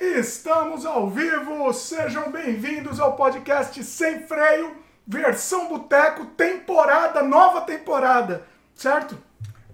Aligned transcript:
Estamos 0.00 0.86
ao 0.86 1.10
vivo, 1.10 1.72
sejam 1.72 2.30
bem-vindos 2.32 2.98
ao 2.98 3.14
podcast 3.14 3.84
Sem 3.84 4.20
Freio, 4.20 4.74
versão 5.06 5.68
Boteco, 5.68 6.24
temporada, 6.26 7.22
nova 7.22 7.60
temporada, 7.60 8.44
certo? 8.74 9.18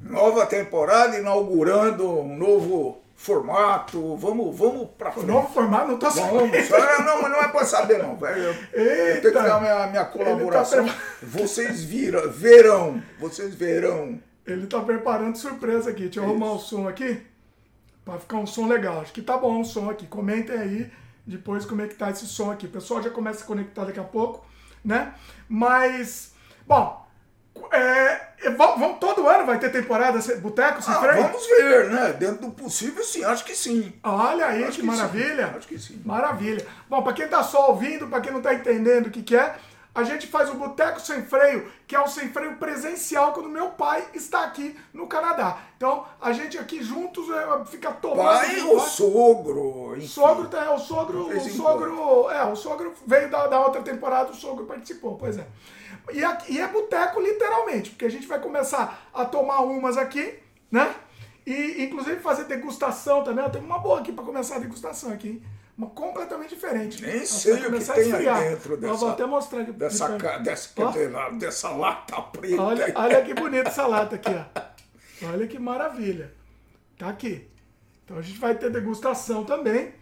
Nova 0.01 0.45
temporada, 0.47 1.19
inaugurando 1.19 2.09
um 2.09 2.37
novo 2.37 3.06
formato, 3.17 4.15
vamos, 4.17 4.57
vamos 4.57 4.91
pra 4.97 5.11
frente. 5.11 5.27
Novo 5.27 5.53
formato, 5.53 5.89
não 5.89 5.99
tô 5.99 6.11
sabendo. 6.11 6.39
Vamos, 6.39 6.73
ah, 6.73 7.03
não, 7.03 7.23
mas 7.23 7.31
não 7.33 7.41
é 7.41 7.49
pra 7.49 7.65
saber 7.65 7.99
não, 7.99 8.17
velho. 8.17 8.55
Eu, 8.73 8.85
eu 8.85 9.21
tenho 9.23 9.35
que 9.35 9.41
dar 9.41 9.61
minha, 9.61 9.87
minha 9.87 10.05
colaboração. 10.05 10.87
Tá 10.87 10.95
vocês 11.23 11.83
viram, 11.83 12.31
verão, 12.31 13.03
vocês 13.19 13.55
verão. 13.55 14.21
Ele 14.47 14.67
tá 14.67 14.81
preparando 14.81 15.37
surpresa 15.37 15.91
aqui, 15.91 16.03
deixa 16.05 16.21
eu 16.21 16.25
arrumar 16.25 16.53
o 16.53 16.59
som 16.59 16.87
aqui. 16.87 17.21
Para 18.05 18.21
ficar 18.21 18.37
um 18.37 18.47
som 18.47 18.69
legal. 18.69 19.01
Acho 19.01 19.13
que 19.13 19.23
tá 19.23 19.37
bom 19.37 19.61
o 19.61 19.65
som 19.65 19.91
aqui. 19.91 20.07
Comentem 20.07 20.57
aí 20.57 20.93
depois 21.27 21.65
como 21.65 21.83
é 21.83 21.89
que 21.89 21.97
tá 21.97 22.11
esse 22.11 22.27
som 22.27 22.53
aqui. 22.53 22.67
O 22.67 22.71
pessoal 22.71 23.03
já 23.03 23.11
começa 23.11 23.43
a 23.43 23.47
conectar 23.47 23.85
daqui 23.85 23.99
a 23.99 24.05
pouco, 24.05 24.47
né? 24.85 25.15
Mas, 25.49 26.33
bom, 26.65 27.05
é, 27.73 28.51
vamos, 28.57 28.99
todo 28.99 29.29
ano 29.29 29.47
vai 29.47 29.59
ter 29.59 29.71
temporada 29.71 30.19
Boteco 30.39 30.83
sem 30.83 30.95
ah, 30.95 30.99
freio? 30.99 31.23
Vamos 31.23 31.47
ver, 31.47 31.91
né? 31.91 32.13
Dentro 32.13 32.47
do 32.47 32.51
possível, 32.51 33.03
sim. 33.03 33.25
Acho 33.25 33.45
que 33.45 33.55
sim. 33.55 33.93
Olha 34.03 34.47
aí, 34.47 34.65
Acho 34.65 34.73
que, 34.73 34.81
que 34.81 34.87
maravilha. 34.87 35.49
sim. 35.49 35.57
Acho 35.57 35.69
que 35.69 35.79
sim. 35.79 36.03
Maravilha. 36.05 36.67
Bom, 36.89 37.03
para 37.03 37.13
quem 37.13 37.29
tá 37.29 37.43
só 37.43 37.71
ouvindo, 37.71 38.09
para 38.09 38.21
quem 38.21 38.33
não 38.33 38.43
tá 38.43 38.55
entendendo 38.55 39.07
o 39.07 39.11
que, 39.11 39.23
que 39.23 39.37
é, 39.37 39.57
a 39.97 40.05
gente 40.05 40.27
faz 40.27 40.51
o 40.51 40.55
Boteco 40.55 41.01
Sem 41.01 41.23
Freio, 41.23 41.73
que 41.87 41.97
é 41.97 42.01
o 42.01 42.07
sem 42.07 42.29
freio 42.29 42.57
presencial 42.57 43.33
quando 43.33 43.49
meu 43.49 43.71
pai 43.71 44.07
está 44.13 44.45
aqui 44.45 44.77
no 44.93 45.07
Canadá. 45.07 45.59
Então, 45.79 46.05
a 46.21 46.33
gente 46.33 46.59
aqui 46.59 46.83
juntos 46.83 47.27
é, 47.31 47.65
fica 47.65 47.91
tomando. 47.93 48.27
Pai 48.27 48.61
ou 48.61 48.79
sogro? 48.79 49.95
Enfim. 49.97 50.07
Sogro, 50.07 50.55
é, 50.55 50.69
o 50.69 50.79
sogro, 50.79 51.29
o 51.35 51.41
sogro, 51.41 52.31
é, 52.31 52.45
o 52.45 52.55
sogro 52.55 52.95
veio 53.07 53.31
da, 53.31 53.47
da 53.47 53.59
outra 53.59 53.81
temporada, 53.81 54.31
o 54.31 54.35
sogro 54.35 54.67
participou, 54.67 55.17
pois 55.17 55.39
é. 55.39 55.47
E, 56.13 56.23
aqui, 56.25 56.55
e 56.55 56.61
é 56.61 56.67
boteco 56.69 57.21
literalmente, 57.21 57.91
porque 57.91 58.05
a 58.05 58.11
gente 58.11 58.27
vai 58.27 58.41
começar 58.41 59.09
a 59.13 59.25
tomar 59.25 59.61
umas 59.61 59.97
aqui, 59.97 60.35
né? 60.71 60.95
E 61.47 61.85
inclusive 61.85 62.21
fazer 62.21 62.45
degustação 62.45 63.23
também. 63.23 63.45
Eu 63.45 63.51
tenho 63.51 63.65
uma 63.65 63.79
boa 63.79 64.01
aqui 64.01 64.13
para 64.13 64.25
começar 64.25 64.57
a 64.57 64.59
degustação 64.61 65.13
aqui, 65.13 65.29
hein? 65.29 65.43
Uma 65.79 65.91
completamente 65.91 66.55
diferente. 66.55 67.03
Nem 67.05 67.27
sei 67.27 67.53
o 67.53 67.71
que 67.73 67.85
tem 67.93 68.13
aí 68.13 68.49
dentro 68.51 68.73
Eu 68.75 68.77
dessa- 68.79 68.95
vou 68.95 69.11
até 69.11 69.27
mostrar 69.27 69.61
aqui. 69.61 69.73
Dessa, 69.73 70.17
ca- 70.17 70.39
dessa, 70.39 70.71
Ó. 70.79 71.31
dessa 71.33 71.69
lata 71.71 72.21
preta. 72.23 72.63
Olha, 72.63 72.93
olha 72.97 73.23
que 73.23 73.35
bonita 73.35 73.69
essa 73.69 73.87
lata 73.87 74.15
aqui, 74.17 74.31
ó. 74.31 75.27
Olha 75.33 75.47
que 75.47 75.59
maravilha. 75.59 76.33
Tá 76.99 77.11
aqui. 77.11 77.47
Então 78.05 78.17
a 78.17 78.23
gente 78.23 78.39
vai 78.39 78.55
ter 78.55 78.71
degustação 78.71 79.45
também. 79.45 79.93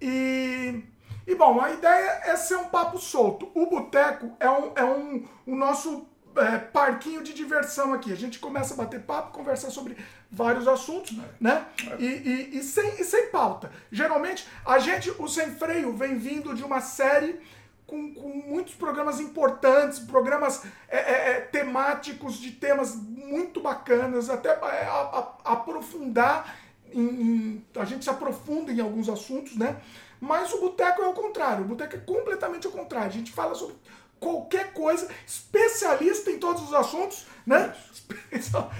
E, 0.00 0.82
e 1.26 1.34
bom, 1.34 1.60
a 1.60 1.72
ideia 1.72 2.20
é 2.24 2.36
ser 2.36 2.56
um 2.56 2.64
papo 2.66 2.98
solto. 2.98 3.50
O 3.54 3.66
boteco 3.66 4.32
é 4.40 4.48
um, 4.50 4.72
é 4.76 4.84
um, 4.84 5.24
o 5.46 5.54
nosso 5.56 6.06
é, 6.36 6.58
parquinho 6.58 7.22
de 7.22 7.32
diversão 7.32 7.92
aqui. 7.94 8.12
A 8.12 8.16
gente 8.16 8.38
começa 8.38 8.74
a 8.74 8.76
bater 8.76 9.00
papo, 9.00 9.32
conversar 9.32 9.70
sobre 9.70 9.96
vários 10.30 10.66
assuntos, 10.66 11.16
né? 11.40 11.64
E, 11.98 12.04
e, 12.06 12.58
e 12.58 12.62
sem, 12.62 13.00
e 13.00 13.04
sem 13.04 13.28
pauta. 13.30 13.70
Geralmente, 13.90 14.46
a 14.66 14.78
gente, 14.78 15.10
o 15.18 15.28
Sem 15.28 15.50
Freio, 15.52 15.92
vem 15.96 16.18
vindo 16.18 16.54
de 16.54 16.64
uma 16.64 16.80
série 16.80 17.40
com, 17.86 18.12
com 18.14 18.28
muitos 18.28 18.74
programas 18.74 19.20
importantes, 19.20 19.98
programas 20.00 20.64
é, 20.88 20.96
é, 20.98 21.30
é, 21.36 21.40
temáticos 21.42 22.34
de 22.38 22.50
temas 22.50 22.96
muito 22.96 23.60
bacanas, 23.60 24.28
até 24.28 24.48
é, 24.48 24.86
a- 24.86 25.36
a- 25.44 25.52
aprofundar, 25.52 26.56
em, 26.92 27.00
em- 27.00 27.66
a 27.76 27.84
gente 27.84 28.02
se 28.04 28.10
aprofunda 28.10 28.72
em 28.72 28.80
alguns 28.80 29.08
assuntos, 29.08 29.56
né? 29.56 29.76
Mas 30.24 30.52
o 30.54 30.60
Boteco 30.60 31.02
é 31.02 31.06
o 31.06 31.12
contrário, 31.12 31.64
o 31.64 31.68
Boteco 31.68 31.96
é 31.96 31.98
completamente 31.98 32.66
o 32.66 32.70
contrário. 32.70 33.08
A 33.08 33.12
gente 33.12 33.30
fala 33.30 33.54
sobre 33.54 33.76
qualquer 34.18 34.72
coisa, 34.72 35.06
especialista 35.26 36.30
em 36.30 36.38
todos 36.38 36.62
os 36.62 36.72
assuntos, 36.72 37.26
né? 37.46 37.74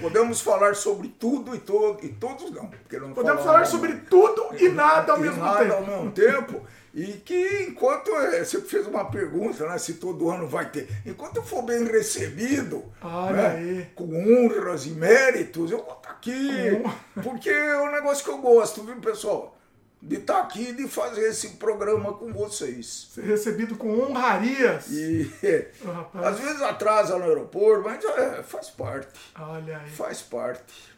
Podemos 0.01 0.41
falar 0.41 0.75
sobre 0.75 1.09
tudo 1.09 1.55
e, 1.55 1.59
todo, 1.59 2.03
e 2.03 2.09
todos 2.09 2.49
não. 2.49 2.67
porque 2.67 2.97
não 2.97 3.13
Podemos 3.13 3.43
falar 3.43 3.65
sobre 3.65 3.93
tudo 3.93 4.47
e 4.59 4.69
nada 4.69 5.13
ao 5.13 5.19
e 5.19 5.21
mesmo 5.21 5.43
nada 5.43 5.59
tempo. 5.59 5.73
ao 5.73 5.85
mesmo 5.85 6.11
tempo. 6.11 6.61
E 6.95 7.05
que 7.13 7.67
enquanto 7.69 8.09
é, 8.15 8.43
você 8.43 8.61
fez 8.61 8.87
uma 8.87 9.05
pergunta, 9.05 9.67
né? 9.67 9.77
Se 9.77 9.95
todo 9.95 10.29
ano 10.31 10.47
vai 10.47 10.69
ter. 10.71 10.87
Enquanto 11.05 11.37
eu 11.37 11.43
for 11.43 11.61
bem 11.61 11.83
recebido, 11.85 12.85
né, 13.31 13.91
com 13.93 14.05
honras 14.05 14.85
e 14.85 14.91
méritos, 14.91 15.69
eu 15.71 15.83
vou 15.83 15.93
estar 15.97 16.09
aqui. 16.11 16.49
Porque 17.21 17.49
é 17.49 17.77
um 17.81 17.91
negócio 17.91 18.23
que 18.23 18.31
eu 18.31 18.37
gosto, 18.39 18.81
viu, 18.81 18.95
pessoal? 18.95 19.54
De 20.07 20.17
estar 20.17 20.39
aqui 20.41 20.69
e 20.69 20.73
de 20.73 20.87
fazer 20.87 21.29
esse 21.29 21.49
programa 21.57 22.13
com 22.13 22.31
vocês. 22.31 23.07
Ser 23.11 23.23
recebido 23.23 23.75
com 23.75 23.89
honrarias. 24.01 24.87
E 24.91 25.31
rapaz. 25.83 26.25
às 26.27 26.39
vezes 26.39 26.61
atrasa 26.61 27.17
no 27.17 27.23
aeroporto, 27.25 27.83
mas 27.83 28.05
é, 28.05 28.43
faz 28.43 28.69
parte. 28.69 29.07
Olha 29.39 29.79
aí. 29.79 29.89
Faz 29.89 30.21
parte. 30.21 30.93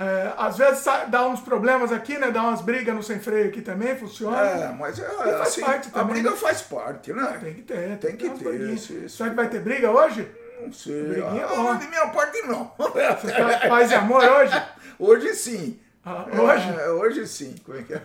É, 0.00 0.32
às 0.38 0.56
vezes 0.56 0.82
dá 1.08 1.26
uns 1.28 1.40
problemas 1.40 1.92
aqui, 1.92 2.16
né? 2.16 2.30
Dá 2.30 2.42
umas 2.42 2.62
brigas 2.62 2.94
no 2.94 3.02
sem 3.02 3.18
freio 3.20 3.48
aqui 3.48 3.60
também, 3.60 3.96
funciona. 3.96 4.40
É, 4.40 4.68
mas 4.72 4.98
é, 4.98 5.04
faz 5.04 5.40
assim, 5.40 5.60
parte 5.60 5.88
a 5.88 5.90
também, 5.90 6.14
briga 6.14 6.30
né? 6.30 6.36
faz 6.36 6.62
parte, 6.62 7.12
né? 7.12 7.38
Tem 7.42 7.52
que 7.54 7.62
ter. 7.62 7.98
Tem 7.98 8.16
que 8.16 8.26
umas 8.28 8.38
ter, 8.38 8.60
isso, 8.70 8.92
isso. 8.94 9.16
Será 9.18 9.30
que 9.30 9.36
vai 9.36 9.48
ter 9.50 9.60
briga 9.60 9.90
hoje? 9.90 10.26
Não 10.62 10.72
sei. 10.72 11.02
Briguinha 11.02 11.42
é 11.42 11.44
Ah, 11.44 11.48
bom. 11.54 11.76
de 11.76 11.86
minha 11.88 12.06
parte, 12.08 12.40
não. 12.42 12.64
Tá 12.64 13.68
Paz 13.68 13.90
e 13.90 13.94
amor 13.94 14.24
hoje? 14.24 14.62
Hoje 15.00 15.34
sim. 15.34 15.78
Ah, 16.04 16.26
hoje? 16.32 16.80
É, 16.80 16.88
hoje 16.90 17.26
sim. 17.26 17.54
Como 17.64 17.78
é 17.78 17.82
que 17.82 17.94
é? 17.94 18.02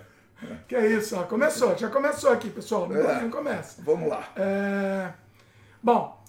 Que 0.67 0.75
é 0.75 0.87
isso, 0.87 1.15
ó. 1.17 1.23
Começou, 1.23 1.77
já 1.77 1.89
começou 1.89 2.31
aqui, 2.31 2.49
pessoal. 2.49 2.87
Não, 2.87 2.95
É. 3.09 3.21
não 3.21 3.29
começa. 3.29 3.81
Vamos 3.83 4.09
lá. 4.09 4.27
É, 4.35 5.11
Bom, 5.81 6.21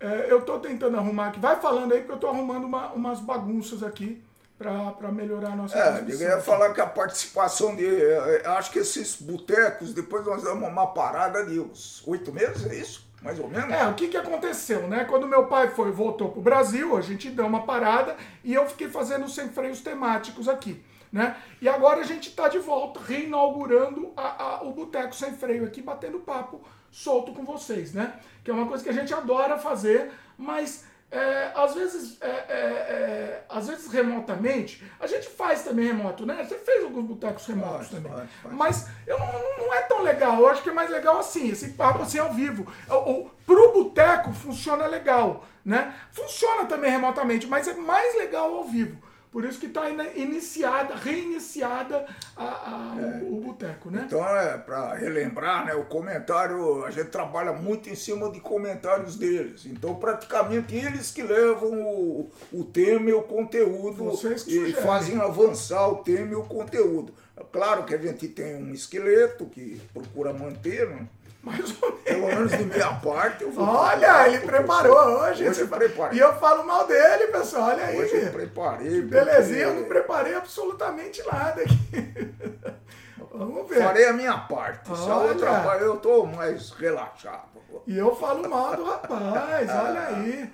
é, 0.00 0.26
eu 0.30 0.40
tô 0.42 0.58
tentando 0.58 0.96
arrumar 0.96 1.28
aqui. 1.28 1.38
Vai 1.40 1.56
falando 1.60 1.92
aí, 1.92 1.98
porque 2.00 2.12
eu 2.12 2.18
tô 2.18 2.28
arrumando 2.28 2.64
uma- 2.64 2.92
umas 2.92 3.20
bagunças 3.20 3.82
aqui 3.82 4.22
pra 4.56 5.10
melhorar 5.12 5.48
a 5.52 5.56
nossa 5.56 5.76
É, 5.78 6.04
eu 6.08 6.18
ia 6.20 6.40
falar 6.40 6.72
que 6.72 6.80
a 6.80 6.86
participação 6.86 7.74
de. 7.76 7.84
eh, 7.84 8.42
Acho 8.46 8.70
que 8.70 8.78
esses 8.78 9.20
botecos, 9.20 9.92
depois 9.92 10.24
nós 10.24 10.42
damos 10.42 10.66
uma 10.68 10.86
parada 10.86 11.44
de 11.44 11.60
uns 11.60 12.02
oito 12.06 12.32
meses, 12.32 12.64
é 12.66 12.74
isso? 12.76 13.04
Mais 13.20 13.38
ou 13.38 13.48
menos? 13.48 13.70
É, 13.74 13.86
o 13.88 13.94
que, 13.94 14.08
que 14.08 14.16
aconteceu, 14.16 14.86
né? 14.86 15.04
Quando 15.04 15.26
meu 15.26 15.46
pai 15.46 15.68
foi 15.68 15.90
voltou 15.90 16.30
pro 16.30 16.40
Brasil, 16.42 16.96
a 16.96 17.00
gente 17.00 17.30
deu 17.30 17.46
uma 17.46 17.64
parada 17.66 18.16
e 18.42 18.52
eu 18.54 18.66
fiquei 18.66 18.88
fazendo 18.88 19.28
sem 19.28 19.48
freios 19.48 19.80
temáticos 19.80 20.46
aqui, 20.48 20.82
né? 21.14 21.36
E 21.62 21.68
agora 21.68 22.00
a 22.00 22.04
gente 22.04 22.32
tá 22.34 22.48
de 22.48 22.58
volta, 22.58 22.98
reinaugurando 23.00 24.12
a- 24.16 24.42
a- 24.44 24.62
o 24.64 24.72
Boteco 24.72 25.14
Sem 25.14 25.32
Freio 25.32 25.64
aqui, 25.64 25.80
batendo 25.80 26.18
papo 26.18 26.60
solto 26.90 27.32
com 27.32 27.44
vocês, 27.44 27.92
né? 27.94 28.14
Que 28.42 28.50
é 28.50 28.54
uma 28.54 28.66
coisa 28.66 28.82
que 28.82 28.90
a 28.90 28.92
gente 28.92 29.14
adora 29.14 29.56
fazer, 29.56 30.10
mas 30.36 30.84
é, 31.12 31.52
às 31.54 31.74
vezes 31.74 32.20
é, 32.20 32.26
é, 32.28 32.30
é, 32.58 33.44
às 33.48 33.68
vezes 33.68 33.86
remotamente, 33.92 34.82
a 34.98 35.06
gente 35.06 35.28
faz 35.28 35.62
também 35.62 35.86
remoto, 35.86 36.26
né? 36.26 36.42
Você 36.44 36.56
fez 36.56 36.82
alguns 36.82 37.04
botecos 37.04 37.46
remotos 37.46 37.88
também. 37.90 38.10
faz, 38.10 38.28
faz. 38.42 38.54
Mas 38.54 38.88
eu 39.06 39.16
não, 39.18 39.66
não 39.66 39.72
é 39.74 39.82
tão 39.82 40.02
legal. 40.02 40.40
Eu 40.40 40.48
acho 40.48 40.62
que 40.64 40.70
é 40.70 40.72
mais 40.72 40.90
legal 40.90 41.18
assim, 41.20 41.48
esse 41.48 41.68
papo 41.74 42.02
assim 42.02 42.18
ao 42.18 42.32
vivo. 42.32 42.66
O, 42.90 42.94
o, 43.12 43.30
pro 43.46 43.72
boteco 43.72 44.32
funciona 44.32 44.86
legal, 44.86 45.44
né? 45.64 45.94
Funciona 46.10 46.64
também 46.66 46.90
remotamente, 46.90 47.46
mas 47.46 47.68
é 47.68 47.74
mais 47.74 48.16
legal 48.16 48.52
ao 48.52 48.64
vivo. 48.64 49.00
Por 49.34 49.44
isso 49.44 49.58
que 49.58 49.66
está 49.66 49.90
iniciada, 50.14 50.94
reiniciada 50.94 52.06
a, 52.36 52.44
a- 52.44 52.94
o, 53.24 53.38
o 53.38 53.40
boteco, 53.40 53.90
né? 53.90 54.04
Então, 54.06 54.24
é, 54.24 54.56
para 54.58 54.94
relembrar, 54.94 55.66
né, 55.66 55.74
o 55.74 55.84
comentário, 55.86 56.84
a 56.84 56.90
gente 56.92 57.08
trabalha 57.08 57.52
muito 57.52 57.90
em 57.90 57.96
cima 57.96 58.30
de 58.30 58.38
comentários 58.38 59.16
deles. 59.16 59.66
Então, 59.66 59.96
praticamente 59.96 60.76
eles 60.76 61.10
que 61.10 61.20
levam 61.20 61.72
o, 61.82 62.30
o 62.52 62.62
tema 62.64 63.10
e 63.10 63.12
o 63.12 63.22
conteúdo 63.22 64.04
e 64.46 64.72
fazem 64.86 65.20
avançar 65.20 65.88
o 65.88 65.96
tema 65.96 66.30
e 66.30 66.36
o 66.36 66.44
conteúdo. 66.44 67.12
É 67.36 67.42
Claro 67.42 67.82
que 67.82 67.94
a 67.96 67.98
gente 67.98 68.28
tem 68.28 68.54
um 68.54 68.72
esqueleto 68.72 69.46
que 69.46 69.80
procura 69.92 70.32
manter, 70.32 70.88
né? 70.88 71.08
Mais 71.44 71.82
ou 71.82 71.92
pelo 71.92 72.26
menos. 72.26 72.52
menos 72.52 72.58
de 72.58 72.64
minha 72.64 72.94
parte. 72.94 73.44
Eu 73.44 73.52
vou 73.52 73.64
Olha, 73.66 74.28
ele 74.28 74.38
preparou 74.40 74.96
hoje. 74.96 75.48
Hoje 75.48 75.60
eu 75.60 75.68
preparei. 75.68 76.18
E 76.18 76.20
eu 76.20 76.34
falo 76.36 76.64
mal 76.64 76.86
dele, 76.86 77.26
pessoal. 77.28 77.68
Olha 77.68 77.84
aí. 77.84 78.00
Hoje 78.00 78.16
eu 78.16 78.32
preparei. 78.32 79.02
Belezinha, 79.02 79.62
eu 79.64 79.74
não 79.74 79.84
preparei 79.84 80.34
absolutamente 80.34 81.22
nada 81.26 81.60
aqui. 81.62 82.34
Vamos 83.32 83.68
ver. 83.68 83.82
Farei 83.82 84.06
a 84.06 84.12
minha 84.12 84.38
parte. 84.38 84.86
Se 84.86 85.10
a 85.10 85.16
Olha. 85.16 85.32
outra 85.32 85.60
parte 85.60 85.82
eu 85.82 85.96
tô 85.96 86.24
mais 86.24 86.70
relaxado. 86.70 87.54
E 87.86 87.98
eu 87.98 88.14
falo 88.14 88.48
mal 88.48 88.76
do 88.76 88.84
rapaz, 88.84 89.68
olha 89.68 90.00
aí. 90.08 90.50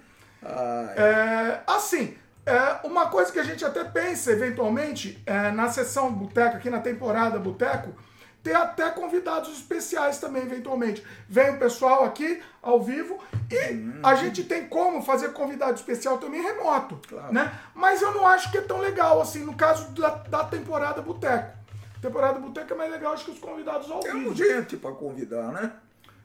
É, 0.97 1.61
assim, 1.67 2.17
é, 2.47 2.87
uma 2.87 3.09
coisa 3.09 3.31
que 3.31 3.39
a 3.39 3.45
gente 3.45 3.65
até 3.65 3.85
pensa, 3.85 4.33
eventualmente, 4.33 5.23
é, 5.27 5.51
na 5.51 5.69
sessão 5.69 6.11
Boteco, 6.11 6.57
aqui 6.57 6.71
na 6.71 6.81
temporada 6.81 7.39
Boteco, 7.39 7.95
ter 8.43 8.55
até 8.55 8.91
convidados 8.91 9.51
especiais 9.51 10.19
também, 10.19 10.43
eventualmente. 10.43 11.05
Vem 11.29 11.51
o 11.51 11.59
pessoal 11.59 12.05
aqui 12.05 12.43
ao 12.63 12.83
vivo 12.83 13.19
e 13.51 13.73
uhum. 13.73 14.01
a 14.03 14.15
gente 14.15 14.45
tem 14.45 14.67
como 14.67 15.03
fazer 15.03 15.33
convidado 15.33 15.75
especial 15.75 16.19
também 16.19 16.43
remoto, 16.43 17.01
claro. 17.09 17.33
né? 17.33 17.53
Mas 17.75 18.01
eu 18.01 18.13
não 18.13 18.27
acho 18.27 18.51
que 18.51 18.59
é 18.59 18.63
tão 18.63 18.79
legal 18.81 19.21
assim 19.21 19.45
no 19.45 19.55
caso 19.55 19.91
da, 19.93 20.11
da 20.11 20.45
temporada 20.45 21.03
Boteco. 21.03 21.59
Temporada 22.01 22.39
Boteco 22.39 22.73
é 22.73 22.77
mais 22.77 22.91
legal, 22.91 23.13
acho 23.13 23.27
que 23.27 23.31
os 23.33 23.39
convidados 23.39 23.91
ao 23.91 24.01
Temos 24.01 24.39
vivo. 24.39 24.55
gente 24.55 24.77
para 24.77 24.93
convidar, 24.93 25.53
né? 25.53 25.73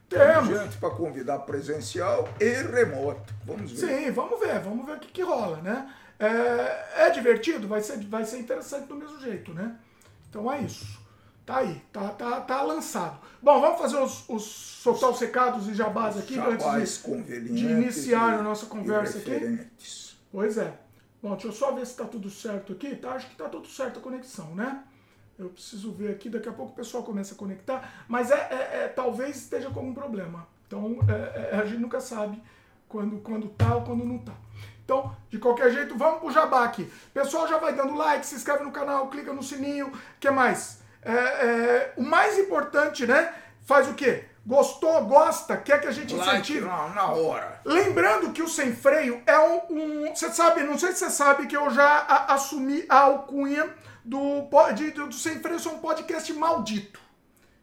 Temos. 0.08 0.48
gente 0.48 0.78
para 0.78 0.90
convidar 0.90 1.40
presencial 1.40 2.28
e 2.40 2.48
remoto. 2.48 3.34
Vamos 3.44 3.72
ver. 3.72 4.04
Sim, 4.04 4.10
vamos 4.12 4.38
ver, 4.38 4.60
vamos 4.60 4.86
ver 4.86 4.96
o 4.96 5.00
que, 5.00 5.08
que 5.08 5.22
rola, 5.22 5.58
né? 5.58 5.92
É, 6.18 7.06
é 7.06 7.10
divertido, 7.10 7.68
vai 7.68 7.82
ser, 7.82 7.98
vai 8.06 8.24
ser 8.24 8.38
interessante 8.38 8.86
do 8.86 8.94
mesmo 8.94 9.20
jeito, 9.20 9.52
né? 9.52 9.76
Então 10.30 10.50
é 10.50 10.60
isso. 10.60 10.98
Tá 11.46 11.58
aí, 11.58 11.80
tá, 11.92 12.08
tá, 12.08 12.40
tá 12.40 12.62
lançado. 12.62 13.20
Bom, 13.40 13.60
vamos 13.60 13.78
fazer 13.78 13.98
os, 13.98 14.28
os 14.28 14.42
soltar 14.42 15.10
os 15.10 15.20
recados 15.20 15.68
e 15.68 15.74
jabás 15.74 16.18
aqui 16.18 16.36
antes 16.36 17.04
de, 17.24 17.40
de 17.54 17.66
iniciar 17.66 18.40
a 18.40 18.42
nossa 18.42 18.66
conversa 18.66 19.18
aqui. 19.18 19.64
Pois 20.32 20.58
é. 20.58 20.76
Bom, 21.22 21.30
deixa 21.30 21.46
eu 21.46 21.52
só 21.52 21.70
ver 21.70 21.86
se 21.86 21.96
tá 21.96 22.04
tudo 22.04 22.28
certo 22.28 22.72
aqui. 22.72 22.96
Tá, 22.96 23.12
acho 23.12 23.30
que 23.30 23.36
tá 23.36 23.48
tudo 23.48 23.68
certo 23.68 24.00
a 24.00 24.02
conexão, 24.02 24.56
né? 24.56 24.82
Eu 25.38 25.48
preciso 25.50 25.92
ver 25.92 26.10
aqui, 26.10 26.28
daqui 26.28 26.48
a 26.48 26.52
pouco 26.52 26.72
o 26.72 26.74
pessoal 26.74 27.04
começa 27.04 27.34
a 27.34 27.36
conectar, 27.36 28.06
mas 28.08 28.32
é, 28.32 28.34
é, 28.34 28.84
é 28.84 28.88
talvez 28.88 29.36
esteja 29.36 29.70
com 29.70 29.78
algum 29.78 29.94
problema. 29.94 30.48
Então 30.66 30.98
é, 31.08 31.52
é, 31.52 31.60
a 31.60 31.64
gente 31.64 31.78
nunca 31.78 32.00
sabe 32.00 32.42
quando, 32.88 33.18
quando 33.18 33.48
tá 33.50 33.76
ou 33.76 33.82
quando 33.82 34.04
não 34.04 34.18
tá. 34.18 34.34
Então, 34.84 35.14
de 35.30 35.38
qualquer 35.38 35.72
jeito, 35.72 35.96
vamos 35.96 36.20
pro 36.20 36.32
jabá 36.32 36.64
aqui. 36.64 36.90
Pessoal 37.14 37.46
já 37.46 37.58
vai 37.58 37.74
dando 37.74 37.94
like, 37.94 38.26
se 38.26 38.34
inscreve 38.34 38.64
no 38.64 38.72
canal, 38.72 39.08
clica 39.08 39.32
no 39.32 39.42
sininho. 39.42 39.88
O 39.88 39.92
que 40.18 40.30
mais? 40.30 40.84
É, 41.06 41.12
é, 41.12 41.92
o 41.96 42.02
mais 42.02 42.38
importante, 42.38 43.06
né? 43.06 43.32
Faz 43.64 43.88
o 43.88 43.94
quê? 43.94 44.24
Gostou, 44.44 45.04
gosta, 45.06 45.56
quer 45.56 45.80
que 45.80 45.88
a 45.88 45.92
gente 45.92 46.14
like 46.14 46.30
incentive? 46.30 46.66
Na, 46.66 46.88
na 46.88 47.10
hora. 47.10 47.60
Lembrando 47.64 48.32
que 48.32 48.42
o 48.42 48.48
Sem 48.48 48.74
Freio 48.74 49.20
é 49.26 49.38
um, 49.38 49.60
um. 49.70 50.14
Você 50.14 50.30
sabe, 50.30 50.62
não 50.62 50.78
sei 50.78 50.92
se 50.92 50.98
você 50.98 51.10
sabe 51.10 51.46
que 51.46 51.56
eu 51.56 51.68
já 51.70 51.84
a, 51.84 52.34
assumi 52.34 52.84
a 52.88 52.98
alcunha 53.00 53.68
do, 54.04 54.48
de, 54.74 54.90
do 54.92 55.12
Sem 55.12 55.40
Freio 55.40 55.58
ser 55.58 55.70
um 55.70 55.78
podcast 55.78 56.32
maldito. 56.32 57.00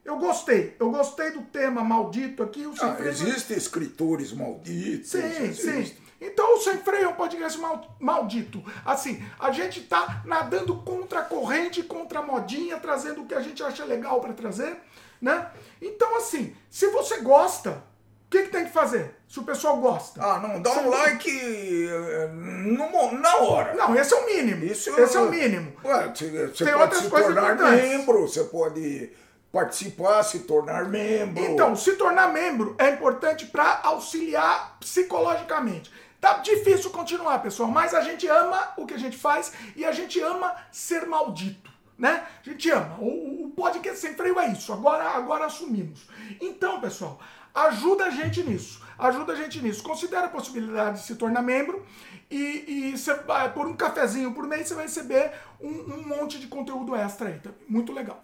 Eu 0.04 0.18
gostei, 0.18 0.76
eu 0.78 0.92
gostei 0.92 1.32
do 1.32 1.44
tema 1.44 1.82
maldito 1.84 2.44
aqui. 2.44 2.66
O 2.66 2.76
Sem 2.76 2.90
ah, 2.90 2.96
Freio... 2.96 3.12
Existem 3.12 3.58
escritores 3.58 4.34
malditos. 4.34 5.10
Sim, 5.10 5.26
existe. 5.26 5.64
sim. 5.64 6.03
Então 6.26 6.56
o 6.56 6.62
Sem 6.62 6.78
Freio 6.78 7.06
é 7.06 7.08
um 7.10 7.14
podcast 7.14 7.60
maldito. 8.00 8.64
Assim, 8.86 9.24
a 9.38 9.52
gente 9.52 9.82
tá 9.82 10.22
nadando 10.26 10.76
contra 10.78 11.20
a 11.20 11.24
corrente, 11.24 11.84
contra 11.84 12.20
a 12.20 12.22
modinha, 12.22 12.80
trazendo 12.80 13.22
o 13.22 13.26
que 13.26 13.36
a 13.36 13.42
gente 13.42 13.62
acha 13.62 13.84
legal 13.84 14.22
para 14.22 14.34
trazer, 14.34 14.78
né? 15.22 15.50
Então, 15.82 16.16
assim, 16.16 16.56
se 16.70 16.88
você 16.88 17.18
gosta, 17.18 17.72
o 17.72 18.30
que, 18.30 18.44
que 18.44 18.50
tem 18.50 18.66
que 18.66 18.72
fazer? 18.72 19.16
Se 19.28 19.40
o 19.40 19.44
pessoal 19.44 19.78
gosta. 19.78 20.24
Ah, 20.24 20.40
não, 20.40 20.62
dá 20.62 20.72
um 20.72 20.90
like 20.90 21.30
eh, 21.30 22.30
no, 22.32 23.12
na 23.20 23.38
hora. 23.38 23.74
Não, 23.74 23.96
esse 23.96 24.14
é 24.14 24.18
o 24.18 24.26
mínimo. 24.26 24.64
Isso, 24.64 24.98
esse 25.00 25.18
é 25.18 25.20
o 25.20 25.30
mínimo. 25.30 25.74
Ué, 25.84 26.12
você, 26.14 26.48
você 26.48 26.66
tem 26.66 26.74
pode 26.74 26.96
se 26.96 27.10
tornar 27.10 27.56
membro, 27.56 28.22
você 28.28 28.44
pode 28.46 29.12
participar, 29.54 30.24
se 30.24 30.40
tornar 30.40 30.90
membro. 30.90 31.44
Então, 31.44 31.76
se 31.76 31.94
tornar 31.94 32.34
membro 32.34 32.76
é 32.80 32.90
importante 32.90 33.46
para 33.46 33.82
auxiliar 33.84 34.78
psicologicamente. 34.80 35.92
Tá 36.24 36.38
difícil 36.38 36.90
continuar, 36.90 37.40
pessoal, 37.40 37.70
mas 37.70 37.94
a 37.94 38.00
gente 38.00 38.26
ama 38.30 38.72
o 38.78 38.86
que 38.86 38.94
a 38.94 38.98
gente 38.98 39.18
faz 39.18 39.52
e 39.76 39.84
a 39.84 39.92
gente 39.92 40.22
ama 40.22 40.56
ser 40.72 41.06
maldito, 41.06 41.70
né? 41.98 42.26
A 42.40 42.50
gente 42.50 42.72
ama. 42.72 42.96
O, 42.98 43.48
o 43.48 43.50
podcast 43.50 44.00
sem 44.00 44.14
freio 44.14 44.40
é 44.40 44.48
isso. 44.48 44.72
Agora, 44.72 45.04
agora 45.04 45.48
assumimos. 45.48 46.08
Então, 46.40 46.80
pessoal, 46.80 47.20
ajuda 47.54 48.06
a 48.06 48.10
gente 48.10 48.42
nisso. 48.42 48.82
Ajuda 48.98 49.34
a 49.34 49.36
gente 49.36 49.62
nisso. 49.62 49.84
Considere 49.84 50.28
a 50.28 50.30
possibilidade 50.30 51.02
de 51.02 51.06
se 51.06 51.16
tornar 51.16 51.42
membro 51.42 51.86
e, 52.32 52.94
e 52.94 52.98
cê, 52.98 53.14
por 53.54 53.68
um 53.68 53.76
cafezinho 53.76 54.34
por 54.34 54.48
mês 54.48 54.70
você 54.70 54.76
vai 54.76 54.86
receber 54.86 55.30
um, 55.60 55.68
um 55.68 56.08
monte 56.08 56.40
de 56.40 56.48
conteúdo 56.48 56.96
extra 56.96 57.28
aí. 57.28 57.42
Muito 57.68 57.92
legal. 57.92 58.24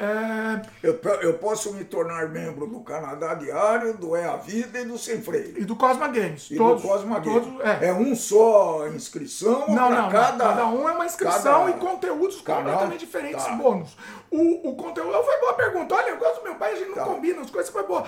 É... 0.00 0.62
Eu, 0.82 0.98
eu 1.20 1.34
posso 1.34 1.74
me 1.74 1.84
tornar 1.84 2.26
membro 2.30 2.66
do 2.66 2.80
Canadá 2.80 3.34
Diário, 3.34 3.98
do 3.98 4.16
É 4.16 4.24
a 4.24 4.36
Vida 4.36 4.80
e 4.80 4.86
do 4.86 4.96
Sem 4.96 5.20
Freio. 5.20 5.58
E 5.58 5.64
do 5.66 5.76
Cosma 5.76 6.08
Games. 6.08 6.50
E 6.50 6.56
todos, 6.56 6.80
do 6.80 6.88
Cosma 6.88 7.20
Games. 7.20 7.44
Todos, 7.44 7.60
é. 7.60 7.88
é. 7.88 7.92
um 7.92 8.16
só 8.16 8.88
inscrição? 8.88 9.68
Não, 9.68 9.90
não, 9.90 10.08
cada... 10.08 10.42
cada 10.42 10.66
um 10.68 10.88
é 10.88 10.92
uma 10.92 11.04
inscrição 11.04 11.66
cada... 11.66 11.70
e 11.70 11.74
conteúdos 11.74 12.40
Canal... 12.40 12.62
completamente 12.62 13.00
diferentes, 13.00 13.44
tá. 13.44 13.52
bônus. 13.52 13.94
O, 14.30 14.70
o 14.70 14.74
conteúdo. 14.74 15.22
Foi 15.22 15.38
boa 15.38 15.52
pergunta. 15.52 15.94
Olha, 15.94 16.08
eu 16.08 16.18
gosto 16.18 16.38
do 16.38 16.44
meu 16.44 16.54
pai, 16.54 16.72
a 16.72 16.76
gente 16.76 16.88
não 16.88 16.94
tá. 16.94 17.04
combina, 17.04 17.42
as 17.42 17.50
coisas 17.50 17.70
foi 17.70 17.86
boa. 17.86 18.06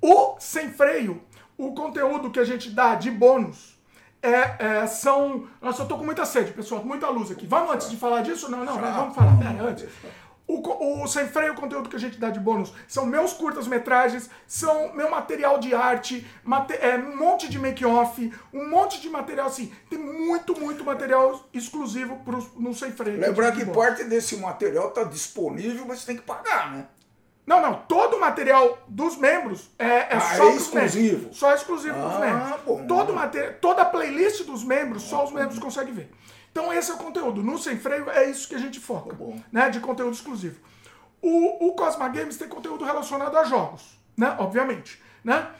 O 0.00 0.36
Sem 0.40 0.70
Freio, 0.70 1.20
o 1.58 1.74
conteúdo 1.74 2.30
que 2.30 2.40
a 2.40 2.44
gente 2.44 2.70
dá 2.70 2.94
de 2.94 3.10
bônus. 3.10 3.76
É, 4.22 4.56
é, 4.58 4.86
são. 4.86 5.46
Nossa, 5.60 5.82
eu 5.82 5.86
tô 5.86 5.98
com 5.98 6.04
muita 6.04 6.24
sede, 6.24 6.50
pessoal, 6.52 6.82
muita 6.82 7.08
luz 7.10 7.30
aqui. 7.30 7.46
Vamos 7.46 7.74
antes 7.74 7.90
de 7.90 7.96
falar 7.98 8.22
disso? 8.22 8.50
Não, 8.50 8.64
não, 8.64 8.78
vamos 8.78 9.14
falar. 9.14 9.36
Pera, 9.36 9.62
antes. 9.62 9.86
O, 10.48 11.02
o 11.02 11.06
Sem 11.08 11.26
Freio, 11.26 11.52
o 11.52 11.56
conteúdo 11.56 11.88
que 11.88 11.96
a 11.96 11.98
gente 11.98 12.18
dá 12.18 12.30
de 12.30 12.38
bônus, 12.38 12.72
são 12.86 13.04
meus 13.04 13.32
curtas-metragens, 13.32 14.30
são 14.46 14.94
meu 14.94 15.10
material 15.10 15.58
de 15.58 15.74
arte, 15.74 16.24
mate, 16.44 16.74
é, 16.74 16.96
um 16.96 17.16
monte 17.16 17.48
de 17.48 17.58
make-off, 17.58 18.32
um 18.52 18.68
monte 18.68 19.00
de 19.00 19.08
material 19.08 19.48
assim. 19.48 19.72
Tem 19.90 19.98
muito, 19.98 20.58
muito 20.58 20.84
material 20.84 21.44
exclusivo 21.52 22.16
pro, 22.24 22.48
no 22.56 22.72
Sem 22.74 22.92
Freio. 22.92 23.18
Lembrar 23.18 23.52
que, 23.52 23.64
que 23.64 23.70
parte 23.72 24.04
desse 24.04 24.36
material 24.36 24.88
está 24.88 25.02
disponível, 25.02 25.84
mas 25.86 26.00
você 26.00 26.06
tem 26.06 26.16
que 26.16 26.22
pagar, 26.22 26.72
né? 26.72 26.86
Não, 27.46 27.62
não. 27.62 27.74
Todo 27.88 28.16
o 28.16 28.20
material 28.20 28.76
dos 28.88 29.16
membros 29.16 29.70
é, 29.78 29.86
é 29.86 30.08
ah, 30.12 30.20
só 30.20 30.48
é 30.48 30.56
exclusivo. 30.56 31.16
Membros. 31.18 31.36
Só 31.36 31.54
exclusivo 31.54 31.96
ah, 31.96 32.08
dos 32.08 32.18
membros. 32.18 32.60
Bom. 32.66 32.86
Todo 32.86 33.12
material, 33.12 33.52
toda 33.60 33.82
a 33.82 33.84
playlist 33.84 34.44
dos 34.44 34.64
membros, 34.64 35.04
só 35.04 35.24
os 35.24 35.32
membros 35.32 35.58
conseguem 35.58 35.94
ver. 35.94 36.10
Então 36.56 36.72
esse 36.72 36.90
é 36.90 36.94
o 36.94 36.96
conteúdo. 36.96 37.42
No 37.42 37.58
Sem 37.58 37.76
Freio 37.76 38.08
é 38.08 38.30
isso 38.30 38.48
que 38.48 38.54
a 38.54 38.58
gente 38.58 38.80
foca, 38.80 39.14
tá 39.14 39.24
né? 39.52 39.68
De 39.68 39.78
conteúdo 39.78 40.14
exclusivo. 40.14 40.58
O, 41.20 41.68
o 41.68 41.74
Cosma 41.74 42.08
Games 42.08 42.38
tem 42.38 42.48
conteúdo 42.48 42.82
relacionado 42.82 43.36
a 43.36 43.44
jogos, 43.44 43.98
né? 44.16 44.34
Obviamente, 44.38 45.02
né? 45.22 45.50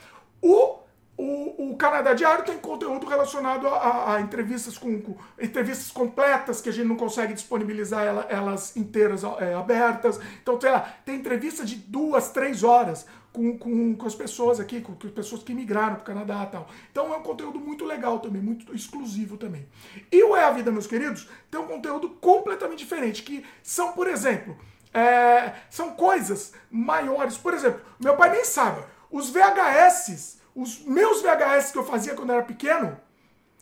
O, 0.40 0.78
o, 1.18 1.72
o 1.72 1.76
Canadá 1.76 2.14
Diário 2.14 2.46
tem 2.46 2.56
conteúdo 2.56 3.06
relacionado 3.06 3.68
a, 3.68 3.76
a, 3.76 4.14
a 4.14 4.20
entrevistas 4.22 4.78
com, 4.78 5.02
com, 5.02 5.18
entrevistas 5.38 5.90
completas 5.90 6.62
que 6.62 6.70
a 6.70 6.72
gente 6.72 6.88
não 6.88 6.96
consegue 6.96 7.34
disponibilizar 7.34 8.02
ela, 8.02 8.26
elas 8.30 8.74
inteiras 8.74 9.22
é, 9.22 9.52
abertas. 9.52 10.18
Então, 10.42 10.58
sei 10.58 10.70
lá, 10.70 10.80
tem 11.04 11.16
entrevista 11.16 11.62
de 11.62 11.74
duas, 11.74 12.30
três 12.30 12.62
horas 12.62 13.04
com, 13.36 13.58
com, 13.58 13.94
com 13.94 14.06
as 14.06 14.14
pessoas 14.14 14.58
aqui, 14.58 14.80
com, 14.80 14.94
com 14.94 15.06
as 15.06 15.12
pessoas 15.12 15.42
que 15.42 15.52
migraram 15.52 15.96
para 15.96 16.02
o 16.02 16.06
Canadá 16.06 16.46
e 16.48 16.52
tal. 16.52 16.66
Então 16.90 17.12
é 17.12 17.18
um 17.18 17.22
conteúdo 17.22 17.60
muito 17.60 17.84
legal 17.84 18.18
também, 18.18 18.40
muito 18.40 18.74
exclusivo 18.74 19.36
também. 19.36 19.68
E 20.10 20.24
o 20.24 20.34
É 20.34 20.44
a 20.44 20.50
Vida, 20.50 20.72
meus 20.72 20.86
queridos, 20.86 21.28
tem 21.50 21.60
um 21.60 21.66
conteúdo 21.66 22.08
completamente 22.08 22.78
diferente, 22.78 23.22
que 23.22 23.44
são, 23.62 23.92
por 23.92 24.08
exemplo, 24.08 24.56
é, 24.94 25.52
são 25.68 25.90
coisas 25.90 26.54
maiores. 26.70 27.36
Por 27.36 27.52
exemplo, 27.52 27.82
meu 28.00 28.16
pai 28.16 28.30
nem 28.30 28.44
sabe, 28.44 28.82
os 29.10 29.28
VHS, 29.28 30.38
os 30.54 30.82
meus 30.86 31.20
VHS 31.20 31.72
que 31.72 31.78
eu 31.78 31.84
fazia 31.84 32.14
quando 32.14 32.32
era 32.32 32.42
pequeno, 32.42 32.98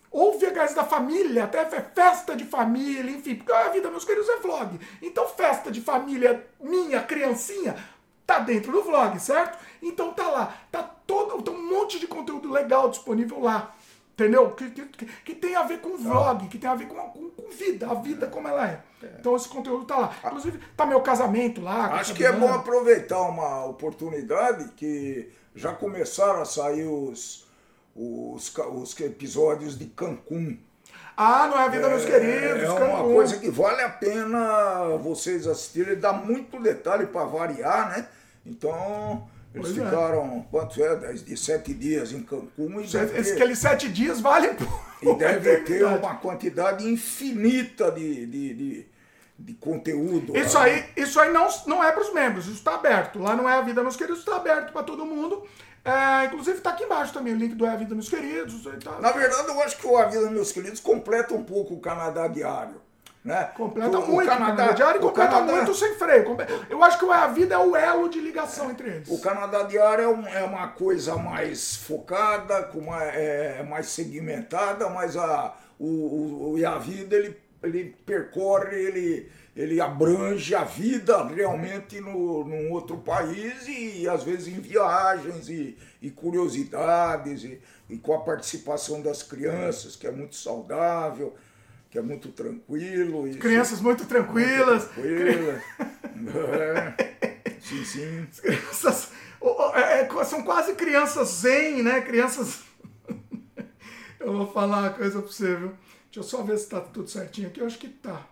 ou 0.09 0.39
VHS 0.39 0.75
da 0.75 0.85
família, 0.85 1.43
até 1.43 1.65
festa 1.65 2.37
de 2.37 2.45
família, 2.45 3.11
enfim, 3.11 3.35
porque 3.35 3.51
a 3.51 3.71
vida, 3.71 3.91
meus 3.91 4.05
queridos, 4.05 4.29
é 4.29 4.37
vlog. 4.37 4.79
Então, 5.03 5.27
festa 5.27 5.73
de 5.73 5.81
família 5.81 6.47
minha, 6.61 7.03
criancinha, 7.03 7.75
tá 8.27 8.39
dentro 8.39 8.73
do 8.73 8.83
vlog, 8.83 9.19
certo? 9.21 9.59
Então 9.83 10.13
tá 10.13 10.29
lá, 10.29 10.57
tá 10.71 10.83
todo, 10.83 11.43
tem 11.43 11.55
um 11.55 11.69
monte 11.69 11.99
de 11.99 12.07
conteúdo 12.07 12.51
legal 12.51 12.89
disponível 12.89 13.41
lá, 13.41 13.75
entendeu? 14.13 14.51
Que, 14.53 14.71
que, 14.71 15.07
que 15.07 15.35
tem 15.35 15.55
a 15.55 15.63
ver 15.63 15.81
com 15.81 15.97
vlog, 15.97 16.49
que 16.49 16.59
tem 16.59 16.69
a 16.69 16.75
ver 16.75 16.87
com, 16.87 16.97
com, 16.97 17.31
com 17.31 17.51
vida, 17.51 17.91
a 17.91 17.95
vida 17.95 18.27
como 18.27 18.49
ela 18.49 18.69
é. 18.69 18.83
é. 19.03 19.17
Então 19.21 19.37
esse 19.37 19.49
conteúdo 19.49 19.85
tá 19.85 19.97
lá. 19.97 20.17
Inclusive, 20.25 20.59
tá 20.77 20.87
meu 20.87 21.01
casamento 21.01 21.61
lá. 21.61 21.95
Acho 21.95 22.15
que 22.15 22.25
é 22.25 22.33
bom 22.33 22.53
aproveitar 22.53 23.21
uma 23.23 23.65
oportunidade 23.67 24.71
que 24.73 25.31
já 25.55 25.73
começaram 25.73 26.41
a 26.41 26.45
sair 26.45 26.87
os, 26.87 27.47
os, 27.95 28.57
os 28.57 29.01
episódios 29.01 29.79
de 29.79 29.87
Cancún. 29.87 30.59
Ah, 31.17 31.47
não 31.47 31.59
é 31.59 31.65
a 31.65 31.69
vida, 31.69 31.87
é, 31.87 31.91
meus 31.91 32.05
queridos. 32.05 32.63
É 32.63 32.71
uma 32.71 32.99
Cancun. 32.99 33.15
coisa 33.15 33.39
que 33.39 33.51
vale 33.51 33.83
a 33.83 33.89
pena 33.89 34.97
vocês 35.01 35.47
assistirem. 35.47 35.97
Dá 35.97 36.13
muito 36.13 36.61
detalhe 36.61 37.07
para 37.07 37.25
variar, 37.25 37.91
né? 37.91 38.09
Então, 38.45 39.29
eles 39.55 39.69
pois 39.69 39.79
é. 39.79 39.85
ficaram, 39.85 40.39
é. 40.39 40.45
quantos 40.51 40.79
é? 40.79 41.13
De 41.13 41.37
sete 41.37 41.73
dias 41.73 42.13
em 42.13 42.23
Cancún. 42.23 42.81
E 42.81 43.33
Aqueles 43.33 43.59
sete 43.59 43.89
dias 43.89 44.21
valem 44.21 44.55
por. 44.55 44.85
E 45.01 45.15
deve 45.15 45.59
ter 45.63 45.85
uma 45.85 46.17
quantidade 46.17 46.89
infinita 46.89 47.93
de, 47.93 48.27
de, 48.27 48.55
de, 48.55 48.87
de 49.39 49.55
conteúdo. 49.55 50.37
Isso 50.37 50.59
lá. 50.59 50.65
aí, 50.65 50.85
isso 50.97 51.21
aí 51.21 51.33
não, 51.33 51.47
não 51.67 51.85
é 51.85 51.93
para 51.93 52.03
os 52.03 52.13
membros, 52.13 52.47
isso 52.47 52.57
está 52.57 52.75
aberto. 52.75 53.21
Lá 53.21 53.37
não 53.37 53.49
é 53.49 53.53
a 53.53 53.61
vida, 53.61 53.83
meus 53.83 53.97
queridos, 53.97 54.19
está 54.21 54.37
aberto 54.37 54.73
para 54.73 54.83
todo 54.83 55.07
mundo. 55.07 55.47
É, 55.85 56.25
inclusive 56.27 56.57
está 56.59 56.71
aqui 56.71 56.85
embaixo 56.85 57.13
também 57.13 57.35
o 57.35 57.37
link 57.37 57.55
do 57.55 57.67
É 57.67 57.71
a 57.71 57.77
Vida, 57.77 57.95
meus 57.95 58.09
queridos. 58.09 58.65
Tá... 58.83 58.99
Na 59.01 59.13
verdade, 59.13 59.49
eu 59.49 59.61
acho 59.63 59.77
que 59.77 59.87
o 59.87 59.97
A 59.99 60.07
Vida, 60.07 60.31
meus 60.31 60.51
queridos 60.51 60.81
completa 60.81 61.35
um 61.35 61.45
pouco 61.45 61.75
o 61.75 61.81
Canadá 61.81 62.27
Diário. 62.27 62.81
Né? 63.23 63.43
Completa 63.57 63.99
O- 64.01 64.07
muito, 64.07 64.27
o 64.27 64.31
Canadá, 64.31 64.71
o 64.71 64.75
diário 64.75 65.01
o 65.01 65.03
completa 65.05 65.31
Canadá- 65.31 65.53
muito 65.55 65.75
sem 65.75 65.95
freio. 65.95 66.37
Eu 66.69 66.83
acho 66.83 66.99
que 66.99 67.07
a 67.11 67.27
vida 67.29 67.55
é 67.55 67.59
o 67.59 67.75
elo 67.75 68.07
de 68.11 68.21
ligação 68.21 68.71
entre 68.71 68.89
eles. 68.91 69.09
O 69.09 69.19
Canadá 69.19 69.63
Diário 69.63 70.05
é, 70.05 70.09
um- 70.09 70.27
é 70.29 70.43
uma 70.43 70.69
coisa 70.69 71.17
mais 71.17 71.75
focada, 71.77 72.65
com 72.65 72.81
uma, 72.81 73.03
é, 73.03 73.63
mais 73.63 73.87
segmentada, 73.87 74.91
mas 74.91 75.17
a, 75.17 75.55
o, 75.79 76.51
o, 76.53 76.59
e 76.59 76.67
a 76.67 76.77
vida 76.77 77.17
ele, 77.17 77.35
ele 77.63 77.97
percorre, 78.05 78.77
ele, 78.77 79.33
ele 79.57 79.81
abrange 79.81 80.55
a 80.55 80.65
vida 80.65 81.25
realmente 81.27 82.01
no, 82.01 82.45
num 82.45 82.73
outro 82.73 82.97
país 82.99 83.67
e 83.69 84.09
às 84.09 84.25
vezes 84.25 84.49
em 84.49 84.61
viagens 84.61 85.49
e, 85.49 85.79
e 86.03 86.11
curiosidades 86.11 87.45
e, 87.45 87.61
e 87.89 87.97
com 87.97 88.15
a 88.15 88.21
participação 88.21 89.01
das 89.01 89.23
crianças, 89.23 89.95
que 89.95 90.07
é 90.07 90.11
muito 90.11 90.35
saudável, 90.35 91.35
que 91.89 91.97
é 91.99 92.03
muito 92.03 92.31
tranquilo. 92.31 93.29
E, 93.29 93.37
Crianças 93.37 93.81
muito 93.81 94.05
tranquilas. 94.07 94.87
Tranquila. 94.87 95.63
É. 96.25 96.95
Sim, 97.61 97.85
sim. 97.85 98.27
Crianças, 98.41 99.11
é- 99.75 100.01
é- 100.03 100.25
são 100.25 100.43
quase 100.43 100.75
crianças 100.75 101.29
zen, 101.29 101.83
né? 101.83 102.01
Crianças. 102.01 102.61
Eu 104.21 104.33
vou 104.33 104.47
falar 104.53 104.79
uma 104.79 104.91
coisa 104.91 105.21
pra 105.21 105.31
você, 105.31 105.55
viu? 105.57 105.69
Deixa 106.05 106.21
eu 106.21 106.23
só 106.23 106.43
ver 106.43 106.57
se 106.57 106.69
tá 106.69 106.81
tudo 106.81 107.11
certinho 107.11 107.49
aqui. 107.49 107.61
Eu 107.61 107.67
acho 107.67 107.79
que 107.79 107.89
tá. 107.89 108.27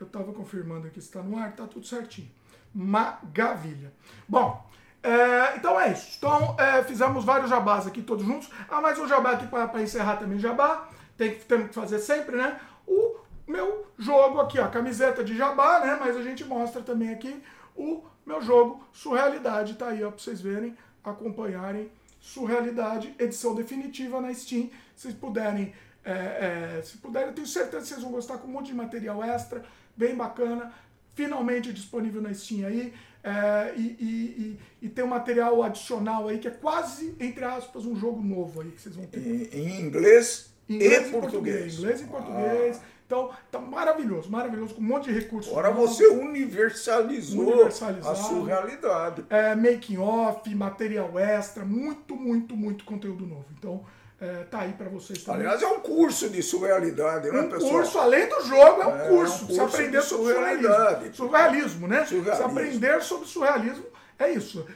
Eu 0.00 0.06
tava 0.06 0.32
confirmando 0.32 0.86
aqui 0.86 1.00
se 1.00 1.10
tá 1.10 1.22
no 1.22 1.36
ar, 1.38 1.54
tá 1.54 1.66
tudo 1.66 1.86
certinho. 1.86 2.30
Maravilha. 2.74 3.92
Bom, 4.26 4.66
é, 5.02 5.56
então 5.56 5.78
é 5.78 5.92
isso. 5.92 6.16
Então, 6.16 6.56
é, 6.58 6.82
fizemos 6.84 7.24
vários 7.24 7.50
jabás 7.50 7.86
aqui 7.86 8.02
todos 8.02 8.24
juntos. 8.24 8.50
Ah, 8.68 8.80
mais 8.80 8.98
um 8.98 9.06
jabá 9.06 9.32
aqui 9.32 9.46
para 9.46 9.82
encerrar 9.82 10.16
também 10.16 10.38
jabá. 10.38 10.88
Tem 11.16 11.34
que, 11.34 11.44
temos 11.44 11.68
que 11.68 11.74
fazer 11.74 11.98
sempre, 11.98 12.36
né? 12.36 12.58
O 12.86 13.16
meu 13.46 13.86
jogo 13.98 14.40
aqui, 14.40 14.58
ó, 14.58 14.68
camiseta 14.68 15.22
de 15.22 15.36
jabá, 15.36 15.80
né? 15.80 15.98
Mas 16.00 16.16
a 16.16 16.22
gente 16.22 16.44
mostra 16.44 16.80
também 16.80 17.12
aqui 17.12 17.42
o 17.76 18.02
meu 18.24 18.40
jogo 18.40 18.82
Surrealidade. 18.92 19.74
Tá 19.74 19.88
aí, 19.88 20.02
ó, 20.02 20.10
pra 20.10 20.18
vocês 20.18 20.40
verem, 20.40 20.76
acompanharem. 21.04 21.90
Surrealidade, 22.20 23.14
edição 23.18 23.54
definitiva 23.54 24.20
na 24.20 24.32
Steam. 24.32 24.70
Se 24.94 25.12
puderem, 25.12 25.74
é, 26.04 26.78
é, 26.78 26.82
se 26.82 26.98
puderem, 26.98 27.28
eu 27.28 27.34
tenho 27.34 27.46
certeza 27.46 27.82
que 27.82 27.88
vocês 27.88 28.02
vão 28.02 28.12
gostar 28.12 28.38
com 28.38 28.48
um 28.48 28.50
monte 28.50 28.66
de 28.66 28.74
material 28.74 29.22
extra, 29.24 29.64
bem 30.00 30.14
bacana. 30.16 30.72
Finalmente 31.14 31.72
disponível 31.72 32.22
na 32.22 32.32
Steam 32.32 32.66
aí. 32.66 32.92
é, 33.22 33.74
e, 33.76 33.80
e, 33.80 34.58
e, 34.82 34.86
e 34.86 34.88
tem 34.88 35.04
um 35.04 35.08
material 35.08 35.62
adicional 35.62 36.28
aí 36.28 36.38
que 36.38 36.48
é 36.48 36.50
quase, 36.50 37.14
entre 37.20 37.44
aspas, 37.44 37.84
um 37.84 37.94
jogo 37.94 38.22
novo 38.22 38.62
aí 38.62 38.70
que 38.70 38.80
vocês 38.80 38.96
vão 38.96 39.04
ter. 39.06 39.20
Em, 39.54 39.80
inglês, 39.82 40.50
Inglês 40.68 41.08
e 41.08 41.10
português. 41.10 41.78
Inglês 41.78 42.00
e 42.00 42.04
português. 42.04 42.80
Então, 43.06 43.28
tá 43.50 43.58
maravilhoso, 43.58 44.30
maravilhoso, 44.30 44.74
com 44.76 44.80
um 44.80 44.84
monte 44.84 45.12
de 45.12 45.18
recursos. 45.18 45.50
Agora 45.50 45.72
você 45.72 46.06
universalizou 46.06 47.66
a 47.66 48.14
surrealidade. 48.14 49.24
é, 49.28 49.54
making 49.56 49.98
off, 49.98 50.48
material 50.54 51.18
extra, 51.18 51.64
muito, 51.64 52.14
muito, 52.14 52.56
muito 52.56 52.84
conteúdo 52.84 53.26
novo. 53.26 53.46
Então, 53.58 53.84
é, 54.20 54.44
tá 54.44 54.60
aí 54.60 54.72
pra 54.74 54.88
vocês 54.88 55.22
também. 55.24 55.40
Aliás, 55.42 55.62
é 55.62 55.66
um 55.66 55.80
curso 55.80 56.28
de 56.28 56.42
surrealidade, 56.42 57.30
né, 57.30 57.40
um 57.40 57.48
pessoal? 57.48 57.72
curso, 57.72 57.98
além 57.98 58.28
do 58.28 58.40
jogo, 58.44 58.82
é 58.82 58.86
um 58.86 58.96
É, 59.00 59.08
curso. 59.08 59.40
é 59.40 59.44
um 59.44 59.46
curso 59.46 59.62
aprender 59.62 60.00
de 60.00 60.06
sobre 60.06 60.32
surrealidade. 60.34 61.16
surrealismo. 61.16 61.16
Surrealismo, 61.16 61.88
né? 61.88 62.04
Surrealismo. 62.06 62.36
Você 62.36 62.42
aprender 62.42 63.02
sobre 63.02 63.28
surrealismo 63.28 63.86
é 64.18 64.30
isso. 64.32 64.66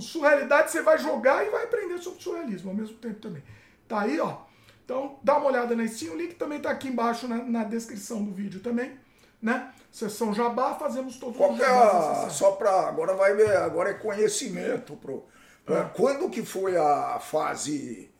Surrealidade 0.00 0.70
você 0.70 0.82
vai 0.82 0.98
jogar 0.98 1.44
e 1.46 1.50
vai 1.50 1.64
aprender 1.64 1.98
sobre 1.98 2.22
surrealismo 2.22 2.70
ao 2.70 2.76
mesmo 2.76 2.96
tempo 2.98 3.20
também. 3.20 3.42
Tá 3.88 4.00
aí, 4.02 4.18
ó. 4.20 4.38
Então, 4.84 5.18
dá 5.22 5.36
uma 5.38 5.46
olhada 5.46 5.74
na 5.74 5.86
Steam. 5.88 6.14
O 6.14 6.16
link 6.16 6.34
também 6.34 6.60
tá 6.60 6.70
aqui 6.70 6.88
embaixo 6.88 7.26
na, 7.26 7.36
na 7.38 7.64
descrição 7.64 8.22
do 8.22 8.32
vídeo 8.32 8.60
também, 8.60 8.92
né? 9.40 9.72
Sessão 9.90 10.34
Jabá, 10.34 10.74
fazemos 10.74 11.16
todos 11.16 11.36
Qual 11.36 11.52
os 11.52 11.60
é 11.60 11.64
jabás 11.64 12.32
só 12.32 12.52
para 12.52 12.88
agora 12.88 13.14
vai 13.14 13.34
ver, 13.34 13.56
agora 13.56 13.90
é 13.90 13.94
conhecimento 13.94 14.94
pro. 14.96 15.24
é, 15.68 15.84
Quando 15.94 16.28
que 16.28 16.44
foi 16.44 16.76
a 16.76 17.18
fase 17.20 18.10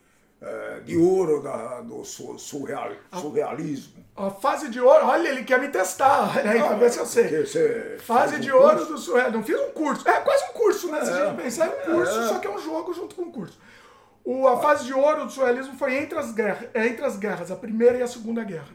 é, 0.46 0.80
de 0.84 0.96
ouro 0.96 1.42
da, 1.42 1.80
do 1.80 2.04
su- 2.04 2.38
surreal, 2.38 2.90
surrealismo? 3.20 4.04
A 4.16 4.30
fase 4.30 4.68
de 4.70 4.80
ouro, 4.80 5.06
olha, 5.06 5.28
ele 5.28 5.42
quer 5.44 5.58
me 5.60 5.68
testar. 5.68 6.32
Olha 6.36 6.50
aí, 6.52 6.60
pra 6.62 6.74
ver 6.76 6.90
se 6.90 6.98
eu 6.98 7.06
sei. 7.06 7.98
Fase 7.98 8.32
fez 8.34 8.44
de 8.44 8.52
um 8.52 8.56
ouro 8.56 8.76
curso? 8.76 8.92
do 8.92 8.98
surreal. 8.98 9.30
Não 9.32 9.42
fiz 9.42 9.58
um 9.58 9.70
curso. 9.70 10.08
É 10.08 10.20
quase 10.20 10.44
um 10.44 10.52
curso, 10.52 10.90
né? 10.92 11.04
Se 11.04 11.10
a 11.10 11.14
É. 11.16 11.26
gente 11.26 11.42
pensar, 11.42 11.66
é 11.66 11.90
um 11.90 11.94
curso, 11.94 12.20
É. 12.20 12.28
só 12.28 12.38
que 12.38 12.46
é 12.46 12.50
um 12.50 12.58
jogo 12.58 12.92
junto 12.92 13.14
com 13.14 13.22
um 13.22 13.32
curso. 13.32 13.58
O, 14.24 14.46
a 14.48 14.58
fase 14.58 14.84
de 14.84 14.94
ouro 14.94 15.24
do 15.26 15.30
surrealismo 15.30 15.76
foi 15.76 15.96
entre 15.96 16.18
as, 16.18 16.32
guerras, 16.32 16.68
é 16.72 16.86
entre 16.86 17.04
as 17.04 17.16
guerras, 17.16 17.50
a 17.50 17.56
primeira 17.56 17.98
e 17.98 18.02
a 18.02 18.06
segunda 18.06 18.42
guerra. 18.44 18.68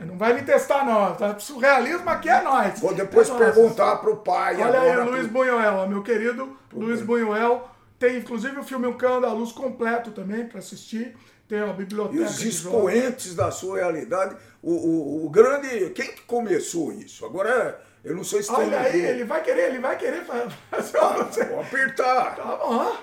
É, 0.00 0.04
Não 0.06 0.16
vai 0.16 0.32
me 0.32 0.42
testar, 0.42 0.86
não. 0.86 1.14
Tá? 1.14 1.38
Surrealismo 1.38 2.08
aqui 2.08 2.28
é 2.30 2.40
nós. 2.40 2.80
Vou 2.80 2.94
depois 2.94 3.28
é 3.28 3.34
perguntar 3.36 3.96
pro 3.96 4.16
pai. 4.16 4.60
Olha 4.62 4.80
aí, 4.80 4.96
o 4.96 5.04
Luiz 5.10 5.26
pro- 5.26 5.88
meu 5.88 6.02
querido 6.02 6.56
Luiz 6.72 7.02
Bunhoel. 7.02 7.68
Tem 8.00 8.16
inclusive 8.16 8.58
o 8.58 8.64
filme 8.64 8.86
O 8.88 8.94
Cão 8.94 9.20
da 9.20 9.30
Luz 9.32 9.52
completo 9.52 10.10
também 10.10 10.46
para 10.46 10.58
assistir. 10.58 11.14
Tem 11.46 11.60
a 11.60 11.66
E 11.68 11.72
biblioteca. 11.74 12.22
os 12.24 12.38
de 12.38 12.50
jogos. 12.50 12.54
expoentes 12.54 13.34
da 13.34 13.50
surrealidade, 13.50 14.36
o, 14.62 14.72
o, 14.72 15.26
o 15.26 15.30
grande. 15.30 15.90
Quem 15.90 16.06
que 16.12 16.22
começou 16.22 16.92
isso? 16.92 17.26
Agora, 17.26 17.78
eu 18.02 18.16
não 18.16 18.24
sei 18.24 18.42
se 18.42 18.48
tem. 18.48 18.56
Olha 18.64 18.80
aí, 18.80 19.00
ele 19.04 19.24
vai 19.24 19.42
querer, 19.42 19.68
ele 19.68 19.78
vai 19.80 19.98
querer 19.98 20.24
fazer 20.24 20.50
Ah, 20.98 21.24
você. 21.24 21.44
vou 21.44 21.60
apertar. 21.60 22.36
Tá 22.36 22.56
bom. 22.56 22.96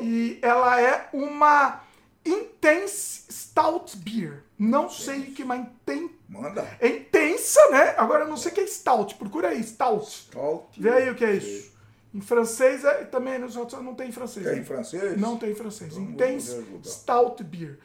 E 0.00 0.38
ela 0.40 0.80
é 0.80 1.10
uma 1.12 1.82
Intense 2.24 3.24
Stout 3.30 3.98
Beer. 3.98 4.42
Não 4.58 4.88
sei 4.88 5.20
o 5.20 5.32
que 5.32 5.42
uma 5.42 5.56
inten... 5.58 6.10
Manda. 6.26 6.66
é 6.80 6.88
intensa, 6.88 7.60
né? 7.70 7.94
Agora 7.98 8.24
eu 8.24 8.28
não 8.28 8.36
sei 8.38 8.50
o 8.50 8.54
que 8.54 8.62
é 8.62 8.66
Stout. 8.66 9.14
Procura 9.16 9.48
aí, 9.48 9.62
Stout. 9.62 10.10
Stout. 10.10 10.80
Vê 10.80 10.88
aí 10.90 11.10
o 11.10 11.14
que 11.14 11.22
é 11.24 11.32
isso. 11.34 11.73
Em 12.14 12.20
francês 12.20 12.84
é, 12.84 13.04
também 13.04 13.40
não, 13.40 13.48
só- 13.48 13.66
não 13.82 13.94
tem 13.94 14.08
em 14.08 14.12
francês. 14.12 14.46
Tem 14.46 14.54
né? 14.54 14.60
em 14.60 14.64
francês? 14.64 15.20
Não 15.20 15.36
tem 15.36 15.50
em 15.50 15.54
francês. 15.54 15.96
Então, 15.96 16.26
ajudar. 16.36 16.88
Stout 16.88 17.42
Beer. 17.42 17.78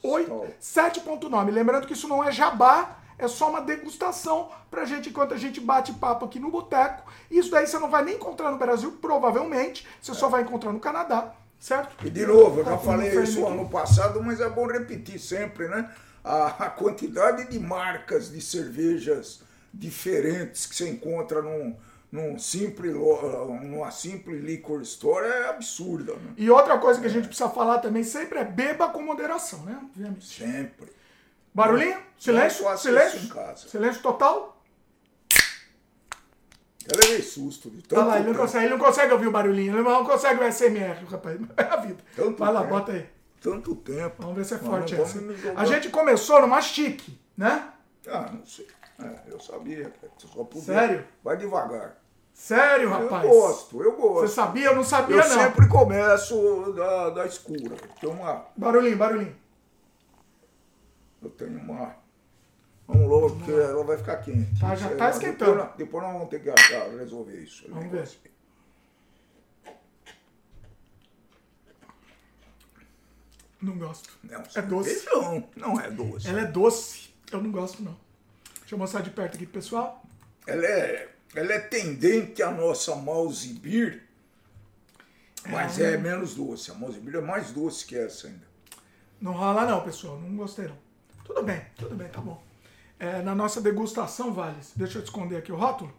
Oi- 0.00 0.24
Stout. 0.60 1.00
7.9. 1.00 1.50
Lembrando 1.50 1.86
que 1.86 1.92
isso 1.92 2.06
não 2.06 2.22
é 2.22 2.30
jabá, 2.30 2.98
é 3.18 3.26
só 3.26 3.50
uma 3.50 3.60
degustação 3.60 4.48
pra 4.70 4.84
gente 4.84 5.08
enquanto 5.08 5.34
a 5.34 5.36
gente 5.36 5.60
bate 5.60 5.92
papo 5.94 6.24
aqui 6.24 6.38
no 6.38 6.50
boteco. 6.52 7.10
Isso 7.28 7.50
daí 7.50 7.66
você 7.66 7.76
não 7.80 7.90
vai 7.90 8.04
nem 8.04 8.14
encontrar 8.14 8.52
no 8.52 8.58
Brasil, 8.58 8.92
provavelmente. 9.00 9.84
Você 10.00 10.14
só 10.14 10.28
vai 10.28 10.42
encontrar 10.42 10.72
no 10.72 10.78
Canadá, 10.78 11.34
certo? 11.58 12.06
E 12.06 12.10
de 12.10 12.24
novo, 12.24 12.60
eu 12.60 12.64
já 12.64 12.70
Tá 12.72 12.76
com 12.76 12.84
falei 12.84 13.22
isso 13.22 13.44
ano 13.44 13.68
passado, 13.68 14.22
mas 14.22 14.40
é 14.40 14.48
bom 14.48 14.66
repetir 14.68 15.18
sempre, 15.18 15.66
né? 15.66 15.90
A, 16.22 16.66
a 16.66 16.70
quantidade 16.70 17.50
de 17.50 17.58
marcas 17.58 18.30
de 18.30 18.40
cervejas 18.40 19.42
diferentes 19.72 20.64
que 20.66 20.76
você 20.76 20.88
encontra 20.88 21.42
num, 21.42 21.76
num 22.14 22.38
simples, 22.38 22.94
lo- 22.94 23.58
numa 23.60 23.90
simples 23.90 24.40
liquor 24.40 24.80
store 24.82 25.26
é 25.26 25.48
absurda, 25.48 26.14
né? 26.14 26.32
E 26.36 26.48
outra 26.48 26.78
coisa 26.78 27.00
que 27.00 27.06
a 27.06 27.10
gente 27.10 27.26
precisa 27.26 27.50
falar 27.50 27.80
também 27.80 28.04
sempre 28.04 28.38
é 28.38 28.44
beba 28.44 28.88
com 28.88 29.02
moderação, 29.02 29.64
né? 29.64 29.80
Obviamente. 29.82 30.24
Sempre. 30.24 30.92
Barulhinho? 31.52 31.98
Silêncio? 32.16 32.64
Silêncio? 32.78 33.16
isso 33.18 33.26
em 33.26 33.28
casa. 33.30 33.68
Silêncio 33.68 34.00
total? 34.00 34.62
Eu 36.86 37.00
levei 37.00 37.22
susto 37.22 37.68
de 37.70 37.82
tanto 37.82 38.00
Olha 38.00 38.08
lá, 38.08 38.18
ele 38.20 38.28
não, 38.28 38.34
consegue, 38.34 38.64
ele 38.66 38.74
não 38.76 38.84
consegue 38.84 39.12
ouvir 39.12 39.26
o 39.26 39.30
barulhinho, 39.32 39.74
ele 39.74 39.82
não 39.82 40.04
consegue 40.04 40.40
o 40.40 40.52
SMR, 40.52 41.04
rapaz. 41.10 41.40
É 41.56 41.62
a 41.62 41.76
vida. 41.76 42.02
Tanto 42.14 42.38
Vai 42.38 42.52
lá, 42.52 42.60
tempo. 42.60 42.74
bota 42.74 42.92
aí. 42.92 43.08
Tanto 43.40 43.74
tempo. 43.74 44.14
Vamos 44.22 44.36
ver 44.36 44.44
se 44.44 44.54
é 44.54 44.58
Mas 44.58 44.66
forte 44.66 44.94
essa. 44.94 45.18
A 45.56 45.64
gente 45.64 45.88
começou 45.88 46.40
numa 46.42 46.60
chique, 46.60 47.18
né? 47.36 47.72
Ah, 48.06 48.30
não 48.32 48.46
sei. 48.46 48.68
É, 49.02 49.32
eu 49.32 49.40
sabia, 49.40 49.92
só 50.18 50.44
podia. 50.44 50.62
Sério? 50.62 51.04
Vai 51.24 51.36
devagar. 51.36 52.03
Sério, 52.34 52.90
rapaz? 52.90 53.24
Eu 53.24 53.30
gosto, 53.30 53.82
eu 53.82 53.92
gosto. 53.96 54.20
Você 54.28 54.34
sabia? 54.34 54.66
Eu 54.66 54.76
não 54.76 54.84
sabia, 54.84 55.16
Eu 55.16 55.28
não. 55.28 55.34
sempre 55.38 55.68
começo 55.68 56.72
da, 56.76 57.10
da 57.10 57.26
escura. 57.26 57.76
Tem 58.00 58.10
uma. 58.10 58.44
Barulhinho, 58.56 58.96
barulhinho. 58.98 59.36
Eu 61.22 61.30
tenho 61.30 61.58
uma. 61.60 61.94
Vamos 62.86 63.08
logo, 63.08 63.30
porque 63.36 63.50
ela 63.52 63.82
vai 63.84 63.96
ficar 63.96 64.16
quente. 64.18 64.60
Tá, 64.60 64.74
já 64.74 64.94
tá 64.96 65.08
esquentando. 65.10 65.52
Depois, 65.52 65.68
nós- 65.68 65.76
depois 65.78 66.02
nós 66.04 66.12
vamos 66.12 66.28
ter 66.28 66.42
que 66.42 66.50
achar, 66.50 66.90
resolver 66.90 67.36
isso. 67.36 67.64
Vamos 67.68 67.90
negócio. 67.90 68.18
Não 73.62 73.78
gosto. 73.78 74.10
Não, 74.22 74.42
É 74.54 74.62
doce. 74.62 75.06
Não, 75.06 75.48
não 75.56 75.80
é 75.80 75.90
doce. 75.90 76.28
Ela 76.28 76.40
é 76.42 76.44
doce. 76.44 77.14
Eu 77.32 77.40
não 77.42 77.50
gosto, 77.50 77.82
não. 77.82 77.96
Deixa 78.60 78.74
eu 78.74 78.78
mostrar 78.78 79.00
de 79.00 79.10
perto 79.10 79.36
aqui 79.36 79.46
pro 79.46 79.54
pessoal. 79.60 80.02
Ela 80.46 80.66
é, 80.66 81.13
ela 81.34 81.52
é 81.52 81.58
tendente 81.58 82.42
à 82.42 82.50
nossa 82.50 82.94
beer, 83.60 84.02
mas 85.48 85.78
é 85.78 85.96
menos 85.96 86.34
doce. 86.34 86.70
A 86.70 86.74
beer 86.74 87.16
é 87.16 87.20
mais 87.20 87.50
doce 87.50 87.84
que 87.84 87.96
essa 87.96 88.28
ainda. 88.28 88.46
Não 89.20 89.32
rola 89.32 89.66
não, 89.66 89.82
pessoal. 89.82 90.18
Não 90.20 90.36
gostei 90.36 90.68
não. 90.68 90.76
Tudo 91.24 91.42
bem, 91.42 91.62
tudo 91.76 91.94
bem, 91.94 92.08
tá 92.08 92.20
bom. 92.20 92.42
É, 92.98 93.22
na 93.22 93.34
nossa 93.34 93.60
degustação, 93.60 94.32
Vales, 94.32 94.72
deixa 94.76 94.98
eu 94.98 95.02
te 95.02 95.06
esconder 95.06 95.36
aqui 95.36 95.50
o 95.50 95.56
rótulo, 95.56 95.92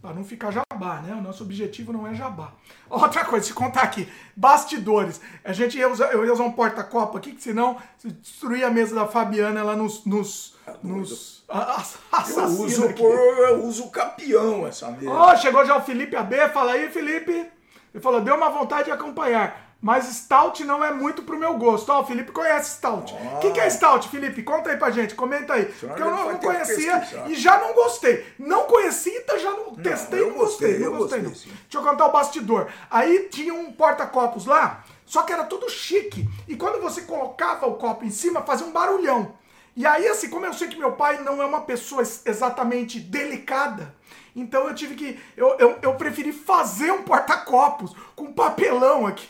para 0.00 0.14
não 0.14 0.24
ficar 0.24 0.50
jabá, 0.52 1.00
né? 1.00 1.14
O 1.14 1.22
nosso 1.22 1.42
objetivo 1.42 1.92
não 1.92 2.06
é 2.06 2.14
jabá. 2.14 2.52
Outra 2.88 3.24
coisa, 3.24 3.46
te 3.46 3.54
contar 3.54 3.82
aqui, 3.82 4.08
bastidores. 4.36 5.20
A 5.42 5.52
gente 5.52 5.76
ia 5.76 5.88
usar, 5.88 6.12
eu 6.12 6.24
ia 6.24 6.32
usar 6.32 6.44
um 6.44 6.52
porta-copo 6.52 7.18
aqui, 7.18 7.32
que 7.32 7.42
senão 7.42 7.78
se 7.96 8.10
destruir 8.10 8.64
a 8.64 8.70
mesa 8.70 8.94
da 8.94 9.06
Fabiana, 9.06 9.60
ela 9.60 9.74
nos... 9.74 10.04
nos, 10.04 10.56
nos 10.82 11.44
a- 11.48 11.58
a- 11.58 11.82
Eu 11.82 12.18
assassina 12.18 12.46
uso, 12.46 12.92
por, 12.94 13.10
eu 13.12 13.64
uso 13.64 13.90
capião 13.90 14.66
essa 14.66 14.90
mesa. 14.90 15.10
Ó, 15.10 15.36
chegou 15.36 15.64
já 15.64 15.76
o 15.76 15.82
Felipe 15.82 16.16
AB, 16.16 16.48
fala 16.48 16.72
aí, 16.72 16.88
Felipe. 16.90 17.32
Ele 17.32 18.02
falou, 18.02 18.20
deu 18.20 18.34
uma 18.34 18.50
vontade 18.50 18.84
de 18.84 18.90
acompanhar. 18.90 19.66
Mas 19.80 20.06
Stout 20.06 20.64
não 20.64 20.84
é 20.84 20.92
muito 20.92 21.22
pro 21.22 21.38
meu 21.38 21.54
gosto. 21.56 21.88
Ó, 21.92 22.00
o 22.00 22.04
Felipe 22.04 22.32
conhece 22.32 22.74
Stout. 22.78 23.14
O 23.14 23.38
que, 23.38 23.52
que 23.52 23.60
é 23.60 23.70
Stout, 23.70 24.08
Felipe? 24.08 24.42
Conta 24.42 24.70
aí 24.70 24.76
pra 24.76 24.90
gente, 24.90 25.14
comenta 25.14 25.52
aí. 25.54 25.72
Senão 25.78 25.94
Porque 25.94 26.02
eu 26.02 26.10
não, 26.10 26.32
não 26.32 26.38
conhecia 26.38 27.08
e 27.28 27.34
já 27.36 27.58
não 27.58 27.72
gostei. 27.74 28.26
Não 28.40 28.64
conhecia, 28.64 29.16
então 29.20 29.38
já 29.38 29.52
não, 29.52 29.76
testei, 29.76 30.20
eu 30.20 30.30
não 30.30 30.36
gostei. 30.38 30.68
gostei, 30.72 30.78
não 30.84 30.92
eu 30.92 30.98
gostei, 30.98 31.20
gostei, 31.20 31.22
não. 31.22 31.54
sim. 31.54 31.62
Deixa 31.62 31.78
eu 31.78 31.82
contar 31.90 32.06
o 32.06 32.10
bastidor. 32.12 32.66
Aí 32.90 33.28
tinha 33.30 33.54
um 33.54 33.70
porta-copos 33.72 34.46
lá, 34.46 34.82
só 35.06 35.22
que 35.22 35.32
era 35.32 35.44
tudo 35.44 35.70
chique. 35.70 36.28
E 36.48 36.56
quando 36.56 36.82
você 36.82 37.02
colocava 37.02 37.66
o 37.68 37.74
copo 37.76 38.04
em 38.04 38.10
cima, 38.10 38.42
fazia 38.42 38.66
um 38.66 38.72
barulhão. 38.72 39.32
E 39.78 39.86
aí, 39.86 40.08
assim, 40.08 40.28
como 40.28 40.44
eu 40.44 40.52
sei 40.52 40.66
que 40.66 40.76
meu 40.76 40.90
pai 40.92 41.20
não 41.22 41.40
é 41.40 41.46
uma 41.46 41.60
pessoa 41.60 42.02
ex- 42.02 42.22
exatamente 42.26 42.98
delicada, 42.98 43.94
então 44.34 44.66
eu 44.66 44.74
tive 44.74 44.96
que. 44.96 45.20
Eu, 45.36 45.54
eu, 45.56 45.78
eu 45.80 45.94
preferi 45.94 46.32
fazer 46.32 46.90
um 46.90 47.04
porta-copos 47.04 47.94
com 48.16 48.32
papelão 48.32 49.06
aqui. 49.06 49.28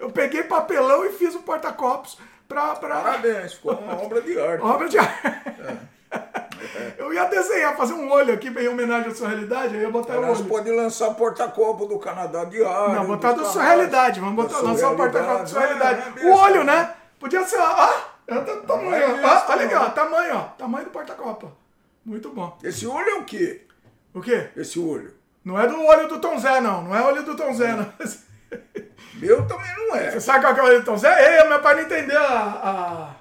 Eu 0.00 0.08
peguei 0.10 0.42
papelão 0.44 1.04
e 1.04 1.10
fiz 1.12 1.34
um 1.34 1.42
porta-copos 1.42 2.18
pra. 2.48 2.74
pra... 2.76 2.96
Parabéns, 3.02 3.52
ficou 3.52 3.74
uma 3.74 4.02
obra 4.02 4.22
de 4.22 4.40
arte. 4.40 4.62
Obra 4.64 4.88
de 4.88 4.98
arte. 4.98 5.86
Eu 6.96 7.12
ia 7.12 7.24
desenhar, 7.26 7.76
fazer 7.76 7.92
um 7.92 8.10
olho 8.10 8.32
aqui 8.32 8.48
em 8.48 8.68
homenagem 8.68 9.10
à 9.12 9.14
sua 9.14 9.28
realidade, 9.28 9.68
aí 9.74 9.82
eu 9.82 9.82
ia 9.82 9.90
botar 9.90 10.16
o 10.16 10.22
Nós 10.22 10.40
olho. 10.40 10.48
podemos 10.48 10.82
lançar 10.82 11.10
porta-copo 11.14 11.84
do 11.84 11.98
Canadá 11.98 12.44
diário. 12.44 12.94
Não, 12.94 13.04
botar 13.06 13.32
do 13.32 13.44
sua 13.44 13.62
realidade. 13.62 14.20
Vamos 14.20 14.36
botar, 14.36 14.60
lançar 14.62 14.90
o 14.90 14.96
porta-copo 14.96 15.38
da 15.40 15.46
sua 15.46 15.60
realidade. 15.60 16.02
É, 16.18 16.22
é 16.22 16.30
o 16.30 16.34
olho, 16.34 16.64
né? 16.64 16.94
Podia 17.20 17.44
ser, 17.44 17.58
ó. 17.60 17.90
É 18.28 18.34
o 18.38 18.44
tamanho, 18.62 18.94
é 18.94 19.22
Olha 19.66 19.74
não. 19.80 19.86
ó. 19.86 19.90
Tamanho, 19.90 20.34
ó. 20.36 20.40
Tamanho 20.58 20.84
do 20.84 20.90
porta-copo. 20.90 21.52
Muito 22.04 22.30
bom. 22.30 22.56
Esse 22.62 22.86
olho 22.86 23.08
é 23.08 23.14
o 23.14 23.24
quê? 23.24 23.66
O 24.14 24.20
quê? 24.20 24.48
Esse 24.56 24.78
olho. 24.78 25.14
Não 25.44 25.60
é 25.60 25.66
do 25.66 25.80
olho 25.84 26.08
do 26.08 26.18
Tom 26.20 26.38
Zé, 26.38 26.60
não. 26.60 26.82
Não 26.82 26.96
é 26.96 27.02
olho 27.02 27.22
do 27.22 27.36
Tom 27.36 27.52
Zé, 27.52 27.72
não. 27.72 27.92
Meu 29.14 29.46
também 29.46 29.66
não 29.76 29.94
é. 29.96 30.10
Você 30.10 30.20
sabe 30.20 30.40
qual 30.44 30.54
que 30.54 30.60
é 30.60 30.62
o 30.62 30.66
olho 30.66 30.78
do 30.80 30.84
Tom 30.84 30.96
Zé? 30.96 31.40
Ei, 31.42 31.48
meu 31.48 31.60
pai 31.60 31.74
não 31.74 31.82
entendeu 31.82 32.20
a... 32.20 32.26
a- 33.12 33.16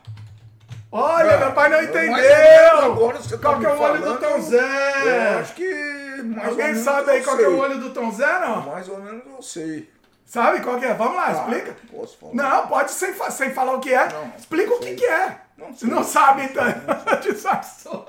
Olha, 0.91 1.36
Ah, 1.36 1.38
meu 1.39 1.51
pai 1.51 1.69
não 1.69 1.81
entendeu. 1.84 2.77
agora 2.84 3.17
você 3.17 3.38
tá 3.38 3.41
qual 3.49 3.60
que 3.60 3.65
é 3.65 3.69
o 3.69 3.81
olho 3.81 4.01
do 4.01 4.17
Tom 4.17 4.25
Eu 4.27 4.41
Zé? 4.41 5.39
acho 5.39 5.53
que 5.55 6.21
mais 6.23 6.47
Alguém 6.49 6.75
sabe 6.75 7.10
eu 7.10 7.13
aí 7.15 7.23
qual 7.23 7.36
que 7.38 7.43
é 7.43 7.47
o 7.47 7.51
sei. 7.51 7.60
olho 7.60 7.79
do 7.79 7.89
Tom 7.89 8.12
Zé, 8.12 8.39
não? 8.39 8.62
Mais 8.62 8.88
ou 8.88 9.01
menos 9.01 9.21
eu 9.25 9.41
sei. 9.41 9.91
Sabe 10.25 10.62
qual 10.62 10.79
que 10.79 10.86
é? 10.86 10.93
Vamos 10.93 11.15
lá, 11.17 11.27
Ah, 11.27 11.31
explica. 11.34 11.75
Falar? 12.19 12.34
Não, 12.34 12.67
pode 12.67 12.91
sem, 12.91 13.13
sem 13.31 13.51
falar 13.53 13.73
o 13.73 13.79
que 13.81 13.93
é. 13.93 14.08
Não, 14.08 14.31
Explica 14.38 14.69
não 14.69 14.77
o 14.77 14.79
que, 14.79 14.86
sei. 14.88 14.95
que 14.95 15.05
é. 15.05 15.38
Não 15.58 15.74
Se 15.74 15.80
sei. 15.80 15.89
não 15.89 16.04
sabe, 16.04 16.44
então. 16.44 16.63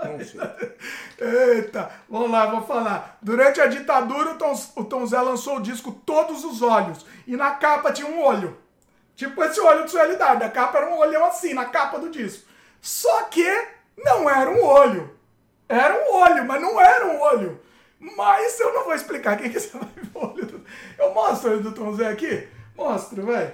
Não 0.04 0.24
sei. 0.24 0.40
Eita, 1.18 1.90
vamos 2.08 2.30
lá, 2.30 2.46
vou 2.46 2.62
falar. 2.62 3.18
Durante 3.22 3.60
a 3.60 3.66
ditadura, 3.66 4.32
o 4.32 4.34
Tom, 4.38 4.52
o 4.76 4.84
Tom 4.84 5.06
Zé 5.06 5.20
lançou 5.20 5.56
o 5.56 5.62
disco 5.62 5.92
Todos 5.92 6.44
os 6.44 6.60
Olhos. 6.60 7.06
E 7.26 7.36
na 7.36 7.52
capa 7.52 7.92
tinha 7.92 8.08
um 8.08 8.20
olho. 8.20 8.58
Tipo 9.14 9.42
esse 9.44 9.60
olho 9.60 9.86
de 9.86 9.94
realidade. 9.94 10.44
A 10.44 10.50
capa 10.50 10.78
era 10.78 10.90
um 10.90 10.98
olhão 10.98 11.24
assim, 11.24 11.54
na 11.54 11.66
capa 11.66 11.98
do 11.98 12.10
disco. 12.10 12.46
Só 12.80 13.22
que 13.24 13.46
não 13.96 14.28
era 14.28 14.50
um 14.50 14.62
olho. 14.62 15.16
Era 15.68 15.94
um 15.94 16.14
olho, 16.14 16.44
mas 16.44 16.60
não 16.60 16.80
era 16.80 17.06
um 17.06 17.20
olho. 17.20 17.60
Mas 17.98 18.60
eu 18.60 18.72
não 18.74 18.84
vou 18.84 18.94
explicar 18.94 19.36
quem 19.38 19.50
que 19.50 19.58
você 19.58 19.76
vai 19.76 19.88
ver 19.96 20.10
o 20.14 20.18
olho 20.18 20.46
do... 20.46 20.64
Eu 20.98 21.14
mostro 21.14 21.48
o 21.48 21.52
olho 21.54 21.62
do 21.62 21.72
Tom 21.72 21.94
Zé 21.94 22.08
aqui? 22.08 22.46
Mostro, 22.76 23.24
velho. 23.24 23.52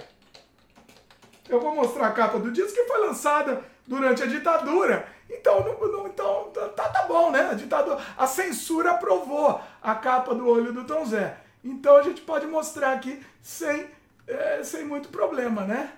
Eu 1.47 1.61
vou 1.61 1.73
mostrar 1.75 2.07
a 2.07 2.11
capa 2.11 2.39
do 2.39 2.51
disco 2.51 2.73
que 2.73 2.85
foi 2.85 2.99
lançada 2.99 3.63
durante 3.87 4.23
a 4.23 4.25
ditadura. 4.25 5.07
Então, 5.29 5.63
não, 5.63 5.91
não- 5.91 6.07
então 6.07 6.51
tá, 6.75 6.89
tá 6.89 7.03
bom, 7.07 7.31
né? 7.31 7.49
A 7.49 7.53
ditadura, 7.53 7.99
a 8.17 8.27
censura 8.27 8.91
aprovou 8.91 9.59
a 9.81 9.95
capa 9.95 10.33
do 10.35 10.47
olho 10.47 10.71
do 10.73 10.83
Tom 10.83 11.05
Zé. 11.05 11.37
Então 11.63 11.95
a 11.97 12.03
gente 12.03 12.21
pode 12.21 12.45
mostrar 12.45 12.93
aqui 12.93 13.21
sem, 13.41 13.87
é, 14.27 14.63
sem 14.63 14.85
muito 14.85 15.09
problema, 15.09 15.63
né? 15.63 15.93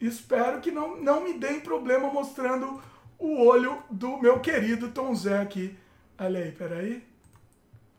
Espero 0.00 0.60
que 0.60 0.70
não, 0.70 0.96
não 0.96 1.20
me 1.22 1.34
deem 1.34 1.60
problema 1.60 2.08
mostrando 2.10 2.80
o 3.18 3.44
olho 3.44 3.82
do 3.90 4.16
meu 4.18 4.40
querido 4.40 4.88
Tom 4.90 5.14
Zé 5.14 5.38
aqui. 5.40 5.76
Olha 6.18 6.40
aí, 6.40 6.52
peraí. 6.52 7.02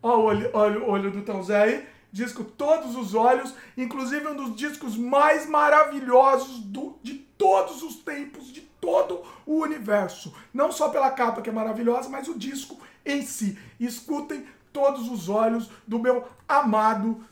Olha 0.02 0.18
o 0.18 0.24
olho, 0.24 0.50
olha 0.54 0.80
o 0.80 0.90
olho 0.90 1.12
do 1.12 1.22
Tom 1.22 1.44
Zé 1.44 1.62
aí. 1.62 1.88
Disco 2.12 2.44
Todos 2.44 2.96
os 2.96 3.14
Olhos, 3.14 3.54
inclusive 3.78 4.28
um 4.28 4.36
dos 4.36 4.56
discos 4.56 4.98
mais 4.98 5.46
maravilhosos 5.46 6.60
do, 6.60 7.00
de 7.02 7.14
todos 7.14 7.84
os 7.84 7.96
tempos, 7.98 8.52
de 8.52 8.62
todo 8.82 9.24
o 9.46 9.62
universo. 9.62 10.34
Não 10.54 10.72
só 10.72 10.90
pela 10.90 11.12
capa 11.12 11.42
que 11.42 11.50
é 11.50 11.54
maravilhosa, 11.54 12.10
mas 12.10 12.28
o 12.28 12.38
disco 12.38 12.78
em 13.06 13.22
si. 13.22 13.58
Escutem 13.80 14.46
Todos 14.74 15.10
os 15.12 15.28
Olhos 15.30 15.70
do 15.86 16.00
meu 16.00 16.28
amado 16.48 17.24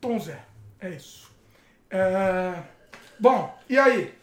Tom 0.00 0.18
Zé. 0.18 0.40
É 0.80 0.90
isso. 0.90 1.30
É, 1.90 2.62
Bom, 3.18 3.56
e 3.68 3.78
aí? 3.78 4.14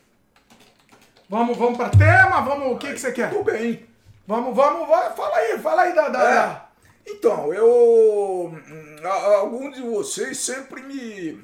Vamos, 1.29 1.57
vamos 1.57 1.77
para 1.77 1.89
tema? 1.89 2.41
Vamos, 2.41 2.73
o 2.73 2.77
que, 2.77 2.93
que 2.93 2.99
você 2.99 3.11
quer? 3.11 3.29
Tudo 3.31 3.43
bem. 3.45 3.85
Vamos, 4.25 4.55
vamos, 4.55 4.87
vai, 4.87 5.13
fala 5.15 5.35
aí, 5.35 5.59
fala 5.59 5.81
aí 5.81 5.93
da... 5.95 6.09
da- 6.09 6.69
É. 7.05 7.11
Então, 7.11 7.53
eu. 7.53 8.53
hum, 8.53 8.95
Alguns 9.37 9.75
de 9.75 9.81
vocês 9.81 10.37
sempre 10.37 10.81
me. 10.83 11.41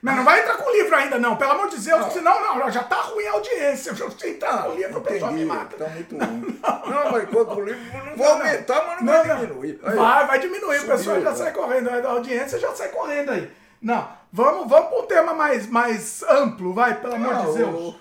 Mas 0.00 0.14
não 0.16 0.24
vai 0.24 0.40
entrar 0.40 0.56
com 0.56 0.68
o 0.70 0.72
livro 0.72 0.94
ainda, 0.94 1.18
não. 1.18 1.36
Pelo 1.36 1.50
amor 1.52 1.68
de 1.68 1.76
Deus, 1.80 2.12
senão 2.12 2.40
não, 2.56 2.70
já 2.70 2.84
tá 2.84 2.96
ruim 3.00 3.26
a 3.26 3.32
audiência. 3.32 3.92
Se 3.94 4.28
entrar 4.28 4.62
com 4.64 4.70
o 4.70 4.74
livro, 4.76 4.98
o 4.98 5.02
pessoal 5.02 5.32
me 5.32 5.44
mata. 5.44 5.76
tá 5.76 5.88
muito 5.88 6.16
ruim. 6.16 6.60
Não, 6.62 7.10
mas 7.12 7.22
enquanto 7.24 7.52
o 7.54 7.64
livro 7.64 7.82
não 8.06 8.16
vou 8.16 8.26
Não, 8.26 8.32
aumentar, 8.34 8.86
mas 8.86 9.00
não, 9.00 9.12
Não, 9.12 9.24
vai 9.24 9.26
não. 9.28 9.36
diminuir. 9.46 9.80
Aí, 9.82 9.96
Vai, 9.96 10.26
vai 10.26 10.38
diminuir, 10.38 10.76
o 10.76 10.80
Subiu, 10.80 10.96
pessoal 10.96 11.20
já 11.20 11.34
sai 11.34 11.52
correndo, 11.52 11.88
a 11.90 12.10
audiência 12.10 12.58
já 12.60 12.72
sai 12.74 12.88
correndo 12.90 13.30
aí. 13.32 13.50
Não, 13.82 14.08
vamos, 14.32 14.68
vamos 14.68 14.88
para 14.88 14.98
um 15.00 15.06
tema 15.06 15.34
mais, 15.34 15.66
mais 15.68 16.22
amplo, 16.24 16.72
vai, 16.72 17.00
pelo 17.00 17.14
amor 17.14 17.34
de 17.46 17.58
Deus. 17.58 17.74
o- 17.74 17.94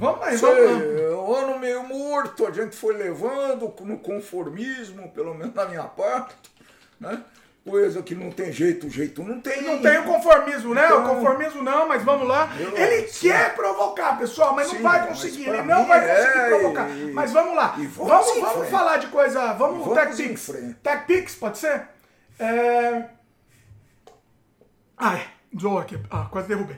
Vamos 0.00 0.22
aí, 0.22 0.38
Sei, 0.38 0.48
vamos 0.48 1.28
um 1.28 1.34
ano 1.34 1.58
meio 1.58 1.82
morto, 1.82 2.46
a 2.46 2.52
gente 2.52 2.76
foi 2.76 2.94
levando 2.96 3.74
no 3.80 3.98
conformismo, 3.98 5.10
pelo 5.10 5.34
menos 5.34 5.52
da 5.52 5.66
minha 5.66 5.82
parte, 5.84 6.36
né? 7.00 7.20
Coisa 7.68 8.02
que 8.02 8.14
não 8.14 8.30
tem 8.30 8.52
jeito, 8.52 8.88
jeito 8.88 9.22
não 9.22 9.40
tem. 9.40 9.62
Não 9.62 9.78
tem 9.80 9.98
o 9.98 10.04
conformismo, 10.04 10.74
né? 10.74 10.86
Então- 10.86 11.04
o 11.04 11.08
conformismo 11.16 11.62
não, 11.62 11.86
mas 11.88 12.02
vamos 12.02 12.26
lá. 12.26 12.48
Eu- 12.58 12.76
Ele 12.76 13.06
sim. 13.08 13.28
quer 13.28 13.54
provocar, 13.54 14.16
pessoal, 14.18 14.54
mas 14.54 14.68
não 14.68 14.76
Sim, 14.76 14.82
vai 14.82 15.00
mas 15.00 15.08
conseguir. 15.10 15.48
Ele 15.48 15.62
não 15.62 15.86
vai 15.86 16.00
conseguir 16.00 16.38
é, 16.38 16.48
provocar. 16.48 16.88
e- 16.90 17.12
Mas 17.12 17.32
vamos 17.32 17.54
lá. 17.54 17.74
Vamos, 17.76 17.96
vamos 18.08 18.40
vamos 18.40 18.68
falar 18.68 18.96
de 18.98 19.06
coisa. 19.08 19.52
Vamos, 19.54 19.84
Vamos. 19.86 20.16
Tech 20.82 21.04
Pix, 21.06 21.34
pode 21.34 21.58
ser? 21.58 21.82
É... 22.38 23.04
Ai, 24.96 25.22
zoou 25.58 25.78
aqui. 25.78 25.98
Ah, 26.10 26.26
quase 26.30 26.48
derrubei. 26.48 26.76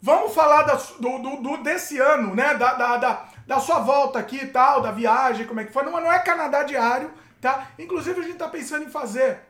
Vamos 0.00 0.32
falar 0.32 0.62
da- 0.62 0.74
do, 0.74 1.18
do- 1.18 1.36
do- 1.42 1.62
desse 1.62 1.98
ano, 1.98 2.34
né? 2.34 2.54
Da, 2.54 2.74
da, 2.74 2.96
da- 2.98 3.24
da 3.46 3.60
sua 3.60 3.80
volta 3.80 4.18
aqui 4.18 4.36
e 4.36 4.46
tal, 4.46 4.80
da 4.80 4.92
viagem, 4.92 5.46
como 5.46 5.60
é 5.60 5.64
que 5.64 5.72
foi. 5.72 5.82
Não, 5.84 5.92
não 5.92 6.12
é 6.12 6.18
Canadá 6.20 6.62
diário, 6.62 7.10
tá? 7.40 7.68
Inclusive 7.78 8.20
a 8.20 8.22
gente 8.22 8.36
tá 8.36 8.48
pensando 8.48 8.84
em 8.84 8.90
fazer 8.90 9.40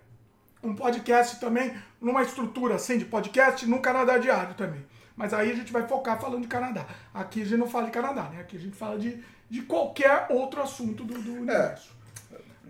um 0.69 0.77
podcast 0.77 1.41
também, 1.41 1.75
numa 2.01 2.23
estrutura 2.23 2.77
assim 2.77 2.99
de 2.99 3.05
podcast 3.05 3.67
no 3.67 3.81
Canadá 3.81 4.19
diário 4.19 4.55
também. 4.55 4.85
Mas 5.17 5.35
aí 5.35 5.51
a 5.51 5.55
gente 5.55 5.73
vai 5.73 5.87
focar 5.87 6.21
falando 6.21 6.43
de 6.43 6.49
Canadá. 6.49 6.87
Aqui 7.13 7.43
a 7.43 7.45
gente 7.45 7.59
não 7.59 7.69
fala 7.69 7.87
de 7.87 7.91
Canadá, 7.91 8.23
né? 8.25 8.41
Aqui 8.41 8.57
a 8.57 8.61
gente 8.61 8.77
fala 8.77 8.99
de, 8.99 9.23
de 9.51 9.63
qualquer 9.63 10.27
outro 10.31 10.63
assunto 10.63 11.03
do, 11.05 11.19
do 11.19 11.33
universo. 11.33 11.91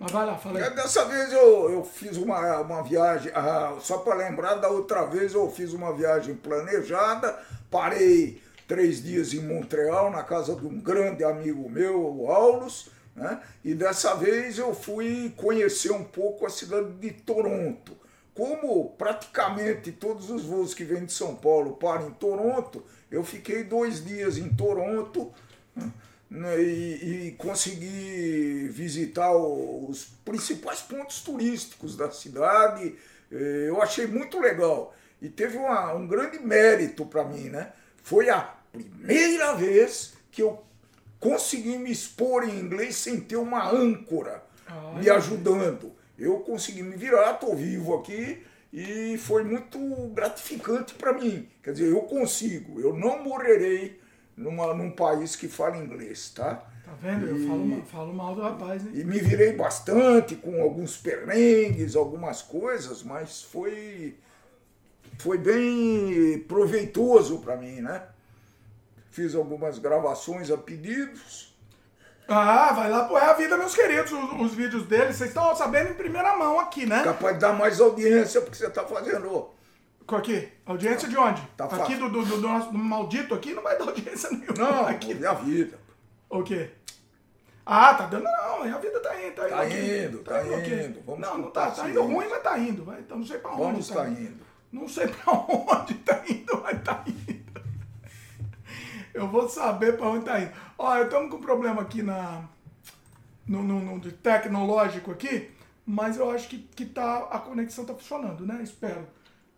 Mas 0.00 0.12
vai 0.12 0.24
lá, 0.24 0.38
fala 0.38 0.58
aí. 0.58 0.70
Dessa 0.74 1.04
vez 1.04 1.32
eu, 1.32 1.70
eu 1.70 1.84
fiz 1.84 2.16
uma, 2.16 2.60
uma 2.60 2.82
viagem, 2.82 3.32
ah, 3.34 3.76
só 3.80 3.98
para 3.98 4.14
lembrar, 4.14 4.54
da 4.54 4.68
outra 4.68 5.04
vez 5.04 5.34
eu 5.34 5.50
fiz 5.50 5.72
uma 5.72 5.92
viagem 5.92 6.36
planejada, 6.36 7.38
parei 7.70 8.40
três 8.68 9.02
dias 9.02 9.34
em 9.34 9.40
Montreal, 9.40 10.10
na 10.10 10.22
casa 10.22 10.54
de 10.54 10.66
um 10.66 10.78
grande 10.78 11.24
amigo 11.24 11.68
meu, 11.68 12.00
o 12.00 12.30
Aulus, 12.30 12.90
né? 13.18 13.40
e 13.64 13.74
dessa 13.74 14.14
vez 14.14 14.58
eu 14.58 14.74
fui 14.74 15.32
conhecer 15.36 15.90
um 15.90 16.04
pouco 16.04 16.46
a 16.46 16.50
cidade 16.50 16.92
de 16.94 17.10
Toronto. 17.10 17.96
Como 18.34 18.90
praticamente 18.90 19.90
todos 19.90 20.30
os 20.30 20.44
voos 20.44 20.72
que 20.72 20.84
vêm 20.84 21.04
de 21.04 21.12
São 21.12 21.34
Paulo 21.34 21.72
param 21.72 22.08
em 22.08 22.12
Toronto, 22.12 22.84
eu 23.10 23.24
fiquei 23.24 23.64
dois 23.64 24.04
dias 24.04 24.38
em 24.38 24.48
Toronto, 24.48 25.32
né? 26.30 26.62
e, 26.62 27.26
e 27.28 27.32
consegui 27.32 28.68
visitar 28.70 29.34
os 29.34 30.04
principais 30.24 30.80
pontos 30.80 31.20
turísticos 31.20 31.96
da 31.96 32.10
cidade. 32.12 32.94
Eh, 33.32 33.66
eu 33.68 33.82
achei 33.82 34.06
muito 34.06 34.38
legal. 34.38 34.94
E 35.20 35.28
teve 35.28 35.56
uma, 35.56 35.94
um 35.94 36.06
grande 36.06 36.38
mérito 36.38 37.04
para 37.06 37.24
mim, 37.24 37.48
né? 37.48 37.72
Foi 38.02 38.30
a 38.30 38.40
primeira 38.72 39.54
vez 39.54 40.12
que 40.30 40.42
eu 40.42 40.62
consegui 41.20 41.78
me 41.78 41.90
expor 41.90 42.44
em 42.44 42.58
inglês 42.58 42.96
sem 42.96 43.20
ter 43.20 43.36
uma 43.36 43.70
âncora 43.70 44.42
Ai, 44.66 45.02
me 45.02 45.10
ajudando. 45.10 45.92
Eu 46.18 46.40
consegui 46.40 46.82
me 46.82 46.96
virar, 46.96 47.34
estou 47.34 47.54
vivo 47.54 47.94
aqui 47.94 48.42
e 48.72 49.16
foi 49.18 49.44
muito 49.44 49.78
gratificante 50.12 50.94
para 50.94 51.12
mim. 51.12 51.48
Quer 51.62 51.72
dizer, 51.72 51.90
eu 51.90 52.02
consigo, 52.02 52.80
eu 52.80 52.94
não 52.94 53.22
morrerei 53.22 54.00
numa, 54.36 54.74
num 54.74 54.90
país 54.90 55.36
que 55.36 55.48
fala 55.48 55.76
inglês, 55.76 56.30
tá? 56.30 56.64
Tá 56.84 56.92
vendo? 57.00 57.26
E, 57.26 57.30
eu 57.30 57.48
falo, 57.48 57.82
falo 57.82 58.14
mal 58.14 58.34
do 58.34 58.42
rapaz, 58.42 58.82
né? 58.82 58.92
E 58.94 59.04
me 59.04 59.18
virei 59.18 59.52
bastante 59.52 60.36
com 60.36 60.60
alguns 60.62 60.96
perrengues, 60.96 61.94
algumas 61.94 62.42
coisas, 62.42 63.02
mas 63.02 63.42
foi, 63.42 64.16
foi 65.18 65.38
bem 65.38 66.38
proveitoso 66.48 67.38
para 67.38 67.56
mim, 67.56 67.80
né? 67.80 68.02
Fiz 69.18 69.34
algumas 69.34 69.80
gravações 69.80 70.48
a 70.48 70.56
pedidos. 70.56 71.52
Ah, 72.28 72.72
vai 72.72 72.88
lá 72.88 73.06
pôr 73.06 73.20
a 73.20 73.32
vida, 73.32 73.56
meus 73.56 73.74
queridos, 73.74 74.12
os, 74.12 74.40
os 74.40 74.54
vídeos 74.54 74.86
dele. 74.86 75.12
Vocês 75.12 75.30
estão 75.30 75.56
sabendo 75.56 75.90
em 75.90 75.94
primeira 75.94 76.36
mão 76.36 76.60
aqui, 76.60 76.86
né? 76.86 77.02
Capaz 77.02 77.34
de 77.34 77.40
dar 77.40 77.52
mais 77.52 77.80
audiência 77.80 78.40
porque 78.40 78.56
você 78.56 78.68
está 78.68 78.84
fazendo 78.84 79.50
Aqui, 80.06 80.48
audiência 80.64 81.08
de 81.08 81.18
onde? 81.18 81.42
Tá 81.56 81.64
aqui 81.64 81.96
do, 81.96 82.08
do, 82.08 82.24
do, 82.24 82.36
nosso 82.38 82.70
do 82.70 82.78
maldito 82.78 83.34
aqui 83.34 83.52
não 83.52 83.62
vai 83.62 83.76
dar 83.76 83.86
audiência 83.86 84.30
nenhuma. 84.30 84.54
Não, 84.56 84.86
aqui. 84.86 85.18
é 85.20 85.26
a 85.26 85.34
vida. 85.34 85.76
O 86.30 86.44
quê? 86.44 86.70
Ah, 87.66 87.94
tá 87.94 88.06
dando. 88.06 88.22
Não, 88.22 88.62
a 88.62 88.78
vida 88.78 89.00
tá 89.00 89.20
indo, 89.20 89.34
tá 89.34 89.46
indo. 89.46 89.50
Tá 89.50 89.66
indo, 89.66 90.18
tá, 90.20 90.44
indo. 90.44 90.52
Tá 90.52 90.84
indo. 90.84 91.02
Vamos 91.04 91.20
não, 91.20 91.38
não 91.38 91.50
tá. 91.50 91.72
Tá 91.72 91.90
indo 91.90 92.02
ruim, 92.04 92.28
mas 92.30 92.40
tá 92.40 92.56
indo. 92.56 92.84
Vai. 92.84 93.00
Então 93.00 93.18
não 93.18 93.26
sei 93.26 93.38
pra 93.38 93.50
onde. 93.50 93.62
Vamos 93.62 93.88
tá 93.88 94.08
indo. 94.08 94.20
indo. 94.20 94.46
Não 94.70 94.88
sei 94.88 95.08
pra 95.08 95.32
onde 95.34 95.94
tá 95.94 96.22
indo, 96.28 96.60
mas 96.62 96.82
tá 96.84 97.02
indo. 97.04 97.47
Eu 99.18 99.28
vou 99.28 99.48
saber 99.48 99.96
pra 99.96 100.08
onde 100.08 100.24
tá 100.24 100.40
indo. 100.40 100.52
Olha, 100.78 101.02
estamos 101.02 101.30
com 101.30 101.36
um 101.38 101.40
problema 101.40 101.82
aqui 101.82 102.02
na. 102.02 102.44
No, 103.46 103.62
no, 103.62 103.80
no 103.80 104.12
tecnológico 104.12 105.10
aqui, 105.10 105.50
mas 105.84 106.18
eu 106.18 106.30
acho 106.30 106.48
que, 106.48 106.58
que 106.58 106.84
tá, 106.84 107.28
a 107.30 107.38
conexão 107.38 107.84
tá 107.84 107.94
funcionando, 107.94 108.46
né? 108.46 108.60
Espero. 108.62 109.06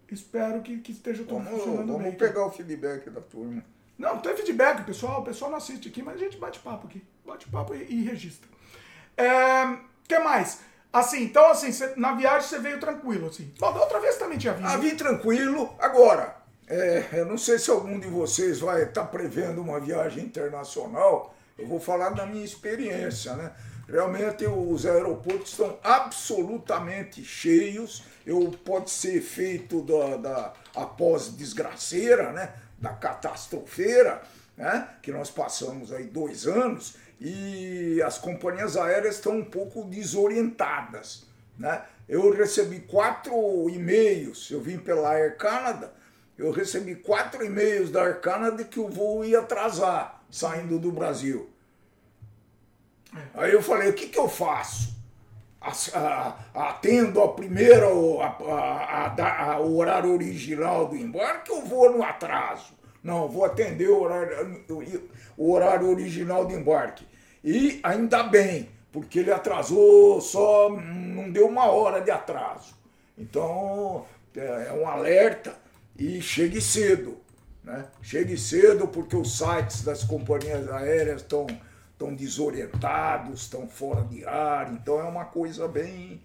Espero 0.09 0.62
que, 0.62 0.79
que 0.79 0.92
esteja 0.92 1.25
tudo 1.25 1.42
vamos, 1.42 1.51
funcionando 1.51 1.87
vamos 1.87 2.03
bem. 2.03 2.12
Vamos 2.12 2.18
pegar 2.18 2.46
o 2.46 2.51
feedback 2.51 3.11
da 3.11 3.20
turma. 3.20 3.64
Não, 3.99 4.18
tem 4.18 4.35
feedback, 4.37 4.85
pessoal. 4.85 5.20
O 5.20 5.25
pessoal 5.25 5.51
não 5.51 5.59
assiste 5.59 5.88
aqui, 5.88 6.03
mas 6.03 6.14
a 6.14 6.18
gente 6.18 6.38
bate 6.38 6.59
papo 6.61 6.87
aqui. 6.87 7.03
Bate 7.27 7.49
papo 7.49 7.75
e, 7.75 7.83
e 7.83 8.05
registra. 8.05 8.49
É, 9.16 9.77
que 10.09 10.18
mais? 10.20 10.61
Assim, 10.92 11.25
então 11.25 11.51
assim, 11.51 11.70
cê, 11.70 11.92
na 11.96 12.12
viagem 12.14 12.49
você 12.49 12.59
veio 12.59 12.81
tranquilo, 12.81 13.29
assim. 13.29 13.53
Bom, 13.59 13.73
da 13.73 13.81
outra 13.81 14.01
vez 14.01 14.16
também 14.16 14.38
tinha 14.38 14.55
vindo. 14.55 14.66
Ah, 14.66 14.77
vim 14.77 14.96
tranquilo. 14.96 15.75
Agora, 15.79 16.39
é, 16.70 17.09
eu 17.14 17.26
não 17.26 17.37
sei 17.37 17.59
se 17.59 17.68
algum 17.68 17.98
de 17.98 18.06
vocês 18.06 18.61
vai 18.61 18.85
estar 18.85 19.02
tá 19.02 19.06
prevendo 19.09 19.61
uma 19.61 19.80
viagem 19.80 20.24
internacional. 20.24 21.35
Eu 21.59 21.66
vou 21.66 21.80
falar 21.80 22.11
da 22.11 22.24
minha 22.24 22.44
experiência, 22.44 23.35
né? 23.35 23.52
Realmente 23.88 24.46
os 24.46 24.87
aeroportos 24.87 25.50
estão 25.50 25.76
absolutamente 25.83 27.24
cheios. 27.24 28.04
Eu 28.24 28.56
pode 28.64 28.88
ser 28.88 29.20
feito 29.20 29.83
da, 29.83 30.16
da 30.16 30.54
após 30.76 31.37
desgraceira, 31.37 32.30
né? 32.30 32.52
Da 32.78 32.90
catastrofeira, 32.90 34.22
né? 34.56 34.90
Que 35.02 35.11
nós 35.11 35.28
passamos 35.28 35.92
aí 35.92 36.04
dois 36.04 36.46
anos 36.46 36.94
e 37.20 38.00
as 38.00 38.16
companhias 38.16 38.76
aéreas 38.76 39.16
estão 39.16 39.38
um 39.38 39.44
pouco 39.44 39.83
desorientadas, 39.83 41.26
né? 41.59 41.83
Eu 42.09 42.33
recebi 42.33 42.78
quatro 42.78 43.68
e-mails. 43.68 44.48
Eu 44.52 44.61
vim 44.61 44.78
pela 44.78 45.11
Air 45.11 45.37
Canada. 45.37 45.98
Eu 46.40 46.53
recebi 46.53 46.94
quatro 46.94 47.44
e-mails 47.44 47.90
da 47.90 48.03
Air 48.03 48.20
Canada 48.20 48.64
que 48.64 48.81
o 48.81 48.88
voo 48.88 49.22
ia 49.22 49.40
atrasar 49.40 50.22
saindo 50.31 50.79
do 50.79 50.90
Brasil. 50.90 51.50
Aí 53.35 53.53
eu 53.53 53.62
falei, 53.62 53.90
o 53.90 53.92
que, 53.92 54.09
que 54.09 54.18
eu 54.18 54.26
faço? 54.26 54.96
Atendo 56.55 57.22
a 57.22 57.29
primeira, 57.35 57.87
a, 57.87 59.12
a, 59.14 59.53
a, 59.53 59.61
o 59.61 59.76
horário 59.76 60.11
original 60.11 60.88
do 60.88 60.96
embarque 60.96 61.53
ou 61.53 61.62
vou 61.62 61.92
no 61.92 62.03
atraso? 62.03 62.72
Não, 63.05 63.29
vou 63.29 63.44
atender 63.44 63.90
o 63.90 64.00
horário, 64.00 64.64
o 65.37 65.53
horário 65.53 65.90
original 65.90 66.46
do 66.46 66.55
embarque. 66.55 67.07
E 67.44 67.81
ainda 67.83 68.22
bem, 68.22 68.70
porque 68.90 69.18
ele 69.18 69.31
atrasou 69.31 70.22
só, 70.22 70.70
não 70.70 71.31
deu 71.31 71.48
uma 71.48 71.66
hora 71.66 72.00
de 72.00 72.11
atraso. 72.11 72.74
Então, 73.18 74.07
é, 74.35 74.68
é 74.68 74.72
um 74.72 74.88
alerta 74.88 75.55
e 76.00 76.22
chegue 76.22 76.60
cedo. 76.60 77.18
Né? 77.62 77.86
Chegue 78.00 78.38
cedo, 78.38 78.88
porque 78.88 79.14
os 79.14 79.36
sites 79.36 79.82
das 79.82 80.02
companhias 80.02 80.68
aéreas 80.70 81.20
estão 81.20 81.46
estão 81.92 82.14
desorientados, 82.14 83.42
estão 83.42 83.68
fora 83.68 84.02
de 84.04 84.24
ar, 84.24 84.72
então 84.72 84.98
é 84.98 85.02
uma 85.02 85.26
coisa 85.26 85.68
bem, 85.68 86.22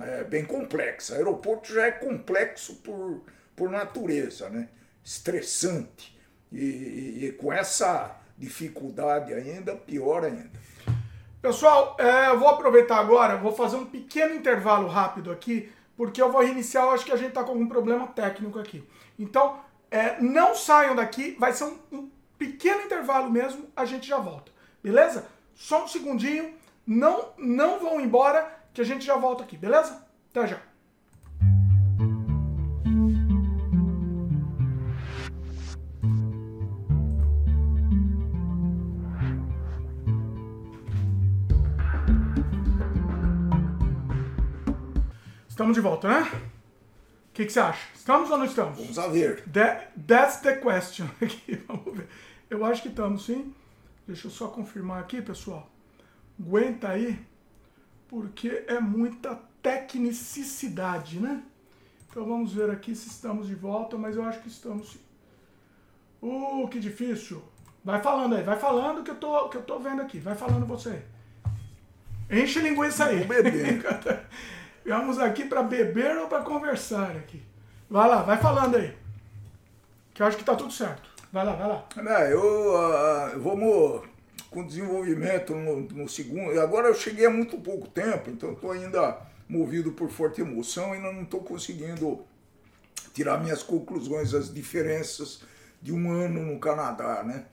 é, 0.00 0.24
bem 0.24 0.42
complexa. 0.42 1.12
O 1.12 1.16
aeroporto 1.18 1.70
já 1.70 1.84
é 1.84 1.90
complexo 1.90 2.76
por, 2.76 3.20
por 3.54 3.68
natureza, 3.68 4.48
né? 4.48 4.70
estressante. 5.04 6.16
E, 6.50 6.64
e, 6.64 7.24
e 7.26 7.32
com 7.32 7.52
essa 7.52 8.16
dificuldade 8.38 9.34
ainda, 9.34 9.76
pior 9.76 10.24
ainda. 10.24 10.50
Pessoal, 11.42 11.94
é, 12.00 12.30
eu 12.30 12.38
vou 12.38 12.48
aproveitar 12.48 12.96
agora, 12.96 13.36
vou 13.36 13.52
fazer 13.52 13.76
um 13.76 13.84
pequeno 13.84 14.34
intervalo 14.34 14.88
rápido 14.88 15.30
aqui, 15.30 15.70
porque 15.94 16.22
eu 16.22 16.32
vou 16.32 16.40
reiniciar, 16.40 16.84
eu 16.84 16.90
acho 16.92 17.04
que 17.04 17.12
a 17.12 17.16
gente 17.16 17.28
está 17.28 17.44
com 17.44 17.50
algum 17.50 17.68
problema 17.68 18.06
técnico 18.06 18.58
aqui. 18.58 18.82
Então, 19.18 19.58
é, 19.90 20.20
não 20.20 20.54
saiam 20.54 20.94
daqui, 20.94 21.36
vai 21.38 21.52
ser 21.52 21.64
um, 21.64 21.78
um 21.90 22.10
pequeno 22.38 22.82
intervalo 22.82 23.30
mesmo, 23.30 23.68
a 23.74 23.84
gente 23.84 24.06
já 24.06 24.18
volta. 24.18 24.52
Beleza? 24.82 25.26
Só 25.54 25.84
um 25.84 25.88
segundinho. 25.88 26.54
Não, 26.86 27.30
não 27.36 27.80
vão 27.80 28.00
embora 28.00 28.50
que 28.72 28.80
a 28.80 28.84
gente 28.84 29.04
já 29.04 29.16
volta 29.16 29.42
aqui, 29.42 29.56
beleza? 29.56 30.06
Até 30.30 30.46
já. 30.46 30.60
Estamos 45.48 45.74
de 45.74 45.80
volta, 45.80 46.08
né? 46.08 46.47
O 47.38 47.40
que, 47.40 47.46
que, 47.46 47.52
você 47.52 47.60
acha? 47.60 47.86
Estamos 47.94 48.28
ou 48.32 48.36
não 48.36 48.46
estamos? 48.46 48.76
Vamos 48.76 48.98
a 48.98 49.06
ver. 49.06 49.44
That, 49.52 49.90
that's 50.08 50.40
the 50.40 50.56
question. 50.56 51.06
Vamos 51.68 51.96
ver. 51.96 52.08
Eu 52.50 52.64
acho 52.64 52.82
que 52.82 52.88
estamos, 52.88 53.26
sim. 53.26 53.54
Deixa 54.08 54.26
eu 54.26 54.30
só 54.32 54.48
confirmar 54.48 54.98
aqui, 54.98 55.22
pessoal. 55.22 55.70
Aguenta 56.36 56.88
aí, 56.88 57.16
porque 58.08 58.64
é 58.66 58.80
muita 58.80 59.38
tecnicidade, 59.62 61.20
né? 61.20 61.44
Então 62.10 62.26
vamos 62.26 62.54
ver 62.54 62.70
aqui 62.70 62.92
se 62.92 63.06
estamos 63.06 63.46
de 63.46 63.54
volta, 63.54 63.96
mas 63.96 64.16
eu 64.16 64.24
acho 64.24 64.40
que 64.40 64.48
estamos 64.48 64.94
sim. 64.94 65.00
Uh, 66.20 66.66
que 66.66 66.80
difícil. 66.80 67.40
Vai 67.84 68.02
falando 68.02 68.34
aí, 68.34 68.42
vai 68.42 68.58
falando 68.58 69.04
que 69.04 69.12
eu 69.12 69.16
tô, 69.16 69.48
que 69.48 69.58
eu 69.58 69.62
tô 69.62 69.78
vendo 69.78 70.02
aqui. 70.02 70.18
Vai 70.18 70.34
falando 70.34 70.66
você. 70.66 71.04
Enche 72.28 72.58
linguiça 72.58 73.04
aí. 73.04 73.24
Beber. 73.24 74.26
Vamos 74.88 75.18
aqui 75.18 75.44
para 75.44 75.62
beber 75.62 76.16
ou 76.16 76.28
para 76.28 76.42
conversar 76.42 77.10
aqui. 77.10 77.42
Vai 77.90 78.08
lá, 78.08 78.22
vai 78.22 78.38
falando 78.38 78.76
aí. 78.76 78.96
Que 80.14 80.22
eu 80.22 80.26
acho 80.26 80.36
que 80.36 80.44
tá 80.44 80.56
tudo 80.56 80.72
certo. 80.72 81.08
Vai 81.30 81.44
lá, 81.44 81.52
vai 81.52 81.68
lá. 81.68 81.84
Não, 81.96 82.20
eu, 82.22 82.74
uh, 82.74 83.38
vamos 83.38 84.08
com 84.50 84.66
desenvolvimento 84.66 85.54
no, 85.54 85.80
no 85.82 86.08
segundo. 86.08 86.58
Agora 86.58 86.88
eu 86.88 86.94
cheguei 86.94 87.26
há 87.26 87.30
muito 87.30 87.58
pouco 87.58 87.86
tempo, 87.88 88.30
então 88.30 88.52
estou 88.52 88.72
ainda 88.72 89.18
movido 89.46 89.92
por 89.92 90.10
forte 90.10 90.40
emoção 90.40 90.94
e 90.94 90.98
não 90.98 91.22
estou 91.22 91.40
conseguindo 91.40 92.24
tirar 93.12 93.38
minhas 93.38 93.62
conclusões, 93.62 94.34
as 94.34 94.52
diferenças 94.52 95.42
de 95.82 95.92
um 95.92 96.10
ano 96.10 96.40
no 96.40 96.58
Canadá, 96.58 97.22
né? 97.22 97.44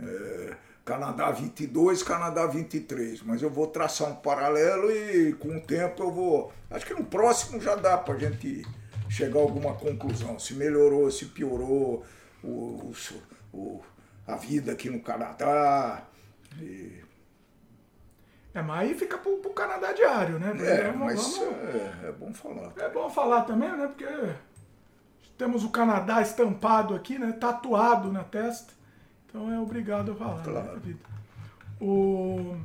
É, 0.00 0.56
Canadá 0.88 1.30
22, 1.30 2.02
Canadá 2.02 2.46
23, 2.46 3.20
mas 3.20 3.42
eu 3.42 3.50
vou 3.50 3.66
traçar 3.66 4.08
um 4.08 4.16
paralelo 4.16 4.90
e 4.90 5.34
com 5.34 5.54
o 5.54 5.60
tempo 5.60 6.02
eu 6.02 6.10
vou. 6.10 6.50
Acho 6.70 6.86
que 6.86 6.94
no 6.94 7.04
próximo 7.04 7.60
já 7.60 7.74
dá 7.74 7.98
para 7.98 8.14
a 8.14 8.18
gente 8.18 8.66
chegar 9.10 9.38
a 9.38 9.42
alguma 9.42 9.74
conclusão, 9.74 10.38
se 10.38 10.54
melhorou, 10.54 11.10
se 11.10 11.26
piorou 11.26 12.06
o, 12.42 12.90
o, 13.52 13.82
a 14.26 14.36
vida 14.36 14.72
aqui 14.72 14.88
no 14.88 15.00
Canadá. 15.00 16.04
E... 16.58 17.04
É, 18.54 18.62
mas 18.62 18.80
aí 18.80 18.94
fica 18.94 19.18
pro, 19.18 19.36
pro 19.36 19.50
Canadá 19.50 19.92
diário, 19.92 20.38
né? 20.38 20.56
É, 20.58 20.84
vamos, 20.84 21.00
mas 21.00 21.36
vamos... 21.36 21.54
É, 21.64 22.08
é, 22.08 22.12
bom 22.12 22.32
falar. 22.32 22.72
É 22.78 22.88
bom 22.88 23.10
falar 23.10 23.42
também, 23.42 23.70
né? 23.76 23.88
Porque 23.88 24.06
temos 25.36 25.64
o 25.64 25.68
Canadá 25.68 26.22
estampado 26.22 26.94
aqui, 26.94 27.18
né? 27.18 27.32
Tatuado 27.32 28.10
na 28.10 28.24
testa. 28.24 28.77
Então 29.38 29.52
é 29.52 29.60
obrigado 29.60 30.10
a 30.10 30.14
falar. 30.16 30.38
Né, 30.38 30.42
claro. 30.42 30.80
Né. 30.84 30.96
O... 31.80 32.56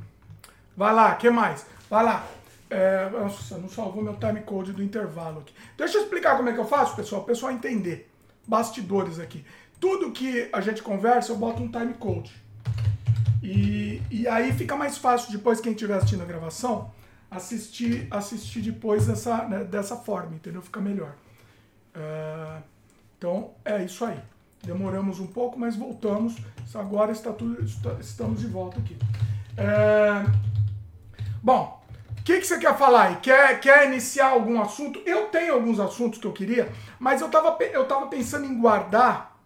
Vai 0.76 0.92
lá, 0.92 1.14
que 1.14 1.30
mais? 1.30 1.64
Vai 1.88 2.04
lá. 2.04 2.26
É, 2.68 3.08
nossa, 3.10 3.56
não 3.58 3.68
salvou 3.68 4.02
meu 4.02 4.16
time 4.16 4.40
code 4.40 4.72
do 4.72 4.82
intervalo 4.82 5.38
aqui. 5.38 5.54
Deixa 5.78 5.98
eu 5.98 6.02
explicar 6.02 6.36
como 6.36 6.48
é 6.48 6.52
que 6.52 6.58
eu 6.58 6.66
faço, 6.66 6.96
pessoal, 6.96 7.22
o 7.22 7.24
pessoal 7.24 7.52
entender. 7.52 8.10
Bastidores 8.44 9.20
aqui. 9.20 9.44
Tudo 9.78 10.10
que 10.10 10.48
a 10.52 10.60
gente 10.60 10.82
conversa, 10.82 11.30
eu 11.30 11.36
boto 11.36 11.62
um 11.62 11.70
time 11.70 11.94
code. 11.94 12.34
E, 13.40 14.02
e 14.10 14.26
aí 14.26 14.52
fica 14.52 14.74
mais 14.74 14.98
fácil 14.98 15.30
depois 15.30 15.60
quem 15.60 15.72
estiver 15.72 15.94
assistindo 15.94 16.22
a 16.22 16.26
gravação 16.26 16.90
assistir 17.30 18.06
assistir 18.10 18.60
depois 18.62 19.06
dessa, 19.06 19.44
né, 19.48 19.64
dessa 19.64 19.96
forma, 19.96 20.34
entendeu? 20.34 20.62
Fica 20.62 20.80
melhor. 20.80 21.14
Uh, 21.94 22.62
então 23.18 23.54
é 23.64 23.84
isso 23.84 24.04
aí. 24.04 24.18
Demoramos 24.64 25.20
um 25.20 25.26
pouco, 25.26 25.58
mas 25.58 25.76
voltamos. 25.76 26.36
Agora 26.74 27.12
está 27.12 27.32
tudo, 27.32 27.62
está, 27.62 27.92
estamos 28.00 28.40
de 28.40 28.46
volta 28.46 28.80
aqui. 28.80 28.96
É, 29.56 30.24
bom, 31.42 31.80
o 32.18 32.22
que, 32.24 32.40
que 32.40 32.46
você 32.46 32.58
quer 32.58 32.76
falar 32.76 33.08
aí? 33.08 33.16
Quer, 33.16 33.60
quer 33.60 33.86
iniciar 33.86 34.28
algum 34.28 34.60
assunto? 34.60 35.00
Eu 35.06 35.26
tenho 35.26 35.54
alguns 35.54 35.78
assuntos 35.78 36.18
que 36.18 36.26
eu 36.26 36.32
queria, 36.32 36.72
mas 36.98 37.20
eu 37.20 37.26
estava 37.28 37.56
eu 37.64 37.86
tava 37.86 38.06
pensando 38.06 38.46
em 38.46 38.58
guardar 38.58 39.38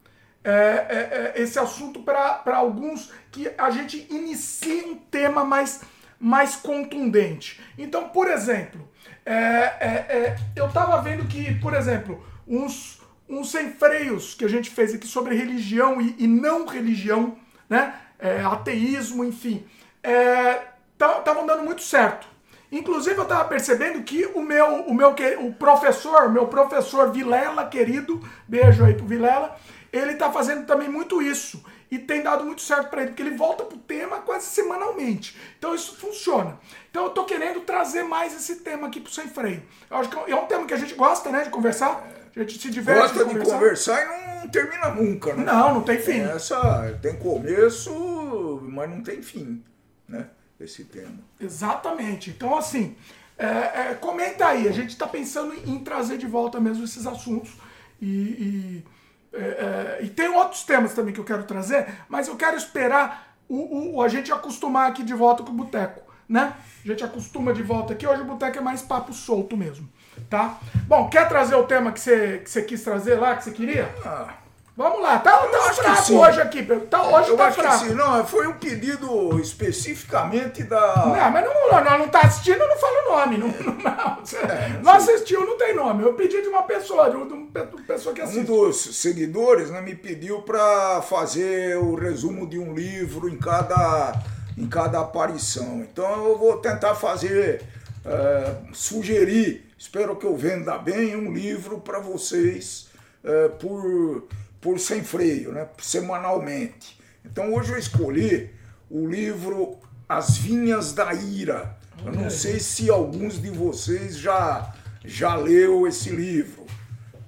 é, 0.42 0.50
é, 0.52 1.33
é 1.37 1.42
esse 1.42 1.59
assunto 1.59 2.00
para 2.00 2.57
alguns 2.57 3.12
que 3.31 3.50
a 3.59 3.70
gente 3.70 4.07
inicie 4.09 4.85
um 4.85 4.94
tema 4.94 5.44
mais, 5.44 5.83
mais 6.18 6.57
contundente. 6.57 7.61
Então, 7.76 8.09
por 8.09 8.28
exemplo, 8.28 8.88
é, 9.26 9.37
é, 9.37 10.37
eu 10.57 10.68
estava 10.68 11.02
vendo 11.02 11.26
que, 11.26 11.54
por 11.57 11.74
exemplo, 11.74 12.24
uns 12.46 12.97
uns 13.29 13.51
sem 13.51 13.73
freios 13.73 14.35
que 14.35 14.45
a 14.45 14.49
gente 14.49 14.71
fez 14.71 14.95
aqui 14.95 15.07
sobre 15.07 15.37
religião 15.37 16.01
e, 16.01 16.14
e 16.19 16.27
não 16.27 16.67
religião, 16.67 17.37
né? 17.69 17.95
É, 18.19 18.41
ateísmo, 18.41 19.25
enfim, 19.25 19.64
estavam 20.03 21.45
é, 21.45 21.47
dando 21.47 21.62
muito 21.62 21.83
certo. 21.83 22.27
Inclusive 22.71 23.17
eu 23.17 23.23
estava 23.23 23.45
percebendo 23.49 24.03
que 24.03 24.27
o 24.35 24.43
meu, 24.43 24.83
o 24.83 24.95
meu 24.95 25.14
o 25.41 25.53
professor, 25.55 26.29
meu 26.31 26.47
professor 26.49 27.11
Vilela, 27.11 27.67
querido, 27.67 28.21
beijo 28.47 28.85
aí 28.85 28.95
pro 28.95 29.07
Vilela, 29.07 29.57
ele 29.93 30.12
está 30.12 30.31
fazendo 30.31 30.67
também 30.67 30.88
muito 30.88 31.23
isso 31.23 31.64
e 31.91 31.99
tem 31.99 32.23
dado 32.23 32.45
muito 32.45 32.61
certo 32.61 32.91
para 32.91 33.01
ele, 33.03 33.11
porque 33.11 33.23
ele 33.23 33.37
volta 33.37 33.64
pro 33.64 33.79
tema 33.79 34.19
quase 34.19 34.47
semanalmente. 34.47 35.37
Então 35.59 35.75
isso 35.75 35.97
funciona. 35.97 36.59
Então 36.91 37.05
eu 37.05 37.11
tô 37.11 37.25
querendo 37.25 37.61
trazer 37.61 38.03
mais 38.03 38.35
esse 38.35 38.57
tema 38.57 38.88
aqui 38.88 39.01
pro 39.01 39.11
Sem 39.11 39.29
Freio. 39.29 39.62
Eu 39.91 39.97
acho 39.97 40.11
que 40.11 40.31
é 40.31 40.37
um 40.37 40.47
tema 40.47 40.67
que 40.67 40.75
a 40.75 40.79
gente 40.79 40.95
gosta, 40.95 41.31
né, 41.31 41.45
de 41.45 41.51
conversar. 41.51 42.07
A 42.35 42.41
gente 42.41 42.59
se 42.59 42.71
diverte. 42.71 43.01
Gosta 43.01 43.19
de 43.19 43.25
conversar. 43.25 43.53
conversar 43.53 44.03
e 44.03 44.41
não 44.41 44.49
termina 44.49 44.88
nunca, 44.91 45.35
né? 45.35 45.45
Não, 45.45 45.75
não 45.75 45.83
tem 45.83 45.99
fim. 45.99 46.21
Essa 46.21 46.99
tem 47.03 47.17
começo, 47.17 48.61
mas 48.64 48.91
não 48.91 49.03
tem 49.03 49.23
fim, 49.23 49.62
né? 50.09 50.27
Esse 50.61 50.85
tema. 50.85 51.19
Exatamente. 51.41 52.31
Então, 52.31 52.57
assim, 52.57 52.97
é, 53.38 53.47
é, 53.91 53.99
comenta 54.01 54.47
aí. 54.47 54.69
A 54.69 54.73
gente 54.73 54.91
está 54.91 55.07
pensando 55.07 55.55
em 55.55 55.79
trazer 55.79 56.19
de 56.19 56.27
volta 56.27 56.59
mesmo 56.61 56.85
esses 56.85 57.07
assuntos. 57.07 57.53
E, 58.01 58.07
e, 58.07 58.85
é, 59.33 59.38
é, 59.41 59.99
e, 60.03 60.09
tem 60.09 60.29
outros 60.29 60.64
temas 60.64 60.95
também 60.95 61.12
que 61.12 61.21
eu 61.21 61.25
quero 61.25 61.45
trazer, 61.45 61.87
mas 62.09 62.29
eu 62.29 62.37
quero 62.37 62.57
esperar 62.57 63.37
o, 63.49 63.97
o 63.97 64.03
a 64.03 64.09
gente 64.09 64.33
acostumar 64.33 64.88
aqui 64.88 65.03
de 65.03 65.14
volta 65.14 65.43
com 65.43 65.51
o 65.51 65.55
boteco, 65.55 66.03
né? 66.29 66.55
A 66.85 66.88
gente 66.88 67.05
acostuma 67.05 67.53
de 67.53 67.62
volta 67.62 67.93
aqui. 67.93 68.07
Hoje 68.07 68.23
o 68.23 68.25
boteco 68.25 68.59
é 68.59 68.61
mais 68.61 68.83
papo 68.83 69.12
solto 69.12 69.57
mesmo 69.57 69.88
tá? 70.28 70.59
Bom, 70.87 71.09
quer 71.09 71.28
trazer 71.28 71.54
o 71.54 71.64
tema 71.64 71.92
que 71.92 72.00
você, 72.00 72.38
que 72.38 72.50
você 72.50 72.62
quis 72.62 72.83
trazer 72.83 73.16
lá, 73.16 73.37
que 73.37 73.44
você 73.44 73.50
queria? 73.50 73.88
Ah. 74.04 74.35
Vamos 74.78 75.02
lá, 75.02 75.18
tá, 75.18 75.37
tá 75.38 75.72
fraco 75.72 76.14
hoje 76.14 76.40
aqui, 76.40 76.62
tá, 76.88 77.02
hoje 77.02 77.31
eu 77.31 77.37
tá 77.37 77.46
acho 77.46 77.61
fraco. 77.61 77.81
Que 77.81 77.88
sim. 77.88 77.94
Não, 77.94 78.24
foi 78.24 78.46
um 78.46 78.52
pedido 78.52 79.37
especificamente 79.40 80.62
da... 80.62 80.94
Não, 81.04 81.31
mas 81.33 81.44
não, 81.44 81.83
não, 81.83 81.98
não 81.98 82.09
tá 82.09 82.20
assistindo, 82.20 82.61
não 82.61 82.76
fala 82.76 83.02
o 83.02 83.11
nome. 83.11 83.38
Não, 83.38 83.48
não, 83.48 83.74
não, 83.74 84.48
é, 84.48 84.81
não 84.81 84.92
assistiu, 84.92 85.44
não 85.44 85.59
tem 85.59 85.74
nome. 85.74 86.04
Eu 86.04 86.14
pedi 86.14 86.40
de 86.40 86.46
uma 86.46 86.62
pessoa, 86.62 87.11
de 87.11 87.16
uma 87.16 87.48
pessoa 87.88 88.14
que 88.14 88.20
assiste. 88.20 88.38
Um 88.38 88.44
dos 88.44 88.76
seguidores 88.76 89.68
né, 89.68 89.81
me 89.81 89.96
pediu 89.96 90.42
para 90.42 91.02
fazer 91.02 91.76
o 91.76 91.96
resumo 91.96 92.48
de 92.48 92.61
um 92.61 92.72
livro 92.72 93.28
em 93.28 93.37
cada, 93.37 94.14
em 94.57 94.68
cada 94.68 95.00
aparição. 95.00 95.81
Então 95.81 96.28
eu 96.28 96.38
vou 96.38 96.59
tentar 96.59 96.94
fazer, 96.94 97.64
é, 98.07 98.54
sugerir 98.72 99.67
Espero 99.79 100.17
que 100.17 100.27
eu 100.27 100.37
venda 100.37 100.77
bem 100.77 101.14
um 101.14 101.33
livro 101.33 101.81
para 101.81 102.01
vocês 102.01 102.88
é, 103.23 103.49
por, 103.49 104.27
por 104.61 104.81
sem 104.81 105.05
freio, 105.05 105.53
né? 105.53 105.69
semanalmente. 105.81 106.99
Então 107.25 107.55
hoje 107.55 107.73
eu 107.73 107.79
escolhi 107.79 108.51
o 108.91 109.07
livro 109.07 109.79
As 110.09 110.37
Vinhas 110.37 110.93
da 110.93 111.14
Ira. 111.14 111.79
Eu 112.05 112.12
não 112.12 112.29
sei 112.29 112.59
se 112.59 112.91
alguns 112.91 113.41
de 113.41 113.51
vocês 113.51 114.19
já, 114.19 114.75
já 115.05 115.37
leu 115.37 115.87
esse 115.87 116.11
livro. 116.11 116.67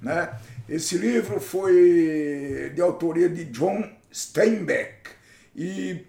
Né? 0.03 0.37
Esse 0.69 0.99
livro 0.99 1.39
foi 1.39 2.73
de 2.75 2.83
autoria 2.83 3.29
de 3.29 3.45
John 3.45 3.89
Steinbeck 4.13 5.11
e 5.55 6.05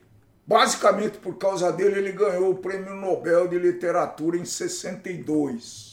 basicamente 0.47 1.19
por 1.19 1.37
causa 1.37 1.71
dele 1.71 1.99
ele 1.99 2.11
ganhou 2.11 2.51
o 2.51 2.57
Prêmio 2.57 2.95
Nobel 2.95 3.47
de 3.47 3.59
Literatura 3.59 4.37
em 4.37 4.45
62. 4.45 5.90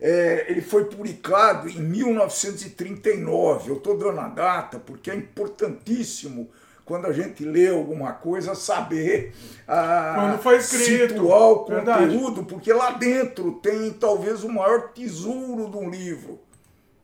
É, 0.00 0.46
ele 0.48 0.62
foi 0.62 0.84
publicado 0.84 1.68
em 1.68 1.80
1939. 1.80 3.70
Eu 3.70 3.76
estou 3.76 3.98
dando 3.98 4.20
a 4.20 4.28
data 4.28 4.78
porque 4.78 5.10
é 5.10 5.14
importantíssimo 5.14 6.50
quando 6.90 7.06
a 7.06 7.12
gente 7.12 7.44
lê 7.44 7.68
alguma 7.68 8.12
coisa 8.12 8.54
saber 8.56 9.32
ah, 9.68 10.14
quando 10.16 10.42
foi 10.42 10.56
escrito. 10.56 11.14
situar 11.14 11.50
o 11.50 11.58
conteúdo, 11.60 12.42
Verdade. 12.42 12.46
porque 12.48 12.72
lá 12.72 12.90
dentro 12.90 13.52
tem 13.62 13.92
talvez 13.92 14.42
o 14.42 14.48
maior 14.48 14.88
tesouro 14.88 15.70
de 15.70 15.76
um 15.76 15.88
livro. 15.88 16.40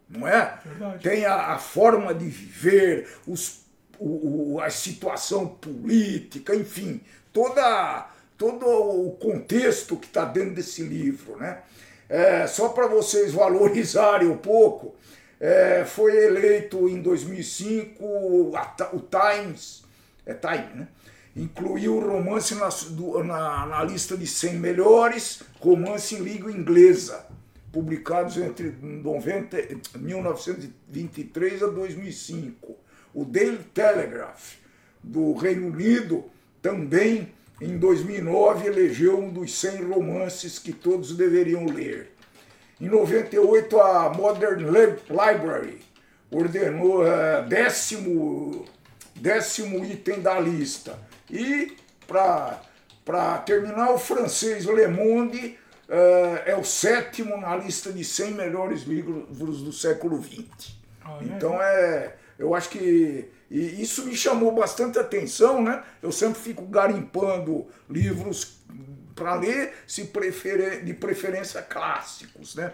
Não 0.09 0.27
é? 0.27 0.59
Verdade. 0.65 1.03
Tem 1.03 1.25
a, 1.25 1.53
a, 1.53 1.59
forma 1.59 2.13
de 2.13 2.25
viver, 2.25 3.09
os, 3.29 3.61
o, 3.99 4.55
o, 4.55 4.61
a 4.61 4.71
situação 4.71 5.47
política, 5.47 6.55
enfim, 6.55 7.01
toda, 7.33 8.09
todo 8.37 8.67
o 8.67 9.13
contexto 9.13 9.97
que 9.97 10.07
está 10.07 10.25
dentro 10.25 10.55
desse 10.55 10.83
livro. 10.83 11.37
Né? 11.37 11.59
É, 12.09 12.47
só 12.47 12.69
para 12.71 12.87
vocês 12.87 13.33
valorizarem 13.35 14.29
um 14.29 14.37
pouco, 14.37 14.95
é, 15.39 15.85
foi 15.85 16.17
eleito 16.17 16.89
em 16.89 17.01
2005 17.01 18.53
a, 18.57 18.91
o 18.93 19.01
Times, 19.01 19.85
é 20.25 20.35
Time, 20.35 20.75
né? 20.75 20.89
incluiu 21.37 21.97
o 21.97 22.01
romance 22.01 22.55
na, 22.55 22.69
do, 22.91 23.23
na, 23.23 23.67
na, 23.67 23.85
lista 23.85 24.17
de 24.17 24.27
100 24.27 24.55
melhores 24.55 25.43
romance 25.61 26.15
em 26.15 26.21
língua 26.21 26.51
inglesa, 26.51 27.27
publicados 27.71 28.39
entre 28.39 28.75
90, 28.81 29.59
1923 29.99 31.63
a 31.63 31.67
2005. 31.67 32.75
O 33.13 33.25
Daily 33.25 33.59
Telegraph, 33.75 34.55
do 35.03 35.35
Reino 35.35 35.69
Unido, 35.69 36.25
também 36.63 37.33
em 37.61 37.79
2009 37.79 38.67
elegeu 38.69 39.19
um 39.19 39.31
dos 39.31 39.59
100 39.59 39.85
romances 39.85 40.59
que 40.59 40.73
todos 40.73 41.17
deveriam 41.17 41.67
ler. 41.67 42.13
Em 42.81 42.89
98 42.89 43.81
a 43.81 44.11
Modern 44.11 44.67
Library 44.69 45.81
ordenou 46.31 47.03
uh, 47.03 47.47
décimo, 47.49 48.67
décimo 49.15 49.85
item 49.85 50.21
da 50.21 50.39
lista. 50.39 50.99
E 51.31 51.75
para 52.07 53.39
terminar, 53.39 53.93
o 53.93 53.99
francês 53.99 54.67
Le 54.67 54.87
Monde 54.89 55.59
uh, 55.89 56.43
é 56.45 56.57
o 56.57 56.65
sétimo 56.65 57.39
na 57.39 57.57
lista 57.57 57.93
de 57.93 58.05
100 58.05 58.33
melhores 58.33 58.83
livros 58.83 59.63
do 59.63 59.73
século 59.73 60.23
XX. 60.23 60.77
então 61.23 61.61
é, 61.63 62.15
eu 62.39 62.55
acho 62.55 62.69
que 62.71 63.31
e 63.51 63.81
isso 63.81 64.05
me 64.05 64.17
chamou 64.17 64.53
bastante 64.53 64.99
atenção, 64.99 65.63
né? 65.63 65.83
Eu 66.03 66.11
sempre 66.11 66.41
fico 66.41 66.67
garimpando 66.67 67.67
livros 67.89 68.59
para 69.15 69.35
ler, 69.35 69.73
se 69.87 70.03
de 70.85 70.95
preferência 70.95 71.63
clássicos, 71.63 72.55
né? 72.57 72.73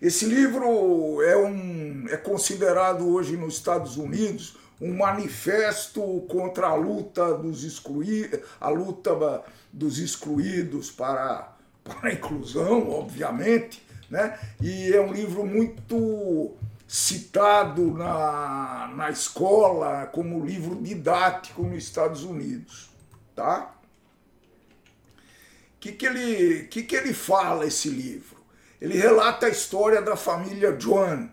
Esse 0.00 0.26
livro 0.26 1.22
é, 1.22 1.36
um, 1.36 2.06
é 2.08 2.16
considerado 2.16 3.08
hoje 3.08 3.36
nos 3.36 3.54
Estados 3.54 3.96
Unidos 3.96 4.56
um 4.80 4.96
manifesto 4.96 6.20
contra 6.28 6.68
a 6.68 6.74
luta 6.74 7.34
dos 7.34 7.64
excluídos, 7.64 8.40
a 8.60 8.68
luta 8.68 9.42
dos 9.72 9.98
excluídos 9.98 10.90
para, 10.90 11.56
para 11.82 12.10
a 12.10 12.12
inclusão, 12.12 12.88
obviamente, 12.90 13.82
né? 14.10 14.38
E 14.60 14.92
é 14.92 15.00
um 15.00 15.12
livro 15.12 15.46
muito 15.46 16.54
citado 16.86 17.92
na, 17.92 18.92
na 18.94 19.10
escola 19.10 20.06
como 20.06 20.44
livro 20.44 20.76
didático 20.76 21.62
nos 21.62 21.82
Estados 21.82 22.24
Unidos, 22.24 22.90
tá? 23.34 23.74
O 25.76 25.80
que, 25.80 25.92
que, 25.92 26.06
ele, 26.06 26.64
que, 26.64 26.82
que 26.82 26.96
ele 26.96 27.12
fala, 27.12 27.66
esse 27.66 27.88
livro? 27.88 28.36
Ele 28.80 28.96
relata 28.96 29.46
a 29.46 29.50
história 29.50 30.00
da 30.00 30.16
família 30.16 30.72
John, 30.72 31.28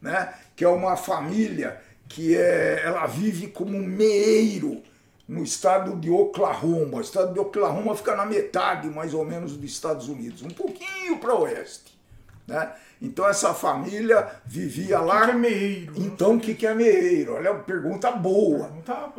né? 0.00 0.34
que 0.56 0.64
é 0.64 0.68
uma 0.68 0.96
família 0.96 1.80
que 2.08 2.36
é, 2.36 2.82
ela 2.84 3.06
vive 3.06 3.48
como 3.48 3.76
um 3.76 3.84
meeiro 3.84 4.82
no 5.26 5.42
estado 5.42 5.96
de 5.96 6.10
Oklahoma. 6.10 6.98
O 6.98 7.00
estado 7.00 7.32
de 7.32 7.40
Oklahoma 7.40 7.96
fica 7.96 8.14
na 8.14 8.26
metade, 8.26 8.88
mais 8.88 9.14
ou 9.14 9.24
menos, 9.24 9.56
dos 9.56 9.70
Estados 9.70 10.08
Unidos, 10.08 10.42
um 10.42 10.50
pouquinho 10.50 11.18
para 11.18 11.34
oeste. 11.34 11.98
Né? 12.46 12.72
Então 13.00 13.28
essa 13.28 13.52
família 13.52 14.26
vivia 14.44 15.00
lá. 15.00 15.26
Que, 15.26 15.30
é 15.30 15.34
meeiro? 15.34 15.94
Então 15.96 16.36
o 16.36 16.40
que, 16.40 16.54
que 16.54 16.66
é 16.66 16.74
meeiro? 16.74 17.34
Olha, 17.34 17.54
pergunta 17.54 18.10
boa. 18.10 18.68
Pergunta, 18.68 19.12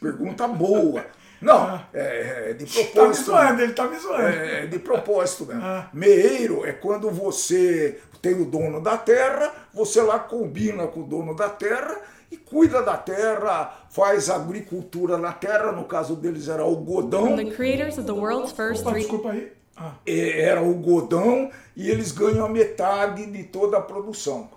pergunta 0.00 0.48
boa. 0.48 1.04
Não, 1.40 1.56
ah. 1.56 1.88
é, 1.94 2.50
é, 2.50 2.52
de 2.52 2.66
propósito. 2.66 2.94
Tá 2.94 3.08
me 3.08 3.14
zoando, 3.14 3.62
ele 3.62 3.72
tá 3.72 3.86
me 3.86 3.98
zoando. 3.98 4.22
É, 4.22 4.66
de 4.66 4.78
propósito 4.78 5.46
mesmo. 5.46 5.62
Ah. 5.62 5.88
Meeiro 5.92 6.66
é 6.66 6.72
quando 6.72 7.10
você 7.10 8.00
tem 8.20 8.34
o 8.34 8.44
dono 8.44 8.80
da 8.80 8.96
terra, 8.96 9.52
você 9.72 10.02
lá 10.02 10.18
combina 10.18 10.86
com 10.88 11.00
o 11.00 11.04
dono 11.04 11.34
da 11.34 11.48
terra 11.48 11.96
e 12.30 12.36
cuida 12.36 12.82
da 12.82 12.96
terra, 12.96 13.86
faz 13.90 14.28
agricultura 14.28 15.16
na 15.16 15.32
terra, 15.32 15.72
no 15.72 15.84
caso 15.84 16.16
deles 16.16 16.48
era 16.48 16.62
algodão. 16.62 17.36
The 17.36 17.52
creators 17.52 17.98
of 17.98 18.06
the 18.06 18.12
world's 18.12 18.52
first 18.52 18.82
Opa, 18.82 18.98
desculpa 18.98 19.30
aí. 19.30 19.52
Ah. 19.78 19.94
Era 20.04 20.62
o 20.62 20.74
godão 20.74 21.50
e 21.76 21.88
eles 21.88 22.10
ganham 22.10 22.44
a 22.44 22.48
metade 22.48 23.24
de 23.26 23.44
toda 23.44 23.78
a 23.78 23.82
produção. 23.82 24.50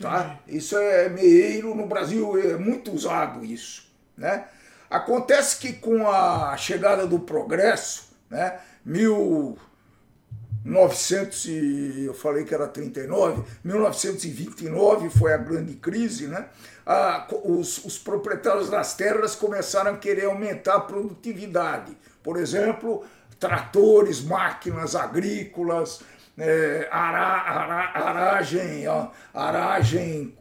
Tá? 0.00 0.38
Isso 0.46 0.78
é 0.78 1.08
meeiro, 1.08 1.74
no 1.74 1.86
Brasil 1.86 2.38
é 2.38 2.56
muito 2.56 2.92
usado 2.92 3.44
isso. 3.44 3.90
Né? 4.16 4.44
Acontece 4.88 5.58
que 5.58 5.72
com 5.74 6.08
a 6.08 6.56
chegada 6.56 7.04
do 7.06 7.18
progresso, 7.18 8.08
né, 8.30 8.60
1900 8.84 11.44
e, 11.46 12.04
eu 12.06 12.14
falei 12.14 12.44
que 12.44 12.54
era 12.54 12.68
39, 12.68 13.42
1929 13.62 15.10
foi 15.10 15.34
a 15.34 15.36
grande 15.36 15.74
crise, 15.74 16.26
né? 16.26 16.48
Ah, 16.86 17.28
os, 17.44 17.84
os 17.84 17.98
proprietários 17.98 18.70
das 18.70 18.94
terras 18.94 19.34
começaram 19.34 19.92
a 19.92 19.98
querer 19.98 20.24
aumentar 20.24 20.76
a 20.76 20.80
produtividade. 20.80 21.94
Por 22.22 22.38
exemplo, 22.38 23.04
tratores, 23.38 24.22
máquinas 24.22 24.94
agrícolas, 24.94 26.02
é, 26.36 26.88
ara, 26.90 27.18
ara, 27.18 27.74
aragem, 27.94 28.84
aragem 29.34 30.38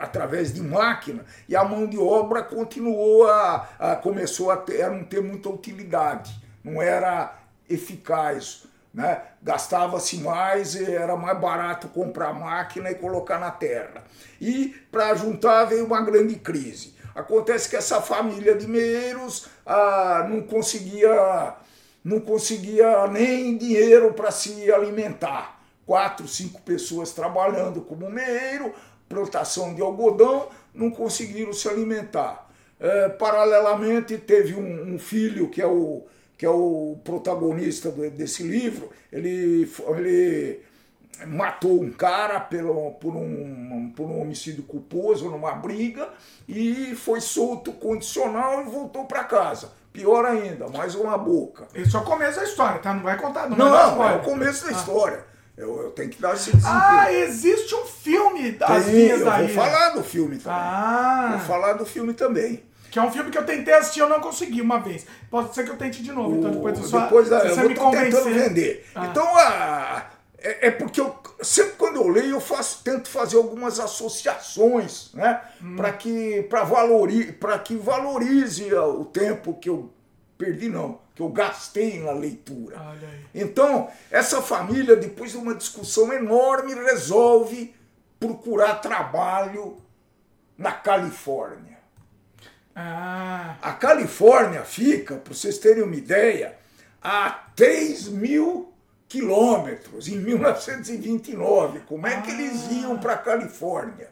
através 0.00 0.52
de 0.52 0.60
máquina 0.60 1.24
e 1.48 1.56
a 1.56 1.64
mão 1.64 1.86
de 1.86 1.98
obra 1.98 2.42
continuou 2.42 3.28
a, 3.28 3.68
a 3.78 3.96
começou 3.96 4.50
a, 4.50 4.56
ter, 4.56 4.82
a 4.82 4.90
não 4.90 5.04
ter 5.04 5.22
muita 5.22 5.48
utilidade, 5.48 6.40
não 6.62 6.80
era 6.80 7.36
eficaz, 7.68 8.64
né? 8.92 9.22
Gastava-se 9.42 10.18
mais 10.18 10.74
era 10.74 11.16
mais 11.16 11.38
barato 11.38 11.88
comprar 11.88 12.32
máquina 12.32 12.90
e 12.90 12.94
colocar 12.94 13.38
na 13.38 13.50
terra. 13.50 14.04
E 14.40 14.74
para 14.90 15.14
juntar 15.14 15.64
veio 15.64 15.84
uma 15.84 16.00
grande 16.00 16.36
crise. 16.36 16.96
Acontece 17.14 17.68
que 17.68 17.76
essa 17.76 18.00
família 18.00 18.54
de 18.54 18.66
meeiros 18.66 19.48
ah, 19.64 20.26
não 20.28 20.42
conseguia 20.42 21.54
não 22.06 22.20
conseguia 22.20 23.08
nem 23.08 23.56
dinheiro 23.56 24.12
para 24.12 24.30
se 24.30 24.70
alimentar. 24.70 25.60
Quatro, 25.84 26.28
cinco 26.28 26.62
pessoas 26.62 27.10
trabalhando 27.10 27.80
como 27.80 28.08
meeiro, 28.08 28.72
plantação 29.08 29.74
de 29.74 29.82
algodão, 29.82 30.48
não 30.72 30.88
conseguiram 30.88 31.52
se 31.52 31.68
alimentar. 31.68 32.48
É, 32.78 33.08
paralelamente, 33.08 34.18
teve 34.18 34.54
um, 34.54 34.94
um, 34.94 34.98
filho 35.00 35.48
que 35.48 35.60
é 35.60 35.66
o, 35.66 36.04
que 36.38 36.46
é 36.46 36.48
o 36.48 36.96
protagonista 37.02 37.90
desse 37.90 38.44
livro, 38.44 38.88
ele, 39.12 39.68
ele 39.88 40.60
matou 41.26 41.82
um 41.82 41.90
cara 41.90 42.38
pelo, 42.38 42.92
por, 43.00 43.16
um, 43.16 43.92
por 43.96 44.06
um 44.06 44.20
homicídio 44.20 44.62
culposo 44.62 45.28
numa 45.28 45.54
briga 45.56 46.08
e 46.46 46.94
foi 46.94 47.20
solto 47.20 47.72
condicional 47.72 48.62
e 48.62 48.70
voltou 48.70 49.06
para 49.06 49.24
casa. 49.24 49.72
Pior 49.96 50.26
ainda, 50.26 50.68
mais 50.68 50.94
uma 50.94 51.16
boca. 51.16 51.66
Esse 51.74 51.96
é 51.96 51.98
o 51.98 52.02
começo 52.02 52.38
da 52.38 52.44
história, 52.44 52.78
tá? 52.80 52.92
Não 52.92 53.02
vai 53.02 53.16
contar, 53.16 53.48
não. 53.48 53.56
Não, 53.56 53.96
não 53.96 54.08
é 54.08 54.16
o 54.16 54.20
começo 54.20 54.64
da 54.64 54.70
ah. 54.70 54.78
história. 54.78 55.24
Eu, 55.56 55.84
eu, 55.84 55.90
tenho 55.92 56.10
que 56.10 56.20
dar 56.20 56.34
esse 56.34 56.54
desempenho. 56.54 56.82
Ah, 56.82 57.10
existe 57.10 57.74
um 57.74 57.86
filme 57.86 58.52
das 58.52 58.84
Tem, 58.84 58.94
Vinhas 58.94 59.24
da 59.24 59.40
Eu 59.40 59.46
vou 59.46 59.56
falar 59.56 59.88
do 59.90 60.04
filme 60.04 60.36
também. 60.36 60.58
Ah. 60.60 61.28
Vou 61.38 61.46
falar 61.46 61.72
do 61.72 61.86
filme 61.86 62.12
também. 62.12 62.62
Que 62.90 62.98
é 62.98 63.02
um 63.02 63.10
filme 63.10 63.30
que 63.30 63.38
eu 63.38 63.44
tentei 63.44 63.72
assistir, 63.72 64.00
eu 64.00 64.08
não 64.08 64.20
consegui 64.20 64.60
uma 64.60 64.78
vez. 64.78 65.06
Pode 65.30 65.54
ser 65.54 65.64
que 65.64 65.70
eu 65.70 65.76
tente 65.76 66.02
de 66.02 66.12
novo. 66.12 66.34
O, 66.34 66.38
então 66.38 66.50
depois, 66.50 66.78
só, 66.86 67.00
depois 67.00 67.28
da, 67.30 67.38
eu 67.38 67.68
me 67.68 67.74
tô 67.74 67.90
tentando 67.90 68.24
vender. 68.34 68.86
Ah. 68.94 69.06
Então, 69.06 69.26
a, 69.38 70.06
é, 70.38 70.68
é, 70.68 70.70
porque 70.70 71.00
eu, 71.00 71.16
sempre 71.42 71.72
quando 71.72 71.96
eu 71.96 72.08
leio, 72.08 72.36
eu 72.36 72.40
faço, 72.40 72.82
tento 72.82 73.08
fazer 73.08 73.36
algumas 73.36 73.78
associações, 73.78 75.10
né? 75.12 75.40
Hum. 75.62 75.76
Para 75.76 75.92
que, 75.92 76.48
valori, 76.48 77.38
que 77.64 77.76
valorize 77.76 78.72
o 78.74 79.04
tempo 79.04 79.54
que 79.54 79.68
eu 79.68 79.92
perdi, 80.38 80.68
não, 80.68 81.00
que 81.14 81.22
eu 81.22 81.28
gastei 81.28 82.00
na 82.00 82.12
leitura. 82.12 82.76
Então, 83.34 83.88
essa 84.10 84.42
família, 84.42 84.96
depois 84.96 85.32
de 85.32 85.38
uma 85.38 85.54
discussão 85.54 86.12
enorme, 86.12 86.74
resolve 86.74 87.74
procurar 88.20 88.76
trabalho 88.76 89.78
na 90.56 90.72
Califórnia. 90.72 91.78
Ah. 92.74 93.56
A 93.62 93.72
Califórnia 93.72 94.62
fica, 94.62 95.16
para 95.16 95.32
vocês 95.32 95.56
terem 95.58 95.82
uma 95.82 95.96
ideia, 95.96 96.58
a 97.02 97.30
3 97.30 98.08
mil 98.08 98.72
quilômetros 99.08 100.08
em 100.08 100.16
1929. 100.18 101.80
Como 101.80 102.06
é 102.06 102.20
que 102.20 102.30
eles 102.30 102.66
ah. 102.68 102.72
iam 102.72 102.98
para 102.98 103.14
a 103.14 103.18
Califórnia? 103.18 104.10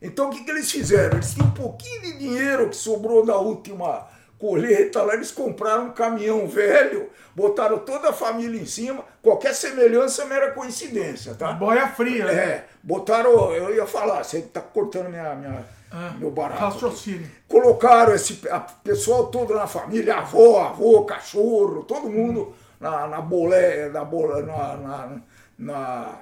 Então 0.00 0.28
o 0.28 0.30
que, 0.30 0.44
que 0.44 0.50
eles 0.50 0.70
fizeram? 0.70 1.16
Eles 1.16 1.34
tinham 1.34 1.48
um 1.48 1.52
pouquinho 1.52 2.02
de 2.02 2.18
dinheiro 2.18 2.68
que 2.70 2.76
sobrou 2.76 3.26
da 3.26 3.36
última 3.36 4.06
colheita 4.38 5.02
lá, 5.02 5.14
eles 5.14 5.32
compraram 5.32 5.86
um 5.86 5.90
caminhão 5.90 6.46
velho, 6.46 7.10
botaram 7.34 7.78
toda 7.78 8.10
a 8.10 8.12
família 8.12 8.60
em 8.60 8.66
cima, 8.66 9.04
qualquer 9.20 9.52
semelhança 9.52 10.24
mera 10.26 10.52
coincidência, 10.52 11.34
tá? 11.34 11.52
Boia 11.52 11.88
fria, 11.88 12.24
né? 12.24 12.32
É, 12.32 12.64
botaram, 12.80 13.52
eu 13.52 13.74
ia 13.74 13.84
falar, 13.84 14.22
você 14.22 14.42
tá 14.42 14.60
cortando 14.60 15.08
minha, 15.08 15.34
minha, 15.34 15.64
ah, 15.90 16.14
meu 16.18 16.30
barato. 16.30 16.60
Raciocínio. 16.60 17.28
Colocaram 17.48 18.14
esse 18.14 18.40
a, 18.48 18.60
pessoal 18.60 19.26
todo 19.26 19.54
na 19.54 19.66
família, 19.66 20.18
avó, 20.18 20.60
avô, 20.60 21.04
cachorro, 21.04 21.82
todo 21.82 22.08
mundo 22.08 22.54
na, 22.80 23.06
na 23.06 23.20
bolé, 23.20 23.88
na 23.88 24.04
bolé, 24.04 24.42
na, 24.42 24.76
na, 24.76 25.20
na 25.58 26.18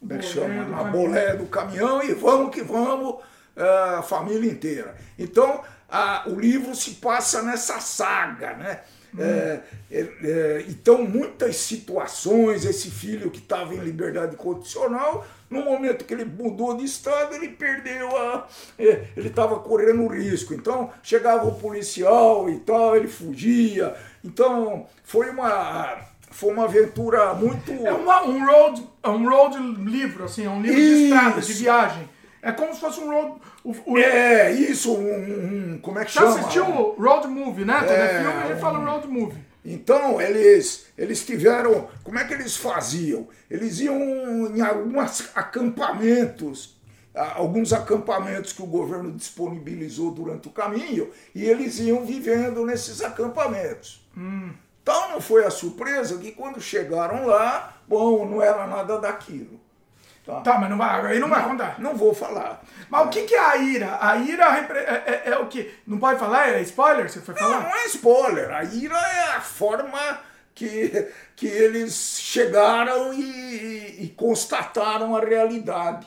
como 0.00 0.14
é 0.14 0.18
que 0.18 0.24
chama? 0.24 0.64
Na 0.64 0.84
bolé 0.84 1.36
do 1.36 1.46
caminhão 1.46 2.02
e 2.02 2.14
vamos 2.14 2.54
que 2.54 2.62
vamos, 2.62 3.16
é, 3.54 3.96
a 3.98 4.02
família 4.02 4.50
inteira. 4.50 4.94
Então, 5.18 5.62
a, 5.88 6.24
o 6.26 6.40
livro 6.40 6.74
se 6.74 6.92
passa 6.92 7.42
nessa 7.42 7.80
saga, 7.80 8.54
né? 8.54 8.80
É, 9.18 9.60
é, 9.90 10.00
é, 10.22 10.64
então, 10.68 11.02
muitas 11.04 11.56
situações, 11.56 12.64
esse 12.64 12.90
filho 12.90 13.30
que 13.30 13.38
estava 13.38 13.74
em 13.74 13.78
liberdade 13.78 14.36
condicional, 14.36 15.26
no 15.48 15.64
momento 15.64 16.04
que 16.04 16.14
ele 16.14 16.24
mudou 16.24 16.76
de 16.76 16.84
estado, 16.84 17.34
ele 17.34 17.48
perdeu 17.48 18.16
a. 18.16 18.46
É, 18.78 19.06
ele 19.16 19.28
estava 19.28 19.58
correndo 19.58 20.06
risco. 20.06 20.54
Então, 20.54 20.90
chegava 21.02 21.46
o 21.46 21.54
policial 21.56 22.48
e 22.48 22.60
tal, 22.60 22.96
ele 22.96 23.08
fugia. 23.08 23.94
Então, 24.24 24.86
foi 25.02 25.30
uma. 25.30 26.08
Foi 26.30 26.52
uma 26.52 26.64
aventura 26.64 27.34
muito. 27.34 27.72
É 27.72 27.92
uma, 27.92 28.22
um, 28.22 28.46
road, 28.46 28.86
um 29.04 29.28
road 29.28 29.58
livro, 29.84 30.24
assim, 30.24 30.46
um 30.46 30.62
livro 30.62 30.78
Isso. 30.78 30.96
de 30.96 31.02
estrada, 31.04 31.40
de 31.40 31.52
viagem. 31.54 32.08
É 32.42 32.52
como 32.52 32.74
se 32.74 32.80
fosse 32.80 33.00
um 33.00 33.10
road. 33.10 33.40
O, 33.62 33.74
o... 33.86 33.98
É, 33.98 34.50
isso, 34.52 34.94
um, 34.94 35.74
um, 35.74 35.78
Como 35.78 35.98
é 35.98 36.04
que 36.04 36.12
chama? 36.12 36.32
Você 36.32 36.40
assistiu 36.40 36.64
o 36.64 36.94
Road 37.00 37.28
Movie, 37.28 37.64
né? 37.64 37.80
Todo 37.80 37.92
é, 37.92 38.08
filme 38.08 38.42
a 38.42 38.46
gente 38.46 38.60
fala 38.60 38.78
Road 38.78 39.08
Movie. 39.08 39.44
Então, 39.64 40.20
eles, 40.20 40.86
eles 40.96 41.24
tiveram. 41.24 41.88
Como 42.02 42.18
é 42.18 42.24
que 42.24 42.32
eles 42.32 42.56
faziam? 42.56 43.28
Eles 43.50 43.80
iam 43.80 43.98
em 44.54 44.60
alguns 44.60 45.30
acampamentos 45.34 46.80
alguns 47.12 47.72
acampamentos 47.72 48.52
que 48.52 48.62
o 48.62 48.66
governo 48.66 49.10
disponibilizou 49.12 50.12
durante 50.12 50.48
o 50.48 50.52
caminho 50.52 51.10
e 51.34 51.44
eles 51.44 51.78
iam 51.80 52.04
vivendo 52.04 52.64
nesses 52.64 53.02
acampamentos. 53.02 54.06
Hum. 54.16 54.52
Então 54.82 55.10
não 55.10 55.20
foi 55.20 55.44
a 55.44 55.50
surpresa 55.50 56.18
que 56.18 56.32
quando 56.32 56.60
chegaram 56.60 57.26
lá, 57.26 57.76
bom, 57.86 58.24
não 58.24 58.42
era 58.42 58.66
nada 58.66 58.98
daquilo. 58.98 59.59
Tá, 60.24 60.40
Tá, 60.42 60.58
mas 60.58 60.68
não 60.70 60.76
vai, 60.76 61.06
aí 61.12 61.18
não 61.18 61.28
vai 61.28 61.42
contar. 61.42 61.76
não 61.78 61.96
vou 61.96 62.14
falar. 62.14 62.62
Mas 62.90 63.06
o 63.06 63.08
que, 63.08 63.22
que 63.22 63.34
é 63.34 63.38
a 63.40 63.56
ira? 63.56 63.98
A 64.00 64.16
ira 64.18 64.50
repre- 64.50 64.78
é, 64.78 65.22
é- 65.24 65.30
é 65.32 65.38
o 65.38 65.46
que? 65.46 65.72
Não 65.86 65.98
pode 65.98 66.18
falar? 66.18 66.48
É 66.50 66.60
spoiler? 66.62 67.08
Você 67.10 67.20
foi 67.20 67.34
Não, 67.34 67.40
falar? 67.40 67.60
não 67.62 67.74
é 67.74 67.84
spoiler. 67.86 68.50
A 68.54 68.62
ira 68.64 68.96
é 68.98 69.36
a 69.36 69.40
forma 69.40 70.20
que, 70.54 71.08
que 71.34 71.46
eles 71.46 72.18
chegaram 72.20 73.14
e, 73.14 74.04
e 74.04 74.14
constataram 74.16 75.16
a 75.16 75.20
realidade. 75.20 76.06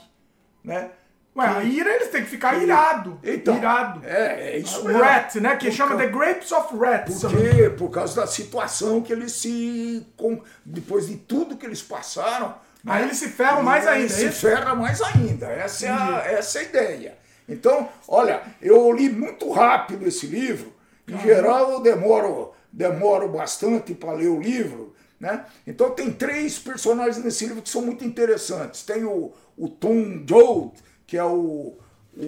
Né? 0.64 0.91
Ué, 1.36 1.47
a 1.47 1.64
ira 1.64 1.89
eles 1.95 2.09
têm 2.09 2.24
que 2.24 2.30
ficar 2.30 2.61
irado. 2.61 3.20
Então, 3.24 3.57
irado. 3.57 4.01
É, 4.05 4.51
é 4.51 4.57
isso 4.59 4.84
mesmo. 4.86 5.01
Rat, 5.01 5.36
né? 5.38 5.55
Que 5.55 5.66
Por 5.70 5.76
chama 5.76 5.91
ca- 5.93 5.97
The 5.97 6.07
Grapes 6.07 6.51
of 6.51 6.78
Rats. 6.78 7.22
Por 7.22 7.32
quê? 7.32 7.70
Por 7.72 7.89
causa 7.89 8.22
da 8.22 8.28
situação 8.28 9.01
que 9.01 9.11
eles 9.11 9.32
se. 9.32 10.05
com- 10.16 10.39
depois 10.64 11.07
de 11.07 11.16
tudo 11.18 11.57
que 11.57 11.66
eles 11.66 11.82
passaram. 11.82 12.53
Aí 12.86 13.01
né? 13.01 13.07
eles 13.07 13.17
se 13.17 13.29
ferram 13.29 13.63
mais 13.63 13.86
E 13.86 13.88
aí 13.88 14.01
ainda, 14.01 14.13
é 14.13 14.17
Se 14.17 14.29
ferra 14.29 14.75
mais 14.75 15.01
ainda. 15.01 15.47
Essa 15.47 15.86
é, 15.86 15.89
a, 15.89 16.23
essa 16.25 16.59
é 16.59 16.61
a 16.61 16.65
ideia. 16.65 17.17
Então, 17.47 17.89
olha, 18.07 18.41
eu 18.61 18.91
li 18.91 19.09
muito 19.09 19.51
rápido 19.51 20.07
esse 20.07 20.27
livro. 20.27 20.73
Em 21.07 21.17
geral, 21.19 21.71
eu 21.71 21.79
demoro, 21.81 22.51
demoro 22.71 23.27
bastante 23.29 23.93
para 23.93 24.13
ler 24.13 24.29
o 24.29 24.39
livro. 24.39 24.93
Né? 25.19 25.45
Então, 25.65 25.91
tem 25.91 26.11
três 26.11 26.59
personagens 26.59 27.23
nesse 27.23 27.45
livro 27.45 27.61
que 27.61 27.69
são 27.69 27.81
muito 27.81 28.03
interessantes. 28.03 28.84
Tem 28.84 29.03
o, 29.05 29.31
o 29.57 29.67
Tom 29.69 30.23
Joad, 30.27 30.71
que 31.07 31.17
é 31.17 31.23
o, 31.23 31.77
o, 32.17 32.21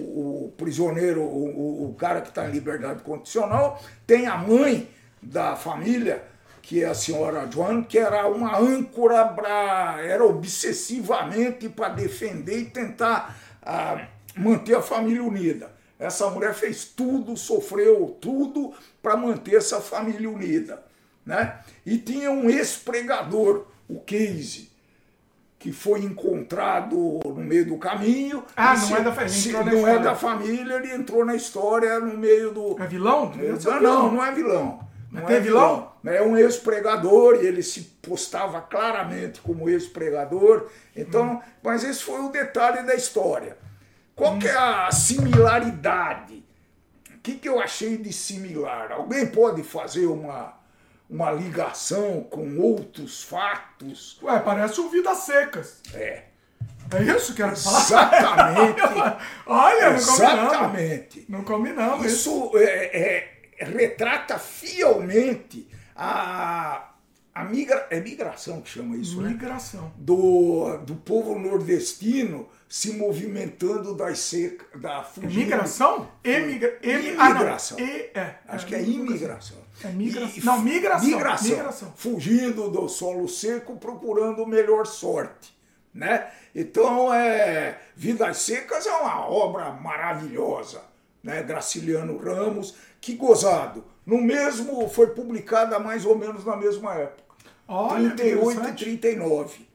o 0.46 0.54
prisioneiro, 0.56 1.20
o- 1.22 1.90
o 1.90 1.94
cara 1.94 2.20
que 2.20 2.28
está 2.28 2.46
em 2.46 2.52
liberdade 2.52 3.02
condicional. 3.02 3.82
Tem 4.06 4.26
a 4.26 4.36
mãe 4.36 4.88
da 5.22 5.56
família, 5.56 6.22
que 6.66 6.82
é 6.82 6.88
a 6.88 6.94
senhora 6.94 7.48
Joan, 7.48 7.84
que 7.84 7.96
era 7.96 8.26
uma 8.26 8.58
âncora, 8.58 9.24
pra, 9.24 9.98
era 10.00 10.24
obsessivamente 10.24 11.68
para 11.68 11.90
defender 11.90 12.58
e 12.58 12.64
tentar 12.64 13.36
ah, 13.62 14.04
manter 14.36 14.74
a 14.74 14.82
família 14.82 15.22
unida. 15.22 15.70
Essa 15.96 16.28
mulher 16.28 16.54
fez 16.54 16.84
tudo, 16.84 17.36
sofreu 17.36 18.18
tudo 18.20 18.74
para 19.00 19.16
manter 19.16 19.54
essa 19.54 19.80
família 19.80 20.28
unida. 20.28 20.82
Né? 21.24 21.56
E 21.86 21.98
tinha 21.98 22.32
um 22.32 22.50
ex-pregador, 22.50 23.66
o 23.88 24.00
Casey, 24.00 24.68
que 25.60 25.70
foi 25.70 26.00
encontrado 26.00 27.20
no 27.24 27.44
meio 27.44 27.64
do 27.64 27.78
caminho. 27.78 28.42
Ah, 28.56 28.76
não 28.76 28.96
é 28.96 29.02
da 29.02 29.12
família, 29.12 29.32
se 29.32 29.52
Não 29.52 29.86
é 29.86 29.98
da 30.00 30.16
família, 30.16 30.74
ele 30.74 30.92
entrou 30.92 31.24
na 31.24 31.36
história 31.36 32.00
no 32.00 32.18
meio 32.18 32.50
do. 32.50 32.76
É 32.82 32.88
vilão? 32.88 33.32
É 33.38 33.52
Não, 33.52 33.56
vilão. 33.56 33.80
não, 33.80 34.12
não 34.14 34.24
é 34.24 34.32
vilão. 34.32 34.86
Não 35.12 35.30
é 35.30 35.40
vilão? 35.40 35.92
É 36.06 36.22
um 36.22 36.36
ex-pregador 36.36 37.36
e 37.36 37.46
ele 37.46 37.62
se 37.62 37.80
postava 38.02 38.60
claramente 38.60 39.40
como 39.40 39.68
ex-pregador. 39.68 40.68
Então, 40.94 41.34
Hum. 41.34 41.40
mas 41.62 41.82
esse 41.84 42.02
foi 42.02 42.20
o 42.20 42.28
detalhe 42.28 42.82
da 42.86 42.94
história. 42.94 43.56
Qual 44.14 44.38
que 44.38 44.48
é 44.48 44.56
a 44.56 44.90
similaridade? 44.90 46.44
O 47.14 47.18
que, 47.18 47.34
que 47.34 47.48
eu 47.48 47.60
achei 47.60 47.96
de 47.98 48.12
similar? 48.12 48.92
Alguém 48.92 49.26
pode 49.26 49.62
fazer 49.62 50.06
uma, 50.06 50.54
uma 51.10 51.30
ligação 51.32 52.22
com 52.30 52.58
outros 52.58 53.22
fatos? 53.22 54.18
Ué, 54.22 54.38
parece 54.40 54.80
o 54.80 54.88
Vidas 54.88 55.18
Secas. 55.18 55.80
É. 55.92 56.22
É 56.96 57.02
isso 57.02 57.34
que 57.34 57.42
era 57.42 57.56
falar? 57.56 57.80
Exatamente. 57.80 58.80
Olha, 59.44 59.90
não 59.90 59.98
combinamos. 59.98 60.52
Exatamente. 60.52 61.26
Não 61.28 61.44
combinamos. 61.44 62.06
Isso 62.06 62.52
é, 62.54 62.96
é, 63.58 63.64
retrata 63.64 64.38
fielmente 64.38 65.68
a, 65.96 66.90
a 67.34 67.44
migra, 67.44 67.86
é 67.90 68.00
migração 68.00 68.60
que 68.60 68.68
chama 68.68 68.96
isso, 68.96 69.20
né? 69.20 69.30
Migração. 69.30 69.92
Do, 69.96 70.78
do 70.78 70.94
povo 70.96 71.38
nordestino 71.38 72.48
se 72.68 72.92
movimentando 72.92 73.94
das 73.94 74.18
secas, 74.18 74.80
da 74.80 75.02
fugindo. 75.02 75.34
Migração? 75.34 76.08
Emigra... 76.24 76.78
Emi... 76.82 77.10
Imigração. 77.10 77.78
Ah. 77.78 77.82
E... 77.82 78.10
É. 78.14 78.38
Acho 78.48 78.66
é, 78.66 78.68
que 78.68 78.74
é 78.74 78.82
imigração. 78.82 79.58
É 79.84 79.88
migração. 79.88 80.36
E- 80.36 80.44
Não, 80.44 80.60
migração. 80.62 81.08
migração. 81.08 81.48
Migração. 81.48 81.92
Fugindo 81.96 82.70
do 82.70 82.88
solo 82.88 83.28
seco, 83.28 83.76
procurando 83.76 84.46
melhor 84.46 84.86
sorte. 84.86 85.56
Né? 85.94 86.26
Então, 86.54 87.12
é, 87.12 87.78
Vidas 87.96 88.38
Secas 88.38 88.86
é 88.86 88.92
uma 88.92 89.26
obra 89.26 89.70
maravilhosa. 89.70 90.82
Né? 91.22 91.42
Graciliano 91.42 92.18
Ramos, 92.18 92.74
que 93.00 93.14
gozado. 93.14 93.82
No 94.06 94.20
mesmo, 94.20 94.88
foi 94.88 95.08
publicada 95.08 95.78
mais 95.80 96.04
ou 96.06 96.16
menos 96.16 96.44
na 96.44 96.56
mesma 96.56 96.94
época. 96.94 97.24
Olha, 97.68 98.10
38 98.10 98.38
e 98.38 98.52
interessante. 98.52 98.84
39. 98.84 99.66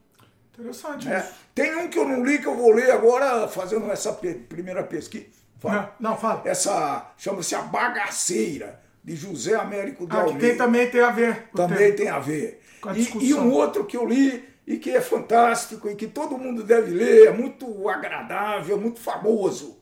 Interessante 0.57 1.07
né? 1.07 1.19
isso. 1.19 1.33
Tem 1.53 1.75
um 1.75 1.89
que 1.89 1.99
eu 1.99 2.07
não 2.07 2.23
li 2.23 2.39
que 2.39 2.47
eu 2.47 2.55
vou 2.55 2.71
ler 2.71 2.91
agora, 2.91 3.47
fazendo 3.47 3.91
essa 3.91 4.13
pe- 4.13 4.33
primeira 4.35 4.83
pesquisa. 4.83 5.25
Fala. 5.59 5.93
Não, 5.99 6.11
não, 6.11 6.17
fala. 6.17 6.41
Essa 6.45 7.11
chama-se 7.17 7.53
A 7.55 7.61
Bagaceira, 7.63 8.79
de 9.03 9.15
José 9.15 9.55
Américo 9.55 10.05
de 10.07 10.15
Ah, 10.15 10.19
que 10.23 10.29
Almeida. 10.29 10.47
tem, 10.47 10.57
também 10.57 10.89
tem 10.89 11.01
a 11.01 11.11
ver. 11.11 11.49
Também 11.53 11.93
tem 11.95 12.07
a 12.07 12.19
ver. 12.19 12.61
A 12.83 12.93
E, 12.97 13.09
e 13.19 13.33
um 13.33 13.51
outro 13.51 13.85
que 13.85 13.97
eu 13.97 14.05
li 14.05 14.47
e 14.65 14.77
que 14.77 14.91
é 14.91 15.01
fantástico 15.01 15.89
e 15.89 15.95
que 15.95 16.07
todo 16.07 16.37
mundo 16.37 16.63
deve 16.63 16.91
ler, 16.91 17.27
é 17.27 17.31
muito 17.31 17.89
agradável, 17.89 18.79
muito 18.79 18.99
famoso. 18.99 19.77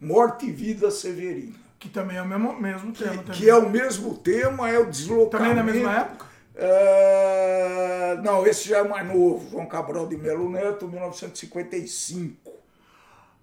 Morte 0.00 0.46
e 0.46 0.52
Vida 0.52 0.90
Severina. 0.90 1.54
Que 1.84 1.90
também 1.90 2.16
é 2.16 2.22
o 2.22 2.26
mesmo, 2.26 2.58
mesmo 2.58 2.92
tema. 2.94 3.10
Que, 3.10 3.18
também. 3.18 3.32
que 3.40 3.50
é 3.50 3.54
o 3.54 3.68
mesmo 3.68 4.16
tema, 4.16 4.70
é 4.70 4.78
o 4.78 4.86
deslocamento. 4.86 5.30
Também 5.36 5.54
na 5.54 5.62
mesma 5.62 5.94
época? 6.00 6.26
É, 6.56 8.18
Não, 8.24 8.46
esse 8.46 8.66
já 8.68 8.78
é 8.78 8.82
mais 8.82 9.06
novo. 9.06 9.50
João 9.50 9.66
Cabral 9.66 10.06
de 10.06 10.16
Melo 10.16 10.48
Neto, 10.48 10.88
1955. 10.88 12.50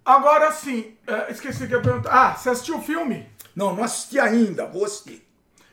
Agora 0.03 0.51
sim, 0.51 0.97
é, 1.05 1.31
esqueci 1.31 1.67
que 1.67 1.73
eu 1.75 1.77
ia 1.77 1.83
perguntar. 1.83 2.09
Ah, 2.11 2.35
você 2.35 2.49
assistiu 2.49 2.77
o 2.77 2.81
filme? 2.81 3.29
Não, 3.55 3.75
não 3.75 3.83
assisti 3.83 4.19
ainda, 4.19 4.65
vou 4.65 4.85
assistir. 4.85 5.23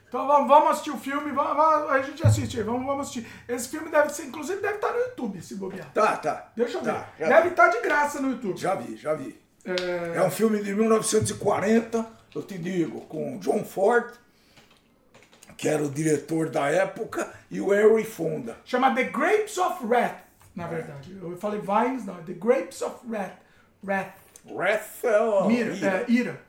Então 0.07 0.27
vamos, 0.27 0.47
vamos 0.49 0.71
assistir 0.73 0.91
o 0.91 0.99
filme, 0.99 1.33
vamos, 1.33 1.57
vamos- 1.57 1.91
a 1.91 2.03
gente 2.03 2.27
assiste, 2.27 2.62
vamos, 2.62 2.85
vamos 2.87 3.03
assistir. 3.09 3.27
Esse 3.49 3.69
filme 3.69 3.89
deve 3.91 4.11
ser, 4.11 4.25
inclusive, 4.25 4.61
deve 4.61 4.75
estar 4.75 4.93
no 4.93 4.99
YouTube, 4.99 5.41
se 5.41 5.55
bobear. 5.55 5.91
Tá, 5.95 6.16
tá. 6.19 6.51
Deixa 6.55 6.77
eu 6.79 6.83
ver. 6.83 6.93
Tá, 6.93 7.09
já, 7.19 7.29
deve 7.29 7.49
estar 7.49 7.69
de 7.69 7.81
graça 7.81 8.21
no 8.21 8.31
YouTube. 8.33 8.59
já 8.59 8.75
vi, 8.75 8.97
já 8.97 9.14
vi. 9.14 9.41
É, 9.64 10.16
É 10.19 10.23
um 10.23 10.31
filme 10.31 10.62
de 10.62 10.75
1940, 10.75 12.07
eu 12.35 12.43
te 12.43 12.59
digo, 12.59 13.01
com 13.03 13.39
John 13.39 13.64
Ford, 13.64 14.12
que 15.57 15.68
era 15.68 15.83
o 15.83 15.91
diretor 15.91 16.51
da 16.51 16.68
época, 16.70 17.33
e 17.51 17.61
o 17.61 17.74
Henry 17.74 18.05
Fonda. 18.05 18.57
Chama 18.64 18.95
The 18.95 19.05
Grapes 19.05 19.59
of 19.59 19.85
Wrath, 19.85 20.20
na 20.55 20.66
verdade. 20.66 21.16
Eu 21.20 21.37
falei 21.39 21.61
Vines, 21.61 22.05
não. 22.05 22.22
The 22.22 22.35
Grapes 22.35 22.81
of 22.83 22.97
Wrath. 23.09 23.39
Wrath. 23.85 24.12
Wrath 24.47 25.05
é 25.05 25.14
a 25.16 25.45
Mira, 25.47 25.74
ira. 25.74 25.89
é, 25.89 26.05
ira. 26.11 26.41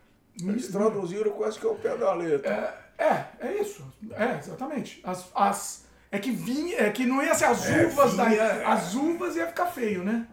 Eles 0.42 0.68
traduziram 0.68 1.32
quase 1.32 1.60
que 1.60 1.66
é 1.66 1.70
o 1.70 1.76
pé 1.76 1.98
da 1.98 2.14
letra. 2.14 2.78
É, 2.98 3.04
é, 3.04 3.26
é 3.48 3.62
isso. 3.62 3.86
É, 4.14 4.38
exatamente. 4.38 5.02
As, 5.04 5.28
as, 5.36 5.86
é 6.12 6.18
que 6.20 6.32
vinha, 6.32 6.78
é 6.80 6.90
que 6.92 7.06
não 7.06 7.22
ia 7.22 7.34
ser 7.36 7.46
as 7.46 7.68
É, 7.70 7.86
uvas 7.88 8.16
da. 8.16 8.26
vinha, 8.26 8.42
é. 8.42 8.66
As 8.66 8.94
uvas 8.96 9.36
ia 9.36 9.48
ficar 9.48 9.66
feio, 9.68 10.04
né? 10.04 10.26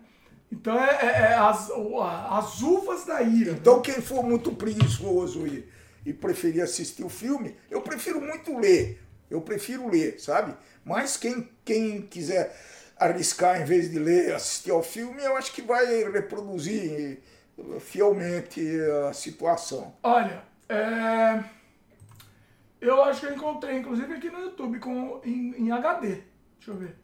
Então 0.51 0.79
é, 0.83 0.91
é- 1.07 1.07
é 1.33 1.35
as, 1.35 1.71
as 2.31 2.63
uvas 2.63 3.05
da 3.05 3.23
ira. 3.23 3.53
Então, 3.53 3.83
quem 3.83 4.01
for 4.01 4.23
muito 4.23 4.53
preguiçoso 4.55 5.47
e, 5.47 5.69
e 6.05 6.13
preferir 6.13 6.63
assistir 6.63 7.05
o 7.05 7.09
filme, 7.09 7.57
eu 7.71 7.81
prefiro 7.81 8.21
muito 8.21 8.57
ler. 8.59 9.03
Eu 9.29 9.41
prefiro 9.41 9.89
ler, 9.89 10.21
sabe? 10.21 10.55
Mas 10.85 11.17
quem, 11.17 11.49
quem 11.65 12.03
quiser 12.03 12.57
arriscar 12.97 13.61
em 13.61 13.65
vez 13.65 13.91
de 13.91 13.99
ler, 13.99 14.35
assistir 14.35 14.71
ao 14.71 14.83
filme, 14.83 15.23
eu 15.23 15.37
acho 15.37 15.53
que 15.53 15.63
vai 15.63 15.85
reproduzir 16.11 17.19
eh, 17.59 17.81
fielmente 17.81 18.61
a 19.09 19.13
situação. 19.13 19.95
Olha, 20.03 20.43
é, 20.69 21.43
eu 22.81 23.03
acho 23.03 23.21
que 23.21 23.27
eu 23.27 23.35
encontrei, 23.35 23.77
inclusive, 23.79 24.15
aqui 24.15 24.31
no 24.31 24.41
YouTube 24.41 24.79
com, 24.79 25.21
em, 25.25 25.55
em 25.59 25.73
HD. 25.73 26.07
Deixa 26.59 26.71
eu 26.71 26.75
ver. 26.77 26.97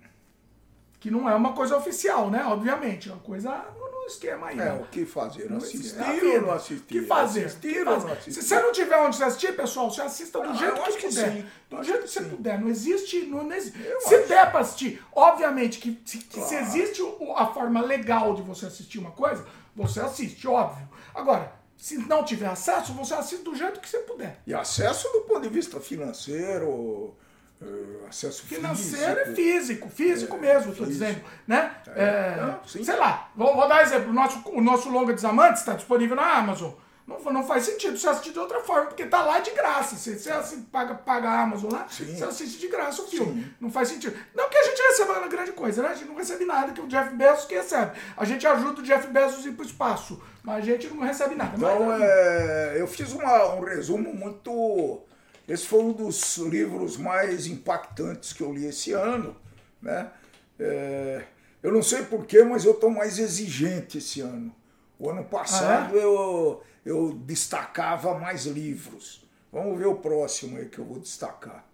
Que 1.02 1.10
não 1.10 1.28
é 1.28 1.34
uma 1.34 1.52
coisa 1.52 1.76
oficial, 1.76 2.30
né? 2.30 2.44
Obviamente. 2.46 3.08
É 3.08 3.12
uma 3.12 3.20
coisa 3.20 3.50
no, 3.76 4.06
esquema 4.06 4.46
aí. 4.48 4.54
É, 4.54 4.64
né? 4.64 4.72
o 4.80 4.84
que 4.84 5.04
fazer? 5.04 5.50
Não 5.50 5.56
Assistir 5.58 6.24
ou 6.36 6.40
não 6.42 6.52
assistir? 6.52 6.82
que 6.86 7.02
fazer? 7.02 7.44
Assistir 7.46 7.72
Que 7.72 7.78
ou 7.80 7.84
fazer? 7.86 8.06
não 8.06 8.12
assistir? 8.12 8.32
Se 8.32 8.42
você 8.48 8.60
não 8.60 8.72
tiver 8.72 8.96
onde 8.98 9.16
você 9.16 9.24
assistir, 9.24 9.56
pessoal, 9.56 9.90
você 9.90 10.00
assista 10.02 10.40
do 10.40 10.48
Ah, 10.50 10.54
jeito 10.54 10.80
que 10.80 10.92
que 10.98 11.08
puder. 11.08 11.32
sim. 11.32 11.46
Do 11.68 11.82
jeito 11.82 12.02
que 12.02 12.08
você 12.08 12.18
que 12.20 12.24
sim. 12.30 12.36
puder. 12.36 12.60
Não 12.60 12.68
existe. 12.68 13.26
Não, 13.26 13.42
não 13.44 13.52
existe. 13.56 13.78
Se 14.00 14.14
acho. 14.14 14.28
der 14.28 14.50
pra 14.52 14.60
assistir, 14.60 15.02
obviamente 15.12 15.78
que 15.80 16.00
se, 16.04 16.18
que 16.18 16.40
se 16.40 16.54
existe 16.54 17.02
o- 17.02 17.34
a 17.36 17.52
forma 17.52 17.80
legal 17.82 18.34
de 18.34 18.42
você 18.42 18.66
assistir 18.66 18.98
uma 19.00 19.10
coisa, 19.10 19.44
você 19.74 19.98
assiste, 20.00 20.46
óbvio. 20.46 20.88
Agora, 21.14 21.52
se 21.76 21.96
não 21.98 22.24
tiver 22.24 22.46
acesso, 22.46 22.92
você 22.92 23.14
assiste 23.14 23.42
do 23.42 23.56
jeito 23.56 23.80
que 23.80 23.88
você 23.88 23.98
puder. 24.00 24.40
E 24.46 24.54
acesso 24.54 25.08
do 25.12 25.22
ponto 25.22 25.40
de 25.42 25.48
vista 25.48 25.80
financeiro, 25.80 27.16
Uh, 27.62 28.06
acesso 28.08 28.42
Financeiro 28.44 29.26
físico. 29.26 29.32
e 29.32 29.34
físico, 29.34 29.88
físico 29.88 30.38
mesmo, 30.38 30.72
estou 30.72 30.86
dizendo. 30.86 31.20
Né? 31.46 31.70
É, 31.94 32.36
não, 32.40 32.60
sim. 32.66 32.82
sei 32.84 32.96
lá, 32.96 33.30
vou, 33.36 33.54
vou 33.54 33.68
dar 33.68 33.82
exemplo. 33.82 34.10
O 34.10 34.12
nosso, 34.12 34.42
o 34.50 34.60
nosso 34.60 34.90
Longa 34.90 35.12
Desamantes 35.12 35.60
está 35.60 35.74
disponível 35.74 36.16
na 36.16 36.36
Amazon. 36.38 36.72
Não, 37.06 37.18
não 37.32 37.42
faz 37.44 37.64
sentido 37.64 37.98
você 37.98 38.08
assistir 38.08 38.32
de 38.32 38.38
outra 38.38 38.60
forma, 38.60 38.86
porque 38.86 39.04
tá 39.06 39.22
lá 39.24 39.40
de 39.40 39.50
graça. 39.50 39.96
Você, 39.96 40.16
você 40.16 40.30
assim, 40.30 40.62
paga, 40.62 40.94
paga 40.94 41.28
a 41.28 41.42
Amazon 41.42 41.72
lá, 41.72 41.86
Sim. 41.88 42.14
você 42.16 42.22
assiste 42.24 42.60
de 42.60 42.68
graça 42.68 43.02
o 43.02 43.06
filme. 43.08 43.42
Sim. 43.42 43.50
Não 43.60 43.70
faz 43.70 43.88
sentido. 43.88 44.16
Não 44.34 44.48
que 44.48 44.56
a 44.56 44.62
gente 44.62 44.80
receba 44.80 45.12
uma 45.18 45.26
grande 45.28 45.50
coisa, 45.52 45.82
né? 45.82 45.88
A 45.88 45.94
gente 45.94 46.06
não 46.08 46.14
recebe 46.16 46.44
nada, 46.44 46.72
que 46.72 46.80
o 46.80 46.86
Jeff 46.86 47.12
Bezos 47.14 47.44
que 47.46 47.54
recebe. 47.56 47.92
A 48.16 48.24
gente 48.24 48.46
ajuda 48.46 48.80
o 48.80 48.84
Jeff 48.84 49.06
Bezos 49.08 49.44
a 49.44 49.48
ir 49.48 49.52
pro 49.52 49.66
espaço, 49.66 50.22
mas 50.44 50.58
a 50.58 50.60
gente 50.60 50.86
não 50.88 51.02
recebe 51.02 51.34
nada. 51.34 51.52
Então, 51.56 51.86
mas, 51.86 52.00
é, 52.02 52.76
eu 52.78 52.86
fiz 52.86 53.12
uma- 53.12 53.54
um 53.56 53.64
resumo 53.64 54.14
muito. 54.14 55.02
Esse 55.48 55.66
foi 55.66 55.80
um 55.80 55.92
dos 55.92 56.36
livros 56.38 56.96
mais 56.96 57.46
impactantes 57.46 58.32
que 58.32 58.42
eu 58.42 58.52
li 58.52 58.66
esse 58.66 58.92
ano. 58.92 59.36
Né? 59.80 60.10
É, 60.58 61.24
eu 61.62 61.72
não 61.72 61.82
sei 61.82 62.04
porquê, 62.04 62.42
mas 62.44 62.64
eu 62.64 62.72
estou 62.72 62.90
mais 62.90 63.18
exigente 63.18 63.98
esse 63.98 64.20
ano. 64.20 64.54
O 64.98 65.10
ano 65.10 65.24
passado 65.24 65.96
eu, 65.96 66.62
eu 66.84 67.12
destacava 67.14 68.18
mais 68.18 68.46
livros. 68.46 69.26
Vamos 69.52 69.76
ver 69.78 69.86
o 69.86 69.96
próximo 69.96 70.56
aí 70.58 70.66
que 70.68 70.78
eu 70.78 70.84
vou 70.84 70.98
destacar. 71.00 71.66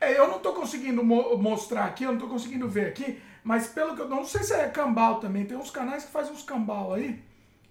É, 0.00 0.18
eu 0.18 0.26
não 0.26 0.38
tô 0.38 0.52
conseguindo 0.54 1.04
mo- 1.04 1.36
mostrar 1.36 1.84
aqui, 1.84 2.04
eu 2.04 2.12
não 2.12 2.18
tô 2.18 2.26
conseguindo 2.26 2.66
ver 2.66 2.86
aqui, 2.86 3.20
mas 3.44 3.66
pelo 3.66 3.94
que 3.94 4.00
eu 4.00 4.08
não 4.08 4.24
sei 4.24 4.42
se 4.42 4.54
é 4.54 4.66
cambal 4.68 5.20
também, 5.20 5.44
tem 5.44 5.56
uns 5.56 5.70
canais 5.70 6.04
que 6.04 6.10
fazem 6.10 6.32
uns 6.32 6.42
cambal 6.42 6.94
aí. 6.94 7.22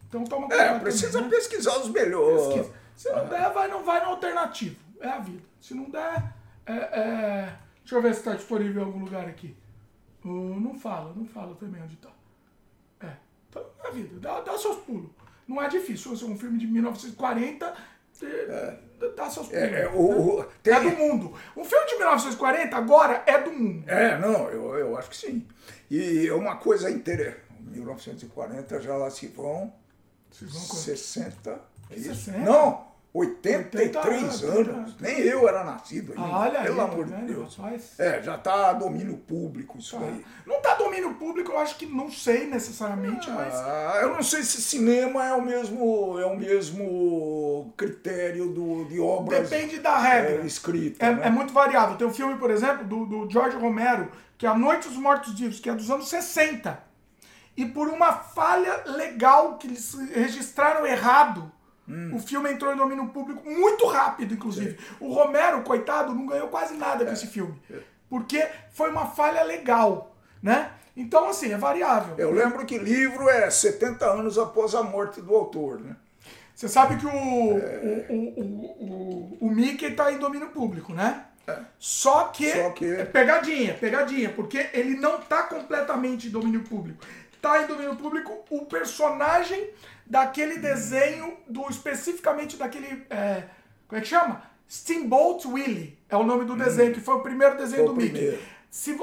Então 0.07 0.23
toma 0.23 0.47
cuidado. 0.47 0.63
É, 0.63 0.67
também, 0.69 0.83
precisa 0.83 1.21
né? 1.21 1.27
pesquisar 1.27 1.75
os 1.79 1.89
melhores. 1.89 2.45
Pesquisa. 2.45 2.73
Se 2.95 3.11
não 3.11 3.27
der, 3.27 3.51
vai, 3.51 3.67
não 3.67 3.83
vai 3.83 3.99
no 4.01 4.11
alternativo. 4.11 4.75
É 5.03 5.09
a 5.09 5.19
vida. 5.19 5.43
Se 5.61 5.73
não 5.73 5.89
der, 5.89 6.33
é, 6.65 6.73
é- 6.73 7.53
deixa 7.81 7.95
eu 7.95 8.01
ver 8.01 8.13
se 8.13 8.19
está 8.21 8.33
disponível 8.33 8.81
em 8.81 8.85
algum 8.85 8.99
lugar 9.03 9.27
aqui. 9.27 9.55
Uh, 10.23 10.57
não 10.59 10.73
fala, 10.79 11.13
não 11.13 11.25
fala 11.25 11.53
também 11.55 11.81
onde 11.83 11.97
tá. 11.97 12.09
É, 13.01 13.11
então 13.49 13.63
é 13.83 13.87
a 13.87 13.91
vida. 13.91 14.17
Dá, 14.19 14.39
dá 14.41 14.57
seus 14.57 14.77
pulos. 14.77 15.09
Não 15.47 15.61
é 15.61 15.67
difícil. 15.67 16.15
Se 16.15 16.23
é 16.23 16.27
um 16.27 16.37
filme 16.37 16.57
de 16.57 16.65
1940, 16.65 17.73
é, 18.23 18.77
dá 19.17 19.29
seus 19.29 19.47
pulos. 19.47 19.61
É, 19.61 19.81
é, 19.81 19.89
o- 19.89 20.43
tem- 20.63 20.73
É 20.73 20.79
do 20.79 20.91
mundo. 20.91 21.33
Um 21.57 21.65
filme 21.65 21.85
de 21.87 21.95
1940 21.97 22.77
agora 22.77 23.21
é 23.25 23.37
do 23.41 23.51
mundo. 23.51 23.83
É, 23.89 24.17
não, 24.17 24.49
eu, 24.49 24.75
eu 24.75 24.97
acho 24.97 25.09
que 25.09 25.17
sim. 25.17 25.45
E 25.91 26.27
é 26.27 26.33
uma 26.33 26.55
coisa 26.55 26.89
interessante. 26.89 27.43
1940 27.59 28.79
já 28.81 28.95
lá 28.95 29.09
se 29.09 29.27
vão 29.27 29.73
Vocês 30.31 30.51
vão 30.51 30.61
com- 30.67 30.75
60. 30.77 31.61
é 31.89 31.95
isso? 31.95 32.15
60? 32.15 32.39
Não, 32.39 32.87
83 33.13 34.41
80 34.41 34.47
anos. 34.47 34.69
anos. 34.69 34.95
Nem 34.99 35.19
eu 35.19 35.47
era 35.47 35.63
nascido 35.63 36.13
ainda. 36.13 36.35
Olha 36.35 36.59
aí, 36.59 36.65
pelo 36.65 36.77
tá 36.77 36.83
amor 36.83 37.05
de 37.05 37.11
vendo, 37.11 37.27
Deus. 37.27 37.57
É, 37.99 38.23
já 38.23 38.37
tá 38.39 38.73
domínio 38.73 39.17
público 39.17 39.77
isso 39.77 39.95
aí. 39.97 40.25
Não 40.47 40.59
tá 40.61 40.73
domínio 40.73 41.13
público, 41.13 41.51
eu 41.51 41.59
acho 41.59 41.77
que 41.77 41.85
não 41.85 42.09
sei 42.09 42.47
necessariamente, 42.47 43.29
mas. 43.29 43.53
Ah, 43.53 43.99
eu 44.01 44.15
não 44.15 44.23
sei 44.23 44.41
se 44.41 44.59
cinema 44.63 45.23
é 45.23 45.33
o 45.33 45.43
mesmo, 45.43 46.19
é 46.19 46.25
o 46.25 46.35
mesmo 46.35 47.71
critério 47.77 48.49
do, 48.49 48.85
de 48.85 48.99
obras 48.99 49.47
Depende 49.47 49.79
da 49.79 49.95
regra. 49.99 50.41
é, 50.41 50.45
escritas. 50.45 51.07
É, 51.07 51.13
né? 51.13 51.27
é 51.27 51.29
muito 51.29 51.53
variável. 51.53 51.95
Tem 51.95 52.07
um 52.07 52.13
filme, 52.13 52.35
por 52.39 52.49
exemplo, 52.49 52.83
do, 52.83 53.05
do 53.05 53.29
George 53.29 53.57
Romero, 53.57 54.11
que 54.39 54.47
é 54.47 54.49
A 54.49 54.57
Noite 54.57 54.87
dos 54.89 54.97
Mortos 54.97 55.37
Vivos, 55.39 55.59
que 55.59 55.69
é 55.69 55.75
dos 55.75 55.91
anos 55.91 56.09
60. 56.09 56.81
E 57.55 57.63
por 57.67 57.87
uma 57.89 58.11
falha 58.11 58.81
legal 58.87 59.59
que 59.59 59.67
eles 59.67 59.93
registraram 60.11 60.87
errado, 60.87 61.51
Hum. 61.87 62.15
o 62.15 62.19
filme 62.19 62.49
entrou 62.51 62.73
em 62.73 62.77
domínio 62.77 63.07
público 63.09 63.41
muito 63.49 63.85
rápido, 63.87 64.33
inclusive. 64.33 64.77
O 65.01 65.11
Romero, 65.13 65.61
coitado, 65.63 66.15
não 66.15 66.25
ganhou 66.27 66.47
quase 66.47 66.75
nada 66.75 67.03
com 67.03 67.11
É. 67.11 67.13
esse 67.13 67.27
filme. 67.27 67.61
Porque 68.09 68.45
foi 68.71 68.89
uma 68.89 69.07
falha 69.07 69.43
legal, 69.43 70.15
né? 70.41 70.71
Então, 70.95 71.27
assim, 71.27 71.51
é 71.51 71.57
variável. 71.57 72.15
Eu 72.17 72.31
lembro 72.31 72.65
que 72.65 72.77
livro 72.77 73.27
é 73.27 73.49
70 73.49 74.05
anos 74.05 74.37
após 74.37 74.73
a 74.75 74.83
morte 74.83 75.19
do 75.21 75.35
autor, 75.35 75.79
né? 75.81 75.95
Você 76.55 76.69
sabe 76.69 76.97
que 76.97 77.05
o, 77.05 77.09
o, 77.09 77.57
o, 77.57 78.33
o, 78.39 79.37
o, 79.41 79.47
o 79.47 79.49
Mickey 79.49 79.91
tá 79.91 80.11
em 80.11 80.19
domínio 80.19 80.49
público, 80.49 80.93
né? 80.93 81.25
Só 81.79 82.25
que, 82.25 82.49
Só 82.51 82.69
que- 82.69 82.85
é 82.85 83.03
pegadinha, 83.05 83.73
pegadinha, 83.73 84.29
porque 84.29 84.69
ele 84.73 84.95
não 84.95 85.19
tá 85.19 85.43
completamente 85.43 86.27
em 86.27 86.31
domínio 86.31 86.61
público. 86.63 87.03
Tá 87.41 87.61
em 87.61 87.67
domínio 87.67 87.95
público 87.97 88.31
o 88.49 88.65
personagem 88.65 89.69
daquele 90.05 90.57
desenho, 90.57 91.37
do 91.47 91.69
especificamente 91.69 92.57
daquele. 92.57 93.05
é, 93.09 93.43
como 93.87 93.99
é 93.99 94.01
que 94.01 94.07
chama? 94.07 94.43
Steamboat 94.69 95.47
Willie 95.47 95.99
é 96.09 96.17
o 96.17 96.23
nome 96.23 96.45
do 96.45 96.55
desenho, 96.55 96.93
que 96.93 97.01
foi 97.01 97.15
o 97.15 97.19
primeiro 97.21 97.57
desenho 97.57 97.83
Hum. 97.83 97.95
Foi 97.95 97.95
do 97.95 98.01
Mickey. 98.01 98.39
Se 98.69 98.97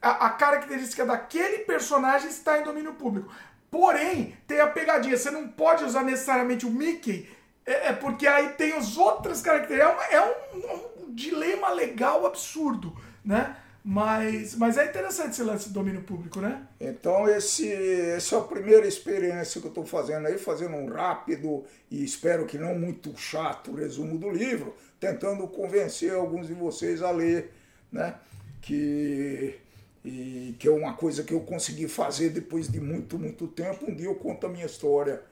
a, 0.00 0.26
a 0.26 0.30
característica 0.30 1.04
daquele 1.06 1.58
personagem 1.58 2.28
está 2.28 2.58
em 2.58 2.64
domínio 2.64 2.94
público. 2.94 3.32
Porém, 3.70 4.36
tem 4.46 4.60
a 4.60 4.66
pegadinha. 4.66 5.16
Você 5.16 5.30
não 5.30 5.48
pode 5.48 5.84
usar 5.84 6.02
necessariamente 6.02 6.66
o 6.66 6.70
Mickey, 6.70 7.28
é, 7.64 7.88
é 7.88 7.92
porque 7.92 8.26
aí 8.26 8.50
tem 8.50 8.72
as 8.72 8.98
outras 8.98 9.40
características. 9.40 10.10
É, 10.10 10.14
é 10.16 10.22
um, 10.54 11.08
um 11.08 11.14
dilema 11.14 11.70
legal 11.70 12.26
absurdo, 12.26 12.94
né? 13.24 13.56
Mas, 13.84 14.54
mas 14.54 14.76
é 14.76 14.86
interessante 14.86 15.30
esse 15.30 15.42
lance 15.42 15.68
do 15.68 15.74
domínio 15.74 16.02
público, 16.02 16.40
né? 16.40 16.68
Então 16.80 17.28
esse, 17.28 17.72
essa 17.72 18.36
é 18.36 18.38
a 18.38 18.42
primeira 18.42 18.86
experiência 18.86 19.60
que 19.60 19.66
eu 19.66 19.70
estou 19.70 19.84
fazendo 19.84 20.28
aí, 20.28 20.38
fazendo 20.38 20.76
um 20.76 20.88
rápido 20.88 21.64
e 21.90 22.04
espero 22.04 22.46
que 22.46 22.56
não 22.56 22.78
muito 22.78 23.16
chato 23.16 23.74
resumo 23.74 24.16
do 24.16 24.30
livro, 24.30 24.76
tentando 25.00 25.48
convencer 25.48 26.12
alguns 26.12 26.46
de 26.46 26.54
vocês 26.54 27.02
a 27.02 27.10
ler, 27.10 27.52
né? 27.90 28.14
Que, 28.60 29.58
e, 30.04 30.54
que 30.60 30.68
é 30.68 30.70
uma 30.70 30.94
coisa 30.94 31.24
que 31.24 31.34
eu 31.34 31.40
consegui 31.40 31.88
fazer 31.88 32.30
depois 32.30 32.68
de 32.68 32.80
muito, 32.80 33.18
muito 33.18 33.48
tempo. 33.48 33.90
Um 33.90 33.94
dia 33.96 34.06
eu 34.06 34.14
conto 34.14 34.46
a 34.46 34.48
minha 34.48 34.66
história. 34.66 35.22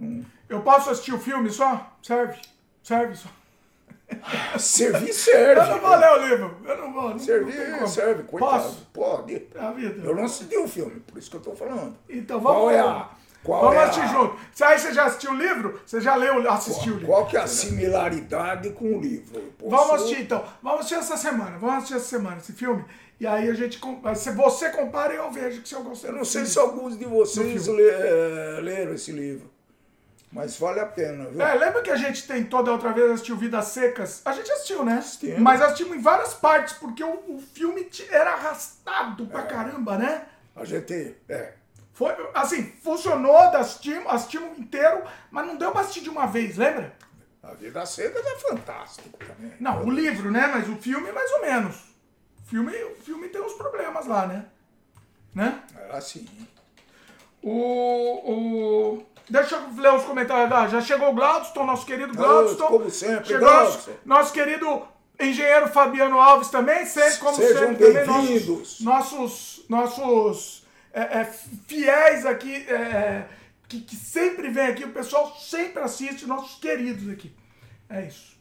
Hum. 0.00 0.24
Eu 0.48 0.62
posso 0.62 0.90
assistir 0.90 1.14
o 1.14 1.18
filme 1.18 1.48
só? 1.48 1.96
Serve? 2.02 2.40
Serve 2.82 3.14
só. 3.14 3.39
Servir 4.58 5.12
serve. 5.12 5.60
Eu 5.60 5.66
não 5.66 5.80
vou 5.80 5.96
ler 5.96 6.10
o 6.10 6.26
livro. 6.28 6.56
Eu 6.64 6.78
não 6.78 6.92
vou. 6.92 7.10
Não, 7.10 7.18
Servir 7.18 7.88
serve, 7.88 8.22
coitado. 8.24 8.52
Posso? 8.62 8.86
Pode. 8.92 9.46
É 9.54 9.60
a 9.60 9.70
vida. 9.72 10.06
Eu 10.06 10.14
não 10.14 10.24
assisti 10.24 10.56
o 10.56 10.68
filme, 10.68 11.00
por 11.00 11.18
isso 11.18 11.30
que 11.30 11.36
eu 11.36 11.40
estou 11.40 11.56
falando. 11.56 11.96
Então 12.08 12.40
vamos 12.40 12.58
Qual 12.58 12.70
é 12.70 12.80
a. 12.80 13.08
Qual 13.42 13.60
Vamos 13.62 13.76
é 13.76 13.82
assistir 13.84 14.02
a, 14.02 14.06
junto. 14.08 14.36
Se 14.52 14.62
aí 14.64 14.78
você 14.78 14.92
já 14.92 15.04
assistiu 15.06 15.30
o 15.30 15.34
livro, 15.34 15.80
você 15.86 15.98
já 15.98 16.14
leu, 16.14 16.50
assistiu 16.50 16.92
o 16.92 16.96
livro. 16.98 17.06
Qual 17.06 17.26
que 17.26 17.38
é 17.38 17.40
a 17.40 17.46
similaridade 17.46 18.68
com 18.70 18.84
o 18.96 19.00
livro? 19.00 19.40
Posso- 19.58 19.70
Vamos 19.76 19.94
assistir 20.02 20.20
então. 20.22 20.44
Vamos 20.62 20.80
assistir 20.80 20.96
essa 20.96 21.16
semana. 21.16 21.56
Vamos 21.58 21.76
assistir 21.76 21.94
essa 21.94 22.04
semana 22.08 22.36
esse 22.36 22.52
filme. 22.52 22.84
E 23.18 23.26
aí 23.26 23.48
a 23.48 23.54
gente. 23.54 23.80
Se 24.16 24.30
você 24.32 24.68
compara, 24.70 25.14
eu 25.14 25.30
vejo 25.30 25.62
que 25.62 25.68
se 25.68 25.74
eu 25.74 25.82
gostei. 25.82 26.10
Eu 26.10 26.14
não 26.16 26.24
sei 26.24 26.44
se 26.44 26.58
alguns 26.58 26.98
de 26.98 27.04
vocês 27.06 27.66
eh, 27.68 28.58
leram 28.62 28.92
esse 28.94 29.10
livro, 29.12 29.50
mas 30.32 30.56
vale 30.56 30.78
a 30.80 30.86
pena, 30.86 31.26
viu? 31.26 31.42
É, 31.42 31.54
lembra 31.54 31.82
que 31.82 31.90
a 31.90 31.96
gente 31.96 32.26
tentou 32.26 32.62
da 32.62 32.72
outra 32.72 32.92
vez 32.92 33.10
assistir 33.10 33.34
Vidas 33.34 33.66
Secas? 33.66 34.22
A 34.24 34.32
gente 34.32 34.50
assistiu, 34.50 34.84
né? 34.84 34.98
Assistimos. 34.98 35.40
Mas 35.40 35.60
assistimos 35.60 35.96
em 35.96 36.00
várias 36.00 36.34
partes, 36.34 36.74
porque 36.74 37.02
o, 37.02 37.36
o 37.36 37.42
filme 37.52 37.88
era 38.08 38.34
arrastado 38.34 39.26
pra 39.26 39.42
caramba, 39.42 39.98
né? 39.98 40.26
A 40.54 40.64
gente. 40.64 41.16
É. 41.28 41.54
Foi, 41.92 42.14
assim, 42.32 42.62
funcionou, 42.82 43.36
assistimos, 43.36 44.06
assistimos 44.06 44.58
inteiro, 44.58 45.02
mas 45.30 45.46
não 45.46 45.56
deu 45.56 45.72
pra 45.72 45.82
assistir 45.82 46.00
de 46.00 46.08
uma 46.08 46.26
vez, 46.26 46.56
lembra? 46.56 46.94
A 47.42 47.52
Vida 47.54 47.84
Seca 47.84 48.18
é 48.18 48.38
fantástico 48.38 49.18
também. 49.18 49.52
Não, 49.58 49.84
o 49.84 49.90
livro, 49.90 50.30
né? 50.30 50.46
Mas 50.46 50.68
o 50.68 50.76
filme, 50.76 51.10
mais 51.10 51.30
ou 51.32 51.40
menos. 51.40 51.76
O 52.44 52.48
filme, 52.48 52.72
o 52.84 52.94
filme 52.96 53.28
tem 53.28 53.40
uns 53.40 53.54
problemas 53.54 54.06
lá, 54.06 54.26
né? 54.26 54.46
Né? 55.34 55.62
É 55.76 55.96
assim. 55.96 56.26
O, 57.42 57.52
o... 58.30 59.06
Deixa 59.30 59.54
eu 59.54 59.80
ler 59.80 59.94
os 59.94 60.04
comentários. 60.04 60.52
Ah, 60.52 60.66
já 60.66 60.80
chegou 60.80 61.10
o 61.10 61.14
Glaudston, 61.14 61.64
nosso 61.64 61.86
querido 61.86 62.12
Glaudston. 62.14 62.66
como 62.66 62.90
sempre, 62.90 63.26
Chegou 63.26 63.48
Glaudston. 63.48 63.92
nosso, 64.04 64.32
querido 64.32 64.82
engenheiro 65.20 65.68
Fabiano 65.68 66.18
Alves 66.18 66.48
também. 66.48 66.84
Sempre, 66.84 67.18
como 67.18 67.36
Sejam 67.36 67.68
sempre, 67.68 67.92
também. 67.92 68.06
Nossos, 68.06 68.80
nossos, 68.80 69.64
nossos 69.68 70.66
é, 70.92 71.20
é, 71.20 71.24
fiéis 71.68 72.26
aqui, 72.26 72.56
é, 72.68 73.24
que, 73.68 73.82
que 73.82 73.94
sempre 73.94 74.48
vem 74.48 74.66
aqui. 74.66 74.84
O 74.84 74.92
pessoal 74.92 75.32
sempre 75.38 75.80
assiste, 75.80 76.26
nossos 76.26 76.58
queridos 76.58 77.08
aqui. 77.08 77.32
É 77.88 78.06
isso. 78.06 78.36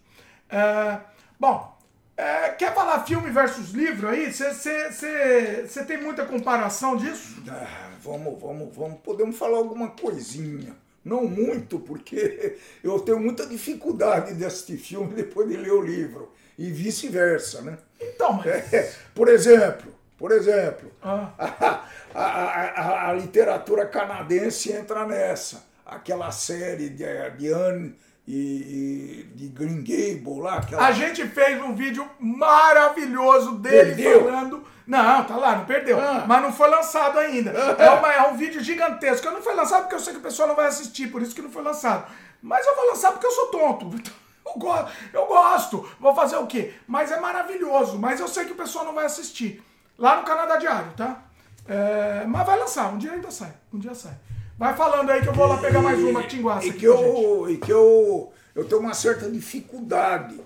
É, 0.50 0.98
bom, 1.40 1.78
é, 2.18 2.50
quer 2.50 2.74
falar 2.74 3.06
filme 3.06 3.30
versus 3.30 3.70
livro 3.72 4.10
aí? 4.10 4.34
Você 4.34 5.86
tem 5.86 6.02
muita 6.02 6.26
comparação 6.26 6.98
disso? 6.98 7.44
Ah, 7.48 7.92
vamos, 8.02 8.42
vamos, 8.42 8.76
vamos. 8.76 9.00
Podemos 9.02 9.38
falar 9.38 9.60
alguma 9.60 9.90
coisinha. 9.90 10.76
Não 11.04 11.24
muito, 11.26 11.80
porque 11.80 12.58
eu 12.84 13.00
tenho 13.00 13.20
muita 13.20 13.46
dificuldade 13.46 14.34
de 14.36 14.46
assistir 14.46 14.78
filme 14.78 15.14
depois 15.14 15.48
de 15.50 15.58
ler 15.58 15.72
o 15.72 15.82
livro. 15.82 16.32
E 16.58 16.70
vice-versa, 16.72 17.62
né? 17.62 17.78
Então, 18.02 18.34
mas. 18.34 18.48
É, 18.74 18.94
por 19.16 19.30
exemplo, 19.30 19.94
por 20.18 20.32
exemplo, 20.32 20.92
Ah. 21.02 21.32
a, 22.14 22.22
a- 22.22 22.82
a- 22.82 23.10
a 23.10 23.14
literatura 23.14 23.86
canadense 23.86 24.72
entra 24.72 25.06
nessa. 25.08 25.64
Aquela 25.86 26.32
série 26.32 26.90
de, 26.90 27.06
de 27.38 27.52
Anne 27.52 27.96
e, 28.34 29.24
de 29.36 29.48
Green 29.50 29.78
Gable 29.84 30.42
lá. 30.42 30.58
Aquela... 30.58 30.86
A 30.86 30.92
gente 30.92 31.26
fez 31.28 31.62
um 31.62 31.74
vídeo 31.74 32.08
maravilhoso 32.20 33.54
dele 33.58 33.96
Perdeu? 33.96 34.24
falando. 34.26 34.64
Não, 34.86 35.24
tá 35.24 35.36
lá, 35.36 35.56
não 35.56 35.66
perdeu. 35.66 36.00
Ah. 36.00 36.26
Mas 36.28 36.42
não 36.42 36.52
foi 36.52 36.68
lançado 36.70 37.18
ainda. 37.20 37.52
É, 37.52 37.90
uma- 37.92 38.14
é 38.14 38.22
um 38.30 38.36
vídeo 38.38 38.62
gigantesco. 38.64 39.26
Eu 39.28 39.34
não 39.34 39.42
foi 39.42 39.54
lançado 39.56 39.82
porque 39.84 39.96
eu 39.96 40.00
sei 40.00 40.14
que 40.14 40.20
o 40.20 40.24
pessoal 40.24 40.48
não 40.48 40.56
vai 40.56 40.66
assistir, 40.68 41.08
por 41.12 41.22
isso 41.22 41.36
que 41.36 41.42
não 41.42 41.52
foi 41.52 41.62
lançado. 41.64 42.06
Mas 42.42 42.66
eu 42.66 42.76
vou 42.76 42.88
lançar 42.90 43.12
porque 43.12 43.26
eu 43.28 43.32
sou 43.32 43.48
tonto. 43.48 43.90
Eu 44.50 44.58
gosto, 44.60 44.92
eu 45.14 45.28
gosto. 45.28 45.90
Vou 46.00 46.16
fazer 46.16 46.38
o 46.38 46.48
quê? 46.48 46.74
Mas 46.88 47.12
é 47.12 47.20
maravilhoso. 47.20 48.00
Mas 48.00 48.20
eu 48.20 48.28
sei 48.28 48.46
que 48.46 48.54
o 48.54 48.56
pessoal 48.56 48.84
não 48.84 48.96
vai 48.96 49.06
assistir. 49.06 49.64
Lá 49.96 50.16
no 50.16 50.24
Canadá 50.24 50.58
Diário, 50.58 50.92
tá? 50.98 51.20
É, 51.68 52.24
mas 52.26 52.48
vai 52.48 52.58
lançar, 52.58 52.92
um 52.92 52.98
dia 52.98 53.12
ainda 53.12 53.30
sai. 53.30 53.54
Um 53.72 53.78
dia 53.78 53.94
sai. 53.94 54.14
Vai 54.60 54.76
falando 54.76 55.10
aí 55.10 55.22
que 55.22 55.30
eu 55.30 55.34
vou 55.34 55.48
lá 55.48 55.56
pegar 55.56 55.82
mais 55.82 55.98
uma 56.00 56.28
tinguaça 56.28 56.68
e 56.68 56.74
que 56.74 56.84
eu, 56.84 57.50
e 57.50 57.56
que 57.56 57.72
eu, 57.72 58.30
eu 58.54 58.66
tenho 58.66 58.82
uma 58.82 58.94
certa 58.94 59.32
dificuldade. 59.32 60.38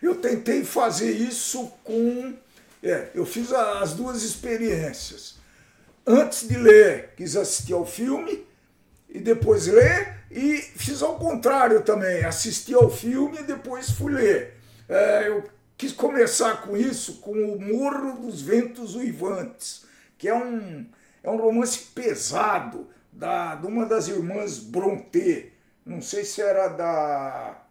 Eu 0.00 0.14
tentei 0.14 0.64
fazer 0.64 1.10
isso 1.10 1.72
com. 1.82 2.34
É, 2.80 3.08
eu 3.16 3.26
fiz 3.26 3.52
as 3.52 3.94
duas 3.94 4.22
experiências. 4.22 5.38
Antes 6.06 6.46
de 6.46 6.56
ler, 6.56 7.14
quis 7.16 7.34
assistir 7.34 7.72
ao 7.72 7.84
filme 7.84 8.46
e 9.08 9.18
depois 9.18 9.66
ler, 9.66 10.20
e 10.30 10.58
fiz 10.58 11.02
ao 11.02 11.18
contrário 11.18 11.82
também, 11.82 12.24
assisti 12.24 12.74
ao 12.74 12.88
filme 12.88 13.38
e 13.40 13.42
depois 13.42 13.90
fui 13.90 14.12
ler. 14.12 14.54
É, 14.88 15.26
eu 15.26 15.42
quis 15.76 15.90
começar 15.90 16.62
com 16.62 16.76
isso, 16.76 17.14
com 17.14 17.32
o 17.32 17.60
Morro 17.60 18.20
dos 18.20 18.40
Ventos 18.40 18.94
Uivantes, 18.94 19.84
que 20.16 20.28
é 20.28 20.34
um, 20.34 20.86
é 21.24 21.30
um 21.30 21.38
romance 21.38 21.78
pesado 21.92 22.86
da, 23.16 23.54
de 23.54 23.66
uma 23.66 23.86
das 23.86 24.08
irmãs 24.08 24.58
Brontë. 24.58 25.52
Não 25.84 26.02
sei 26.02 26.24
se 26.24 26.42
era 26.42 26.68
da 26.68 27.62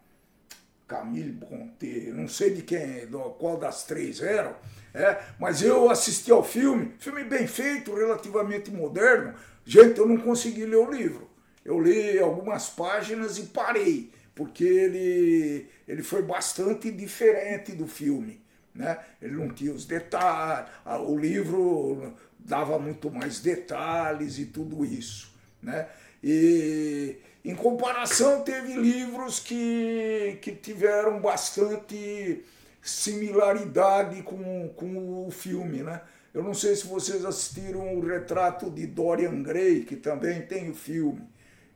Camille 0.88 1.32
Brontë, 1.32 2.12
não 2.12 2.28
sei 2.28 2.50
de 2.50 2.62
quem, 2.62 3.06
do, 3.06 3.20
qual 3.30 3.56
das 3.58 3.84
três 3.84 4.20
eram, 4.20 4.54
é, 4.94 5.20
mas 5.38 5.62
eu 5.62 5.90
assisti 5.90 6.30
ao 6.30 6.42
filme, 6.42 6.94
filme 6.98 7.24
bem 7.24 7.46
feito, 7.46 7.94
relativamente 7.94 8.70
moderno. 8.70 9.34
Gente, 9.64 9.98
eu 9.98 10.06
não 10.06 10.16
consegui 10.16 10.64
ler 10.64 10.76
o 10.76 10.90
livro. 10.90 11.28
Eu 11.64 11.80
li 11.80 12.18
algumas 12.18 12.70
páginas 12.70 13.36
e 13.36 13.42
parei, 13.46 14.10
porque 14.34 14.64
ele, 14.64 15.68
ele 15.86 16.02
foi 16.02 16.22
bastante 16.22 16.90
diferente 16.90 17.72
do 17.72 17.86
filme. 17.86 18.40
Né? 18.74 18.98
Ele 19.20 19.34
não 19.34 19.48
tinha 19.48 19.72
os 19.72 19.84
detalhes, 19.84 20.70
o 21.06 21.18
livro 21.18 22.14
dava 22.38 22.78
muito 22.78 23.10
mais 23.10 23.40
detalhes 23.40 24.38
e 24.38 24.46
tudo 24.46 24.84
isso. 24.84 25.35
Né? 25.66 25.86
E 26.22 27.16
em 27.44 27.54
comparação, 27.54 28.42
teve 28.42 28.74
livros 28.74 29.40
que, 29.40 30.38
que 30.40 30.52
tiveram 30.52 31.20
bastante 31.20 32.44
similaridade 32.80 34.22
com, 34.22 34.68
com 34.76 35.26
o 35.26 35.30
filme. 35.30 35.82
Né? 35.82 36.00
Eu 36.32 36.42
não 36.42 36.54
sei 36.54 36.76
se 36.76 36.86
vocês 36.86 37.24
assistiram 37.24 37.96
o 37.96 38.00
retrato 38.00 38.70
de 38.70 38.86
Dorian 38.86 39.42
Gray, 39.42 39.84
que 39.84 39.96
também 39.96 40.42
tem 40.42 40.70
o 40.70 40.74
filme, 40.74 41.22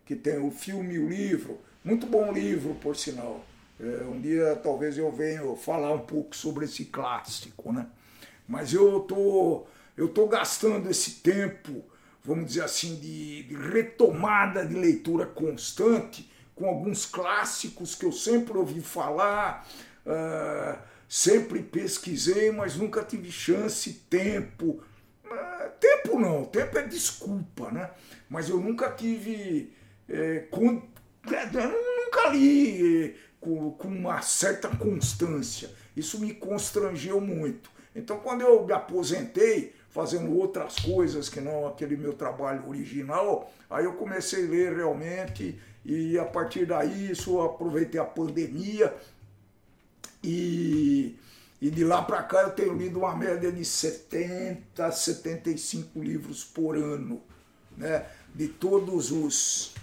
que 0.07 0.14
tem 0.14 0.38
o 0.38 0.51
filme 0.51 0.95
e 0.95 0.99
o 1.01 1.09
livro. 1.09 1.59
Muito 1.84 2.07
bom 2.07 2.32
livro, 2.32 2.74
por 2.76 2.97
sinal. 2.97 3.45
É, 3.80 4.05
um 4.05 4.20
dia 4.20 4.55
talvez 4.62 4.99
eu 4.99 5.11
venha 5.11 5.43
falar 5.57 5.93
um 5.93 6.01
pouco 6.01 6.36
sobre 6.36 6.66
esse 6.66 6.84
clássico, 6.84 7.72
né? 7.72 7.86
Mas 8.47 8.72
eu 8.72 9.01
tô, 9.01 9.66
eu 9.97 10.09
tô 10.09 10.26
gastando 10.26 10.91
esse 10.91 11.22
tempo, 11.22 11.82
vamos 12.25 12.47
dizer 12.47 12.62
assim, 12.64 12.97
de, 12.97 13.43
de 13.45 13.55
retomada 13.55 14.64
de 14.66 14.75
leitura 14.75 15.27
constante 15.27 16.31
com 16.55 16.66
alguns 16.66 17.07
clássicos 17.07 17.95
que 17.95 18.05
eu 18.05 18.12
sempre 18.12 18.57
ouvi 18.59 18.81
falar, 18.81 19.66
ah, 20.07 20.79
sempre 21.09 21.62
pesquisei, 21.62 22.51
mas 22.53 22.77
nunca 22.77 23.03
tive 23.03 23.31
chance, 23.33 23.93
tempo. 24.11 24.83
Ah, 25.31 25.71
tempo 25.81 26.18
não, 26.18 26.45
tempo 26.45 26.77
é 26.79 26.83
desculpa, 26.87 27.71
né? 27.71 27.91
Mas 28.29 28.49
eu 28.49 28.59
nunca 28.59 28.91
tive. 28.91 29.73
eh, 30.09 30.47
con- 30.51 30.83
eu 31.27 32.05
nunca 32.05 32.29
li 32.31 33.07
eh, 33.07 33.14
com, 33.41 33.71
com 33.73 33.89
uma 33.89 34.21
certa 34.23 34.68
constância. 34.68 35.71
Isso 35.97 36.18
me 36.21 36.35
constrangeu 36.35 37.21
muito. 37.21 37.71
Então, 37.95 38.21
quando 38.21 38.43
eu 38.43 38.64
me 38.64 38.73
aposentei, 38.73 39.75
fazendo 39.91 40.36
outras 40.36 40.76
coisas 40.76 41.28
que 41.28 41.41
não 41.41 41.66
aquele 41.66 41.97
meu 41.97 42.12
trabalho 42.12 42.68
original, 42.68 43.53
aí 43.68 43.84
eu 43.84 43.95
comecei 43.95 44.47
a 44.47 44.49
ler 44.49 44.76
realmente 44.76 45.61
e 45.84 46.18
a 46.18 46.24
partir 46.24 46.66
daí 46.66 47.11
isso 47.11 47.41
aproveitei 47.41 48.01
a 48.01 48.05
pandemia 48.05 48.95
e, 50.22 51.16
e 51.61 51.70
de 51.70 51.84
lá 51.84 52.03
para 52.03 52.22
cá 52.22 52.43
eu 52.43 52.51
tenho 52.51 52.74
lido 52.74 53.01
uma 53.01 53.16
média 53.16 53.51
de 53.51 53.64
70 53.64 54.86
a 54.86 54.93
75 54.93 56.01
livros 56.01 56.45
por 56.45 56.76
ano, 56.76 57.20
né? 57.76 58.07
De 58.34 58.47
todos 58.49 59.11
os 59.11 59.74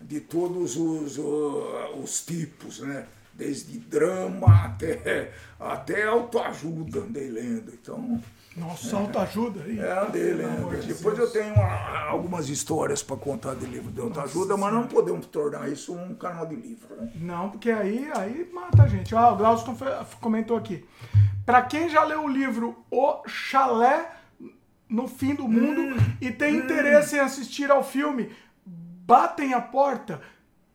de 0.00 0.20
todos 0.20 0.76
os, 0.76 1.18
os 1.18 2.24
tipos, 2.24 2.80
né? 2.80 3.06
Desde 3.34 3.78
drama 3.78 4.64
até, 4.64 5.32
até 5.58 6.04
autoajuda 6.04 7.00
andei 7.00 7.30
lendo. 7.30 7.72
Então, 7.72 8.20
Nossa, 8.56 8.96
autoajuda 8.98 9.62
aí. 9.64 9.78
é, 9.78 9.98
andei 9.98 10.34
Pelo 10.34 10.46
amor 10.48 10.72
lendo. 10.72 10.80
de 10.82 10.92
Depois 10.94 11.18
eu 11.18 11.30
tenho 11.30 11.54
uma- 11.54 12.08
algumas 12.08 12.48
histórias 12.50 13.02
para 13.02 13.16
contar 13.16 13.54
de 13.54 13.64
livro 13.64 13.90
de 13.90 14.00
autoajuda, 14.00 14.56
mas 14.58 14.72
não 14.74 14.86
podemos 14.86 15.24
tornar 15.26 15.70
isso 15.70 15.94
um 15.94 16.14
canal 16.14 16.44
de 16.46 16.54
livro. 16.56 16.94
Né? 16.96 17.12
Não, 17.16 17.48
porque 17.50 17.70
aí, 17.70 18.10
aí 18.14 18.50
mata 18.52 18.82
a 18.82 18.86
gente. 18.88 19.14
Ah, 19.16 19.30
o 19.32 19.36
Glauston 19.36 19.74
comentou 20.20 20.56
aqui. 20.56 20.84
Pra 21.46 21.62
quem 21.62 21.88
já 21.88 22.04
leu 22.04 22.24
o 22.24 22.28
livro 22.28 22.76
O 22.90 23.22
Chalé 23.26 24.10
no 24.88 25.08
Fim 25.08 25.34
do 25.34 25.48
Mundo 25.48 25.80
Hum, 25.80 25.96
e 26.20 26.30
tem 26.30 26.56
interesse 26.56 27.16
em 27.16 27.20
assistir 27.20 27.70
ao 27.70 27.82
filme, 27.82 28.30
batem 28.66 29.54
a 29.54 29.60
porta. 29.62 30.20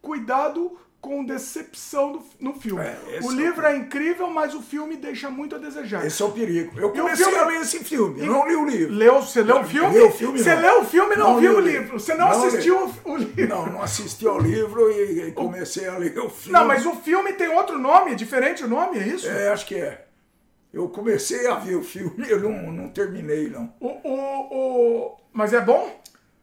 Cuidado 0.01 0.78
com 1.00 1.24
decepção 1.24 2.12
do- 2.14 2.24
no 2.39 2.54
filme. 2.54 2.82
É, 2.82 2.98
esse 3.18 3.28
o 3.28 3.32
é 3.32 3.36
livro 3.36 3.66
é 3.66 3.76
incrível, 3.78 4.30
mas 4.30 4.54
o 4.54 4.62
filme 4.62 4.98
deixa 4.98 5.30
muito 5.30 5.56
a 5.56 5.58
desejar. 5.60 6.06
Esse 6.06 6.22
é 6.22 6.26
o 6.26 6.32
perigo. 6.32 6.78
Eu 6.78 6.88
o 6.89 6.91
comecei 6.91 7.26
filme- 7.26 7.39
a 7.39 7.45
ler 7.45 7.62
esse 7.62 7.80
filme, 7.84 8.20
eu 8.20 8.26
não 8.26 8.48
li 8.48 8.56
o 8.56 8.66
livro. 8.66 8.93
Leu, 8.95 9.22
você 9.22 9.41
leu 9.43 9.60
o 9.62 9.64
filme? 9.64 9.93
Leu 9.95 10.08
o 10.08 10.12
filme, 10.12 10.39
Você 10.39 10.56
não. 10.56 10.62
leu 10.62 10.82
o 10.82 10.86
filme 10.86 11.14
e 11.16 11.18
não, 11.18 11.34
Não 11.34 11.39
viu 11.39 11.52
o 11.56 11.60
li 11.60 11.62
o 11.62 11.66
livro. 11.66 11.82
livro. 11.84 12.00
Você 12.00 12.14
não, 12.16 12.30
Não 12.30 12.43
assistiu 12.48 12.78
o, 13.06 13.12
o 13.12 13.16
livro. 13.18 13.48
Não, 13.48 13.66
não 13.68 13.82
assisti 13.84 14.28
ao 14.28 14.39
livro 14.39 14.91
e, 14.91 15.28
e 15.28 15.32
comecei 15.32 15.88
a 15.88 15.98
ler 15.98 16.18
o 16.20 16.30
filme. 16.30 16.54
Não, 16.60 16.66
mas 16.68 16.86
o 16.86 16.95
filme 16.95 17.32
tem 17.34 17.48
outro 17.50 17.78
nome, 17.78 18.12
é 18.12 18.16
diferente 18.16 18.64
o 18.64 18.68
nome, 18.68 18.98
é 19.00 19.08
isso? 19.08 19.28
É, 19.30 19.50
acho 19.50 19.66
que 19.66 19.76
é. 19.76 20.06
Eu 20.74 20.89
comecei 20.89 21.48
a 21.48 21.56
ver 21.56 21.76
o 21.76 21.84
filme, 21.84 22.26
eu 22.30 22.39
não, 22.41 22.72
não 22.72 22.89
terminei, 22.89 23.50
não. 23.50 23.74
O, 23.80 23.88
o, 23.88 24.52
o... 24.52 25.18
Mas 25.32 25.54
é 25.54 25.62
bom? 25.62 25.89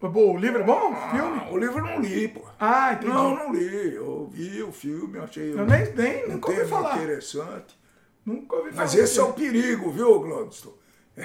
É 0.04 0.08
bom? 0.08 0.34
O 0.34 0.38
livro 0.38 0.60
é 0.60 0.62
bom? 0.64 0.92
O 0.92 1.10
filme? 1.10 1.40
Ah, 1.40 1.48
o 1.50 1.56
livro 1.56 1.78
eu 1.78 1.84
não 1.84 2.00
li, 2.00 2.28
pô. 2.28 2.42
Ah, 2.60 2.92
entendi. 2.92 3.08
Não, 3.08 3.34
não 3.34 3.54
li. 3.54 3.94
Eu 3.94 4.28
vi 4.30 4.62
o 4.62 4.70
filme, 4.70 5.18
achei 5.18 5.52
Eu 5.52 5.64
nem, 5.64 5.92
nem 5.94 6.28
nunca 6.28 6.50
ouvi 6.50 6.66
falar. 6.66 6.96
interessante. 6.98 7.78
Nunca 8.24 8.56
ouvi 8.56 8.70
falar. 8.70 8.82
Mas 8.82 8.94
esse 8.94 9.18
é 9.18 9.22
o 9.22 9.32
perigo, 9.32 9.90
viu, 9.90 10.20
Gladstone? 10.20 10.76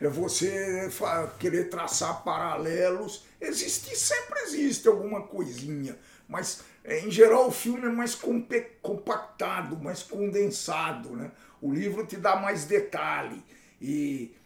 É 0.00 0.08
você 0.08 0.88
querer 1.40 1.70
traçar 1.70 2.22
paralelos. 2.22 3.24
Existe, 3.40 3.96
sempre 3.96 4.38
existe 4.42 4.86
alguma 4.86 5.22
coisinha. 5.22 5.98
Mas, 6.28 6.62
é, 6.84 7.00
em 7.00 7.10
geral, 7.10 7.48
o 7.48 7.50
filme 7.50 7.86
é 7.86 7.90
mais 7.90 8.14
compactado, 8.80 9.76
mais 9.82 10.04
condensado. 10.04 11.16
Né? 11.16 11.32
O 11.60 11.72
livro 11.72 12.06
te 12.06 12.16
dá 12.16 12.36
mais 12.36 12.64
detalhe. 12.64 13.42
E 13.80 14.36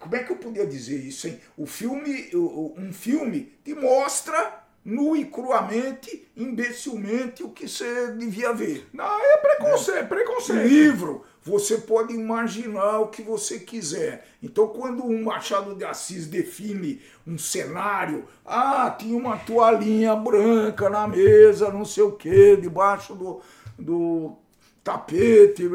como 0.00 0.16
é 0.16 0.22
que 0.22 0.32
eu 0.32 0.36
podia 0.36 0.66
dizer 0.66 0.96
isso, 0.96 1.28
hein? 1.28 1.40
O 1.56 1.66
filme, 1.66 2.30
um 2.34 2.92
filme 2.92 3.52
te 3.64 3.74
mostra 3.74 4.60
nu 4.84 5.14
e 5.14 5.24
cruamente, 5.24 6.26
imbecilmente, 6.36 7.42
o 7.44 7.50
que 7.50 7.68
você 7.68 8.12
devia 8.12 8.52
ver. 8.52 8.88
Não, 8.92 9.04
é 9.04 9.36
preconceito, 9.36 10.04
O 10.04 10.08
preconceito. 10.08 10.66
livro, 10.66 11.24
você 11.40 11.78
pode 11.78 12.12
imaginar 12.12 12.98
o 12.98 13.06
que 13.08 13.22
você 13.22 13.60
quiser. 13.60 14.26
Então, 14.42 14.66
quando 14.68 15.04
um 15.04 15.22
Machado 15.22 15.74
de 15.76 15.84
Assis 15.84 16.26
define 16.26 17.00
um 17.24 17.38
cenário, 17.38 18.24
ah, 18.44 18.90
tinha 18.98 19.16
uma 19.16 19.36
toalhinha 19.36 20.16
branca 20.16 20.90
na 20.90 21.06
mesa, 21.06 21.70
não 21.70 21.84
sei 21.84 22.02
o 22.02 22.12
quê, 22.12 22.56
debaixo 22.56 23.14
do, 23.14 23.40
do 23.78 24.36
tapete, 24.82 25.68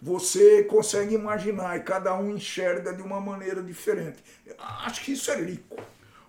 você 0.00 0.64
consegue 0.64 1.14
imaginar 1.14 1.76
e 1.76 1.82
cada 1.82 2.14
um 2.14 2.34
enxerga 2.34 2.92
de 2.92 3.02
uma 3.02 3.20
maneira 3.20 3.62
diferente. 3.62 4.22
Acho 4.58 5.02
que 5.02 5.12
isso 5.12 5.30
é 5.30 5.36
rico. 5.36 5.76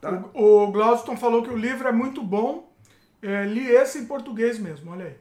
Tá? 0.01 0.23
O, 0.33 0.63
o 0.63 0.71
Glauston 0.71 1.15
falou 1.15 1.43
que 1.43 1.49
o 1.49 1.57
livro 1.57 1.87
é 1.87 1.91
muito 1.91 2.21
bom. 2.21 2.69
É, 3.21 3.43
li 3.45 3.67
esse 3.67 3.99
em 3.99 4.05
português 4.05 4.57
mesmo, 4.59 4.91
olha 4.91 5.05
aí. 5.05 5.15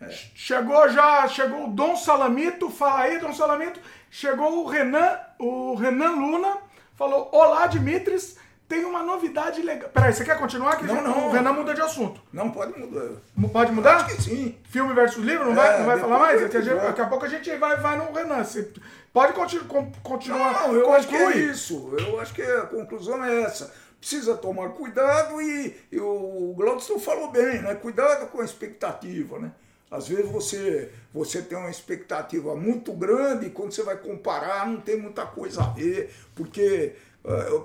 É. 0.00 0.08
Chegou 0.34 0.88
já, 0.88 1.26
chegou 1.28 1.66
o 1.66 1.72
Dom 1.72 1.96
Salamito, 1.96 2.70
fala 2.70 3.00
aí, 3.02 3.18
Dom 3.18 3.32
Salamito. 3.32 3.80
Chegou 4.10 4.62
o 4.62 4.66
Renan, 4.66 5.18
o 5.38 5.74
Renan 5.74 6.12
Luna, 6.12 6.58
falou: 6.94 7.28
Olá, 7.32 7.66
Dimitris. 7.66 8.36
Tem 8.68 8.84
uma 8.84 9.02
novidade 9.02 9.62
legal. 9.62 9.90
Peraí, 9.90 10.12
você 10.12 10.24
quer 10.24 10.38
continuar? 10.38 10.76
Que 10.76 10.84
Não, 10.84 11.02
não. 11.02 11.28
O 11.28 11.30
Renan 11.30 11.52
muda 11.52 11.74
de 11.74 11.80
assunto. 11.80 12.20
Não 12.32 12.50
pode 12.50 12.78
mudar. 12.78 13.10
Pode 13.52 13.72
mudar? 13.72 13.96
Acho 13.96 14.06
que 14.16 14.22
sim. 14.22 14.58
Filme 14.64 14.94
versus 14.94 15.22
livro? 15.24 15.44
Não 15.46 15.52
É, 15.52 15.54
vai, 15.54 15.78
não 15.78 15.86
vai 15.86 15.98
falar 15.98 16.18
mais? 16.18 16.50
que 16.50 16.56
a 16.56 16.74
daqui 16.74 17.00
a 17.00 17.06
pouco 17.06 17.24
a 17.24 17.28
gente 17.28 17.54
vai, 17.56 17.76
vai 17.76 17.96
no 17.98 18.12
Renan. 18.12 18.42
Você 18.42 18.72
pode 19.12 19.32
continu, 19.34 19.64
con- 19.66 19.92
continuar. 20.02 20.66
Não, 20.68 20.74
eu 20.74 20.92
acho 20.92 21.06
que 21.08 21.14
é 21.14 21.24
conclui. 21.24 21.42
isso. 21.50 21.94
Eu 21.98 22.20
acho 22.20 22.32
que 22.34 22.42
a 22.42 22.62
conclusão 22.62 23.22
é 23.24 23.42
essa. 23.42 23.72
Precisa 24.00 24.34
tomar 24.36 24.70
cuidado 24.70 25.40
e, 25.40 25.74
e 25.90 25.98
o 26.00 26.52
Glaudston 26.56 26.98
falou 26.98 27.30
bem, 27.30 27.62
né? 27.62 27.74
Cuidado 27.74 28.26
com 28.28 28.40
a 28.40 28.44
expectativa, 28.44 29.38
né? 29.38 29.52
Às 29.90 30.08
vezes 30.08 30.26
você, 30.30 30.90
você 31.12 31.40
tem 31.40 31.56
uma 31.56 31.70
expectativa 31.70 32.54
muito 32.56 32.92
grande 32.92 33.46
e 33.46 33.50
quando 33.50 33.72
você 33.72 33.82
vai 33.82 33.96
comparar 33.96 34.66
não 34.66 34.80
tem 34.80 34.96
muita 35.00 35.24
coisa 35.24 35.62
a 35.62 35.66
ver, 35.68 36.12
porque 36.34 36.94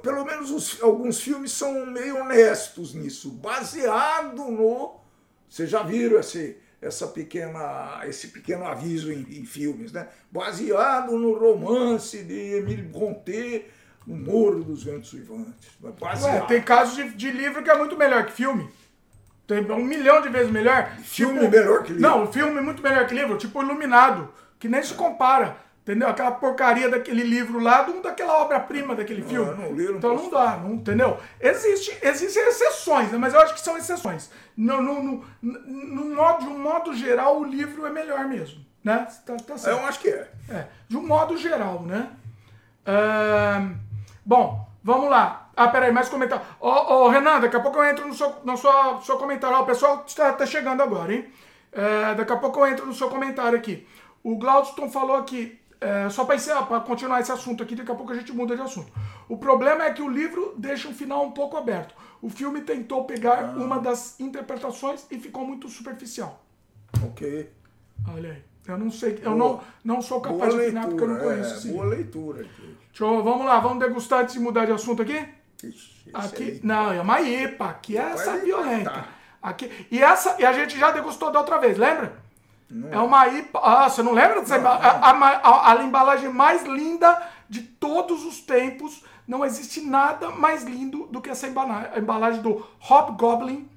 pelo 0.02 0.24
menos 0.26 0.52
os- 0.52 0.82
alguns 0.82 1.20
filmes 1.20 1.52
são 1.52 1.86
meio 1.86 2.18
honestos 2.22 2.94
nisso, 2.94 3.32
baseado 3.32 4.50
no 4.50 4.98
vocês 5.50 5.70
já 5.70 5.82
viram 5.84 6.20
esse, 6.20 6.58
essa 6.82 7.08
pequena, 7.08 8.02
esse 8.06 8.28
pequeno 8.28 8.66
aviso 8.66 9.12
em, 9.12 9.22
em 9.32 9.46
filmes, 9.46 9.92
né? 9.92 10.08
Baseado 10.32 11.18
no 11.18 11.34
romance 11.38 12.24
de 12.24 12.56
Emile 12.58 12.84
Brontë, 12.84 13.66
O 14.08 14.16
Morro 14.16 14.64
dos 14.64 14.84
Ventos 14.84 15.12
Uivantes. 15.14 15.70
Ué, 15.84 15.92
Baseado. 16.00 16.48
tem 16.48 16.62
casos 16.62 16.96
de, 16.96 17.10
de 17.16 17.32
livro 17.32 17.64
que 17.64 17.70
é 17.70 17.78
muito 17.78 17.98
melhor 17.98 18.26
que 18.26 18.32
filme. 18.32 18.70
Tem 19.48 19.60
um 19.72 19.84
milhão 19.84 20.22
de 20.22 20.30
vezes 20.30 20.52
melhor. 20.52 20.96
Filme 21.04 21.48
melhor 21.50 21.82
que 21.84 21.94
livro. 21.94 22.08
Não, 22.08 22.32
filme 22.32 22.62
muito 22.62 22.84
melhor 22.84 23.08
que 23.08 23.16
livro, 23.16 23.36
tipo 23.38 23.62
Iluminado, 23.64 24.32
que 24.60 24.68
nem 24.70 24.82
se 24.84 24.94
compara. 24.94 25.58
Entendeu? 25.90 26.08
Aquela 26.08 26.30
porcaria 26.34 26.88
daquele 26.88 27.24
livro 27.24 27.58
lá, 27.58 27.82
um 27.90 28.00
daquela 28.00 28.44
obra-prima 28.44 28.94
daquele 28.94 29.24
filme. 29.24 29.50
eu 29.50 29.58
não 29.58 29.74
li, 29.74 29.86
não 29.86 29.96
então 29.96 30.16
não 30.16 30.30
dá, 30.30 30.56
não, 30.58 30.74
entendeu? 30.74 31.18
Existe, 31.42 31.98
existem 32.04 32.48
exceções, 32.48 33.12
né? 33.12 33.18
mas 33.18 33.34
eu 33.34 33.40
acho 33.40 33.56
que 33.56 33.60
são 33.60 33.76
exceções. 33.76 34.30
No, 34.56 34.80
no, 34.84 35.26
no, 35.42 35.60
no 35.62 36.16
modo, 36.16 36.46
de 36.46 36.48
um 36.48 36.60
modo 36.60 36.94
geral, 36.94 37.40
o 37.40 37.44
livro 37.44 37.88
é 37.88 37.90
melhor 37.90 38.28
mesmo. 38.28 38.64
Né? 38.84 39.08
Tá, 39.26 39.36
tá 39.38 39.58
certo. 39.58 39.80
Eu 39.80 39.86
acho 39.88 40.00
que 40.00 40.10
é. 40.10 40.32
É, 40.50 40.68
de 40.88 40.96
um 40.96 41.08
modo 41.08 41.36
geral, 41.36 41.82
né? 41.82 42.12
Ahn, 42.86 43.74
bom, 44.24 44.70
vamos 44.84 45.10
lá. 45.10 45.50
Ah, 45.58 45.70
peraí, 45.70 45.92
mais 45.92 46.08
comentário. 46.08 46.46
Ô, 46.60 46.70
ô, 46.70 47.10
Renan, 47.10 47.40
daqui 47.40 47.56
a 47.56 47.62
pouco 47.62 47.80
eu 47.80 47.86
entro 47.86 48.08
no 48.08 48.14
seu, 48.14 48.32
no 48.44 48.56
sua, 48.56 49.02
seu 49.02 49.18
comentário. 49.18 49.58
Ó, 49.58 49.64
o 49.64 49.66
pessoal 49.66 50.04
está, 50.06 50.34
tá 50.34 50.46
chegando 50.46 50.84
agora, 50.84 51.12
hein? 51.12 51.28
Daqui 52.16 52.32
a 52.32 52.38
pouco 52.38 52.60
eu 52.60 52.68
entro 52.68 52.86
no 52.86 52.94
seu 52.94 53.10
comentário 53.10 53.58
aqui. 53.58 53.88
O 54.24 54.38
Glaudston 54.38 54.90
falou 54.92 55.16
aqui, 55.16 55.59
é, 55.82 56.10
só 56.10 56.26
para 56.26 56.80
continuar 56.82 57.22
esse 57.22 57.32
assunto 57.32 57.64
aqui, 57.64 57.76
daqui 57.76 57.92
a 57.92 57.96
pouco 57.96 58.12
a 58.12 58.16
gente 58.16 58.32
muda 58.34 58.56
de 58.56 58.62
assunto. 58.62 58.92
O 59.28 59.38
problema 59.38 59.86
é 59.86 59.94
que 59.94 60.02
o 60.02 60.10
livro 60.10 60.54
deixa 60.58 60.88
um 60.88 60.94
final 60.94 61.24
um 61.26 61.32
pouco 61.32 61.56
aberto. 61.58 61.94
O 62.22 62.30
filme 62.30 62.62
tentou 62.62 63.06
pegar 63.06 63.56
uma 63.56 63.80
das 63.80 64.20
interpretações 64.20 65.06
e 65.10 65.18
ficou 65.20 65.46
muito 65.46 65.70
superficial. 65.70 66.44
Ok. 67.04 67.50
Olha 68.14 68.32
aí. 68.32 68.44
Eu 68.68 68.78
não 68.78 68.92
sei, 68.92 69.20
eu 69.24 69.36
Boa. 69.36 69.36
não, 69.36 69.62
não 69.96 70.02
sou 70.02 70.20
Boa 70.22 70.34
capaz 70.34 70.54
de 70.54 70.62
opinar 70.62 70.88
porque 70.88 71.04
eu 71.04 71.08
não 71.08 71.18
conheço 71.20 71.68
É, 71.68 71.72
boa 71.72 71.86
leitura. 71.86 72.42
aqui. 72.42 72.78
Deixa 72.90 73.04
eu, 73.04 73.24
vamos 73.24 73.46
lá, 73.46 73.60
vamos 73.60 73.80
degustar 73.80 74.20
antes 74.22 74.34
de 74.36 74.40
mudar 74.40 74.66
de 74.66 74.72
assunto 74.74 75.02
aqui? 75.02 75.28
Ixi, 75.64 76.10
Aqui, 76.14 76.44
aí. 76.44 76.60
não, 76.64 76.92
é 76.92 77.02
uma 77.02 77.20
IPA, 77.22 77.66
aqui 77.70 77.98
é 77.98 78.02
essa 78.02 78.38
violenta. 78.38 78.92
matar. 78.92 79.20
Aqui, 79.42 79.88
e 79.90 80.00
essa, 80.04 80.36
e 80.40 80.46
a 80.46 80.54
gente 80.54 80.78
já 80.78 80.92
degustou 80.92 81.32
da 81.32 81.40
outra 81.40 81.58
vez, 81.58 81.78
lembra? 81.78 82.18
É 82.92 83.00
uma 83.00 83.28
IPA, 83.28 83.60
ah, 83.64 83.90
você 83.90 84.04
não 84.04 84.12
lembra 84.14 84.42
dessa 84.42 84.58
embala- 84.58 84.80
a, 84.80 85.10
a- 85.10 85.40
a- 85.40 85.72
a 85.80 85.84
embalagem 85.84 86.30
mais 86.32 86.64
linda 86.64 87.22
de 87.50 87.62
todos 87.64 88.24
os 88.26 88.42
tempos, 88.42 89.04
não 89.28 89.44
existe 89.44 89.82
nada 89.82 90.30
mais 90.30 90.64
lindo 90.64 91.08
do 91.08 91.20
que 91.22 91.30
essa 91.32 91.48
embala- 91.48 91.92
a 91.94 91.98
embalagem 92.00 92.42
do 92.44 92.64
Hobgoblin, 92.80 93.68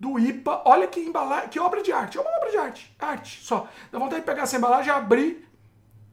do 0.00 0.18
IPA, 0.18 0.62
olha 0.64 0.88
que 0.88 0.98
embalagem, 1.00 1.48
que 1.48 1.60
obra 1.60 1.80
de 1.82 1.92
arte, 1.92 2.18
é 2.18 2.20
uma 2.20 2.36
obra 2.38 2.50
de 2.50 2.56
arte, 2.58 2.94
arte, 2.98 3.40
só. 3.44 3.68
Dá 3.92 3.98
vontade 3.98 4.20
de 4.22 4.26
pegar 4.26 4.42
essa 4.42 4.56
embalagem, 4.56 4.92
abrir 4.92 5.48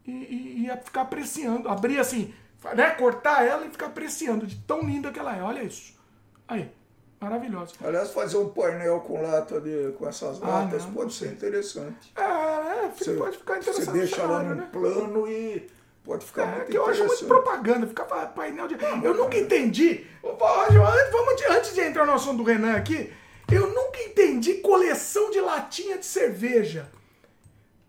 e, 0.06 0.12
e, 0.12 0.68
e 0.72 0.78
ficar 0.84 1.02
apreciando. 1.02 1.68
Abrir 1.68 2.00
assim, 2.00 2.32
né? 2.76 2.92
Cortar 2.92 3.44
ela 3.46 3.66
e 3.66 3.70
ficar 3.72 3.88
apreciando 3.88 4.46
de 4.46 4.56
tão 4.60 4.82
linda 4.82 5.12
que 5.12 5.20
ela 5.20 5.36
é. 5.36 5.42
Olha 5.42 5.64
isso. 5.64 6.00
Aí, 6.48 6.72
maravilhosa. 7.22 7.74
Aliás, 7.84 8.12
fazer 8.12 8.38
um 8.38 8.50
painel 8.50 9.00
com 9.02 9.22
lata 9.22 9.62
de, 9.62 9.94
com 9.98 10.08
essas 10.10 10.42
Ah, 10.42 10.48
latas 10.48 10.84
não, 10.86 10.92
pode 10.94 11.06
não 11.06 11.12
ser 11.12 11.28
interessante. 11.28 12.12
É, 12.18 12.22
é 12.22 12.92
Você, 12.98 13.14
pode 13.14 13.38
ficar 13.38 13.58
interessante. 13.60 13.86
você 13.86 13.92
deixa 13.92 14.24
lá 14.24 14.44
no 14.44 14.56
né? 14.56 14.68
plano 14.72 15.28
e 15.28 15.70
pode 16.04 16.26
ficar 16.26 16.44
É, 16.44 16.56
muito 16.58 16.72
que 16.72 16.78
eu 16.78 16.86
acho 16.88 17.06
muito 17.06 17.26
propaganda, 17.26 17.86
fica 17.88 18.06
fa- 18.06 18.26
painel 18.26 18.68
de. 18.68 18.76
Eu 19.04 19.14
nunca 19.14 19.38
entendi. 19.38 20.06
Roger, 20.24 20.82
antes- 20.82 21.12
Vamos 21.12 21.36
de- 21.36 21.46
antes 21.48 21.74
de 21.76 21.82
entrar 21.82 22.06
no 22.06 22.14
assunto 22.14 22.38
do 22.38 22.44
Renan 22.44 22.76
aqui, 22.76 23.14
eu 23.52 23.68
nunca 23.72 24.02
entendi 24.02 24.56
coleção 24.56 25.30
de 25.30 25.40
latinha 25.40 25.98
de 25.98 26.06
cerveja. 26.06 26.90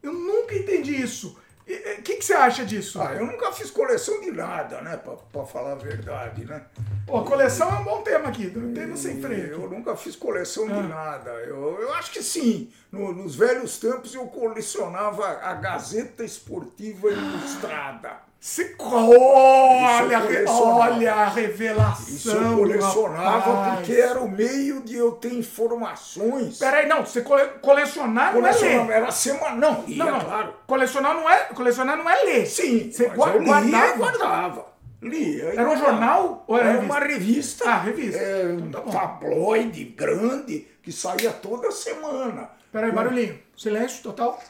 Eu 0.02 0.12
nunca 0.12 0.54
entendi 0.54 1.00
isso. 1.00 1.38
O 1.64 2.02
que, 2.02 2.16
que 2.16 2.24
você 2.24 2.34
acha 2.34 2.64
disso? 2.64 3.00
Ah, 3.00 3.14
eu 3.14 3.24
nunca 3.24 3.52
fiz 3.52 3.70
coleção 3.70 4.20
de 4.20 4.32
nada, 4.32 4.80
né? 4.80 4.96
Pra, 4.96 5.14
pra 5.14 5.44
falar 5.44 5.72
a 5.72 5.76
verdade, 5.76 6.44
né? 6.44 6.64
Pô, 7.06 7.22
coleção 7.22 7.68
é 7.70 7.78
um 7.78 7.84
bom 7.84 8.02
tema 8.02 8.28
aqui, 8.30 8.52
um 8.56 8.74
tema 8.74 8.96
sem 8.96 9.20
freio. 9.20 9.52
Eu 9.62 9.70
nunca 9.70 9.94
fiz 9.96 10.16
coleção 10.16 10.66
Ah. 10.68 10.72
de 10.72 10.88
nada. 10.88 11.30
Eu, 11.30 11.80
eu 11.80 11.92
acho 11.94 12.10
que 12.10 12.22
sim. 12.22 12.72
No- 12.90 13.12
nos 13.12 13.36
velhos 13.36 13.78
tempos 13.78 14.12
eu 14.14 14.26
colecionava 14.26 15.24
a 15.40 15.54
Gazeta 15.54 16.24
Esportiva 16.24 17.08
Ilustrada. 17.10 18.16
Se... 18.44 18.74
Olha, 18.80 20.20
colecionava. 20.20 20.64
olha 20.74 21.14
a 21.14 21.28
revelação. 21.28 22.08
Isso 22.16 22.30
eu 22.32 22.56
colecionava 22.56 23.38
rapaz. 23.38 23.74
porque 23.78 23.92
era 23.92 24.20
o 24.20 24.28
meio 24.28 24.80
de 24.82 24.96
eu 24.96 25.12
ter 25.12 25.32
informações. 25.32 26.58
Peraí, 26.58 26.88
não, 26.88 27.06
você 27.06 27.20
cole- 27.22 27.48
colecionar 27.60 28.34
não 28.34 28.44
é 28.44 28.50
ler. 28.52 28.90
era 28.90 29.12
semana. 29.12 29.54
Não, 29.54 29.84
ia, 29.86 30.04
Não, 30.04 30.10
não. 30.10 30.20
claro. 30.24 30.54
Colecionar 30.66 31.14
não 31.14 31.30
é, 31.30 31.36
colecionar 31.54 31.96
não 31.96 32.10
é 32.10 32.16
ler. 32.24 32.46
Sim, 32.46 32.90
Você 32.90 33.06
mas 33.06 33.16
gua- 33.16 33.28
eu 33.28 33.44
guardava. 33.44 33.96
guardava. 33.96 34.66
Lia. 35.00 35.44
Era 35.54 35.70
um 35.70 35.76
jornal 35.76 36.44
ou 36.48 36.58
era 36.58 36.70
Era 36.70 36.80
revista? 36.80 36.92
uma 36.98 37.06
revista. 37.06 37.64
Ah, 37.70 37.78
revista. 37.78 38.18
É, 38.20 38.44
um 38.46 38.58
Então 38.58 38.82
tá 38.82 39.00
tabloide 39.00 39.84
grande 39.84 40.66
que 40.82 40.90
saía 40.90 41.30
toda 41.30 41.70
semana. 41.70 42.50
Peraí, 42.72 42.90
barulhinho. 42.90 43.38
Silêncio 43.56 44.02
total. 44.02 44.40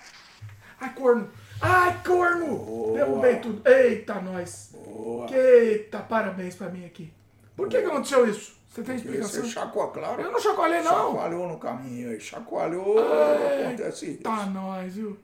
Ai, 0.80 0.90
corno. 0.94 1.28
Ai, 1.62 2.00
corno! 2.04 2.92
Derrubei 2.94 3.36
tudo. 3.36 3.62
Eita, 3.68 4.14
nós. 4.20 4.70
Boa. 4.72 5.26
Que 5.26 5.34
Eita, 5.34 6.00
parabéns 6.00 6.56
pra 6.56 6.68
mim 6.68 6.84
aqui. 6.84 7.12
Por 7.56 7.68
que, 7.68 7.80
que 7.80 7.86
aconteceu 7.86 8.28
isso? 8.28 8.60
Você 8.68 8.82
tem 8.82 8.96
explicação? 8.96 9.42
Você 9.44 9.48
chacoalhou, 9.50 9.92
claro. 9.92 10.22
Eu 10.22 10.32
não 10.32 10.40
chacoalhei, 10.40 10.82
não. 10.82 11.12
Chacoalhou 11.12 11.48
no 11.48 11.58
caminho 11.58 12.10
aí. 12.10 12.20
Chacoalhou, 12.20 12.96
acontece 12.98 14.12
isso. 14.12 14.22
Tá, 14.22 14.46
nós, 14.46 14.94
viu? 14.94 15.18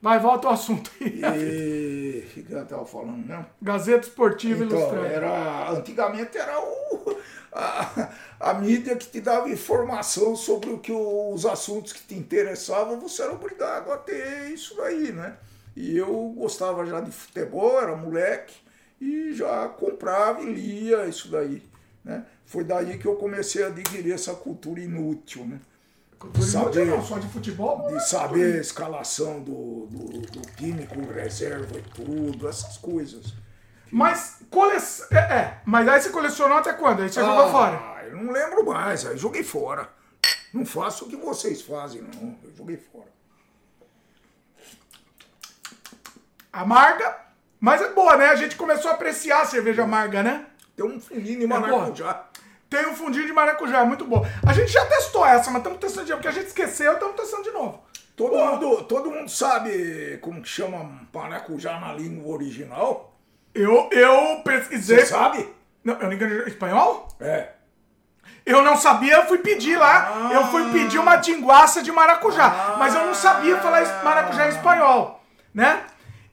Vai, 0.00 0.18
volta 0.20 0.48
ao 0.48 0.52
assunto 0.54 0.90
aí. 1.00 1.20
E 2.36 2.40
o 2.40 2.44
que 2.44 2.52
eu 2.52 2.66
tava 2.66 2.84
falando 2.84 3.26
mesmo? 3.26 3.46
Gazeta 3.60 4.06
Esportiva 4.06 4.64
Então, 4.64 4.78
Ilustrada. 4.78 5.06
era, 5.08 5.70
antigamente 5.70 6.36
era 6.36 6.60
o, 6.60 7.16
a, 7.50 8.10
a 8.38 8.54
mídia 8.54 8.96
que 8.96 9.06
te 9.06 9.22
dava 9.22 9.48
informação 9.48 10.36
sobre 10.36 10.68
o 10.70 10.78
que 10.78 10.92
os 10.92 11.46
assuntos 11.46 11.94
que 11.94 12.02
te 12.02 12.14
interessavam, 12.14 13.00
você 13.00 13.22
era 13.22 13.32
obrigado 13.32 13.90
a 13.90 13.96
ter 13.96 14.50
isso 14.50 14.76
daí, 14.76 15.10
né? 15.10 15.38
E 15.76 15.96
eu 15.96 16.32
gostava 16.36 16.84
já 16.86 17.00
de 17.00 17.10
futebol, 17.10 17.80
era 17.80 17.96
moleque, 17.96 18.54
e 19.00 19.32
já 19.34 19.68
comprava 19.68 20.40
e 20.42 20.52
lia 20.52 21.06
isso 21.06 21.28
daí, 21.28 21.62
né? 22.04 22.24
Foi 22.46 22.62
daí 22.62 22.98
que 22.98 23.06
eu 23.06 23.16
comecei 23.16 23.64
a 23.64 23.68
adquirir 23.68 24.12
essa 24.12 24.34
cultura 24.34 24.80
inútil, 24.80 25.44
né? 25.46 25.60
Cultura 26.18 26.46
saber- 26.46 26.82
inútil, 26.82 26.96
não, 26.96 27.04
só 27.04 27.18
de 27.18 27.28
futebol. 27.28 27.88
é 27.90 27.94
De 27.94 28.08
saber 28.08 28.54
a 28.56 28.60
escalação 28.60 29.40
do, 29.42 29.86
do, 29.86 30.20
do 30.20 30.40
time 30.56 30.86
com 30.86 31.00
reserva 31.12 31.76
e 31.78 31.82
tudo, 31.82 32.48
essas 32.48 32.76
coisas. 32.78 33.34
Mas 33.90 34.38
coleção. 34.50 35.06
É, 35.10 35.18
é, 35.18 35.60
mas 35.64 35.86
aí 35.88 36.00
você 36.00 36.10
colecionou 36.10 36.58
até 36.58 36.72
quando? 36.72 37.02
Aí 37.02 37.08
você 37.08 37.20
jogou 37.20 37.50
fora. 37.50 37.76
Ah, 37.76 38.04
eu 38.04 38.16
não 38.16 38.32
lembro 38.32 38.64
mais, 38.64 39.04
aí 39.06 39.16
joguei 39.16 39.42
fora. 39.42 39.88
Não 40.52 40.64
faço 40.64 41.04
o 41.04 41.08
que 41.08 41.16
vocês 41.16 41.62
fazem, 41.62 42.02
não. 42.02 42.38
Eu 42.42 42.54
joguei 42.56 42.76
fora. 42.76 43.13
Amarga, 46.54 47.16
mas 47.60 47.82
é 47.82 47.88
boa, 47.92 48.16
né? 48.16 48.26
A 48.28 48.36
gente 48.36 48.56
começou 48.56 48.90
a 48.90 48.94
apreciar 48.94 49.42
a 49.42 49.44
cerveja 49.44 49.82
amarga, 49.82 50.22
né? 50.22 50.46
Tem 50.76 50.86
um 50.86 51.00
fundinho 51.00 51.40
de 51.40 51.46
boa. 51.46 51.60
maracujá. 51.60 52.24
Tem 52.70 52.86
um 52.86 52.94
fundinho 52.94 53.26
de 53.26 53.32
maracujá, 53.32 53.80
é 53.80 53.84
muito 53.84 54.04
bom. 54.04 54.24
A 54.46 54.52
gente 54.52 54.72
já 54.72 54.84
testou 54.86 55.24
essa, 55.26 55.50
mas 55.50 55.58
estamos 55.58 55.78
testando 55.78 56.06
de 56.06 56.10
novo, 56.12 56.22
porque 56.22 56.36
a 56.36 56.40
gente 56.40 56.48
esqueceu, 56.48 56.92
estamos 56.92 57.16
testando 57.16 57.42
de 57.42 57.50
novo. 57.50 57.82
Todo 58.16 58.36
mundo, 58.36 58.84
todo 58.84 59.10
mundo 59.10 59.28
sabe 59.28 60.18
como 60.22 60.40
que 60.40 60.48
chama 60.48 60.88
maracujá 61.12 61.80
na 61.80 61.92
língua 61.92 62.32
original? 62.34 63.12
Eu, 63.52 63.88
eu 63.90 64.40
pesquisei. 64.44 65.00
Você 65.00 65.06
sabe? 65.06 65.48
Não, 65.82 65.94
eu 65.94 66.06
não 66.06 66.12
entendi. 66.12 66.48
Espanhol? 66.48 67.08
É. 67.20 67.48
Eu 68.46 68.62
não 68.62 68.76
sabia, 68.76 69.16
eu 69.16 69.26
fui 69.26 69.38
pedir 69.38 69.76
lá. 69.76 70.30
Eu 70.32 70.44
fui 70.46 70.70
pedir 70.72 70.98
uma 70.98 71.18
tinguaça 71.18 71.82
de 71.82 71.90
maracujá. 71.90 72.76
Mas 72.78 72.94
eu 72.94 73.04
não 73.06 73.14
sabia 73.14 73.56
falar 73.58 74.04
maracujá 74.04 74.46
em 74.46 74.50
espanhol, 74.50 75.20
né? 75.52 75.84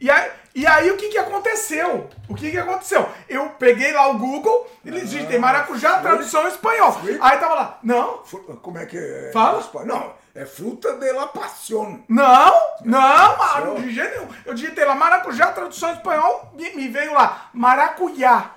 E 0.02 0.10
aí, 0.10 0.32
E 0.54 0.68
aí 0.68 0.92
o 0.92 0.98
que 0.98 1.08
que 1.10 1.18
aconteceu? 1.18 2.10
O 2.28 2.36
que 2.36 2.52
que 2.52 2.58
aconteceu? 2.58 3.08
Eu 3.30 3.50
peguei 3.52 3.94
lá 3.94 4.10
o 4.10 4.18
Google 4.18 4.68
e 4.84 4.92
digitei 4.92 5.38
maracujá, 5.40 6.00
tradução 6.02 6.44
em 6.46 6.48
espanhol. 6.50 6.98
Aí 7.22 7.38
tava 7.38 7.54
lá, 7.54 7.80
não, 7.84 8.18
Como 8.62 8.78
é 8.78 8.86
que 8.86 8.98
é? 8.98 9.30
Fala. 9.32 9.64
Não, 9.86 10.14
é 10.36 10.46
fruta 10.46 10.94
de 10.98 11.12
la 11.14 11.28
pasión. 11.28 12.00
não, 12.10 12.52
não, 12.84 13.38
mano, 13.38 13.76
de 13.82 13.94
jeito 13.94 14.12
nenhum. 14.20 14.28
Eu 14.46 14.54
digitei 14.54 14.84
lá 14.84 14.96
maracujá, 14.96 15.52
tradução 15.54 15.92
em 15.92 15.94
espanhol, 15.94 16.54
e 16.58 16.76
me 16.76 16.88
veio 16.90 17.14
lá, 17.14 17.50
maracujá. 17.54 18.52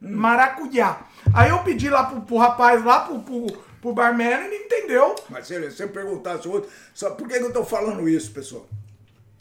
Maracujá. 0.00 0.98
Aí 1.34 1.50
eu 1.50 1.58
pedi 1.60 1.88
lá 1.88 2.04
pro, 2.04 2.20
pro 2.22 2.36
rapaz 2.36 2.84
lá, 2.84 3.00
pro, 3.00 3.20
pro, 3.20 3.46
pro 3.80 3.92
barman, 3.92 4.26
e 4.28 4.32
ele 4.44 4.56
entendeu. 4.64 5.14
Mas 5.28 5.46
se 5.46 5.54
ele- 5.54 5.70
se 5.70 5.86
perguntasse 5.86 6.48
outro, 6.48 6.70
sabe 6.94 7.16
por 7.16 7.28
que 7.28 7.38
que 7.38 7.44
eu 7.44 7.52
tô 7.52 7.64
falando 7.64 8.08
isso, 8.08 8.32
pessoal? 8.32 8.66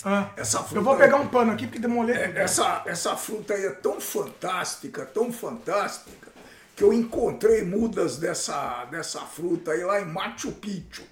Ah, 0.03 0.29
Essa 0.37 0.59
fruta 0.59 0.75
eu 0.75 0.83
vou 0.83 0.95
pegar 0.95 1.17
um 1.17 1.27
pano 1.27 1.51
aqui 1.51 1.65
porque 1.67 1.79
demolei 1.79 2.15
É. 2.15 2.41
Essa, 2.41 2.83
essa 2.85 3.15
fruta 3.17 3.53
aí 3.53 3.65
é 3.65 3.71
tão 3.71 3.99
fantástica, 3.99 5.05
tão 5.05 5.31
fantástica, 5.31 6.29
que 6.75 6.83
eu 6.83 6.93
encontrei 6.93 7.63
mudas 7.63 8.17
dessa, 8.17 8.85
dessa 8.85 9.21
fruta 9.21 9.71
aí 9.71 9.83
lá 9.83 9.99
em 9.99 10.05
Machu 10.05 10.53
Picchu. 10.53 11.03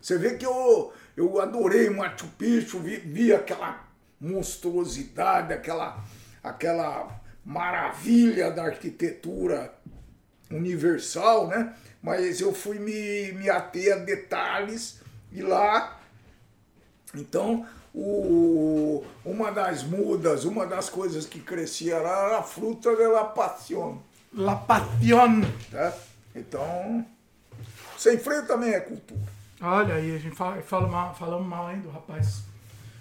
Você 0.00 0.16
vê 0.16 0.36
que 0.36 0.46
eu, 0.46 0.92
eu 1.16 1.40
adorei 1.40 1.90
Machu 1.90 2.28
Picchu, 2.38 2.78
vi, 2.78 2.98
vi 2.98 3.32
aquela 3.32 3.84
monstruosidade, 4.20 5.52
aquela, 5.52 5.98
aquela 6.42 7.20
maravilha 7.44 8.50
da 8.52 8.64
arquitetura 8.64 9.72
universal, 10.48 11.48
né? 11.48 11.74
Mas 12.00 12.40
eu 12.40 12.54
fui 12.54 12.78
me, 12.78 13.32
me 13.32 13.50
ater 13.50 13.94
a 13.94 13.96
detalhes 13.96 15.00
e 15.32 15.42
lá 15.42 15.96
então, 17.14 17.66
o, 17.98 19.02
uma 19.24 19.50
das 19.50 19.82
mudas, 19.82 20.44
uma 20.44 20.66
das 20.66 20.90
coisas 20.90 21.24
que 21.24 21.40
crescia 21.40 21.98
lá 21.98 22.26
era 22.26 22.38
a 22.38 22.42
fruta 22.42 22.94
de 22.94 23.06
la 23.06 23.24
pasión, 23.24 24.02
La 24.34 24.54
Passion. 24.54 25.42
tá? 25.70 25.94
Então, 26.34 27.06
sem 27.96 28.18
freio 28.18 28.46
também 28.46 28.74
é 28.74 28.80
cultura. 28.80 29.22
Olha 29.62 29.94
aí, 29.94 30.14
a 30.14 30.18
gente 30.18 30.36
fala, 30.36 30.60
fala 30.60 30.86
mal, 30.86 31.14
falamos 31.14 31.48
mal 31.48 31.70
hein, 31.72 31.80
do 31.80 31.88
rapaz. 31.88 32.42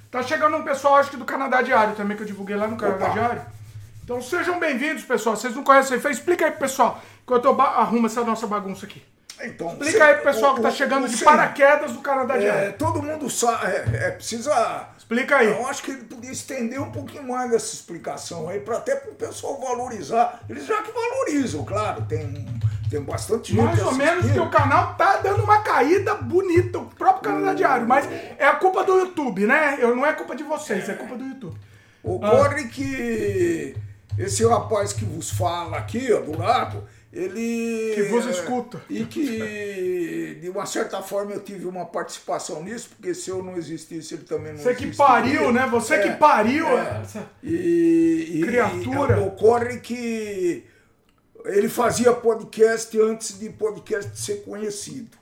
Tá 0.10 0.24
chegando 0.24 0.56
um 0.56 0.64
pessoal, 0.64 0.96
acho 0.96 1.12
que 1.12 1.18
do 1.18 1.26
Canadá 1.26 1.62
Diário 1.62 1.94
também, 1.94 2.16
que 2.16 2.24
eu 2.24 2.28
divulguei 2.28 2.56
lá 2.56 2.68
no 2.68 2.78
Canadá 2.78 3.08
Opa. 3.08 3.14
Diário. 3.14 3.42
Então 4.02 4.22
sejam 4.22 4.58
bem-vindos, 4.62 5.04
pessoal. 5.04 5.36
Vocês 5.36 5.54
não 5.54 5.64
conhecem 5.64 6.00
aí? 6.02 6.12
Explica 6.12 6.46
aí 6.46 6.52
pro 6.52 6.62
pessoal, 6.62 7.02
enquanto 7.22 7.44
eu 7.44 7.62
arrumo 7.62 8.08
essa 8.08 8.24
nossa 8.24 8.48
bagunça 8.48 8.86
aqui. 8.86 9.04
Então, 9.44 9.70
Explica 9.74 9.92
cê- 9.92 10.02
aí 10.02 10.14
pro 10.16 10.24
pessoal 10.24 10.54
o- 10.54 10.56
que 10.56 10.62
tá 10.62 10.70
o- 10.70 10.72
chegando 10.72 11.06
o 11.06 11.10
de 11.10 11.18
paraquedas 11.24 11.92
do 11.92 12.00
Canadá 12.00 12.36
É, 12.36 12.40
Diário. 12.40 12.74
todo 12.74 13.02
mundo 13.04 13.30
sabe, 13.30 13.66
é, 13.68 14.08
é, 14.08 14.12
precisa... 14.12 14.90
Explica 14.98 15.38
aí. 15.38 15.48
Eu 15.48 15.68
acho 15.68 15.84
que 15.84 15.92
ele 15.92 16.04
podia 16.06 16.32
estender 16.32 16.82
um 16.82 16.90
pouquinho 16.92 17.28
mais 17.28 17.52
dessa 17.52 17.76
explicação 17.76 18.50
aí, 18.50 18.60
para 18.60 18.78
até 18.78 18.96
para 18.96 19.12
o 19.12 19.16
pessoal 19.16 19.60
valorizar. 19.60 20.40
Eles 20.50 20.66
já 20.66 20.82
que 20.82 20.92
valorizam, 20.92 21.64
claro, 21.64 22.02
tem, 22.04 22.48
tem 22.90 23.02
bastante 23.02 23.54
gente 23.54 23.64
Mais 23.64 23.80
ou 23.86 23.94
menos 23.94 24.32
que 24.32 24.40
o 24.40 24.50
canal 24.50 24.96
tá 24.96 25.18
dando 25.18 25.44
uma 25.44 25.60
caída 25.62 26.16
bonita, 26.16 26.80
o 26.80 26.86
próprio 26.88 27.22
Canadá 27.32 27.54
Diário. 27.54 27.86
Mas 27.88 28.08
é 28.40 28.48
a 28.48 28.56
culpa 28.56 28.84
do 28.84 28.98
YouTube, 28.98 29.46
né? 29.46 29.78
Eu, 29.80 29.96
não 29.96 30.04
é 30.06 30.14
culpa 30.14 30.36
de 30.36 30.42
vocês, 30.44 30.90
é 30.90 30.94
culpa 30.94 31.16
do 31.16 31.24
YouTube. 31.24 31.60
Ocorre 32.02 32.68
que 32.68 33.76
esse 34.18 34.44
rapaz 34.48 34.92
que 34.94 35.06
vos 35.06 35.30
fala 35.30 35.78
aqui, 35.78 36.12
ó, 36.14 36.22
do 36.22 36.36
lado, 36.38 36.84
ele. 37.16 37.94
Que 37.96 38.04
vos 38.04 38.26
escuta. 38.26 38.82
E 38.90 39.06
que, 39.06 40.38
de 40.42 40.50
uma 40.50 40.66
certa 40.66 41.02
forma, 41.02 41.32
eu 41.32 41.40
tive 41.40 41.66
uma 41.66 41.86
participação 41.86 42.62
nisso, 42.62 42.90
porque 42.96 43.14
se 43.14 43.30
eu 43.30 43.42
não 43.42 43.56
existisse, 43.56 44.14
ele 44.16 44.24
também 44.24 44.52
não 44.54 44.60
Você 44.60 44.76
que 44.76 44.84
existiria. 44.84 44.96
pariu, 45.08 45.52
né? 45.54 45.66
Você 45.72 45.98
que 46.00 46.10
É, 46.10 46.16
pariu 46.16 46.68
é. 46.78 47.00
essa. 47.02 47.24
E, 47.42 48.42
Criatura. 48.46 49.18
e 49.18 49.22
ocorre 49.28 49.80
que 49.80 50.66
ele 51.46 51.70
fazia 51.70 52.12
podcast 52.12 53.00
antes 53.00 53.40
de 53.40 53.50
podcast 53.50 54.20
ser 54.20 54.44
conhecido. 54.44 55.18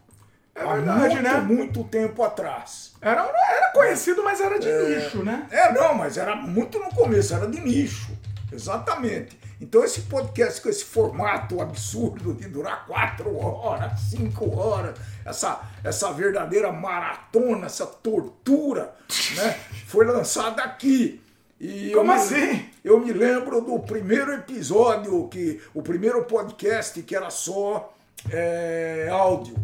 É 0.56 0.64
verdade, 0.66 1.16
muito, 1.16 1.22
né? 1.24 1.40
muito 1.42 1.84
tempo 1.86 2.24
atrás. 2.24 2.94
Era, 3.02 3.22
era 3.24 3.72
conhecido, 3.72 4.24
mas 4.24 4.40
era 4.40 4.60
de 4.60 4.72
nicho, 4.72 5.24
né? 5.24 5.48
É, 5.50 5.74
não, 5.74 5.96
mas 5.96 6.16
era 6.16 6.36
muito 6.36 6.78
no 6.78 6.90
começo, 6.92 7.34
era 7.34 7.48
de 7.48 7.60
nicho. 7.60 8.12
Exatamente. 8.54 9.38
Então 9.60 9.84
esse 9.84 10.02
podcast 10.02 10.62
com 10.62 10.70
esse 10.70 10.84
formato 10.84 11.62
absurdo 11.62 12.34
de 12.34 12.48
durar 12.48 12.86
quatro 12.86 13.36
horas, 13.38 14.00
cinco 14.10 14.56
horas, 14.58 14.98
essa, 15.26 15.62
essa 15.84 16.12
verdadeira 16.12 16.72
maratona, 16.72 17.66
essa 17.68 17.86
tortura, 17.86 18.94
né? 19.36 19.58
Foi 19.88 20.06
lançado 20.06 20.60
aqui. 20.60 21.22
E 21.60 21.92
eu 21.92 22.00
Como 22.00 22.12
me- 22.14 22.20
assim? 22.20 22.70
Eu 22.84 23.00
me 23.00 23.14
lembro 23.14 23.62
do 23.62 23.80
primeiro 23.80 24.34
episódio, 24.34 25.28
que 25.30 25.62
o 25.74 25.82
primeiro 25.82 26.26
podcast 26.26 27.02
que 27.02 27.16
era 27.16 27.30
só 27.30 27.94
é, 28.30 29.08
áudio. 29.12 29.56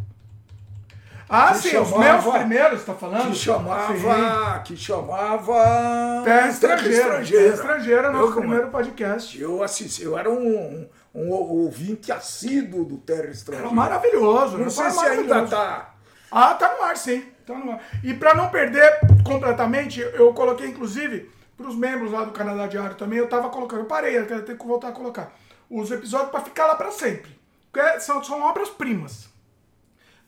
Ah, 1.30 1.54
sim, 1.54 1.78
os 1.78 1.88
chamava- 1.90 2.00
meus 2.22 2.26
primeiros, 2.38 2.84
tá 2.84 2.94
falando? 2.96 3.22
Que 3.30 3.36
Sim. 3.36 3.36
chamava. 3.36 4.60
Que 4.66 4.76
chamava. 4.76 6.22
Terra 6.26 6.48
Estrangeira. 6.48 7.24
Terra 7.24 7.54
Estrangeira, 7.54 8.12
nosso 8.12 8.32
Eu, 8.34 8.36
primeiro 8.38 8.68
podcast. 8.70 9.40
Eu 9.40 9.62
assisti, 9.62 10.04
eu 10.04 10.18
era 10.18 10.30
um, 10.30 10.88
um 11.14 11.30
ouvinte 11.30 12.12
assíduo 12.12 12.84
do 12.84 12.98
Terra 12.98 13.20
Era 13.24 13.32
Estrangeira. 13.32 13.72
maravilhoso. 13.72 14.54
Não 14.58 14.62
era 14.64 14.70
sei 14.72 14.90
se 14.90 15.06
ainda 15.06 15.46
tá. 15.46 15.94
Ah, 16.32 16.54
tá 16.56 16.76
no 16.78 16.84
ar, 16.84 16.98
sim. 16.98 17.24
Tá 17.46 17.54
no 17.54 17.72
ar. 17.74 17.80
E 18.04 18.14
pra 18.14 18.34
não 18.34 18.50
perder 18.50 19.00
completamente, 19.24 20.00
eu 20.00 20.34
coloquei, 20.34 20.68
inclusive, 20.68 21.30
pros 21.56 21.76
membros 21.76 22.12
lá 22.12 22.24
do 22.24 22.32
Canadá 22.32 22.66
Diário 22.66 22.96
também, 22.96 23.20
eu 23.20 23.28
tava 23.30 23.50
colocando. 23.50 23.82
Eu 23.82 23.86
parei, 23.86 24.18
eu 24.18 24.26
tenho 24.26 24.58
que 24.58 24.66
voltar 24.68 24.90
a 24.90 24.92
colocar. 24.94 25.32
Os 25.70 25.92
episódios 25.92 26.32
pra 26.32 26.42
ficar 26.42 26.66
lá 26.66 26.76
pra 26.76 26.90
sempre. 26.90 27.38
Porque 27.72 28.00
são, 28.00 28.24
são 28.24 28.42
obras-primas. 28.42 29.29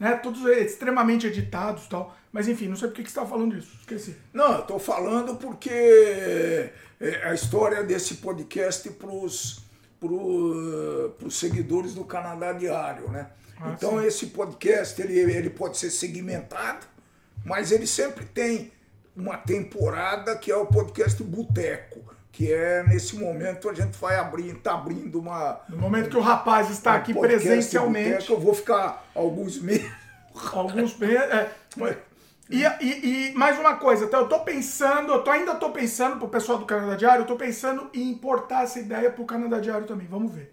Né? 0.01 0.15
Todos 0.15 0.43
extremamente 0.47 1.27
editados 1.27 1.85
tal. 1.85 2.17
Mas 2.31 2.47
enfim, 2.47 2.67
não 2.67 2.75
sei 2.75 2.87
por 2.87 2.95
que 2.95 3.03
que 3.03 3.09
você 3.11 3.15
tava 3.15 3.29
falando 3.29 3.55
disso. 3.55 3.77
Esqueci. 3.81 4.15
Não, 4.33 4.53
eu 4.53 4.61
tô 4.63 4.79
falando 4.79 5.35
porque 5.35 5.69
é, 5.69 7.21
a 7.23 7.35
história 7.35 7.83
desse 7.83 8.15
podcast 8.15 8.89
pros, 8.93 9.63
pro, 9.99 11.13
pros 11.19 11.37
seguidores 11.37 11.93
do 11.93 12.03
Canadá 12.03 12.51
Diário, 12.51 13.11
né? 13.11 13.27
Ah, 13.59 13.75
então 13.77 13.99
sim. 13.99 14.07
esse 14.07 14.25
podcast 14.27 14.99
ele, 14.99 15.19
ele 15.19 15.51
pode 15.51 15.77
ser 15.77 15.91
segmentado, 15.91 16.87
mas 17.45 17.71
ele 17.71 17.85
sempre 17.85 18.25
tem 18.25 18.71
uma 19.15 19.37
temporada 19.37 20.35
que 20.35 20.51
é 20.51 20.55
o 20.55 20.65
podcast 20.65 21.21
Boteco, 21.23 22.10
que 22.31 22.51
é 22.51 22.83
nesse 22.83 23.15
momento 23.17 23.69
a 23.69 23.73
gente 23.73 23.97
vai 23.97 24.15
abrir, 24.17 24.53
tá 24.55 24.73
abrindo 24.73 25.19
uma 25.19 25.59
No 25.67 25.77
momento 25.77 26.09
que 26.09 26.17
o 26.17 26.21
rapaz 26.21 26.69
está 26.69 26.95
aqui 26.95 27.11
um 27.11 27.15
podcast 27.15 27.47
presencialmente. 27.47 28.29
Eu 28.31 28.39
vou 28.39 28.53
ficar 28.53 29.05
alguns 29.13 29.59
meses. 29.61 29.91
Alguns 30.53 30.93
bem. 30.93 31.15
É, 31.15 31.51
e, 32.49 32.63
e, 32.81 33.29
e 33.31 33.33
mais 33.33 33.57
uma 33.59 33.75
coisa, 33.75 34.07
tá? 34.07 34.17
eu 34.17 34.27
tô 34.27 34.39
pensando, 34.39 35.13
eu 35.13 35.23
tô, 35.23 35.29
ainda 35.31 35.55
tô 35.55 35.71
pensando 35.71 36.17
pro 36.17 36.27
pessoal 36.27 36.57
do 36.57 36.65
Canadá 36.65 36.95
Diário, 36.95 37.23
eu 37.23 37.27
tô 37.27 37.35
pensando 37.37 37.89
em 37.93 38.09
importar 38.11 38.63
essa 38.63 38.79
ideia 38.79 39.09
pro 39.09 39.23
Canadá 39.25 39.59
Diário 39.59 39.87
também. 39.87 40.07
Vamos 40.07 40.33
ver. 40.33 40.51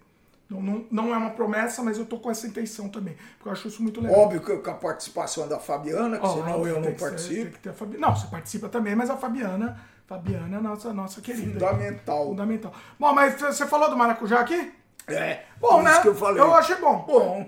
Não, 0.49 0.61
não, 0.61 0.85
não 0.89 1.13
é 1.13 1.17
uma 1.17 1.29
promessa, 1.31 1.83
mas 1.83 1.97
eu 1.97 2.05
tô 2.05 2.17
com 2.17 2.31
essa 2.31 2.47
intenção 2.47 2.89
também. 2.89 3.15
Porque 3.37 3.49
eu 3.49 3.51
acho 3.51 3.67
isso 3.67 3.83
muito 3.83 4.01
legal. 4.01 4.19
Óbvio 4.19 4.41
que 4.41 4.57
com 4.57 4.71
a 4.71 4.73
participação 4.73 5.47
da 5.47 5.59
Fabiana, 5.59 6.17
que 6.17 6.25
Ó, 6.25 6.33
senão 6.33 6.65
eu 6.67 6.75
não 6.77 6.83
ser- 6.89 6.99
participo. 6.99 7.35
tem 7.43 7.51
que 7.51 7.59
ter 7.59 7.69
a 7.69 7.73
Fabi- 7.73 7.97
Não, 7.97 8.15
você 8.15 8.27
participa 8.27 8.67
também, 8.69 8.95
mas 8.95 9.09
a 9.09 9.17
Fabiana, 9.17 9.79
Fabiana 10.09 10.57
é 10.57 10.59
nossa, 10.59 10.91
nossa 10.91 11.21
querida. 11.21 11.51
Fundamental. 11.59 12.25
Fundamental. 12.29 12.73
Bom, 12.99 13.13
mas 13.13 13.39
você 13.39 13.67
falou 13.67 13.91
do 13.91 13.95
maracujá 13.95 14.39
aqui? 14.39 14.73
É, 15.07 15.43
Bom, 15.59 15.83
né? 15.83 16.01
eu 16.03 16.15
falei. 16.15 16.41
achei 16.41 16.75
bom. 16.77 17.03
Bom, 17.05 17.47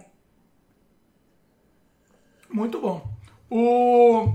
Muito 2.51 2.80
bom. 2.80 3.09
O. 3.49 4.32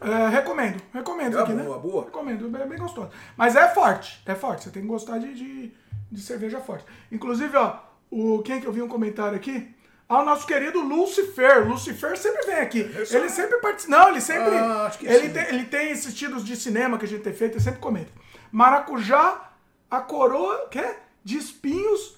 É, 0.00 0.28
recomendo, 0.28 0.80
recomendo 0.92 1.38
É 1.38 1.42
aqui, 1.42 1.52
boa, 1.52 1.76
né? 1.76 1.82
boa. 1.82 2.04
Recomendo, 2.04 2.56
é 2.56 2.66
bem 2.66 2.78
gostoso. 2.78 3.10
Mas 3.36 3.56
é 3.56 3.68
forte, 3.70 4.22
é 4.24 4.36
forte. 4.36 4.62
Você 4.62 4.70
tem 4.70 4.82
que 4.82 4.88
gostar 4.88 5.18
de, 5.18 5.34
de, 5.34 5.72
de 6.12 6.20
cerveja 6.20 6.60
forte. 6.60 6.84
Inclusive, 7.10 7.56
ó, 7.56 7.80
o, 8.08 8.40
quem 8.42 8.60
que 8.60 8.66
eu 8.68 8.72
vi 8.72 8.82
um 8.82 8.88
comentário 8.88 9.36
aqui? 9.36 9.74
Ah, 10.08 10.20
o 10.20 10.24
nosso 10.24 10.46
querido 10.46 10.80
Lucifer. 10.80 11.68
Lucifer 11.68 12.16
sempre 12.16 12.46
vem 12.46 12.56
aqui. 12.56 12.80
Esse 12.98 13.14
Ele 13.16 13.26
é- 13.26 13.28
sempre 13.28 13.58
participa. 13.58 13.96
Não, 13.96 14.08
ele 14.08 14.20
sempre. 14.22 14.56
Ah, 14.56 14.90
que 14.98 15.06
ele, 15.06 15.28
tem, 15.28 15.42
ele 15.48 15.64
tem 15.66 15.90
esses 15.90 16.14
títulos 16.14 16.44
de 16.44 16.56
cinema 16.56 16.96
que 16.98 17.04
a 17.04 17.08
gente 17.08 17.22
tem 17.22 17.34
feito, 17.34 17.54
ele 17.54 17.60
sempre 17.62 17.80
comenta. 17.80 18.10
Maracujá, 18.50 19.50
a 19.90 20.00
coroa. 20.00 20.66
Quê? 20.70 20.94
De 21.22 21.36
espinhos. 21.36 22.16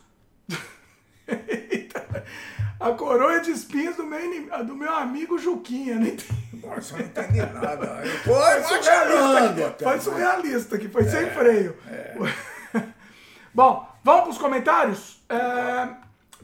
A 2.79 2.93
coroa 2.93 3.41
de 3.41 3.51
espinhos 3.51 3.95
do 3.97 4.05
meu, 4.07 4.65
do 4.65 4.75
meu 4.75 4.91
amigo 4.97 5.39
Juquinha. 5.39 5.97
Não 5.97 6.07
entendi. 6.07 6.25
nossa, 6.65 6.97
não 6.97 7.05
entendi 7.05 7.39
nada. 7.41 8.03
Tô 8.25 8.33
Foi 8.33 8.63
surrealista, 8.63 9.19
imaginando 9.19 9.67
aqui, 9.67 9.85
foi 9.85 10.01
surrealista 10.01 10.77
aqui, 10.77 10.89
foi 10.89 11.05
sem 11.05 11.31
freio. 11.31 11.77
Bom, 13.53 13.87
vamos 14.03 14.23
para 14.23 14.31
os 14.31 14.39
comentários? 14.39 15.23
É, 15.29 15.89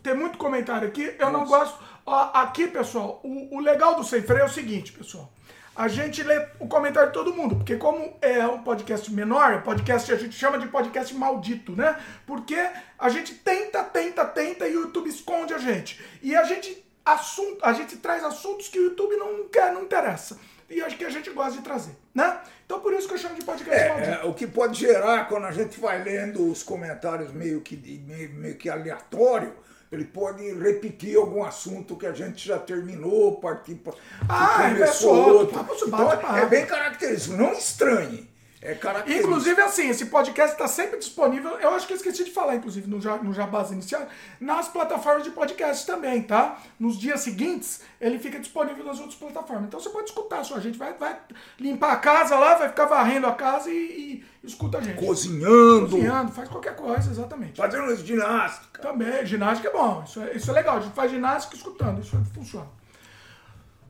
tem 0.06 0.14
muito 0.14 0.38
comentário 0.38 0.86
aqui, 0.86 1.14
eu 1.18 1.30
não 1.30 1.44
gosto. 1.44 1.76
Ó, 2.04 2.30
aqui, 2.32 2.68
pessoal, 2.68 3.20
o, 3.24 3.56
o 3.56 3.60
legal 3.60 3.96
do 3.96 4.04
sem 4.04 4.22
freio 4.22 4.42
é 4.42 4.44
o 4.44 4.48
seguinte, 4.48 4.92
pessoal. 4.92 5.32
a 5.74 5.88
gente 5.88 6.22
lê 6.22 6.46
o 6.60 6.68
comentário 6.68 7.08
de 7.08 7.14
todo 7.14 7.34
mundo, 7.34 7.56
porque 7.56 7.76
como 7.76 8.16
é 8.22 8.46
um 8.46 8.62
podcast 8.62 9.12
menor, 9.12 9.62
podcast 9.62 10.12
a 10.12 10.16
gente 10.16 10.34
chama 10.34 10.58
de 10.58 10.68
podcast 10.68 11.12
maldito, 11.14 11.72
né? 11.72 11.96
Porque 12.24 12.56
a 12.98 13.08
gente 13.08 13.34
tenta, 13.34 13.82
tenta, 13.82 14.24
tenta 14.24 14.68
e 14.68 14.76
o 14.76 14.82
YouTube 14.82 15.08
esconde 15.08 15.52
a 15.52 15.58
gente. 15.58 16.00
E 16.22 16.36
a 16.36 16.44
gente 16.44 16.86
assunto, 17.04 17.58
a 17.62 17.72
gente 17.72 17.96
traz 17.96 18.22
assuntos 18.24 18.68
que 18.68 18.78
o 18.78 18.84
YouTube 18.84 19.16
não 19.16 19.48
quer, 19.48 19.72
não 19.72 19.82
interessa. 19.82 20.38
E 20.70 20.80
acho 20.82 20.96
que 20.96 21.04
a 21.04 21.10
gente 21.10 21.30
gosta 21.30 21.52
de 21.58 21.62
trazer, 21.62 21.96
né? 22.14 22.40
Então 22.64 22.80
por 22.80 22.92
isso 22.94 23.06
que 23.06 23.14
eu 23.14 23.18
chamo 23.18 23.34
de 23.34 23.44
podcast 23.44 23.82
É, 23.82 23.88
maldito. 23.88 24.10
é, 24.10 24.24
o 24.24 24.32
que 24.34 24.46
pode 24.46 24.78
gerar 24.80 25.28
quando 25.28 25.46
a 25.46 25.52
gente 25.52 25.78
vai 25.80 26.02
lendo 26.02 26.50
os 26.50 26.62
comentários 26.62 27.32
meio 27.32 27.60
que, 27.60 27.76
meio, 27.76 28.30
meio 28.34 28.56
que 28.56 28.68
aleatório, 28.70 29.52
ele 29.90 30.04
pode 30.04 30.52
repetir 30.54 31.16
algum 31.16 31.44
assunto 31.44 31.96
que 31.96 32.06
a 32.06 32.12
gente 32.12 32.46
já 32.46 32.58
terminou, 32.58 33.40
partir 33.40 33.76
para 33.76 33.94
Ah, 34.28 34.70
é 34.70 35.06
outro, 35.06 35.54
papo 35.54 35.76
de 35.76 35.84
Então, 35.84 36.36
é 36.36 36.46
bem 36.46 36.66
característico, 36.66 37.36
não 37.36 37.52
estranhe. 37.52 38.28
É 38.66 38.74
característico. 38.74 39.28
Inclusive, 39.28 39.62
assim, 39.62 39.88
esse 39.88 40.06
podcast 40.06 40.54
está 40.54 40.66
sempre 40.66 40.98
disponível. 40.98 41.52
Eu 41.60 41.70
acho 41.70 41.86
que 41.86 41.92
eu 41.92 41.96
esqueci 41.96 42.24
de 42.24 42.32
falar, 42.32 42.56
inclusive, 42.56 42.90
no, 42.90 42.98
no 43.22 43.32
Jabás 43.32 43.70
inicial, 43.70 44.08
nas 44.40 44.66
plataformas 44.66 45.22
de 45.22 45.30
podcast 45.30 45.86
também, 45.86 46.20
tá? 46.24 46.58
Nos 46.76 46.98
dias 46.98 47.20
seguintes, 47.20 47.82
ele 48.00 48.18
fica 48.18 48.40
disponível 48.40 48.84
nas 48.84 48.98
outras 48.98 49.14
plataformas. 49.14 49.66
Então 49.66 49.78
você 49.78 49.88
pode 49.88 50.08
escutar 50.08 50.44
só. 50.44 50.56
A 50.56 50.60
gente 50.60 50.76
vai, 50.76 50.94
vai 50.94 51.16
limpar 51.60 51.92
a 51.92 51.96
casa 51.96 52.36
lá, 52.36 52.56
vai 52.56 52.68
ficar 52.68 52.86
varrendo 52.86 53.28
a 53.28 53.34
casa 53.34 53.70
e, 53.70 54.24
e 54.42 54.46
escuta 54.46 54.78
a 54.78 54.80
gente. 54.80 54.98
cozinhando, 54.98 55.88
Cozinhando, 55.88 56.32
faz 56.32 56.48
qualquer 56.48 56.74
coisa, 56.74 57.08
exatamente. 57.08 57.56
fazendo 57.56 57.94
ginástica. 57.94 58.82
Também, 58.82 59.24
ginástica 59.24 59.68
é 59.68 59.72
bom. 59.72 60.02
Isso 60.04 60.20
é, 60.20 60.32
isso 60.32 60.50
é 60.50 60.54
legal. 60.54 60.78
A 60.78 60.80
gente 60.80 60.94
faz 60.94 61.08
ginástica 61.12 61.54
escutando. 61.54 62.02
Isso 62.02 62.20
funciona. 62.34 62.66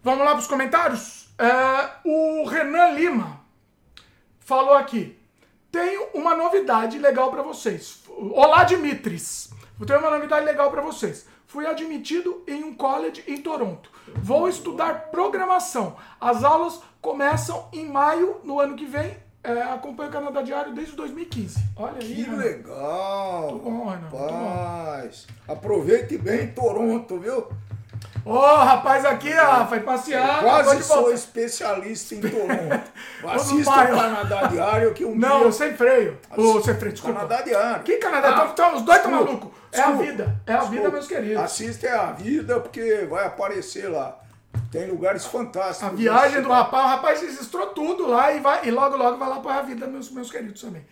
Vamos 0.03 0.23
lá 0.23 0.33
para 0.33 0.41
os 0.41 0.47
comentários? 0.47 1.31
É, 1.39 1.91
o 2.05 2.45
Renan 2.45 2.91
Lima 2.91 3.46
falou 4.47 4.75
aqui. 4.75 5.19
Tenho 5.73 6.07
uma 6.15 6.35
novidade 6.37 6.99
legal 6.99 7.31
para 7.33 7.43
vocês. 7.43 8.03
Olá, 8.33 8.63
Dimitris. 8.63 9.51
Eu 9.79 9.85
tenho 9.85 9.99
uma 9.99 10.11
novidade 10.11 10.47
legal 10.47 10.71
para 10.71 10.81
vocês. 10.81 11.27
Fui 11.49 11.67
admitido 11.67 12.43
em 12.47 12.63
um 12.65 12.73
college 12.73 13.25
em 13.27 13.39
Toronto. 13.39 13.91
Vou 14.23 14.49
estudar 14.49 15.11
programação. 15.11 15.97
As 16.21 16.45
aulas 16.45 16.81
começam 17.03 17.69
em 17.73 17.87
maio 17.89 18.41
no 18.45 18.61
ano 18.61 18.77
que 18.77 18.87
vem. 18.87 19.17
É, 19.43 19.63
acompanho 19.63 20.09
o 20.11 20.13
Canadá 20.13 20.43
Diário 20.43 20.73
desde 20.75 20.95
2015. 20.97 21.59
Olha 21.77 21.99
aí. 22.01 22.15
Que 22.15 22.23
Renan. 22.23 22.37
legal, 22.37 23.51
Muito 23.51 23.65
bom, 23.65 23.85
Renan, 23.85 24.01
muito 24.01 24.11
bom. 24.11 24.49
rapaz. 24.49 25.27
Aproveite 25.47 26.17
bem 26.19 26.49
Toronto, 26.53 27.19
viu? 27.19 27.47
Ô, 28.27 28.57
rapaz, 28.57 29.05
aqui, 29.05 29.33
ó, 29.39 29.67
foi 29.67 29.79
passear. 29.81 30.25
acabou 30.41 30.51
Quase 30.51 30.83
sou 30.83 30.97
voltar. 30.97 31.15
especialista 31.15 32.15
em 32.17 32.21
Toronto. 32.21 32.83
Assista 33.25 33.71
o. 33.71 33.97
Canadá 33.97 34.47
Diário 34.49 34.93
que 34.95 35.05
um 35.05 35.15
Não, 35.15 35.43
dia... 35.43 35.53
sem 35.53 35.77
freio. 35.77 36.19
Ô, 36.37 36.61
sem 36.61 36.75
freio, 36.75 36.93
desculpa. 36.93 37.21
Canadá 37.21 37.43
Diário. 37.43 37.85
Que 37.85 37.99
Canadá? 37.99 38.43
Ah, 38.43 38.49
Então, 38.53 38.75
os 38.75 38.83
dois 38.83 38.99
estão 38.99 39.13
desculpa, 39.13 39.33
malucos. 39.33 39.61
É 39.71 39.81
a 39.81 39.85
desculpa, 39.87 40.03
vida. 40.11 40.41
É 40.45 40.53
a 40.53 40.59
vida, 40.59 40.71
desculpa. 40.71 40.91
meus 40.91 41.07
queridos. 41.07 41.43
Assista 41.43 41.87
é 41.87 41.93
a 41.97 42.07
vida, 42.13 42.59
porque 42.61 43.07
vai 43.09 43.27
aparecer 43.27 43.89
lá. 43.89 44.19
Tem 44.73 44.89
lugares 44.91 45.25
fantásticos. 45.25 45.93
A 45.93 45.95
viagem 45.95 46.43
do 46.43 46.49
rapaz, 46.49 46.85
o 46.85 46.89
rapaz 46.89 47.21
registrou 47.23 47.69
tudo 47.69 48.09
lá 48.09 48.33
e, 48.33 48.41
vai, 48.41 48.67
e 48.67 48.73
logo, 48.73 48.97
logo 48.97 49.19
vai 49.19 49.29
lá 49.29 49.39
para 49.39 49.55
a 49.55 49.63
vida, 49.63 49.87
meus, 49.87 50.11
meus 50.11 50.33
queridos 50.33 50.61
também. 50.61 50.85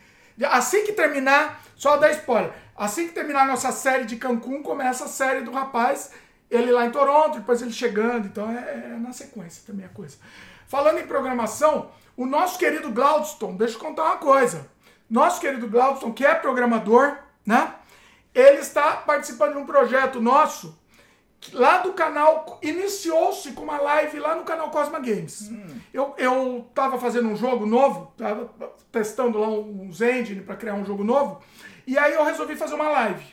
Assim 0.50 0.84
que 0.84 0.92
terminar, 0.92 1.60
só 1.76 1.96
dar 1.96 2.10
spoiler, 2.12 2.52
assim 2.76 3.08
que 3.08 3.12
terminar 3.14 3.42
a 3.42 3.46
nossa 3.46 3.72
série 3.72 4.04
de 4.04 4.16
Cancún, 4.16 4.62
começa 4.62 5.04
a 5.04 5.08
série 5.08 5.42
do 5.42 5.50
rapaz, 5.52 6.10
ele 6.54 6.72
lá 6.72 6.86
em 6.86 6.90
Toronto, 6.90 7.38
depois 7.38 7.60
ele 7.62 7.72
chegando, 7.72 8.26
então 8.26 8.50
é, 8.50 8.92
é 8.92 8.98
na 8.98 9.12
sequência 9.12 9.62
também 9.66 9.84
a 9.86 9.88
coisa. 9.88 10.16
Falando 10.66 10.98
em 10.98 11.06
programação, 11.06 11.90
o 12.16 12.26
nosso 12.26 12.58
querido 12.58 12.90
Glaudston, 12.90 13.56
deixa 13.56 13.74
eu 13.74 13.80
contar 13.80 14.04
uma 14.04 14.16
coisa. 14.16 14.68
Nosso 15.08 15.40
querido 15.40 15.68
Glaudston, 15.68 16.12
que 16.12 16.24
é 16.24 16.34
programador, 16.34 17.16
né? 17.44 17.74
Ele 18.34 18.58
está 18.58 18.96
participando 18.96 19.52
de 19.52 19.58
um 19.58 19.66
projeto 19.66 20.20
nosso 20.20 20.76
lá 21.52 21.78
do 21.78 21.92
canal, 21.92 22.58
iniciou-se 22.62 23.52
com 23.52 23.62
uma 23.62 23.78
live 23.78 24.18
lá 24.18 24.34
no 24.34 24.44
canal 24.44 24.70
Cosma 24.70 24.98
Games. 24.98 25.50
Eu, 25.92 26.14
eu 26.16 26.66
tava 26.74 26.98
fazendo 26.98 27.28
um 27.28 27.36
jogo 27.36 27.66
novo, 27.66 28.12
tava 28.16 28.50
testando 28.90 29.38
lá 29.38 29.48
uns 29.48 30.00
engine 30.00 30.40
para 30.40 30.56
criar 30.56 30.74
um 30.74 30.84
jogo 30.84 31.04
novo, 31.04 31.42
e 31.86 31.98
aí 31.98 32.14
eu 32.14 32.24
resolvi 32.24 32.56
fazer 32.56 32.74
uma 32.74 32.88
live, 32.88 33.24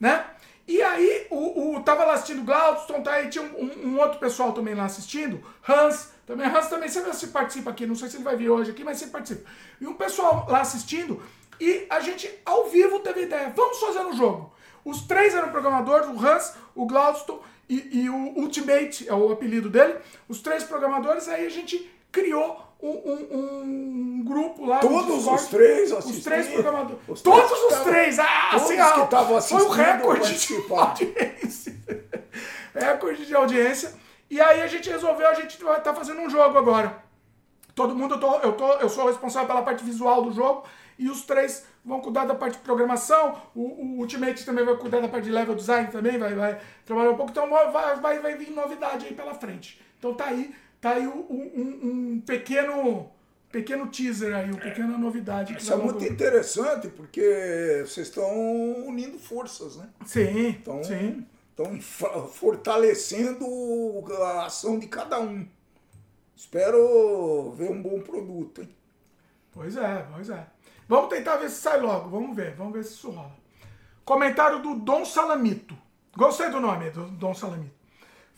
né? 0.00 0.24
E 0.68 0.82
aí 0.82 1.26
o, 1.30 1.76
o 1.76 1.82
tava 1.82 2.04
lá 2.04 2.12
assistindo 2.12 2.44
Glaudston, 2.44 3.02
tá 3.02 3.12
aí 3.14 3.28
tinha 3.30 3.42
um, 3.42 3.88
um- 3.88 3.98
outro 3.98 4.18
pessoal 4.18 4.52
também 4.52 4.74
lá 4.74 4.84
assistindo, 4.84 5.42
Hans, 5.66 6.10
também 6.26 6.46
Hans 6.46 6.68
também 6.68 6.90
sempre 6.90 7.14
se 7.14 7.28
participa 7.28 7.70
aqui, 7.70 7.86
não 7.86 7.94
sei 7.94 8.10
se 8.10 8.16
ele 8.18 8.24
vai 8.24 8.36
vir 8.36 8.50
hoje 8.50 8.70
aqui, 8.72 8.84
mas 8.84 8.98
sempre 8.98 9.12
participa. 9.12 9.48
E 9.80 9.86
um 9.86 9.94
pessoal 9.94 10.46
lá 10.46 10.60
assistindo, 10.60 11.22
e 11.58 11.86
a 11.88 12.00
gente 12.00 12.30
ao 12.44 12.66
vivo 12.68 13.00
teve 13.00 13.22
ideia, 13.22 13.50
vamos 13.56 13.78
fazer 13.80 14.00
um 14.00 14.12
jogo. 14.14 14.52
Os 14.84 15.00
três 15.06 15.34
eram 15.34 15.50
programadores, 15.50 16.06
o 16.06 16.18
Hans, 16.26 16.52
o 16.74 16.84
Glaudston 16.86 17.42
e, 17.68 18.02
e 18.02 18.10
o 18.10 18.38
Ultimate, 18.38 19.08
é 19.08 19.14
o 19.14 19.32
apelido 19.32 19.70
dele. 19.70 19.96
Os 20.28 20.40
três 20.40 20.64
programadores, 20.64 21.28
aí 21.28 21.46
a 21.46 21.50
gente 21.50 21.90
criou 22.12 22.62
um, 22.80 22.88
um- 22.90 23.62
um 23.62 24.24
grupo 24.24 24.64
lá. 24.66 24.78
Todos 24.78 25.16
Discord. 25.16 25.42
os 25.42 25.48
três 25.48 25.92
Os 25.92 25.98
assistindo. 25.98 26.24
três 26.24 26.46
programadores. 26.48 27.00
Os 27.08 27.22
três 27.22 27.36
todos 27.36 27.52
os 27.58 27.64
estavam- 27.72 27.84
três! 27.92 28.18
Ah, 28.18 28.24
todos 28.52 28.62
assim, 28.64 28.76
que 28.76 29.00
estavam 29.00 29.26
Foi 29.26 29.34
o 29.34 29.38
assistindo 29.38 29.68
recorde 29.70 30.38
de 30.38 30.72
audiência. 30.72 31.76
recorde 32.74 33.26
de 33.26 33.34
audiência. 33.34 33.94
E 34.30 34.40
aí 34.40 34.60
a 34.62 34.66
gente 34.66 34.88
resolveu, 34.90 35.28
a 35.28 35.34
gente 35.34 35.62
vai 35.62 35.78
estar 35.78 35.94
fazendo 35.94 36.20
um 36.20 36.28
jogo 36.30 36.56
agora. 36.58 37.02
Todo 37.74 37.94
mundo, 37.94 38.14
eu, 38.14 38.20
tô, 38.20 38.34
eu, 38.40 38.52
tô, 38.52 38.72
eu 38.74 38.88
sou 38.88 39.06
responsável 39.06 39.48
pela 39.48 39.62
parte 39.62 39.84
visual 39.84 40.22
do 40.22 40.32
jogo 40.32 40.64
e 40.98 41.08
os 41.08 41.22
três 41.22 41.64
vão 41.84 42.00
cuidar 42.00 42.26
da 42.26 42.34
parte 42.34 42.54
de 42.54 42.62
programação. 42.64 43.40
O, 43.54 43.60
o 43.62 43.98
Ultimate 44.00 44.44
também 44.44 44.64
vai 44.64 44.76
cuidar 44.76 45.00
da 45.00 45.08
parte 45.08 45.24
de 45.24 45.30
level 45.30 45.54
design 45.54 45.88
também, 45.90 46.18
vai, 46.18 46.34
vai 46.34 46.58
trabalhar 46.84 47.10
um 47.10 47.16
pouco. 47.16 47.30
Então 47.30 47.48
vai, 47.48 47.96
vai, 47.96 48.18
vai 48.20 48.34
vir 48.36 48.50
novidade 48.50 49.06
aí 49.06 49.14
pela 49.14 49.32
frente. 49.34 49.80
Então 49.98 50.12
tá 50.12 50.26
aí, 50.26 50.54
tá 50.80 50.90
aí 50.90 51.06
um, 51.06 51.20
um- 51.30 51.80
um 52.16 52.20
pequeno, 52.20 53.10
pequeno 53.50 53.86
teaser 53.88 54.34
aí, 54.34 54.50
uma 54.50 54.60
pequena 54.60 54.96
novidade. 54.98 55.56
Isso 55.56 55.72
é 55.72 55.76
muito 55.76 56.00
logo- 56.00 56.06
interessante, 56.12 56.88
porque 56.88 57.82
vocês 57.86 58.08
estão 58.08 58.28
unindo 58.86 59.18
forças, 59.18 59.76
né? 59.76 59.88
Sim, 60.04 60.48
Então, 60.48 60.82
sim. 60.84 61.26
estão 61.50 61.80
fortalecendo 62.28 63.44
a 64.22 64.46
ação 64.46 64.78
de 64.78 64.86
cada 64.86 65.20
um. 65.20 65.46
Espero 66.36 67.50
ver 67.56 67.70
um 67.70 67.82
bom 67.82 68.00
produto, 68.00 68.62
hein? 68.62 68.68
Pois 69.52 69.76
é, 69.76 70.06
pois 70.12 70.30
é. 70.30 70.46
Vamos 70.88 71.10
tentar 71.10 71.36
ver 71.36 71.50
se 71.50 71.60
sai 71.60 71.80
logo. 71.80 72.08
Vamos 72.08 72.34
ver, 72.36 72.54
vamos 72.54 72.72
ver 72.72 72.84
se 72.84 72.92
isso 72.92 73.10
rola. 73.10 73.36
Comentário 74.04 74.62
do 74.62 74.74
Dom 74.76 75.04
Salamito. 75.04 75.76
Gostei 76.16 76.48
do 76.48 76.60
nome 76.60 76.90
do 76.90 77.06
Dom 77.10 77.34
Salamito. 77.34 77.76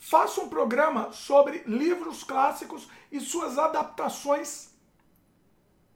Faça 0.01 0.41
um 0.41 0.49
programa 0.49 1.13
sobre 1.13 1.63
livros 1.67 2.25
clássicos 2.25 2.89
e 3.13 3.21
suas 3.21 3.59
adaptações 3.59 4.71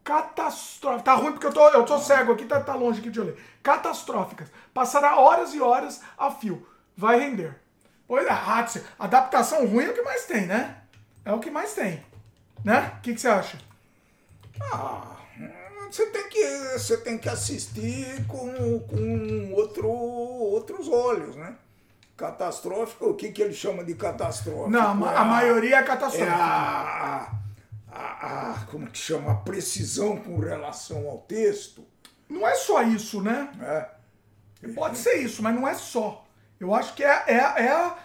catastróficas. 0.05 1.02
Tá 1.02 1.14
ruim 1.14 1.32
porque 1.32 1.46
eu 1.46 1.52
tô, 1.52 1.66
eu 1.70 1.84
tô 1.86 1.98
cego 1.98 2.34
aqui, 2.34 2.44
tá, 2.44 2.61
tá 2.61 2.74
longe 2.74 3.00
aqui 3.00 3.09
de 3.09 3.18
ler. 3.18 3.42
Catastróficas. 3.62 4.48
Passará 4.74 5.18
horas 5.18 5.55
e 5.55 5.61
horas 5.61 6.02
a 6.18 6.30
fio. 6.30 6.66
Vai 6.94 7.18
render. 7.18 7.59
Pois 8.07 8.26
é, 8.26 8.30
Hatsi, 8.30 8.84
adaptação 8.98 9.66
ruim 9.66 9.86
é 9.86 9.90
o 9.90 9.94
que 9.94 10.02
mais 10.02 10.26
tem, 10.26 10.46
né? 10.46 10.82
É 11.24 11.32
o 11.32 11.40
que 11.40 11.50
mais 11.50 11.72
tem. 11.72 12.05
Né? 12.62 12.92
O 12.98 13.00
que, 13.00 13.14
que 13.14 13.20
você 13.20 13.28
acha? 13.28 13.59
Ah, 14.61 15.16
você 15.90 16.07
tem 16.07 16.28
que, 16.28 16.78
você 16.78 16.98
tem 16.98 17.16
que 17.16 17.28
assistir 17.28 18.26
com, 18.26 18.80
com 18.80 19.52
outro, 19.55 19.88
outros 19.88 20.88
olhos, 20.88 21.34
né? 21.36 21.57
Catastrófico, 22.17 23.07
o 23.11 23.15
que, 23.15 23.33
que 23.33 23.43
ele 23.43 23.53
chama 23.55 23.83
de 23.85 23.95
catastrófico? 23.95 24.71
Não, 24.71 25.05
a, 25.05 25.12
É 25.12 25.17
a 25.17 25.25
maioria 25.25 25.77
é 25.77 25.81
É 25.81 25.83
catastrófica. 25.83 26.33
a, 26.33 27.31
a, 27.91 28.53
a- 28.53 28.67
Como 28.71 28.87
que 28.89 28.99
chama? 28.99 29.33
A 29.33 29.37
precisão 29.37 30.17
com 30.19 30.39
relação 30.39 31.09
ao 31.09 31.19
texto. 31.19 31.85
Não 32.29 32.47
é 32.47 32.55
só 32.55 32.83
isso, 32.83 33.21
né? 33.23 33.49
Né? 33.59 33.87
Pode 34.75 34.97
ser 34.99 35.15
isso, 35.17 35.43
mas 35.43 35.55
não 35.55 35.67
é 35.69 35.75
só. 35.75 36.25
Eu 36.61 36.73
acho 36.75 36.95
que 36.95 37.03
é, 37.05 37.25
é, 37.27 37.35
é 37.37 37.69
a. 37.69 37.97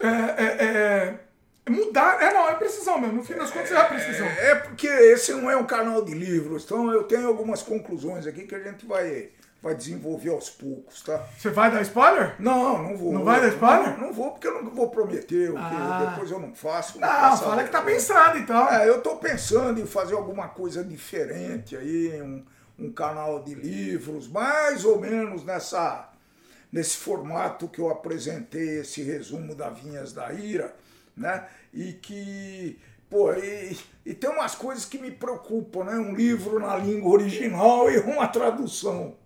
É, 0.00 0.06
é, 0.06 0.64
é- 0.64 1.20
é 1.66 1.70
mudar. 1.70 2.22
É, 2.22 2.32
não, 2.32 2.48
é 2.48 2.54
precisão 2.54 2.98
mesmo. 3.00 3.16
No 3.16 3.24
fim 3.24 3.34
das 3.34 3.50
contas 3.50 3.70
é 3.72 3.76
a 3.76 3.84
precisão. 3.84 4.26
É 4.26 4.54
porque 4.56 4.86
esse 4.86 5.32
não 5.32 5.50
é 5.50 5.56
um 5.56 5.64
canal 5.66 6.04
de 6.04 6.12
livros, 6.14 6.64
então 6.64 6.92
eu 6.92 7.04
tenho 7.04 7.26
algumas 7.26 7.62
conclusões 7.62 8.26
aqui 8.26 8.46
que 8.46 8.54
a 8.54 8.60
gente 8.62 8.84
vai, 8.86 9.30
vai 9.64 9.74
desenvolver 9.74 10.28
aos 10.28 10.50
poucos, 10.50 11.02
tá? 11.02 11.26
Você 11.38 11.48
vai 11.48 11.70
dar 11.72 11.80
spoiler? 11.80 12.34
Não, 12.38 12.82
não 12.82 12.96
vou. 12.98 13.12
Não 13.14 13.24
vai 13.24 13.40
dar 13.40 13.48
spoiler? 13.48 13.98
Não, 13.98 14.08
não 14.08 14.12
vou, 14.12 14.32
porque 14.32 14.46
eu 14.46 14.62
não 14.62 14.70
vou 14.70 14.90
prometer 14.90 15.50
o 15.50 15.54
que 15.54 15.58
Ah. 15.58 16.06
depois 16.10 16.30
eu 16.30 16.38
não 16.38 16.54
faço. 16.54 17.00
Não, 17.00 17.08
fala 17.38 17.64
que 17.64 17.70
tá 17.70 17.80
pensando 17.80 18.36
então. 18.38 18.68
É, 18.70 18.86
eu 18.86 19.00
tô 19.00 19.16
pensando 19.16 19.80
em 19.80 19.86
fazer 19.86 20.14
alguma 20.14 20.48
coisa 20.48 20.84
diferente 20.84 21.74
aí, 21.74 22.20
um, 22.20 22.44
um 22.78 22.92
canal 22.92 23.42
de 23.42 23.54
livros, 23.54 24.28
mais 24.28 24.84
ou 24.84 25.00
menos 25.00 25.42
nessa, 25.46 26.10
nesse 26.70 26.98
formato 26.98 27.66
que 27.66 27.80
eu 27.80 27.88
apresentei, 27.88 28.80
esse 28.80 29.02
resumo 29.02 29.54
da 29.54 29.70
Vinhas 29.70 30.12
da 30.12 30.30
Ira, 30.30 30.74
né? 31.16 31.46
E 31.72 31.94
que, 31.94 32.78
pô, 33.08 33.32
e, 33.32 33.78
e 34.04 34.12
tem 34.12 34.28
umas 34.28 34.54
coisas 34.54 34.84
que 34.84 34.98
me 34.98 35.10
preocupam, 35.10 35.84
né? 35.84 35.94
Um 35.94 36.14
livro 36.14 36.60
na 36.60 36.76
língua 36.76 37.12
original 37.12 37.88
e 37.90 37.96
uma 38.00 38.28
tradução. 38.28 39.16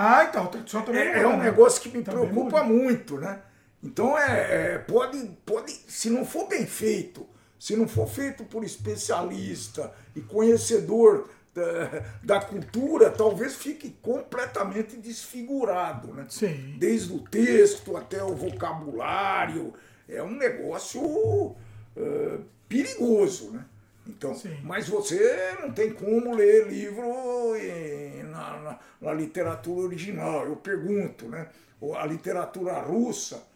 Ah, 0.00 0.24
então, 0.28 0.44
a 0.44 0.46
tradução 0.46 0.82
também 0.82 1.00
É, 1.02 1.06
muda, 1.08 1.18
é 1.18 1.26
um 1.26 1.36
né? 1.38 1.44
negócio 1.46 1.82
que 1.82 1.88
me 1.88 2.04
Também 2.04 2.20
preocupa 2.28 2.62
muda. 2.62 2.72
muito, 2.82 3.18
né? 3.18 3.40
Então 3.82 4.16
é, 4.16 4.74
é, 4.74 4.78
pode, 4.78 5.18
pode, 5.44 5.72
se 5.88 6.08
não 6.08 6.24
for 6.24 6.46
bem 6.48 6.64
feito, 6.66 7.26
se 7.58 7.74
não 7.74 7.88
for 7.88 8.08
feito 8.08 8.44
por 8.44 8.62
especialista 8.62 9.92
e 10.14 10.20
conhecedor 10.20 11.28
da, 11.54 12.04
da 12.22 12.40
cultura, 12.40 13.10
talvez 13.10 13.56
fique 13.56 13.90
completamente 14.00 14.96
desfigurado, 14.96 16.14
né? 16.14 16.26
Sim. 16.28 16.76
Desde 16.78 17.12
o 17.12 17.18
texto 17.20 17.96
até 17.96 18.22
o 18.22 18.34
vocabulário, 18.34 19.74
é 20.08 20.22
um 20.22 20.30
negócio 20.36 21.56
eh, 21.96 22.38
perigoso, 22.68 23.50
né? 23.50 23.64
Então, 24.08 24.34
Sim. 24.34 24.58
mas 24.62 24.88
você 24.88 25.54
não 25.60 25.70
tem 25.72 25.92
como 25.92 26.34
ler 26.34 26.66
livro 26.66 27.54
em- 27.56 28.22
na, 28.24 28.58
na- 28.58 28.78
na 29.00 29.12
literatura 29.12 29.86
original. 29.86 30.46
Eu 30.46 30.56
pergunto, 30.56 31.28
né? 31.28 31.48
A 31.96 32.06
literatura 32.06 32.80
russa, 32.80 33.46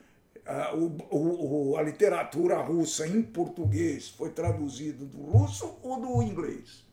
a, 0.47 0.75
o- 0.75 1.77
a 1.79 1.83
literatura 1.83 2.59
russa 2.61 3.07
em 3.07 3.23
português 3.23 4.11
foi 4.11 4.31
traduzido 4.31 5.07
do 5.07 5.23
russo 5.23 5.79
ou 5.83 5.99
do 6.01 6.23
inglês? 6.23 6.85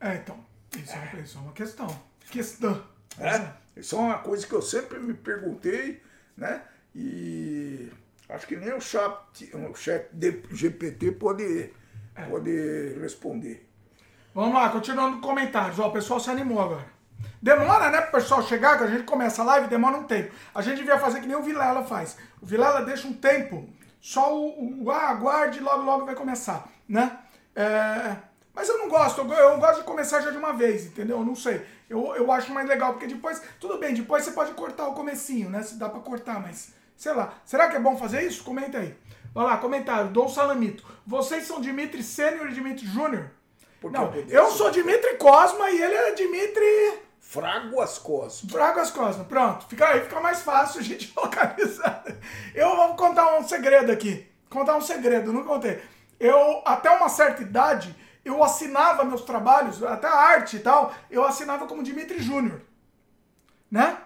É, 0.00 0.16
então, 0.16 0.38
isso 0.76 0.92
é, 0.92 0.96
uma, 0.98 1.20
isso 1.22 1.38
é 1.38 1.40
uma 1.40 1.52
questão. 1.52 2.02
Questão. 2.30 2.84
É? 3.18 3.52
Isso 3.80 3.96
é 3.96 3.98
uma 3.98 4.18
coisa 4.18 4.46
que 4.46 4.52
eu 4.52 4.62
sempre 4.62 4.98
me 4.98 5.14
perguntei, 5.14 6.00
né? 6.36 6.62
E 6.94 7.90
acho 8.28 8.46
que 8.46 8.56
nem 8.56 8.72
o 8.74 8.80
chat, 8.80 9.50
o 9.54 9.74
chat 9.74 10.08
de- 10.12 10.42
GPT 10.52 11.12
pode, 11.12 11.72
pode 12.26 12.98
responder. 13.00 13.68
Vamos 14.34 14.54
lá, 14.54 14.68
continuando 14.68 15.20
comentários. 15.20 15.78
Ó, 15.78 15.88
o 15.88 15.92
pessoal 15.92 16.20
se 16.20 16.30
animou 16.30 16.60
agora. 16.60 16.98
Demora, 17.40 17.90
né, 17.90 18.00
pro 18.00 18.20
pessoal 18.20 18.42
chegar, 18.42 18.78
que 18.78 18.84
a 18.84 18.86
gente 18.88 19.04
começa 19.04 19.42
a 19.42 19.44
live, 19.44 19.68
demora 19.68 19.96
um 19.96 20.04
tempo. 20.04 20.34
A 20.54 20.62
gente 20.62 20.78
devia 20.78 20.98
fazer 20.98 21.20
que 21.20 21.26
nem 21.26 21.36
o 21.36 21.42
Vilela 21.42 21.84
faz. 21.84 22.16
O 22.40 22.46
Vilela 22.46 22.84
deixa 22.84 23.06
um 23.06 23.12
tempo, 23.12 23.68
só 24.00 24.36
o, 24.36 24.84
o 24.84 24.90
ah, 24.90 25.10
aguarde 25.10 25.60
logo, 25.60 25.82
logo 25.82 26.06
vai 26.06 26.14
começar, 26.14 26.68
né? 26.88 27.18
É, 27.54 28.16
mas 28.54 28.68
eu 28.68 28.78
não 28.78 28.88
gosto, 28.88 29.20
eu, 29.20 29.32
eu 29.32 29.58
gosto 29.58 29.78
de 29.78 29.84
começar 29.84 30.20
já 30.20 30.30
de 30.30 30.36
uma 30.36 30.52
vez, 30.52 30.86
entendeu? 30.86 31.18
Eu 31.18 31.24
não 31.24 31.34
sei. 31.34 31.64
Eu, 31.88 32.14
eu 32.16 32.30
acho 32.32 32.52
mais 32.52 32.68
legal, 32.68 32.92
porque 32.92 33.06
depois, 33.06 33.40
tudo 33.60 33.78
bem, 33.78 33.94
depois 33.94 34.24
você 34.24 34.32
pode 34.32 34.52
cortar 34.52 34.88
o 34.88 34.94
comecinho, 34.94 35.48
né? 35.48 35.62
Se 35.62 35.76
dá 35.76 35.88
pra 35.88 36.00
cortar, 36.00 36.40
mas 36.40 36.72
sei 36.96 37.12
lá. 37.12 37.34
Será 37.44 37.68
que 37.68 37.76
é 37.76 37.80
bom 37.80 37.96
fazer 37.96 38.22
isso? 38.22 38.44
Comenta 38.44 38.78
aí. 38.78 38.96
Vai 39.38 39.46
lá, 39.46 39.56
comentário, 39.56 40.10
Dom 40.10 40.28
Salamito. 40.28 40.84
Vocês 41.06 41.46
são 41.46 41.60
Dimitri 41.60 42.02
Sênior 42.02 42.48
e 42.48 42.54
Dimitri 42.54 42.84
Júnior? 42.84 43.30
Não, 43.84 44.12
eu 44.28 44.50
sou 44.50 44.68
Dimitri 44.68 45.16
Cosma 45.16 45.70
e 45.70 45.80
ele 45.80 45.94
é 45.94 46.12
Dimitri 46.12 46.98
Fraguas 47.20 47.98
Cosmo. 47.98 48.50
Fragas 48.50 48.90
Cosma. 48.90 49.22
Pronto, 49.22 49.68
fica 49.68 49.90
aí, 49.90 50.00
fica 50.00 50.18
mais 50.18 50.42
fácil 50.42 50.80
a 50.80 50.82
gente 50.82 51.12
localizar. 51.16 52.02
Eu 52.52 52.74
vou 52.74 52.96
contar 52.96 53.38
um 53.38 53.46
segredo 53.46 53.92
aqui. 53.92 54.26
Contar 54.50 54.74
um 54.74 54.80
segredo, 54.80 55.32
não 55.32 55.44
contei. 55.44 55.80
Eu, 56.18 56.60
até 56.64 56.90
uma 56.90 57.08
certa 57.08 57.40
idade, 57.40 57.94
eu 58.24 58.42
assinava 58.42 59.04
meus 59.04 59.22
trabalhos, 59.22 59.80
até 59.84 60.08
a 60.08 60.16
arte 60.16 60.56
e 60.56 60.60
tal, 60.60 60.92
eu 61.08 61.24
assinava 61.24 61.64
como 61.68 61.84
Dimitri 61.84 62.20
Júnior. 62.20 62.60
Né? 63.70 63.98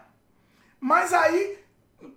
Mas 0.79 1.15
aí, 1.15 1.59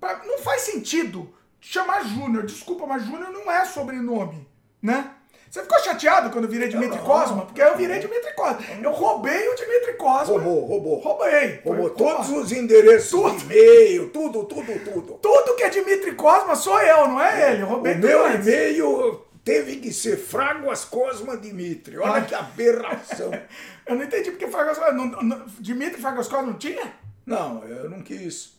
não 0.01 0.37
faz 0.39 0.63
sentido 0.63 1.33
chamar 1.65 2.05
Júnior. 2.05 2.45
Desculpa, 2.45 2.85
mas 2.85 3.03
Júnior 3.03 3.31
não 3.31 3.51
é 3.51 3.65
sobrenome, 3.65 4.47
né? 4.81 5.11
Você 5.49 5.61
ficou 5.61 5.79
chateado 5.79 6.29
quando 6.31 6.45
eu 6.45 6.51
virei 6.51 6.67
Dimitri. 6.67 6.99
Cosma? 6.99 7.45
Porque 7.45 7.61
eu 7.61 7.77
virei 7.77 7.99
Dimitri 7.99 8.33
Cosma. 8.33 8.59
Eu 8.83 8.91
roubei 8.91 9.47
o 9.47 9.55
Dimitri 9.55 9.93
Cosma. 9.93 10.33
Roubou, 10.33 10.65
roubou. 10.65 10.99
Roubei. 10.99 11.61
Roubou 11.63 11.89
todos 11.91 12.29
os 12.29 12.51
endereços 12.51 13.37
de 13.37 13.45
e-mail, 13.45 14.09
tudo, 14.09 14.43
tudo, 14.43 14.77
tudo. 14.83 15.13
Tudo 15.13 15.55
que 15.55 15.63
é 15.63 15.69
Dimitri 15.69 16.13
Cosma 16.15 16.55
sou 16.57 16.79
eu, 16.81 17.07
não 17.07 17.21
é 17.21 17.53
ele. 17.53 17.61
Eu 17.61 17.67
roubei 17.67 17.93
O 17.93 17.95
tudo 17.95 18.07
meu 18.07 18.35
e-mail 18.35 19.25
teve 19.45 19.77
que 19.77 19.93
ser 19.93 20.17
Fraguas 20.17 20.83
Cosma 20.83 21.37
Dimitri. 21.37 21.97
Olha 21.99 22.21
que 22.25 22.35
aberração. 22.35 23.31
Eu 23.87 23.95
não 23.95 24.03
entendi 24.03 24.31
porque 24.31 24.47
Cosma. 24.47 24.91
Não, 24.91 25.05
não, 25.21 25.45
Dimitri 25.59 26.01
Fragas 26.01 26.27
Cosma 26.27 26.47
não 26.47 26.57
tinha? 26.57 26.91
Não, 27.23 27.63
eu 27.63 27.87
não 27.89 28.01
quis. 28.01 28.55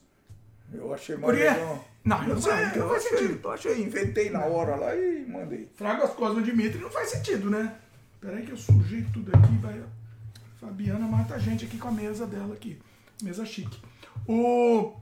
Eu 0.72 0.94
achei 0.94 1.16
mais 1.16 1.36
legal. 1.36 1.84
Não, 2.06 2.22
não, 2.22 2.40
sei, 2.40 2.52
não, 2.52 2.60
não 2.68 2.76
eu 2.76 2.88
faz 2.88 3.04
achei, 3.06 3.18
sentido. 3.18 3.40
eu 3.44 3.50
achei, 3.52 3.82
inventei 3.82 4.30
na 4.30 4.44
hora 4.44 4.76
lá 4.76 4.94
e 4.94 5.26
mandei. 5.28 5.68
Fragas 5.74 6.10
Cosma 6.12 6.40
Dimitri 6.40 6.78
não 6.80 6.88
faz 6.90 7.10
sentido, 7.10 7.50
né? 7.50 7.74
Peraí 8.20 8.46
que 8.46 8.52
eu 8.52 8.56
sujei 8.56 9.04
tudo 9.12 9.30
aqui, 9.36 9.58
vai. 9.60 9.82
Fabiana 10.60 11.06
mata 11.06 11.34
a 11.34 11.38
gente 11.38 11.64
aqui 11.64 11.76
com 11.78 11.88
a 11.88 11.92
mesa 11.92 12.24
dela 12.26 12.54
aqui. 12.54 12.80
Mesa 13.22 13.44
chique. 13.44 13.80
O. 14.28 14.94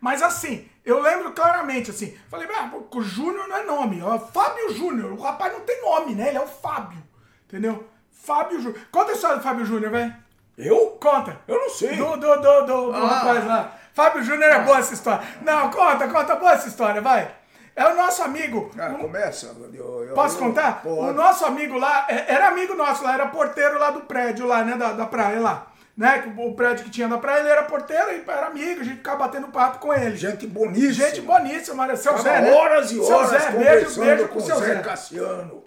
Mas 0.00 0.20
assim, 0.22 0.66
eu 0.84 1.00
lembro 1.00 1.32
claramente, 1.32 1.90
assim, 1.90 2.16
falei, 2.28 2.48
ah, 2.54 2.72
o 2.90 3.02
Júnior 3.02 3.46
não 3.48 3.56
é 3.56 3.64
nome, 3.64 4.02
ó, 4.02 4.18
Fábio 4.18 4.74
Júnior, 4.74 5.12
o 5.12 5.20
rapaz 5.20 5.52
não 5.52 5.60
tem 5.60 5.80
nome, 5.82 6.14
né? 6.14 6.28
Ele 6.28 6.38
é 6.38 6.42
o 6.42 6.46
Fábio, 6.48 7.02
entendeu? 7.46 7.86
Fábio 8.10 8.60
Júnior. 8.60 8.80
Conta 8.90 9.12
a 9.12 9.14
história 9.14 9.36
do 9.36 9.42
Fábio 9.42 9.64
Júnior, 9.66 9.90
velho. 9.92 10.14
Eu? 10.56 10.98
Conta. 11.00 11.40
Eu 11.46 11.56
não 11.58 11.70
sei. 11.70 11.96
Do, 11.96 12.16
do, 12.16 12.36
do, 12.36 12.60
do, 12.66 12.66
do 12.66 12.92
Ah. 12.92 13.06
rapaz 13.06 13.46
lá. 13.46 13.79
Fábio 13.94 14.22
Júnior 14.22 14.50
é 14.50 14.60
boa 14.60 14.78
essa 14.78 14.94
história. 14.94 15.26
Não, 15.42 15.70
conta, 15.70 16.08
conta 16.08 16.36
boa 16.36 16.52
essa 16.52 16.68
história, 16.68 17.00
vai. 17.00 17.30
É 17.76 17.86
o 17.86 17.94
nosso 17.96 18.22
amigo. 18.22 18.70
Ah, 18.78 18.90
começa. 18.90 19.54
eu- 19.72 20.04
eu- 20.08 20.14
Posso 20.14 20.36
eu- 20.36 20.40
contar? 20.40 20.82
Pode. 20.82 21.10
O 21.10 21.12
nosso 21.12 21.44
amigo 21.46 21.78
lá, 21.78 22.06
é- 22.08 22.32
era 22.34 22.48
amigo 22.48 22.74
nosso 22.74 23.02
lá, 23.04 23.14
era 23.14 23.26
porteiro 23.26 23.78
lá 23.78 23.90
do 23.90 24.00
prédio 24.00 24.46
lá, 24.46 24.62
né, 24.64 24.76
da, 24.76 24.92
da 24.92 25.06
praia 25.06 25.40
lá. 25.40 25.66
Né, 25.96 26.32
o 26.38 26.54
prédio 26.54 26.84
que 26.84 26.90
tinha 26.90 27.06
da 27.08 27.18
praia, 27.18 27.40
ele 27.40 27.48
era 27.50 27.62
porteiro, 27.64 28.10
e 28.12 28.24
era 28.26 28.46
amigo, 28.46 28.80
a 28.80 28.84
gente 28.84 28.96
ficava 28.96 29.18
batendo 29.18 29.48
papo 29.48 29.78
com 29.80 29.92
ele. 29.92 30.16
Gente 30.16 30.46
boníssima. 30.46 30.92
Gente 31.08 31.20
boníssima, 31.20 31.76
Maria. 31.76 31.96
Seu 31.96 32.16
Zé, 32.18 32.40
né? 32.40 32.52
horas 32.52 32.90
e 32.90 32.94
Seu 33.04 33.14
horas 33.16 33.30
Zé, 33.30 33.50
beijo, 33.50 34.00
beijo 34.00 34.28
com 34.28 34.38
o 34.38 34.42
seu 34.42 34.56
Zé 34.58 34.74
Zé. 34.76 34.80
Cassiano. 34.82 35.64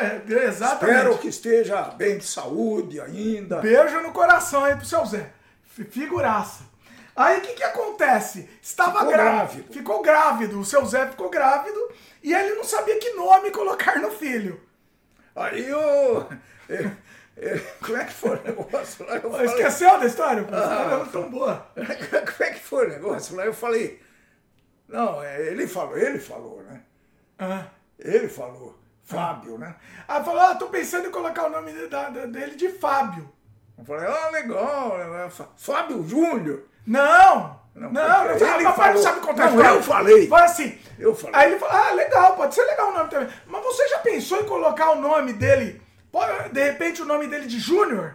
É, 0.00 0.32
exatamente. 0.44 0.96
Espero 0.96 1.18
que 1.18 1.28
esteja 1.28 1.82
bem 1.96 2.16
de 2.18 2.24
saúde 2.24 3.00
ainda. 3.00 3.56
Beijo 3.60 4.00
no 4.00 4.12
coração 4.12 4.64
aí 4.64 4.76
pro 4.76 4.84
seu 4.86 5.04
Zé. 5.04 5.26
Fi- 5.64 5.84
Figuraça. 5.84 6.62
Aí 7.14 7.38
o 7.38 7.40
que 7.42 7.54
que 7.54 7.62
acontece? 7.62 8.48
Estava 8.62 8.98
Ficou 9.00 9.12
grá- 9.12 9.24
grávido. 9.24 9.72
Ficou 9.72 10.02
grávido. 10.02 10.60
O 10.60 10.64
seu 10.64 10.84
Zé 10.86 11.06
ficou 11.08 11.28
grávido 11.28 11.78
e 12.22 12.32
ele 12.32 12.54
não 12.54 12.64
sabia 12.64 12.98
que 12.98 13.10
nome 13.14 13.50
colocar 13.50 13.98
no 14.00 14.10
filho. 14.10 14.60
Aí 15.36 15.66
eu- 15.68 16.26
como 17.84 17.96
é 17.98 18.04
que 18.04 18.12
foi 18.12 18.30
o 18.38 18.42
negócio 18.42 19.06
lá? 19.06 19.20
Falei, 19.20 19.46
Esqueceu 19.46 19.98
da 19.98 20.06
história? 20.06 20.46
Ah, 20.52 20.86
não 20.90 21.02
é 21.02 21.04
tão 21.06 21.30
boa. 21.30 21.66
como 21.76 22.44
é 22.44 22.50
que 22.50 22.60
foi 22.60 22.86
o 22.86 22.90
negócio 22.90 23.36
lá? 23.36 23.44
Eu 23.44 23.54
falei. 23.54 24.00
Não, 24.88 25.22
é, 25.22 25.46
ele 25.48 25.66
falou, 25.66 25.96
ele 25.96 26.18
falou, 26.18 26.62
né? 26.62 26.82
Ah. 27.38 27.66
Ele 27.98 28.28
falou. 28.28 28.78
Fábio, 29.04 29.58
né? 29.58 29.74
Aí 30.06 30.22
falou, 30.24 30.40
ah, 30.40 30.54
tô 30.54 30.68
pensando 30.68 31.08
em 31.08 31.10
colocar 31.10 31.46
o 31.46 31.50
nome 31.50 31.72
de- 31.72 31.88
da- 31.88 32.08
dele 32.10 32.54
de 32.56 32.68
Fábio. 32.70 33.30
Eu 33.76 33.84
falei, 33.84 34.06
ah, 34.06 34.30
legal. 34.30 34.92
Fá- 35.30 35.48
Fábio 35.56 36.06
Júnior. 36.06 36.64
Não! 36.86 37.60
Não, 37.74 37.90
Não, 37.90 38.02
não, 38.02 38.24
não, 38.24 38.30
ele 38.34 38.64
papai 38.64 38.64
não 38.64 38.74
falou. 38.74 39.02
sabe 39.02 39.20
contar 39.20 39.44
Não, 39.50 39.56
história. 39.56 39.76
eu 39.78 39.82
falei. 39.82 40.28
Foi 40.28 40.40
assim. 40.42 40.78
Eu 40.98 41.14
falei. 41.14 41.34
Aí 41.40 41.50
ele 41.52 41.58
falou, 41.58 41.74
ah, 41.74 41.92
legal, 41.94 42.36
pode 42.36 42.54
ser 42.54 42.64
legal 42.64 42.90
o 42.90 42.94
nome 42.94 43.08
também. 43.10 43.28
Mas 43.46 43.62
você 43.64 43.88
já 43.88 43.98
pensou 43.98 44.40
em 44.40 44.44
colocar 44.44 44.90
o 44.90 45.00
nome 45.00 45.32
dele, 45.32 45.80
de 46.52 46.62
repente 46.64 47.00
o 47.00 47.06
nome 47.06 47.26
dele 47.28 47.46
de 47.46 47.58
Júnior? 47.58 48.14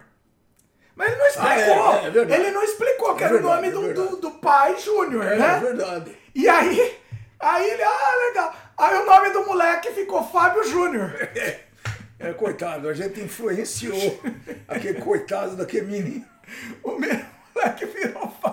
Mas 0.94 1.08
ele 1.08 1.18
não 1.18 1.26
explicou. 1.26 1.88
Ah, 1.88 1.96
é, 2.02 2.06
é 2.06 2.10
verdade. 2.10 2.40
ele 2.42 2.50
não 2.52 2.62
explicou 2.62 3.14
que 3.16 3.22
É 3.22 3.26
era 3.26 3.34
o 3.36 3.38
verdade, 3.38 3.70
nome 3.70 3.90
é 3.90 3.92
do, 3.94 4.08
do, 4.10 4.16
do 4.16 4.30
pai 4.38 4.76
Júnior, 4.78 5.24
É, 5.24 5.36
né? 5.36 5.60
verdade. 5.60 6.16
E 6.34 6.48
aí, 6.48 6.98
aí 7.40 7.70
ele, 7.70 7.82
ah, 7.82 8.16
legal. 8.28 8.54
Aí 8.78 8.96
o 8.96 9.06
nome 9.06 9.30
do 9.30 9.44
moleque 9.44 9.90
ficou 9.90 10.22
Fábio 10.24 10.62
Júnior. 10.64 11.10
É, 12.20 12.32
coitado, 12.32 12.88
a 12.88 12.92
gente 12.92 13.20
influenciou 13.20 14.20
aquele 14.66 15.00
coitado 15.00 15.54
daquele 15.54 15.86
menino. 15.86 16.24
O 16.82 16.98
meu 16.98 17.16
moleque 17.54 17.84
virou 17.86 18.28
Fábio. 18.42 18.47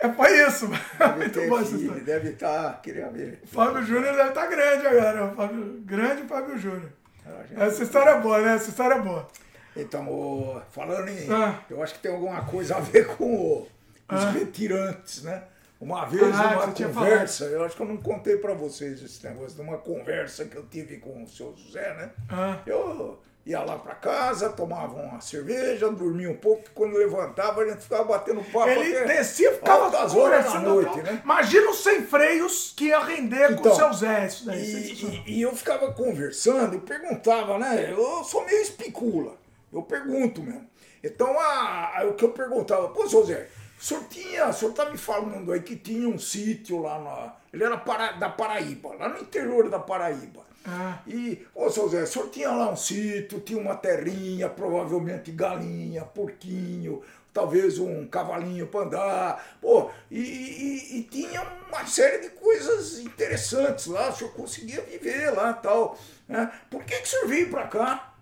É, 0.00 0.08
foi 0.08 0.46
isso. 0.46 0.68
Deve 0.98 1.16
Muito 1.16 1.48
boa 1.48 1.60
essa 1.60 1.76
filho, 1.76 2.04
deve 2.04 2.30
estar, 2.30 2.80
queria 2.82 3.08
ver. 3.10 3.40
Fábio 3.46 3.82
Júnior 3.84 4.14
deve 4.16 4.28
estar 4.30 4.46
grande 4.46 4.86
agora. 4.86 5.24
o 5.26 5.34
Fábio, 5.34 5.82
grande 5.84 6.22
Fábio 6.22 6.58
Júnior. 6.58 6.90
A 7.26 7.42
gente- 7.46 7.60
Essa 7.60 7.82
história 7.82 8.10
é 8.10 8.20
boa, 8.20 8.40
né? 8.40 8.54
Essa 8.54 8.70
história 8.70 8.94
é 8.94 9.00
boa. 9.00 9.28
Então, 9.76 10.62
falando 10.72 11.08
em. 11.08 11.30
Ah. 11.32 11.60
Eu 11.70 11.82
acho 11.82 11.94
que 11.94 12.00
tem 12.00 12.12
alguma 12.12 12.42
coisa 12.44 12.76
a 12.76 12.80
ver 12.80 13.06
com 13.16 13.24
o- 13.24 13.68
os 14.10 14.24
retirantes, 14.32 15.22
né? 15.22 15.44
Uma 15.80 16.04
vez, 16.04 16.22
Ah, 16.34 16.70
tinha 16.74 16.88
conversa, 16.88 17.44
eu 17.44 17.64
acho 17.64 17.74
que 17.74 17.80
eu 17.82 17.86
não 17.86 17.96
contei 17.96 18.36
pra 18.36 18.52
vocês 18.52 19.02
esse 19.02 19.24
negócio, 19.26 19.56
numa 19.62 19.78
conversa 19.78 20.44
que 20.44 20.54
eu 20.56 20.64
tive 20.66 20.98
com 20.98 21.22
o 21.22 21.26
seu 21.28 21.54
José, 21.56 21.94
né? 21.94 22.10
Ah. 22.28 22.58
Eu, 22.66 23.18
ia 23.46 23.60
lá 23.62 23.78
para 23.78 23.94
casa, 23.94 24.50
tomava 24.50 24.94
uma 25.00 25.20
cerveja, 25.20 25.90
dormia 25.90 26.30
um 26.30 26.36
pouco, 26.36 26.62
e 26.66 26.70
quando 26.74 26.94
levantava 26.96 27.62
a 27.62 27.66
gente 27.68 27.82
ficava 27.82 28.04
batendo 28.04 28.42
papo. 28.44 28.68
Ele 28.68 29.04
descia, 29.06 29.52
ficava 29.54 29.86
altas 29.86 30.14
horas 30.14 30.44
da 30.44 30.50
conversando. 30.52 30.74
noite, 30.74 31.02
né? 31.02 31.20
Imagina 31.24 31.70
os 31.70 31.82
sem 31.82 32.02
freios 32.02 32.74
que 32.76 32.86
ia 32.86 33.00
render 33.00 33.54
com 33.54 33.60
Então, 33.60 33.72
o 33.72 33.76
seu 33.76 33.92
Zé. 33.94 34.26
Isso 34.26 34.46
daí. 34.46 34.60
E, 34.62 35.04
e- 35.26 35.38
e 35.38 35.42
eu 35.42 35.54
ficava 35.56 35.92
conversando 35.92 36.76
e 36.76 36.80
perguntava, 36.80 37.58
né? 37.58 37.90
Eu 37.90 38.22
sou 38.24 38.44
meio 38.44 38.60
espicula, 38.62 39.34
eu 39.72 39.82
pergunto 39.82 40.42
mesmo. 40.42 40.68
Então, 41.02 41.38
a, 41.40 42.00
a- 42.00 42.06
o 42.06 42.14
que 42.14 42.24
eu 42.24 42.30
perguntava, 42.32 42.88
pô, 42.90 43.08
seu 43.08 43.24
Zé, 43.24 43.48
o 43.80 43.82
senhor 43.82 44.04
tinha, 44.10 44.48
o 44.48 44.52
senhor 44.52 44.72
tá 44.74 44.84
me 44.90 44.98
falando 44.98 45.50
aí 45.52 45.60
que 45.60 45.74
tinha 45.76 46.06
um 46.08 46.18
sítio 46.18 46.80
lá 46.82 46.98
na. 46.98 47.39
Ele 47.52 47.64
era 47.64 47.76
para- 47.76 48.12
da 48.12 48.28
Paraíba, 48.28 48.94
lá 48.94 49.08
no 49.08 49.18
interior 49.18 49.68
da 49.68 49.78
Paraíba. 49.78 50.44
Ah. 50.64 50.98
E, 51.06 51.44
ô, 51.54 51.70
seu 51.70 51.88
Zé, 51.88 52.02
o 52.02 52.06
senhor 52.06 52.28
tinha 52.28 52.50
lá 52.50 52.70
um 52.70 52.76
sítio, 52.76 53.40
tinha 53.40 53.58
uma 53.58 53.74
terrinha, 53.74 54.48
provavelmente 54.48 55.32
galinha, 55.32 56.04
porquinho, 56.04 57.02
talvez 57.32 57.78
um 57.78 58.06
cavalinho 58.06 58.66
para 58.66 58.84
andar, 58.86 59.56
pô, 59.60 59.90
e, 60.10 60.20
e- 60.20 60.98
e 60.98 61.02
tinha 61.04 61.42
uma 61.68 61.86
série 61.86 62.18
de 62.18 62.28
coisas 62.30 62.98
interessantes 62.98 63.86
lá, 63.86 64.10
o 64.10 64.12
senhor 64.14 64.32
conseguia 64.34 64.82
viver 64.82 65.30
lá 65.30 65.52
tal. 65.54 65.98
Né? 66.28 66.52
Por 66.70 66.84
que, 66.84 66.96
que 66.98 67.04
o 67.04 67.08
senhor 67.08 67.26
veio 67.26 67.50
para 67.50 67.66
cá? 67.66 68.14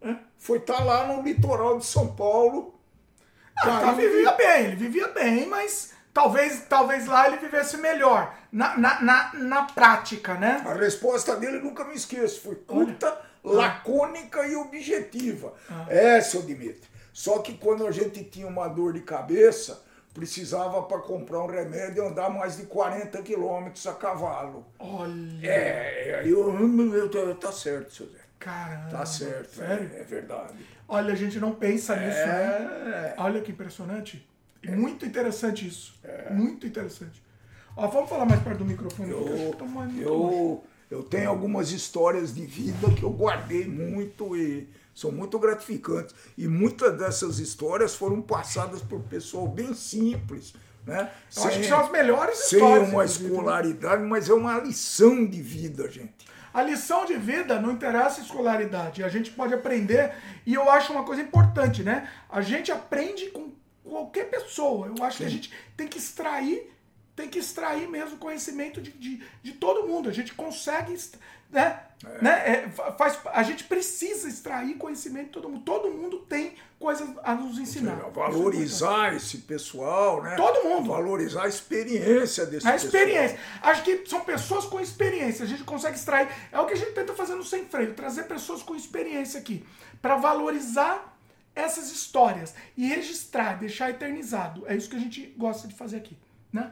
Né? 0.00 0.18
Foi 0.38 0.58
estar 0.58 0.82
lá 0.84 1.06
no 1.06 1.22
litoral 1.22 1.78
de 1.78 1.84
São 1.86 2.14
Paulo. 2.14 2.78
Ah, 3.58 3.62
tá, 3.66 3.80
caiu- 3.80 3.96
vivia 3.96 4.32
bem, 4.32 4.64
ele 4.66 4.76
vivia 4.76 5.08
bem, 5.08 5.46
mas 5.46 5.91
talvez, 6.12 6.64
talvez 6.68 7.06
lá 7.06 7.26
ele 7.28 7.38
vivesse 7.38 7.76
melhor. 7.76 8.34
Na, 8.50 8.76
na, 8.76 9.00
na, 9.02 9.30
na 9.34 9.62
prática, 9.64 10.34
né? 10.34 10.62
A 10.66 10.74
resposta 10.74 11.36
dele 11.36 11.58
nunca 11.58 11.84
me 11.84 11.94
esqueço. 11.94 12.40
Foi 12.42 12.54
curta, 12.56 13.18
lacônica 13.42 14.46
e 14.46 14.54
objetiva. 14.56 15.54
É, 15.88 16.20
seu 16.20 16.42
Dimitri. 16.42 16.90
Só 17.12 17.38
que 17.40 17.54
quando 17.58 17.86
a 17.86 17.90
gente 17.90 18.24
tinha 18.24 18.46
uma 18.46 18.68
dor 18.68 18.92
de 18.94 19.00
cabeça, 19.00 19.82
precisava 20.14 20.82
para 20.82 20.98
comprar 20.98 21.40
um 21.40 21.46
remédio 21.46 22.06
andar 22.06 22.30
mais 22.30 22.56
de 22.56 22.64
40 22.64 23.22
quilômetros 23.22 23.86
a 23.86 23.94
cavalo. 23.94 24.66
Olha, 24.78 25.46
É, 25.46 26.20
aí 26.20 26.30
eu, 26.30 26.48
eu, 26.58 27.10
eu- 27.10 27.34
tá 27.36 27.50
certo, 27.52 27.92
seu 27.94 28.06
Zé. 28.06 28.18
caramba. 28.38 28.90
Tá 28.90 29.06
certo, 29.06 29.56
Sério? 29.56 29.90
é, 29.94 30.00
é 30.00 30.04
verdade. 30.04 30.54
Olha, 30.88 31.12
a 31.12 31.16
gente 31.16 31.38
não 31.38 31.52
pensa 31.52 31.96
nisso, 31.96 32.18
né? 32.18 33.14
É, 33.16 33.20
Olha 33.22 33.40
que 33.40 33.50
impressionante. 33.52 34.26
Muito 34.64 35.04
interessante 35.04 35.66
isso. 35.66 35.94
Muito 36.30 36.66
interessante. 36.66 37.22
Ó, 37.76 37.86
vamos 37.88 38.08
falar 38.08 38.26
mais 38.26 38.42
perto 38.42 38.58
do 38.58 38.64
microfone. 38.64 39.10
eu, 39.10 39.54
eu, 40.00 40.64
eu 40.90 41.02
tenho 41.02 41.28
algumas 41.28 41.72
histórias 41.72 42.34
de 42.34 42.44
vida 42.44 42.90
que 42.90 43.02
eu 43.02 43.10
guardei 43.10 43.66
muito 43.66 44.36
e 44.36 44.68
são 44.94 45.10
muito 45.10 45.38
gratificantes. 45.38 46.14
E 46.36 46.46
muitas 46.46 46.96
dessas 46.98 47.38
histórias 47.38 47.94
foram 47.94 48.20
passadas 48.20 48.82
por 48.82 49.00
pessoal 49.00 49.48
bem 49.48 49.72
simples. 49.74 50.52
Né? 50.86 51.10
Eu 51.36 51.44
acho 51.44 51.60
que 51.60 51.66
são 51.66 51.80
as 51.80 51.90
melhores 51.90 52.36
sem 52.38 52.58
histórias. 52.58 52.88
uma 52.88 53.04
inclusive, 53.04 53.24
né? 53.24 53.30
escolaridade, 53.30 54.02
mas 54.02 54.28
é 54.28 54.34
uma 54.34 54.58
lição 54.58 55.24
de 55.24 55.40
vida, 55.40 55.90
gente. 55.90 56.12
A 56.52 56.62
lição 56.62 57.06
de 57.06 57.14
vida 57.14 57.58
não 57.58 57.72
interessa 57.72 58.20
a 58.20 58.24
escolaridade. 58.24 59.02
A 59.02 59.08
gente 59.08 59.30
pode 59.30 59.54
aprender, 59.54 60.12
e 60.44 60.52
eu 60.52 60.68
acho 60.68 60.92
uma 60.92 61.04
coisa 61.04 61.22
importante, 61.22 61.82
né? 61.82 62.10
A 62.28 62.42
gente 62.42 62.70
aprende 62.70 63.30
com 63.30 63.50
qualquer 63.84 64.30
pessoa. 64.30 64.86
Eu 64.86 65.04
acho 65.04 65.18
que 65.18 65.24
a 65.24 65.28
gente 65.30 65.52
tem 65.76 65.88
que 65.88 65.98
extrair, 65.98 66.72
tem 67.16 67.28
que 67.28 67.38
extrair 67.38 67.88
mesmo 67.88 68.16
conhecimento 68.18 68.80
de, 68.80 68.90
de, 68.92 69.22
de 69.42 69.52
todo 69.52 69.86
mundo. 69.86 70.08
A 70.08 70.12
gente 70.12 70.32
consegue, 70.34 70.96
né? 71.50 71.80
né? 72.20 72.42
É, 72.64 72.68
fa- 72.70 72.92
faz, 72.92 73.18
a 73.32 73.42
gente 73.42 73.64
precisa 73.64 74.28
extrair 74.28 74.76
conhecimento 74.76 75.26
de 75.26 75.32
todo 75.32 75.48
mundo. 75.48 75.62
Todo 75.64 75.90
mundo 75.90 76.18
tem 76.20 76.54
coisas 76.78 77.08
a 77.22 77.34
nos 77.34 77.58
ensinar. 77.58 77.96
Isso 77.98 78.06
é. 78.06 78.10
Valorizar 78.10 79.14
esse 79.14 79.38
pessoal, 79.38 80.22
né? 80.22 80.34
Todo 80.36 80.64
mundo. 80.68 80.88
Valorizar 80.88 81.44
a 81.44 81.48
experiência 81.48 82.44
desse 82.46 82.66
A 82.66 82.72
pessoal. 82.72 82.86
experiência. 82.92 83.38
Acho 83.62 83.82
que 83.84 84.04
são 84.06 84.20
pessoas 84.22 84.64
com 84.64 84.80
experiência. 84.80 85.44
A 85.44 85.48
gente 85.48 85.62
consegue 85.64 85.96
extrair. 85.96 86.28
É 86.50 86.58
o 86.58 86.66
que 86.66 86.72
a 86.72 86.76
gente 86.76 86.92
tenta 86.92 87.12
fazer 87.14 87.34
no 87.34 87.44
Sem 87.44 87.66
Freio, 87.66 87.94
trazer 87.94 88.24
pessoas 88.24 88.62
com 88.62 88.74
experiência 88.74 89.38
aqui. 89.38 89.64
Para 90.00 90.16
valorizar 90.16 91.11
essas 91.54 91.90
histórias 91.90 92.54
e 92.76 92.86
registrar, 92.86 93.58
deixar 93.58 93.90
eternizado. 93.90 94.64
É 94.66 94.74
isso 94.74 94.88
que 94.88 94.96
a 94.96 95.00
gente 95.00 95.34
gosta 95.36 95.68
de 95.68 95.74
fazer 95.74 95.98
aqui. 95.98 96.16
Né? 96.52 96.70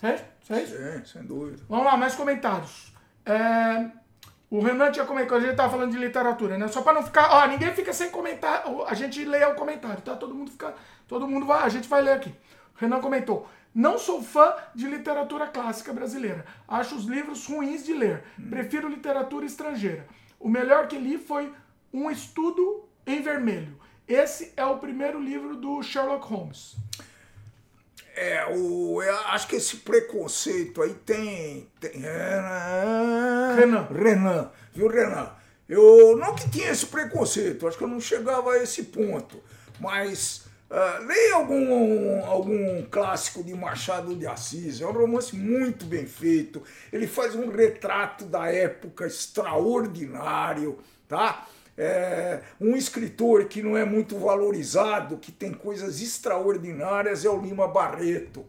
Certo? 0.00 0.46
Certo? 0.46 0.68
Sim, 0.70 1.12
sem 1.12 1.22
dúvida. 1.22 1.62
Vamos 1.68 1.86
lá, 1.86 1.96
mais 1.96 2.14
comentários. 2.14 2.92
É, 3.24 3.90
O 4.50 4.60
Renan 4.60 4.92
tinha 4.92 5.04
comentado, 5.04 5.38
a 5.38 5.40
gente 5.40 5.56
tava 5.56 5.70
falando 5.70 5.90
de 5.90 5.98
literatura, 5.98 6.56
né? 6.56 6.68
Só 6.68 6.82
para 6.82 6.94
não 6.94 7.02
ficar. 7.02 7.30
Ó, 7.32 7.46
ninguém 7.46 7.74
fica 7.74 7.92
sem 7.92 8.10
comentar. 8.10 8.64
A 8.86 8.94
gente 8.94 9.24
lê 9.24 9.44
o 9.44 9.54
comentário, 9.54 10.02
tá? 10.02 10.14
Todo 10.14 10.34
mundo 10.34 10.50
fica. 10.50 10.74
Todo 11.08 11.26
mundo 11.26 11.46
vai. 11.46 11.64
A 11.64 11.68
gente 11.68 11.88
vai 11.88 12.02
ler 12.02 12.12
aqui. 12.12 12.30
O 12.30 12.80
Renan 12.80 13.00
comentou. 13.00 13.48
Não 13.74 13.98
sou 13.98 14.22
fã 14.22 14.54
de 14.74 14.86
literatura 14.86 15.46
clássica 15.48 15.92
brasileira. 15.92 16.46
Acho 16.68 16.94
os 16.94 17.04
livros 17.04 17.46
ruins 17.46 17.84
de 17.84 17.92
ler. 17.92 18.22
Prefiro 18.48 18.88
literatura 18.88 19.44
estrangeira. 19.44 20.06
O 20.38 20.48
melhor 20.48 20.86
que 20.86 20.96
li 20.96 21.18
foi 21.18 21.52
Um 21.92 22.10
Estudo 22.10 22.88
em 23.06 23.20
Vermelho. 23.20 23.78
Esse 24.08 24.52
é 24.56 24.64
o 24.64 24.78
primeiro 24.78 25.20
livro 25.20 25.56
do 25.56 25.82
Sherlock 25.82 26.26
Holmes. 26.26 26.76
É, 28.14 28.46
o, 28.56 29.02
eu 29.02 29.16
acho 29.26 29.46
que 29.48 29.56
esse 29.56 29.78
preconceito 29.78 30.80
aí 30.80 30.94
tem. 30.94 31.68
tem 31.80 32.04
é, 32.04 33.54
Renan. 33.58 33.88
Renan, 33.90 34.50
viu, 34.72 34.88
Renan? 34.88 35.30
Eu 35.68 36.16
não 36.16 36.34
que 36.34 36.48
tinha 36.48 36.70
esse 36.70 36.86
preconceito, 36.86 37.66
acho 37.66 37.76
que 37.76 37.84
eu 37.84 37.88
não 37.88 38.00
chegava 38.00 38.52
a 38.52 38.62
esse 38.62 38.84
ponto. 38.84 39.42
Mas 39.80 40.46
ah, 40.68 40.98
leia 41.06 41.36
algum, 41.36 42.24
algum 42.24 42.82
clássico 42.90 43.42
de 43.44 43.54
Machado 43.54 44.16
de 44.16 44.26
Assis, 44.26 44.80
é 44.80 44.86
um 44.86 44.92
romance 44.92 45.34
muito 45.36 45.84
bem 45.86 46.06
feito. 46.06 46.62
Ele 46.92 47.06
faz 47.06 47.36
um 47.36 47.48
retrato 47.50 48.24
da 48.24 48.48
época 48.48 49.06
extraordinário, 49.06 50.78
tá? 51.06 51.46
É, 51.78 52.40
um 52.60 52.74
escritor 52.76 53.44
que 53.46 53.62
não 53.62 53.76
é 53.76 53.84
muito 53.84 54.18
valorizado, 54.18 55.18
que 55.18 55.30
tem 55.30 55.52
coisas 55.52 56.00
extraordinárias, 56.00 57.24
é 57.24 57.28
o 57.30 57.40
Lima 57.40 57.68
Barreto, 57.68 58.44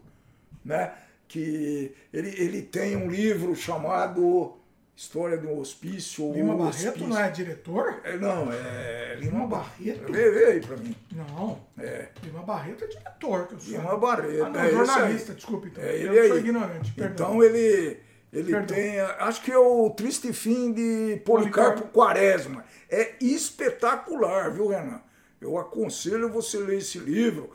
né? 0.64 0.92
Que 1.26 1.94
ele, 2.12 2.28
ele 2.42 2.62
tem 2.62 2.96
um 2.96 3.10
livro 3.10 3.54
chamado 3.54 4.54
História 4.96 5.36
de 5.36 5.46
um 5.46 5.58
Hospício. 5.58 6.32
Lima 6.32 6.56
Barreto 6.56 6.86
Hospício. 6.86 7.06
não 7.08 7.18
é 7.20 7.30
diretor? 7.30 8.00
É, 8.02 8.16
não, 8.16 8.50
é 8.50 9.14
Lima, 9.20 9.32
Lima 9.32 9.46
Barreto. 9.46 10.10
Vê, 10.12 10.30
vê 10.30 10.44
aí 10.46 10.60
pra 10.60 10.76
mim. 10.78 10.96
Não. 11.14 11.60
É. 11.78 12.08
Lima 12.24 12.42
Barreto 12.42 12.84
é 12.84 12.86
diretor, 12.86 13.46
que 13.46 13.54
eu 13.54 13.60
sou. 13.60 13.72
Lima 13.78 13.96
Barreto, 13.98 14.44
Ah, 14.44 14.48
não, 14.48 14.60
é 14.60 14.70
jornalista, 14.70 15.32
aí. 15.32 15.36
desculpa, 15.36 15.66
então. 15.66 15.84
É 15.84 15.94
ele 15.96 16.18
eu 16.18 16.24
sou 16.28 16.32
aí. 16.36 16.38
ignorante, 16.40 16.92
perdão. 16.92 17.26
Então 17.28 17.42
ele, 17.44 18.00
ele 18.32 18.50
Perdão. 18.52 18.74
tem, 18.76 18.98
acho 19.00 19.42
que 19.42 19.52
é 19.52 19.58
o 19.58 19.88
Triste 19.90 20.32
Fim 20.32 20.72
de 20.72 21.20
Policarpo 21.24 21.82
Policarpo. 21.82 21.92
Quaresma. 21.92 22.64
É 22.88 23.16
espetacular, 23.20 24.50
viu, 24.50 24.68
Renan? 24.68 25.00
Eu 25.40 25.58
aconselho 25.58 26.28
você 26.28 26.58
ler 26.58 26.78
esse 26.78 26.98
livro. 26.98 27.52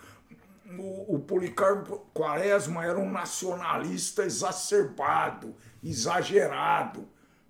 O, 0.77 1.15
o 1.15 1.19
Policarpo 1.19 2.05
Quaresma 2.13 2.85
era 2.85 2.97
um 2.97 3.11
nacionalista 3.11 4.23
exacerbado, 4.23 5.55
exagerado, 5.83 7.07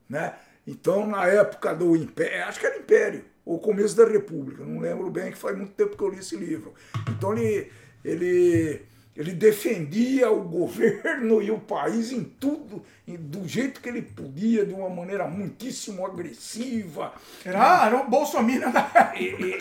né? 0.10 0.35
Então, 0.65 1.05
na 1.05 1.27
época 1.27 1.73
do 1.76 1.95
Império, 1.95 2.45
acho 2.45 2.60
que 2.60 2.65
era 2.65 2.77
Império, 2.77 3.26
ou 3.45 3.60
começo 3.60 3.95
da 3.95 4.05
República, 4.05 4.64
não 4.64 4.80
lembro 4.80 5.10
bem, 5.10 5.31
que 5.31 5.38
faz 5.38 5.57
muito 5.57 5.73
tempo 5.73 5.97
que 5.97 6.03
eu 6.03 6.10
li 6.10 6.19
esse 6.19 6.35
livro. 6.35 6.73
Então, 7.10 7.34
ele, 7.34 7.72
ele, 8.03 8.85
ele 9.15 9.31
defendia 9.31 10.31
o 10.31 10.41
governo 10.44 11.41
e 11.41 11.52
o 11.52 11.60
país 11.60 12.11
em 12.11 12.23
tudo, 12.23 12.84
do 13.07 13.48
jeito 13.48 13.80
que 13.81 13.88
ele 13.90 14.02
podia, 14.02 14.65
de 14.65 14.73
uma 14.73 14.90
maneira 14.90 15.27
muitíssimo 15.27 16.06
agressiva. 16.06 17.14
Era, 17.45 17.85
era 17.88 17.98
o 17.98 18.10
Bolsonaro 18.10 18.72
da 18.72 19.14
E, 19.15 19.23
e- 19.23 19.60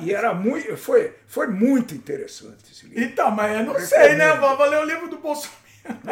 e- 0.00 0.04
e 0.06 0.14
era 0.14 0.32
muito, 0.32 0.76
foi, 0.76 1.12
foi 1.26 1.48
muito 1.48 1.94
interessante 1.94 2.72
esse 2.72 2.86
livro. 2.86 3.02
Então, 3.04 3.30
mas 3.30 3.50
eu 3.52 3.58
não 3.64 3.72
Recomendo. 3.74 3.86
sei, 3.88 4.14
né? 4.14 4.34
Vou 4.36 4.64
ler 4.64 4.78
o 4.80 4.84
livro 4.84 5.08
do 5.08 5.18
Bolsonaro. 5.18 5.58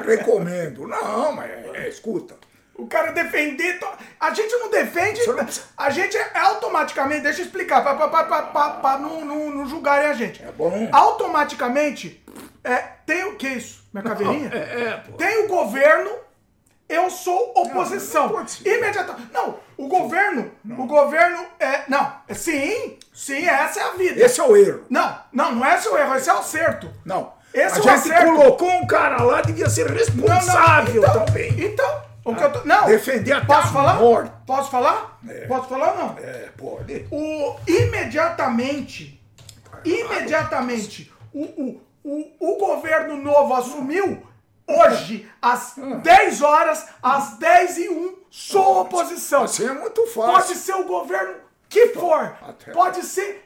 Recomendo. 0.05 0.87
Não, 0.87 1.33
mas 1.33 1.51
é, 1.75 1.89
escuta. 1.89 2.37
O 2.75 2.87
cara 2.87 3.13
defender. 3.13 3.79
to- 3.79 3.87
A 4.21 4.33
gente 4.35 4.53
não 4.57 4.71
defende. 4.71 5.21
A 5.77 5.89
gente 5.91 6.17
é 6.17 6.39
automaticamente. 6.39 7.23
Deixa 7.23 7.41
eu 7.41 7.47
explicar, 7.47 7.83
pra 7.83 8.99
não, 8.99 9.25
não, 9.25 9.51
não 9.51 9.67
julgarem 9.69 10.09
a 10.09 10.15
gente. 10.15 10.43
É 10.43 10.51
bom. 10.53 10.89
Automaticamente, 10.93 12.23
é, 12.65 12.77
tem 13.07 13.25
o 13.25 13.37
que 13.37 13.49
isso? 13.49 13.85
Minha 13.93 14.05
caveirinha? 14.05 14.51
É, 14.53 14.83
é, 14.85 14.97
pô. 14.99 15.13
Tem 15.17 15.45
o 15.45 15.49
governo, 15.49 16.11
eu 16.89 17.11
sou 17.11 17.53
oposição. 17.57 18.29
Não, 18.29 18.39
não. 18.41 18.47
Imediatamente. 18.65 19.33
Não, 19.33 19.57
o 19.77 19.89
governo, 19.89 20.51
o 20.79 20.87
governo 20.87 21.45
é. 21.59 21.83
Não, 21.89 22.13
é- 22.29 22.35
sim, 22.35 22.99
sim, 23.13 23.45
essa 23.47 23.81
é 23.81 23.83
a 23.83 23.91
vida. 23.93 24.25
Esse 24.25 24.41
é 24.41 24.45
o 24.45 24.57
erro. 24.57 24.85
Não, 24.89 25.19
não, 25.33 25.55
não 25.57 25.67
é 25.67 25.77
esse 25.77 25.89
o 25.89 25.97
erro, 25.99 26.15
esse 26.15 26.31
é 26.31 26.35
o 26.35 26.43
certo. 26.43 26.91
Não. 27.05 27.33
Esse 27.53 27.77
é 27.77 27.79
a 27.79 27.81
o 27.81 27.83
gente 27.83 28.13
acerto. 28.13 28.35
colocou 28.35 28.71
um 28.71 28.87
cara 28.87 29.23
lá, 29.23 29.43
devia 29.43 29.69
ser 29.69 29.85
Não, 29.85 29.95
não, 29.95 29.99
responsável 29.99 31.03
então, 31.03 31.25
também. 31.27 31.51
Então, 31.65 32.03
O 32.25 32.35
que 32.35 32.43
eu 32.45 32.53
tô, 32.53 32.65
não. 32.65 32.87
Defender 32.87 33.33
até 33.33 33.47
Posso 33.47 33.69
a 33.69 33.73
falar? 33.73 33.95
morte. 33.97 34.33
Posso 34.47 34.71
falar? 34.71 35.19
É. 35.29 35.47
Posso 35.47 35.69
falar 35.69 35.93
ou 35.93 35.99
não? 35.99 36.19
É, 36.19 36.49
pode. 36.57 37.07
O, 37.11 37.57
imediatamente, 37.67 39.21
imediatamente, 39.85 41.13
o, 41.33 41.43
o, 41.45 41.81
o, 42.05 42.31
o 42.41 42.57
governo 42.59 43.17
novo 43.17 43.55
assumiu, 43.55 44.23
hoje, 44.67 45.29
às 45.41 45.77
Ah. 45.79 45.97
10 45.97 46.43
horas, 46.43 46.87
às 47.03 47.37
10 47.39 47.79
e 47.79 47.89
1, 47.89 48.15
sou 48.31 48.81
oposição. 48.83 49.45
Assim 49.45 49.67
é 49.67 49.73
muito 49.73 50.03
Pode 50.15 50.33
fácil. 50.33 50.57
ser 50.57 50.75
o 50.75 50.85
governo 50.85 51.35
que 51.69 51.89
for. 51.89 52.37
Pode 52.73 53.03
ser 53.03 53.42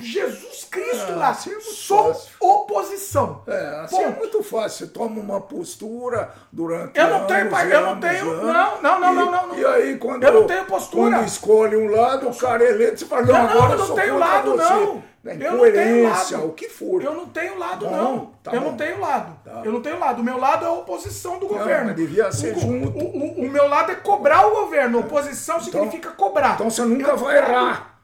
Jesus 0.00 0.66
Cristo 0.70 1.12
É, 1.12 1.14
lá. 1.14 1.28
assim 1.30 1.52
é 1.54 1.60
Sou 1.60 2.14
fácil. 2.14 2.30
oposição. 2.40 3.42
É, 3.46 3.80
assim 3.84 4.00
é 4.00 4.06
Ponto. 4.06 4.18
muito 4.18 4.42
fácil. 4.42 4.86
Você 4.86 4.92
toma 4.92 5.20
uma 5.20 5.40
postura 5.40 6.30
durante 6.52 6.98
Eu 6.98 7.08
não 7.08 7.26
tenho 7.26 7.40
anos 7.40 7.52
pa- 7.52 7.64
e 7.64 7.70
eu 7.72 7.80
não 7.82 8.00
tenho- 8.00 8.30
anos, 8.30 8.42
não, 8.44 8.82
não, 8.82 9.00
não, 9.00 9.12
e- 9.12 9.16
não, 9.16 9.30
não, 9.30 9.46
não. 9.48 9.58
E 9.58 9.64
aí, 9.66 9.96
quando, 9.98 10.22
Eu 10.24 10.32
não 10.32 10.46
tenho 10.46 10.64
postura. 10.66 11.16
quando 11.16 11.26
escolhe 11.26 11.76
um 11.76 11.90
lado, 11.90 12.28
o 12.28 12.34
cara 12.36 12.64
é 12.64 12.68
eleito, 12.70 13.00
você 13.00 13.06
fala, 13.06 13.22
não, 13.22 13.32
Não, 13.34 13.40
agora 13.50 13.72
eu 13.74 13.78
não 13.78 13.94
tenho 13.94 14.18
lado, 14.18 14.50
você. 14.56 14.62
não. 14.72 15.08
Da 15.24 15.34
Eu 15.34 15.52
não 15.56 15.72
tenho 15.72 16.08
lado. 16.08 16.46
o 16.46 16.52
que 16.52 16.68
for. 16.68 17.02
Eu 17.02 17.12
não 17.12 17.26
tenho 17.26 17.58
lado, 17.58 17.86
Bom, 17.86 17.96
não. 17.96 18.30
tá 18.42 18.52
eu 18.54 18.60
bom. 18.60 18.70
não 18.70 18.76
tenho 18.76 19.00
lado. 19.00 19.36
Tá. 19.44 19.62
Eu 19.64 19.72
não 19.72 19.82
tenho 19.82 19.98
lado. 19.98 20.20
O 20.20 20.24
meu 20.24 20.38
lado 20.38 20.64
é 20.64 20.68
a 20.68 20.72
oposição 20.72 21.38
do 21.40 21.48
governo. 21.48 21.86
mas 21.88 21.96
devia 21.96 22.30
ser 22.30 22.56
o, 22.56 22.60
junto. 22.60 22.88
O, 22.96 23.02
o- 23.02 23.40
o 23.46 23.50
meu 23.50 23.66
lado 23.68 23.90
é 23.90 23.96
cobrar 23.96 24.46
o 24.46 24.50
governo. 24.64 25.00
Oposição 25.00 25.60
significa 25.60 26.10
cobrar. 26.12 26.54
Então 26.54 26.70
você 26.70 26.82
nunca 26.82 27.10
Eu- 27.10 27.16
vai 27.16 27.36
errar. 27.36 27.97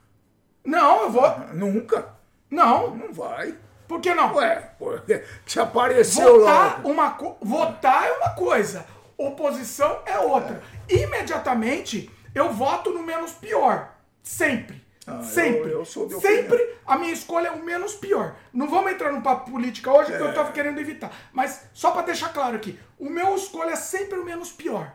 Não, 0.65 1.03
eu 1.03 1.11
vou. 1.11 1.39
Nunca. 1.53 2.09
Não. 2.51 2.95
Não 2.97 3.13
vai. 3.13 3.55
Por 3.87 4.01
que 4.01 4.15
não? 4.15 4.35
Ué, 4.37 4.71
porque 4.79 5.23
se 5.47 5.61
apareceu 5.61 6.39
Votar, 6.41 6.81
lá. 6.83 6.89
uma 6.91 7.11
co- 7.11 7.37
votar 7.43 8.07
é 8.07 8.13
uma 8.13 8.31
coisa, 8.31 8.87
oposição 9.19 10.01
é 10.07 10.19
outra. 10.19 10.63
Imediatamente 10.89 12.11
eu 12.35 12.51
voto 12.53 12.91
no 12.91 13.03
menos 13.03 13.33
pior. 13.33 13.93
Sempre. 14.23 14.83
Ah, 15.07 15.23
Sempre. 15.23 15.71
eu- 15.71 15.81
eu 15.81 16.21
Sempre 16.21 16.77
a 16.87 16.97
minha 16.97 17.13
escolha 17.13 17.49
é 17.49 17.51
o 17.51 17.63
menos 17.63 17.95
pior. 17.95 18.35
Não 18.55 18.69
vamos 18.71 18.91
entrar 18.93 19.13
no 19.13 19.21
papo 19.21 19.51
política 19.51 19.93
hoje, 19.93 20.11
porque 20.11 20.23
eu 20.25 20.29
É. 20.31 20.33
tava 20.33 20.51
querendo 20.53 20.81
evitar. 20.81 21.13
Mas 21.31 21.67
só 21.75 21.91
para 21.91 22.07
deixar 22.07 22.33
claro 22.33 22.57
aqui, 22.57 22.81
o 22.99 23.11
meu 23.11 23.35
escolha 23.37 23.73
é 23.73 23.77
sempre 23.77 24.19
o 24.19 24.25
menos 24.25 24.51
pior. 24.51 24.93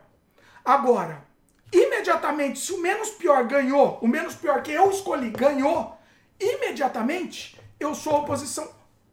Agora, 0.66 1.22
imediatamente, 1.72 2.60
se 2.60 2.72
o 2.74 2.82
menos 2.82 3.10
pior 3.12 3.44
ganhou, 3.46 3.98
o 4.02 4.08
menos 4.08 4.36
pior 4.36 4.62
que 4.64 4.72
eu 4.72 4.90
escolhi 4.90 5.30
ganhou, 5.30 5.96
imediatamente 6.40 7.60
eu 7.80 7.94
sou 7.96 8.16
oposição. 8.20 8.70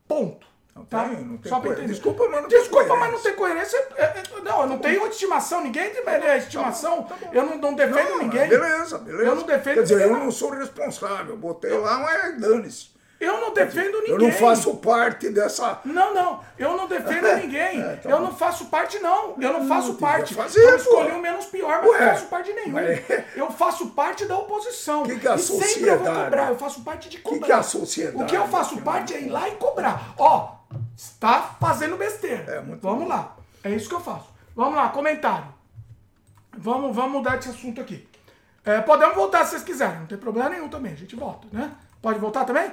Ponto. 0.09 0.47
Não 0.75 0.85
Tá? 0.85 1.05
tem- 1.09 1.25
não 1.25 1.39
tem 1.39 1.51
Só 1.51 1.59
pra 1.59 1.71
entender. 1.71 1.87
Desculpa, 1.87 2.29
mas 2.29 2.43
não 2.43 2.49
tem 2.51 2.59
Desculpa, 2.61 2.85
mas 2.97 2.99
coerência. 2.99 3.13
não 3.17 3.23
tem 3.23 3.35
coerência. 3.35 3.89
É, 3.97 4.03
é, 4.05 4.23
Não, 4.43 4.61
eu 4.61 4.67
não 4.69 4.79
tenho 4.79 5.07
estimação. 5.07 5.63
Ninguém 5.63 5.91
tem 5.91 6.03
é, 6.07 6.37
estimação. 6.37 7.03
tá 7.05 7.17
bom. 7.17 7.31
Eu 7.33 7.47
não, 7.47 7.57
não 7.59 7.75
defendo 7.75 8.11
Não, 8.11 8.19
ninguém. 8.19 8.47
Beleza, 8.49 8.99
beleza. 8.99 9.25
Eu 9.25 9.35
não 9.37 9.43
defendo 9.45 9.75
Quer 9.75 9.83
dizer, 9.85 9.95
ninguém, 9.97 10.11
eu 10.13 10.17
não. 10.19 10.25
não 10.27 10.31
sou 10.31 10.51
responsável. 10.51 11.35
Botei 11.37 11.73
lá, 11.73 11.99
mas 11.99 12.39
dane-se. 12.41 12.91
Eu 13.19 13.41
não 13.41 13.55
defendo 13.55 13.95
ninguém. 14.03 14.11
Eu 14.13 14.19
não 14.19 14.31
faço 14.33 14.77
parte 14.77 15.31
dessa. 15.31 15.81
Não, 15.87 16.13
não, 16.13 16.41
eu 16.59 16.77
não 16.77 16.87
defendo 16.87 17.27
ninguém. 17.41 17.81
É, 17.83 17.97
tá 17.97 18.11
eu 18.11 18.21
não 18.21 18.31
faço 18.35 18.67
parte, 18.67 18.99
não. 18.99 19.35
Eu 19.41 19.53
não 19.55 19.67
faço 19.67 19.93
devia 19.93 20.07
parte. 20.09 20.35
fazer, 20.35 20.61
eu 20.63 20.77
escolhi 20.77 21.13
o 21.13 21.19
menos 21.21 21.47
pior, 21.47 21.81
mas 21.83 21.91
Ué, 21.93 22.01
não 22.01 22.09
faço 22.13 22.27
parte 22.27 22.53
nenhum. 22.53 22.73
mas- 22.73 23.01
Eu 23.35 23.51
faço 23.51 23.87
parte 23.89 24.27
da 24.27 24.37
oposição. 24.37 25.03
Que 25.03 25.19
que 25.19 25.27
é 25.27 25.31
a 25.31 25.37
e 25.37 25.39
sempre 25.39 25.59
eu 25.59 25.63
vou 25.63 25.99
sociedade? 25.99 26.25
cobrar. 26.25 26.49
Eu 26.51 26.59
faço 26.59 26.81
parte 26.83 27.09
de 27.09 27.19
cobrar. 27.19 27.47
que 27.47 27.53
é 27.53 27.55
a 27.55 27.63
sociedade? 27.63 28.23
O 28.23 28.27
que 28.27 28.37
eu 28.37 28.49
faço 28.49 28.81
parte 28.83 29.15
é 29.15 29.21
ir 29.23 29.29
lá 29.31 29.49
e 29.49 29.53
cobrar. 29.53 30.13
Ó, 30.19 30.53
está 30.95 31.57
fazendo 31.59 31.97
besteira. 31.97 32.45
É, 32.53 32.61
muito 32.61 32.83
vamos 32.83 33.05
bom. 33.05 33.09
lá. 33.09 33.35
É 33.65 33.71
isso 33.71 33.89
que 33.89 33.95
eu 33.95 34.01
faço. 34.01 34.27
Vamos 34.55 34.75
lá, 34.77 34.91
comentário. 34.91 35.47
Vamos, 36.59 36.95
vamos 36.95 37.13
mudar 37.13 37.39
esse 37.39 37.49
assunto 37.49 37.81
aqui. 37.81 38.07
É, 38.65 38.81
podemos 38.81 39.15
voltar 39.15 39.45
se 39.45 39.53
vocês 39.53 39.63
quiserem, 39.63 40.01
não 40.01 40.07
tem 40.07 40.19
problema 40.19 40.51
nenhum 40.51 40.69
também. 40.69 40.93
A 40.93 40.97
gente 40.97 41.15
volta, 41.17 41.47
né? 41.53 41.71
Pode 42.03 42.19
voltar 42.19 42.45
também? 42.45 42.71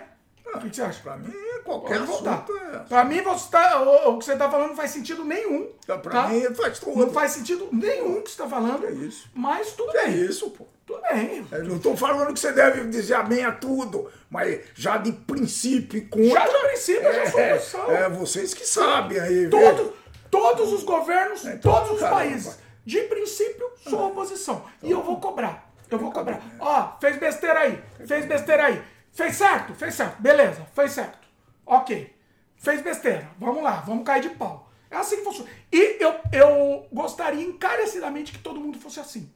O 0.56 0.60
que, 0.60 0.70
que 0.70 0.76
você 0.76 0.82
acha? 0.84 1.02
Pra 1.02 1.18
mim, 1.18 1.34
qualquer 1.64 2.00
Pode 2.00 2.12
voltar. 2.12 2.34
assunto 2.34 2.58
é. 2.58 2.80
Pra 2.88 3.04
mim, 3.06 3.22
você 3.22 3.50
tá, 3.50 3.82
o, 3.82 4.10
o 4.12 4.20
que 4.20 4.26
você 4.26 4.36
tá 4.36 4.50
falando 4.50 4.70
não 4.70 4.76
faz 4.76 4.92
sentido 4.92 5.24
nenhum. 5.24 5.70
Pra 5.86 5.98
tá? 5.98 6.28
mim, 6.28 6.44
faz 6.56 6.80
tudo. 6.80 6.98
Não 6.98 7.12
faz 7.12 7.32
sentido 7.32 7.68
nenhum 7.72 8.18
o 8.20 8.22
que 8.22 8.32
você 8.32 8.38
tá 8.44 8.48
falando. 8.50 8.86
É 8.86 8.92
isso. 8.92 9.30
Mas 9.34 9.72
tudo 9.74 9.92
Que 9.92 9.98
é 9.98 10.06
bem. 10.08 10.26
isso, 10.26 10.50
pô. 10.52 10.66
Tudo 10.86 11.02
bem. 11.10 11.48
Eu 11.52 11.64
não 11.66 11.80
tô 11.80 11.96
falando 11.96 12.34
que 12.34 12.40
você 12.40 12.52
deve 12.52 12.88
dizer 12.90 13.14
amém 13.16 13.44
a 13.46 13.52
tudo, 13.54 14.10
mas 14.30 14.60
já 14.76 14.98
de 14.98 15.12
princípio 15.14 16.08
contra. 16.10 16.30
Já 16.30 16.48
de 16.48 16.60
princípio, 16.68 17.04
eu 17.08 17.14
já 17.14 17.32
sou 17.32 17.40
é, 17.40 17.54
oposição. 17.54 17.92
é 17.92 18.10
vocês 18.10 18.54
que 18.54 18.66
sabem 18.68 19.20
aí. 19.20 19.50
Todo, 19.50 19.94
todos 20.30 20.74
os 20.74 20.84
governos, 20.84 21.46
Então, 21.46 21.72
todos 21.74 21.92
os 21.92 22.00
caramba. 22.00 22.18
países, 22.18 22.60
de 22.86 23.00
princípio, 23.04 23.66
sou 23.88 24.08
oposição. 24.08 24.66
E 24.82 24.92
eu 24.92 25.02
vou 25.02 25.20
cobrar. 25.22 25.72
Eu 25.90 25.98
vou 26.00 26.12
cobrar. 26.12 26.42
Ó, 26.60 26.98
fez 27.00 27.18
besteira 27.18 27.60
aí. 27.60 27.82
Fez 28.06 28.26
besteira 28.26 28.66
aí. 28.66 28.82
Fez 29.14 29.36
certo? 29.36 29.74
Fez 29.76 29.94
certo. 29.94 30.22
Beleza, 30.22 30.66
fez 30.74 30.92
certo. 30.92 31.20
Ok. 31.66 32.14
Fez 32.58 32.82
besteira. 32.82 33.30
Vamos 33.40 33.64
lá, 33.64 33.82
vamos 33.86 34.04
cair 34.04 34.22
de 34.22 34.30
pau. 34.32 34.70
É 34.90 34.98
assim 34.98 35.18
que 35.18 35.24
funciona. 35.24 35.50
E 35.72 35.98
eu, 36.04 36.16
eu 36.32 36.88
gostaria 36.92 37.44
encarecidamente 37.44 38.32
que 38.32 38.40
todo 38.40 38.60
mundo 38.60 38.80
fosse 38.80 39.00
assim. 39.00 39.30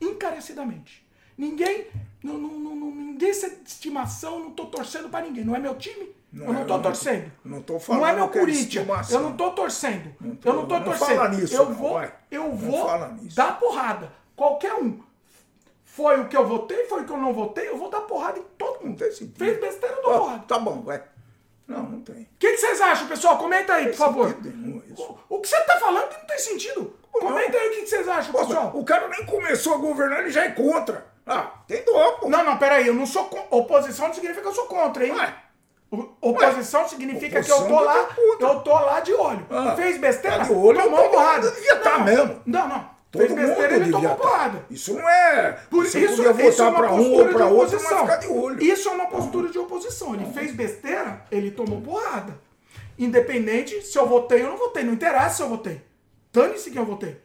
Encarecidamente. 0.00 1.06
Ninguém. 1.36 1.86
Não, 2.22 2.34
não, 2.34 2.48
não, 2.58 2.74
não- 2.76 2.90
ninguém 2.94 3.32
sem 3.32 3.58
estimação, 3.64 4.40
não 4.40 4.50
tô 4.50 4.66
torcendo 4.66 5.08
pra 5.08 5.20
ninguém. 5.20 5.44
Não 5.44 5.54
é 5.54 5.58
meu 5.58 5.74
time? 5.76 6.14
Não 6.32 6.46
eu 6.46 6.52
não 6.52 6.60
é, 6.62 6.64
tô 6.64 6.74
não- 6.74 6.82
torcendo. 6.82 7.32
não 7.44 7.62
tô 7.62 7.72
Não 7.74 7.78
é 7.78 7.82
falando 7.82 8.14
meu 8.16 8.24
é 8.24 8.28
Corinthians. 8.28 9.10
Eu 9.10 9.20
não 9.20 9.36
tô 9.36 9.50
torcendo. 9.52 10.14
tô- 10.40 10.50
eu 10.50 10.54
não 10.54 10.66
tô 10.66 10.74
não 10.78 10.84
torcendo. 10.84 11.16
fala 11.16 11.28
nisso, 11.30 11.54
eu 11.54 11.64
não, 11.66 11.74
vou, 11.74 11.92
vai. 11.94 12.12
eu 12.30 12.42
Não 12.44 12.56
vou 12.56 12.86
fala 12.86 13.08
nisso. 13.12 13.36
dar 13.36 13.58
porrada. 13.58 14.12
Qualquer 14.36 14.74
um. 14.74 15.00
Foi 15.98 16.20
o 16.20 16.28
que 16.28 16.36
eu 16.36 16.46
votei, 16.46 16.84
foi 16.84 17.02
o 17.02 17.04
que 17.04 17.10
eu 17.12 17.16
não 17.16 17.32
votei, 17.32 17.68
eu 17.68 17.76
vou 17.76 17.90
dar 17.90 18.02
porrada 18.02 18.38
em 18.38 18.42
todo 18.56 18.84
mundo. 18.86 19.00
sentido. 19.00 19.36
Fez 19.36 19.60
besteira, 19.60 19.96
eu 19.96 20.02
dou 20.02 20.18
porrada. 20.20 20.44
Tá 20.46 20.56
bom, 20.60 20.80
vai. 20.82 21.02
Não, 21.66 21.82
não 21.82 22.00
tem. 22.02 22.22
O 22.22 22.26
que, 22.38 22.52
que 22.52 22.56
vocês 22.56 22.80
acham, 22.80 23.08
pessoal? 23.08 23.36
Comenta 23.36 23.72
aí, 23.74 23.88
por 23.88 23.94
favor. 23.96 24.36
nenhum. 24.40 24.80
O, 24.96 25.36
o 25.36 25.40
que 25.40 25.48
você 25.48 25.60
tá 25.64 25.76
falando 25.80 26.08
não 26.12 26.24
tem 26.24 26.38
sentido. 26.38 26.96
Comenta 27.10 27.58
aí 27.58 27.68
o 27.68 27.72
que, 27.72 27.80
que 27.82 27.86
vocês 27.88 28.06
acham, 28.06 28.32
pessoal. 28.32 28.70
o 28.74 28.84
cara 28.84 29.08
nem 29.08 29.26
começou 29.26 29.74
a 29.74 29.78
governar, 29.78 30.20
ele 30.20 30.30
já 30.30 30.44
é 30.44 30.50
contra. 30.50 31.04
Ah, 31.26 31.50
tem 31.66 31.82
dó, 31.84 32.12
pô. 32.12 32.28
Não, 32.28 32.44
não, 32.44 32.56
peraí, 32.58 32.86
eu 32.86 32.94
não 32.94 33.04
sou 33.04 33.24
con- 33.24 33.46
oposição 33.50 34.06
não 34.06 34.14
significa 34.14 34.40
que 34.40 34.46
eu 34.48 34.54
sou 34.54 34.66
contra, 34.66 35.04
hein? 35.04 35.12
Ué. 35.12 35.34
Oposição 36.20 36.88
significa 36.88 37.38
oposição 37.40 37.66
que 37.66 37.72
eu 37.72 37.76
tô 37.76 37.84
lá, 37.84 37.92
tá 38.04 38.14
contra. 38.14 38.46
eu 38.46 38.60
tô 38.60 38.72
lá 38.72 39.00
de 39.00 39.12
olho. 39.14 39.46
Ah, 39.50 39.74
Fez 39.74 39.98
besteira? 39.98 40.38
tá 40.38 40.44
de 40.44 40.52
olho, 40.52 40.80
tomou 40.80 41.08
porrada. 41.10 41.50
devia 41.50 41.76
tá 41.80 41.98
não, 41.98 42.04
mesmo. 42.04 42.42
Não, 42.46 42.68
não. 42.68 42.97
Todo 43.10 43.22
Fez 43.22 43.34
besteira, 43.34 43.76
ele 43.76 43.90
tomou 43.90 44.00
devia 44.00 44.16
tá. 44.16 44.22
porrada. 44.22 44.66
Isso 44.70 44.92
não 44.94 45.08
é. 45.08 45.52
Por 45.70 45.86
você 45.86 46.00
isso, 46.00 46.16
podia 46.22 46.30
isso 46.48 46.62
é 46.62 46.66
votar 46.66 46.68
uma 46.68 46.78
pra 46.78 46.92
um 46.92 47.12
ou 47.14 47.28
pra 47.28 47.46
de 47.46 47.52
outro, 47.52 47.76
oposição. 47.76 48.00
ficar 48.00 48.16
de 48.16 48.26
olho. 48.28 48.62
Isso 48.62 48.88
é 48.88 48.92
uma 48.92 49.06
postura 49.06 49.48
de 49.48 49.58
oposição. 49.58 50.14
Ele 50.14 50.26
fez 50.26 50.52
besteira, 50.52 51.24
ele 51.30 51.50
tomou 51.50 51.80
porrada. 51.80 52.38
Independente 52.98 53.80
se 53.80 53.98
eu 53.98 54.06
votei 54.06 54.42
ou 54.42 54.50
não 54.50 54.58
votei. 54.58 54.84
Não 54.84 54.92
interessa 54.92 55.36
se 55.36 55.42
eu 55.42 55.48
votei. 55.48 55.80
Dane-se 56.32 56.70
quem 56.70 56.80
eu 56.80 56.86
votei. 56.86 57.18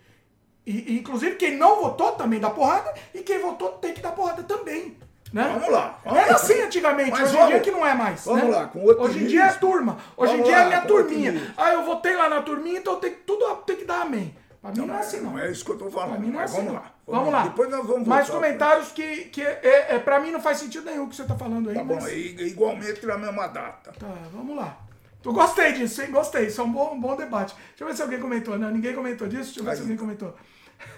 E, 0.66 0.98
inclusive, 0.98 1.36
quem 1.36 1.58
não 1.58 1.82
votou 1.82 2.14
também 2.14 2.40
dá 2.40 2.50
porrada. 2.50 2.94
E 3.14 3.20
quem 3.20 3.40
votou 3.40 3.70
tem 3.74 3.94
que 3.94 4.00
dar 4.02 4.12
porrada 4.14 4.44
também. 4.44 4.98
Né? 5.34 5.50
Vamos 5.52 5.70
lá, 5.70 6.00
vamos 6.06 6.20
Era 6.20 6.36
assim 6.36 6.62
antigamente. 6.62 7.10
Mas 7.10 7.34
Hoje 7.34 7.42
em 7.42 7.48
dia 7.48 7.60
que 7.60 7.72
não 7.72 7.86
é 7.86 7.96
mais. 7.96 8.24
vamos 8.24 8.44
né? 8.44 8.50
lá, 8.52 8.68
com 8.68 8.86
otimismo. 8.86 9.04
Hoje 9.04 9.24
em 9.24 9.28
dia 9.28 9.44
é 9.46 9.52
turma. 9.54 9.98
Hoje 10.16 10.34
em 10.36 10.44
dia 10.44 10.56
é 10.56 10.60
lá, 10.60 10.66
minha 10.68 10.82
com 10.82 10.88
turminha. 10.88 11.54
Ah, 11.58 11.74
eu 11.74 11.84
votei 11.84 12.16
lá 12.16 12.30
na 12.30 12.42
turminha, 12.44 12.78
então 12.80 12.98
tem 12.98 13.12
que, 13.12 13.22
tudo 13.22 13.44
tem 13.66 13.76
que 13.76 13.84
dar 13.84 14.02
amém. 14.04 14.34
Pra 14.64 14.72
mim 14.72 14.88
não, 14.88 14.96
é 14.96 15.00
assim, 15.00 15.20
não. 15.20 15.32
Não 15.32 15.40
é 15.40 15.52
isso 15.52 15.66
que 15.66 15.72
eu 15.72 15.78
tô 15.78 15.92
falando. 15.92 16.12
Pra 16.12 16.20
mim 16.20 16.28
não 16.32 16.40
é 16.40 16.42
mas 16.44 16.52
assim, 16.52 16.60
vamos 16.66 16.74
não. 16.74 16.82
lá. 16.82 16.92
Vamos 17.06 17.34
lá. 17.34 17.44
Depois 17.44 17.70
nós 17.70 17.86
vamos 17.86 18.08
Mais 18.08 18.28
voltar. 18.28 18.48
comentários 18.48 18.92
que, 18.94 19.26
que 19.26 19.42
é, 19.42 19.88
é, 19.96 20.00
pra 20.00 20.22
mim 20.22 20.32
não 20.32 20.40
faz 20.42 20.58
sentido 20.58 20.86
nenhum 20.86 21.04
o 21.04 21.10
que 21.10 21.18
você 21.18 21.26
tá 21.26 21.36
falando 21.36 21.70
aí. 21.70 21.76
Tá 21.76 21.84
bom, 21.84 21.96
mas- 21.96 22.06
aí, 22.06 22.36
igualmente 22.48 23.06
na 23.06 23.18
mesma 23.18 23.48
data. 23.48 23.92
Tá, 23.92 24.08
vamos 24.34 24.56
lá. 24.56 24.78
Eu 25.24 25.34
gostei 25.34 25.74
disso, 25.74 26.02
hein? 26.02 26.12
Gostei. 26.12 26.48
Isso 26.48 26.62
é 26.62 26.64
um 26.64 26.72
bom, 26.72 26.94
um 26.94 27.00
bom 27.00 27.16
debate. 27.16 27.54
Deixa 27.70 27.84
eu 27.84 27.88
ver 27.88 27.96
se 27.96 28.02
alguém 28.02 28.20
comentou. 28.22 28.58
Não, 28.58 28.72
ninguém 28.72 28.96
comentou 28.96 29.28
disso. 29.28 29.54
Deixa 29.54 29.60
eu 29.60 29.66
ver 29.66 29.76
se 29.76 29.82
alguém 29.82 29.98
comentou. 29.98 30.34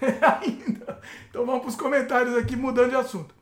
Ainda. 0.00 1.00
Então 1.28 1.44
vamos 1.44 1.60
para 1.62 1.68
os 1.70 1.76
comentários 1.76 2.36
aqui, 2.36 2.54
mudando 2.56 2.90
de 2.90 2.96
assunto. 2.96 3.34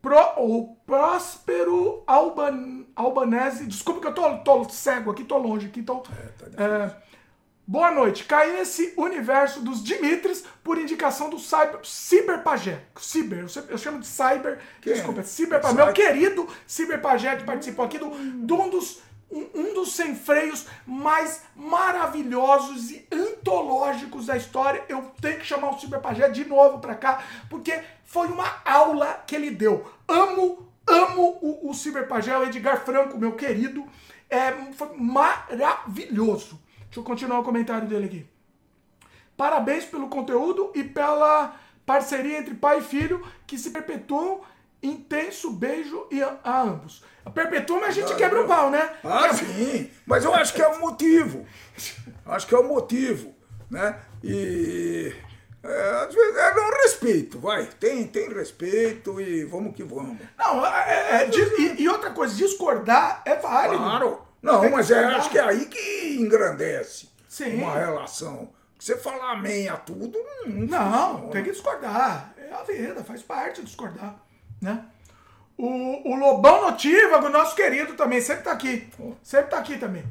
Pro, 0.00 0.18
o 0.38 0.74
Próspero 0.84 2.02
Alban, 2.06 2.84
Albanese. 2.96 3.66
Desculpa 3.66 4.00
que 4.00 4.06
eu 4.08 4.14
tô, 4.14 4.38
tô 4.38 4.68
cego 4.68 5.12
aqui, 5.12 5.22
tô 5.24 5.38
longe 5.38 5.66
aqui. 5.68 5.82
Tô, 5.82 5.96
tá 5.98 6.10
é, 6.56 6.96
boa 7.66 7.90
noite. 7.90 8.24
Caí 8.24 8.52
nesse 8.52 8.92
universo 8.96 9.60
dos 9.60 9.82
Dimitris 9.82 10.44
por 10.62 10.78
indicação 10.78 11.30
do 11.30 11.38
Cyber, 11.38 11.80
Cyber 11.82 12.42
Pajé. 12.42 12.82
Cyber, 12.96 13.46
eu, 13.68 13.78
chamo 13.78 14.00
de 14.00 14.06
Cyber. 14.06 14.58
Quem? 14.80 14.92
Desculpa, 14.92 15.22
Cyber 15.22 15.58
É 15.58 15.60
Pajé. 15.60 15.74
Meu 15.74 15.86
Cyber? 15.86 16.06
querido 16.06 16.48
Cyber 16.66 17.00
Pajé 17.00 17.36
que 17.36 17.44
participou 17.44 17.84
aqui 17.84 17.98
do, 17.98 18.10
de 18.10 18.52
um 18.52 18.68
dos 18.68 19.00
um, 19.32 19.48
um 19.54 19.74
dos 19.74 19.92
sem 19.92 20.14
freios 20.14 20.66
mais 20.86 21.42
maravilhosos 21.56 22.90
e 22.90 23.06
antológicos 23.10 24.26
da 24.26 24.36
história. 24.36 24.84
Eu 24.88 25.10
tenho 25.20 25.38
que 25.38 25.46
chamar 25.46 25.70
o 25.70 25.78
Cyber 25.80 26.00
Pajé 26.00 26.28
de 26.28 26.44
novo 26.44 26.78
pra 26.78 26.94
cá, 26.94 27.22
porque 27.48 27.80
foi 28.04 28.28
uma 28.28 28.60
aula 28.64 29.24
que 29.26 29.34
ele 29.34 29.50
deu. 29.50 29.90
Amo, 30.06 30.68
amo 30.86 31.38
o, 31.40 31.70
o 31.70 31.74
Cyber 31.74 32.06
Pajé, 32.06 32.36
o 32.36 32.44
Edgar 32.44 32.84
Franco, 32.84 33.16
meu 33.16 33.32
querido. 33.32 33.86
É, 34.28 34.52
foi 34.74 34.96
maravilhoso. 34.96 36.60
Deixa 36.92 37.00
eu 37.00 37.04
continuar 37.04 37.38
o 37.40 37.42
comentário 37.42 37.88
dele 37.88 38.04
aqui. 38.04 38.26
Parabéns 39.34 39.82
pelo 39.86 40.08
conteúdo 40.08 40.70
e 40.74 40.84
pela 40.84 41.56
parceria 41.86 42.38
entre 42.38 42.52
pai 42.54 42.80
e 42.80 42.82
filho 42.82 43.26
que 43.46 43.56
se 43.56 43.70
perpetuam. 43.70 44.42
Intenso 44.82 45.50
beijo 45.52 46.06
e 46.10 46.22
a, 46.22 46.36
a 46.44 46.60
ambos. 46.60 47.02
Perpetua, 47.32 47.80
mas 47.80 47.88
a 47.90 47.92
gente 47.92 48.14
quebra 48.14 48.42
o 48.42 48.46
pau, 48.46 48.68
né? 48.70 48.92
Ah, 49.02 49.32
sim. 49.32 49.90
Mas 50.04 50.22
eu 50.22 50.34
acho 50.34 50.52
que 50.52 50.60
é 50.60 50.68
o 50.68 50.80
motivo. 50.80 51.46
Acho 52.26 52.46
que 52.46 52.54
é 52.54 52.58
o 52.58 52.68
motivo, 52.68 53.34
né? 53.70 53.98
E 54.22 55.14
é, 55.64 56.04
às 56.06 56.14
vezes 56.14 56.36
é 56.36 56.54
não 56.54 56.70
respeito, 56.82 57.38
vai. 57.38 57.64
Tem, 57.80 58.06
tem 58.06 58.28
respeito 58.34 59.18
e 59.18 59.46
vamos 59.46 59.74
que 59.74 59.82
vamos. 59.82 60.18
Não, 60.36 60.66
é, 60.66 61.22
é, 61.22 61.30
e, 61.30 61.82
e, 61.84 61.88
outra 61.88 62.10
coisa, 62.10 62.34
discordar 62.34 63.22
é 63.24 63.36
válido. 63.36 63.82
Claro. 63.82 64.31
Não, 64.42 64.68
mas 64.70 64.90
é, 64.90 65.04
acho 65.04 65.30
que 65.30 65.38
é 65.38 65.42
aí 65.42 65.66
que 65.66 66.16
engrandece 66.20 67.08
Sim. 67.28 67.62
uma 67.62 67.78
relação. 67.78 68.50
Você 68.78 68.96
falar 68.96 69.34
amém 69.34 69.68
a 69.68 69.76
tudo, 69.76 70.18
não. 70.44 70.66
Não, 70.66 71.30
tem 71.30 71.44
que 71.44 71.52
discordar. 71.52 72.34
É 72.36 72.52
a 72.52 72.64
vida, 72.64 73.04
faz 73.04 73.22
parte 73.22 73.62
discordar. 73.62 74.16
Né? 74.60 74.84
O, 75.56 76.10
o 76.10 76.16
Lobão 76.16 76.62
Notívago, 76.62 77.28
nosso 77.28 77.54
querido 77.54 77.94
também, 77.94 78.20
sempre 78.20 78.42
tá 78.42 78.50
aqui. 78.50 78.90
Sempre 79.22 79.50
tá 79.50 79.58
aqui 79.58 79.78
também. 79.78 80.04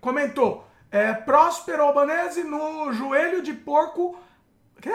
Comentou. 0.00 0.68
É, 0.90 1.14
Próspero 1.14 1.82
Albanese 1.82 2.44
no 2.44 2.92
joelho 2.92 3.42
de 3.42 3.54
porco. 3.54 4.18
Quê? 4.80 4.94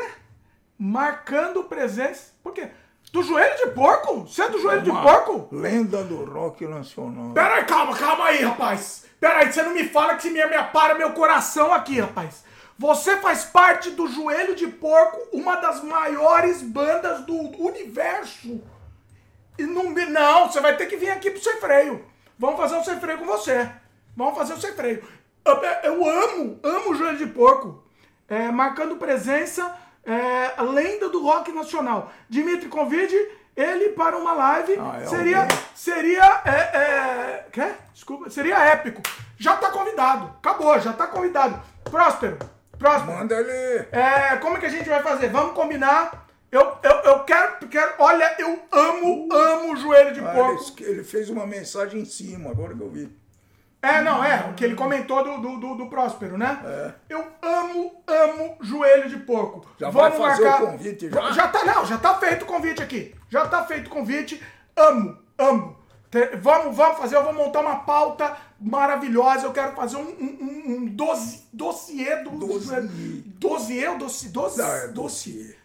Marcando 0.77 1.63
presença. 1.63 2.33
Por 2.43 2.53
quê? 2.53 2.69
Do 3.13 3.21
joelho 3.21 3.55
de 3.57 3.67
porco? 3.73 4.21
Você 4.21 4.41
é 4.41 4.49
do 4.49 4.59
joelho 4.59 4.81
Uma 4.89 4.99
de 4.99 5.07
porco? 5.07 5.47
Lenda 5.51 6.03
do 6.03 6.25
rock 6.25 6.65
nacional. 6.65 7.31
Pera 7.31 7.57
aí, 7.57 7.63
calma, 7.63 7.95
calma 7.95 8.25
aí, 8.25 8.43
rapaz. 8.43 9.05
Pera 9.19 9.41
aí, 9.41 9.53
você 9.53 9.61
não 9.61 9.71
me 9.71 9.87
fala 9.87 10.15
que 10.15 10.31
me, 10.31 10.43
me 10.43 10.63
para 10.73 10.95
meu 10.95 11.13
coração 11.13 11.71
aqui, 11.71 11.99
rapaz. 11.99 12.43
Você 12.75 13.15
faz 13.17 13.45
parte 13.45 13.91
do 13.91 14.07
Joelho 14.07 14.55
de 14.55 14.65
Porco, 14.65 15.27
uma 15.31 15.57
das 15.57 15.83
maiores 15.83 16.63
bandas 16.63 17.21
do 17.21 17.35
universo. 17.63 18.59
E 19.59 19.63
não, 19.63 19.91
não, 19.91 20.51
você 20.51 20.59
vai 20.59 20.75
ter 20.75 20.87
que 20.87 20.97
vir 20.97 21.11
aqui 21.11 21.29
pro 21.29 21.39
sem 21.39 21.57
freio. 21.57 22.03
Vamos 22.39 22.59
fazer 22.59 22.77
um 22.77 22.83
sem 22.83 22.99
freio 22.99 23.19
com 23.19 23.25
você. 23.27 23.69
Vamos 24.17 24.35
fazer 24.35 24.53
o 24.53 24.55
um 24.55 24.59
sem 24.59 24.73
freio. 24.73 25.03
Eu, 25.45 25.61
eu, 25.83 26.09
amo, 26.09 26.59
amo 26.63 26.89
o 26.89 26.95
Joelho 26.95 27.19
de 27.19 27.27
Porco. 27.27 27.83
É, 28.27 28.49
marcando 28.49 28.95
presença, 28.95 29.71
é, 30.05 30.61
lenda 30.61 31.09
do 31.09 31.23
rock 31.23 31.51
nacional. 31.51 32.11
Dimitri, 32.29 32.69
convide 32.69 33.15
ele 33.55 33.89
para 33.89 34.17
uma 34.17 34.33
live. 34.33 34.77
Ah, 34.79 34.99
é 35.01 35.05
seria, 35.05 35.47
seria, 35.75 36.41
é, 36.45 36.77
é, 36.77 37.45
quer? 37.51 37.77
Desculpa, 37.93 38.29
seria 38.29 38.57
épico. 38.59 39.01
Já 39.37 39.57
tá 39.57 39.69
convidado. 39.71 40.25
Acabou, 40.37 40.79
já 40.79 40.93
tá 40.93 41.07
convidado. 41.07 41.61
Próspero, 41.83 42.37
próspero. 42.77 43.17
Manda 43.17 43.35
ele. 43.35 43.87
É, 43.91 44.37
como 44.37 44.57
é 44.57 44.59
que 44.59 44.65
a 44.65 44.69
gente 44.69 44.89
vai 44.89 45.01
fazer? 45.01 45.29
Vamos 45.29 45.53
combinar 45.53 46.23
eu, 46.53 46.77
eu, 46.83 46.91
eu 46.91 47.23
quero, 47.23 47.67
quero. 47.67 47.95
Olha, 47.97 48.35
eu 48.37 48.59
amo, 48.71 49.27
amo 49.33 49.73
o 49.73 49.75
joelho 49.75 50.13
de 50.13 50.19
ah, 50.19 50.31
porco. 50.31 50.83
Ele 50.83 51.03
fez 51.03 51.27
uma 51.27 51.47
mensagem 51.47 52.01
em 52.01 52.05
cima, 52.05 52.51
agora 52.51 52.75
que 52.75 52.81
eu 52.81 52.91
vi. 52.91 53.09
É, 53.83 54.01
não, 54.01 54.23
é, 54.23 54.49
o 54.49 54.53
que 54.53 54.63
ele 54.63 54.75
comentou 54.75 55.21
do, 55.21 55.41
do, 55.41 55.59
do, 55.59 55.75
do 55.75 55.85
Próspero, 55.87 56.37
né? 56.37 56.57
É. 56.63 56.93
Eu 57.09 57.27
amo, 57.41 57.91
amo 58.07 58.55
joelho 58.61 59.09
de 59.09 59.17
porco. 59.17 59.67
Já 59.77 59.89
Vamos 59.89 60.17
vai 60.17 60.29
fazer 60.29 60.43
marcar... 60.45 60.63
o 60.63 60.67
convite 60.71 61.09
já? 61.09 61.31
Já 61.33 61.47
tá, 61.49 61.65
não, 61.65 61.85
já 61.85 61.97
tá 61.97 62.15
feito 62.15 62.43
o 62.43 62.45
convite 62.45 62.81
aqui. 62.81 63.13
Já 63.29 63.45
tá 63.45 63.65
feito 63.65 63.87
o 63.87 63.89
convite. 63.89 64.41
Amo, 64.73 65.17
amo. 65.37 65.77
Vamos, 66.41 66.77
vamos 66.77 66.97
fazer, 66.97 67.17
eu 67.17 67.23
vou 67.25 67.33
montar 67.33 67.59
uma 67.59 67.79
pauta 67.79 68.37
maravilhosa. 68.57 69.47
Eu 69.47 69.51
quero 69.51 69.75
fazer 69.75 69.97
um, 69.97 70.07
um, 70.07 70.71
um 70.71 70.85
dossiê 71.51 72.23
do. 72.23 72.29
Dossiê. 72.29 72.81
Dossiê 73.35 73.87
ou 73.89 73.97
dossiê? 73.97 74.29
Dossiê. 74.29 74.63
Não, 74.63 74.73
é 74.75 74.87
dossiê. 74.87 75.55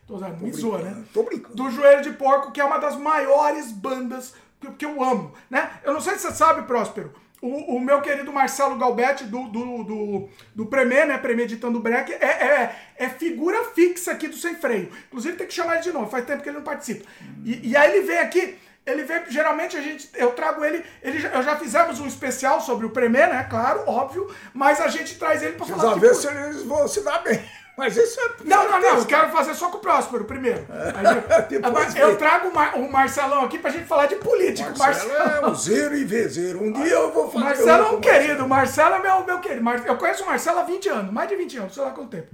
Me 0.40 0.52
zoa, 0.52 0.78
né? 0.78 1.04
Tô 1.14 1.22
brincando. 1.22 1.54
Do 1.54 1.70
Joelho 1.70 2.02
de 2.02 2.10
Porco, 2.12 2.50
que 2.50 2.60
é 2.60 2.64
uma 2.64 2.78
das 2.78 2.96
maiores 2.96 3.70
bandas 3.70 4.34
que, 4.60 4.68
que 4.72 4.86
eu 4.86 5.00
amo, 5.04 5.32
né? 5.48 5.70
Eu 5.84 5.92
não 5.92 6.00
sei 6.00 6.14
se 6.14 6.22
você 6.22 6.32
sabe, 6.32 6.62
Próspero. 6.62 7.12
O, 7.40 7.76
o, 7.76 7.80
meu 7.80 8.00
querido 8.00 8.32
Marcelo 8.32 8.76
Galbetti, 8.76 9.24
do, 9.24 9.48
do, 9.48 9.84
do, 9.84 10.28
do 10.54 10.66
Premier, 10.66 11.06
né? 11.06 11.18
Premeditando 11.18 11.78
Break, 11.78 12.12
é, 12.12 12.16
é, 12.16 12.76
é, 12.96 13.08
figura 13.08 13.64
fixa 13.74 14.12
aqui 14.12 14.26
do 14.26 14.36
Sem 14.36 14.56
Freio. 14.56 14.90
Inclusive 15.06 15.36
tem 15.36 15.46
que 15.46 15.54
chamar 15.54 15.74
ele 15.74 15.82
de 15.82 15.92
novo, 15.92 16.10
faz 16.10 16.24
tempo 16.24 16.42
que 16.42 16.48
ele 16.48 16.56
não 16.56 16.64
participa. 16.64 17.08
E, 17.44 17.70
e 17.70 17.76
aí 17.76 17.96
ele 17.96 18.06
vem 18.06 18.18
aqui, 18.18 18.58
ele 18.84 19.04
vem, 19.04 19.22
geralmente 19.28 19.76
a 19.76 19.80
gente, 19.80 20.08
eu 20.14 20.32
trago 20.32 20.64
ele, 20.64 20.84
ele 21.00 21.24
eu 21.24 21.42
já 21.42 21.56
fizemos 21.56 22.00
um 22.00 22.06
especial 22.06 22.60
sobre 22.60 22.86
o 22.86 22.90
Premier, 22.90 23.28
né? 23.28 23.46
Claro, 23.48 23.84
óbvio, 23.86 24.28
mas 24.52 24.80
a 24.80 24.88
gente 24.88 25.16
traz 25.16 25.40
ele 25.42 25.52
pra 25.52 25.66
falar. 25.66 25.98
Precisa 25.98 26.30
ver 26.30 26.44
se 26.44 26.44
eles 26.44 26.62
vão 26.64 26.88
se 26.88 27.02
dar 27.02 27.22
bem. 27.22 27.40
Mas 27.78 27.96
isso 27.96 28.20
é. 28.20 28.30
Não, 28.42 28.68
não, 28.68 28.80
não. 28.80 28.98
Eu 28.98 29.06
quero 29.06 29.30
fazer 29.30 29.54
só 29.54 29.70
com 29.70 29.76
o 29.76 29.80
Próspero 29.80 30.24
primeiro. 30.24 30.66
eu, 31.96 32.08
eu 32.08 32.18
trago 32.18 32.48
o 32.48 32.90
Marcelão 32.90 33.44
aqui 33.44 33.56
pra 33.56 33.70
gente 33.70 33.84
falar 33.84 34.06
de 34.06 34.16
política. 34.16 34.74
Marcelo, 34.76 35.12
Marcelo 35.12 35.46
é 35.46 35.48
um 35.48 35.54
zero 35.54 35.96
e 35.96 36.02
vezeiro. 36.02 36.60
Um 36.60 36.72
dia 36.72 36.94
eu 36.94 37.12
vou 37.12 37.30
fazer. 37.30 37.44
Marcelo 37.44 37.86
é 37.86 37.90
um 37.90 38.00
querido. 38.00 38.44
O 38.44 38.48
Marcelo 38.48 38.96
é 38.96 38.98
meu, 38.98 39.24
meu 39.24 39.38
querido. 39.38 39.70
Eu 39.86 39.96
conheço 39.96 40.24
o 40.24 40.26
Marcelo 40.26 40.58
há 40.58 40.64
20 40.64 40.88
anos, 40.88 41.12
mais 41.12 41.28
de 41.28 41.36
20 41.36 41.56
anos, 41.56 41.74
sei 41.74 41.84
lá 41.84 41.92
quanto 41.92 42.10
tempo. 42.10 42.26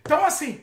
Então, 0.00 0.24
assim, 0.24 0.60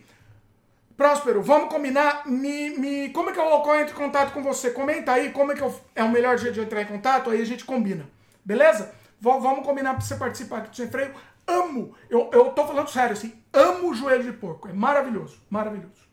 Próspero, 0.97 1.41
vamos 1.41 1.69
combinar. 1.69 2.27
Me, 2.27 2.71
me, 2.71 3.09
como 3.11 3.29
é 3.29 3.33
que 3.33 3.39
eu, 3.39 3.75
entro 3.79 3.95
em 3.95 3.97
contato 3.97 4.33
com 4.33 4.43
você? 4.43 4.71
Comenta 4.71 5.13
aí 5.13 5.31
como 5.31 5.53
é 5.53 5.55
que 5.55 5.61
eu, 5.61 5.73
é 5.95 6.03
o 6.03 6.09
melhor 6.09 6.37
jeito 6.37 6.55
de 6.55 6.59
entrar 6.59 6.81
em 6.81 6.87
contato, 6.87 7.29
aí 7.29 7.41
a 7.41 7.45
gente 7.45 7.63
combina. 7.63 8.05
Beleza? 8.43 8.93
V 9.17 9.29
vamos 9.39 9.65
combinar 9.65 9.93
pra 9.93 10.01
você 10.01 10.15
participar 10.15 10.57
aqui 10.57 10.71
do 10.71 10.75
Sem 10.75 10.89
Freio 10.89 11.13
amo, 11.47 11.93
eu, 12.09 12.29
eu 12.31 12.45
tô 12.51 12.65
falando 12.65 12.89
sério 12.89 13.13
assim, 13.13 13.33
amo 13.53 13.89
o 13.89 13.93
joelho 13.93 14.23
de 14.23 14.33
porco. 14.33 14.67
É 14.67 14.73
maravilhoso, 14.73 15.37
maravilhoso. 15.49 16.05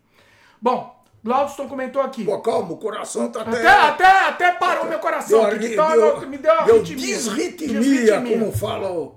Bom, 0.61 1.03
Glaudston 1.25 1.69
comentou 1.69 2.03
aqui. 2.03 2.25
Pô, 2.25 2.41
calma, 2.41 2.73
o 2.73 2.77
coração 2.77 3.31
tá 3.31 3.43
até. 3.43 3.67
Até, 3.67 3.69
até, 3.69 4.29
até 4.29 4.53
parou 4.53 4.87
meu 4.87 4.99
coração. 4.99 5.41
Deu, 5.41 5.57
aqui, 5.57 5.73
então, 5.73 5.91
deu, 5.91 6.29
me 6.29 6.39
deu 6.39 6.53
uma 6.53 6.65
deu 6.65 6.83
desritmia, 6.83 8.21
como 8.21 8.53
fala 8.53 8.91
o, 8.91 9.17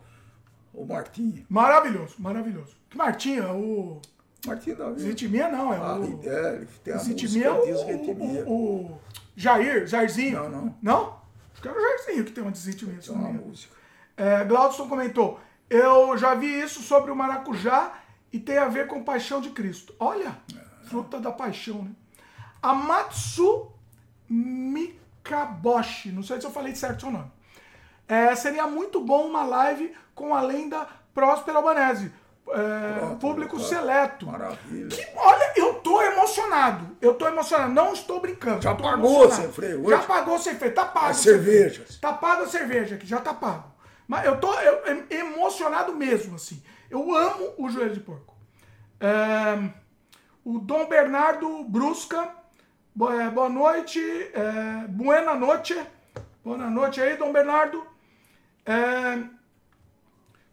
o 0.74 0.86
Martinho. 0.86 1.46
Maravilhoso, 1.50 2.16
maravilhoso. 2.20 2.76
Que 2.90 2.98
Martinho? 2.98 3.52
O. 3.58 4.02
Martinho 4.46 4.76
da 4.76 4.92
Desritmia 4.92 5.50
não, 5.50 5.74
é 5.74 5.78
ah, 5.78 5.98
o. 5.98 6.22
É, 6.24 6.56
ele 6.58 6.68
tem 6.84 6.94
a 6.94 6.98
desritmia 6.98 7.52
música, 7.52 7.92
é 7.92 7.96
o, 7.96 8.48
o, 8.48 8.52
o, 8.52 9.02
Jair, 9.36 9.88
Jairzinho. 9.88 10.44
Não, 10.44 10.50
não. 10.50 10.76
Não? 10.84 11.20
Acho 11.52 11.62
que 11.64 11.68
era 11.68 11.78
o 11.78 11.82
Jairzinho 11.82 12.26
que 12.26 12.32
tem 12.32 12.44
uma 12.44 12.52
desritmia. 12.52 13.00
Tem 13.00 13.16
uma 13.16 13.30
música. 13.30 13.74
É, 14.16 14.44
Glaudston 14.44 14.88
comentou. 14.88 15.40
Eu 15.70 16.18
já 16.18 16.36
vi 16.36 16.62
isso 16.62 16.82
sobre 16.82 17.12
o 17.12 17.16
maracujá 17.16 17.94
e 18.32 18.40
tem 18.40 18.58
a 18.58 18.68
ver 18.68 18.88
com 18.88 19.04
paixão 19.04 19.42
de 19.42 19.50
Cristo. 19.50 19.96
Olha, 20.00 20.38
fruta 20.86 21.20
da 21.20 21.32
paixão, 21.32 21.84
né? 21.84 21.92
Amatsu 22.62 23.72
Mikaboshi, 24.30 26.12
não 26.12 26.24
sei 26.24 26.40
se 26.40 26.48
eu 26.48 26.52
falei 26.52 26.76
certo 26.76 27.02
seu 27.02 27.12
nome. 27.12 27.32
É, 28.08 28.36
seria 28.36 28.68
muito 28.68 29.00
bom 29.02 29.28
uma 29.28 29.44
live 29.44 29.96
com 30.14 30.36
a 30.36 30.42
lenda 30.42 30.88
Próspero 31.14 31.58
Albanese. 31.58 32.12
É, 32.48 33.00
Pronto, 33.00 33.18
público 33.18 33.58
tá. 33.58 33.64
seleto. 33.64 34.28
Maravilha. 34.28 34.90
Que, 34.90 35.08
olha, 35.16 35.54
eu 35.56 35.76
tô 35.76 36.02
emocionado. 36.02 36.96
Eu 37.02 37.16
tô 37.16 37.28
emocionado. 37.28 37.74
Não 37.74 37.94
estou 37.94 38.20
brincando. 38.20 38.62
Já 38.62 38.76
pagou 38.76 39.32
sem 39.32 39.52
freio 39.52 39.82
hoje? 39.82 39.90
Já 39.90 40.00
pagou 40.04 40.38
sem 40.38 40.56
freio. 40.56 40.76
Tá 40.76 40.86
pago. 40.86 41.08
As 41.08 41.18
cervejas. 41.18 41.98
Tá 41.98 42.14
pago 42.14 42.44
a 42.44 42.48
cerveja 42.48 42.96
aqui. 42.96 43.08
Já 43.08 43.20
tá 43.20 43.34
pago. 43.34 43.75
Mas 44.08 44.26
eu 44.26 44.40
tô 44.40 44.54
eu, 44.54 45.06
emocionado 45.10 45.94
mesmo, 45.94 46.36
assim. 46.36 46.64
Eu 46.90 47.16
amo 47.16 47.54
o 47.58 47.70
joelho 47.70 47.94
de 47.94 48.00
porco. 48.00 48.36
É, 49.00 49.70
o 50.44 50.60
Dom 50.60 50.88
Bernardo 50.88 51.64
Brusca, 51.64 52.30
boa, 52.94 53.24
é, 53.24 53.30
boa 53.30 53.50
noite, 53.50 54.00
é, 54.00 54.88
buena 54.88 55.34
noite, 55.34 55.76
boa 56.44 56.58
noite 56.58 57.02
aí, 57.02 57.18
Dom 57.18 57.34
Bernardo. 57.34 57.86
É, 58.66 59.24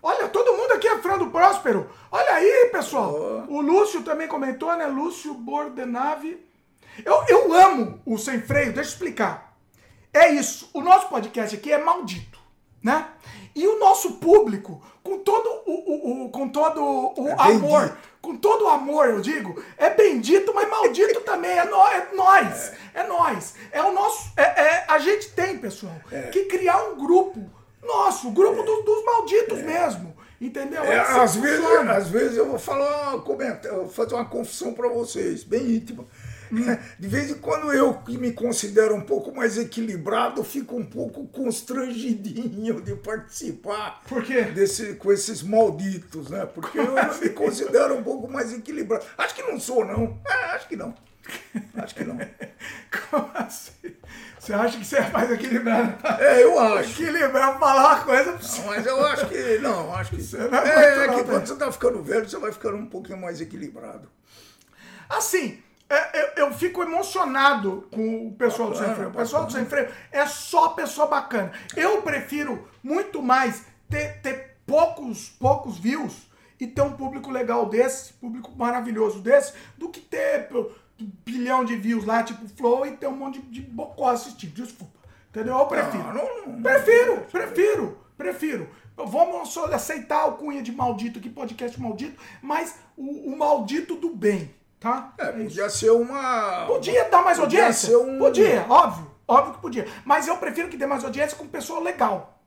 olha, 0.03 0.29
todo 0.29 0.57
mundo 0.57 0.73
aqui 0.73 0.89
é 0.89 0.99
fã 0.99 1.19
do 1.19 1.31
Próspero. 1.31 1.91
Olha 2.11 2.33
aí, 2.35 2.71
pessoal. 2.73 3.15
Oh. 3.49 3.55
O 3.55 3.61
Lúcio 3.61 4.03
também 4.03 4.29
comentou, 4.29 4.75
né? 4.77 4.87
Lúcio 4.87 5.35
Bordenave. 5.35 6.45
Eu, 7.05 7.25
eu 7.29 7.53
amo 7.55 8.01
o 8.05 8.19
Sem 8.19 8.41
Freio, 8.41 8.73
deixa 8.73 8.91
eu 8.91 8.95
explicar. 8.95 9.57
É 10.13 10.31
isso, 10.31 10.69
o 10.75 10.83
nosso 10.83 11.09
podcast 11.09 11.57
aqui 11.57 11.73
é 11.73 11.83
maldito, 11.83 12.39
né? 12.83 13.09
E 13.55 13.67
o 13.67 13.79
nosso 13.79 14.15
público, 14.15 14.83
com 15.03 15.19
todo 15.19 15.49
o, 15.67 15.73
o, 15.73 16.25
o 16.25 16.29
com 16.31 16.49
todo 16.49 16.81
o 16.81 17.29
é 17.29 17.33
amor, 17.33 17.81
bendito. 17.83 17.99
com 18.21 18.37
todo 18.37 18.65
o 18.65 18.69
amor, 18.69 19.09
eu 19.09 19.21
digo, 19.21 19.63
é 19.77 19.91
bendito, 19.91 20.53
mas 20.55 20.69
maldito 20.69 21.21
também. 21.27 21.51
É, 21.51 21.65
no, 21.65 21.77
é 21.87 22.09
nós. 22.15 22.73
É. 22.95 23.01
é 23.01 23.07
nós. 23.07 23.55
É 23.71 23.83
o 23.83 23.93
nosso. 23.93 24.33
É, 24.37 24.43
é 24.43 24.85
a 24.89 24.99
gente 24.99 25.31
tem, 25.31 25.59
pessoal, 25.59 25.95
é. 26.11 26.23
que 26.29 26.45
criar 26.45 26.83
um 26.85 26.97
grupo 26.97 27.41
nosso, 27.83 28.31
grupo 28.31 28.63
do, 28.63 28.83
dos 28.83 29.05
malditos 29.05 29.59
é. 29.59 29.63
mesmo. 29.63 30.23
Entendeu? 30.41 30.83
É, 30.83 30.99
às, 30.99 31.37
vezes, 31.37 31.65
às 31.89 32.09
vezes 32.09 32.37
eu 32.37 32.49
vou 32.49 32.59
falar, 32.59 33.17
comentar, 33.21 33.71
eu 33.71 33.83
vou 33.83 33.89
fazer 33.89 34.15
uma 34.15 34.25
confissão 34.25 34.75
para 34.75 34.89
vocês, 34.89 35.45
bem 35.45 35.77
íntima. 35.77 36.05
De 36.99 37.09
vez 37.09 37.31
em 37.31 37.35
quando 37.35 37.73
eu, 37.73 37.95
que 37.95 38.19
me 38.19 38.33
considero 38.33 38.95
um 38.95 39.01
pouco 39.01 39.35
mais 39.35 39.57
equilibrado, 39.57 40.45
fico 40.45 40.77
um 40.77 40.85
pouco 40.85 41.27
constrangidinho 41.29 42.81
de 42.81 42.95
participar 42.97 44.03
Por 44.07 44.23
quê? 44.23 44.43
desse, 44.43 44.95
com 44.95 45.13
esses 45.13 45.43
malditos, 45.43 46.29
né? 46.31 46.47
Porque 46.47 46.79
eu, 46.79 46.93
me 47.21 47.29
considero 47.31 47.95
um 47.97 48.03
pouco 48.03 48.31
mais 48.31 48.53
equilibrado. 48.53 49.05
Acho 49.17 49.35
que 49.35 49.43
não 49.43 49.59
sou, 49.59 49.85
não. 49.85 50.21
É, 50.29 50.33
acho 50.55 50.69
que 50.69 50.77
não. 50.77 50.95
Acho 51.77 51.95
que 51.95 52.05
não. 52.05 52.19
Como 53.11 53.31
assim? 53.35 53.73
Você 54.39 54.53
acha 54.53 54.77
que 54.77 54.85
você 54.85 54.97
é 54.97 55.09
mais 55.11 55.31
equilibrado? 55.31 55.95
É, 56.21 56.43
eu 56.43 56.59
acho. 56.59 56.91
Equilibrar 57.01 57.59
falar 57.61 57.95
uma 57.95 58.05
coisa 58.05 58.33
pra 58.33 58.43
você. 58.43 58.59
Não, 58.61 58.67
mas 58.67 58.87
eu 58.87 59.07
acho 59.07 59.27
que. 59.29 59.59
Não, 59.59 59.95
acho 59.95 60.11
que. 60.11 60.23
Você 60.23 60.37
não 60.37 60.59
é 60.59 60.69
É, 60.69 61.05
é 61.05 61.09
que 61.09 61.23
quando 61.25 61.41
né? 61.41 61.47
você 61.47 61.55
tá 61.55 61.71
ficando 61.71 62.03
velho, 62.03 62.29
você 62.29 62.39
vai 62.39 62.53
ficando 62.53 62.77
um 62.77 62.87
pouquinho 62.87 63.19
mais 63.19 63.41
equilibrado. 63.41 64.09
Assim, 65.09 65.63
é, 65.95 66.23
eu, 66.23 66.47
eu 66.47 66.55
fico 66.55 66.83
emocionado 66.83 67.87
com 67.93 68.29
o 68.29 68.33
pessoal 68.33 68.71
do 68.71 68.79
Sem 68.79 68.95
Freio. 68.95 69.11
O 69.11 69.13
pessoal 69.13 69.45
do. 69.45 69.53
Sem 69.53 69.67
Freio 69.67 69.89
é 70.11 70.27
só 70.27 70.71
pessoa 70.71 71.07
bacana. 71.07 71.53
Eu 71.77 72.01
prefiro 72.03 72.67
muito 72.83 73.23
mais 73.23 73.65
ter, 73.89 74.21
ter 74.23 74.57
poucos, 74.67 75.29
poucos 75.29 75.79
views 75.79 76.31
e 76.59 76.67
ter 76.67 76.81
um 76.81 76.93
público 76.93 77.31
legal 77.31 77.67
desse, 77.67 78.15
público 78.15 78.53
maravilhoso 78.57 79.21
desse, 79.21 79.53
do 79.77 79.89
que 79.89 80.01
ter 80.01 80.49
bilhão 81.25 81.65
de 81.65 81.77
views 81.77 82.05
lá, 82.05 82.23
tipo 82.23 82.49
Flow, 82.49 82.87
e 82.87 82.93
ter 82.93 83.09
um 83.09 83.17
monte 83.17 83.41
de, 83.41 83.61
de 83.61 83.61
bocó 83.63 84.09
assistindo. 84.11 84.55
Desculpa. 84.55 84.93
Entendeu? 85.29 85.59
Eu 85.59 85.67
prefiro. 85.67 86.05
Não, 86.05 86.15
não, 86.15 86.47
não. 86.47 86.63
Prefiro, 86.63 87.21
prefiro, 87.31 87.99
prefiro. 88.17 88.69
Vamos 88.97 89.49
só 89.49 89.67
aceitar 89.67 90.27
o 90.27 90.33
cunha 90.37 90.63
de 90.63 90.71
maldito 90.71 91.19
aqui, 91.19 91.31
podcast 91.31 91.81
maldito, 91.81 92.21
mas 92.41 92.79
o, 92.97 93.33
o 93.33 93.37
maldito 93.37 93.97
do 93.97 94.15
bem, 94.15 94.55
tá? 94.83 95.15
É, 95.19 95.31
isso. 95.31 95.45
podia 95.45 95.71
ser 95.71 95.91
uma. 95.91 96.67
Podia 96.67 97.05
dar 97.09 97.23
mais 97.23 97.39
Podia 97.39 97.61
audiência? 97.61 97.89
ser 97.91 97.97
um- 97.97 98.19
Podia, 98.19 98.67
óbvio. 98.69 99.11
Óbvio 99.27 99.55
que 99.55 99.61
podia. 99.61 99.87
Mas 100.05 100.27
eu 100.29 100.37
prefiro 100.37 100.69
que 100.69 100.77
dê 100.77 100.85
mais 100.85 101.05
audiência 101.05 101.37
com 101.37 101.47
pessoa 101.47 101.81
legal. 101.81 102.39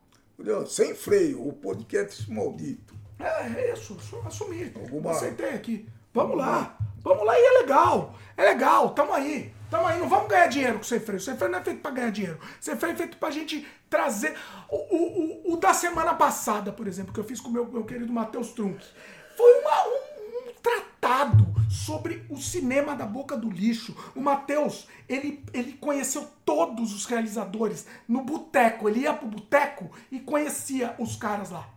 Sem 0.67 0.93
freio, 0.93 1.47
o 1.47 1.53
podcast 1.53 2.29
maldito. 2.31 2.93
É, 3.17 3.61
é 3.61 3.73
isso, 3.73 3.95
assu- 3.99 4.21
assumi. 4.25 4.71
Alguma- 4.75 5.11
Aceitei 5.11 5.49
aqui. 5.49 5.87
Vamos 6.13 6.37
lá. 6.37 6.77
Vamos 7.01 7.25
lá 7.25 7.33
e 7.39 7.41
é 7.43 7.51
legal. 7.61 8.13
É 8.35 8.43
legal, 8.43 8.89
tamo 8.89 9.13
aí. 9.13 9.53
Tamo 9.69 9.87
aí, 9.87 9.99
não 9.99 10.07
vamos 10.09 10.27
ganhar 10.27 10.47
dinheiro 10.47 10.77
com 10.77 10.83
Sem 10.83 10.99
Freio. 10.99 11.19
Sem 11.21 11.35
Freio 11.37 11.51
não 11.51 11.59
é 11.59 11.63
feito 11.63 11.81
pra 11.81 11.91
ganhar 11.91 12.11
dinheiro. 12.11 12.39
Sem 12.59 12.75
Freio 12.75 12.93
é 12.93 12.97
feito 12.97 13.17
pra 13.17 13.31
gente 13.31 13.65
trazer. 13.89 14.35
O, 14.69 14.75
o, 14.75 15.51
o, 15.51 15.53
o 15.53 15.57
da 15.57 15.73
semana 15.73 16.13
passada, 16.13 16.71
por 16.71 16.87
exemplo, 16.87 17.13
que 17.13 17.19
eu 17.19 17.23
fiz 17.23 17.39
com 17.39 17.49
o 17.49 17.51
meu, 17.51 17.65
meu 17.65 17.83
querido 17.85 18.11
Matheus 18.11 18.49
Trunk, 18.51 18.83
foi 19.37 19.59
uma- 19.61 19.87
um, 19.87 19.91
um 19.97 20.04
tratado 20.69 21.45
sobre 21.69 22.25
o 22.29 22.37
cinema 22.37 22.95
da 22.95 23.05
boca 23.05 23.37
do 23.37 23.49
lixo. 23.49 23.95
O 24.15 24.21
Matheus, 24.21 24.87
ele, 25.07 25.43
ele 25.53 25.73
conheceu 25.73 26.27
todos 26.43 26.93
os 26.93 27.05
realizadores 27.05 27.85
no 28.07 28.23
boteco. 28.23 28.89
Ele 28.89 29.01
ia 29.01 29.13
pro 29.13 29.27
boteco 29.27 29.91
e 30.11 30.19
conhecia 30.19 30.95
os 30.97 31.15
caras 31.15 31.51
lá. 31.51 31.69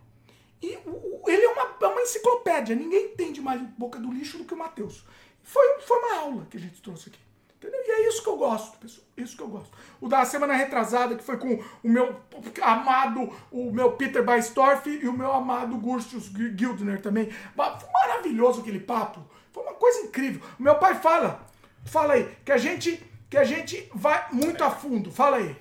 E 0.61 0.75
o- 0.85 1.21
ele 1.27 1.43
é 1.43 1.49
uma, 1.49 1.75
é 1.81 1.87
uma 1.87 2.01
enciclopédia. 2.01 2.75
Ninguém 2.75 3.11
entende 3.13 3.41
mais 3.41 3.61
boca 3.77 3.99
do 3.99 4.11
lixo 4.11 4.37
do 4.39 4.45
que 4.45 4.53
o 4.53 4.57
Matheus. 4.57 5.03
Foi, 5.43 5.79
foi 5.81 5.97
uma 5.99 6.15
aula 6.21 6.47
que 6.49 6.57
a 6.57 6.59
gente 6.59 6.81
trouxe 6.81 7.09
aqui. 7.09 7.19
Entendeu? 7.59 7.81
E 7.85 7.91
é 7.91 8.07
isso 8.07 8.23
que 8.23 8.29
eu 8.29 8.37
gosto, 8.37 8.77
pessoal. 8.77 9.05
Isso 9.17 9.35
que 9.35 9.43
eu 9.43 9.49
gosto. 9.49 9.69
O 9.99 10.07
da 10.07 10.23
semana 10.23 10.53
retrasada, 10.53 11.15
que 11.15 11.23
foi 11.23 11.35
com 11.37 11.55
o 11.83 11.89
meu 11.89 12.15
amado, 12.61 13.29
o 13.51 13.69
meu 13.71 13.91
Peter 13.91 14.23
Baistorff 14.23 14.89
e 14.89 15.07
o 15.09 15.13
meu 15.13 15.31
amado 15.33 15.75
Gurstius 15.77 16.27
Gildner 16.55 17.01
também. 17.01 17.29
Foi 17.55 17.65
maravilhoso 17.93 18.61
aquele 18.61 18.79
papo. 18.79 19.19
Foi 19.51 19.61
uma 19.63 19.73
coisa 19.73 19.99
incrível. 19.99 20.41
Meu 20.57 20.75
pai 20.75 20.95
fala, 20.95 21.45
fala 21.85 22.13
aí, 22.13 22.33
que 22.45 22.51
a 22.53 22.57
gente, 22.57 23.03
que 23.29 23.37
a 23.37 23.43
gente 23.43 23.89
vai 23.93 24.25
muito 24.31 24.63
a 24.63 24.71
fundo. 24.71 25.11
Fala 25.11 25.35
aí. 25.37 25.53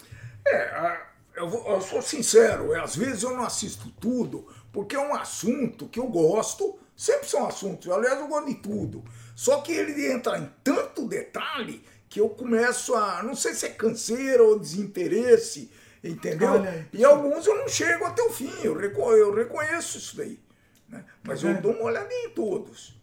É, 0.46 1.00
eu, 1.34 1.48
vou- 1.48 1.66
eu 1.68 1.80
sou 1.80 2.00
sincero, 2.00 2.72
é, 2.74 2.80
às 2.80 2.94
vezes 2.94 3.24
eu 3.24 3.36
não 3.36 3.44
assisto 3.44 3.90
tudo, 4.00 4.46
porque 4.72 4.94
é 4.94 5.00
um 5.00 5.14
assunto 5.14 5.88
que 5.88 5.98
eu 5.98 6.06
gosto, 6.06 6.78
sempre 6.96 7.28
são 7.28 7.46
assuntos, 7.46 7.90
aliás, 7.90 8.18
eu 8.20 8.28
gosto 8.28 8.46
de 8.46 8.54
tudo. 8.54 9.04
Só 9.38 9.60
que 9.60 9.70
ele 9.70 10.10
entra 10.10 10.36
em 10.36 10.50
tanto 10.64 11.06
detalhe 11.06 11.84
que 12.08 12.20
eu 12.20 12.28
começo 12.28 12.92
a, 12.96 13.22
não 13.22 13.36
sei 13.36 13.54
se 13.54 13.66
é 13.66 13.68
canseira 13.68 14.42
ou 14.42 14.58
desinteresse, 14.58 15.70
entendeu? 16.02 16.50
Olha. 16.54 16.88
E 16.92 17.04
alguns 17.04 17.46
eu 17.46 17.56
não 17.56 17.68
chego 17.68 18.04
até 18.04 18.20
o 18.20 18.32
fim, 18.32 18.52
eu, 18.64 18.76
reco- 18.76 19.12
eu 19.12 19.32
reconheço 19.32 19.96
isso 19.98 20.16
daí. 20.16 20.40
né? 20.88 21.04
Mas 21.22 21.40
Tá 21.42 21.50
eu 21.50 21.62
dou 21.62 21.70
uma 21.70 21.84
olhadinha 21.84 22.26
em 22.26 22.30
todos. 22.30 23.00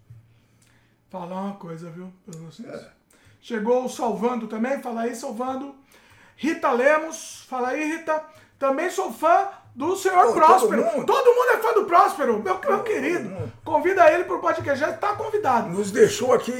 Falar 1.10 1.42
uma 1.42 1.56
coisa, 1.56 1.90
viu? 1.90 2.12
Pra 2.26 2.38
vocês. 2.42 2.68
É. 2.68 2.92
Chegou 3.40 3.86
o 3.86 3.90
Salvando 3.90 4.46
também, 4.50 4.82
fala 4.82 5.04
aí, 5.04 5.16
Salvando. 5.16 5.74
Rita 6.36 6.70
Lemos, 6.74 7.46
fala 7.48 7.70
aí, 7.70 7.82
Rita. 7.96 8.22
Também 8.60 8.90
sou 8.90 9.14
fã 9.14 9.48
do 9.76 9.96
senhor 9.98 10.16
Pô, 10.16 10.24
todo 10.32 10.36
Próspero. 10.36 10.86
mundo? 10.86 11.06
Todo 11.06 11.26
mundo 11.36 11.50
é 11.54 11.58
fã 11.58 11.74
do 11.74 11.84
Próspero, 11.86 12.42
meu, 12.42 12.60
meu 12.66 12.80
querido. 12.84 13.52
Convida 13.64 14.10
ele 14.12 14.24
pro 14.24 14.40
podcast, 14.40 14.80
já 14.80 14.94
tá 14.94 15.10
convidado. 15.14 15.70
Nos 15.70 15.92
deixou 15.92 16.34
aqui. 16.34 16.54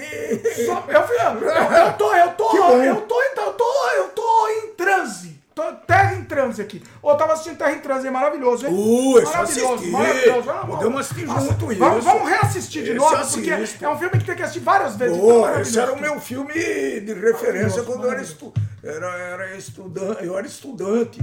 Só- 0.66 0.84
eu, 0.88 1.02
eu, 1.02 1.50
eu 1.50 1.94
tô, 1.98 2.14
eu 2.14 2.32
tô, 2.34 2.58
eu 2.84 3.02
tô, 3.02 3.22
então, 3.24 3.46
eu 3.46 3.54
tô, 3.54 3.90
eu 3.96 4.08
tô 4.10 4.48
em 4.50 4.68
transe. 4.76 5.36
Tô, 5.56 5.64
terra 5.88 6.16
em 6.16 6.26
transe 6.26 6.62
aqui. 6.62 6.84
Ô, 7.02 7.12
eu 7.12 7.16
tava 7.16 7.32
assistindo 7.32 7.58
Terra 7.58 7.72
em 7.72 7.80
Transe, 7.80 8.06
é 8.06 8.12
maravilhoso, 8.12 8.68
hein? 8.68 8.74
Uh, 8.74 9.24
maravilhoso, 9.24 9.88
maravilhoso. 9.90 10.42
Vamos- 10.42 10.76
Podemos 10.76 11.00
assistir 11.00 11.26
Nossa, 11.26 11.40
junto 11.48 11.66
vamos, 11.78 11.98
isso. 12.00 12.06
Vamos 12.10 12.30
reassistir 12.30 12.84
de 12.84 12.90
Esse 12.90 13.00
novo, 13.00 13.16
porque 13.32 13.52
assisto. 13.52 13.86
é 13.86 13.90
um 13.90 13.98
filme 13.98 14.18
que 14.20 14.26
tem 14.26 14.36
que 14.36 14.42
assistir 14.42 14.60
várias 14.60 14.98
vezes. 14.98 15.16
então 15.16 15.48
é 15.48 15.62
esse 15.62 15.80
era 15.80 15.94
o 15.94 15.98
meu 16.02 16.20
filme 16.20 16.52
de 16.54 17.14
referência 17.14 17.84
quando 17.84 18.04
eu 18.04 18.12
era, 18.12 18.22
estu 18.22 18.54
era, 18.84 19.08
era 19.18 19.56
estudante. 19.56 20.26
Eu 20.26 20.38
era 20.38 20.46
estudante 20.46 21.22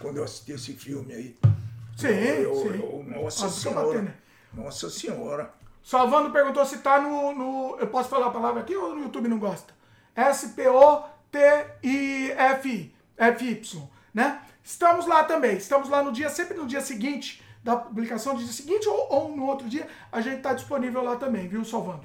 quando 0.00 0.18
eu 0.18 0.24
assisti 0.24 0.52
esse 0.52 0.72
filme 0.74 1.12
aí. 1.12 1.36
Sim, 1.96 2.08
Eu- 2.08 2.54
sim. 2.56 2.68
eu- 2.80 3.04
nossa 3.22 3.46
Ah, 3.46 3.48
fica 3.50 3.60
senhora. 3.70 3.86
batendo. 3.86 4.12
Nossa 4.54 4.90
senhora. 4.90 5.50
Salvando 5.82 6.30
perguntou 6.30 6.64
se 6.66 6.78
tá 6.78 7.00
no, 7.00 7.32
no- 7.32 7.76
Eu 7.78 7.86
posso 7.86 8.08
falar 8.08 8.26
a 8.26 8.30
palavra 8.30 8.60
aqui 8.62 8.74
ou 8.76 8.94
no 8.94 9.02
YouTube 9.02 9.28
não 9.28 9.38
gosta? 9.38 9.72
S-P-O-T-I-F-I. 11.82 12.94
F-Y, 13.18 13.82
né? 14.12 14.42
Estamos 14.62 15.06
lá 15.06 15.24
também. 15.24 15.56
Estamos 15.56 15.88
lá 15.88 16.02
no 16.02 16.12
dia, 16.12 16.28
sempre 16.28 16.56
no 16.56 16.66
dia 16.66 16.80
seguinte 16.80 17.42
da 17.64 17.76
publicação, 17.76 18.34
no 18.34 18.38
dia 18.40 18.52
seguinte 18.52 18.86
ou, 18.88 19.06
ou 19.12 19.36
no 19.36 19.46
outro 19.46 19.68
dia, 19.68 19.88
a 20.12 20.20
gente 20.20 20.40
tá 20.42 20.52
disponível 20.52 21.02
lá 21.02 21.16
também, 21.16 21.48
viu, 21.48 21.64
Salvando? 21.64 22.02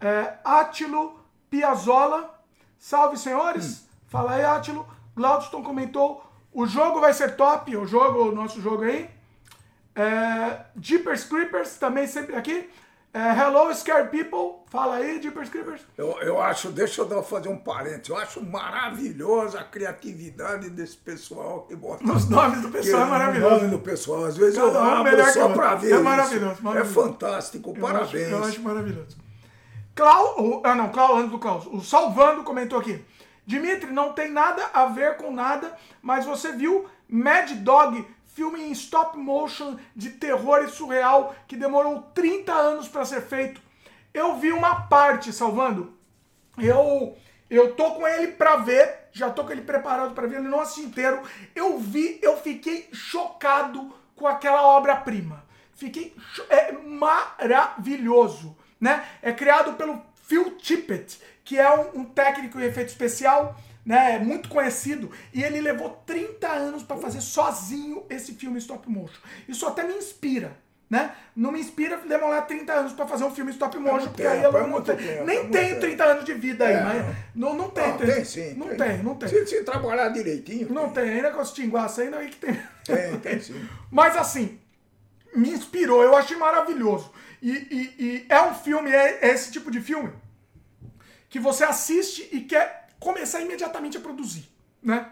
É, 0.00 0.34
Átilo 0.44 1.18
Piazzola. 1.50 2.34
Salve, 2.78 3.16
senhores. 3.16 3.86
Fala 4.08 4.32
aí, 4.34 4.44
Átilo. 4.44 4.86
Glaudston 5.16 5.62
comentou. 5.62 6.22
O 6.56 6.66
jogo 6.66 7.00
vai 7.00 7.12
ser 7.12 7.36
top. 7.36 7.76
O 7.76 7.86
jogo, 7.86 8.30
o 8.30 8.32
nosso 8.34 8.60
jogo 8.62 8.82
aí. 8.84 9.10
É, 9.94 10.60
Jeepers 10.80 11.24
Creepers, 11.24 11.76
também 11.76 12.06
sempre 12.06 12.34
aqui. 12.34 12.68
É, 13.12 13.32
Hello, 13.38 13.72
Scare 13.74 14.08
People. 14.08 14.62
Fala 14.68 14.96
aí, 14.96 15.22
Jeepers 15.22 15.48
Creepers. 15.48 15.80
Eu, 15.96 16.18
eu 16.20 16.40
acho, 16.40 16.68
deixa 16.70 17.00
eu 17.02 17.22
fazer 17.22 17.48
um 17.48 17.56
parênteses, 17.56 18.08
eu 18.10 18.16
acho 18.18 18.44
maravilhosa 18.44 19.60
a 19.60 19.64
criatividade 19.64 20.68
desse 20.70 20.96
pessoal 20.98 21.62
que 21.68 21.74
bota. 21.74 22.04
Os 22.04 22.28
nomes 22.28 22.60
do 22.60 22.68
pessoal 22.70 23.02
é 23.02 23.06
maravilhoso. 23.06 23.54
O 23.54 23.58
nome 23.58 23.70
do 23.70 23.78
pessoal, 23.78 24.24
às 24.26 24.36
vezes 24.36 24.56
Cada 24.58 24.78
eu 24.78 24.82
um 24.82 24.90
abro 24.90 25.04
melhor 25.04 25.26
que 25.26 25.32
só 25.32 25.48
pra 25.48 25.72
É 25.72 25.76
ver. 25.76 25.94
isso. 25.94 26.02
maravilhoso, 26.04 26.62
maravilhoso. 26.62 27.00
É 27.00 27.02
fantástico, 27.04 27.72
Eu 27.74 27.80
parabéns. 27.82 28.08
acho, 28.14 28.16
eu 28.34 28.44
acho 28.44 28.60
maravilhoso. 28.62 29.16
Clau, 29.94 30.60
ah 30.64 30.74
não, 30.74 30.88
Clau, 30.90 31.16
antes 31.16 31.30
do 31.30 31.38
Klaus. 31.38 31.66
O 31.66 31.80
Salvando 31.80 32.42
comentou 32.42 32.78
aqui. 32.78 33.02
Dimitri, 33.46 33.92
não 33.92 34.12
tem 34.12 34.30
nada 34.30 34.68
a 34.74 34.86
ver 34.86 35.16
com 35.16 35.30
nada, 35.30 35.76
mas 36.02 36.24
você 36.24 36.52
viu 36.52 36.88
Mad 37.08 37.50
Dog, 37.52 38.04
filme 38.34 38.60
em 38.60 38.72
stop 38.72 39.16
motion 39.16 39.76
de 39.94 40.10
terror 40.10 40.64
e 40.64 40.68
surreal 40.68 41.34
que 41.46 41.56
demorou 41.56 42.02
30 42.12 42.52
anos 42.52 42.88
para 42.88 43.04
ser 43.04 43.22
feito. 43.22 43.60
Eu 44.12 44.36
vi 44.36 44.50
uma 44.50 44.86
parte, 44.88 45.32
Salvando. 45.32 45.96
Eu 46.58 47.16
eu 47.48 47.74
tô 47.74 47.92
com 47.92 48.06
ele 48.06 48.32
pra 48.32 48.56
ver, 48.56 49.08
já 49.12 49.30
tô 49.30 49.44
com 49.44 49.52
ele 49.52 49.62
preparado 49.62 50.14
pra 50.14 50.26
ver, 50.26 50.38
ele 50.38 50.48
não 50.48 50.60
assisti 50.60 50.80
inteiro. 50.80 51.22
Eu 51.54 51.78
vi, 51.78 52.18
eu 52.20 52.36
fiquei 52.36 52.88
chocado 52.92 53.94
com 54.16 54.26
aquela 54.26 54.66
obra-prima. 54.66 55.44
Fiquei 55.72 56.16
é 56.48 56.72
maravilhoso, 56.72 58.56
né? 58.80 59.06
É 59.22 59.32
criado 59.32 59.74
pelo 59.74 60.02
Phil 60.26 60.56
Tippett, 60.56 61.20
que 61.46 61.58
é 61.58 61.70
um, 61.74 62.00
um 62.00 62.04
técnico 62.04 62.60
em 62.60 62.64
efeito 62.64 62.88
especial, 62.88 63.56
né? 63.84 64.16
É 64.16 64.18
muito 64.18 64.48
conhecido 64.50 65.10
e 65.32 65.42
ele 65.42 65.60
levou 65.60 65.90
30 66.04 66.46
anos 66.48 66.82
pra 66.82 66.96
fazer 66.98 67.20
sozinho 67.22 68.04
esse 68.10 68.34
filme 68.34 68.58
stop 68.58 68.86
motion. 68.90 69.20
Isso 69.48 69.64
até 69.66 69.82
me 69.84 69.94
inspira. 69.94 70.52
Né? 70.88 71.10
Não 71.34 71.50
me 71.50 71.58
inspira 71.58 71.96
demorar 71.96 72.42
30 72.42 72.72
anos 72.72 72.92
pra 72.92 73.08
fazer 73.08 73.24
um 73.24 73.34
filme 73.34 73.50
stop 73.50 73.76
motion, 73.76 73.92
muito 73.96 74.08
porque 74.10 74.22
aí 74.24 74.40
eu 74.40 74.56
é 74.56 74.66
não 74.68 74.80
tenho- 74.80 74.98
tempo, 74.98 75.10
é 75.20 75.24
nem 75.24 75.38
muito 75.40 75.50
tenho 75.52 75.68
tempo. 75.70 75.80
30 75.80 76.04
anos 76.04 76.24
de 76.24 76.34
vida 76.34 76.64
aí, 76.64 76.74
É, 76.74 76.80
mas 76.80 77.16
não, 77.34 77.54
não 77.54 77.68
tem. 77.70 77.88
Não, 77.88 77.98
tem 77.98 78.24
sim. 78.24 78.54
Não 78.54 78.68
tem, 78.76 78.98
não 79.02 79.14
tem. 79.16 79.28
Se, 79.28 79.46
se 79.48 79.64
trabalhar 79.64 80.10
direitinho. 80.10 80.72
Não 80.72 80.90
tem, 80.90 81.10
ainda 81.10 81.32
com 81.32 81.40
os 81.42 81.50
tinguaços 81.52 81.98
ainda 81.98 82.18
aí 82.18 82.28
que 82.28 82.36
tem. 82.36 82.60
Tem, 82.84 83.18
tem 83.18 83.40
sim. 83.40 83.68
Mas 83.90 84.16
assim, 84.16 84.60
me 85.34 85.50
inspirou, 85.50 86.04
eu 86.04 86.14
achei 86.16 86.36
maravilhoso. 86.36 87.12
E, 87.42 87.50
e- 87.50 87.94
e 87.98 88.26
é 88.28 88.40
um 88.42 88.54
filme, 88.54 88.88
é, 88.92 89.18
é 89.26 89.34
esse 89.34 89.50
tipo 89.50 89.72
de 89.72 89.80
filme 89.80 90.12
que 91.28 91.38
você 91.38 91.64
assiste 91.64 92.28
e 92.32 92.40
quer 92.42 92.88
começar 92.98 93.40
imediatamente 93.40 93.96
a 93.96 94.00
produzir, 94.00 94.48
né? 94.82 95.10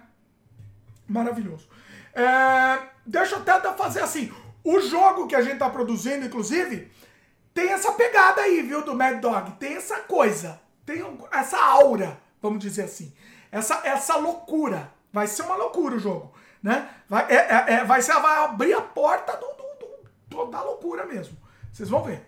Maravilhoso. 1.06 1.68
É, 2.14 2.88
deixa 3.04 3.34
eu 3.34 3.40
até 3.40 3.72
fazer 3.72 4.00
assim. 4.00 4.32
O 4.62 4.80
jogo 4.80 5.26
que 5.26 5.34
a 5.34 5.42
gente 5.42 5.58
tá 5.58 5.68
produzindo, 5.68 6.24
inclusive, 6.24 6.90
tem 7.52 7.70
essa 7.70 7.92
pegada 7.92 8.40
aí, 8.40 8.62
viu, 8.62 8.82
do 8.82 8.94
Mad 8.94 9.20
Dog. 9.20 9.52
Tem 9.58 9.74
essa 9.74 10.00
coisa. 10.00 10.60
Tem 10.86 11.04
essa 11.32 11.58
aura, 11.58 12.18
vamos 12.40 12.60
dizer 12.60 12.84
assim. 12.84 13.14
Essa, 13.52 13.80
essa 13.84 14.16
loucura. 14.16 14.92
Vai 15.12 15.26
ser 15.26 15.42
uma 15.42 15.54
loucura 15.54 15.96
o 15.96 15.98
jogo. 15.98 16.34
Né? 16.62 16.88
Vai, 17.08 17.30
é, 17.30 17.34
é, 17.34 17.72
é 17.74 17.84
vai, 17.84 18.00
ser, 18.00 18.14
vai 18.14 18.44
abrir 18.44 18.72
a 18.72 18.80
porta 18.80 19.36
do, 19.36 19.46
do, 19.46 20.44
do, 20.44 20.50
da 20.50 20.62
loucura 20.62 21.04
mesmo. 21.04 21.36
Vocês 21.70 21.88
vão 21.88 22.02
ver. 22.02 22.26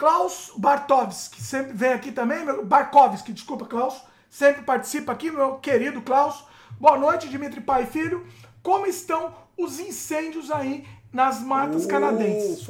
Klaus 0.00 0.50
Bartovski, 0.56 1.42
sempre 1.42 1.74
vem 1.74 1.92
aqui 1.92 2.10
também. 2.10 2.42
Meu, 2.42 2.64
Barkovski, 2.64 3.34
desculpa, 3.34 3.66
Klaus. 3.66 4.00
Sempre 4.30 4.62
participa 4.62 5.12
aqui, 5.12 5.30
meu 5.30 5.58
querido 5.58 6.00
Klaus. 6.00 6.42
Boa 6.80 6.96
noite, 6.96 7.28
Dimitri 7.28 7.60
Pai 7.60 7.82
e 7.82 7.86
Filho. 7.86 8.26
Como 8.62 8.86
estão 8.86 9.34
os 9.58 9.78
incêndios 9.78 10.50
aí 10.50 10.88
nas 11.12 11.42
matas 11.42 11.82
Ufa. 11.82 11.90
canadenses? 11.90 12.66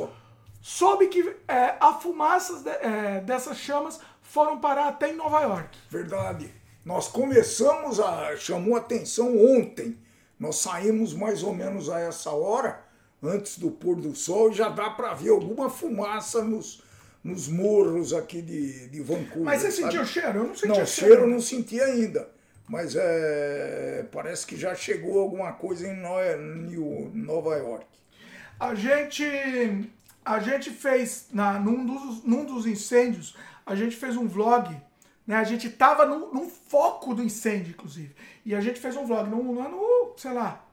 Soube 0.61 1.07
que 1.07 1.36
é, 1.47 1.77
a 1.78 1.93
fumaça 1.93 2.65
de, 2.65 2.69
é, 2.69 3.20
dessas 3.20 3.59
chamas 3.59 4.01
foram 4.23 4.59
parar 4.59 4.89
até 4.89 5.12
em 5.12 5.16
Nova 5.16 5.40
York. 5.43 5.78
Verdade. 5.89 6.52
Nós 6.85 7.07
começamos 7.07 8.01
a. 8.01 8.36
chamou 8.39 8.77
atenção 8.77 9.39
ontem. 9.57 9.97
Nós 10.36 10.57
saímos 10.57 11.15
mais 11.15 11.44
ou 11.44 11.55
menos 11.55 11.89
a 11.89 12.01
essa 12.01 12.31
hora, 12.31 12.85
antes 13.23 13.57
do 13.57 13.70
pôr 13.70 13.94
do 13.94 14.16
sol, 14.16 14.51
e 14.51 14.55
já 14.55 14.69
dá 14.69 14.90
para 14.90 15.15
ver 15.15 15.31
alguma 15.31 15.70
fumaça 15.70 16.43
nos, 16.43 16.82
nos 17.22 17.48
morros 17.48 18.12
aqui 18.12 18.40
de, 18.40 18.88
de 18.88 19.01
Vancouver. 19.01 19.44
Mas 19.44 19.62
você 19.62 19.70
sentiu 19.70 20.02
o 20.02 20.06
cheiro? 20.06 20.38
Eu 20.38 20.44
não 20.44 20.55
senti 20.55 20.68
não, 20.68 20.82
o 20.82 20.86
cheiro. 20.86 21.14
cheiro 21.14 21.26
não 21.26 21.40
senti 21.40 21.80
ainda. 21.80 22.28
Mas 22.68 22.94
é, 22.94 24.06
parece 24.12 24.47
que 24.47 24.56
já 24.56 24.74
chegou 24.74 25.20
alguma 25.20 25.52
coisa 25.52 25.88
em 25.88 25.97
Nova 27.14 27.56
York. 27.56 27.86
A 28.59 28.74
gente, 28.74 29.24
a 30.24 30.38
gente 30.38 30.70
fez, 30.70 31.26
na, 31.32 31.59
num, 31.59 31.84
dos, 31.84 32.24
num 32.24 32.44
dos 32.44 32.66
incêndios, 32.66 33.36
a 33.66 33.74
gente 33.74 33.97
fez 33.97 34.16
um 34.16 34.28
vlog. 34.28 34.74
Né? 35.26 35.34
A 35.34 35.44
gente 35.44 35.68
tava 35.68 36.06
no, 36.06 36.32
no 36.32 36.48
foco 36.48 37.12
do 37.12 37.22
incêndio, 37.22 37.70
inclusive. 37.70 38.14
E 38.47 38.55
a 38.55 38.60
gente 38.60 38.78
fez 38.78 38.97
um 38.97 39.05
vlog 39.05 39.28
no, 39.28 39.42
no 39.42 39.60
ano, 39.60 40.14
sei 40.16 40.32
lá, 40.32 40.64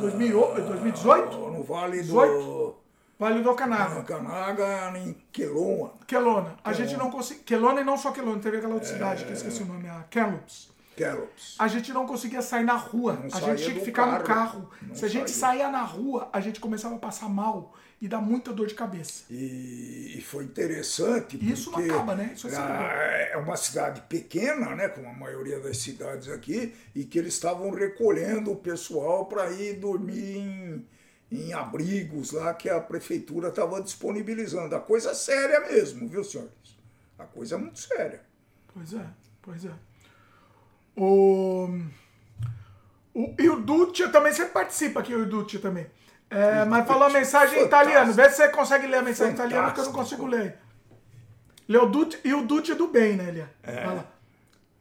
2018? 0.00 1.36
No 1.36 1.62
Vale 1.62 2.00
18? 2.00 2.32
do... 2.32 2.74
Vale 3.18 3.42
do 3.42 3.54
Canaga. 3.54 4.02
Canaga, 4.02 4.98
em 4.98 5.16
Kelowna. 5.32 5.92
Kelowna. 6.06 6.56
A 6.64 6.72
gente 6.72 6.96
não 6.96 7.10
conseguiu... 7.10 7.44
Kelowna 7.44 7.80
e 7.80 7.84
não 7.84 7.96
só 7.96 8.10
Kelowna, 8.10 8.40
teve 8.40 8.56
aquela 8.58 8.74
outra 8.74 8.88
é... 8.88 8.92
cidade 8.92 9.24
que 9.24 9.30
eu 9.30 9.34
esqueci 9.34 9.62
o 9.62 9.66
nome, 9.66 9.88
a 9.88 10.04
Kamloops. 10.10 10.74
Gallops. 10.96 11.56
A 11.58 11.66
gente 11.68 11.92
não 11.92 12.06
conseguia 12.06 12.40
sair 12.40 12.64
na 12.64 12.76
rua. 12.76 13.14
Não 13.14 13.36
a 13.36 13.40
gente 13.40 13.64
tinha 13.64 13.74
que 13.74 13.84
ficar 13.84 14.04
carro. 14.04 14.18
no 14.18 14.24
carro. 14.24 14.70
Não 14.82 14.94
Se 14.94 15.04
a 15.04 15.08
gente 15.08 15.30
saía 15.30 15.68
na 15.68 15.82
rua, 15.82 16.28
a 16.32 16.40
gente 16.40 16.60
começava 16.60 16.94
a 16.94 16.98
passar 16.98 17.28
mal 17.28 17.74
e 18.00 18.08
dar 18.08 18.20
muita 18.20 18.52
dor 18.52 18.66
de 18.66 18.74
cabeça. 18.74 19.24
E, 19.30 20.14
e 20.16 20.20
foi 20.20 20.44
interessante. 20.44 21.38
Isso 21.40 21.70
não 21.70 21.78
acaba, 21.78 22.14
né? 22.14 22.32
Isso 22.34 22.48
é, 22.48 23.30
é 23.32 23.36
uma 23.36 23.56
cidade 23.56 24.02
pequena, 24.02 24.74
né? 24.74 24.88
Como 24.88 25.08
a 25.08 25.12
maioria 25.12 25.58
das 25.58 25.78
cidades 25.78 26.28
aqui, 26.28 26.74
e 26.94 27.04
que 27.04 27.18
eles 27.18 27.34
estavam 27.34 27.70
recolhendo 27.70 28.52
o 28.52 28.56
pessoal 28.56 29.26
para 29.26 29.50
ir 29.50 29.74
dormir 29.74 30.36
em, 30.36 30.86
em 31.34 31.52
abrigos 31.52 32.32
lá 32.32 32.54
que 32.54 32.68
a 32.68 32.80
prefeitura 32.80 33.48
estava 33.48 33.80
disponibilizando. 33.82 34.74
A 34.74 34.80
coisa 34.80 35.10
é 35.10 35.14
séria 35.14 35.60
mesmo, 35.60 36.08
viu, 36.08 36.22
senhores? 36.22 36.52
A 37.18 37.24
coisa 37.24 37.54
é 37.54 37.58
muito 37.58 37.78
séria. 37.78 38.22
Pois 38.72 38.92
é, 38.92 39.06
pois 39.42 39.64
é. 39.64 39.72
O, 40.96 41.68
o, 43.12 43.34
e 43.38 43.48
o 43.48 43.60
Ducci 43.60 44.08
também, 44.10 44.32
você 44.32 44.46
participa 44.46 45.00
aqui, 45.00 45.14
o 45.14 45.26
Ducci 45.26 45.58
também. 45.58 45.86
É, 46.30 46.64
mas 46.64 46.86
falou 46.86 47.04
a 47.04 47.10
mensagem 47.10 47.60
em 47.60 47.64
italiano. 47.64 48.12
Vê 48.12 48.28
se 48.30 48.36
você 48.36 48.48
consegue 48.48 48.86
ler 48.86 48.98
a 48.98 49.02
mensagem 49.02 49.32
em 49.32 49.34
italiano, 49.34 49.72
que 49.72 49.80
eu 49.80 49.84
não 49.84 49.92
consigo 49.92 50.26
ler. 50.26 50.58
Lê 51.68 51.78
o 51.78 51.86
Ducci, 51.86 52.18
e 52.24 52.34
o 52.34 52.44
Ducci 52.44 52.72
é 52.72 52.74
do 52.74 52.88
bem, 52.88 53.16
né, 53.16 53.28
Elia? 53.28 53.50
É. 53.62 53.84
Fala. 53.84 54.12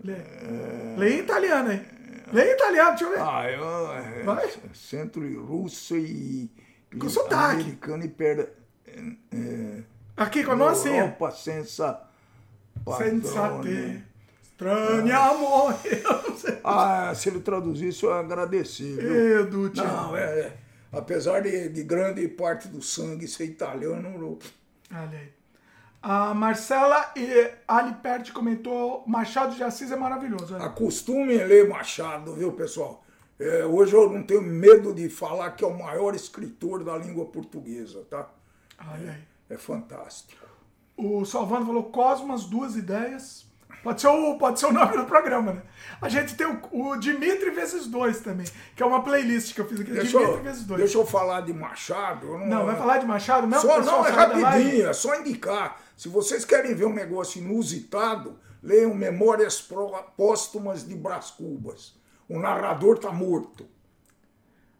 Lê. 0.03 0.13
É... 0.13 0.95
Lê 0.97 1.15
em 1.15 1.19
italiano 1.19 1.69
aí. 1.69 1.85
Lê 2.33 2.49
em 2.49 2.53
italiano, 2.53 2.89
deixa 2.89 3.05
eu 3.05 3.09
ver. 3.11 3.19
Ah, 3.19 3.51
eu. 3.51 3.91
É, 3.93 4.23
Vai. 4.23 4.49
Centro 4.73 5.45
russo 5.45 5.95
e. 5.95 6.49
Com 6.99 7.09
sotaque. 7.09 7.61
Americano 7.61 8.03
e 8.03 8.09
perda. 8.09 8.53
É, 9.31 9.83
Aqui, 10.17 10.43
com 10.43 10.51
a 10.51 10.55
nossa 10.55 10.83
senha. 10.83 11.05
Opa, 11.05 11.31
senza. 11.31 12.01
Senza 12.97 13.61
te. 13.61 14.03
Estranho 14.41 15.19
amor. 15.19 15.75
ah, 16.63 17.13
se 17.15 17.29
ele 17.29 17.39
traduzisse, 17.39 18.03
eu 18.03 18.13
agradeci. 18.13 18.95
Viu? 18.95 19.49
Dutti. 19.49 19.79
Não, 19.79 20.15
é, 20.15 20.39
é. 20.39 20.57
Apesar 20.91 21.41
de, 21.41 21.69
de, 21.69 21.83
grande 21.83 22.27
parte 22.27 22.67
do 22.67 22.81
sangue 22.81 23.27
ser 23.27 23.45
italiano. 23.45 24.39
Olha 24.91 25.09
aí. 25.09 25.42
A 26.03 26.33
Marcela 26.33 27.13
e 27.15 27.49
Ali 27.65 27.93
Perti 27.93 28.33
comentou: 28.33 29.05
Machado 29.07 29.55
de 29.55 29.63
Assis 29.63 29.89
é 29.89 29.95
maravilhoso. 29.95 30.57
É. 30.57 30.61
Acostume 30.61 31.37
ler 31.37 31.69
Machado, 31.69 32.33
viu, 32.33 32.51
pessoal? 32.51 33.01
É, 33.39 33.65
hoje 33.65 33.93
eu 33.93 34.09
não 34.09 34.21
tenho 34.21 34.41
medo 34.41 34.93
de 34.93 35.07
falar 35.07 35.51
que 35.51 35.63
é 35.63 35.67
o 35.67 35.77
maior 35.77 36.13
escritor 36.13 36.83
da 36.83 36.97
língua 36.97 37.25
portuguesa, 37.27 38.05
tá? 38.09 38.29
Olha 38.85 39.11
aí. 39.11 39.21
É, 39.49 39.53
é 39.53 39.57
fantástico. 39.57 40.45
O 40.97 41.23
Salvando 41.23 41.67
falou: 41.67 41.83
Cosmas, 41.85 42.43
duas 42.43 42.75
ideias. 42.75 43.45
Pode 43.81 43.99
ser, 43.99 44.07
o, 44.07 44.37
pode 44.37 44.59
ser 44.59 44.67
o 44.67 44.71
nome 44.71 44.95
do 44.95 45.05
programa, 45.05 45.53
né? 45.53 45.61
A 46.01 46.07
gente 46.07 46.35
tem 46.35 46.47
o, 46.47 46.59
o 46.71 46.97
Dimitri 46.97 47.49
vezes 47.49 47.87
dois 47.87 48.19
também, 48.19 48.45
que 48.75 48.83
é 48.83 48.85
uma 48.85 49.03
playlist 49.03 49.53
que 49.53 49.59
eu 49.59 49.67
fiz 49.67 49.79
aqui. 49.79 49.91
Deixa 49.91 50.17
Dimitri 50.17 50.37
eu, 50.37 50.43
vezes 50.43 50.63
dois. 50.63 50.79
Deixa 50.81 50.97
eu 50.97 51.05
falar 51.05 51.41
de 51.41 51.53
Machado. 51.53 52.27
Não, 52.39 52.45
não 52.45 52.65
vai 52.65 52.75
falar 52.75 52.97
de 52.97 53.05
Machado 53.05 53.47
mesmo? 53.47 53.61
Só, 53.61 53.81
não, 53.81 54.05
é 54.05 54.09
rapidinho, 54.09 54.89
é 54.89 54.93
só 54.93 55.15
indicar. 55.15 55.82
Se 55.95 56.09
vocês 56.09 56.43
querem 56.43 56.73
ver 56.73 56.85
um 56.85 56.93
negócio 56.93 57.41
inusitado, 57.41 58.39
leiam 58.61 58.93
Memórias 58.93 59.65
Póstumas 60.17 60.87
de 60.87 60.95
Brás 60.95 61.31
Cubas. 61.31 61.95
O 62.27 62.39
narrador 62.39 62.97
tá 62.97 63.11
morto. 63.11 63.67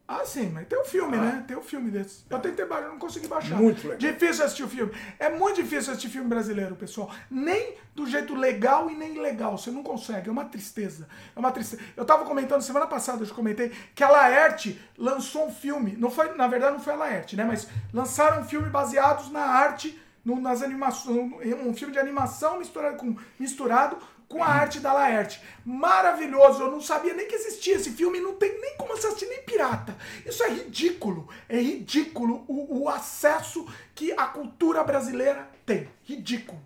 Ah, 0.06 0.26
sim, 0.26 0.50
mas 0.50 0.68
tem 0.68 0.78
o 0.78 0.82
um 0.82 0.86
filme, 0.86 1.18
ah. 1.18 1.22
né? 1.22 1.46
Tem 1.48 1.56
o 1.56 1.62
um 1.62 1.64
filme 1.64 1.90
desse. 1.90 2.26
Eu 2.30 2.38
tentei 2.40 2.66
baixar, 2.66 2.90
não 2.90 3.00
consegui 3.00 3.28
baixar. 3.28 3.56
Muito 3.56 3.84
legal. 3.84 3.98
Difícil 3.98 4.44
assistir 4.44 4.64
o 4.64 4.68
filme. 4.68 4.92
É 5.18 5.30
muito 5.30 5.56
difícil 5.56 5.92
assistir 5.92 6.10
filme 6.10 6.28
brasileiro, 6.28 6.76
pessoal. 6.76 7.10
Nem 7.32 7.76
do 7.96 8.06
jeito 8.06 8.36
legal 8.36 8.92
e 8.92 8.96
nem 8.96 9.20
legal. 9.20 9.58
Você 9.58 9.72
não 9.72 9.82
consegue. 9.82 10.28
É 10.28 10.32
uma 10.32 10.46
tristeza. 10.46 11.08
É 11.34 11.40
uma 11.40 11.52
tristeza. 11.52 11.82
Eu 11.96 12.04
tava 12.04 12.26
comentando 12.26 12.62
semana 12.62 12.86
passada, 12.86 13.22
eu 13.22 13.26
já 13.26 13.34
comentei, 13.34 13.72
que 13.96 14.04
a 14.04 14.10
Laerte 14.10 14.80
lançou 14.98 15.48
um 15.48 15.52
filme. 15.54 15.96
Não 15.98 16.12
foi, 16.12 16.36
na 16.36 16.48
verdade, 16.48 16.74
não 16.74 16.84
foi 16.84 16.94
a 16.94 16.98
Laerte, 16.98 17.38
né? 17.38 17.46
Mas 17.46 17.68
lançaram 17.94 18.42
um 18.42 18.46
filme 18.46 18.70
baseados 18.70 19.32
na 19.32 19.42
arte, 19.42 20.00
no, 20.24 20.40
nas 20.40 20.62
animações. 20.62 21.34
Um 21.66 21.74
filme 21.74 21.94
de 21.94 22.00
animação 22.00 22.60
misturado 22.60 22.98
com, 22.98 23.16
misturado 23.40 23.98
com 24.28 24.44
a 24.44 24.48
arte 24.48 24.80
da 24.80 24.92
Laerte. 24.92 25.42
Maravilhoso, 25.64 26.64
eu 26.64 26.72
não 26.72 26.82
sabia 26.82 27.14
nem 27.14 27.28
que 27.28 27.36
existia 27.36 27.76
esse 27.76 27.92
filme, 27.92 28.20
não 28.20 28.34
tem 28.34 28.60
nem 28.60 28.76
como 28.78 28.94
assistir 28.94 29.28
nem 29.28 29.44
pirata. 29.44 29.96
Isso 30.26 30.44
é 30.44 30.50
ridículo, 30.50 31.30
é 31.48 31.60
ridículo 31.60 32.44
o, 32.48 32.84
o 32.84 32.90
acesso 32.90 33.68
que 33.94 34.12
a 34.14 34.26
cultura 34.26 34.84
brasileira 34.84 35.48
tem. 35.66 35.88
Ridículo. 36.04 36.60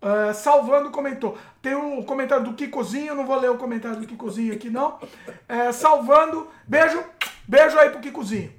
Uh, 0.00 0.32
Salvando 0.32 0.90
comentou. 0.90 1.36
Tem 1.60 1.74
um 1.74 2.02
comentário 2.02 2.44
do 2.44 2.54
Kikozinho, 2.54 3.14
não 3.14 3.26
vou 3.26 3.38
ler 3.38 3.50
o 3.50 3.58
comentário 3.58 4.00
do 4.00 4.06
Kikozinho 4.06 4.54
aqui 4.54 4.70
não. 4.70 4.96
Uh, 4.96 5.72
salvando, 5.72 6.48
beijo, 6.66 7.02
beijo 7.46 7.78
aí 7.78 7.90
pro 7.90 8.00
Kikozinho. 8.00 8.52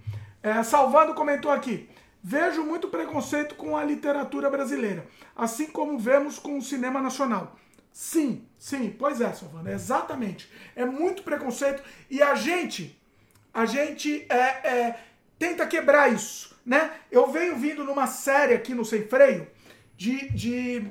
Uh, 0.43 0.63
salvando 0.63 1.13
comentou 1.13 1.51
aqui. 1.51 1.89
Vejo 2.21 2.63
muito 2.63 2.89
preconceito 2.89 3.55
com 3.55 3.77
a 3.77 3.83
literatura 3.83 4.49
brasileira, 4.49 5.07
assim 5.35 5.67
como 5.67 5.97
vemos 5.97 6.37
com 6.37 6.57
o 6.57 6.61
cinema 6.61 7.01
nacional. 7.01 7.55
Sim, 7.91 8.47
sim, 8.57 8.95
pois 8.97 9.21
é, 9.21 9.31
Silvana, 9.33 9.71
exatamente. 9.71 10.51
É 10.75 10.85
muito 10.85 11.23
preconceito 11.23 11.81
e 12.09 12.21
a 12.21 12.35
gente, 12.35 13.01
a 13.53 13.65
gente 13.65 14.25
é, 14.29 14.35
é, 14.35 14.99
tenta 15.37 15.65
quebrar 15.65 16.11
isso, 16.11 16.59
né? 16.65 16.91
Eu 17.11 17.31
venho 17.31 17.55
vindo 17.57 17.83
numa 17.83 18.05
série 18.05 18.53
aqui 18.53 18.73
no 18.73 18.85
Sem 18.85 19.07
Freio 19.07 19.47
de, 19.95 20.29
de, 20.29 20.87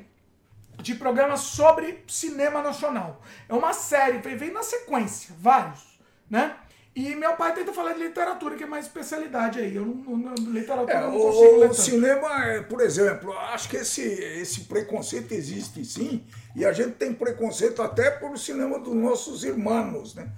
de 0.83 0.95
programas 0.95 1.41
sobre 1.41 2.05
cinema 2.09 2.63
nacional. 2.63 3.23
É 3.49 3.55
uma 3.55 3.73
série, 3.73 4.19
vem, 4.19 4.37
vem 4.37 4.51
na 4.51 4.63
sequência, 4.63 5.35
vários, 5.39 5.99
né? 6.29 6.57
E 6.99 7.15
meu 7.15 7.35
pai 7.35 7.55
tenta 7.55 7.73
falar 7.73 7.93
de 7.93 8.01
literatura, 8.01 8.57
que 8.57 8.65
é 8.65 8.67
mais 8.67 8.87
especialidade 8.87 9.61
aí. 9.61 9.77
Eu 9.77 9.87
não, 9.87 10.17
não 10.17 10.35
literatura 10.35 10.93
é, 10.99 11.01
não 11.01 11.13
consigo 11.13 11.61
ler. 11.61 11.71
O 11.71 11.75
cinema, 11.75 12.45
é, 12.45 12.61
por 12.63 12.81
exemplo, 12.81 13.33
acho 13.53 13.69
que 13.69 13.77
esse, 13.77 14.03
esse 14.03 14.63
preconceito 14.63 15.33
existe 15.33 15.85
sim, 15.85 16.25
e 16.57 16.67
a 16.67 16.73
gente 16.73 16.95
tem 16.95 17.15
preconceito 17.15 17.83
até 17.83 18.11
por 18.11 18.37
cinema 18.37 18.81
dos 18.81 18.97
nossos 18.97 19.45
irmãos, 19.45 20.17
né? 20.17 20.29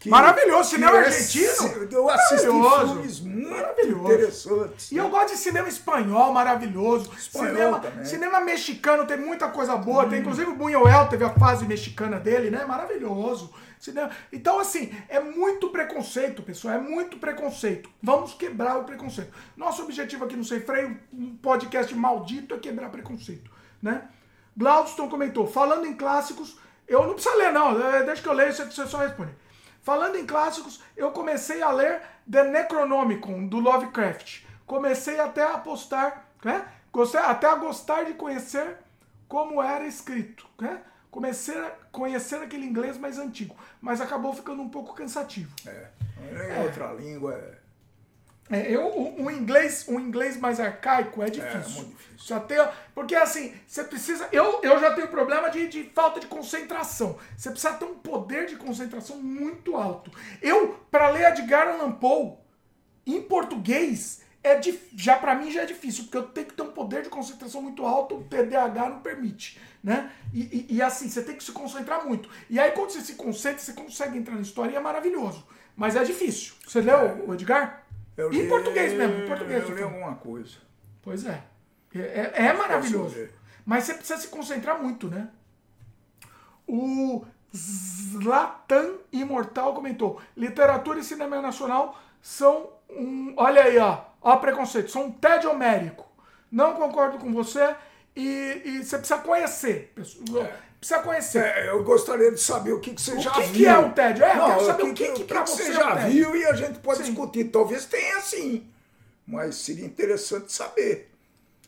Que, 0.00 0.08
Maravilhoso, 0.08 0.70
cinema 0.70 0.96
é 0.96 1.04
argentino. 1.04 1.88
eu 1.92 2.08
assisti 2.08 2.46
Maravilhoso. 2.46 2.94
filmes 2.94 3.20
muito 3.20 3.50
Maravilhoso. 3.50 4.12
interessantes. 4.12 4.90
E 4.90 4.96
eu 4.96 5.08
gosto 5.10 5.32
de 5.34 5.38
cinema 5.38 5.68
espanhol, 5.68 6.32
maravilhoso. 6.32 7.12
Espanhol 7.16 7.54
cinema, 7.54 7.78
também. 7.78 8.04
cinema 8.04 8.40
mexicano 8.40 9.06
tem 9.06 9.18
muita 9.18 9.46
coisa 9.48 9.76
boa. 9.76 10.08
Tem 10.08 10.20
inclusive 10.20 10.50
o 10.50 10.56
Buñuel 10.56 11.06
teve 11.08 11.22
a 11.22 11.30
fase 11.30 11.66
mexicana 11.66 12.18
dele, 12.18 12.50
né? 12.50 12.64
Maravilhoso. 12.64 13.52
Então, 14.30 14.58
assim, 14.58 14.94
é 15.08 15.18
muito 15.20 15.70
preconceito, 15.70 16.42
pessoal. 16.42 16.74
É 16.74 16.78
muito 16.78 17.18
preconceito. 17.18 17.88
Vamos 18.02 18.34
quebrar 18.34 18.78
o 18.78 18.84
preconceito. 18.84 19.32
Nosso 19.56 19.82
objetivo 19.82 20.24
aqui 20.24 20.36
no 20.36 20.44
Sem 20.44 20.60
Freio, 20.60 21.00
um 21.12 21.36
podcast 21.36 21.94
maldito, 21.94 22.54
é 22.54 22.58
quebrar 22.58 22.90
preconceito, 22.90 23.50
né? 23.82 24.08
Glaudston 24.56 25.08
comentou, 25.08 25.46
falando 25.46 25.86
em 25.86 25.94
clássicos, 25.94 26.58
eu 26.86 27.06
não 27.06 27.14
preciso 27.14 27.36
ler, 27.36 27.52
não. 27.52 27.80
é, 27.80 28.02
Deixa 28.02 28.20
que 28.20 28.28
eu 28.28 28.32
leio, 28.32 28.52
você 28.52 28.86
só 28.86 28.98
responde. 28.98 29.32
Falando 29.80 30.16
em 30.16 30.26
clássicos, 30.26 30.82
eu 30.96 31.10
comecei 31.12 31.62
a 31.62 31.70
ler 31.70 32.02
The 32.30 32.44
Necronomicon, 32.44 33.46
do 33.46 33.58
Lovecraft. 33.58 34.42
Comecei 34.66 35.18
até 35.18 35.42
a 35.42 35.54
apostar, 35.54 36.26
né? 36.44 36.66
Até 37.24 37.46
a 37.46 37.54
gostar 37.54 38.04
de 38.04 38.14
conhecer 38.14 38.76
como 39.26 39.62
era 39.62 39.86
escrito, 39.86 40.46
né? 40.60 40.82
Comecei 41.10 41.56
a 41.58 41.70
conhecer 41.90 42.36
aquele 42.42 42.66
inglês 42.66 42.98
mais 42.98 43.18
antigo, 43.18 43.56
mas 43.80 44.00
acabou 44.00 44.32
ficando 44.34 44.62
um 44.62 44.68
pouco 44.68 44.94
cansativo. 44.94 45.54
É, 45.66 45.88
em 46.58 46.62
outra 46.62 46.92
língua 46.92 47.34
é. 47.34 47.60
É, 48.52 48.68
eu, 48.68 48.84
o, 48.86 49.26
o 49.26 49.30
inglês, 49.30 49.84
o 49.86 50.00
inglês 50.00 50.36
mais 50.36 50.58
arcaico 50.58 51.22
é 51.22 51.30
difícil. 51.30 51.84
muito 51.84 51.96
difícil. 51.96 52.26
Já 52.26 52.40
tem, 52.40 52.58
porque 52.92 53.14
assim, 53.14 53.54
você 53.64 53.84
precisa. 53.84 54.28
Eu, 54.32 54.60
eu 54.62 54.78
já 54.80 54.92
tenho 54.92 55.06
problema 55.06 55.48
de, 55.50 55.68
de 55.68 55.84
falta 55.84 56.18
de 56.18 56.26
concentração. 56.26 57.16
Você 57.36 57.48
precisa 57.50 57.74
ter 57.74 57.84
um 57.84 57.94
poder 57.94 58.46
de 58.46 58.56
concentração 58.56 59.18
muito 59.18 59.76
alto. 59.76 60.10
Eu, 60.42 60.80
para 60.90 61.10
ler 61.10 61.30
Edgar 61.30 61.68
Allan 61.68 61.92
Poe 61.92 62.34
em 63.06 63.22
português, 63.22 64.22
é 64.42 64.58
já 64.96 65.16
para 65.16 65.34
mim 65.34 65.50
já 65.50 65.62
é 65.62 65.66
difícil, 65.66 66.04
porque 66.04 66.16
eu 66.16 66.22
tenho 66.28 66.46
que 66.46 66.54
ter 66.54 66.62
um 66.62 66.70
poder 66.72 67.02
de 67.02 67.08
concentração 67.10 67.60
muito 67.60 67.84
alto, 67.84 68.16
o 68.16 68.24
TDAH 68.24 68.88
não 68.90 69.00
permite, 69.00 69.60
né? 69.84 70.10
E, 70.32 70.40
e- 70.70 70.76
e 70.76 70.82
assim, 70.82 71.08
você 71.10 71.22
tem 71.22 71.36
que 71.36 71.44
se 71.44 71.52
concentrar 71.52 72.06
muito. 72.06 72.28
E 72.48 72.58
aí 72.58 72.70
quando 72.72 72.90
você 72.90 73.00
se 73.02 73.14
concentra, 73.14 73.58
você 73.58 73.72
consegue 73.74 74.16
entrar 74.18 74.34
na 74.34 74.40
história 74.40 74.72
e 74.72 74.76
é 74.76 74.80
maravilhoso. 74.80 75.46
Mas 75.76 75.94
é 75.96 76.04
difícil. 76.04 76.54
Você 76.66 76.80
leu 76.80 77.24
o 77.26 77.34
Edgar? 77.34 77.84
Eu 78.16 78.32
em 78.32 78.42
li- 78.42 78.48
português 78.48 78.92
mesmo, 78.92 79.24
em 79.24 79.26
português. 79.26 79.62
Eu 79.68 79.74
li 79.76 79.82
alguma 79.82 80.14
coisa. 80.16 80.56
Pois 81.02 81.24
é. 81.26 81.42
É, 81.94 81.98
é- 81.98 82.32
é 82.46 82.52
maravilhoso. 82.52 83.14
Mas 83.64 83.84
você 83.84 83.94
precisa 83.94 84.18
se 84.20 84.28
concentrar 84.28 84.82
muito, 84.82 85.08
né? 85.08 85.28
O 86.66 87.24
Zlatan 87.54 88.94
Imortal 89.12 89.74
comentou: 89.74 90.20
literatura 90.36 90.98
e 91.00 91.04
cinema 91.04 91.40
nacional 91.40 91.98
são 92.22 92.70
um. 92.88 93.34
Olha 93.36 93.62
aí, 93.64 93.78
ó. 93.78 94.09
Ó, 94.20 94.36
preconceito. 94.36 94.90
São 94.90 95.06
um 95.06 95.10
tédio 95.12 95.50
homérico. 95.50 96.06
Não 96.50 96.74
concordo 96.74 97.18
com 97.18 97.32
você 97.32 97.74
e, 98.14 98.62
e 98.64 98.84
você 98.84 98.98
precisa 98.98 99.20
conhecer. 99.20 99.92
pessoal. 99.94 100.48
Precisa 100.78 101.00
conhecer. 101.00 101.44
É, 101.44 101.68
eu 101.70 101.84
gostaria 101.84 102.30
de 102.32 102.40
saber 102.40 102.72
o 102.72 102.80
que, 102.80 102.94
que 102.94 103.00
você 103.02 103.12
O 103.14 103.20
já 103.20 103.30
que 103.32 103.42
viu. 103.42 103.52
que 103.52 103.66
é 103.66 103.78
o 103.78 103.92
tédio? 103.92 104.24
É, 104.24 104.32
eu 104.32 104.36
Não, 104.36 104.46
quero 104.50 104.66
saber 104.66 104.82
o 104.82 104.86
o 104.90 104.94
que 104.94 105.04
que 105.08 105.12
que, 105.12 105.24
que 105.24 105.34
você 105.34 105.62
é 105.64 105.70
o 105.70 105.72
já 105.74 105.94
tédio. 105.96 106.10
viu 106.10 106.36
e 106.36 106.46
a 106.46 106.54
gente 106.54 106.78
pode 106.80 106.98
Sim. 106.98 107.04
discutir. 107.04 107.44
Talvez 107.44 107.84
tenha 107.84 108.20
sim, 108.20 108.66
mas 109.26 109.56
seria 109.56 109.84
interessante 109.84 110.52
saber. 110.52 111.10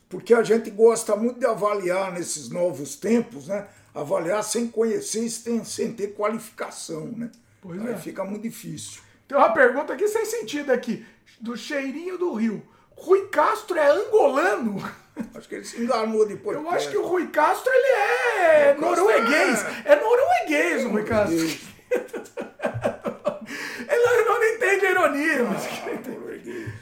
Porque 0.09 0.35
a 0.35 0.43
gente 0.43 0.71
gosta 0.71 1.15
muito 1.17 1.39
de 1.39 1.47
avaliar 1.47 2.13
nesses 2.13 2.49
novos 2.51 2.97
tempos, 2.97 3.49
né? 3.49 3.67
Avaliar 3.95 4.43
sem 4.43 4.67
conhecer, 4.69 5.29
sem, 5.31 5.63
sem 5.65 5.93
ter 5.93 6.09
qualificação, 6.15 7.07
né? 7.07 7.31
Pois 7.61 7.81
Aí 7.81 7.93
é. 7.93 7.97
fica 7.97 8.25
muito 8.25 8.43
difícil. 8.43 9.01
Tem 9.29 9.37
uma 9.39 9.53
pergunta 9.53 9.93
aqui 9.93 10.09
sem 10.09 10.25
sentido 10.25 10.73
aqui. 10.73 11.07
Do 11.43 11.57
cheirinho 11.57 12.17
do 12.17 12.35
Rio. 12.35 12.63
Rui 12.91 13.27
Castro 13.27 13.77
é 13.77 13.91
angolano? 13.91 14.81
Acho 15.35 15.49
que 15.49 15.57
ele 15.57 15.65
se 15.65 15.83
enganou 15.83 16.25
depois. 16.27 16.57
Eu 16.57 16.71
acho 16.71 16.89
que 16.89 16.97
o 16.97 17.05
Rui 17.05 17.27
Castro 17.27 17.71
ele 17.71 17.87
é 17.89 18.73
Rui 18.73 18.81
Castro 18.81 19.05
norueguês. 19.05 19.67
É 19.85 19.97
norueguês 20.01 20.85
o 20.87 20.89
Rui 20.89 21.05
Castro. 21.05 21.37
Ele 23.89 24.25
não, 24.25 24.43
entende 24.43 24.87
a 24.87 24.91
ironia. 24.91 25.45
Mas... 25.45 25.69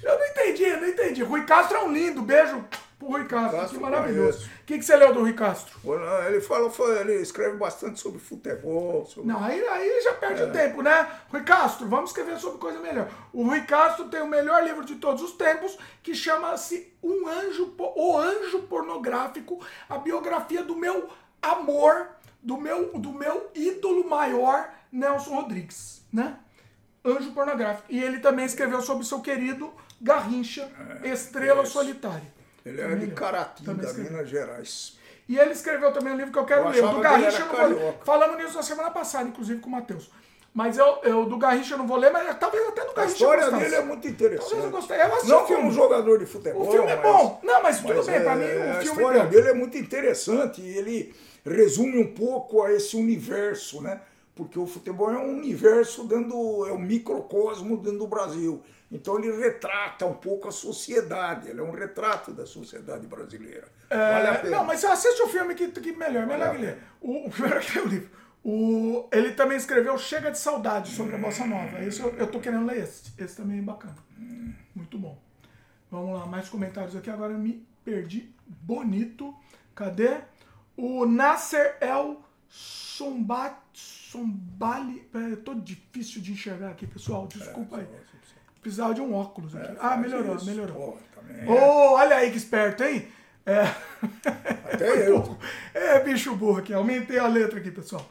Eu 0.04 0.18
não 0.18 0.26
entendi, 0.26 0.62
eu 0.62 0.80
não 0.80 0.88
entendi. 0.88 1.22
Rui 1.24 1.44
Castro 1.44 1.78
é 1.78 1.80
um 1.82 1.92
lindo. 1.92 2.22
Beijo 2.22 2.64
pro 3.00 3.08
Rui 3.08 3.24
Castro. 3.24 3.58
Castro, 3.58 3.78
que 3.78 3.82
maravilhoso. 3.82 4.46
O 4.46 4.64
que, 4.66 4.78
que 4.78 4.84
você 4.84 4.94
leu 4.94 5.12
do 5.14 5.20
Rui 5.20 5.32
Castro? 5.32 5.80
Ele 6.28 6.40
fala, 6.42 6.70
foi- 6.70 7.00
ele 7.00 7.14
escreve 7.14 7.56
bastante 7.56 7.98
sobre 7.98 8.20
futebol. 8.20 9.06
Sobre... 9.06 9.26
Não, 9.28 9.42
aí, 9.42 9.58
aí 9.66 10.02
já 10.02 10.12
perde 10.12 10.42
É. 10.42 10.44
o 10.44 10.52
tempo, 10.52 10.82
né? 10.82 11.08
Rui 11.30 11.42
Castro, 11.42 11.88
vamos 11.88 12.10
escrever 12.10 12.38
sobre 12.38 12.58
coisa 12.58 12.78
melhor. 12.78 13.08
O 13.32 13.44
Rui 13.44 13.62
Castro 13.62 14.04
tem 14.10 14.20
o 14.20 14.26
melhor 14.28 14.62
livro 14.62 14.84
de 14.84 14.96
todos 14.96 15.22
os 15.22 15.32
tempos, 15.32 15.76
que 16.02 16.14
chama-se 16.14 16.92
Um 17.02 17.26
Anjo, 17.26 17.74
O 17.78 18.16
Anjo 18.18 18.60
Pornográfico, 18.62 19.64
a 19.88 19.96
biografia 19.96 20.62
do 20.62 20.76
meu 20.76 21.08
amor, 21.40 22.06
do 22.42 22.58
meu, 22.58 22.92
do 22.98 23.12
meu 23.12 23.50
ídolo 23.54 24.06
maior, 24.08 24.70
Nelson 24.92 25.34
Rodrigues, 25.34 26.02
né? 26.12 26.36
Anjo 27.02 27.32
Pornográfico. 27.32 27.86
E 27.88 27.98
ele 28.02 28.18
também 28.18 28.44
escreveu 28.44 28.82
sobre 28.82 29.06
seu 29.06 29.20
querido 29.20 29.72
Garrincha, 30.02 30.70
Estrela 31.02 31.62
isso. 31.62 31.72
Solitária. 31.72 32.39
Ele 32.70 32.80
é 32.80 32.88
Também 32.88 33.08
de. 33.08 33.14
Caratinga. 33.14 33.92
Minas 33.94 34.28
Gerais. 34.28 34.98
E 35.28 35.38
ele 35.38 35.52
escreveu 35.52 35.92
também 35.92 36.12
um 36.12 36.16
livro 36.16 36.32
que 36.32 36.38
eu 36.38 36.44
quero 36.44 36.62
Eu 36.62 36.68
ler. 36.70 36.84
O 36.84 36.88
do 36.88 36.94
que 36.96 37.02
Garrincha 37.02 37.28
era 37.28 37.44
eu 37.44 37.46
não 37.46 37.56
vou 37.56 37.84
ler. 37.86 37.94
Falamos 38.04 38.36
nisso 38.38 38.54
na 38.56 38.62
semana 38.62 38.90
passada, 38.90 39.28
inclusive 39.28 39.60
com 39.60 39.68
o 39.68 39.72
Matheus. 39.72 40.10
Mas 40.52 40.76
eu, 40.76 40.98
eu 41.04 41.26
do 41.26 41.38
Garrincha 41.38 41.74
eu 41.74 41.78
não 41.78 41.86
vou 41.86 41.96
ler, 41.96 42.10
mas 42.10 42.36
talvez 42.38 42.66
até 42.66 42.84
do 42.84 42.90
A 42.90 42.94
Garrincha 42.94 43.12
história 43.14 43.42
eu 43.42 43.50
gostasse. 43.50 43.64
dele 43.70 43.76
é 43.76 43.84
muito 43.84 44.02
Talvez 44.02 44.20
eu 44.32 44.36
interessante. 44.36 44.70
gostei. 44.72 45.00
Eu 45.00 45.08
Não 45.08 45.36
como 45.38 45.46
filme. 45.46 45.68
um 45.68 45.70
jogador 45.72 46.18
de 46.18 46.26
futebol. 46.26 46.66
O 46.66 46.72
filme 46.72 46.90
é 46.90 46.96
bom. 46.96 47.40
Não, 47.44 47.62
mas 47.62 47.80
tudo 47.80 47.94
mas 47.94 48.06
bem, 48.06 48.20
pra 48.20 48.32
é- 48.32 48.34
mim 48.36 48.44
o 48.44 48.76
a 48.78 48.82
história 48.82 49.18
é 49.20 49.26
dele 49.26 49.48
é 49.50 49.54
muito 49.54 49.78
interessante 49.78 50.60
e 50.60 50.76
ele 50.76 51.14
resume 51.44 51.98
um 52.02 52.12
pouco 52.12 52.62
a 52.64 52.72
esse 52.72 52.96
universo, 52.96 53.80
né? 53.80 54.00
Porque 54.34 54.58
o 54.58 54.66
futebol 54.66 55.10
é 55.12 55.18
um 55.18 55.30
universo 55.38 56.02
dentro 56.04 56.66
é 56.66 56.72
um 56.72 56.78
microcosmo 56.78 57.76
dentro 57.76 57.98
do 58.00 58.06
Brasil. 58.08 58.60
Então 58.90 59.18
ele 59.18 59.30
retrata 59.38 60.04
um 60.04 60.14
pouco 60.14 60.48
a 60.48 60.52
sociedade, 60.52 61.48
ele 61.48 61.60
é 61.60 61.62
um 61.62 61.70
retrato 61.70 62.32
da 62.32 62.44
sociedade 62.44 63.06
brasileira. 63.06 63.68
vale 63.88 64.26
a 64.28 64.32
É, 64.32 64.38
pena. 64.38 64.56
Não, 64.56 64.64
mas 64.64 64.84
assiste 64.84 65.22
o 65.22 65.28
filme 65.28 65.54
que, 65.54 65.68
que 65.68 65.92
melhor, 65.92 66.26
melhor 66.26 66.48
a 66.48 66.54
que 66.54 66.62
ler. 66.62 66.78
O, 67.00 67.26
o 67.26 67.30
primeiro 67.30 67.60
que 67.60 67.78
é 67.78 67.82
o 67.82 67.86
livro. 67.86 68.10
O, 68.42 69.06
ele 69.12 69.32
também 69.32 69.56
escreveu 69.58 69.96
Chega 69.98 70.30
de 70.30 70.38
Saudade 70.38 70.90
sobre 70.90 71.14
a 71.14 71.18
Bossa 71.18 71.46
Nova. 71.46 71.78
Esse 71.84 72.00
eu, 72.00 72.10
eu 72.16 72.26
tô 72.26 72.40
querendo 72.40 72.66
ler 72.66 72.78
esse. 72.82 73.12
Esse 73.18 73.36
também 73.36 73.58
é 73.58 73.62
bacana. 73.62 73.96
Muito 74.74 74.98
bom. 74.98 75.20
Vamos 75.90 76.18
lá, 76.18 76.26
mais 76.26 76.48
comentários 76.48 76.96
aqui. 76.96 77.10
Agora 77.10 77.32
eu 77.32 77.38
me 77.38 77.66
perdi. 77.84 78.34
Bonito. 78.46 79.34
Cadê? 79.74 80.20
O 80.76 81.04
Nasser 81.04 81.76
El 81.80 82.24
Sombat, 82.48 83.56
Sombali. 83.74 85.06
Eu 85.12 85.36
tô 85.42 85.54
difícil 85.54 86.20
de 86.22 86.32
enxergar 86.32 86.70
aqui, 86.70 86.86
pessoal. 86.86 87.26
Desculpa 87.26 87.76
aí. 87.78 87.86
Precisava 88.60 88.94
de 88.94 89.00
um 89.00 89.14
óculos 89.14 89.54
aqui. 89.56 89.72
ah, 89.80 89.88
Faz 89.90 90.00
melhorou, 90.00 90.36
isso. 90.36 90.46
melhorou. 90.46 90.98
Pô, 91.46 91.54
é. 91.54 91.60
olha 91.94 92.16
aí 92.16 92.30
que 92.30 92.36
esperto, 92.36 92.82
hein? 92.84 93.08
É. 93.46 93.62
Até 94.72 95.08
eu. 95.08 95.36
É, 95.72 96.00
bicho 96.00 96.34
burro 96.36 96.58
aqui. 96.58 96.74
Aumentei 96.74 97.18
a 97.18 97.26
letra 97.26 97.58
aqui, 97.58 97.70
pessoal. 97.70 98.04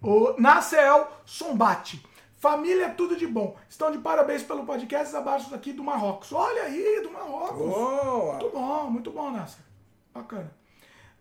O 0.00 0.34
Nacel 0.38 1.10
Sombate. 1.24 2.04
Família 2.36 2.84
é 2.86 2.88
tudo 2.90 3.16
de 3.16 3.26
bom. 3.26 3.56
Estão 3.68 3.90
de 3.90 3.98
parabéns 3.98 4.44
pelo 4.44 4.64
podcast 4.64 5.14
abaixo 5.16 5.52
aqui 5.54 5.72
do 5.72 5.82
Marrocos. 5.82 6.32
Olha 6.32 6.62
aí, 6.62 7.00
do 7.02 7.10
Marrocos. 7.10 7.58
Boa. 7.58 8.32
Muito 8.34 8.50
bom, 8.50 8.90
muito 8.90 9.10
bom, 9.10 9.30
Nasser. 9.32 9.64
Bacana. 10.14 10.52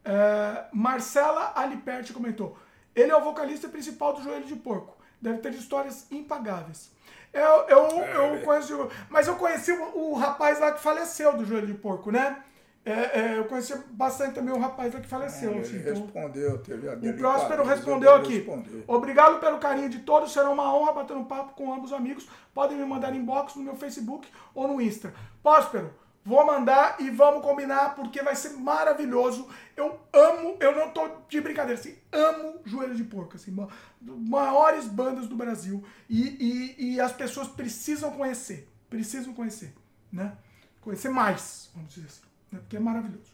É, 0.06 0.66
Marcela 0.72 1.54
Aliperti 1.56 2.14
comentou. 2.14 2.56
Ele 2.96 3.12
é 3.12 3.16
o 3.18 3.24
vocalista 3.24 3.68
principal 3.68 4.14
do 4.14 4.22
Joelho 4.22 4.46
de 4.46 4.56
Porco. 4.56 4.96
Deve 5.20 5.40
ter 5.40 5.54
histórias 5.54 6.06
impagáveis. 6.12 6.92
Eu, 7.40 7.68
eu, 7.68 8.04
É, 8.04 8.36
eu 8.38 8.42
conheço. 8.42 8.90
Mas 9.10 9.28
eu 9.28 9.36
conheci 9.36 9.72
o, 9.72 10.12
o 10.12 10.14
rapaz 10.16 10.60
lá 10.60 10.72
que 10.72 10.82
faleceu 10.82 11.36
do 11.38 11.46
Joelho 11.46 11.68
de 11.68 11.74
Porco, 11.74 12.12
né? 12.12 12.44
É, 12.86 13.20
é, 13.20 13.38
eu 13.38 13.44
conheci 13.44 13.78
bastante 13.90 14.36
também 14.36 14.54
o 14.54 14.60
rapaz 14.60 14.94
lá 14.94 15.02
que 15.02 15.08
faleceu. 15.08 15.52
Ele 15.52 15.60
assim, 15.60 15.78
então- 15.78 15.94
respondeu, 15.94 16.58
teve 16.60 16.88
a 16.88 16.94
o 16.94 17.18
Próspero 17.18 17.64
de 17.64 17.70
respondeu 17.70 18.16
aqui. 18.16 18.48
Obrigado 18.88 19.40
pelo 19.42 19.58
carinho 19.58 19.90
de 19.90 20.00
todos. 20.00 20.32
Será 20.32 20.50
uma 20.50 20.74
honra 20.74 20.94
bater 20.94 21.18
um 21.18 21.26
papo 21.26 21.54
com 21.54 21.74
ambos 21.74 21.92
os 21.92 21.98
amigos. 21.98 22.30
Podem 22.54 22.78
me 22.78 22.86
mandar 22.86 23.14
inbox 23.14 23.56
no 23.56 23.64
meu 23.64 23.76
Facebook 23.76 24.30
ou 24.56 24.70
no 24.70 24.82
Insta. 24.82 25.14
Próspero, 25.44 25.94
vou 26.28 26.46
mandar 26.46 26.98
e 27.00 27.10
vamos 27.10 27.42
combinar 27.42 27.96
porque 27.96 28.22
vai 28.22 28.36
ser 28.36 28.50
maravilhoso. 28.50 29.48
Eu 29.78 29.98
amo, 30.12 30.58
eu 30.60 30.76
não 30.76 30.90
tô 30.92 31.10
de 31.30 31.40
brincadeira, 31.40 31.80
assim, 31.80 31.96
amo 32.12 32.60
Joelho 32.66 32.94
de 32.96 33.06
Porco, 33.06 33.38
assim, 33.38 33.52
ma- 33.52 33.70
maiores 34.02 34.86
bandas 34.88 35.28
do 35.28 35.38
Brasil. 35.38 35.82
E, 36.10 36.76
e, 36.78 36.94
e 36.96 37.00
as 37.00 37.14
pessoas 37.14 37.48
precisam 37.48 38.12
conhecer, 38.12 38.68
precisam 38.90 39.34
conhecer, 39.34 39.74
né? 40.12 40.36
Conhecer 40.82 41.10
mais, 41.10 41.70
vamos 41.74 41.94
dizer 41.94 42.08
assim, 42.08 42.22
né? 42.52 42.60
porque 42.60 42.76
é 42.76 42.80
maravilhoso. 42.80 43.32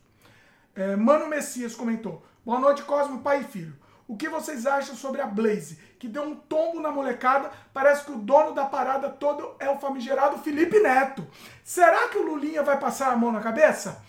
É, 0.75 0.95
Mano 0.95 1.27
Messias 1.27 1.73
comentou: 1.75 2.23
Boa 2.45 2.59
noite, 2.59 2.83
Cosmo, 2.83 3.21
pai 3.21 3.41
e 3.41 3.43
filho. 3.43 3.75
O 4.07 4.15
que 4.17 4.29
vocês 4.29 4.65
acham 4.67 4.95
sobre 4.95 5.21
a 5.21 5.25
Blaze, 5.25 5.79
que 6.03 6.09
deu 6.09 6.23
um 6.23 6.35
tombo 6.35 6.81
na 6.81 6.91
molecada? 6.91 7.49
Parece 7.73 8.03
que 8.03 8.11
o 8.11 8.17
dono 8.17 8.51
da 8.53 8.65
parada 8.65 9.07
toda 9.07 9.41
é 9.57 9.69
o 9.69 9.77
famigerado 9.79 10.37
Felipe 10.39 10.77
Neto. 10.81 11.25
Será 11.63 12.09
que 12.09 12.17
o 12.17 12.23
Lulinha 12.25 12.61
vai 12.61 12.77
passar 12.77 13.13
a 13.13 13.15
mão 13.15 13.31
na 13.31 13.39
cabeça? 13.39 14.03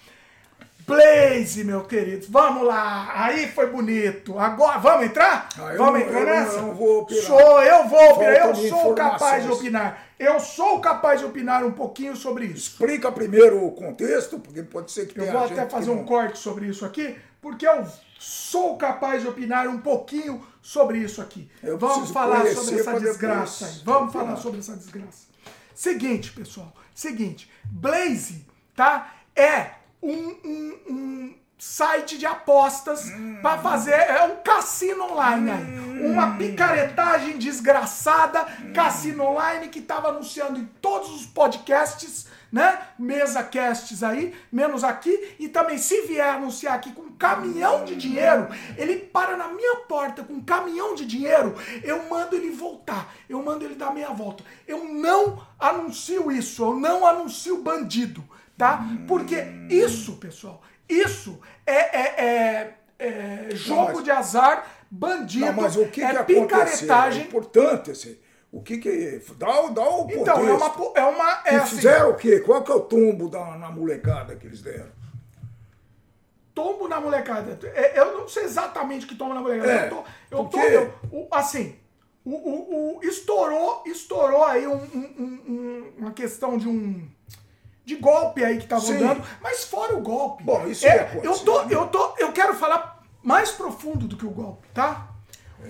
Blaze, 0.84 1.62
meu 1.62 1.84
querido, 1.84 2.26
vamos 2.28 2.64
lá. 2.66 3.12
Aí 3.14 3.46
foi 3.48 3.68
bonito. 3.70 4.36
Agora, 4.36 4.76
vamos 4.78 5.06
entrar? 5.06 5.48
Ah, 5.56 5.70
eu 5.72 5.78
vamos 5.78 6.00
não- 6.00 6.00
entrar 6.00 6.18
eu 6.20 6.26
não- 6.26 6.32
nessa? 6.34 6.56
eu 6.56 6.62
não 6.62 6.74
vou 6.74 7.02
opinar. 7.02 7.22
Sou, 7.22 7.62
eu 7.62 7.88
vou 7.88 8.10
opinar. 8.10 8.40
Falta 8.40 8.58
Eu 8.60 8.68
sou 8.68 8.94
capaz 8.96 9.44
de 9.44 9.52
opinar. 9.52 10.02
Eu 10.18 10.40
sou 10.40 10.80
capaz 10.80 11.20
de 11.20 11.26
opinar 11.26 11.64
um 11.64 11.70
pouquinho 11.72 12.16
sobre 12.16 12.46
isso. 12.46 12.72
Explica 12.72 13.12
primeiro 13.12 13.64
o 13.64 13.70
contexto, 13.70 14.40
porque 14.40 14.64
pode 14.64 14.90
ser 14.90 15.06
que 15.06 15.16
Eu 15.20 15.26
tenha 15.26 15.38
vou 15.38 15.46
gente 15.48 15.60
até 15.60 15.70
fazer 15.70 15.90
um 15.92 16.04
corte 16.04 16.38
sobre 16.40 16.66
isso 16.66 16.84
aqui, 16.84 17.16
porque 17.40 17.66
eu 17.68 17.86
sou 18.18 18.76
capaz 18.76 19.22
de 19.22 19.28
opinar 19.28 19.68
um 19.68 19.78
pouquinho 19.78 20.44
sobre 20.64 20.96
isso 20.98 21.20
aqui. 21.20 21.50
Eu 21.62 21.76
Vamos 21.76 22.10
falar 22.10 22.46
sobre 22.54 22.80
essa 22.80 22.98
desgraça. 22.98 23.82
Vamos 23.84 24.08
opinar. 24.08 24.24
falar 24.26 24.36
sobre 24.36 24.60
essa 24.60 24.74
desgraça. 24.74 25.26
Seguinte, 25.74 26.32
pessoal. 26.32 26.72
Seguinte. 26.94 27.50
Blaze, 27.64 28.46
tá? 28.74 29.12
É 29.36 29.72
um, 30.02 30.10
um- 30.44 30.78
um 30.88 31.34
site 31.58 32.16
de 32.16 32.24
apostas 32.24 33.06
Hum. 33.10 33.38
pra 33.42 33.58
fazer. 33.58 33.92
É 33.92 34.22
um 34.24 34.36
cassino 34.42 35.12
online 35.12 35.50
aí. 35.50 36.06
Uma 36.10 36.36
picaretagem 36.36 37.36
desgraçada. 37.38 38.44
Cassino 38.74 39.24
online 39.24 39.68
que 39.68 39.82
tava 39.82 40.08
anunciando 40.08 40.58
em 40.58 40.64
todos 40.80 41.10
os 41.10 41.26
podcasts 41.26 42.26
né? 42.54 42.78
Mesa 42.96 43.42
casts 43.42 44.00
aí, 44.04 44.32
menos 44.52 44.84
aqui. 44.84 45.34
E 45.40 45.48
também, 45.48 45.76
se 45.76 46.02
vier 46.02 46.34
anunciar 46.36 46.74
aqui 46.74 46.92
com 46.92 47.02
um 47.02 47.12
caminhão 47.16 47.84
de 47.84 47.96
dinheiro, 47.96 48.46
ele 48.76 48.96
para 48.96 49.36
na 49.36 49.48
minha 49.48 49.76
porta 49.88 50.22
com 50.22 50.34
um 50.34 50.40
caminhão 50.44 50.94
de 50.94 51.04
dinheiro, 51.04 51.56
eu 51.82 52.08
mando 52.08 52.36
ele 52.36 52.50
voltar. 52.50 53.12
Eu 53.28 53.42
mando 53.42 53.64
ele 53.64 53.74
dar 53.74 53.92
meia 53.92 54.10
volta. 54.10 54.44
Eu 54.68 54.84
não 54.84 55.44
anuncio 55.58 56.30
isso, 56.30 56.62
eu 56.62 56.76
não 56.78 57.04
anuncio 57.04 57.60
bandido, 57.60 58.22
tá? 58.56 58.84
Porque 59.08 59.34
isso, 59.68 60.12
pessoal, 60.18 60.62
isso 60.88 61.40
é, 61.66 61.74
é, 61.98 62.24
é- 62.24 62.74
é 63.00 63.48
jogo 63.56 63.94
mas- 63.96 64.04
de 64.04 64.10
azar, 64.12 64.64
bandido, 64.88 65.46
Não, 65.46 65.52
mas 65.54 65.76
o 65.76 65.86
que, 65.86 66.00
é 66.04 66.10
que? 66.10 66.16
É 66.18 66.22
picaretagem. 66.22 67.22
importante 67.24 67.90
esse. 67.90 68.22
O 68.56 68.62
que 68.62 68.78
que. 68.78 69.20
Dá, 69.36 69.60
o- 69.62 69.70
dá 69.70 69.82
o 69.82 70.06
Então, 70.10 70.36
é 70.38 70.52
uma. 70.52 70.70
contexto. 70.70 70.76
po- 70.76 70.92
É 70.96 71.04
uma 71.04 71.42
é 71.44 71.56
assim, 71.56 71.76
fizeram 71.76 72.10
o 72.10 72.14
quê? 72.14 72.38
Qual 72.40 72.62
que 72.62 72.70
é 72.70 72.74
o 72.74 72.80
tombo 72.80 73.28
da, 73.28 73.56
na 73.58 73.68
molecada 73.70 74.36
que 74.36 74.46
eles 74.46 74.62
deram? 74.62 74.92
tombo 76.54 76.86
na 76.88 77.00
molecada. 77.00 77.58
É, 77.74 77.98
Eu 77.98 78.16
não 78.18 78.28
sei 78.28 78.44
exatamente 78.44 79.06
que 79.06 79.14
tombo 79.16 79.34
na 79.34 79.40
molecada. 79.40 79.72
É, 79.72 79.86
eu 79.86 79.90
tô, 79.90 80.04
eu 80.30 80.44
tô 80.44 80.60
eu- 80.60 81.28
assim, 81.32 81.74
o, 82.24 82.30
o- 82.30 82.96
o- 82.98 83.04
estourou, 83.04 83.82
estourou 83.86 84.44
aí 84.44 84.66
um- 84.66 84.74
um- 84.76 85.14
um- 85.18 85.42
um- 85.48 85.92
uma 85.98 86.12
questão 86.12 86.56
de 86.56 86.68
um 86.68 87.08
de 87.84 87.96
golpe 87.96 88.42
aí 88.42 88.56
que 88.58 88.66
tava 88.66 88.80
Sim. 88.80 88.98
dando, 88.98 89.22
mas 89.42 89.64
fora 89.64 89.94
o 89.94 90.00
golpe. 90.00 90.42
Bom, 90.42 90.66
isso 90.66 90.86
é, 90.86 90.94
ia 90.96 91.02
acontecer, 91.02 91.26
eu 91.26 91.38
tô, 91.44 91.62
né? 91.64 91.74
eu 91.74 91.86
tô, 91.88 92.14
eu 92.18 92.32
quero 92.32 92.54
falar 92.54 93.02
mais 93.22 93.50
profundo 93.50 94.06
do 94.06 94.16
que 94.16 94.24
o 94.24 94.30
golpe, 94.30 94.66
tá? 94.72 95.08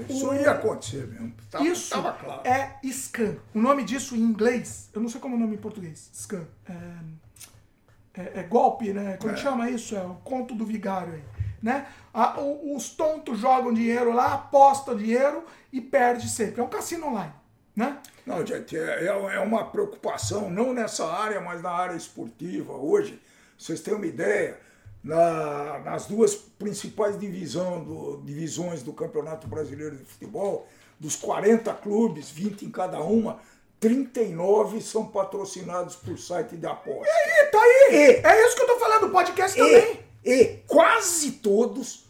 Isso 0.09 0.35
ia 0.35 0.51
acontecer 0.53 1.07
mesmo. 1.07 1.33
Tava, 1.51 1.65
Isso 1.65 1.91
tava 1.91 2.13
claro. 2.13 2.41
é 2.49 2.79
scam. 2.85 3.37
O 3.55 3.61
nome 3.61 3.85
disso 3.85 4.15
em 4.17 4.21
inglês, 4.21 4.89
eu 4.93 5.01
não 5.01 5.09
sei 5.09 5.21
como 5.21 5.35
é 5.35 5.39
o 5.39 5.41
nome 5.41 5.55
em 5.55 5.59
português. 5.59 6.11
Scam. 6.15 6.47
É, 6.69 8.21
é- 8.23 8.41
é 8.41 8.43
golpe, 8.43 8.93
né? 8.93 9.17
Como 9.21 9.33
É. 9.33 9.37
chama 9.37 9.71
isso? 9.71 9.97
É 9.97 10.03
o 10.03 10.15
conto 10.17 10.55
do 10.55 10.65
vigário 10.65 11.15
aí. 11.15 11.23
Né? 11.63 11.87
A- 12.13 12.39
o- 12.41 12.77
os 12.77 12.91
tontos 12.91 13.39
jogam 13.39 13.73
dinheiro 13.73 14.13
lá, 14.13 14.35
apostam 14.35 14.95
dinheiro 14.97 15.45
e 15.73 15.81
perde 15.81 16.29
sempre. 16.29 16.61
É 16.61 16.65
um 16.65 16.69
cassino 16.69 17.07
online. 17.09 17.33
Né? 17.75 17.99
Não, 18.25 18.45
gente, 18.47 18.77
é, 18.77 19.07
é 19.07 19.41
uma 19.41 19.65
preocupação, 19.65 20.49
não 20.49 20.73
nessa 20.73 21.07
área, 21.11 21.41
mas 21.41 21.61
na 21.63 21.71
área 21.71 21.97
esportiva. 21.97 22.73
Hoje, 22.75 23.21
vocês 23.59 23.81
têm 23.81 23.95
uma 23.95 24.07
ideia, 24.07 24.61
na- 25.05 25.81
nas 25.81 26.07
duas 26.07 26.35
principais 26.35 27.19
divisão 27.21 27.85
do- 27.85 28.23
divisões 28.25 28.83
do 28.83 28.93
Campeonato 28.93 29.47
Brasileiro 29.47 29.97
de 29.97 30.05
Futebol, 30.05 30.67
dos 30.99 31.15
40 31.15 31.73
clubes, 31.75 32.31
20 32.31 32.65
em 32.65 32.71
cada 32.71 33.01
uma, 33.03 33.39
39 33.79 34.81
são 34.81 35.07
patrocinados 35.07 35.95
por 35.95 36.19
site 36.19 36.57
de 36.57 36.67
aposta. 36.67 37.07
E 37.13 37.45
tá 37.51 37.61
aí! 37.61 37.95
E- 37.95 38.27
é 38.27 38.47
isso 38.47 38.57
que 38.57 38.63
eu 38.63 38.67
tô 38.67 38.79
falando, 38.79 39.11
podcast 39.13 39.59
também. 39.59 40.01
E, 40.25 40.33
e 40.33 40.57
quase 40.67 41.33
todos, 41.33 42.07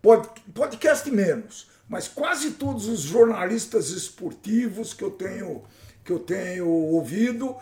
pod- 0.00 0.28
podcast 0.54 1.10
menos, 1.10 1.68
mas 1.88 2.06
quase 2.06 2.52
todos 2.52 2.86
os 2.86 3.00
jornalistas 3.00 3.90
esportivos 3.90 4.94
que 4.94 5.02
eu 5.02 5.10
tenho, 5.10 5.64
que 6.04 6.12
eu 6.12 6.20
tenho 6.20 6.68
ouvido 6.68 7.56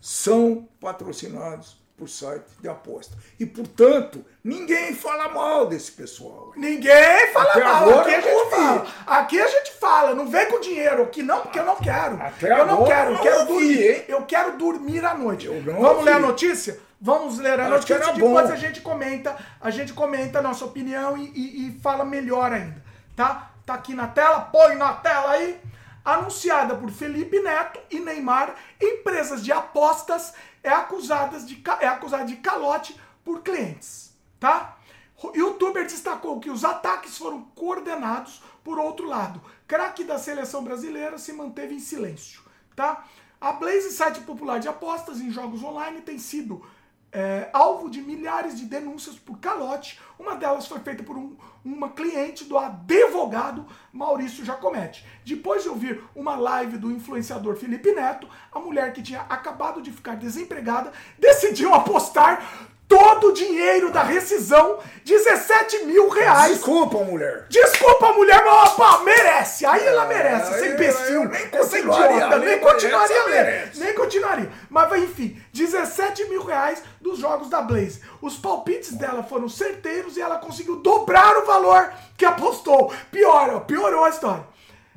são 0.00 0.68
patrocinados 0.80 1.82
por 1.96 2.08
site 2.08 2.44
de 2.60 2.68
aposta. 2.68 3.16
E, 3.38 3.46
portanto, 3.46 4.24
ninguém 4.42 4.94
fala 4.94 5.28
mal 5.28 5.66
desse 5.66 5.92
pessoal. 5.92 6.52
Ninguém 6.56 7.32
fala 7.32 7.50
Até 7.50 7.64
mal. 7.64 7.82
agora 7.88 8.00
Aqui 8.02 8.14
a 8.14 8.20
gente 8.20 8.50
fala. 8.50 8.86
Aqui 9.06 9.40
a 9.40 9.46
gente 9.46 9.72
fala. 9.74 10.14
Não 10.14 10.28
vem 10.28 10.48
com 10.48 10.60
dinheiro 10.60 11.02
aqui, 11.04 11.22
não, 11.22 11.42
porque 11.42 11.58
eu 11.58 11.64
não 11.64 11.76
quero. 11.76 12.20
Até 12.20 12.60
eu 12.60 12.66
não 12.66 12.84
quero. 12.84 13.12
Eu 13.12 13.18
quero 13.20 13.46
dormir. 13.46 13.82
hein? 13.90 14.04
Eu 14.08 14.22
quero 14.26 14.58
dormir 14.58 15.04
à 15.04 15.14
noite. 15.14 15.46
Vamos 15.48 16.04
ler 16.04 16.12
a 16.14 16.18
notícia? 16.18 16.80
Vamos 17.00 17.38
ler 17.38 17.60
a 17.60 17.68
notícia 17.68 17.98
depois 18.12 18.46
bom. 18.48 18.52
a 18.52 18.56
gente 18.56 18.80
comenta. 18.80 19.36
A 19.60 19.70
gente 19.70 19.92
comenta 19.92 20.38
a 20.38 20.42
nossa 20.42 20.64
opinião 20.64 21.16
e, 21.16 21.26
e- 21.34 21.68
e 21.68 21.80
fala 21.80 22.04
melhor 22.04 22.52
ainda. 22.52 22.82
Tá? 23.14 23.50
Tá 23.64 23.74
aqui 23.74 23.94
na 23.94 24.08
tela. 24.08 24.40
Põe 24.40 24.74
na 24.74 24.94
tela 24.94 25.30
aí. 25.30 25.60
Anunciada 26.04 26.76
por 26.76 26.90
Felipe 26.90 27.40
Neto 27.40 27.80
e 27.90 27.98
Neymar, 27.98 28.54
empresas 28.80 29.42
de 29.42 29.50
apostas 29.50 30.34
é 30.62 30.68
acusadas 30.68 31.46
de, 31.46 31.62
é 31.80 31.86
acusada 31.86 32.24
de 32.24 32.36
calote 32.36 33.00
por 33.24 33.42
clientes. 33.42 34.12
Tá? 34.38 34.76
O 35.16 35.32
youtuber 35.34 35.84
destacou 35.84 36.38
que 36.40 36.50
os 36.50 36.64
ataques 36.64 37.16
foram 37.16 37.42
coordenados 37.54 38.42
por 38.62 38.78
outro 38.78 39.06
lado. 39.06 39.40
Craque 39.66 40.04
da 40.04 40.18
seleção 40.18 40.62
brasileira 40.62 41.16
se 41.16 41.32
manteve 41.32 41.74
em 41.74 41.80
silêncio, 41.80 42.42
tá? 42.76 43.04
A 43.40 43.52
Blaze, 43.52 43.90
site 43.90 44.20
popular 44.20 44.58
de 44.58 44.68
apostas 44.68 45.20
em 45.20 45.30
jogos 45.30 45.62
online, 45.62 46.02
tem 46.02 46.18
sido 46.18 46.66
é, 47.12 47.48
alvo 47.52 47.88
de 47.88 48.02
milhares 48.02 48.58
de 48.58 48.64
denúncias 48.66 49.16
por 49.16 49.38
calote. 49.38 50.00
Uma 50.18 50.34
delas 50.34 50.66
foi 50.66 50.80
feita 50.80 51.02
por 51.02 51.16
um- 51.16 51.36
uma 51.64 51.88
cliente 51.88 52.44
do 52.44 52.58
advogado 52.58 53.66
Maurício 53.92 54.44
Jacomete. 54.44 55.04
Depois 55.24 55.62
de 55.62 55.68
ouvir 55.68 56.02
uma 56.14 56.36
live 56.36 56.76
do 56.76 56.92
influenciador 56.92 57.56
Felipe 57.56 57.92
Neto, 57.92 58.28
a 58.52 58.60
mulher 58.60 58.92
que 58.92 59.02
tinha 59.02 59.22
acabado 59.22 59.80
de 59.80 59.90
ficar 59.90 60.16
desempregada 60.16 60.92
decidiu 61.18 61.72
apostar 61.72 62.68
todo 62.88 63.28
o 63.28 63.32
dinheiro 63.32 63.90
da 63.90 64.02
rescisão, 64.02 64.78
17 65.04 65.84
mil 65.84 66.08
reais. 66.08 66.52
Desculpa, 66.54 66.98
mulher. 66.98 67.46
Desculpa, 67.48 68.12
mulher, 68.12 68.44
mas 68.44 68.72
opa, 68.72 68.98
merece. 69.04 69.64
Aí 69.66 69.86
ela 69.86 70.04
merece, 70.06 70.52
Ah, 70.52 70.56
esse 70.56 70.66
eu- 70.66 70.72
imbecil. 70.74 71.22
eu 71.22 71.28
nem 71.28 71.40
esse 71.42 71.50
continuaria 71.82 72.16
idiota, 72.16 72.34
lendo, 72.36 72.44
nem 72.46 72.58
continuaria 72.60 73.16
essa 73.16 73.28
lendo. 73.30 73.70
Nem 73.84 73.94
continuaria. 73.94 74.52
Mas 74.70 75.02
enfim, 75.02 75.42
17 75.52 76.24
mil 76.26 76.44
reais 76.44 76.82
dos 77.00 77.18
jogos 77.18 77.48
da 77.48 77.60
Blaze. 77.62 78.00
Os 78.20 78.36
palpites 78.36 78.92
dela 78.94 79.22
foram 79.22 79.48
certeiros 79.48 80.16
e 80.16 80.20
ela 80.22 80.38
conseguiu 80.38 80.76
dobrar 80.76 81.36
o 81.38 81.46
valor 81.46 81.90
que 82.16 82.24
apostou. 82.24 82.92
Pior, 83.10 83.50
ó, 83.56 83.60
piorou 83.60 84.04
a 84.04 84.10
história. 84.10 84.53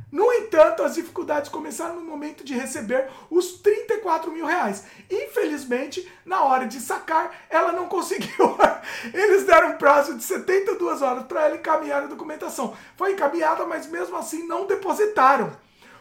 No 0.10 0.32
entanto, 0.32 0.84
as 0.84 0.96
dificuldades 0.96 1.50
começaram 1.50 1.96
no 1.96 2.02
momento 2.02 2.44
de 2.44 2.54
receber 2.54 3.10
os 3.30 3.60
34 3.60 4.32
mil 4.32 4.46
reais. 4.46 4.86
Infelizmente, 5.12 6.10
na 6.26 6.44
hora 6.44 6.66
de 6.66 6.80
sacar, 6.80 7.32
ela 7.50 7.74
não 7.74 7.88
conseguiu. 7.88 8.58
Eles 9.14 9.46
deram 9.46 9.72
um 9.72 9.78
prazo 9.78 10.16
de 10.16 10.24
72 10.24 11.02
horas 11.02 11.26
para 11.26 11.46
ela 11.46 11.58
encaminhar 11.58 12.04
a 12.04 12.08
documentação. 12.08 12.76
Foi 12.96 13.12
encaminhada, 13.12 13.66
mas 13.66 13.88
mesmo 13.88 14.16
assim 14.16 14.48
não 14.48 14.66
depositaram. 14.66 15.52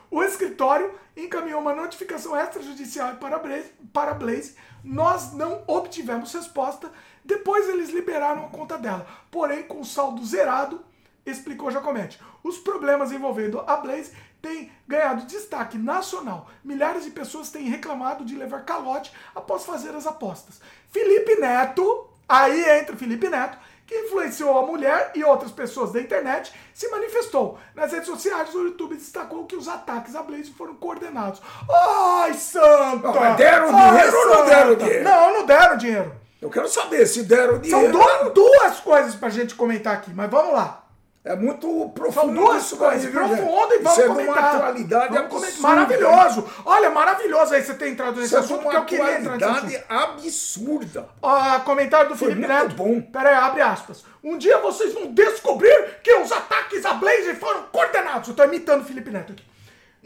O 0.09 0.23
escritório 0.23 0.95
encaminhou 1.17 1.61
uma 1.61 1.75
notificação 1.75 2.39
extrajudicial 2.39 3.17
para 3.17 3.37
a 3.37 3.39
Blaze, 3.41 3.73
para 3.93 4.15
Blaze. 4.15 4.55
Nós 4.85 5.33
não 5.33 5.65
obtivemos 5.67 6.33
resposta. 6.33 6.93
Depois 7.25 7.69
eles 7.69 7.91
liberaram 7.91 8.47
a 8.47 8.51
conta 8.51 8.79
dela. 8.79 9.05
Porém, 9.33 9.65
com 9.65 9.83
saldo 9.83 10.25
zerado, 10.25 10.85
explicou 11.27 11.71
Jacomete. 11.71 12.21
Os 12.43 12.57
problemas 12.59 13.11
envolvendo 13.13 13.61
a 13.67 13.77
Blaze 13.77 14.13
têm 14.41 14.71
ganhado 14.87 15.27
destaque 15.27 15.77
nacional. 15.77 16.49
Milhares 16.65 17.05
de 17.05 17.11
pessoas 17.11 17.51
têm 17.51 17.69
reclamado 17.69 18.25
de 18.25 18.37
levar 18.37 18.65
calote 18.65 19.13
após 19.35 19.65
fazer 19.65 19.91
as 19.95 20.07
apostas. 20.07 20.61
Felipe 20.93 21.35
Neto, 21.41 22.09
aí 22.29 22.79
entra 22.79 22.95
o 22.95 22.99
Felipe 22.99 23.29
Neto, 23.29 23.59
que 23.87 23.95
influenciou 23.95 24.59
a 24.59 24.67
mulher 24.67 25.13
e 25.15 25.23
outras 25.23 25.53
pessoas 25.53 25.93
da 25.93 26.01
internet, 26.01 26.53
se 26.75 26.89
manifestou. 26.89 27.57
Nas 27.75 27.93
redes 27.93 28.09
sociais, 28.09 28.53
o 28.55 28.63
YouTube 28.65 28.97
destacou 28.97 29.47
que 29.47 29.55
os 29.55 29.69
ataques 29.69 30.17
à 30.17 30.23
Blaze 30.23 30.51
foram 30.53 30.75
coordenados. 30.75 31.41
Ai, 31.71 32.35
santa! 32.35 33.13
Não, 33.13 33.37
deram 33.37 33.77
Ai, 33.77 33.91
dinheiro 33.91 34.17
ou 34.19 34.27
não 34.27 34.35
santa! 34.39 34.49
deram 34.51 34.75
dinheiro? 34.77 35.05
Não, 35.05 35.33
não 35.35 35.47
deram 35.47 35.77
dinheiro. 35.77 36.13
Eu 36.43 36.51
quero 36.51 36.69
saber 36.69 37.07
se 37.07 37.23
deram 37.23 37.55
São 37.65 37.91
dinheiro. 37.91 37.93
du- 37.93 38.31
duas 38.31 38.81
coisas 38.81 39.15
pra 39.15 39.29
gente 39.31 39.55
comentar 39.55 39.95
aqui, 39.95 40.13
mas 40.13 40.31
vamos 40.31 40.53
lá. 40.53 40.85
É 41.29 41.35
muito 41.35 41.89
profundo. 41.93 42.13
São 42.27 42.33
duas 42.35 42.63
isso 42.65 42.77
coisas. 42.77 43.11
Profundo 43.11 43.75
e 43.75 43.79
vamos 43.79 43.93
Isso 43.93 44.01
é 44.01 44.07
comentar. 44.07 44.39
uma 44.39 44.49
atualidade 44.49 45.13
Vamos 45.15 45.43
absurda. 45.43 45.69
Maravilhoso. 45.69 46.49
Olha, 46.65 46.91
maravilhoso 46.91 47.53
aí 47.55 47.63
você 47.65 47.75
ter 47.75 47.89
entrado 47.89 48.13
nesse 48.13 48.27
Isso 48.27 48.37
é 48.37 48.39
assunto, 48.39 48.61
uma 48.61 48.71
porque 48.81 48.95
eu 48.95 49.01
queria 49.01 49.19
entrar 49.19 49.37
nesse 49.63 49.77
assunto. 49.77 49.85
absurda. 49.89 51.09
Ó, 51.21 51.59
comentário 51.61 52.11
do 52.11 52.17
Foi 52.17 52.29
Felipe 52.29 52.47
muito 52.47 52.63
Neto. 52.63 52.77
bom. 52.77 53.01
Pera 53.01 53.31
aí, 53.31 53.35
abre 53.35 53.61
aspas. 53.61 54.05
Um 54.23 54.39
dia 54.39 54.59
vocês 54.59 54.95
vão 54.95 55.13
descobrir 55.13 55.99
que 56.03 56.15
os 56.15 56.31
ataques 56.31 56.85
a 56.85 56.95
Blaze 56.95 57.35
foram 57.35 57.65
coordenados. 57.73 58.29
Eu 58.29 58.35
tô 58.37 58.45
imitando 58.45 58.83
o 58.83 58.85
Felipe 58.85 59.11
Neto 59.11 59.33
aqui. 59.33 59.43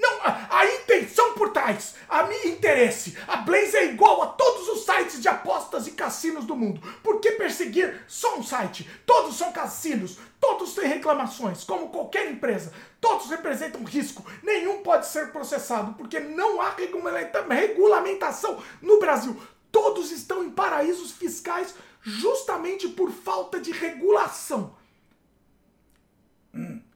Não, 0.00 0.22
a, 0.22 0.58
a 0.60 0.66
intenção 0.66 1.34
por 1.34 1.50
trás, 1.50 1.94
a 2.08 2.22
minha 2.22 2.46
interesse. 2.46 3.16
A 3.28 3.36
Blaze 3.36 3.76
é 3.76 3.84
igual 3.86 4.22
a 4.22 4.28
todos 4.28 4.68
os 4.68 4.84
sites 4.84 5.20
de 5.20 5.28
apostas 5.28 5.86
e 5.86 5.92
cassinos 5.92 6.46
do 6.46 6.56
mundo. 6.56 6.80
Por 7.02 7.20
que 7.20 7.32
perseguir 7.32 8.02
só 8.08 8.38
um 8.38 8.42
site? 8.42 8.88
Todos 9.04 9.36
são 9.36 9.52
cassinos, 9.52 10.18
todos 10.40 10.74
têm 10.74 10.86
reclamações, 10.88 11.64
como 11.64 11.90
qualquer 11.90 12.30
empresa. 12.30 12.72
Todos 13.00 13.28
representam 13.28 13.84
risco. 13.84 14.24
Nenhum 14.42 14.82
pode 14.82 15.06
ser 15.06 15.32
processado, 15.32 15.92
porque 15.94 16.18
não 16.18 16.60
há 16.62 16.70
regulamenta- 16.70 17.46
regulamentação 17.46 18.62
no 18.80 18.98
Brasil. 18.98 19.40
Todos 19.70 20.10
estão 20.10 20.42
em 20.42 20.50
paraísos 20.50 21.12
fiscais 21.12 21.74
justamente 22.02 22.88
por 22.88 23.10
falta 23.12 23.60
de 23.60 23.70
regulação. 23.70 24.74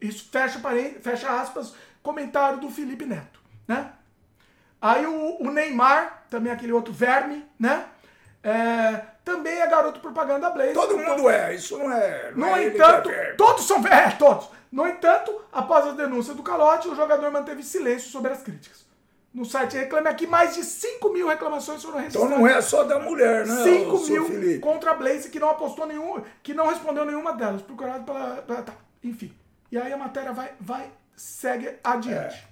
Isso 0.01 0.28
fecha, 0.31 0.60
fecha 1.01 1.40
aspas, 1.40 1.74
comentário 2.05 2.59
do 2.60 2.70
Felipe 2.70 3.05
Neto, 3.05 3.40
né? 3.66 3.90
Aí 4.81 5.05
o, 5.06 5.43
o 5.43 5.51
Neymar, 5.51 6.24
também 6.31 6.52
aquele 6.52 6.72
outro 6.72 6.93
verme, 6.93 7.44
né? 7.59 7.86
É, 8.43 9.01
também 9.24 9.59
é 9.59 9.66
garoto 9.66 9.98
propaganda 10.01 10.40
da 10.40 10.51
Blaze. 10.51 10.74
Todo 10.74 10.93
então- 11.01 11.16
mundo 11.16 11.31
é, 11.31 11.55
isso 11.55 11.78
não 11.78 11.90
é. 11.90 12.31
não 12.36 12.51
no 12.51 12.56
é 12.56 12.66
entanto, 12.66 13.09
é- 13.10 13.32
todos 13.32 13.66
são. 13.66 13.82
É, 13.89 14.10
todos. 14.10 14.48
No 14.70 14.86
entanto, 14.86 15.40
após 15.52 15.86
a 15.86 15.93
denúncia 15.93 16.35
do 16.35 16.43
calote, 16.43 16.89
o 16.89 16.94
jogador 16.94 17.31
manteve 17.31 17.62
silêncio 17.62 18.10
sobre 18.10 18.32
as 18.32 18.43
críticas. 18.43 18.85
No 19.32 19.44
site 19.44 19.76
Reclame 19.76 20.09
Aqui, 20.09 20.26
mais 20.26 20.55
de 20.55 20.62
5 20.62 21.09
mil 21.12 21.26
reclamações 21.28 21.82
foram 21.82 22.01
Então 22.01 22.22
registradas. 22.22 22.39
não 22.39 22.47
é 22.47 22.60
só 22.60 22.85
da 22.85 22.98
mulher, 23.01 23.47
né? 23.47 23.62
5 23.64 23.90
ô, 23.94 23.98
seu 23.98 24.14
mil 24.22 24.26
Felipe? 24.26 24.59
contra 24.60 24.90
a 24.90 24.94
Blaze, 24.94 25.31
que 25.31 25.40
não 25.40 25.48
apostou 25.51 25.86
nenhum, 25.86 26.22
que 26.43 26.52
não 26.55 26.68
respondeu 26.68 27.05
nenhuma 27.06 27.32
delas, 27.32 27.62
procurado 27.62 28.05
pela. 28.05 28.43
pela- 28.43 28.62
tá, 28.62 28.74
enfim. 29.02 29.35
E 29.72 29.78
aí 29.78 29.93
a 29.93 29.97
matéria 29.97 30.32
vai, 30.32 30.52
vai 30.60 30.89
segue 31.16 31.74
adiante. 31.82 32.47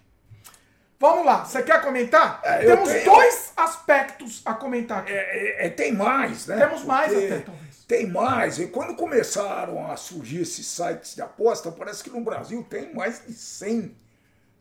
Vamos 0.98 1.26
lá, 1.26 1.44
você 1.44 1.62
quer 1.64 1.82
comentar? 1.82 2.40
É, 2.44 2.58
Temos 2.64 2.88
tenho- 2.88 3.04
dois 3.04 3.52
aspectos 3.56 4.40
a 4.44 4.54
comentar 4.54 4.98
aqui. 5.00 5.12
É, 5.12 5.66
é, 5.66 5.68
tem 5.70 5.92
mais, 5.92 6.46
né? 6.46 6.56
Temos 6.56 6.84
mais 6.84 7.12
Porque 7.12 7.26
até, 7.26 7.38
talvez. 7.40 7.84
Tem 7.88 8.06
mais. 8.06 8.58
E 8.60 8.68
quando 8.68 8.94
começaram 8.94 9.90
a 9.90 9.96
surgir 9.96 10.42
esses 10.42 10.64
sites 10.64 11.16
de 11.16 11.22
aposta, 11.22 11.72
parece 11.72 12.04
que 12.04 12.10
no 12.10 12.20
Brasil 12.20 12.64
tem 12.70 12.94
mais 12.94 13.26
de 13.26 13.32
100 13.34 13.96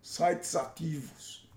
sites 0.01 0.55
ativos 0.55 1.47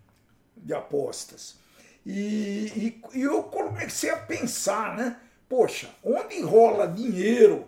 de 0.55 0.75
apostas. 0.75 1.57
E, 2.05 3.01
e, 3.15 3.19
e 3.19 3.23
eu 3.23 3.43
comecei 3.45 4.11
a 4.11 4.17
pensar, 4.19 4.95
né? 4.97 5.17
Poxa, 5.49 5.89
onde 6.03 6.43
rola 6.43 6.87
dinheiro, 6.87 7.67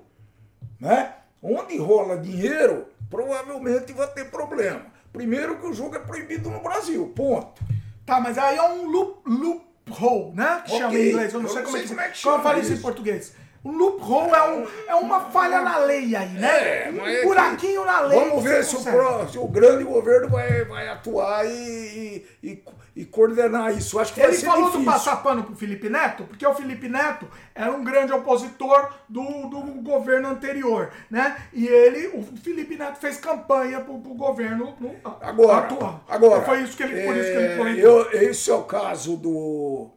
né? 0.79 1.15
Onde 1.43 1.79
rola 1.79 2.19
dinheiro, 2.19 2.89
provavelmente 3.11 3.93
vai 3.93 4.07
ter 4.09 4.31
problema. 4.31 4.83
Primeiro 5.13 5.59
que 5.59 5.67
o 5.67 5.73
jogo 5.73 5.97
é 5.97 5.99
proibido 5.99 6.51
no 6.51 6.61
Brasil, 6.61 7.13
ponto. 7.15 7.63
Tá, 8.05 8.21
mas 8.21 8.37
aí 8.39 8.57
é 8.57 8.63
um 8.63 8.87
loop, 8.89 9.21
loophole, 9.27 10.35
né? 10.35 10.63
Que 10.65 10.73
Ok. 10.73 10.79
chama 10.79 10.95
em 10.99 11.09
inglês. 11.11 11.33
Eu 11.33 11.41
não 11.41 11.47
Eu 11.49 11.53
sei 11.53 11.63
não 11.63 11.71
como, 11.71 11.77
sei 11.77 11.81
é 11.81 11.83
que, 11.83 11.89
como 11.89 12.01
é 12.01 12.09
que 12.11 12.23
como 12.23 12.35
eu 12.35 12.39
chama 12.39 12.43
falo 12.51 12.61
isso 12.63 12.73
em 12.73 12.81
português. 12.83 13.33
Um 13.65 13.73
loophole 13.77 14.31
é, 14.33 14.43
um, 14.43 14.67
é 14.91 14.95
uma 14.95 15.21
falha 15.31 15.61
na 15.61 15.79
lei 15.79 16.15
aí, 16.15 16.29
né? 16.35 16.85
É, 16.87 16.91
um 16.91 16.97
mas 16.99 17.09
é 17.15 17.19
que- 17.21 17.27
buraquinho 17.27 17.85
na 17.85 18.01
lei. 18.01 18.21
Vamos 18.21 18.45
ver 18.45 18.65
se 18.65 18.77
o, 18.77 18.83
pró- 18.85 19.27
se 19.27 19.39
o 19.39 19.49
grande 19.49 19.83
governo 19.83 20.29
vai, 20.29 20.65
vai 20.67 20.89
atuar 20.89 21.45
e, 21.47 22.25
e, 22.43 22.49
e- 22.49 22.65
e 22.97 23.05
coordenar 23.05 23.77
isso. 23.77 23.99
Acho 23.99 24.15
que 24.15 24.21
Ele 24.23 24.33
falou 24.39 24.65
difícil. 24.71 24.81
do 24.81 24.87
passar 24.87 25.17
pano 25.23 25.45
pro 25.45 25.55
Felipe 25.55 25.91
Neto, 25.91 26.25
porque 26.25 26.47
o 26.47 26.55
Felipe 26.55 26.89
Neto 26.89 27.29
era 27.55 27.71
um 27.71 27.85
grande 27.85 28.11
opositor 28.11 28.91
do, 29.07 29.23
do 29.49 29.61
governo 29.83 30.29
anterior, 30.29 30.91
né? 31.11 31.37
E 31.53 31.67
ele, 31.69 32.07
o 32.15 32.23
Felipe 32.43 32.75
Neto 32.75 32.99
fez 32.99 33.19
campanha 33.19 33.81
pro, 33.81 33.99
pro 33.99 34.15
governo 34.15 34.75
no- 34.81 34.97
Agora, 35.21 35.67
atual. 35.67 36.05
agora 36.09 36.43
Foi 36.43 36.63
isso 36.63 36.75
que 36.75 36.83
ele, 36.85 37.05
por 37.07 37.15
isso 37.15 37.31
que 37.31 37.37
ele 37.37 37.53
é, 37.53 37.57
comentou. 37.59 38.03
eu- 38.13 38.13
Esse 38.31 38.51
é 38.51 38.55
o 38.55 38.63
caso 38.65 39.17
do, 39.19 39.91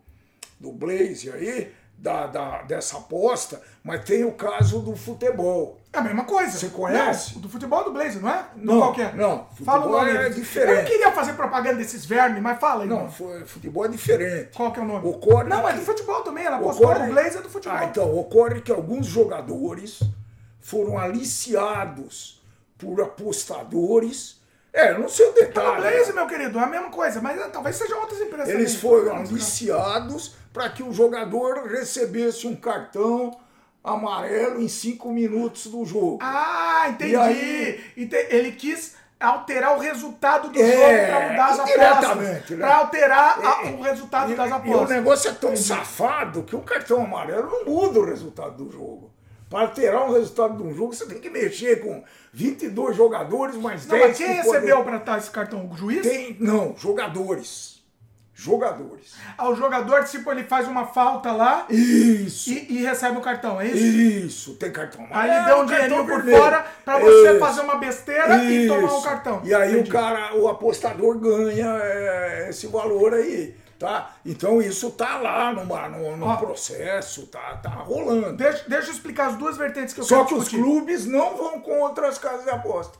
do 0.59 0.73
Blaze 0.73 1.31
aí, 1.31 1.71
da, 2.01 2.27
da- 2.27 2.61
dessa 2.61 2.97
aposta, 2.97 3.61
mas 3.83 4.03
tem 4.05 4.23
o 4.23 4.31
caso 4.31 4.79
do 4.79 4.95
futebol. 4.95 5.77
É 5.91 5.97
a 5.97 6.01
mesma 6.01 6.23
coisa. 6.23 6.57
Você 6.57 6.69
conhece? 6.69 7.33
Não, 7.35 7.41
do 7.41 7.49
futebol 7.49 7.81
é 7.81 7.83
do 7.83 7.91
Blazer, 7.91 8.21
não 8.21 8.29
é? 8.29 8.45
Não, 8.55 8.77
qualquer. 8.77 9.13
não, 9.15 9.47
Fala 9.65 9.79
o 9.79 9.83
futebol 9.83 10.05
nome 10.05 10.11
é 10.11 10.29
diferente. 10.29 10.79
Eu 10.81 10.85
queria 10.85 11.11
fazer 11.11 11.33
propaganda 11.33 11.75
desses 11.77 12.05
vermes, 12.05 12.41
mas 12.41 12.57
fala 12.59 12.83
aí. 12.83 12.89
Não, 12.89 13.07
mano. 13.07 13.45
futebol 13.45 13.85
é 13.85 13.87
diferente. 13.89 14.51
Qual 14.55 14.71
que 14.71 14.79
é 14.79 14.83
o 14.83 14.85
nome? 14.85 15.07
Ocorre 15.07 15.43
não, 15.49 15.67
é 15.67 15.73
que- 15.73 15.79
do 15.79 15.85
futebol 15.85 16.21
também. 16.21 16.45
Ela 16.45 16.59
postou 16.59 16.85
Ocorre- 16.87 17.05
no 17.07 17.11
Blazer 17.13 17.39
é 17.39 17.41
do 17.41 17.49
futebol. 17.49 17.77
Ah, 17.77 17.85
então, 17.85 18.15
ocorre 18.17 18.61
que 18.61 18.71
alguns 18.71 19.05
jogadores 19.07 19.99
foram 20.61 20.97
aliciados 20.97 22.41
por 22.77 23.01
apostadores. 23.01 24.38
É, 24.71 24.91
eu 24.91 24.99
não 24.99 25.09
sei 25.09 25.27
o 25.27 25.33
detalhe. 25.33 25.81
Blazer, 25.81 26.13
meu 26.13 26.27
querido, 26.27 26.59
é 26.59 26.63
a 26.63 26.67
mesma 26.67 26.89
coisa, 26.89 27.19
mas 27.21 27.39
eh, 27.39 27.47
talvez 27.51 27.75
sejam 27.75 27.99
outras 27.99 28.19
empresas 28.21 28.49
Eles 28.49 28.75
também. 28.75 28.81
foram 28.81 29.15
aliciados 29.17 30.35
para 30.53 30.69
que 30.69 30.83
o 30.83 30.93
jogador 30.93 31.65
recebesse 31.67 32.45
um 32.47 32.55
cartão 32.55 33.37
amarelo 33.83 34.61
em 34.61 34.67
cinco 34.67 35.09
minutos 35.11 35.67
do 35.67 35.83
jogo. 35.85 36.19
Ah, 36.21 36.85
entendi. 36.89 37.13
E 37.13 37.15
aí- 37.15 37.91
Ele 38.29 38.51
quis 38.51 38.95
alterar 39.19 39.75
o 39.75 39.79
resultado 39.79 40.49
do 40.49 40.61
É, 40.61 40.71
jogo 40.71 41.11
para 41.11 41.29
mudar 41.29 41.45
as 41.47 41.59
apostas. 41.59 42.17
né? 42.17 42.43
Para 42.57 42.75
alterar 42.77 43.39
a- 43.45 43.63
E- 43.65 43.73
o 43.73 43.81
resultado 43.81 44.31
E, 44.31 44.35
das 44.35 44.47
e 44.49 44.51
o 44.51 44.55
apostas. 44.55 44.89
negócio 44.89 45.29
é 45.29 45.33
tão 45.33 45.55
safado 45.57 46.43
que 46.43 46.55
um 46.55 46.61
cartão 46.61 47.03
amarelo 47.03 47.49
não 47.49 47.65
muda 47.65 47.99
o 47.99 48.05
resultado 48.05 48.63
do 48.63 48.71
jogo. 48.71 49.11
Para 49.49 49.61
alterar 49.61 50.07
o 50.09 50.13
resultado 50.13 50.57
de 50.57 50.63
um 50.63 50.73
jogo, 50.73 50.93
você 50.93 51.05
tem 51.07 51.19
que 51.19 51.29
mexer 51.29 51.81
com 51.81 52.03
22 52.31 52.95
jogadores, 52.95 53.55
mais 53.55 53.85
Não, 53.87 53.97
10 53.97 54.07
mas 54.09 54.17
quem 54.17 54.27
que 54.27 54.33
recebeu 54.33 54.83
para 54.83 54.97
dar 54.99 55.17
esse 55.17 55.31
cartão? 55.31 55.67
O 55.71 55.75
juiz? 55.75 56.03
Tem, 56.03 56.37
não, 56.39 56.75
jogadores. 56.77 57.79
Jogadores. 58.41 59.15
Ah, 59.37 59.49
o 59.49 59.55
jogador, 59.55 60.05
tipo, 60.05 60.31
ele 60.31 60.43
faz 60.45 60.65
uma 60.65 60.85
falta 60.85 61.29
lá 61.33 61.65
Isso. 61.69 62.49
e, 62.49 62.77
e 62.77 62.85
recebe 62.85 63.17
o 63.17 63.21
cartão, 63.21 63.59
é 63.59 63.67
isso? 63.67 63.85
Isso, 63.85 64.53
tem 64.53 64.71
cartão 64.71 65.01
Aí 65.11 65.29
amarelo. 65.29 65.35
ele 65.35 65.45
deu 65.45 65.57
um 65.61 65.65
dinheirinho 65.65 66.05
por 66.05 66.15
vermelho. 66.23 66.37
fora 66.37 66.65
pra 66.85 66.99
você 66.99 67.31
Isso. 67.31 67.39
fazer 67.39 67.61
uma 67.61 67.75
besteira 67.75 68.41
e 68.45 68.65
tomar 68.65 68.93
um 68.93 68.97
Isso. 68.97 69.03
cartão. 69.03 69.41
E 69.43 69.53
aí 69.53 69.73
Entendi. 69.73 69.89
o 69.89 69.91
cara, 69.91 70.35
o 70.37 70.47
apostador 70.47 71.17
ganha 71.19 71.67
é, 71.83 72.47
esse 72.49 72.67
valor 72.67 73.13
aí, 73.13 73.57
tá? 73.79 74.15
Então 74.25 74.61
isso 74.61 74.91
tá 74.91 75.17
lá 75.17 75.53
numa, 75.53 75.87
no, 75.89 76.17
no 76.17 76.25
Ó. 76.27 76.35
processo, 76.35 77.25
tá, 77.27 77.57
tá 77.57 77.69
rolando. 77.69 78.33
Deixa, 78.37 78.67
deixa 78.69 78.89
eu 78.89 78.93
explicar 78.93 79.27
as 79.29 79.37
duas 79.37 79.57
vertentes 79.57 79.93
que 79.93 80.01
eu 80.01 80.03
Só 80.03 80.25
que 80.25 80.33
os 80.33 80.41
discutir. 80.43 80.61
clubes 80.63 81.05
não 81.05 81.35
vão 81.37 81.61
contra 81.61 82.07
as 82.09 82.17
casas 82.17 82.43
de 82.43 82.49
aposta. 82.51 82.99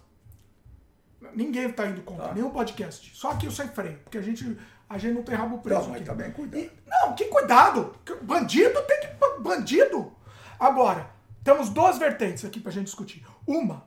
Ninguém 1.36 1.72
tá 1.72 1.86
indo 1.86 2.02
contra, 2.02 2.30
Tá. 2.30 2.34
nenhum 2.34 2.50
podcast. 2.50 3.12
Só 3.16 3.32
aqui 3.32 3.46
o 3.46 3.52
sem 3.52 3.68
freio, 3.68 4.00
porque 4.04 4.18
a 4.18 4.22
gente, 4.22 4.58
a 4.90 4.98
gente 4.98 5.14
não 5.16 5.24
tem 5.24 5.36
rabo 5.36 5.58
preso 5.60 5.82
Não, 5.82 5.88
mas 5.90 5.98
aqui. 5.98 6.06
também 6.10 6.32
cuidado. 6.32 6.60
E- 6.62 6.72
não, 6.88 7.14
que 7.14 7.26
cuidado. 7.26 7.94
Bandido 8.22 8.82
tem 8.84 9.00
que... 9.02 9.10
Bandido. 9.42 10.12
Agora, 10.60 11.10
temos 11.44 11.70
duas 11.70 11.98
vertentes 11.98 12.44
aqui 12.46 12.60
pra 12.60 12.72
gente 12.72 12.86
discutir. 12.86 13.26
Uma, 13.46 13.86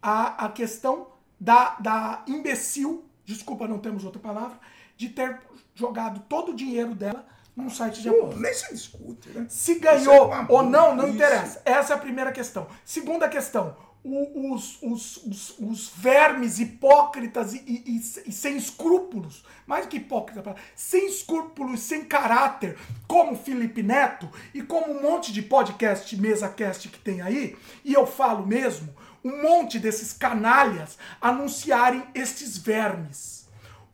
a, 0.00 0.46
a 0.46 0.48
questão 0.48 1.08
da, 1.38 1.76
da 1.78 2.24
imbecil, 2.26 3.04
desculpa, 3.24 3.68
não 3.68 3.78
temos 3.78 4.04
outra 4.04 4.20
palavra, 4.20 4.58
de 4.96 5.08
ter 5.10 5.40
jogado 5.74 6.20
todo 6.28 6.52
o 6.52 6.56
dinheiro 6.56 6.94
dela 6.94 7.24
num 7.56 7.68
site 7.70 8.00
de 8.02 8.08
aposta. 8.08 8.40
nem 8.40 8.54
se 8.54 8.72
discute, 8.72 9.28
né? 9.30 9.46
Se 9.48 9.72
Isso 9.72 9.80
é 9.80 9.84
ganhou 9.84 10.26
uma 10.28 10.46
ou 10.50 10.62
não, 10.62 10.88
não 10.94 10.96
burrice. 11.04 11.14
interessa. 11.16 11.62
Essa 11.64 11.92
é 11.92 11.96
a 11.96 12.00
primeira 12.00 12.32
questão. 12.32 12.66
Segunda 12.84 13.28
questão. 13.28 13.76
o- 14.04 14.52
os, 14.52 14.82
os, 14.82 15.16
os, 15.18 15.58
os 15.60 15.88
vermes 15.94 16.58
hipócritas 16.58 17.54
e, 17.54 17.58
e- 17.64 18.02
e- 18.26 18.32
sem 18.32 18.56
escrúpulos, 18.56 19.44
mais 19.64 19.84
do 19.86 19.90
que 19.90 19.98
hipócrita, 19.98 20.56
sem 20.74 21.06
escrúpulos, 21.06 21.78
sem 21.82 22.04
caráter, 22.04 22.76
como 23.06 23.36
Felipe 23.36 23.80
Neto 23.80 24.28
e 24.52 24.60
como 24.60 24.92
um 24.92 25.00
monte 25.02 25.32
de 25.32 25.40
podcast, 25.40 26.16
mesa 26.16 26.48
cast 26.48 26.88
que 26.88 26.98
tem 26.98 27.20
aí, 27.22 27.56
e 27.84 27.94
eu 27.94 28.04
falo 28.04 28.44
mesmo, 28.44 28.92
um 29.24 29.40
monte 29.40 29.78
desses 29.78 30.12
canalhas 30.12 30.98
anunciarem 31.20 32.02
estes 32.12 32.58
vermes. 32.58 33.46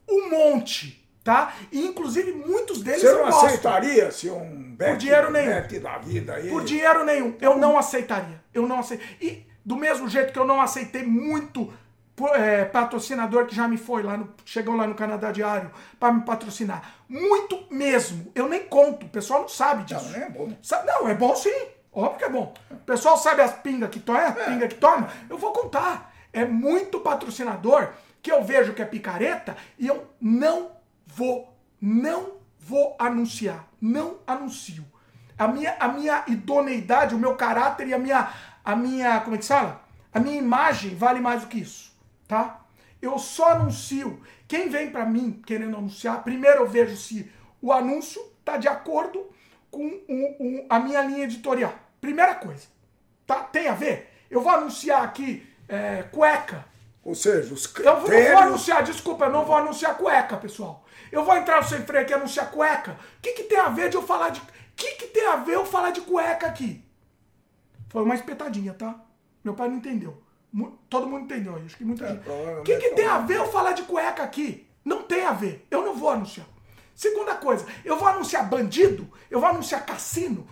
Um 0.08 0.30
monte, 0.30 0.97
tá? 1.28 1.52
E 1.70 1.84
inclusive 1.86 2.32
muitos 2.32 2.82
deles 2.82 3.02
Você 3.02 3.08
eu 3.08 3.18
não 3.18 3.24
gosto. 3.26 3.44
aceitaria 3.44 4.10
se 4.10 4.30
um 4.30 4.74
bet, 4.74 4.96
dinheiro 4.96 5.30
nenhum. 5.30 5.60
bet 5.60 5.78
da 5.78 5.98
vida 5.98 6.32
aí? 6.32 6.48
Por 6.48 6.64
dinheiro 6.64 7.04
nenhum. 7.04 7.36
Eu 7.38 7.58
não 7.58 7.76
aceitaria. 7.76 8.42
Eu 8.54 8.66
não 8.66 8.80
aceitaria. 8.80 9.14
E 9.20 9.46
do 9.62 9.76
mesmo 9.76 10.08
jeito 10.08 10.32
que 10.32 10.38
eu 10.38 10.46
não 10.46 10.58
aceitei 10.58 11.02
muito 11.02 11.70
é, 12.32 12.64
patrocinador 12.64 13.44
que 13.44 13.54
já 13.54 13.68
me 13.68 13.76
foi 13.76 14.02
lá 14.02 14.16
no. 14.16 14.32
Chegou 14.46 14.74
lá 14.74 14.86
no 14.86 14.94
Canadá 14.94 15.30
Diário 15.30 15.70
para 16.00 16.14
me 16.14 16.22
patrocinar. 16.22 16.94
Muito 17.06 17.62
mesmo. 17.70 18.32
Eu 18.34 18.48
nem 18.48 18.64
conto. 18.64 19.04
O 19.04 19.10
pessoal 19.10 19.42
não 19.42 19.48
sabe 19.50 19.84
disso. 19.84 20.08
Não, 20.10 20.24
é 20.24 20.30
bom. 20.30 20.52
Não, 20.86 21.08
é 21.10 21.14
bom 21.14 21.36
sim. 21.36 21.66
Óbvio 21.92 22.18
que 22.18 22.24
é 22.24 22.30
bom. 22.30 22.54
O 22.70 22.76
pessoal 22.76 23.18
sabe 23.18 23.42
as 23.42 23.52
pingas 23.52 23.90
que 23.90 24.00
toma, 24.00 24.32
pinga 24.32 24.66
que 24.66 24.76
toma. 24.76 25.10
Eu 25.28 25.36
vou 25.36 25.52
contar. 25.52 26.10
é 26.32 26.46
muito 26.46 27.00
patrocinador 27.00 27.90
que 28.22 28.32
eu 28.32 28.42
vejo 28.42 28.72
que 28.72 28.80
é 28.80 28.86
picareta 28.86 29.54
e 29.78 29.86
eu 29.86 30.06
não 30.20 30.77
vou, 31.18 31.52
não 31.80 32.34
vou 32.60 32.94
anunciar. 32.98 33.68
Não 33.80 34.18
anuncio. 34.26 34.84
A 35.36 35.48
minha, 35.48 35.76
a 35.78 35.88
minha 35.88 36.24
idoneidade, 36.28 37.14
o 37.14 37.18
meu 37.18 37.34
caráter 37.34 37.88
e 37.88 37.94
a 37.94 37.98
minha, 37.98 38.32
a 38.64 38.76
minha, 38.76 39.20
como 39.20 39.34
é 39.34 39.38
que 39.38 39.44
se 39.44 39.52
fala? 39.52 39.82
A 40.12 40.20
minha 40.20 40.38
imagem 40.38 40.94
vale 40.94 41.20
mais 41.20 41.42
do 41.42 41.48
que 41.48 41.58
isso, 41.58 41.92
tá? 42.26 42.60
Eu 43.00 43.18
só 43.18 43.50
anuncio. 43.50 44.20
Quem 44.46 44.68
vem 44.68 44.90
para 44.90 45.04
mim 45.04 45.42
querendo 45.44 45.76
anunciar, 45.76 46.24
primeiro 46.24 46.62
eu 46.62 46.68
vejo 46.68 46.96
se 46.96 47.30
o 47.60 47.72
anúncio 47.72 48.20
tá 48.44 48.56
de 48.56 48.66
acordo 48.66 49.28
com 49.70 49.86
o, 49.86 50.66
a 50.68 50.78
minha 50.78 51.02
linha 51.02 51.24
editorial. 51.24 51.74
Primeira 52.00 52.34
coisa. 52.34 52.66
Tá? 53.26 53.42
Tem 53.42 53.68
a 53.68 53.74
ver? 53.74 54.10
Eu 54.30 54.40
vou 54.40 54.52
anunciar 54.52 55.02
aqui 55.02 55.46
é, 55.68 56.04
cueca. 56.04 56.64
Ou 57.04 57.14
seja, 57.14 57.54
os 57.54 57.72
Eu 57.76 58.00
vou, 58.00 58.10
não 58.10 58.32
vou 58.32 58.38
anunciar, 58.38 58.82
desculpa, 58.82 59.26
eu 59.26 59.32
não 59.32 59.44
vou 59.44 59.56
anunciar 59.56 59.96
cueca, 59.96 60.36
pessoal. 60.36 60.84
Eu 61.10 61.24
vou 61.24 61.36
entrar 61.36 61.62
no 61.62 61.68
sem 61.68 61.82
freio 61.82 62.02
aqui 62.02 62.12
e 62.12 62.14
anunciar 62.14 62.50
cueca. 62.50 62.98
O 63.18 63.20
que, 63.22 63.32
que 63.32 63.44
tem 63.44 63.58
a 63.58 63.68
ver 63.68 63.88
de 63.88 63.96
eu 63.96 64.02
falar 64.02 64.30
de. 64.30 64.40
O 64.40 64.44
que, 64.76 64.92
que 64.92 65.06
tem 65.08 65.26
a 65.26 65.36
ver 65.36 65.54
eu 65.54 65.66
falar 65.66 65.90
de 65.90 66.00
cueca 66.02 66.46
aqui? 66.46 66.84
Foi 67.88 68.02
uma 68.02 68.14
espetadinha, 68.14 68.74
tá? 68.74 69.00
Meu 69.42 69.54
pai 69.54 69.68
não 69.68 69.76
entendeu. 69.76 70.22
Todo 70.88 71.06
mundo 71.06 71.24
entendeu 71.24 71.56
aí, 71.56 71.64
acho 71.64 71.76
que 71.76 71.84
muita 71.84 72.04
é, 72.04 72.08
gente. 72.08 72.28
O 72.28 72.62
que, 72.62 72.76
que 72.76 72.90
tem 72.90 73.06
a 73.06 73.18
ver 73.18 73.36
eu 73.36 73.50
falar 73.50 73.72
de 73.72 73.82
cueca 73.82 74.22
aqui? 74.22 74.66
Não 74.84 75.02
tem 75.02 75.24
a 75.24 75.32
ver. 75.32 75.66
Eu 75.70 75.82
não 75.82 75.94
vou 75.94 76.10
anunciar. 76.10 76.46
Segunda 76.94 77.34
coisa, 77.34 77.66
eu 77.84 77.96
vou 77.96 78.08
anunciar 78.08 78.48
bandido? 78.48 79.08
Eu 79.30 79.40
vou 79.40 79.48
anunciar 79.48 79.84
cassino? 79.84 80.48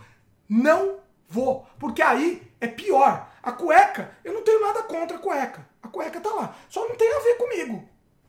Não 0.49 1.01
vou. 1.29 1.67
Porque 1.79 2.03
aí 2.03 2.43
é 2.61 2.69
pior. 2.69 3.29
A 3.43 3.53
cueca, 3.53 4.13
eu 4.23 4.35
não 4.35 4.43
tenho 4.43 4.61
nada 4.61 4.83
contra 4.83 5.17
a 5.17 5.21
cueca. 5.21 5.67
A 5.83 5.89
cueca 5.89 6.21
tá 6.21 6.31
lá. 6.31 6.55
Só 6.69 6.87
não 6.87 6.95
tem 6.95 7.13
a 7.13 7.21
ver 7.21 7.35
comigo. 7.37 7.89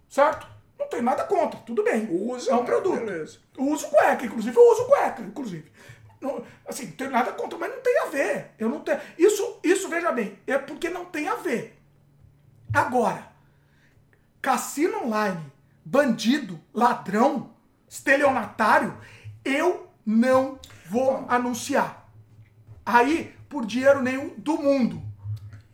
Certo? 0.10 0.48
Não 0.78 0.88
tenho 0.88 1.04
nada 1.04 1.24
contra. 1.24 1.60
Tudo 1.62 1.84
bem. 1.84 2.08
Usa, 2.10 2.52
é 2.52 2.56
um 2.56 2.66
produto. 2.66 3.00
Beleza. 3.00 3.40
uso 3.58 3.88
cueca, 3.90 4.26
inclusive 4.26 4.56
eu 4.56 4.72
uso 4.72 4.86
cueca, 4.86 5.22
inclusive. 5.22 5.72
Não, 6.22 6.44
assim, 6.68 6.88
não 6.88 6.92
tenho 6.94 7.12
nada 7.12 7.32
contra, 7.32 7.58
mas 7.58 7.72
não 7.72 7.82
tem 7.82 8.00
a 8.00 8.06
ver. 8.06 8.52
Eu 8.58 8.70
não 8.70 8.80
tenho. 8.82 9.00
Isso, 9.18 9.60
isso, 9.64 9.90
veja 9.90 10.12
bem, 10.12 10.38
é 10.46 10.58
porque 10.58 10.90
não 10.90 11.06
tem 11.06 11.28
a 11.28 11.36
ver. 11.36 11.80
Agora, 12.74 13.32
cassino 14.42 15.06
online, 15.06 15.42
bandido, 15.84 16.60
ladrão, 16.74 17.54
estelionatário, 17.88 18.98
eu 19.44 19.88
não 20.06 20.60
vou 20.90 21.26
anunciar. 21.28 22.10
Aí, 22.86 23.36
por 23.50 23.66
dinheiro 23.66 24.02
nenhum 24.02 24.34
do 24.38 24.58
mundo. 24.58 25.02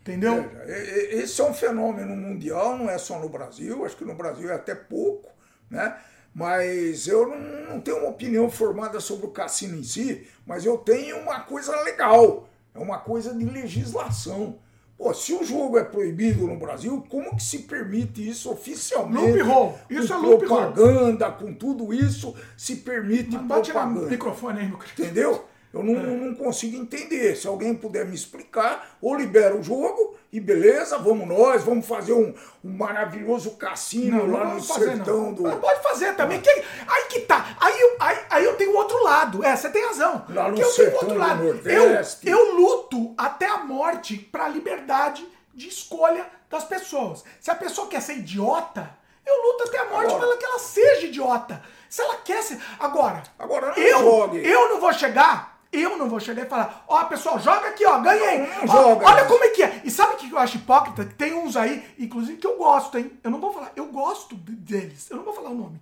Entendeu? 0.04 0.50
esse 0.66 1.40
é 1.40 1.44
um 1.44 1.54
fenômeno 1.54 2.14
mundial, 2.14 2.76
não 2.76 2.90
é 2.90 2.98
só 2.98 3.18
no 3.18 3.30
Brasil, 3.30 3.86
acho 3.86 3.96
que 3.96 4.04
no 4.04 4.14
Brasil 4.14 4.50
é 4.50 4.54
até 4.54 4.74
pouco, 4.74 5.30
né? 5.70 5.96
Mas 6.34 7.06
eu 7.06 7.26
não, 7.26 7.38
não 7.70 7.80
tenho 7.80 7.98
uma 8.00 8.10
opinião 8.10 8.50
formada 8.50 9.00
sobre 9.00 9.24
o 9.24 9.30
cassino 9.30 9.78
em 9.78 9.82
si, 9.82 10.26
mas 10.44 10.66
eu 10.66 10.76
tenho 10.76 11.16
uma 11.20 11.40
coisa 11.40 11.74
legal, 11.82 12.46
é 12.74 12.78
uma 12.78 12.98
coisa 12.98 13.32
de 13.32 13.46
legislação. 13.46 14.58
Pô, 14.98 15.14
se 15.14 15.32
o 15.32 15.42
jogo 15.42 15.78
é 15.78 15.84
proibido 15.84 16.46
no 16.46 16.56
Brasil, 16.58 17.02
como 17.08 17.34
que 17.34 17.42
se 17.42 17.60
permite 17.60 18.28
isso 18.28 18.50
oficialmente? 18.50 19.42
Loophole. 19.42 19.74
Isso 19.88 20.08
com 20.08 20.14
é 20.14 20.16
loophole. 20.18 20.46
propaganda, 20.46 21.32
com 21.32 21.54
tudo 21.54 21.94
isso, 21.94 22.34
se 22.56 22.76
permite 22.76 23.36
Mas 23.36 23.68
propaganda. 23.68 24.06
o 24.06 24.10
microfone 24.10 24.60
aí, 24.60 24.68
meu 24.68 24.78
querido. 24.78 25.02
Entendeu? 25.02 25.44
Eu 25.74 25.82
não, 25.82 25.94
é. 25.94 26.06
não 26.06 26.34
consigo 26.36 26.76
entender. 26.76 27.34
Se 27.34 27.48
alguém 27.48 27.74
puder 27.74 28.06
me 28.06 28.14
explicar, 28.14 28.96
ou 29.02 29.16
libera 29.16 29.56
o 29.56 29.62
jogo 29.62 30.16
e 30.32 30.38
beleza, 30.38 30.96
vamos 30.98 31.26
nós, 31.26 31.64
vamos 31.64 31.84
fazer 31.84 32.12
um, 32.12 32.32
um 32.62 32.70
maravilhoso 32.70 33.56
cassino 33.56 34.24
não, 34.24 34.32
lá 34.32 34.44
não 34.44 34.54
no 34.54 34.62
fazer, 34.62 34.92
sertão 34.92 35.22
não. 35.22 35.32
do. 35.32 35.42
Mas 35.42 35.58
pode 35.58 35.82
fazer 35.82 36.14
também. 36.14 36.40
Aí 36.86 37.04
que 37.08 37.20
tá. 37.20 37.56
Aí, 37.60 37.80
eu, 37.80 37.96
aí, 37.98 38.18
aí 38.30 38.44
eu 38.44 38.54
tenho 38.54 38.72
outro 38.76 39.02
lado. 39.02 39.44
É, 39.44 39.56
você 39.56 39.68
tem 39.68 39.84
razão. 39.84 40.24
Lá 40.28 40.48
no 40.48 40.60
eu 40.60 40.70
sertão 40.70 41.00
tenho 41.00 41.10
outro 41.10 41.18
lado. 41.18 41.42
Nordeste. 41.42 42.28
Eu, 42.28 42.38
eu 42.38 42.54
luto 42.54 43.12
até 43.18 43.46
a 43.46 43.58
morte 43.58 44.16
pra 44.16 44.48
liberdade 44.48 45.26
de 45.52 45.66
escolha 45.66 46.24
das 46.48 46.62
pessoas. 46.64 47.24
Se 47.40 47.50
a 47.50 47.54
pessoa 47.56 47.88
quer 47.88 48.00
ser 48.00 48.18
idiota, 48.18 48.96
eu 49.26 49.42
luto 49.42 49.64
até 49.64 49.78
a 49.78 49.86
morte 49.86 50.06
agora, 50.06 50.20
pela 50.20 50.36
que 50.36 50.44
ela 50.44 50.58
seja 50.60 51.06
idiota. 51.08 51.60
Se 51.88 52.00
ela 52.00 52.16
quer 52.18 52.42
ser. 52.44 52.60
Agora, 52.78 53.24
agora 53.36 53.72
eu, 53.76 53.98
jogue. 53.98 54.38
eu 54.38 54.68
não 54.68 54.80
vou 54.80 54.92
chegar 54.92 55.53
eu 55.82 55.96
não 55.96 56.08
vou 56.08 56.20
chegar 56.20 56.44
e 56.44 56.48
falar, 56.48 56.84
ó, 56.88 57.00
oh, 57.00 57.06
pessoal, 57.06 57.38
joga 57.38 57.68
aqui, 57.68 57.84
ó, 57.84 57.98
ganhei. 57.98 58.46
Joga. 58.66 59.06
Olha 59.06 59.24
como 59.24 59.44
é 59.44 59.48
que 59.48 59.62
é. 59.62 59.82
E 59.84 59.90
sabe 59.90 60.14
o 60.14 60.16
que 60.16 60.30
eu 60.30 60.38
acho 60.38 60.56
hipócrita? 60.56 61.04
Tem 61.04 61.34
uns 61.34 61.56
aí, 61.56 61.84
inclusive, 61.98 62.38
que 62.38 62.46
eu 62.46 62.56
gosto, 62.56 62.98
hein? 62.98 63.18
Eu 63.22 63.30
não 63.30 63.40
vou 63.40 63.52
falar, 63.52 63.72
eu 63.76 63.86
gosto 63.86 64.34
deles. 64.34 65.10
Eu 65.10 65.16
não 65.16 65.24
vou 65.24 65.34
falar 65.34 65.50
o 65.50 65.54
nome. 65.54 65.80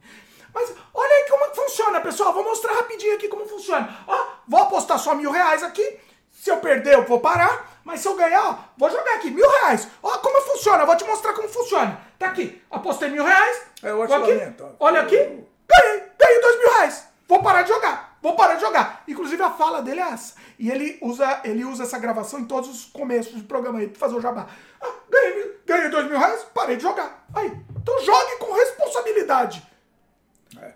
Mas 0.54 0.72
olha 0.92 1.14
aí 1.14 1.30
como 1.30 1.44
é 1.44 1.48
que 1.48 1.56
funciona, 1.56 2.00
pessoal. 2.00 2.32
Vou 2.32 2.44
mostrar 2.44 2.74
rapidinho 2.74 3.14
aqui 3.14 3.28
como 3.28 3.46
funciona. 3.46 3.96
Ó, 4.06 4.26
vou 4.46 4.60
apostar 4.60 4.98
só 4.98 5.14
mil 5.14 5.30
reais 5.30 5.62
aqui. 5.62 5.98
Se 6.30 6.50
eu 6.50 6.58
perder, 6.58 6.94
eu 6.94 7.04
vou 7.04 7.20
parar. 7.20 7.80
Mas 7.84 8.00
se 8.00 8.08
eu 8.08 8.14
ganhar, 8.14 8.50
ó, 8.50 8.58
vou 8.76 8.90
jogar 8.90 9.14
aqui, 9.14 9.30
mil 9.30 9.48
reais. 9.48 9.88
Ó, 10.02 10.18
como 10.18 10.40
funciona. 10.42 10.82
Eu 10.82 10.86
vou 10.86 10.96
te 10.96 11.04
mostrar 11.04 11.32
como 11.32 11.48
funciona. 11.48 12.00
Tá 12.18 12.26
aqui. 12.26 12.62
Apostei 12.70 13.08
mil 13.08 13.24
reais. 13.24 13.62
É, 13.82 13.90
eu 13.90 14.02
acho 14.02 14.14
aqui. 14.14 14.54
Olha 14.78 15.00
aqui. 15.00 15.16
Ganhei. 15.16 16.02
Ganhei 16.18 16.40
dois 16.40 16.58
mil 16.58 16.70
reais. 16.74 17.08
Vou 17.26 17.42
parar 17.42 17.62
de 17.62 17.70
jogar. 17.70 18.11
Vou 18.22 18.36
parar 18.36 18.54
de 18.54 18.60
jogar. 18.60 19.02
Inclusive 19.08 19.42
a 19.42 19.50
fala 19.50 19.82
dele 19.82 20.00
é 20.00 20.10
essa. 20.10 20.34
E 20.56 20.70
ele 20.70 20.96
usa, 21.02 21.40
ele 21.42 21.64
usa 21.64 21.82
essa 21.82 21.98
gravação 21.98 22.38
em 22.38 22.44
todos 22.44 22.70
os 22.70 22.84
começos 22.84 23.34
do 23.34 23.44
programa 23.44 23.80
aí 23.80 23.88
pra 23.88 23.98
fazer 23.98 24.14
o 24.14 24.20
jabá. 24.20 24.46
Ah, 24.80 24.94
ganhei, 25.10 25.60
ganhei 25.66 25.88
dois 25.88 26.06
mil 26.08 26.16
reais, 26.16 26.46
parei 26.54 26.76
de 26.76 26.82
jogar. 26.84 27.26
Aí. 27.34 27.52
Então 27.76 28.00
jogue 28.00 28.36
com 28.38 28.54
responsabilidade. 28.54 29.68
É, 30.60 30.72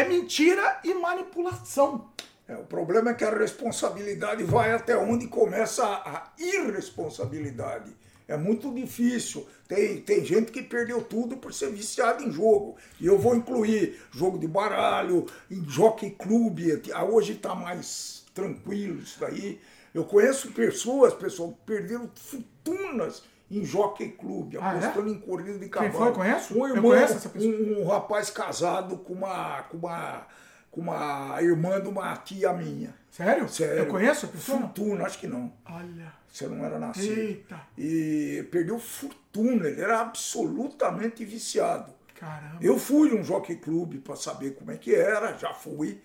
é 0.00 0.04
mentira 0.04 0.80
e 0.84 0.92
manipulação. 0.92 2.12
É, 2.46 2.54
o 2.56 2.64
problema 2.64 3.10
é 3.10 3.14
que 3.14 3.24
a 3.24 3.30
responsabilidade 3.30 4.44
vai 4.44 4.74
até 4.74 4.94
onde 4.94 5.28
começa 5.28 5.86
a, 5.86 6.18
a 6.18 6.32
irresponsabilidade. 6.38 7.96
É 8.32 8.36
muito 8.36 8.72
difícil. 8.72 9.46
Tem, 9.68 10.00
tem 10.00 10.24
gente 10.24 10.50
que 10.50 10.62
perdeu 10.62 11.02
tudo 11.02 11.36
por 11.36 11.52
ser 11.52 11.70
viciado 11.70 12.22
em 12.22 12.30
jogo. 12.30 12.76
E 13.00 13.06
eu 13.06 13.18
vou 13.18 13.34
incluir 13.34 14.00
jogo 14.10 14.38
de 14.38 14.48
baralho, 14.48 15.26
em 15.50 15.62
jockey 15.68 16.10
clube. 16.10 16.82
Hoje 17.10 17.32
está 17.34 17.54
mais 17.54 18.24
tranquilo 18.34 19.00
isso 19.00 19.20
daí. 19.20 19.60
Eu 19.94 20.04
conheço 20.04 20.50
pessoas, 20.52 21.12
pessoal, 21.12 21.52
que 21.52 21.66
perderam 21.66 22.10
fortunas 22.14 23.22
em 23.50 23.62
jockey 23.62 24.08
clube, 24.12 24.56
ah, 24.56 24.70
apostando 24.70 25.10
é? 25.10 25.12
em 25.12 25.18
corrida 25.18 25.58
de 25.58 25.68
cavalo. 25.68 25.92
Quem 25.92 26.00
foi? 26.00 26.12
Conheço? 26.12 26.58
Um 26.58 26.66
irmão, 26.66 26.92
um, 27.36 27.82
um, 27.82 27.86
rapaz 27.86 28.30
casado 28.30 28.96
com 28.96 29.12
uma, 29.12 29.62
com 29.64 29.76
uma, 29.76 30.26
com 30.70 30.80
uma 30.80 31.36
irmã 31.42 31.78
de 31.78 31.88
uma 31.88 32.16
tia 32.16 32.50
minha. 32.54 32.94
Sério? 33.10 33.46
Sério. 33.50 33.80
Eu 33.80 33.86
conheço 33.86 34.24
a 34.24 34.28
pessoa? 34.30 34.60
Fortuna, 34.60 35.04
acho 35.04 35.18
que 35.18 35.26
não. 35.26 35.52
Olha. 35.66 36.21
Você 36.32 36.46
não 36.46 36.64
era 36.64 36.78
nascido. 36.78 37.20
Eita. 37.20 37.60
E 37.76 38.48
perdeu 38.50 38.78
fortuna, 38.78 39.68
ele 39.68 39.82
era 39.82 40.00
absolutamente 40.00 41.26
viciado. 41.26 41.92
Caramba. 42.18 42.56
Eu 42.58 42.78
fui 42.78 43.10
num 43.10 43.22
jockey 43.22 43.56
clube 43.56 43.98
para 43.98 44.16
saber 44.16 44.52
como 44.54 44.70
é 44.70 44.76
que 44.76 44.94
era, 44.94 45.36
já 45.36 45.52
fui, 45.52 46.00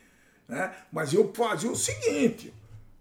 né? 0.46 0.74
Mas 0.92 1.14
eu 1.14 1.32
fazia 1.34 1.72
o 1.72 1.76
seguinte, 1.78 2.54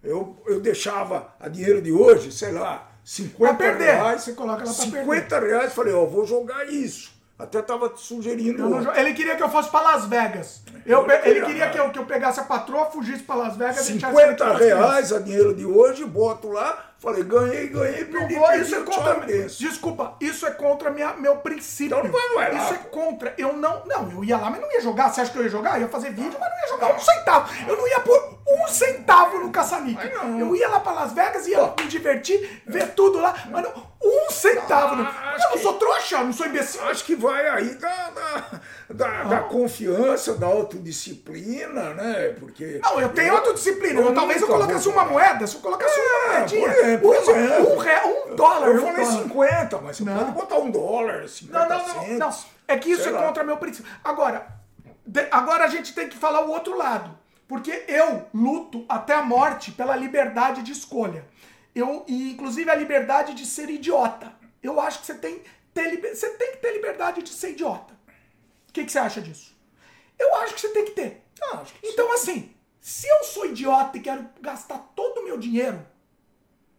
eu, 0.04 0.40
eu 0.46 0.60
deixava 0.60 1.34
a 1.40 1.48
dinheiro 1.48 1.82
de 1.82 1.90
hoje, 1.90 2.30
sei 2.30 2.52
lá, 2.52 2.92
50 3.02 3.54
perder. 3.54 3.84
reais. 3.84 4.22
Você 4.22 4.32
coloca 4.32 4.62
pra 4.62 4.72
50 4.72 5.28
perder. 5.28 5.48
reais, 5.48 5.72
falei, 5.72 5.94
ó, 5.94 6.06
vou 6.06 6.24
jogar 6.24 6.68
isso. 6.68 7.16
Até 7.38 7.60
tava 7.60 7.90
te 7.90 8.00
sugerindo. 8.00 8.62
ele 8.96 9.12
queria 9.12 9.36
que 9.36 9.42
eu 9.42 9.50
fosse 9.50 9.68
para 9.68 9.80
Las 9.80 10.06
Vegas. 10.06 10.62
Eu, 10.86 11.06
eu 11.06 11.24
ele 11.24 11.44
queria 11.44 11.68
que 11.68 11.78
eu, 11.78 11.90
que 11.90 11.98
eu 11.98 12.06
pegasse 12.06 12.40
a 12.40 12.44
patroa, 12.44 12.86
fugisse 12.86 13.22
para 13.24 13.34
Las 13.34 13.56
Vegas 13.56 13.84
50 13.84 14.56
reais 14.56 15.12
a 15.12 15.18
dinheiro 15.18 15.54
de 15.54 15.66
hoje, 15.66 16.04
boto 16.04 16.48
lá, 16.48 16.94
falei, 17.06 17.22
ganhei, 17.22 17.68
ganhei, 17.68 18.04
perdi, 18.04 18.34
vou, 18.34 18.48
perdi, 18.48 18.62
isso 18.62 18.74
é 18.74 18.82
contra, 18.82 19.26
Desculpa, 19.46 20.16
isso 20.20 20.46
é 20.46 20.50
contra 20.50 20.90
minha, 20.90 21.14
meu 21.14 21.36
princípio. 21.36 21.98
Então 21.98 22.02
não 22.02 22.34
vai 22.34 22.52
lá. 22.52 22.64
Isso 22.64 22.74
é 22.74 22.78
contra. 22.78 23.34
Eu 23.38 23.52
não. 23.52 23.84
Não, 23.86 24.10
eu 24.10 24.24
ia 24.24 24.36
lá, 24.36 24.50
mas 24.50 24.60
não 24.60 24.72
ia 24.72 24.80
jogar. 24.80 25.12
Você 25.12 25.20
acha 25.20 25.30
que 25.30 25.38
eu 25.38 25.44
ia 25.44 25.48
jogar? 25.48 25.76
Eu 25.76 25.82
ia 25.82 25.88
fazer 25.88 26.10
vídeo, 26.10 26.36
mas 26.38 26.50
não 26.50 26.58
ia 26.58 26.68
jogar 26.68 26.94
um 26.94 26.98
centavo. 26.98 27.54
Eu 27.68 27.76
não 27.76 27.86
ia 27.86 28.00
pôr 28.00 28.38
um 28.48 28.68
centavo 28.68 29.38
no 29.38 29.50
caça-níquel. 29.50 30.10
Eu 30.38 30.56
ia 30.56 30.68
lá 30.68 30.80
para 30.80 30.92
Las 30.92 31.12
Vegas, 31.12 31.46
ia 31.46 31.74
me 31.78 31.86
divertir, 31.86 32.62
ver 32.66 32.88
tudo 32.94 33.20
lá. 33.20 33.34
Mas 33.50 33.62
não, 33.62 33.86
um 34.02 34.30
centavo. 34.30 35.02
Ah, 35.02 35.36
eu 35.42 35.50
não 35.50 35.58
sou 35.58 35.72
trouxa, 35.74 36.22
não 36.22 36.32
sou 36.32 36.46
imbecil. 36.46 36.82
Acho 36.84 37.04
que 37.04 37.14
vai 37.14 37.48
aí 37.48 37.74
da, 37.74 38.10
da, 38.10 38.60
da, 38.90 39.24
da 39.24 39.40
confiança, 39.40 40.34
da 40.34 40.46
autodisciplina, 40.46 41.94
né? 41.94 42.34
Porque. 42.38 42.80
Não, 42.82 43.00
eu 43.00 43.08
tenho 43.10 43.34
autodisciplina. 43.34 44.00
Eu, 44.00 44.14
talvez 44.14 44.40
eu 44.40 44.48
colocasse 44.48 44.88
uma 44.88 45.04
moeda, 45.04 45.46
se 45.46 45.56
eu 45.56 45.60
colocasse 45.60 45.98
é, 45.98 46.02
uma 46.02 46.38
moedinha. 46.38 46.68
Um, 47.68 47.78
real, 47.78 48.08
um 48.08 48.34
dólar. 48.36 48.68
Eu 48.68 48.82
falei 48.82 49.04
50, 49.04 49.78
mas 49.78 49.96
você 49.96 50.04
não. 50.04 50.16
pode 50.16 50.32
botar 50.32 50.56
um 50.58 50.70
dólar, 50.70 51.28
50 51.28 51.58
não, 51.58 51.68
não, 51.68 51.94
não, 51.94 52.18
não. 52.18 52.36
É 52.68 52.76
que 52.76 52.90
isso 52.90 53.08
é 53.08 53.12
lá. 53.12 53.22
contra 53.22 53.44
meu 53.44 53.56
princípio. 53.56 53.90
Agora, 54.02 54.46
de, 55.06 55.26
agora 55.30 55.64
a 55.64 55.68
gente 55.68 55.94
tem 55.94 56.08
que 56.08 56.16
falar 56.16 56.44
o 56.44 56.50
outro 56.50 56.76
lado. 56.76 57.16
Porque 57.48 57.84
eu 57.86 58.26
luto 58.34 58.84
até 58.88 59.14
a 59.14 59.22
morte 59.22 59.70
pela 59.70 59.94
liberdade 59.94 60.62
de 60.62 60.72
escolha. 60.72 61.24
Eu, 61.76 62.04
e 62.08 62.32
inclusive 62.32 62.70
a 62.70 62.74
liberdade 62.74 63.34
de 63.34 63.44
ser 63.44 63.68
idiota. 63.68 64.32
Eu 64.62 64.80
acho 64.80 65.00
que 65.00 65.06
você 65.06 65.14
tem, 65.14 65.42
ter, 65.74 66.00
você 66.14 66.30
tem 66.30 66.52
que 66.52 66.56
ter 66.56 66.72
liberdade 66.72 67.22
de 67.22 67.28
ser 67.28 67.50
idiota. 67.50 67.92
O 68.68 68.72
que, 68.72 68.84
que 68.84 68.90
você 68.90 68.98
acha 68.98 69.20
disso? 69.20 69.54
Eu 70.18 70.34
acho 70.36 70.54
que 70.54 70.60
você 70.62 70.70
tem 70.70 70.86
que 70.86 70.92
ter. 70.92 71.22
Ah, 71.42 71.58
que 71.58 71.86
Então, 71.86 72.10
assim, 72.14 72.50
se 72.80 73.06
eu 73.06 73.24
sou 73.24 73.44
idiota 73.44 73.98
e 73.98 74.00
quero 74.00 74.26
gastar 74.40 74.78
todo 74.96 75.18
o 75.20 75.24
meu 75.24 75.36
dinheiro 75.38 75.86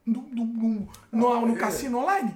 no, 0.04 0.22
no, 0.24 0.46
no- 0.46 0.90
no- 1.12 1.46
no 1.46 1.56
é. 1.56 1.60
cassino 1.60 2.00
online, 2.00 2.36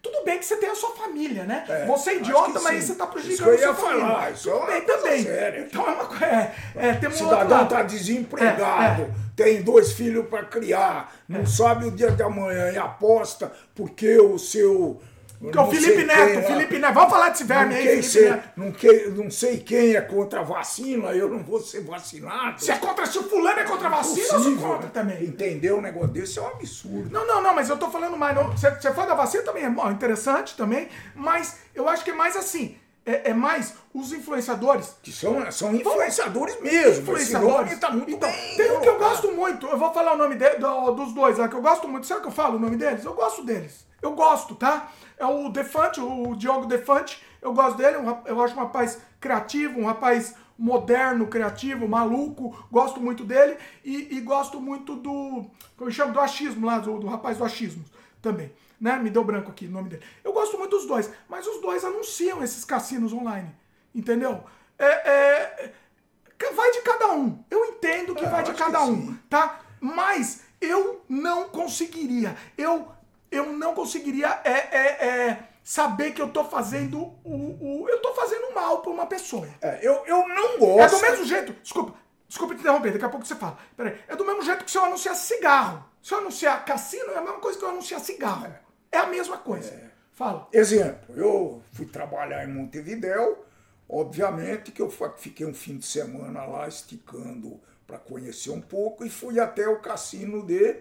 tudo 0.00 0.24
bem 0.24 0.38
que 0.38 0.44
você 0.44 0.56
tem 0.56 0.68
a 0.68 0.74
sua 0.74 0.90
família, 0.96 1.44
né? 1.44 1.64
É, 1.68 1.86
você 1.86 2.10
é 2.10 2.16
idiota, 2.16 2.60
mas 2.60 2.84
sim. 2.84 2.92
você 2.92 2.94
tá 2.96 3.04
Isso 3.04 3.12
prejudicando 3.12 3.56
que 3.58 3.62
eu 3.64 3.70
a 3.70 3.74
sua 3.74 3.84
ia 3.84 3.90
família. 3.90 4.06
falar, 4.14 4.30
isso 4.32 4.48
é 4.48 4.52
tudo 4.52 4.60
uma 4.62 4.66
bem 4.72 4.82
também. 4.86 5.22
séria. 5.24 5.60
Então 5.60 5.86
é 5.88 5.90
uma 5.92 6.06
coisa. 6.06 6.24
É, 6.26 6.54
é, 6.76 6.92
tem 6.94 7.08
um 7.08 7.12
outro 7.12 7.16
cidadão 7.18 7.56
lado. 7.58 7.62
está 7.64 7.82
desempregado, 7.84 9.02
É, 9.02 9.04
é. 9.06 9.21
Tem 9.36 9.62
dois 9.62 9.92
filhos 9.92 10.26
para 10.28 10.44
criar, 10.44 11.12
não 11.28 11.46
sabe 11.46 11.86
o 11.86 11.90
dia 11.90 12.10
de 12.10 12.22
amanhã 12.22 12.70
e 12.72 12.78
aposta 12.78 13.50
porque 13.74 14.18
o 14.20 14.38
seu. 14.38 15.00
Porque 15.40 15.58
o 15.58 15.66
Felipe 15.72 16.04
Neto, 16.04 16.38
o 16.38 16.42
Felipe 16.44 16.78
Neto. 16.78 16.94
Vamos 16.94 17.10
falar 17.10 17.30
desse 17.30 17.42
verme 17.42 17.74
aí, 17.74 17.82
Felipe 17.84 18.02
ser- 18.04 18.30
Neto. 18.30 18.48
não, 18.56 18.70
que- 18.70 19.08
não 19.08 19.28
sei 19.28 19.58
quem 19.58 19.96
é 19.96 20.00
contra 20.00 20.38
a 20.38 20.42
vacina, 20.44 21.08
eu 21.08 21.28
não 21.28 21.42
vou 21.42 21.60
ser 21.60 21.80
vacinado. 21.80 22.62
Se 22.62 22.70
é 22.70 22.76
contra, 22.78 23.04
se 23.06 23.18
o 23.18 23.24
fulano 23.24 23.58
é 23.58 23.64
contra 23.64 23.88
a 23.88 23.90
vacina, 23.90 24.24
eu 24.24 24.40
sou 24.40 24.56
contra 24.56 24.84
né? 24.86 24.90
também. 24.94 25.24
Entender 25.24 25.72
um 25.72 25.80
negócio 25.80 26.10
desse 26.10 26.38
é 26.38 26.42
um 26.42 26.46
absurdo. 26.46 27.10
Não, 27.10 27.26
não, 27.26 27.42
não, 27.42 27.52
mas 27.56 27.68
eu 27.68 27.76
tô 27.76 27.90
falando 27.90 28.16
mais. 28.16 28.36
Você 28.52 28.92
foi 28.92 29.04
da 29.04 29.14
vacina 29.16 29.42
também, 29.42 29.64
é 29.64 29.70
bom, 29.70 29.90
interessante 29.90 30.56
também, 30.56 30.88
mas 31.12 31.56
eu 31.74 31.88
acho 31.88 32.04
que 32.04 32.12
é 32.12 32.14
mais 32.14 32.36
assim. 32.36 32.76
É, 33.04 33.30
é 33.30 33.34
mais 33.34 33.74
os 33.92 34.12
influenciadores. 34.12 34.94
Que 35.02 35.10
são, 35.12 35.50
são 35.50 35.74
influenciadores 35.74 36.60
mesmo. 36.60 37.04
Nome 37.66 37.76
tá 37.80 37.90
muito 37.90 38.10
então, 38.12 38.30
bem 38.30 38.56
tem 38.56 38.70
um 38.76 38.80
que 38.80 38.88
eu 38.88 38.98
gosto 38.98 39.32
muito, 39.32 39.66
eu 39.66 39.76
vou 39.76 39.92
falar 39.92 40.12
o 40.12 40.16
nome 40.16 40.36
de- 40.36 40.56
do- 40.56 40.90
dos 40.92 41.12
dois 41.12 41.36
lá, 41.38 41.48
que 41.48 41.56
eu 41.56 41.62
gosto 41.62 41.88
muito. 41.88 42.06
Sabe 42.06 42.20
que 42.22 42.28
eu 42.28 42.32
falo 42.32 42.56
o 42.56 42.60
nome 42.60 42.76
deles? 42.76 43.04
Eu 43.04 43.14
gosto 43.14 43.44
deles. 43.44 43.84
Eu 44.00 44.12
gosto, 44.14 44.54
tá? 44.54 44.88
É 45.18 45.26
o 45.26 45.48
Defante, 45.48 46.00
o 46.00 46.34
Diogo 46.36 46.66
Defante. 46.66 47.22
Eu 47.40 47.52
gosto 47.52 47.76
dele, 47.76 47.96
eu 48.24 48.40
acho 48.42 48.54
um 48.54 48.58
rapaz 48.58 48.98
criativo, 49.20 49.80
um 49.80 49.86
rapaz 49.86 50.34
moderno, 50.56 51.26
criativo, 51.26 51.88
maluco. 51.88 52.66
Gosto 52.70 53.00
muito 53.00 53.24
dele. 53.24 53.56
E, 53.84 54.16
e 54.16 54.20
gosto 54.20 54.60
muito 54.60 54.94
do. 54.94 55.44
Como 55.76 55.90
eu 55.90 55.94
chamo? 55.94 56.12
Do 56.12 56.20
achismo 56.20 56.66
lá, 56.66 56.78
do, 56.78 56.98
do 57.00 57.06
rapaz 57.08 57.38
do 57.38 57.44
achismo 57.44 57.84
também. 58.20 58.52
Né? 58.82 58.96
Me 58.98 59.10
deu 59.10 59.22
branco 59.22 59.52
aqui 59.52 59.66
o 59.66 59.70
nome 59.70 59.88
dele. 59.90 60.02
Eu 60.24 60.32
gosto 60.32 60.58
muito 60.58 60.72
dos 60.76 60.86
dois, 60.86 61.08
mas 61.28 61.46
os 61.46 61.60
dois 61.62 61.84
anunciam 61.84 62.42
esses 62.42 62.64
cassinos 62.64 63.12
online. 63.12 63.54
Entendeu? 63.94 64.42
É, 64.76 64.86
é, 64.86 65.72
vai 66.52 66.72
de 66.72 66.80
cada 66.80 67.12
um. 67.12 67.44
Eu 67.48 67.64
entendo 67.66 68.12
que 68.12 68.24
É, 68.24 68.28
vai 68.28 68.42
de 68.42 68.52
cada 68.54 68.82
um, 68.82 69.16
tá? 69.30 69.60
Mas 69.80 70.40
eu 70.60 71.04
não 71.08 71.48
conseguiria. 71.48 72.36
Eu, 72.58 72.88
eu 73.30 73.52
não 73.52 73.72
conseguiria 73.72 74.40
é, 74.42 74.50
é, 74.50 75.06
é, 75.28 75.48
saber 75.62 76.10
que 76.10 76.20
eu 76.20 76.30
tô 76.30 76.42
fazendo 76.42 76.98
o, 77.24 77.84
o- 77.84 77.88
Eu 77.88 78.00
tô 78.02 78.12
fazendo 78.14 78.52
mal 78.52 78.82
pra 78.82 78.90
uma 78.90 79.06
pessoa. 79.06 79.46
É, 79.60 79.78
eu, 79.80 80.04
eu 80.06 80.26
não 80.26 80.54
É 80.54 80.58
gosto. 80.58 80.96
do 80.96 81.02
mesmo 81.02 81.24
jeito. 81.24 81.52
Desculpa, 81.62 81.94
desculpa 82.26 82.54
te 82.56 82.60
interromper, 82.60 82.92
daqui 82.92 83.04
a 83.04 83.08
pouco 83.08 83.24
você 83.24 83.36
fala. 83.36 83.58
Peraí. 83.76 83.96
É 84.08 84.16
do 84.16 84.24
mesmo 84.24 84.42
jeito 84.42 84.64
que 84.64 84.70
se 84.72 84.76
eu 84.76 84.84
anunciar 84.84 85.14
cigarro. 85.14 85.84
Se 86.02 86.12
eu 86.12 86.18
anunciar 86.18 86.64
cassino, 86.64 87.12
é 87.12 87.18
a 87.18 87.20
mesma 87.20 87.38
coisa 87.38 87.56
que 87.56 87.64
eu 87.64 87.68
anunciar 87.68 88.00
cigarro. 88.00 88.46
É 88.46 88.60
a 88.98 89.06
mesma 89.06 89.38
coisa. 89.38 89.92
Fala. 90.12 90.48
Exemplo, 90.52 91.16
eu 91.16 91.62
fui 91.72 91.86
trabalhar 91.86 92.44
em 92.44 92.52
Montevidéu, 92.52 93.44
obviamente 93.88 94.70
que 94.70 94.82
eu 94.82 94.90
fiquei 95.16 95.46
um 95.46 95.54
fim 95.54 95.78
de 95.78 95.86
semana 95.86 96.44
lá 96.44 96.68
esticando 96.68 97.60
para 97.86 97.98
conhecer 97.98 98.50
um 98.50 98.60
pouco 98.60 99.04
e 99.04 99.10
fui 99.10 99.40
até 99.40 99.66
o 99.68 99.80
cassino 99.80 100.44
de. 100.44 100.80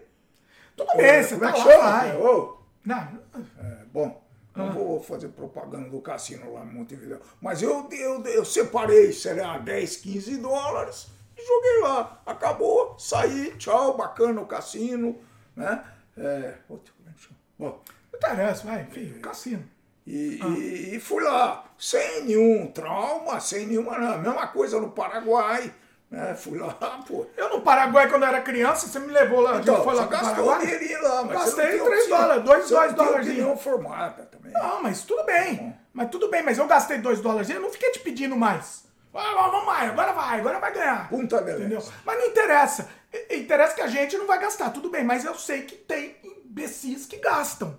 Tudo 0.75 0.95
bem, 0.95 1.23
você 1.23 1.35
Como 1.35 1.45
é 1.45 1.51
tá 1.51 1.77
lá. 1.77 2.17
Ô, 2.17 2.57
Não, 2.85 2.95
é, 2.97 3.85
bom, 3.91 4.21
não 4.55 4.71
vou 4.71 5.01
fazer 5.01 5.29
propaganda 5.29 5.89
do 5.89 6.01
cassino 6.01 6.53
lá 6.53 6.63
em 6.63 6.73
Montevidéu. 6.73 7.19
Mas 7.41 7.61
eu, 7.61 7.87
eu, 7.91 8.23
eu 8.25 8.45
separei, 8.45 9.13
sei 9.13 9.35
lá, 9.35 9.57
10, 9.57 9.97
15 9.97 10.37
dólares 10.37 11.07
e 11.37 11.45
joguei 11.45 11.81
lá. 11.81 12.21
Acabou, 12.25 12.97
saí, 12.99 13.55
tchau, 13.57 13.95
bacana 13.95 14.41
o 14.41 14.45
cassino, 14.45 15.17
né? 15.55 15.83
É, 16.17 16.55
outro, 16.67 16.93
como 16.97 17.09
é 17.09 17.13
que 17.13 17.21
chama? 17.21 17.37
Bom, 17.57 17.81
interessa, 18.29 18.67
vai, 18.67 18.81
enfim, 18.83 19.13
cassino. 19.21 19.63
e, 20.05 20.39
e- 20.43 20.95
e 20.95 20.99
fui 20.99 21.23
lá, 21.23 21.63
sem 21.77 22.23
nenhum 22.25 22.67
trauma, 22.67 23.39
sem 23.39 23.65
nenhuma. 23.67 23.97
Não, 23.97 24.17
mesma 24.19 24.47
coisa 24.47 24.79
no 24.79 24.91
Paraguai. 24.91 25.73
Né? 26.09 26.35
Fui 26.35 26.57
lá, 26.59 26.73
pô. 27.07 27.25
Eu 27.37 27.49
no 27.49 27.61
Paraguai, 27.61 28.09
quando 28.09 28.23
eu 28.23 28.27
era 28.29 28.41
criança, 28.41 28.87
você 28.87 28.99
me 28.99 29.13
levou 29.13 29.39
lá, 29.39 29.57
Então, 29.59 29.81
foi 29.83 29.95
lá 29.95 30.03
você 30.03 30.09
gastou 30.09 30.29
Paraguai. 30.45 30.59
dinheirinho 30.65 31.01
lá, 31.03 31.23
mas 31.23 31.37
Gastei 31.45 31.79
três 31.79 32.07
dólares, 32.09 32.43
dois- 32.43 32.65
você 32.65 32.73
não 32.87 32.93
dólares. 32.95 33.27
opinião 33.27 33.57
formada 33.57 34.23
também. 34.25 34.51
Não, 34.51 34.83
mas 34.83 35.03
tudo 35.03 35.23
bem. 35.23 35.73
Mas 35.93 36.09
tudo 36.09 36.29
bem, 36.29 36.41
mas 36.43 36.57
eu 36.57 36.67
gastei 36.67 36.97
dois 36.99 37.21
dólares, 37.21 37.49
eu 37.49 37.61
não 37.61 37.69
fiquei 37.71 37.91
te 37.91 37.99
pedindo 37.99 38.35
mais. 38.35 38.83
Ah, 39.13 39.33
vamos 39.49 39.65
mais, 39.65 39.89
agora 39.89 40.13
vai, 40.13 40.39
agora 40.39 40.59
vai 40.59 40.73
ganhar. 40.73 41.09
Punta 41.09 41.41
del 41.41 41.59
Entendeu? 41.59 41.83
Mas 42.05 42.17
não 42.17 42.25
interessa. 42.27 42.89
Interessa 43.29 43.75
que 43.75 43.81
a 43.81 43.87
gente 43.87 44.17
não 44.17 44.25
vai 44.25 44.39
gastar, 44.39 44.69
tudo 44.69 44.89
bem, 44.89 45.03
mas 45.03 45.23
eu 45.25 45.35
sei 45.35 45.63
que 45.63 45.75
tem 45.75 46.15
imbecis 46.23 47.05
que 47.05 47.17
gastam. 47.17 47.77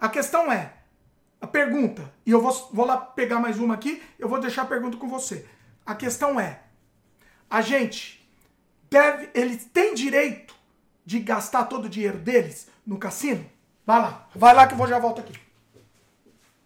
A 0.00 0.08
questão 0.08 0.50
é, 0.50 0.72
a 1.40 1.46
pergunta, 1.46 2.12
e 2.24 2.30
eu 2.30 2.40
vou, 2.40 2.70
vou 2.72 2.86
lá 2.86 2.96
pegar 2.96 3.38
mais 3.38 3.58
uma 3.58 3.74
aqui, 3.74 4.02
eu 4.18 4.28
vou 4.28 4.40
deixar 4.40 4.62
a 4.62 4.66
pergunta 4.66 4.96
com 4.96 5.08
você. 5.08 5.46
A 5.84 5.94
questão 5.94 6.38
é, 6.38 6.60
a 7.48 7.60
gente 7.60 8.28
deve, 8.90 9.30
eles 9.34 9.64
têm 9.66 9.94
direito 9.94 10.54
de 11.04 11.18
gastar 11.20 11.64
todo 11.64 11.86
o 11.86 11.88
dinheiro 11.88 12.18
deles 12.18 12.68
no 12.86 12.98
cassino? 12.98 13.44
Vai 13.86 14.00
lá, 14.00 14.28
vai 14.34 14.54
lá 14.54 14.66
que 14.66 14.74
eu 14.74 14.78
vou 14.78 14.86
já 14.86 14.98
volto 14.98 15.20
aqui. 15.20 15.34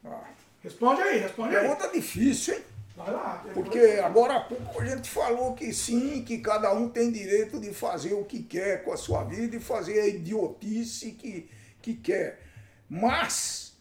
Ah, 0.04 0.24
Responde 0.62 1.02
aí, 1.02 1.18
responde 1.18 1.56
aí. 1.56 1.60
pergunta 1.62 1.88
difícil, 1.88 2.54
hein? 2.54 2.62
Vai 2.96 3.12
lá. 3.12 3.44
Porque 3.54 3.78
agora 4.04 4.36
há 4.36 4.40
pouco 4.40 4.80
a 4.80 4.84
gente 4.84 5.08
falou 5.08 5.54
que 5.54 5.72
sim, 5.72 6.22
que 6.24 6.38
cada 6.38 6.72
um 6.74 6.88
tem 6.88 7.10
direito 7.10 7.58
de 7.60 7.72
fazer 7.72 8.14
o 8.14 8.24
que 8.24 8.42
quer 8.42 8.84
com 8.84 8.92
a 8.92 8.96
sua 8.96 9.24
vida 9.24 9.56
e 9.56 9.60
fazer 9.60 10.00
a 10.00 10.06
idiotice 10.08 11.12
que, 11.12 11.48
que 11.80 11.94
quer. 11.94 12.41
Mas 12.92 13.72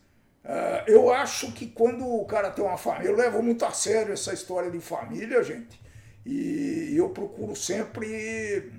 ah, 0.46 0.86
eu 0.88 1.14
acho 1.14 1.52
que 1.52 1.68
quando 1.68 2.06
o 2.08 2.26
cara 2.26 2.50
tem 2.50 2.64
uma 2.64 2.78
família, 2.78 3.10
eu 3.10 3.16
levo 3.18 3.44
muito 3.44 3.66
a 3.66 3.72
sério 3.72 4.14
essa 4.14 4.34
história 4.34 4.72
de 4.72 4.80
família, 4.80 5.44
gente, 5.44 5.80
e 6.26 6.94
eu 6.96 7.10
procuro 7.10 7.54
sempre 7.54 8.72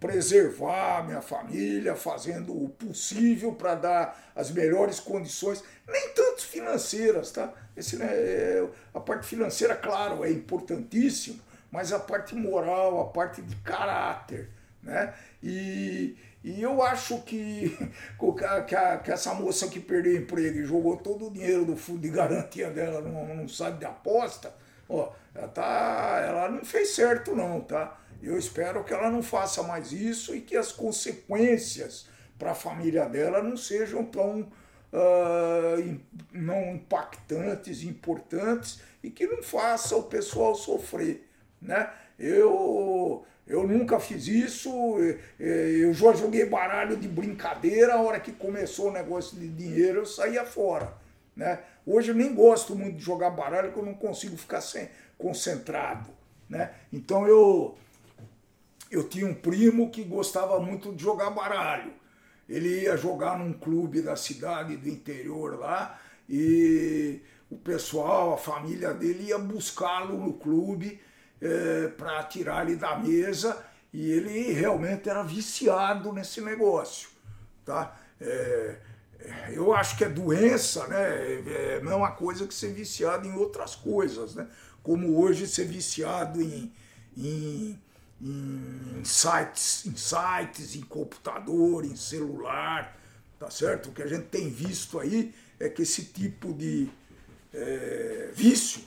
preservar 0.00 1.04
minha 1.06 1.22
família, 1.22 1.94
fazendo 1.94 2.52
o 2.64 2.68
possível 2.68 3.52
para 3.52 3.76
dar 3.76 4.32
as 4.34 4.50
melhores 4.50 4.98
condições, 4.98 5.62
nem 5.86 6.08
tanto 6.14 6.42
financeiras, 6.42 7.30
tá? 7.30 7.52
Esse, 7.76 7.96
né, 7.96 8.06
é- 8.10 8.68
a 8.92 8.98
parte 9.00 9.24
financeira, 9.26 9.76
claro, 9.76 10.24
é 10.24 10.30
importantíssimo, 10.30 11.40
mas 11.70 11.92
a 11.92 11.98
parte 12.00 12.34
moral, 12.34 13.00
a 13.00 13.04
parte 13.06 13.40
de 13.40 13.54
caráter, 13.56 14.50
né? 14.82 15.14
E, 15.42 16.16
e 16.48 16.62
eu 16.62 16.82
acho 16.82 17.20
que, 17.22 17.76
que, 19.04 19.10
essa 19.10 19.34
moça 19.34 19.68
que 19.68 19.80
perdeu 19.80 20.14
o 20.14 20.16
emprego 20.18 20.58
e 20.58 20.64
jogou 20.64 20.96
todo 20.96 21.26
o 21.26 21.30
dinheiro 21.32 21.64
do 21.64 21.76
fundo 21.76 22.00
de 22.00 22.08
garantia 22.10 22.70
dela 22.70 23.00
num 23.00 23.48
site 23.48 23.78
de 23.78 23.84
aposta, 23.84 24.54
ó, 24.88 25.12
ela, 25.34 25.48
tá, 25.48 26.24
ela 26.26 26.48
não 26.50 26.64
fez 26.64 26.90
certo 26.90 27.34
não, 27.34 27.60
tá? 27.60 27.98
Eu 28.22 28.38
espero 28.38 28.82
que 28.84 28.94
ela 28.94 29.10
não 29.10 29.22
faça 29.22 29.62
mais 29.62 29.92
isso 29.92 30.34
e 30.34 30.40
que 30.40 30.56
as 30.56 30.72
consequências 30.72 32.08
para 32.38 32.52
a 32.52 32.54
família 32.54 33.06
dela 33.06 33.42
não 33.42 33.56
sejam 33.56 34.04
tão 34.04 34.48
im- 35.78 36.00
não 36.32 36.74
impactantes, 36.74 37.82
importantes 37.82 38.80
e 39.02 39.10
que 39.10 39.26
não 39.26 39.42
faça 39.42 39.96
o 39.96 40.04
pessoal 40.04 40.54
sofrer, 40.54 41.28
né? 41.60 41.90
Eu 42.18 43.24
eu 43.46 43.66
nunca 43.66 44.00
fiz 44.00 44.26
isso, 44.26 44.70
eu 45.38 45.94
já 45.94 46.12
joguei 46.12 46.46
baralho 46.46 46.96
de 46.96 47.06
brincadeira, 47.06 47.94
a 47.94 48.02
hora 48.02 48.18
que 48.18 48.32
começou 48.32 48.88
o 48.88 48.92
negócio 48.92 49.38
de 49.38 49.48
dinheiro 49.48 50.00
eu 50.00 50.06
saía 50.06 50.44
fora, 50.44 50.92
né? 51.34 51.60
Hoje 51.86 52.10
eu 52.10 52.14
nem 52.14 52.34
gosto 52.34 52.74
muito 52.74 52.96
de 52.96 53.04
jogar 53.04 53.30
baralho 53.30 53.68
porque 53.68 53.80
eu 53.80 53.86
não 53.86 53.94
consigo 53.94 54.36
ficar 54.36 54.60
sem, 54.60 54.88
concentrado, 55.16 56.10
né? 56.48 56.72
Então 56.92 57.26
eu 57.26 57.76
eu 58.90 59.08
tinha 59.08 59.26
um 59.26 59.34
primo 59.34 59.90
que 59.90 60.02
gostava 60.02 60.60
muito 60.60 60.92
de 60.92 61.02
jogar 61.02 61.30
baralho. 61.30 61.92
Ele 62.48 62.82
ia 62.82 62.96
jogar 62.96 63.38
num 63.38 63.52
clube 63.52 64.00
da 64.00 64.16
cidade 64.16 64.76
do 64.76 64.88
interior 64.88 65.58
lá 65.58 66.00
e 66.28 67.20
o 67.50 67.56
pessoal, 67.56 68.34
a 68.34 68.38
família 68.38 68.92
dele 68.92 69.28
ia 69.28 69.38
buscá-lo 69.38 70.18
no 70.18 70.32
clube 70.34 71.00
para 71.96 72.22
tirar 72.24 72.66
ele 72.66 72.76
da 72.76 72.96
mesa 72.98 73.64
e 73.92 74.10
ele 74.10 74.52
realmente 74.52 75.08
era 75.08 75.22
viciado 75.22 76.12
nesse 76.12 76.40
negócio, 76.40 77.08
tá? 77.64 77.96
É, 78.20 78.76
é, 79.20 79.52
eu 79.54 79.72
acho 79.72 79.96
que 79.96 80.04
é 80.04 80.08
doença, 80.08 80.86
né? 80.86 80.96
É 81.46 81.78
a 81.80 81.84
mesma 81.84 82.10
coisa 82.12 82.46
que 82.46 82.54
ser 82.54 82.72
viciado 82.72 83.26
em 83.26 83.34
outras 83.34 83.74
coisas, 83.74 84.34
né? 84.34 84.46
Como 84.82 85.18
hoje 85.20 85.46
ser 85.46 85.66
viciado 85.66 86.40
em, 86.40 86.72
em 87.16 87.78
em 88.20 89.04
sites, 89.04 89.84
em 89.86 89.94
sites, 89.94 90.74
em 90.74 90.80
computador, 90.82 91.84
em 91.84 91.96
celular, 91.96 92.96
tá 93.38 93.50
certo? 93.50 93.90
O 93.90 93.92
que 93.92 94.02
a 94.02 94.06
gente 94.06 94.26
tem 94.26 94.48
visto 94.48 94.98
aí 94.98 95.34
é 95.60 95.68
que 95.68 95.82
esse 95.82 96.04
tipo 96.04 96.52
de 96.54 96.88
é, 97.52 98.30
vício, 98.34 98.82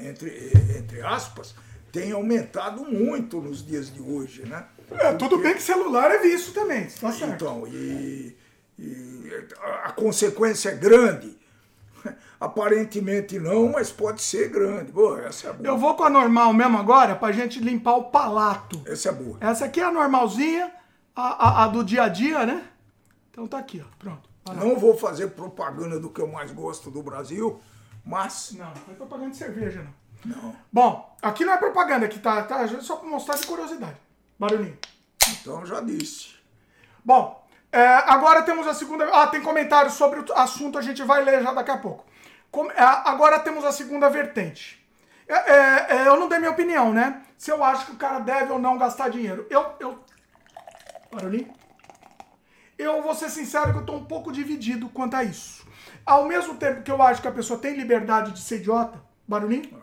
entre, 0.00 0.52
entre 0.78 1.02
aspas, 1.02 1.54
tem 1.92 2.10
aumentado 2.10 2.84
muito 2.86 3.40
nos 3.40 3.64
dias 3.64 3.92
de 3.92 4.00
hoje, 4.00 4.46
né? 4.46 4.64
É, 4.90 5.12
tudo 5.12 5.38
bem 5.38 5.54
que 5.54 5.62
celular 5.62 6.10
é 6.10 6.18
vício 6.18 6.52
também, 6.52 6.86
tá 6.86 7.12
certo. 7.12 7.34
Então, 7.34 7.66
e, 7.68 8.34
e 8.78 9.30
a 9.84 9.92
consequência 9.92 10.70
é 10.70 10.74
grande. 10.74 11.38
Aparentemente 12.40 13.38
não, 13.38 13.70
mas 13.70 13.92
pode 13.92 14.22
ser 14.22 14.48
grande. 14.48 14.90
Boa, 14.90 15.20
essa 15.20 15.48
é 15.48 15.52
boa. 15.52 15.68
Eu 15.68 15.78
vou 15.78 15.94
com 15.94 16.04
a 16.04 16.10
normal 16.10 16.52
mesmo 16.54 16.78
agora 16.78 17.14
pra 17.14 17.30
gente 17.30 17.60
limpar 17.60 17.96
o 17.96 18.04
palato. 18.04 18.82
Essa 18.86 19.10
é 19.10 19.12
boa. 19.12 19.36
Essa 19.40 19.66
aqui 19.66 19.80
é 19.80 19.84
a 19.84 19.92
normalzinha, 19.92 20.72
a, 21.14 21.48
a, 21.48 21.64
a 21.64 21.68
do 21.68 21.84
dia 21.84 22.04
a 22.04 22.08
dia, 22.08 22.46
né? 22.46 22.64
Então 23.30 23.46
tá 23.46 23.58
aqui, 23.58 23.84
ó. 23.86 23.96
Pronto. 23.98 24.32
Não 24.56 24.76
vou 24.76 24.96
fazer 24.96 25.28
propaganda 25.28 26.00
do 26.00 26.10
que 26.10 26.20
eu 26.20 26.26
mais 26.26 26.50
gosto 26.50 26.90
do 26.90 27.02
Brasil, 27.02 27.60
mas. 28.04 28.52
Não, 28.58 28.66
não 28.66 28.92
é 28.92 28.94
propaganda 28.96 29.30
de 29.30 29.36
cerveja, 29.36 29.82
não. 29.82 30.01
Não. 30.24 30.54
Bom, 30.72 31.16
aqui 31.20 31.44
não 31.44 31.52
é 31.52 31.56
propaganda, 31.56 32.06
aqui 32.06 32.18
tá, 32.18 32.42
tá 32.42 32.66
só 32.80 32.96
pra 32.96 33.08
mostrar 33.08 33.36
de 33.36 33.46
curiosidade. 33.46 33.96
Barulhinho. 34.38 34.78
Então 35.28 35.64
já 35.66 35.80
disse. 35.80 36.34
Bom, 37.04 37.42
é, 37.70 37.84
agora 37.84 38.42
temos 38.42 38.66
a 38.66 38.74
segunda. 38.74 39.08
Ah, 39.12 39.26
tem 39.26 39.40
comentários 39.40 39.94
sobre 39.94 40.20
o 40.20 40.24
assunto, 40.34 40.78
a 40.78 40.82
gente 40.82 41.02
vai 41.02 41.24
ler 41.24 41.42
já 41.42 41.52
daqui 41.52 41.70
a 41.70 41.78
pouco. 41.78 42.04
Com, 42.50 42.70
é, 42.70 42.82
agora 42.82 43.38
temos 43.40 43.64
a 43.64 43.72
segunda 43.72 44.08
vertente. 44.08 44.82
É, 45.26 45.34
é, 45.34 45.86
é, 45.96 46.08
eu 46.08 46.18
não 46.18 46.28
dei 46.28 46.38
minha 46.38 46.50
opinião, 46.50 46.92
né? 46.92 47.22
Se 47.38 47.50
eu 47.50 47.64
acho 47.64 47.86
que 47.86 47.92
o 47.92 47.96
cara 47.96 48.18
deve 48.18 48.52
ou 48.52 48.58
não 48.58 48.76
gastar 48.78 49.08
dinheiro. 49.08 49.46
Eu. 49.48 49.64
eu 49.80 49.98
barulhinho? 51.10 51.52
Eu 52.78 53.02
vou 53.02 53.14
ser 53.14 53.30
sincero 53.30 53.72
que 53.72 53.78
eu 53.78 53.86
tô 53.86 53.94
um 53.94 54.04
pouco 54.04 54.32
dividido 54.32 54.88
quanto 54.88 55.14
a 55.14 55.24
isso. 55.24 55.66
Ao 56.04 56.26
mesmo 56.26 56.56
tempo 56.56 56.82
que 56.82 56.90
eu 56.90 57.00
acho 57.00 57.22
que 57.22 57.28
a 57.28 57.32
pessoa 57.32 57.58
tem 57.58 57.76
liberdade 57.76 58.32
de 58.32 58.40
ser 58.40 58.56
idiota, 58.56 59.00
barulhinho? 59.26 59.82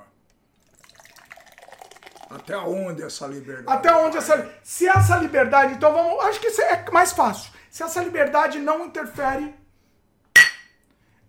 Até 2.30 2.58
onde 2.58 3.02
essa 3.02 3.26
liberdade? 3.26 3.78
Até 3.78 3.96
onde 3.96 4.18
essa. 4.18 4.50
Se 4.64 4.88
essa 4.88 5.18
liberdade. 5.18 5.74
Então 5.74 5.92
vamos. 5.92 6.24
Acho 6.26 6.40
que 6.40 6.48
isso 6.48 6.62
é 6.62 6.86
mais 6.92 7.12
fácil. 7.12 7.52
Se 7.72 7.84
essa 7.84 8.04
liberdade 8.04 8.60
não 8.60 8.86
interfere. 8.86 9.56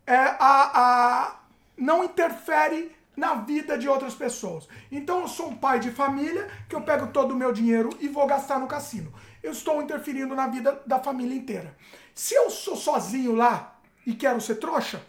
É, 0.06 0.16
a, 0.16 0.70
a, 0.74 1.40
não 1.76 2.02
interfere 2.02 2.94
na 3.16 3.34
vida 3.34 3.78
de 3.78 3.88
outras 3.88 4.14
pessoas. 4.14 4.68
Então 4.90 5.20
eu 5.20 5.28
sou 5.28 5.48
um 5.48 5.56
pai 5.56 5.78
de 5.78 5.90
família 5.90 6.48
que 6.68 6.74
eu 6.74 6.82
pego 6.82 7.08
todo 7.08 7.32
o 7.32 7.36
meu 7.36 7.52
dinheiro 7.52 7.90
e 8.00 8.08
vou 8.08 8.26
gastar 8.26 8.58
no 8.58 8.66
cassino. 8.66 9.12
Eu 9.42 9.52
estou 9.52 9.80
interferindo 9.80 10.34
na 10.34 10.48
vida 10.48 10.82
da 10.86 10.98
família 10.98 11.36
inteira. 11.36 11.76
Se 12.14 12.34
eu 12.34 12.50
sou 12.50 12.76
sozinho 12.76 13.34
lá 13.34 13.78
e 14.06 14.14
quero 14.14 14.40
ser 14.40 14.56
trouxa, 14.56 15.02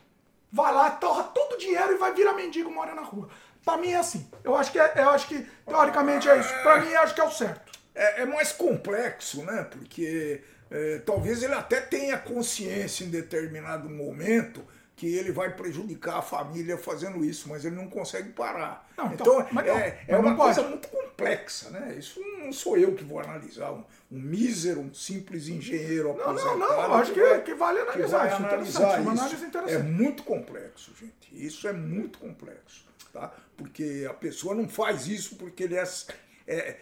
vai 0.52 0.74
lá, 0.74 0.92
torra 0.92 1.24
todo 1.24 1.54
o 1.54 1.58
dinheiro 1.58 1.94
e 1.94 1.98
vai 1.98 2.14
virar 2.14 2.34
mendigo 2.34 2.70
mora 2.70 2.94
na 2.94 3.02
rua. 3.02 3.30
Pra 3.64 3.78
mim 3.78 3.92
é 3.92 3.98
assim. 3.98 4.30
Eu 4.44 4.56
acho 4.56 4.72
que, 4.72 4.80
é, 4.80 4.92
eu 4.96 5.10
acho 5.10 5.28
que 5.28 5.46
teoricamente 5.66 6.30
é 6.30 6.40
isso. 6.40 6.54
Pra 6.64 6.80
mim, 6.80 6.90
eu 6.90 7.02
acho 7.02 7.14
que 7.14 7.22
é 7.22 7.24
o 7.24 7.32
certo. 7.32 7.72
É, 7.94 8.22
é 8.22 8.26
mais 8.26 8.52
complexo, 8.52 9.44
né? 9.44 9.68
Porque 9.70 10.42
é, 10.70 11.00
talvez 11.06 11.44
ele 11.44 11.54
até 11.54 11.82
tenha 11.82 12.18
consciência 12.18 13.04
em 13.04 13.10
determinado 13.10 13.90
momento 13.90 14.66
que 14.96 15.16
ele 15.16 15.32
vai 15.32 15.56
prejudicar 15.56 16.20
a 16.20 16.22
família 16.22 16.78
fazendo 16.78 17.26
isso, 17.26 17.50
mas 17.50 17.66
ele 17.66 17.76
não 17.76 17.88
consegue 17.88 18.30
parar. 18.34 18.88
Não, 18.96 19.12
então, 19.12 19.42
então 19.42 19.64
não, 19.64 19.80
é, 19.80 20.00
é 20.08 20.16
uma 20.16 20.36
coisa 20.36 20.62
muito 20.62 20.88
complexa, 20.90 21.72
né? 21.72 21.96
Isso 21.98 22.22
não 22.38 22.54
sou 22.54 22.78
eu 22.78 22.94
que 22.94 23.04
vou 23.04 23.20
analisar. 23.20 23.72
Um, 23.72 23.84
um 24.12 24.20
mísero, 24.20 24.80
um 24.80 24.94
simples 24.94 25.48
engenheiro 25.48 26.16
não, 26.16 26.34
não, 26.34 26.58
não, 26.60 26.94
acho 26.94 27.14
que, 27.14 27.20
vai, 27.20 27.42
que 27.42 27.54
vale 27.56 27.80
analisar. 27.80 28.30
Que 28.30 28.36
vai 28.36 28.50
analisar 28.52 29.00
isso. 29.00 29.10
Análise 29.10 29.74
é 29.74 29.80
muito 29.80 30.22
complexo, 30.22 30.92
gente. 30.96 31.34
Isso 31.34 31.68
é 31.68 31.74
muito 31.74 32.20
complexo, 32.20 32.86
tá? 33.12 33.32
Porque 33.58 34.08
a 34.10 34.14
pessoa 34.14 34.56
não 34.56 34.68
faz 34.68 35.08
isso 35.08 35.36
porque 35.36 35.64
ele 35.64 35.76
é, 35.76 35.84
é 36.48 36.78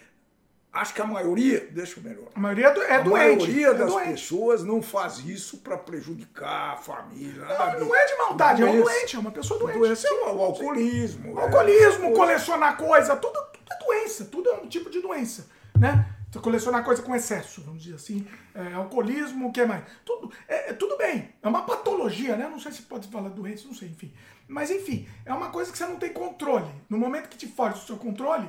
Acho 0.72 0.94
que 0.94 1.02
a 1.02 1.06
maioria, 1.06 1.68
deixa 1.72 2.00
eu 2.00 2.04
melhor. 2.04 2.28
A 2.36 2.40
maioria 2.40 2.68
é 2.68 2.96
a 2.96 3.00
doente. 3.02 3.08
A 3.08 3.48
maioria 3.48 3.68
é 3.70 3.74
das 3.74 3.92
doente. 3.92 4.12
pessoas 4.12 4.64
não 4.64 4.84
faz 4.84 5.18
isso 5.18 5.58
para 5.58 5.76
prejudicar 5.76 6.74
a 6.74 6.78
família. 6.78 7.44
Não, 7.44 7.88
não 7.88 7.96
é 7.96 8.06
de 8.06 8.18
maldade, 8.18 8.62
doença, 8.62 8.78
é 8.78 8.80
um 8.80 8.84
doente, 8.84 9.16
é 9.16 9.20
uma 9.20 9.32
pessoa 9.32 9.60
doente. 9.60 9.80
Doença 9.80 10.08
é 10.08 10.12
o 10.12 10.42
alcoolismo. 10.42 11.40
Alcoolismo, 11.40 12.06
é, 12.06 12.12
colecionar 12.14 12.78
coisa, 12.78 13.16
tudo, 13.16 13.34
tudo 13.52 13.66
é 13.72 13.84
doença, 13.84 14.26
tudo 14.26 14.50
é 14.50 14.54
um 14.58 14.68
tipo 14.68 14.92
de 14.92 15.02
doença, 15.02 15.48
né? 15.76 16.06
Colecionar 16.38 16.84
coisa 16.84 17.02
com 17.02 17.16
excesso, 17.16 17.62
vamos 17.62 17.82
dizer 17.82 17.96
assim. 17.96 18.28
É, 18.54 18.74
alcoolismo, 18.74 19.48
o 19.48 19.52
que 19.52 19.66
mais? 19.66 19.84
Tudo, 20.06 20.32
é, 20.48 20.74
tudo 20.74 20.96
bem, 20.96 21.34
é 21.42 21.48
uma 21.48 21.64
patologia, 21.64 22.36
né? 22.36 22.48
Não 22.48 22.60
sei 22.60 22.72
se 22.72 22.84
pode 22.84 23.08
falar 23.08 23.30
doença, 23.30 23.68
não 23.68 23.74
sei, 23.74 23.90
enfim. 23.90 24.14
Mas 24.48 24.70
enfim, 24.70 25.08
é 25.26 25.34
uma 25.34 25.50
coisa 25.50 25.72
que 25.72 25.78
você 25.78 25.88
não 25.88 25.98
tem 25.98 26.14
controle. 26.14 26.70
No 26.88 27.00
momento 27.00 27.30
que 27.30 27.38
te 27.38 27.48
foge 27.48 27.80
do 27.80 27.86
seu 27.86 27.98
controle, 27.98 28.48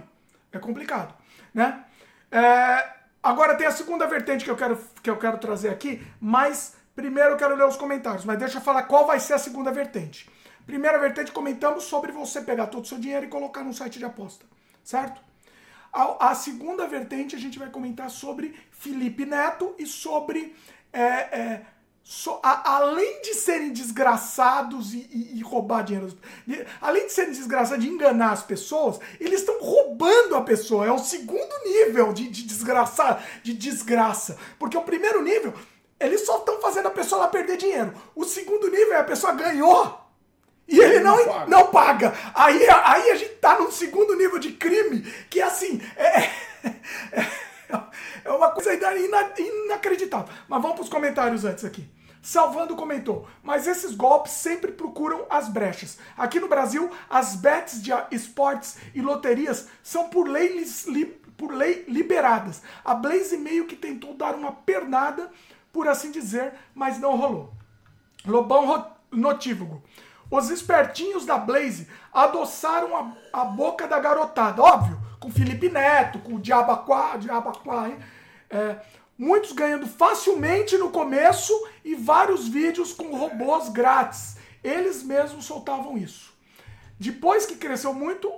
é 0.53 0.59
complicado, 0.59 1.15
né? 1.55 1.85
É, 2.31 2.93
agora 3.23 3.55
tem 3.55 3.67
a 3.67 3.73
segunda 3.73 4.07
vertente 4.07 4.45
que 4.45 4.51
eu, 4.51 4.57
quero, 4.57 4.79
que 5.03 5.09
eu 5.09 5.17
quero 5.17 5.39
trazer 5.39 5.71
aqui, 5.71 6.07
mas 6.21 6.77
primeiro 6.95 7.31
eu 7.31 7.37
quero 7.39 7.57
ler 7.57 7.65
os 7.65 7.79
comentários, 7.79 8.27
mas 8.27 8.39
deixa 8.39 8.59
eu 8.59 8.63
falar 8.63 8.83
qual 8.83 9.07
vai 9.07 9.19
ser 9.19 9.33
a 9.33 9.39
segunda 9.39 9.73
vertente. 9.73 10.29
Primeira 10.67 10.99
vertente, 10.99 11.33
comentamos 11.33 11.85
sobre 11.85 12.13
você 12.13 12.43
pegar 12.43 12.67
todo 12.67 12.85
o 12.85 12.87
seu 12.87 12.99
dinheiro 12.99 13.25
e 13.25 13.29
colocar 13.29 13.65
num 13.65 13.73
site 13.73 13.99
de 13.99 14.05
aposta, 14.05 14.45
certo? 14.85 15.30
A, 15.93 16.31
a 16.31 16.35
segunda 16.35 16.87
vertente, 16.87 17.35
a 17.35 17.39
gente 17.39 17.59
vai 17.59 17.71
comentar 17.71 18.11
sobre 18.11 18.55
Felipe 18.71 19.27
Neto 19.27 19.75
e 19.79 19.87
sobre 19.87 20.55
é, 20.93 21.03
é, 21.03 21.67
So, 22.03 22.41
a, 22.43 22.77
além 22.77 23.23
de 23.23 23.35
serem 23.35 23.73
desgraçados 23.73 24.95
e, 24.95 25.07
e, 25.13 25.39
e, 25.39 25.43
roubar 25.43 25.85
dinheiro, 25.85 26.13
além 26.81 27.07
de 27.07 27.13
serem 27.13 27.31
desgraçados, 27.31 27.85
de 27.85 27.89
enganar 27.89 28.33
as 28.33 28.43
pessoas, 28.43 28.99
eles 29.21 29.41
estão 29.41 29.61
roubando 29.61 30.35
a 30.35 30.43
pessoa. 30.43 30.87
É 30.87 30.91
o 30.91 30.99
segundo 30.99 31.65
nível 31.65 32.13
de, 32.13 32.29
de 32.29 32.43
desgraça, 32.43 33.23
de 33.45 33.53
desgraça. 33.53 34.37
Porque 34.59 34.77
o 34.77 34.83
primeiro 34.83 35.23
nível, 35.23 35.55
eles 36.01 36.27
só 36.27 36.39
estão 36.39 36.61
fazendo 36.61 36.89
a 36.89 36.91
pessoa 36.91 37.23
lá 37.23 37.29
perder 37.29 37.57
dinheiro. 37.59 37.95
O 38.17 38.25
segundo 38.25 38.69
nível 38.69 38.95
é 38.95 38.99
a 38.99 39.05
pessoa 39.05 39.33
ganhou 39.33 40.00
e 40.71 40.79
ele 40.79 41.01
não, 41.01 41.17
não, 41.17 41.27
paga. 41.27 41.47
não 41.51 41.67
paga. 41.67 42.15
Aí, 42.33 42.69
aí 42.71 43.11
a 43.11 43.17
gente 43.17 43.35
tá 43.35 43.59
num 43.59 43.73
segundo 43.73 44.15
nível 44.15 44.39
de 44.39 44.53
crime 44.53 45.03
que 45.29 45.43
assim. 45.43 45.83
É, 45.97 46.21
é, 47.13 47.27
é 48.25 48.31
uma 48.31 48.51
coisa 48.51 48.73
inacreditável. 48.75 50.33
Mas 50.49 50.63
vamos 50.63 50.77
para 50.77 50.85
os 50.85 50.89
comentários 50.89 51.45
antes 51.45 51.65
aqui. 51.65 51.89
Salvando 52.23 52.77
comentou, 52.77 53.27
mas 53.43 53.67
esses 53.67 53.95
golpes 53.95 54.33
sempre 54.33 54.73
procuram 54.73 55.25
as 55.31 55.49
brechas. 55.49 55.99
Aqui 56.19 56.39
no 56.39 56.49
Brasil, 56.49 56.91
as 57.09 57.35
bets 57.35 57.83
de 57.83 57.91
esportes 58.11 58.77
e 58.95 59.01
loterias 59.01 59.69
são 59.83 60.11
por 60.11 60.29
lei, 60.29 60.63
li, 60.87 61.07
por 61.07 61.55
lei 61.55 61.85
liberadas. 61.89 62.61
A 62.85 62.95
Blaze 62.95 63.39
meio 63.39 63.67
que 63.67 63.75
tentou 63.75 64.13
dar 64.13 64.35
uma 64.35 64.53
pernada, 64.53 65.31
por 65.73 65.89
assim 65.89 66.11
dizer, 66.11 66.53
mas 66.75 66.99
não 66.99 67.17
rolou. 67.17 67.55
Lobão 68.27 68.87
notívago. 69.11 69.83
Os 70.31 70.49
espertinhos 70.51 71.27
da 71.27 71.37
Blaze 71.37 71.89
adoçaram 72.13 72.97
a, 72.97 73.41
a 73.41 73.45
boca 73.45 73.89
da 73.89 73.99
garotada, 73.99 74.63
óbvio, 74.63 74.99
com 75.19 75.31
Felipe 75.31 75.69
Neto, 75.69 76.21
com 76.21 76.35
o 76.35 76.41
Diabaquá, 76.41 77.17
Diabaquá, 77.17 77.89
hein? 77.89 77.99
É, 78.49 78.77
muitos 79.19 79.53
ganhando 79.53 79.87
facilmente 79.87 80.79
no 80.79 80.91
começo 80.91 81.53
e 81.85 81.95
vários 81.95 82.49
vídeos 82.49 82.93
com 82.93 83.15
robôs 83.17 83.69
grátis. 83.69 84.37
Eles 84.63 85.03
mesmos 85.03 85.45
soltavam 85.45 85.99
isso. 85.99 86.33
Depois 86.99 87.45
que 87.45 87.57
cresceu 87.57 87.93
muito 87.93 88.31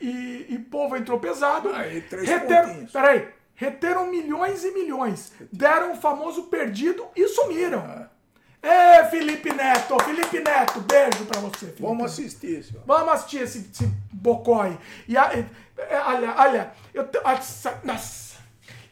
e, 0.00 0.46
e 0.48 0.58
povo 0.58 0.96
entrou 0.96 1.18
pesado, 1.18 1.70
Aí, 1.70 2.00
três 2.02 2.28
reteram, 2.28 2.86
peraí, 2.86 3.28
reteram 3.54 4.10
milhões 4.10 4.64
e 4.64 4.72
milhões, 4.72 5.32
deram 5.52 5.92
o 5.92 5.96
famoso 5.96 6.44
perdido 6.44 7.06
e 7.16 7.26
sumiram. 7.28 7.80
Ah. 7.80 8.19
É, 8.62 9.04
Felipe 9.06 9.52
Neto, 9.52 9.96
Felipe 10.04 10.40
Neto, 10.40 10.80
beijo 10.80 11.24
pra 11.26 11.40
você. 11.40 11.66
Felipe. 11.66 11.82
Vamos 11.82 12.12
assistir 12.12 12.58
isso. 12.58 12.74
Vamos 12.86 13.12
assistir 13.14 13.38
esse, 13.38 13.70
esse 13.72 13.86
bocói. 14.12 14.78
E, 15.08 15.14
e, 15.14 15.16
olha, 16.06 16.34
olha, 16.36 16.72
eu, 16.92 17.08
nossa, 17.84 18.30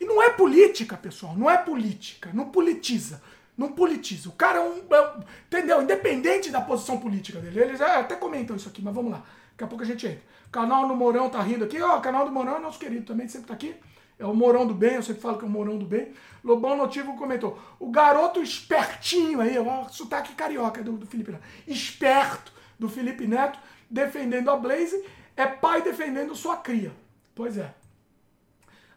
e 0.00 0.04
não 0.04 0.22
é 0.22 0.30
política, 0.30 0.96
pessoal. 0.96 1.36
Não 1.36 1.50
é 1.50 1.56
política. 1.56 2.30
Não 2.32 2.50
politiza. 2.50 3.20
Não 3.56 3.72
politiza. 3.72 4.28
O 4.28 4.32
cara 4.32 4.58
é 4.58 4.62
um. 4.62 4.78
É 4.78 5.14
entendeu? 5.46 5.82
Independente 5.82 6.50
da 6.50 6.60
posição 6.60 6.98
política 6.98 7.40
dele. 7.40 7.60
Eles 7.60 7.80
até 7.80 8.14
comentam 8.14 8.56
isso 8.56 8.68
aqui, 8.68 8.80
mas 8.80 8.94
vamos 8.94 9.10
lá. 9.10 9.24
Daqui 9.50 9.64
a 9.64 9.66
pouco 9.66 9.82
a 9.82 9.86
gente 9.86 10.06
entra. 10.06 10.22
Canal 10.52 10.86
do 10.86 10.94
Mourão 10.94 11.28
tá 11.28 11.42
rindo 11.42 11.64
aqui. 11.64 11.80
Ó, 11.80 11.98
o 11.98 12.00
canal 12.00 12.24
do 12.24 12.30
Mourão 12.30 12.56
é 12.56 12.60
nosso 12.60 12.78
querido 12.78 13.04
também, 13.04 13.28
sempre 13.28 13.48
tá 13.48 13.54
aqui. 13.54 13.74
É 14.18 14.26
o 14.26 14.34
Mourão 14.34 14.66
do 14.66 14.74
Bem, 14.74 14.94
eu 14.94 15.02
sempre 15.02 15.22
falo 15.22 15.38
que 15.38 15.44
é 15.44 15.48
o 15.48 15.50
Mourão 15.50 15.78
do 15.78 15.86
Bem. 15.86 16.12
Lobão 16.42 16.76
Notivo 16.76 17.16
comentou. 17.16 17.58
O 17.78 17.90
garoto 17.90 18.42
espertinho 18.42 19.40
aí, 19.40 19.58
o 19.58 19.88
sotaque 19.90 20.34
carioca 20.34 20.82
do, 20.82 20.92
do 20.92 21.06
Felipe 21.06 21.30
Neto. 21.30 21.44
Esperto 21.66 22.52
do 22.78 22.88
Felipe 22.88 23.26
Neto, 23.26 23.58
defendendo 23.88 24.50
a 24.50 24.56
Blaze, 24.56 25.04
é 25.36 25.46
pai 25.46 25.82
defendendo 25.82 26.34
sua 26.34 26.56
cria. 26.56 26.92
Pois 27.34 27.56
é. 27.56 27.72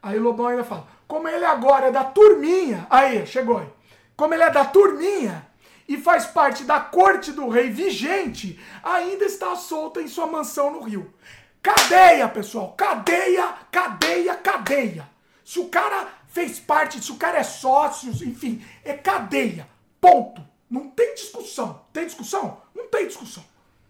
Aí 0.02 0.18
o 0.18 0.24
Lobão 0.24 0.48
ainda 0.48 0.64
fala: 0.64 0.88
como 1.08 1.28
ele 1.28 1.46
agora 1.46 1.88
é 1.88 1.92
da 1.92 2.04
turminha, 2.04 2.88
aí, 2.90 3.26
chegou 3.28 3.60
aí. 3.60 3.68
Como 4.16 4.34
ele 4.34 4.44
é 4.44 4.50
da 4.50 4.66
turminha, 4.66 5.46
e 5.88 5.98
faz 5.98 6.26
parte 6.26 6.64
da 6.64 6.80
corte 6.80 7.32
do 7.32 7.50
rei 7.50 7.70
vigente, 7.70 8.60
ainda 8.82 9.26
está 9.26 9.56
solta 9.56 10.02
em 10.02 10.08
sua 10.08 10.26
mansão 10.26 10.72
no 10.72 10.82
Rio. 10.82 11.14
Cadeia, 11.62 12.28
pessoal! 12.30 12.74
Cadeia, 12.78 13.54
cadeia, 13.70 14.36
cadeia! 14.36 15.11
Se 15.52 15.60
o 15.60 15.68
cara 15.68 16.08
fez 16.30 16.62
parte, 16.62 17.04
se 17.04 17.12
o 17.12 17.18
cara 17.18 17.40
é 17.40 17.44
sócio, 17.44 18.10
enfim, 18.26 18.64
é 18.86 18.94
cadeia. 18.94 19.68
Ponto. 20.00 20.42
Não 20.70 20.90
tem 20.90 21.14
discussão. 21.14 21.82
Tem 21.92 22.06
discussão? 22.06 22.62
Não 22.74 22.88
tem 22.88 23.06
discussão. 23.06 23.44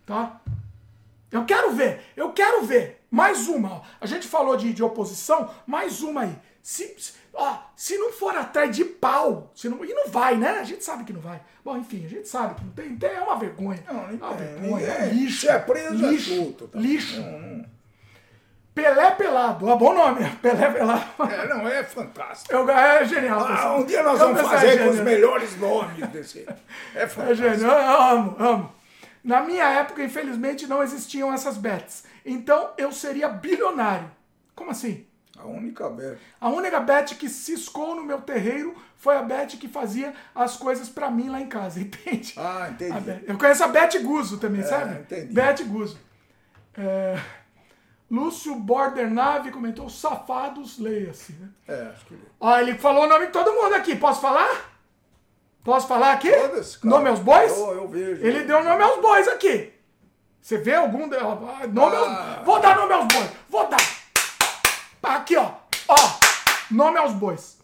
Tá? 0.03 0.41
Eu 1.29 1.45
quero 1.45 1.71
ver, 1.73 2.01
eu 2.15 2.33
quero 2.33 2.63
ver. 2.63 3.05
Mais 3.11 3.47
uma. 3.47 3.73
Ó. 3.73 3.81
A 4.01 4.07
gente 4.07 4.27
falou 4.27 4.57
de, 4.57 4.73
de 4.73 4.81
oposição, 4.81 5.53
mais 5.67 6.01
uma 6.01 6.21
aí. 6.21 6.35
Se, 6.63 6.95
se, 6.97 7.13
ó, 7.31 7.59
se 7.75 7.95
não 7.95 8.11
for 8.11 8.35
atrás 8.35 8.75
de 8.75 8.83
pau, 8.83 9.51
se 9.53 9.69
não, 9.69 9.85
e 9.85 9.93
não 9.93 10.09
vai, 10.09 10.35
né? 10.35 10.57
A 10.61 10.63
gente 10.63 10.83
sabe 10.83 11.03
que 11.03 11.13
não 11.13 11.21
vai. 11.21 11.43
Bom, 11.63 11.77
enfim, 11.77 12.03
a 12.03 12.09
gente 12.09 12.27
sabe 12.27 12.55
que 12.55 12.65
não 12.65 12.71
tem. 12.71 12.97
tem 12.97 13.11
é 13.11 13.21
uma 13.21 13.35
vergonha. 13.35 13.83
Não, 13.85 14.09
é 14.09 14.13
uma 14.13 14.33
vergonha. 14.33 14.88
É, 14.88 15.03
é 15.03 15.13
lixo. 15.13 15.47
é 15.47 15.59
preso, 15.59 16.03
é 16.03 16.09
lixo. 16.09 16.53
tá? 16.53 16.79
Lixo. 16.79 17.21
Pelé 18.73 19.11
Pelado, 19.11 19.68
ó, 19.68 19.76
bom 19.76 19.93
nome, 19.93 20.26
Pelé 20.41 20.72
Pelado. 20.72 21.03
É, 21.30 21.48
não, 21.48 21.68
é 21.68 21.84
fantástico. 21.84 22.53
Eu, 22.53 22.69
é 22.69 23.06
genial. 23.06 23.45
Ah, 23.45 23.76
um 23.76 23.85
dia 23.85 24.02
nós 24.02 24.18
vamos 24.18 24.41
fazer 24.41 24.84
com 24.84 24.89
os 24.89 24.99
melhores 24.99 25.57
nomes 25.57 26.07
desse. 26.07 26.48
É 26.95 27.06
fantástico. 27.06 27.48
É 27.48 27.53
genial, 27.56 27.80
eu 27.80 28.02
amo, 28.02 28.35
amo. 28.39 28.76
Na 29.23 29.41
minha 29.41 29.65
época, 29.65 30.03
infelizmente, 30.03 30.65
não 30.68 30.81
existiam 30.81 31.34
essas 31.34 31.57
bets. 31.57 32.06
Então 32.26 32.72
eu 32.77 32.91
seria 32.91 33.27
bilionário. 33.27 34.10
Como 34.56 34.72
assim? 34.72 35.06
A 35.38 35.45
única 35.45 35.89
bet. 35.89 36.18
A 36.39 36.49
única 36.49 36.80
bet 36.80 37.15
que 37.15 37.27
ciscou 37.27 37.95
no 37.95 38.03
meu 38.03 38.22
terreiro 38.22 38.76
foi 38.95 39.18
a 39.18 39.22
bet 39.23 39.57
que 39.57 39.68
fazia 39.68 40.14
as 40.34 40.56
coisas 40.56 40.88
para 40.88 41.10
mim 41.10 41.30
lá 41.30 41.41
em 41.41 41.48
casa, 41.48 41.80
entende? 41.81 42.35
Ah, 42.38 42.69
entendi. 42.69 43.23
Eu 43.27 43.38
conheço 43.38 43.64
a 43.64 43.68
Bet 43.68 43.98
Guzo 43.99 44.38
também, 44.38 44.61
é, 44.61 44.64
sabe? 44.64 44.99
Entendi. 44.99 45.34
Bet 45.34 45.64
Guzo. 45.64 45.99
É... 46.77 47.19
Lúcio 48.11 48.55
Border 48.55 49.09
Nave 49.09 49.51
comentou 49.51 49.89
safados, 49.89 50.77
leia-se. 50.77 51.31
Né? 51.31 51.47
É, 51.65 51.81
acho 51.93 52.05
que 52.05 52.19
Ó, 52.41 52.59
ele 52.59 52.77
falou 52.77 53.05
o 53.05 53.07
nome 53.07 53.27
de 53.27 53.31
todo 53.31 53.53
mundo 53.53 53.73
aqui. 53.73 53.95
Posso 53.95 54.19
falar? 54.19 54.69
Posso 55.63 55.88
falar 55.88 56.11
aqui? 56.11 56.29
Todas, 56.29 56.81
nome 56.83 57.07
aos 57.07 57.19
bois? 57.19 57.57
Eu, 57.57 57.73
eu 57.73 57.88
vejo. 57.88 58.25
Ele 58.25 58.43
deu 58.43 58.61
nome 58.65 58.83
aos 58.83 58.99
bois 58.99 59.29
aqui. 59.29 59.71
Você 60.41 60.57
vê 60.57 60.75
algum. 60.75 61.07
Nome 61.07 61.95
ah. 61.95 62.35
aos... 62.39 62.45
Vou 62.45 62.59
dar 62.59 62.75
nome 62.75 62.93
aos 62.93 63.05
bois. 63.05 63.29
Vou 63.47 63.69
dar. 63.69 63.79
Aqui, 65.03 65.38
ó. 65.38 65.53
Ó. 65.88 65.95
Nome 66.69 66.97
aos 66.97 67.13
bois. 67.13 67.59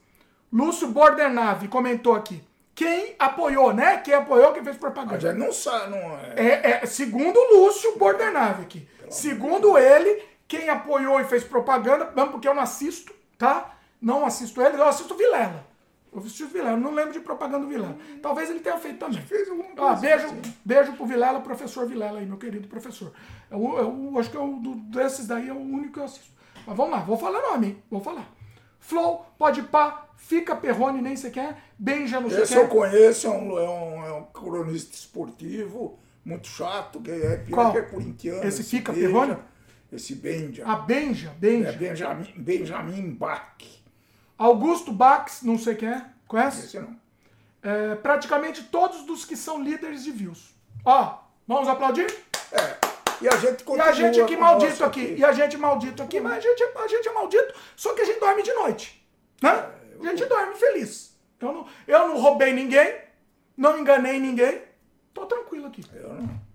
Lúcio 0.54 0.88
Border 0.88 1.30
Nave 1.30 1.68
comentou 1.68 2.16
aqui. 2.16 2.42
Quem 2.74 3.16
apoiou, 3.20 3.74
né? 3.74 3.98
Quem 3.98 4.14
apoiou, 4.14 4.54
quem 4.54 4.64
fez 4.64 4.78
propaganda. 4.78 5.20
já 5.20 5.34
não 5.34 5.52
sabe, 5.52 5.90
não 5.90 5.98
é. 5.98 6.36
é, 6.38 6.80
é 6.84 6.86
segundo 6.86 7.38
Lúcio 7.52 7.98
Border 7.98 8.32
Nave 8.32 8.62
aqui. 8.62 8.88
Pelo 9.00 9.12
segundo 9.12 9.78
ele, 9.78 10.24
quem 10.48 10.70
apoiou 10.70 11.20
e 11.20 11.26
fez 11.26 11.44
propaganda, 11.44 12.12
mesmo 12.16 12.32
porque 12.32 12.48
eu 12.48 12.54
não 12.54 12.62
assisto, 12.62 13.14
tá? 13.38 13.76
Não 14.02 14.26
assisto 14.26 14.62
ele, 14.62 14.78
eu 14.78 14.86
assisto 14.86 15.16
Vilela. 15.16 15.66
Eu 16.12 16.20
assisto 16.20 16.48
Vilela, 16.48 16.78
não 16.78 16.94
lembro 16.94 17.14
de 17.14 17.20
propaganda 17.20 17.66
do 17.66 17.68
Vilela. 17.68 17.98
Talvez 18.22 18.50
ele 18.50 18.60
tenha 18.60 18.78
feito 18.78 19.00
também. 19.00 19.22
Fez 19.22 19.50
alguma 19.50 19.70
coisa. 19.70 19.92
Ah, 19.92 19.96
beijo, 19.96 20.26
assim. 20.26 20.54
beijo 20.64 20.94
pro 20.94 21.06
Vilela, 21.06 21.40
professor 21.42 21.86
Vilela 21.86 22.20
aí, 22.20 22.26
meu 22.26 22.38
querido 22.38 22.68
professor. 22.68 23.12
Eu, 23.52 23.60
eu, 23.60 24.10
eu 24.12 24.20
acho 24.20 24.30
que 24.30 24.38
eu, 24.38 24.62
desses 24.90 25.28
daí 25.28 25.50
é 25.50 25.54
o 25.54 25.60
único 25.60 25.94
que 25.94 26.00
eu 26.00 26.06
assisto. 26.06 26.32
Mas 26.66 26.76
vamos 26.76 26.92
lá, 26.92 27.00
vou 27.00 27.18
falar 27.18 27.42
nome, 27.42 27.68
hein? 27.68 27.84
Vou 27.90 28.02
falar. 28.02 28.28
Flow, 28.80 29.26
pode 29.38 29.64
pá, 29.64 30.08
fica 30.16 30.56
Perrone, 30.56 31.02
nem 31.02 31.16
você 31.16 31.30
quer, 31.30 31.58
Benja 31.78 32.22
não 32.22 32.30
sei 32.30 32.44
Esse 32.44 32.56
eu 32.56 32.68
conheço, 32.68 33.28
é 33.28 33.30
um, 33.30 33.60
é, 33.60 33.70
um, 33.70 34.06
é 34.06 34.14
um 34.14 34.24
cronista 34.26 34.96
esportivo, 34.96 36.00
muito 36.24 36.48
chato, 36.48 37.02
que 37.02 37.12
é 37.12 37.46
Qual? 37.50 37.72
que 37.72 37.78
é 37.80 37.82
corintiano. 37.82 38.44
Esse 38.46 38.64
fica 38.64 38.94
Perrone? 38.94 39.38
Esse 39.92 40.16
Benja. 40.16 40.66
A 40.66 40.76
Benja, 40.76 41.34
Benja. 41.40 41.70
É 41.70 41.72
Benjamin, 41.74 42.34
Benjamin 42.36 43.14
Bach. 43.14 43.64
Augusto 44.38 44.92
Bax, 44.92 45.42
não 45.44 45.58
sei 45.58 45.76
quem 45.76 45.90
é. 45.90 46.06
Conhece? 46.28 46.66
Esse 46.66 46.80
não. 46.80 46.96
É, 47.64 47.96
praticamente 47.96 48.64
todos 48.66 49.04
dos 49.04 49.26
que 49.26 49.36
são 49.36 49.62
líderes 49.64 50.04
de 50.04 50.12
views. 50.12 50.54
Ó, 50.86 51.18
vamos 51.48 51.68
aplaudir? 51.68 52.08
É. 52.52 52.78
E 53.22 53.28
a 53.28 53.36
gente 53.38 53.64
continua 53.64 53.88
E 53.88 53.90
a 53.90 53.94
gente 53.94 54.22
aqui 54.22 54.38
maldito 54.38 54.84
aqui. 54.84 55.02
aqui. 55.02 55.16
E 55.20 55.26
a 55.26 55.32
gente 55.32 55.58
maldito 55.58 56.04
aqui, 56.04 56.20
mas 56.20 56.34
a 56.34 56.40
gente, 56.40 56.64
a 56.64 56.88
gente 56.88 57.08
é 57.08 57.14
maldito, 57.14 57.54
só 57.76 57.94
que 57.94 58.02
a 58.02 58.06
gente 58.06 58.20
dorme 58.20 58.44
de 58.44 58.54
noite. 58.54 59.04
Né? 59.42 59.50
É, 60.04 60.08
a 60.08 60.16
gente 60.16 60.26
dorme 60.26 60.54
feliz. 60.56 61.18
Eu 61.40 61.54
não, 61.54 61.68
eu 61.88 62.08
não 62.08 62.20
roubei 62.20 62.54
ninguém, 62.54 62.96
não 63.56 63.80
enganei 63.80 64.20
ninguém. 64.20 64.62
Tô 65.14 65.26
tranquilo 65.26 65.68
aqui. 65.68 65.84
Eu 65.94 66.14
não. 66.14 66.47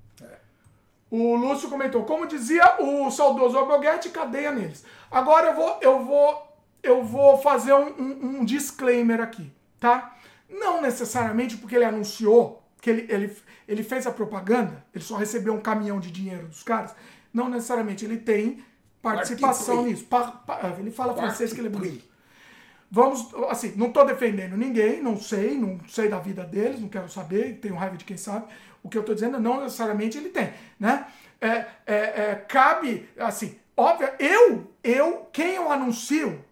O 1.13 1.37
Lúcio 1.37 1.69
comentou, 1.69 2.05
como 2.05 2.27
dizia 2.27 2.81
o 2.81 3.11
saudoso 3.11 3.59
Alboguete, 3.59 4.09
cadeia 4.09 4.51
neles. 4.51 4.83
Agora 5.11 5.49
eu 5.49 5.55
vou, 5.55 5.79
eu 5.83 6.03
vou, 6.03 6.57
eu 6.83 7.05
vou 7.05 7.37
fazer 7.37 7.75
um, 7.75 7.89
um, 8.01 8.39
um, 8.41 8.45
disclaimer 8.47 9.21
aqui, 9.21 9.53
tá? 9.79 10.17
Não 10.49 10.81
necessariamente 10.81 11.59
porque 11.59 11.77
ele 11.77 11.85
anunciou 11.85 12.63
que 12.81 12.89
ele, 12.89 13.07
ele, 13.13 13.37
ele 13.69 13.83
fez 13.83 14.07
a 14.07 14.11
propaganda, 14.11 14.83
ele 14.95 15.05
só 15.05 15.17
recebeu 15.17 15.53
um 15.53 15.61
caminhão 15.61 16.01
de 16.01 16.11
dinheiro 16.11 16.47
dos 16.47 16.63
caras. 16.63 16.95
Não 17.31 17.47
necessariamente 17.51 18.07
ele 18.07 18.17
tem 18.17 18.65
participação 19.03 19.85
nisso. 19.85 20.07
Pa, 20.07 20.43
ele 20.79 20.91
fala 20.91 21.15
francês 21.15 21.53
que 21.53 21.61
ele 21.61 21.69
é 21.69 21.71
bonito. 21.71 22.11
Vamos, 22.91 23.35
assim, 23.51 23.75
não 23.77 23.89
estou 23.89 24.07
defendendo 24.07 24.57
ninguém, 24.57 25.03
não 25.03 25.21
sei, 25.21 25.59
não 25.59 25.79
sei 25.89 26.09
da 26.09 26.19
vida 26.19 26.43
deles, 26.43 26.81
não 26.81 26.89
quero 26.89 27.11
saber, 27.11 27.59
tenho 27.61 27.75
raiva 27.75 27.99
de 27.99 28.05
quem 28.07 28.17
sabe. 28.17 28.47
O 28.83 28.89
que 28.89 28.97
eu 28.97 29.03
estou 29.03 29.15
dizendo 29.15 29.39
não 29.39 29.63
necessariamente 29.63 30.19
ele 30.19 30.31
tem, 30.31 30.53
né? 30.79 31.07
É, 31.41 31.49
é, 31.49 31.97
é, 31.97 32.45
cabe, 32.49 33.09
assim, 33.19 33.59
óbvio, 33.77 34.09
eu, 34.19 34.73
eu, 34.83 35.29
quem 35.33 35.55
eu 35.55 35.71
anuncio, 35.71 36.45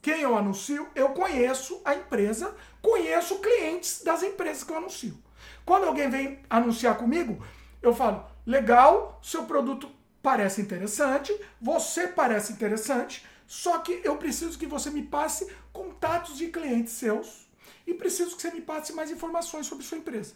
quem 0.00 0.20
eu 0.20 0.36
anuncio, 0.36 0.88
eu 0.94 1.08
conheço 1.10 1.80
a 1.84 1.94
empresa, 1.94 2.54
conheço 2.80 3.40
clientes 3.40 4.04
das 4.04 4.22
empresas 4.22 4.62
que 4.62 4.72
eu 4.72 4.76
anuncio. 4.76 5.20
Quando 5.64 5.84
alguém 5.84 6.08
vem 6.08 6.40
anunciar 6.48 6.96
comigo, 6.96 7.44
eu 7.82 7.92
falo, 7.92 8.24
legal, 8.46 9.18
seu 9.22 9.44
produto 9.44 9.90
parece 10.22 10.60
interessante, 10.60 11.36
você 11.60 12.06
parece 12.06 12.52
interessante, 12.52 13.26
só 13.46 13.78
que 13.78 14.00
eu 14.04 14.16
preciso 14.16 14.58
que 14.58 14.66
você 14.66 14.90
me 14.90 15.02
passe 15.02 15.52
contatos 15.72 16.36
de 16.36 16.48
clientes 16.48 16.92
seus 16.94 17.48
e 17.86 17.94
preciso 17.94 18.34
que 18.36 18.42
você 18.42 18.50
me 18.50 18.60
passe 18.60 18.92
mais 18.92 19.10
informações 19.10 19.66
sobre 19.66 19.84
sua 19.84 19.98
empresa. 19.98 20.34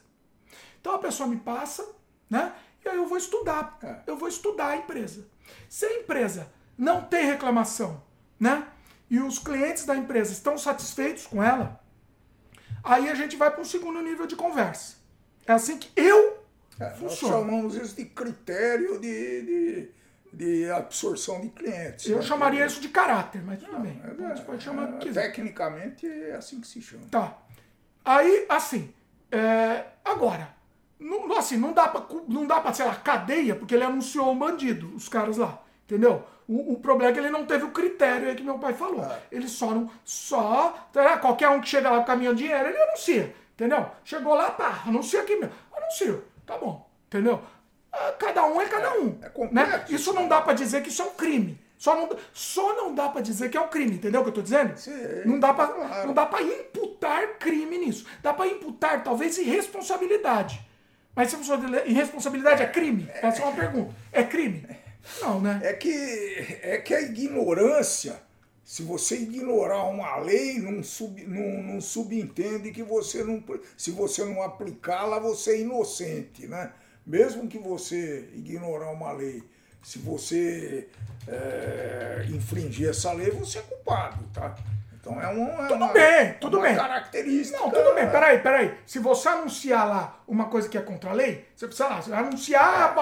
Então 0.80 0.94
a 0.94 0.98
pessoa 0.98 1.28
me 1.28 1.36
passa, 1.36 1.86
né? 2.28 2.52
E 2.84 2.88
aí 2.88 2.96
eu 2.96 3.06
vou 3.06 3.18
estudar. 3.18 3.78
É. 3.82 4.00
Eu 4.06 4.16
vou 4.16 4.28
estudar 4.28 4.68
a 4.68 4.76
empresa. 4.76 5.26
Se 5.68 5.84
a 5.84 6.00
empresa 6.00 6.50
não 6.76 7.02
tem 7.02 7.26
reclamação, 7.26 8.02
né? 8.38 8.66
E 9.10 9.18
os 9.20 9.38
clientes 9.38 9.84
da 9.84 9.96
empresa 9.96 10.32
estão 10.32 10.56
satisfeitos 10.56 11.26
com 11.26 11.42
ela, 11.42 11.80
aí 12.82 13.08
a 13.08 13.14
gente 13.14 13.36
vai 13.36 13.50
para 13.50 13.60
um 13.60 13.64
segundo 13.64 14.00
nível 14.00 14.26
de 14.26 14.36
conversa. 14.36 14.96
É 15.46 15.52
assim 15.52 15.78
que 15.78 15.90
eu 16.00 16.40
é, 16.78 16.90
funciono. 16.90 17.34
Nós 17.34 17.44
chamamos 17.44 17.74
isso 17.74 17.96
de 17.96 18.04
critério 18.06 18.98
de, 19.00 19.42
de, 19.42 19.90
de 20.32 20.70
absorção 20.70 21.40
de 21.40 21.48
clientes. 21.50 22.06
Eu 22.06 22.18
né? 22.18 22.22
chamaria 22.22 22.64
isso 22.64 22.80
de 22.80 22.88
caráter, 22.88 23.42
mas 23.42 23.60
tudo 23.60 23.78
bem. 23.80 24.00
É, 24.04 24.40
pode 24.40 24.62
chamar 24.62 24.94
é, 24.94 25.12
Tecnicamente 25.12 26.06
é 26.06 26.36
assim 26.36 26.60
que 26.60 26.66
se 26.66 26.80
chama. 26.80 27.04
Tá. 27.10 27.36
Aí, 28.04 28.46
assim, 28.48 28.94
é, 29.30 29.84
agora, 30.04 30.54
não, 31.00 31.36
assim, 31.36 31.56
não 31.56 31.72
dá, 31.72 31.88
pra, 31.88 32.04
não 32.28 32.46
dá 32.46 32.60
pra, 32.60 32.72
sei 32.74 32.84
lá, 32.84 32.94
cadeia, 32.94 33.56
porque 33.56 33.74
ele 33.74 33.84
anunciou 33.84 34.30
um 34.30 34.38
bandido, 34.38 34.94
os 34.94 35.08
caras 35.08 35.38
lá. 35.38 35.62
Entendeu? 35.86 36.22
O, 36.46 36.74
o, 36.74 36.80
problema 36.80 37.10
é 37.10 37.12
que 37.14 37.18
ele 37.18 37.30
não 37.30 37.46
teve 37.46 37.64
o 37.64 37.70
critério 37.70 38.28
aí 38.28 38.36
que 38.36 38.42
meu 38.42 38.58
pai 38.58 38.74
falou. 38.74 39.04
É. 39.04 39.18
Ele 39.32 39.48
só 39.48 39.70
não. 39.70 39.90
Só. 40.04 40.88
Tá, 40.92 41.16
qualquer 41.18 41.48
um 41.48 41.60
que 41.60 41.68
chega 41.68 41.90
lá 41.90 41.98
com 42.00 42.04
caminhão 42.04 42.34
de 42.34 42.44
dinheiro, 42.44 42.68
ele 42.68 42.82
anuncia. 42.82 43.34
Entendeu? 43.54 43.86
Chegou 44.04 44.34
lá, 44.34 44.50
pá, 44.50 44.82
anuncia 44.86 45.22
aqui 45.22 45.36
mesmo. 45.36 45.54
Anuncia. 45.76 46.22
Tá 46.46 46.58
bom. 46.58 46.88
Entendeu? 47.06 47.40
Ah, 47.92 48.12
cada 48.18 48.44
um 48.46 48.60
é 48.60 48.66
cada 48.66 48.92
um. 48.94 49.18
É, 49.22 49.44
é 49.44 49.48
né? 49.52 49.84
Isso 49.88 50.12
não 50.12 50.28
dá 50.28 50.40
para 50.40 50.52
dizer 50.52 50.82
que 50.82 50.90
isso 50.90 51.02
é 51.02 51.06
um 51.06 51.14
crime. 51.14 51.58
Só 51.76 51.96
não, 51.96 52.10
só 52.32 52.74
não 52.74 52.94
dá 52.94 53.08
para 53.08 53.22
dizer 53.22 53.48
que 53.48 53.56
é 53.56 53.60
um 53.60 53.68
crime, 53.68 53.94
entendeu 53.94 54.20
o 54.20 54.24
que 54.24 54.28
eu 54.28 54.34
tô 54.34 54.42
dizendo? 54.42 54.76
Sim, 54.76 54.92
não 55.24 55.40
dá 55.40 55.54
para 55.54 55.68
claro. 55.68 56.06
não 56.08 56.12
dá 56.12 56.26
para 56.26 56.42
imputar 56.42 57.38
crime 57.38 57.78
nisso. 57.78 58.06
Dá 58.22 58.34
para 58.34 58.48
imputar 58.48 59.02
talvez 59.02 59.38
irresponsabilidade. 59.38 60.60
Mas 61.20 61.32
se 61.32 61.36
irresponsabilidade 61.84 62.62
é 62.62 62.66
crime? 62.66 63.06
Essa 63.12 63.42
é 63.42 63.44
uma 63.44 63.54
pergunta. 63.54 63.94
É 64.10 64.24
crime? 64.24 64.66
Não, 65.20 65.38
né? 65.38 65.60
É 65.62 65.74
que, 65.74 65.90
é 66.62 66.78
que 66.78 66.94
a 66.94 67.02
ignorância, 67.02 68.16
se 68.64 68.82
você 68.82 69.16
ignorar 69.16 69.84
uma 69.84 70.16
lei, 70.16 70.58
não, 70.58 70.82
sub, 70.82 71.22
não, 71.26 71.62
não 71.62 71.78
subentende 71.78 72.70
que 72.70 72.82
você 72.82 73.22
não. 73.22 73.44
Se 73.76 73.90
você 73.90 74.24
não 74.24 74.42
aplicá-la, 74.42 75.18
você 75.18 75.56
é 75.56 75.60
inocente, 75.60 76.46
né? 76.46 76.72
Mesmo 77.06 77.48
que 77.48 77.58
você 77.58 78.30
ignorar 78.34 78.90
uma 78.90 79.12
lei, 79.12 79.42
se 79.82 79.98
você 79.98 80.88
é, 81.28 82.24
infringir 82.30 82.88
essa 82.88 83.12
lei, 83.12 83.30
você 83.30 83.58
é 83.58 83.62
culpado, 83.62 84.24
tá? 84.32 84.56
Então 85.00 85.20
é, 85.20 85.28
um, 85.28 85.48
é 85.48 85.66
Tudo 85.66 85.74
uma, 85.76 85.92
bem, 85.92 86.34
tudo 86.34 86.58
uma 86.58 86.66
bem. 86.66 86.76
característica. 86.76 87.58
Não, 87.58 87.70
tudo 87.70 87.94
bem, 87.94 88.10
peraí, 88.10 88.38
peraí. 88.38 88.78
Se 88.84 88.98
você 88.98 89.28
anunciar 89.30 89.88
lá 89.88 90.20
uma 90.28 90.44
coisa 90.46 90.68
que 90.68 90.76
é 90.76 90.82
contra 90.82 91.10
a 91.10 91.14
lei, 91.14 91.48
você 91.56 91.66
precisa 91.66 91.88
lá, 91.88 92.02
você 92.02 92.10
vai 92.10 92.18
anunciar 92.18 92.92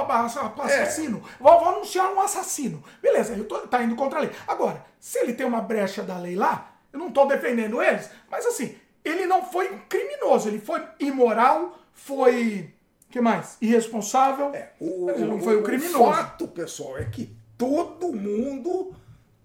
é. 0.71 0.83
assassino. 0.83 1.23
Vou, 1.41 1.59
vou, 1.59 1.69
anunciar 1.71 2.13
um 2.13 2.21
assassino. 2.21 2.85
Beleza, 3.03 3.35
eu 3.35 3.45
tô, 3.45 3.59
tá 3.67 3.83
indo 3.83 3.97
contra 3.97 4.21
a 4.21 4.23
lei. 4.23 4.31
Agora, 4.47 4.85
se 5.01 5.19
ele 5.19 5.33
tem 5.33 5.45
uma 5.45 5.61
brecha 5.61 6.05
da 6.05 6.17
lei 6.19 6.37
lá, 6.37 6.71
eu 6.93 7.01
não 7.01 7.11
tô 7.11 7.27
defendendo 7.27 7.83
eles, 7.83 8.09
mas 8.31 8.47
assim, 8.47 8.77
ele 9.05 9.27
não 9.27 9.45
foi 9.45 9.73
um 9.73 9.81
criminoso, 9.89 10.49
ele 10.49 10.61
foi 10.61 10.81
imoral, 11.01 11.79
foi. 11.93 12.73
que 13.11 13.21
mais? 13.21 13.57
Irresponsável. 13.61 14.55
É, 14.55 14.71
o, 14.79 15.11
ele 15.11 15.25
não 15.25 15.41
foi 15.41 15.59
um 15.59 15.65
criminoso. 15.65 16.05
O 16.05 16.13
fato, 16.13 16.47
pessoal, 16.47 16.99
é 16.99 17.07
que 17.07 17.37
todo 17.57 18.13
mundo 18.13 18.95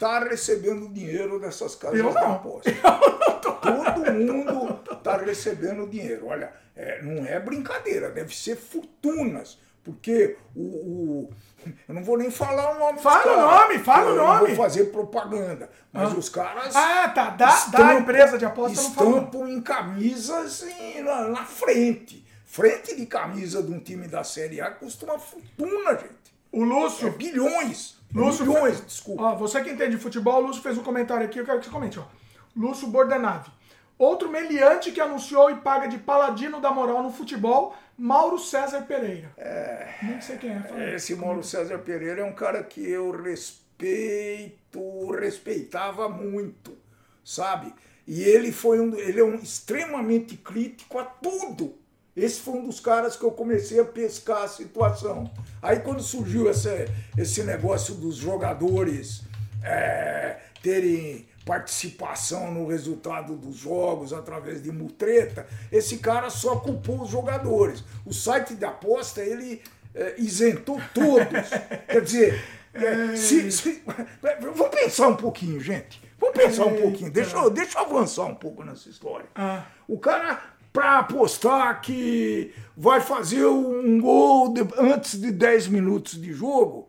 está 0.03 0.19
recebendo 0.19 0.89
dinheiro 0.89 1.39
dessas 1.39 1.75
casas 1.75 1.97
eu 1.97 2.11
de 2.11 2.17
aposta. 2.17 2.71
Todo 3.41 4.11
mundo 4.11 4.79
está 4.91 5.17
recebendo 5.17 5.87
dinheiro. 5.87 6.27
Olha, 6.27 6.51
é, 6.75 7.01
não 7.01 7.25
é 7.25 7.39
brincadeira, 7.39 8.09
deve 8.09 8.35
ser 8.35 8.57
fortunas. 8.57 9.57
Porque 9.83 10.37
o, 10.55 10.61
o 10.61 11.33
eu 11.87 11.95
não 11.95 12.03
vou 12.03 12.17
nem 12.17 12.29
falar 12.29 12.75
o 12.75 12.79
nome 12.79 12.99
Fala 12.99 13.33
o 13.33 13.41
nome, 13.41 13.79
fala 13.79 14.11
o 14.11 14.15
nome. 14.15 14.41
Eu 14.41 14.55
vou 14.55 14.65
fazer 14.65 14.85
propaganda. 14.85 15.69
Mas 15.91 16.11
ah. 16.11 16.15
os 16.15 16.29
caras. 16.29 16.75
Ah, 16.75 17.09
tá. 17.09 17.29
Da, 17.31 17.49
estampam, 17.49 17.87
da 17.87 17.95
empresa 17.95 18.37
de 18.37 18.45
aposta 18.45 18.81
Estampam 18.81 19.49
em 19.49 19.61
camisas 19.61 20.63
em, 20.63 21.01
na, 21.01 21.29
na, 21.29 21.45
frente. 21.45 22.25
Frente 22.45 22.95
de 22.95 23.05
camisa 23.05 23.63
de 23.63 23.73
um 23.73 23.79
time 23.79 24.07
da 24.07 24.23
Série 24.23 24.61
A 24.61 24.71
custa 24.71 25.05
uma 25.05 25.19
fortuna, 25.19 25.91
gente. 25.91 26.33
O 26.51 26.63
Lúcio. 26.63 27.07
É 27.07 27.11
bilhões. 27.11 27.97
Lúcio 28.13 28.45
Milhões, 28.45 28.77
fez... 28.77 28.85
desculpa. 28.85 29.23
Ó, 29.23 29.35
você 29.35 29.63
que 29.63 29.71
entende 29.71 29.95
de 29.95 30.01
futebol, 30.01 30.43
o 30.43 30.47
Lúcio 30.47 30.61
fez 30.61 30.77
um 30.77 30.83
comentário 30.83 31.25
aqui, 31.25 31.39
eu 31.39 31.45
quero 31.45 31.59
que 31.59 31.65
você 31.65 31.71
comente. 31.71 31.99
Ó. 31.99 32.03
Lúcio 32.55 32.87
Bordanave. 32.87 33.49
Outro 33.97 34.29
meliante 34.29 34.91
que 34.91 34.99
anunciou 34.99 35.51
e 35.51 35.55
paga 35.55 35.87
de 35.87 35.97
paladino 35.97 36.59
da 36.59 36.71
moral 36.71 37.03
no 37.03 37.11
futebol, 37.11 37.75
Mauro 37.97 38.39
César 38.39 38.81
Pereira. 38.81 39.31
É, 39.37 39.87
Nem 40.01 40.19
sei 40.19 40.37
quem 40.37 40.51
é. 40.51 40.95
Esse 40.95 41.15
Mauro 41.15 41.43
César 41.43 41.77
Pereira 41.79 42.21
é 42.21 42.25
um 42.25 42.33
cara 42.33 42.63
que 42.63 42.81
eu 42.81 43.11
respeito, 43.11 45.11
respeitava 45.11 46.09
muito, 46.09 46.75
sabe? 47.23 47.73
E 48.05 48.23
ele 48.23 48.51
foi 48.51 48.79
um, 48.79 48.95
ele 48.95 49.19
é 49.19 49.23
um 49.23 49.35
extremamente 49.35 50.35
crítico 50.35 50.99
a 50.99 51.05
tudo. 51.05 51.77
Esse 52.15 52.41
foi 52.41 52.53
um 52.53 52.67
dos 52.67 52.79
caras 52.79 53.15
que 53.15 53.23
eu 53.23 53.31
comecei 53.31 53.79
a 53.79 53.85
pescar 53.85 54.43
a 54.43 54.47
situação. 54.47 55.31
Aí 55.61 55.79
quando 55.79 56.01
surgiu 56.01 56.49
esse, 56.49 56.87
esse 57.17 57.43
negócio 57.43 57.95
dos 57.95 58.15
jogadores 58.15 59.23
é, 59.63 60.37
terem 60.61 61.27
participação 61.45 62.51
no 62.51 62.67
resultado 62.67 63.35
dos 63.35 63.57
jogos 63.57 64.13
através 64.13 64.61
de 64.61 64.71
mutreta, 64.71 65.45
esse 65.71 65.97
cara 65.97 66.29
só 66.29 66.57
culpou 66.57 67.01
os 67.01 67.09
jogadores. 67.09 67.83
O 68.05 68.13
site 68.13 68.53
de 68.55 68.63
aposta, 68.63 69.21
ele 69.21 69.61
é, 69.93 70.15
isentou 70.17 70.79
todos. 70.93 71.49
Quer 71.89 72.01
dizer, 72.01 72.43
é, 72.73 73.15
se, 73.15 73.51
se, 73.51 73.83
vamos 74.39 74.69
pensar 74.69 75.07
um 75.07 75.15
pouquinho, 75.15 75.59
gente. 75.59 76.01
Vamos 76.19 76.37
pensar 76.37 76.65
um 76.65 76.81
pouquinho. 76.81 77.11
Deixa 77.11 77.35
eu, 77.35 77.49
deixa 77.49 77.77
eu 77.77 77.83
avançar 77.83 78.23
um 78.23 78.35
pouco 78.35 78.63
nessa 78.63 78.87
história. 78.87 79.25
Ah. 79.35 79.65
O 79.87 79.99
cara 79.99 80.41
para 80.73 80.99
apostar 80.99 81.79
que 81.81 82.53
vai 82.75 82.99
fazer 82.99 83.45
um 83.45 84.01
gol 84.01 84.51
de, 84.51 84.61
antes 84.79 85.21
de 85.21 85.31
10 85.31 85.67
minutos 85.67 86.19
de 86.19 86.33
jogo, 86.33 86.87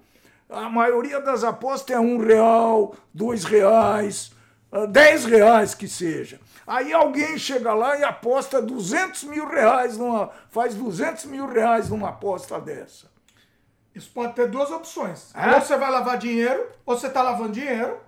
a 0.48 0.70
maioria 0.70 1.20
das 1.20 1.44
apostas 1.44 1.94
é 1.94 2.00
um 2.00 2.16
real, 2.16 2.94
dois 3.12 3.44
reais, 3.44 4.32
ah, 4.72 4.86
dez 4.86 5.26
reais 5.26 5.74
que 5.74 5.86
seja. 5.86 6.40
Aí 6.66 6.94
alguém 6.94 7.36
chega 7.36 7.74
lá 7.74 7.98
e 7.98 8.04
aposta 8.04 8.62
200 8.62 9.24
mil 9.24 9.46
reais, 9.46 9.98
numa, 9.98 10.30
faz 10.48 10.74
200 10.74 11.26
mil 11.26 11.46
reais 11.46 11.90
numa 11.90 12.08
aposta 12.08 12.58
dessa. 12.58 13.12
Isso 13.94 14.10
pode 14.12 14.32
ter 14.32 14.48
duas 14.48 14.70
opções. 14.70 15.30
É? 15.34 15.54
Ou 15.54 15.60
você 15.60 15.76
vai 15.76 15.90
lavar 15.90 16.16
dinheiro, 16.16 16.66
ou 16.86 16.96
você 16.96 17.06
está 17.06 17.22
lavando 17.22 17.52
dinheiro, 17.52 17.98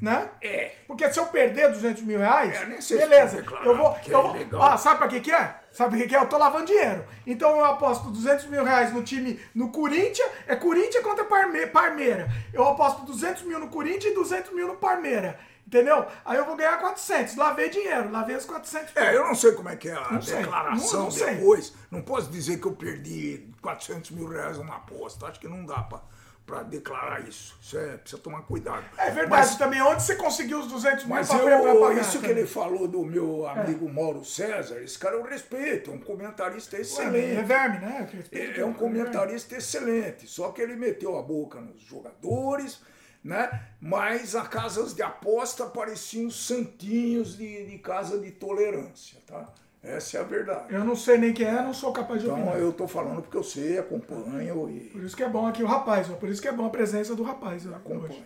né? 0.00 0.30
É. 0.40 0.72
Porque 0.86 1.10
se 1.12 1.18
eu 1.18 1.26
perder 1.26 1.70
200 1.70 2.02
mil 2.02 2.18
reais, 2.18 2.54
é, 2.54 2.80
sei 2.80 2.98
beleza. 2.98 3.44
Eu 3.64 3.76
vou. 3.76 3.96
Eu 4.06 4.18
é 4.18 4.22
vou 4.22 4.32
legal. 4.32 4.62
ah, 4.62 4.76
sabe 4.76 4.98
pra 4.98 5.08
que, 5.08 5.20
que 5.20 5.32
é? 5.32 5.54
Sabe 5.72 5.96
o 5.96 6.00
que, 6.00 6.08
que 6.08 6.16
é? 6.16 6.18
Eu 6.18 6.28
tô 6.28 6.38
lavando 6.38 6.66
dinheiro. 6.66 7.04
Então 7.26 7.58
eu 7.58 7.64
aposto 7.64 8.10
200 8.10 8.46
mil 8.46 8.64
reais 8.64 8.92
no 8.92 9.02
time 9.02 9.40
no 9.54 9.70
Corinthians, 9.70 10.28
é 10.46 10.56
Corinthians 10.56 11.04
contra 11.04 11.24
Parme, 11.24 11.66
Parmeira. 11.66 12.28
Eu 12.52 12.66
aposto 12.66 13.04
200 13.04 13.42
mil 13.42 13.58
no 13.58 13.68
Corinthians 13.68 14.12
e 14.12 14.14
200 14.14 14.52
mil 14.52 14.68
no 14.68 14.76
Parmeira. 14.76 15.38
Entendeu? 15.66 16.06
Aí 16.24 16.38
eu 16.38 16.44
vou 16.44 16.54
ganhar 16.54 16.78
400. 16.78 17.34
Lavei 17.34 17.68
dinheiro, 17.68 18.10
lavei 18.12 18.36
os 18.36 18.44
400. 18.44 18.96
É, 18.96 19.16
eu 19.16 19.26
não 19.26 19.34
sei 19.34 19.50
como 19.52 19.68
é 19.68 19.74
que 19.74 19.88
é 19.88 19.94
a 19.94 20.12
não 20.12 20.20
declaração 20.20 21.00
não, 21.00 21.10
não 21.10 21.26
depois. 21.26 21.74
Não 21.90 22.02
posso 22.02 22.30
dizer 22.30 22.60
que 22.60 22.66
eu 22.66 22.72
perdi 22.72 23.48
400 23.60 24.12
mil 24.12 24.28
reais 24.28 24.58
numa 24.58 24.76
aposta. 24.76 25.26
Acho 25.26 25.40
que 25.40 25.48
não 25.48 25.66
dá 25.66 25.82
pra 25.82 26.00
para 26.46 26.62
declarar 26.62 27.26
isso. 27.28 27.58
Isso 27.60 27.76
é, 27.76 27.96
precisa 27.96 28.22
tomar 28.22 28.42
cuidado. 28.42 28.84
É 28.96 29.10
verdade 29.10 29.48
mas, 29.48 29.56
também. 29.56 29.82
Onde 29.82 30.02
você 30.02 30.14
conseguiu 30.14 30.60
os 30.60 30.68
200 30.68 31.04
mil 31.04 31.14
Mas 31.16 31.28
eu, 31.28 31.80
pagar, 31.80 32.00
isso 32.00 32.20
que 32.20 32.30
ele 32.30 32.46
falou 32.46 32.86
do 32.86 33.04
meu 33.04 33.46
amigo 33.48 33.88
é. 33.88 33.92
Mauro 33.92 34.24
César, 34.24 34.80
esse 34.80 34.96
cara 34.96 35.16
eu 35.16 35.24
respeito, 35.24 35.90
é 35.90 35.94
um 35.94 35.98
comentarista 35.98 36.78
excelente. 36.78 37.36
É 37.36 37.42
verme, 37.42 37.78
né? 37.78 38.08
É, 38.30 38.60
é 38.60 38.64
um 38.64 38.72
comentarista 38.72 39.56
excelente, 39.56 40.28
só 40.28 40.52
que 40.52 40.62
ele 40.62 40.76
meteu 40.76 41.18
a 41.18 41.22
boca 41.22 41.60
nos 41.60 41.82
jogadores, 41.82 42.80
né? 43.24 43.68
Mas 43.80 44.36
a 44.36 44.46
casas 44.46 44.94
de 44.94 45.02
aposta 45.02 45.66
pareciam 45.66 46.30
santinhos 46.30 47.36
de, 47.36 47.66
de 47.66 47.78
casa 47.78 48.20
de 48.20 48.30
tolerância, 48.30 49.18
tá? 49.26 49.52
Essa 49.82 50.18
é 50.18 50.20
a 50.20 50.24
verdade. 50.24 50.74
Eu 50.74 50.84
não 50.84 50.96
sei 50.96 51.16
nem 51.16 51.32
quem 51.32 51.46
é, 51.46 51.62
não 51.62 51.72
sou 51.72 51.92
capaz 51.92 52.20
de 52.20 52.26
então, 52.26 52.40
opinar. 52.40 52.58
eu 52.58 52.72
tô 52.72 52.88
falando 52.88 53.22
porque 53.22 53.36
eu 53.36 53.44
sei, 53.44 53.78
acompanho 53.78 54.68
e... 54.68 54.80
Por 54.90 55.04
isso 55.04 55.16
que 55.16 55.22
é 55.22 55.28
bom 55.28 55.46
aqui 55.46 55.62
o 55.62 55.66
rapaz, 55.66 56.08
por 56.08 56.28
isso 56.28 56.42
que 56.42 56.48
é 56.48 56.52
bom 56.52 56.66
a 56.66 56.70
presença 56.70 57.14
do 57.14 57.22
rapaz. 57.22 57.66
Acompanho. 57.66 58.24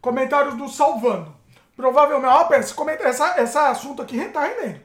Comentários 0.00 0.54
do 0.54 0.68
Salvando. 0.68 1.34
Provavelmente, 1.76 2.32
ó, 2.32 2.44
pera, 2.44 2.60
esse, 2.60 2.74
comenta, 2.74 3.04
essa, 3.04 3.40
esse 3.42 3.56
assunto 3.58 4.02
aqui 4.02 4.22
tá 4.28 4.44
rendendo. 4.44 4.80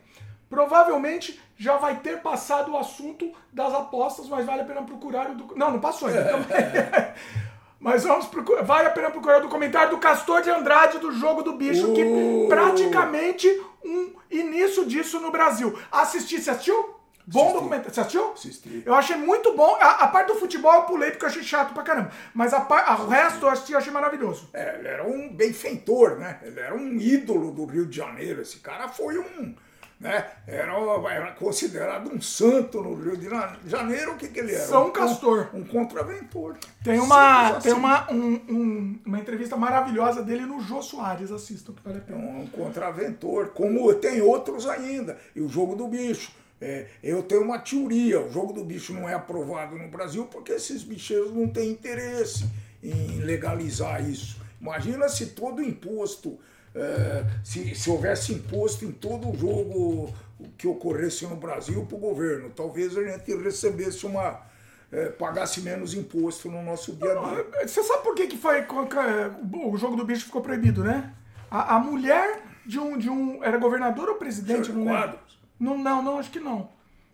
Provavelmente 0.50 1.40
já 1.58 1.78
vai 1.78 1.98
ter 1.98 2.22
passado 2.22 2.72
o 2.72 2.78
assunto 2.78 3.32
das 3.52 3.74
apostas, 3.74 4.28
mas 4.30 4.46
vale 4.46 4.62
a 4.62 4.66
pena 4.66 4.84
procurar 4.84 5.32
o 5.32 5.36
do... 5.36 5.56
Não, 5.56 5.72
não 5.72 5.80
passou 5.80 6.08
ainda. 6.08 6.22
É. 6.22 7.16
Mas 7.80 8.04
vamos 8.04 8.26
procurar. 8.26 8.64
Vale 8.64 8.88
a 8.88 8.92
pena 8.92 9.12
procurar 9.12 9.38
o 9.38 9.42
documentário 9.42 9.92
do 9.92 9.98
Castor 9.98 10.42
de 10.42 10.50
Andrade 10.50 11.00
do 11.00 11.12
Jogo 11.12 11.44
do 11.44 11.54
Bicho, 11.54 11.92
uh. 11.92 11.94
que 11.94 12.48
praticamente 12.48 13.48
um 13.84 14.14
início 14.32 14.86
disso 14.86 15.20
no 15.20 15.32
Brasil. 15.32 15.78
Assisti, 15.92 16.40
você 16.42 16.50
assistiu? 16.50 16.98
Bom 17.30 17.42
Assisti. 17.42 17.54
documentário. 17.56 17.94
Você 17.94 18.00
assistiu? 18.00 18.32
Assisti. 18.32 18.84
Eu 18.86 18.94
achei 18.94 19.18
muito 19.18 19.54
bom. 19.54 19.78
A, 19.82 20.04
a, 20.04 20.08
parte 20.08 20.28
do 20.28 20.36
futebol 20.36 20.74
eu 20.74 20.84
pulei 20.84 21.12
porque 21.12 21.26
eu 21.26 21.30
achei 21.30 21.44
chato 21.44 21.74
pra 21.74 21.84
caramba. 21.84 22.12
Mas 22.34 22.54
a, 22.54 22.60
a, 22.60 23.02
o 23.02 23.08
resto 23.08 23.46
eu 23.46 23.50
assisti 23.50 23.74
eu 23.74 23.78
achei 23.78 23.92
maravilhoso. 23.92 24.50
É, 24.54 24.80
ele 24.80 24.88
era 24.88 25.06
um 25.06 25.30
benfeitor, 25.30 26.18
né? 26.18 26.40
Ele 26.42 26.60
era 26.60 26.74
um 26.74 26.94
ídolo 26.94 27.52
do 27.52 27.66
Rio 27.66 27.86
de 27.86 27.98
Janeiro. 27.98 28.42
Esse 28.42 28.60
cara 28.60 28.88
foi 28.88 29.18
um 29.18 29.54
né? 30.00 30.26
Era, 30.46 30.74
era 31.10 31.32
considerado 31.32 32.14
um 32.14 32.22
santo 32.22 32.82
no 32.82 32.94
Rio 32.94 33.18
de 33.18 33.28
Janeiro. 33.66 34.14
O 34.14 34.18
que, 34.18 34.28
que 34.28 34.40
ele 34.40 34.54
era? 34.54 34.66
São 34.66 34.88
um, 34.88 34.92
Castor. 34.92 35.50
Um, 35.54 35.60
um 35.60 35.64
contraventor. 35.66 36.58
Tem 36.84 37.00
uma, 37.00 37.50
assim. 37.50 37.70
tem 37.70 37.74
uma, 37.74 38.12
um, 38.12 38.34
um, 38.48 39.00
uma 39.06 39.20
entrevista 39.20 39.58
maravilhosa 39.58 40.22
dele 40.22 40.46
no 40.46 40.62
Jô 40.62 40.82
Soares, 40.82 41.32
assistam 41.32 41.74
que 41.74 41.82
vale 41.84 41.98
a 41.98 42.02
pena. 42.02 42.20
Um, 42.20 42.42
um 42.42 42.48
contraventor, 42.48 43.50
como 43.50 43.92
tem 43.96 44.22
outros 44.22 44.68
ainda. 44.68 45.18
E 45.36 45.42
o 45.42 45.50
Jogo 45.50 45.76
do 45.76 45.88
Bicho. 45.88 46.32
É, 46.60 46.88
eu 47.04 47.22
tenho 47.22 47.44
uma 47.44 47.60
teoria, 47.60 48.20
o 48.20 48.32
Jogo 48.32 48.52
do 48.52 48.64
Bicho 48.64 48.92
não 48.92 49.08
é 49.08 49.14
aprovado 49.14 49.78
no 49.78 49.88
Brasil 49.90 50.26
porque 50.26 50.54
esses 50.54 50.82
bicheiros 50.82 51.32
não 51.32 51.48
têm 51.48 51.70
interesse 51.70 52.50
em 52.82 53.20
legalizar 53.20 54.08
isso. 54.08 54.42
Imagina 54.60 55.08
se 55.08 55.28
todo 55.28 55.62
imposto 55.62 56.40
é, 56.78 57.26
se, 57.44 57.74
se 57.76 57.90
houvesse 57.90 58.34
imposto 58.34 58.86
em 58.86 58.92
todo 58.92 59.30
o 59.30 59.38
jogo 59.38 60.14
que 60.58 60.68
ocorresse 60.68 61.26
no 61.26 61.36
Brasil 61.36 61.86
para 61.86 61.98
o 61.98 62.00
governo. 62.00 62.52
Talvez 62.52 62.96
a 62.98 63.04
gente 63.04 63.36
recebesse 63.36 64.06
uma. 64.06 64.46
É, 64.90 65.08
pagasse 65.10 65.60
menos 65.60 65.94
imposto 65.94 66.50
no 66.50 66.64
nosso 66.64 66.94
dia 66.94 67.12
a 67.12 67.34
dia. 67.34 67.68
Você 67.68 67.84
sabe 67.84 68.04
por 68.04 68.16
que, 68.16 68.28
que 68.28 68.38
foi 68.38 68.62
o 68.62 69.78
jogo 69.78 69.98
do 69.98 70.06
bicho 70.06 70.26
ficou 70.26 70.42
proibido, 70.42 70.82
né? 70.82 71.14
A, 71.52 71.76
a 71.76 71.80
mulher 71.80 72.42
de 72.66 72.80
um, 72.80 72.98
de 72.98 73.10
um. 73.10 73.44
Era 73.44 73.58
governador 73.58 74.08
ou 74.08 74.16
presidente? 74.16 74.72
Não, 74.72 74.86
lembro. 74.86 75.20
não, 75.60 75.78
não, 75.78 76.02
não, 76.02 76.20
acho 76.20 76.32
que 76.32 76.40
não. 76.40 76.70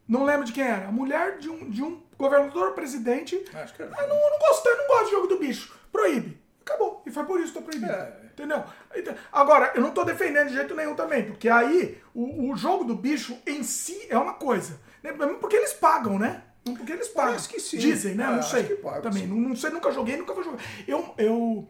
Não 0.08 0.24
lembro 0.24 0.46
de 0.46 0.52
quem 0.52 0.64
era. 0.64 0.88
A 0.88 0.92
mulher 0.92 1.40
de 1.40 1.50
um, 1.50 1.70
de 1.70 1.82
um 1.82 2.00
governador 2.16 2.68
ou 2.68 2.74
presidente. 2.74 3.44
Acho 3.54 3.74
que 3.74 3.82
era. 3.82 3.92
Ah, 3.98 4.08
não, 4.08 4.18
não 4.18 4.40
gostei, 4.40 4.76
não 4.76 4.88
gosto 4.88 5.06
de 5.06 5.12
jogo 5.12 5.28
do 5.28 5.40
bicho. 5.40 5.74
Proíbe. 5.92 6.38
Acabou. 6.62 7.02
E 7.08 7.12
foi 7.12 7.24
por 7.24 7.40
isso 7.40 7.54
que 7.54 7.60
está 7.60 7.72
proibido. 7.72 7.92
É. 7.92 8.23
Entendeu? 8.34 8.64
Agora, 9.32 9.72
eu 9.76 9.82
não 9.82 9.90
estou 9.90 10.04
defendendo 10.04 10.48
de 10.48 10.56
jeito 10.56 10.76
nenhum 10.76 10.96
também, 10.96 11.24
porque 11.24 11.48
aí 11.48 12.02
o, 12.14 12.52
o 12.52 12.56
jogo 12.56 12.84
do 12.84 12.96
bicho 12.96 13.38
em 13.46 13.64
si 13.64 14.08
é 14.10 14.18
uma 14.18 14.34
coisa. 14.34 14.80
Né? 15.04 15.14
Porque 15.14 15.56
eles 15.56 15.74
pagam, 15.74 16.18
né? 16.18 16.44
Porque 16.64 16.94
eles 16.94 17.10
pagam. 17.10 17.36
que 17.36 17.60
sim. 17.60 17.78
Dizem, 17.78 18.16
né? 18.16 18.26
Ah, 18.26 18.32
não 18.32 18.44
sei. 18.44 18.64
Pago, 18.64 19.02
também. 19.02 19.28
Não, 19.28 19.36
não, 19.36 19.56
sei, 19.56 19.70
nunca 19.70 19.92
joguei, 19.92 20.18
nunca 20.18 20.34
vou 20.34 20.44
jogar. 20.44 20.60
Eu, 20.88 21.14
eu 21.18 21.68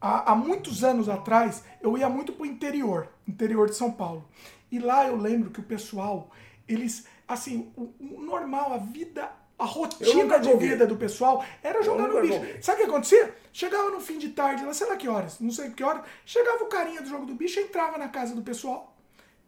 há, 0.00 0.32
há 0.32 0.34
muitos 0.34 0.82
anos 0.82 1.08
atrás, 1.08 1.62
eu 1.80 1.96
ia 1.96 2.08
muito 2.08 2.32
pro 2.32 2.46
interior, 2.46 3.08
interior 3.28 3.68
de 3.68 3.76
São 3.76 3.92
Paulo. 3.92 4.28
E 4.72 4.78
lá 4.78 5.06
eu 5.06 5.16
lembro 5.16 5.50
que 5.50 5.60
o 5.60 5.64
pessoal, 5.64 6.30
eles, 6.66 7.06
assim, 7.28 7.72
o, 7.76 7.92
o 8.00 8.22
normal, 8.22 8.72
a 8.72 8.78
vida, 8.78 9.30
a 9.60 9.64
rotina 9.66 10.38
de 10.38 10.50
joguei. 10.50 10.68
vida 10.70 10.86
do 10.86 10.96
pessoal 10.96 11.44
era 11.62 11.82
jogar 11.82 12.08
no 12.08 12.20
bicho. 12.20 12.34
joguei. 12.34 12.62
Sabe 12.62 12.78
o 12.80 12.84
que 12.84 12.90
acontecia? 12.90 13.34
Chegava 13.52 13.90
no 13.90 14.00
fim 14.00 14.18
de 14.18 14.30
tarde, 14.30 14.64
lá 14.64 14.72
sei 14.72 14.86
lá 14.88 14.96
que 14.96 15.08
horas, 15.08 15.38
não 15.40 15.50
sei 15.50 15.70
que 15.70 15.82
horas, 15.84 16.02
chegava 16.24 16.62
o 16.64 16.66
carinha 16.66 17.02
do 17.02 17.08
jogo 17.08 17.26
do 17.26 17.34
bicho, 17.34 17.60
entrava 17.60 17.98
na 17.98 18.08
casa 18.08 18.34
do 18.34 18.42
pessoal, 18.42 18.94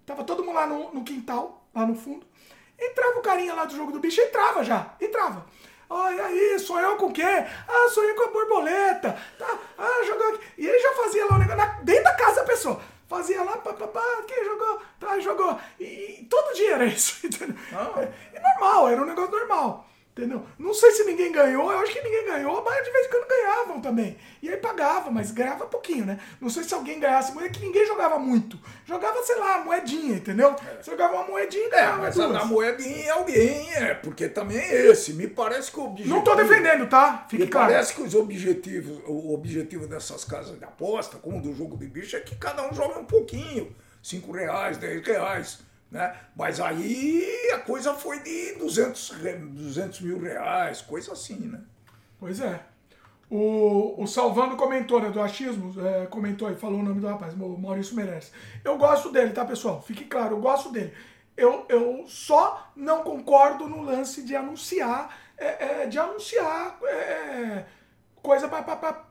tava 0.06 0.24
todo 0.24 0.44
mundo 0.44 0.54
lá 0.56 0.66
no, 0.66 0.92
no 0.92 1.02
quintal, 1.04 1.64
lá 1.74 1.86
no 1.86 1.94
fundo, 1.94 2.26
entrava 2.78 3.18
o 3.18 3.22
carinha 3.22 3.54
lá 3.54 3.64
do 3.64 3.76
jogo 3.76 3.92
do 3.92 4.00
bicho, 4.00 4.20
entrava 4.20 4.62
já, 4.64 4.94
entrava. 5.00 5.46
Ai, 5.94 6.18
aí, 6.20 6.58
sonhou 6.58 6.96
com 6.96 7.06
o 7.06 7.12
quê? 7.12 7.22
Ah, 7.22 7.88
sonhei 7.90 8.14
com 8.14 8.22
a 8.22 8.28
borboleta. 8.32 9.14
Tá, 9.38 9.58
ah, 9.76 10.02
jogou 10.06 10.26
aqui. 10.34 10.40
E 10.56 10.66
ele 10.66 10.78
já 10.78 10.92
fazia 10.94 11.26
lá 11.26 11.36
o 11.36 11.38
negócio 11.38 11.58
na- 11.58 11.80
dentro 11.82 12.04
da 12.04 12.14
casa 12.14 12.36
da 12.40 12.46
pessoa. 12.46 12.80
Fazia 13.06 13.42
lá, 13.42 13.58
pá, 13.58 13.74
pá, 13.74 13.86
pá, 13.88 14.22
quem 14.26 14.42
jogou? 14.42 14.80
Tá, 14.98 15.20
jogou. 15.20 15.58
E, 15.78 15.84
e 16.22 16.24
todo 16.30 16.54
dia 16.56 16.76
era 16.76 16.86
isso, 16.88 17.26
entendeu? 17.26 17.54
Ah. 17.74 17.92
É, 18.00 18.36
é 18.38 18.40
normal, 18.40 18.88
era 18.88 19.02
um 19.02 19.04
negócio 19.04 19.30
normal. 19.32 19.86
Entendeu? 20.14 20.44
Não 20.58 20.74
sei 20.74 20.90
se 20.90 21.04
ninguém 21.04 21.32
ganhou, 21.32 21.72
eu 21.72 21.78
acho 21.78 21.90
que 21.90 22.02
ninguém 22.02 22.26
ganhou, 22.26 22.62
mas 22.62 22.84
de 22.84 22.90
vez 22.90 23.06
em 23.06 23.08
quando 23.08 23.26
ganhavam 23.28 23.80
também. 23.80 24.18
E 24.42 24.48
aí 24.50 24.58
pagava, 24.58 25.10
mas 25.10 25.30
ganhava 25.30 25.64
pouquinho, 25.64 26.04
né? 26.04 26.20
Não 26.38 26.50
sei 26.50 26.64
se 26.64 26.74
alguém 26.74 27.00
ganhasse 27.00 27.32
muito, 27.32 27.46
é 27.46 27.48
que 27.48 27.60
ninguém 27.64 27.86
jogava 27.86 28.18
muito. 28.18 28.58
Jogava, 28.84 29.22
sei 29.22 29.36
lá, 29.36 29.64
moedinha, 29.64 30.16
entendeu? 30.16 30.54
Você 30.82 30.90
jogava 30.90 31.14
uma 31.14 31.24
moedinha 31.28 31.62
e 31.62 31.66
É, 31.68 31.70
ganhava 31.70 31.96
mas 32.02 32.20
a 32.20 32.26
duas. 32.26 32.38
da 32.40 32.44
moedinha 32.44 33.06
é 33.06 33.08
alguém, 33.08 33.72
é, 33.72 33.94
porque 33.94 34.28
também 34.28 34.58
é 34.58 34.86
esse. 34.90 35.14
Me 35.14 35.26
parece 35.28 35.72
que 35.72 35.80
o 35.80 35.84
objetivo. 35.86 36.14
Não 36.14 36.22
tô 36.22 36.34
defendendo, 36.34 36.86
tá? 36.90 37.24
Fique 37.30 37.44
Me 37.44 37.48
claro. 37.50 37.72
parece 37.72 37.94
que 37.94 38.02
os 38.02 38.14
objetivos, 38.14 39.00
o 39.06 39.32
objetivo 39.32 39.86
dessas 39.86 40.24
casas 40.26 40.58
de 40.58 40.64
aposta, 40.64 41.16
como 41.16 41.40
do 41.40 41.54
jogo 41.54 41.78
de 41.78 41.86
bicho, 41.86 42.16
é 42.16 42.20
que 42.20 42.36
cada 42.36 42.62
um 42.68 42.74
joga 42.74 42.98
um 42.98 43.06
pouquinho. 43.06 43.74
5 44.02 44.30
reais, 44.30 44.76
10 44.76 45.06
reais. 45.06 45.60
Né? 45.92 46.16
Mas 46.34 46.58
aí 46.58 47.50
a 47.52 47.58
coisa 47.58 47.92
foi 47.92 48.18
de 48.20 48.54
200, 48.54 49.10
re- 49.10 49.36
200 49.36 50.00
mil 50.00 50.18
reais, 50.18 50.80
coisa 50.80 51.12
assim, 51.12 51.36
né? 51.36 51.60
Pois 52.18 52.40
é. 52.40 52.62
O, 53.30 54.02
o 54.02 54.06
Salvando 54.06 54.56
comentou, 54.56 55.00
né, 55.02 55.10
do 55.10 55.20
achismo, 55.20 55.74
é, 55.86 56.06
comentou 56.06 56.48
aí, 56.48 56.56
falou 56.56 56.80
o 56.80 56.82
nome 56.82 56.98
do 57.00 57.06
rapaz, 57.06 57.34
o 57.34 57.58
Maurício 57.58 57.94
Meirelles. 57.94 58.32
Eu 58.64 58.78
gosto 58.78 59.10
dele, 59.12 59.32
tá, 59.34 59.44
pessoal? 59.44 59.82
Fique 59.82 60.04
claro, 60.06 60.36
eu 60.36 60.40
gosto 60.40 60.70
dele. 60.72 60.94
Eu, 61.36 61.66
eu 61.68 62.04
só 62.08 62.70
não 62.74 63.02
concordo 63.02 63.68
no 63.68 63.82
lance 63.82 64.22
de 64.22 64.34
anunciar, 64.34 65.14
é, 65.36 65.82
é, 65.82 65.86
de 65.86 65.98
anunciar 65.98 66.78
é, 66.84 67.64
coisa 68.22 68.48
pra- 68.48 69.04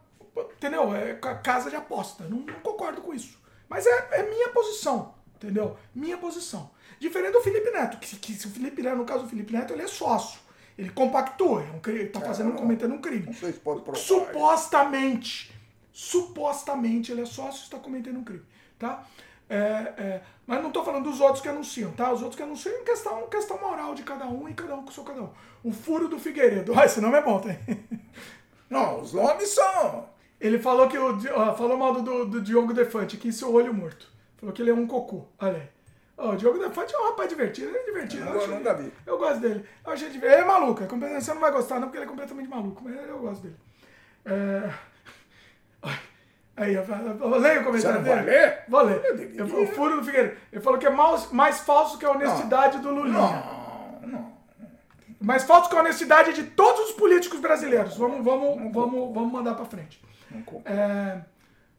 entendeu? 0.55 0.95
É, 0.95 1.13
ca- 1.15 1.35
casa 1.35 1.69
de 1.69 1.75
aposta. 1.75 2.23
Não, 2.25 2.37
não 2.39 2.59
concordo 2.61 3.01
com 3.01 3.13
isso. 3.13 3.39
Mas 3.69 3.85
é, 3.87 4.07
é 4.13 4.23
minha 4.29 4.49
posição, 4.49 5.13
entendeu? 5.41 5.75
Minha 5.93 6.17
posição. 6.17 6.69
Diferente 6.99 7.33
do 7.33 7.41
Felipe 7.41 7.71
Neto, 7.71 7.97
que, 7.97 8.15
que 8.15 8.33
se 8.33 8.47
o 8.47 8.51
Felipe 8.51 8.81
Neto, 8.81 8.97
no 8.97 9.05
caso 9.05 9.23
do 9.23 9.29
Felipe 9.29 9.51
Neto, 9.51 9.73
ele 9.73 9.81
é 9.81 9.87
sócio. 9.87 10.39
Ele 10.77 10.89
compactua, 10.89 11.63
é 11.63 11.65
um, 11.65 11.91
ele 11.91 12.05
tá 12.07 12.21
fazendo, 12.21 12.49
não- 12.49 12.57
cometendo 12.57 12.93
um 12.93 13.01
crime. 13.01 13.25
Não 13.25 13.33
sei 13.33 13.51
se 13.51 13.59
pode 13.59 13.81
provar. 13.81 13.99
Supostamente, 13.99 15.53
supostamente 15.91 17.11
ele 17.11 17.21
é 17.21 17.25
sócio 17.25 17.61
e 17.61 17.63
está 17.63 17.77
cometendo 17.77 18.19
um 18.19 18.23
crime, 18.23 18.43
tá? 18.79 19.05
É, 19.49 19.93
é, 19.97 20.21
mas 20.47 20.61
não 20.61 20.69
estou 20.69 20.83
falando 20.83 21.09
dos 21.09 21.19
outros 21.19 21.41
que 21.41 21.49
anunciam, 21.49 21.91
tá? 21.91 22.11
Os 22.11 22.21
outros 22.21 22.37
que 22.37 22.43
anunciam 22.43 22.73
é 22.73 22.83
questão, 22.83 23.27
questão 23.27 23.59
moral 23.59 23.93
de 23.93 24.01
cada 24.03 24.25
um 24.25 24.47
e 24.47 24.53
cada 24.53 24.75
um 24.75 24.83
com 24.83 24.89
o 24.89 24.93
seu 24.93 25.03
cada 25.03 25.23
um. 25.23 25.29
O 25.63 25.73
furo 25.73 26.07
do 26.07 26.17
Figueiredo. 26.17 26.73
Ah, 26.79 26.85
esse 26.85 27.01
nome 27.01 27.17
é 27.17 27.21
bom, 27.21 27.39
tá? 27.39 27.49
Não, 28.69 29.01
os 29.01 29.11
nomes 29.11 29.49
são. 29.49 30.07
Ele 30.39 30.57
falou 30.57 30.87
que 30.87 30.97
o 30.97 31.19
falou 31.55 31.77
mal 31.77 31.93
do, 31.93 32.01
do, 32.01 32.25
do 32.25 32.41
Diogo 32.41 32.73
Defante, 32.73 33.17
que 33.17 33.31
seu 33.31 33.53
olho 33.53 33.73
morto. 33.73 34.07
Falou 34.41 34.53
que 34.53 34.61
ele 34.61 34.71
é 34.71 34.73
um 34.73 34.85
cocô. 34.87 35.25
Olha 35.39 35.55
aí. 35.57 35.69
Ó, 36.17 36.31
o 36.31 36.35
Diogo 36.35 36.59
Defante 36.59 36.93
é 36.93 36.99
um 36.99 37.05
rapaz 37.09 37.29
divertido, 37.29 37.69
ele 37.69 37.77
é 37.77 37.83
divertido. 37.85 38.27
Eu 38.27 38.41
Eu, 38.41 38.47
nunca 38.49 38.73
vi. 38.73 38.91
eu 39.07 39.17
gosto 39.17 39.39
dele. 39.39 39.65
Eu 39.85 39.93
achei 39.93 40.09
divertido. 40.09 40.33
Ele 40.41 40.43
é 40.43 40.45
maluco, 40.45 40.83
você 40.83 41.33
não 41.33 41.41
vai 41.41 41.51
gostar 41.51 41.75
não, 41.79 41.83
porque 41.87 41.97
ele 41.97 42.05
é 42.05 42.09
completamente 42.09 42.49
maluco, 42.49 42.83
mas 42.83 42.95
eu 43.07 43.19
gosto 43.19 43.41
dele. 43.43 43.55
É... 44.25 44.69
Aí, 46.57 46.75
eu, 46.75 46.83
eu, 46.83 47.39
leio 47.39 47.61
o 47.61 47.63
comentário 47.63 47.79
Você 47.79 47.87
não 47.87 48.03
dele. 48.03 48.15
vai 48.15 48.25
ler? 48.25 48.63
Vou 48.67 48.81
ler. 48.83 49.33
Eu 49.35 49.45
o 49.45 49.67
furo 49.67 49.97
do 49.97 50.03
Figueiredo. 50.03 50.37
Ele 50.51 50.61
falou 50.61 50.77
que 50.77 50.85
é 50.85 50.89
mais, 50.89 51.31
mais 51.31 51.59
falso 51.61 51.97
que 51.97 52.05
a 52.05 52.11
honestidade 52.11 52.77
do 52.79 52.91
Lulinha. 52.91 53.17
Não, 54.01 54.07
não. 54.07 54.33
Mais 55.19 55.43
falso 55.43 55.69
que 55.69 55.75
a 55.75 55.79
honestidade 55.79 56.33
de 56.33 56.43
todos 56.43 56.89
os 56.89 56.91
políticos 56.91 57.39
brasileiros. 57.39 57.97
Vamos, 57.97 58.23
vamos, 58.23 58.71
vamos, 58.73 59.13
vamos 59.13 59.31
mandar 59.31 59.55
pra 59.55 59.65
frente. 59.65 60.03
não. 60.29 60.61
É, 60.65 61.21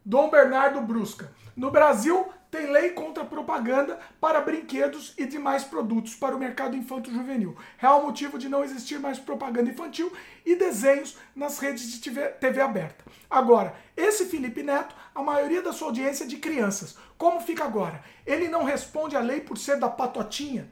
Dom 0.04 0.30
Bernardo 0.30 0.80
Brusca. 0.80 1.30
No 1.54 1.70
Brasil, 1.70 2.26
tem 2.52 2.70
lei 2.70 2.90
contra 2.90 3.24
propaganda 3.24 3.98
para 4.20 4.42
brinquedos 4.42 5.14
e 5.16 5.24
demais 5.24 5.64
produtos 5.64 6.14
para 6.14 6.36
o 6.36 6.38
mercado 6.38 6.76
infanto-juvenil. 6.76 7.56
Real 7.78 8.02
motivo 8.04 8.36
de 8.38 8.46
não 8.46 8.62
existir 8.62 9.00
mais 9.00 9.18
propaganda 9.18 9.70
infantil 9.70 10.12
e 10.44 10.54
desenhos 10.54 11.16
nas 11.34 11.58
redes 11.58 11.90
de 11.90 11.98
TV, 11.98 12.28
TV 12.28 12.60
aberta. 12.60 13.04
Agora, 13.30 13.74
esse 13.96 14.26
Felipe 14.26 14.62
Neto, 14.62 14.94
a 15.14 15.22
maioria 15.22 15.62
da 15.62 15.72
sua 15.72 15.88
audiência 15.88 16.24
é 16.24 16.26
de 16.26 16.36
crianças. 16.36 16.94
Como 17.16 17.40
fica 17.40 17.64
agora? 17.64 18.02
Ele 18.26 18.48
não 18.48 18.64
responde 18.64 19.16
à 19.16 19.20
lei 19.20 19.40
por 19.40 19.56
ser 19.56 19.78
da 19.78 19.88
patotinha? 19.88 20.70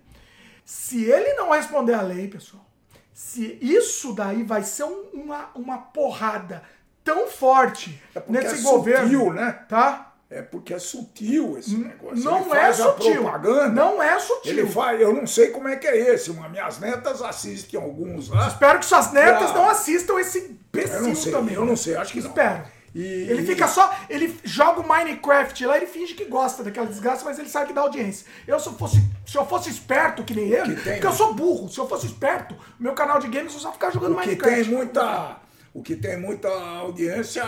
Se 0.63 1.03
ele 1.05 1.33
não 1.33 1.51
responder 1.51 1.95
à 1.95 2.03
lei, 2.03 2.29
pessoal, 2.29 2.63
se 3.11 3.59
isso 3.63 4.13
daí 4.13 4.43
vai 4.43 4.63
ser 4.63 4.85
um- 4.85 5.09
uma, 5.15 5.49
uma 5.55 5.79
porrada 5.79 6.63
tão 7.03 7.27
forte 7.27 7.99
É 8.15 8.23
nesse 8.29 8.57
é 8.61 8.71
governo, 8.71 9.11
sutil, 9.11 9.33
né? 9.33 9.53
tá? 9.67 10.10
É 10.31 10.41
porque 10.43 10.73
é 10.73 10.79
sutil 10.79 11.59
esse 11.59 11.77
negócio. 11.77 12.23
Não 12.25 12.47
Ele 12.55 12.55
é 12.61 12.73
sutil. 12.73 13.23
propaganda. 13.23 13.69
Não 13.69 14.01
é 14.01 14.17
sutil. 14.21 14.53
Ele 14.53 14.65
faz, 14.67 15.01
eu 15.01 15.13
não 15.13 15.27
sei 15.27 15.49
como 15.49 15.67
é 15.67 15.75
que 15.75 15.89
é 15.89 16.15
esse, 16.15 16.31
mas 16.33 16.51
minhas 16.53 16.79
netas 16.79 17.21
assistem 17.21 17.81
alguns 17.81 18.29
lá. 18.29 18.47
Espero 18.47 18.79
que 18.79 18.87
suas 18.87 19.11
netas 19.13 19.51
Ah. 19.51 19.55
não 19.55 19.69
assistam 19.69 20.19
esse 20.21 20.39
Eu 20.39 20.83
imbecil 20.83 21.03
não 21.03 21.15
sei, 21.17 21.33
também. 21.33 21.55
eu 21.57 21.65
não 21.67 21.75
sei, 21.77 21.97
acho 21.97 22.13
que 22.13 22.21
não. 22.21 22.29
Espero. 22.29 22.63
E- 22.95 23.01
ele 23.29 23.45
fica 23.45 23.67
só. 23.67 23.93
Ele 24.09 24.39
joga 24.45 24.81
o 24.81 24.87
Minecraft 24.89 25.67
lá, 25.67 25.77
ele 25.77 25.87
finge 25.87 26.15
que 26.15 26.25
gosta 26.25 26.63
daquela 26.63 26.87
desgraça, 26.87 27.25
mas 27.25 27.37
ele 27.39 27.49
sabe 27.49 27.67
que 27.69 27.73
dá 27.73 27.81
audiência. 27.81 28.25
Eu, 28.47 28.59
se 28.61 28.69
eu 28.69 28.73
fosse, 28.75 29.03
se 29.27 29.37
eu 29.37 29.45
fosse 29.47 29.69
esperto, 29.71 30.23
que 30.25 30.35
nem 30.35 30.49
ele, 30.51 30.75
Que 30.77 30.83
tem, 30.83 30.93
porque 30.95 31.07
eu 31.07 31.11
né? 31.11 31.17
sou 31.17 31.35
burro, 31.35 31.69
se 31.69 31.79
eu 31.79 31.89
fosse 31.89 32.07
esperto, 32.07 32.55
meu 32.79 32.93
canal 32.93 33.19
de 33.19 33.27
games 33.29 33.53
eu 33.53 33.59
só 33.61 33.73
ficar 33.73 33.91
jogando 33.91 34.15
Minecraft. 34.17 34.63
tem 34.65 34.73
muita, 34.75 35.37
o 35.73 35.83
que 35.83 35.95
tem 35.97 36.19
muita 36.21 36.49
audiência, 36.49 37.45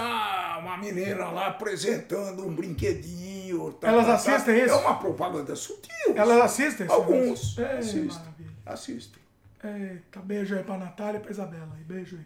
uma 0.61 0.77
menina 0.77 1.27
lá 1.31 1.49
apresentando 1.49 2.47
um 2.47 2.55
brinquedinho. 2.55 3.73
tá, 3.75 3.89
Elas 3.89 4.07
tá, 4.07 4.13
tá. 4.13 4.15
assistem 4.15 4.65
isso? 4.65 4.75
É 4.75 4.77
uma 4.77 4.99
propaganda 4.99 5.55
sutil. 5.57 6.15
Elas 6.15 6.41
assistem? 6.43 6.87
esse 6.87 6.95
Alguns 6.95 7.57
negócio? 7.57 7.65
É, 7.65 7.79
assistem. 7.79 8.05
maravilha. 8.05 8.51
Assistem. 8.67 9.23
Eita, 9.65 10.21
beijo 10.21 10.55
aí 10.57 10.63
pra 10.63 10.77
Natália 10.79 11.19
e 11.19 11.21
pra 11.21 11.31
Isabela. 11.31 11.69
aí. 11.77 11.85
Beijo 11.85 12.17
aí. 12.17 12.23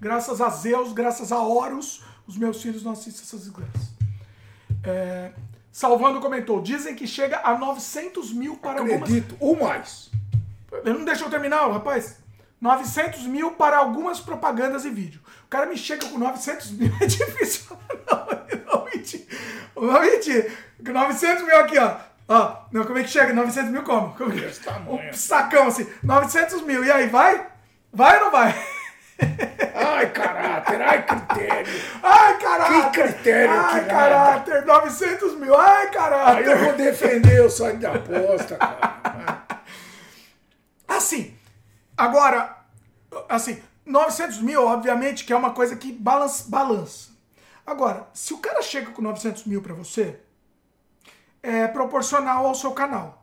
Graças 0.00 0.40
a 0.40 0.48
Zeus, 0.50 0.92
graças 0.92 1.32
a 1.32 1.38
Horus, 1.40 2.02
os 2.26 2.36
meus 2.36 2.60
filhos 2.60 2.82
não 2.82 2.92
assistem 2.92 3.22
essas 3.22 3.40
desgraças. 3.40 3.94
É, 4.82 5.32
Salvando 5.72 6.20
comentou: 6.20 6.60
dizem 6.60 6.94
que 6.94 7.06
chega 7.06 7.40
a 7.42 7.58
900 7.58 8.32
mil 8.32 8.56
para 8.56 8.80
algumas. 8.80 9.02
Acredito, 9.02 9.36
ou 9.40 9.56
mais. 9.58 10.10
Ele 10.84 10.98
não 10.98 11.04
deixou 11.04 11.26
eu 11.26 11.30
terminar, 11.30 11.68
rapaz. 11.70 12.18
900 12.64 13.26
mil 13.26 13.50
para 13.50 13.76
algumas 13.76 14.20
propagandas 14.20 14.86
e 14.86 14.90
vídeo. 14.90 15.20
O 15.44 15.48
cara 15.48 15.66
me 15.66 15.76
chega 15.76 16.06
com 16.06 16.16
900 16.16 16.70
mil, 16.70 16.90
é 16.98 17.04
difícil. 17.04 17.76
Não, 18.10 18.26
não 18.72 18.84
mentir. 18.86 19.28
Não 19.76 20.00
mentir. 20.00 20.50
900 20.80 21.44
mil 21.44 21.58
aqui, 21.58 21.78
ó. 21.78 21.96
Ó, 22.26 22.56
não, 22.72 22.84
como 22.84 22.98
é 22.98 23.02
que 23.02 23.10
chega? 23.10 23.34
900 23.34 23.70
mil 23.70 23.82
como? 23.82 24.14
como 24.14 24.32
que... 24.32 24.40
Um 24.88 25.12
sacão 25.12 25.66
assim. 25.66 25.86
900 26.02 26.62
mil. 26.62 26.82
E 26.82 26.90
aí, 26.90 27.06
vai? 27.06 27.46
Vai 27.92 28.16
ou 28.16 28.24
não 28.24 28.30
vai? 28.32 28.54
Ai, 29.74 30.10
caráter, 30.10 30.80
ai, 30.80 31.04
critério. 31.04 31.82
Ai, 32.02 32.38
caráter. 32.38 32.90
Que 32.90 33.02
critério 33.02 33.50
Ai, 33.50 33.80
que 33.84 33.90
caráter. 33.90 34.64
900 34.64 35.34
mil. 35.36 35.54
Ai, 35.54 35.82
Aí 35.82 35.84
eu 35.86 35.92
caráter. 35.92 36.56
vou 36.56 36.72
defender 36.72 37.42
o 37.42 37.50
site 37.50 37.76
da 37.76 37.92
aposta, 37.92 38.56
cara. 38.56 39.44
Assim, 40.88 41.36
agora, 41.96 42.53
assim, 43.28 43.62
900 43.84 44.40
mil, 44.40 44.64
obviamente, 44.66 45.24
que 45.24 45.32
é 45.32 45.36
uma 45.36 45.52
coisa 45.52 45.76
que 45.76 45.92
balança. 45.92 46.44
balança. 46.48 47.10
Agora, 47.66 48.06
se 48.12 48.34
o 48.34 48.38
cara 48.38 48.60
chega 48.62 48.90
com 48.90 49.00
900 49.02 49.44
mil 49.46 49.62
pra 49.62 49.74
você, 49.74 50.20
é 51.42 51.66
proporcional 51.68 52.46
ao 52.46 52.54
seu 52.54 52.72
canal. 52.72 53.22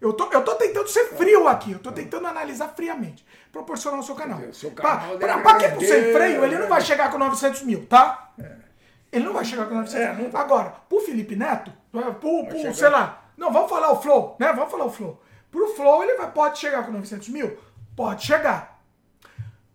Eu 0.00 0.12
tô, 0.12 0.30
eu 0.32 0.44
tô 0.44 0.54
tentando 0.54 0.86
ser 0.88 1.06
frio 1.16 1.48
aqui, 1.48 1.72
eu 1.72 1.78
tô 1.80 1.90
tentando 1.90 2.26
analisar 2.26 2.68
friamente. 2.68 3.26
Proporcional 3.50 3.98
ao 3.98 4.04
seu 4.06 4.14
canal. 4.14 4.40
seu 4.52 4.70
Pra- 4.70 4.96
canal 4.96 5.18
pra, 5.18 5.38
pra 5.38 5.54
quem 5.56 5.66
é 5.68 5.80
sem 5.80 6.12
freio, 6.12 6.44
ele 6.44 6.56
não 6.58 6.68
vai 6.68 6.78
né? 6.80 6.84
chegar 6.86 7.10
com 7.10 7.18
900 7.18 7.62
mil, 7.62 7.84
tá? 7.86 8.32
Ele 9.10 9.24
não 9.24 9.32
vai 9.32 9.44
chegar 9.44 9.66
com 9.66 9.74
900 9.74 9.94
É, 10.00 10.28
vai. 10.28 10.40
Agora, 10.42 10.70
pro 10.88 11.00
Felipe 11.00 11.34
Neto, 11.34 11.72
pro, 11.90 12.14
pro 12.46 12.56
chegar. 12.58 12.74
sei 12.74 12.88
lá, 12.90 13.24
não, 13.36 13.50
vamos 13.52 13.68
falar 13.70 13.90
o 13.90 14.00
Flow, 14.00 14.36
né? 14.38 14.52
Vamos 14.52 14.70
falar 14.70 14.84
o 14.84 14.90
Flow. 14.90 15.20
Pro 15.50 15.74
Flow, 15.74 16.02
ele 16.04 16.14
vai, 16.14 16.30
pode 16.30 16.58
chegar 16.58 16.84
com 16.84 16.92
900 16.92 17.28
mil? 17.30 17.58
Pode 17.96 18.24
chegar. 18.24 18.77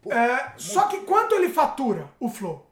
É, 0.09 0.53
só 0.57 0.87
que 0.87 1.01
quanto 1.01 1.35
ele 1.35 1.49
fatura, 1.49 2.09
o 2.19 2.29
Flow? 2.29 2.69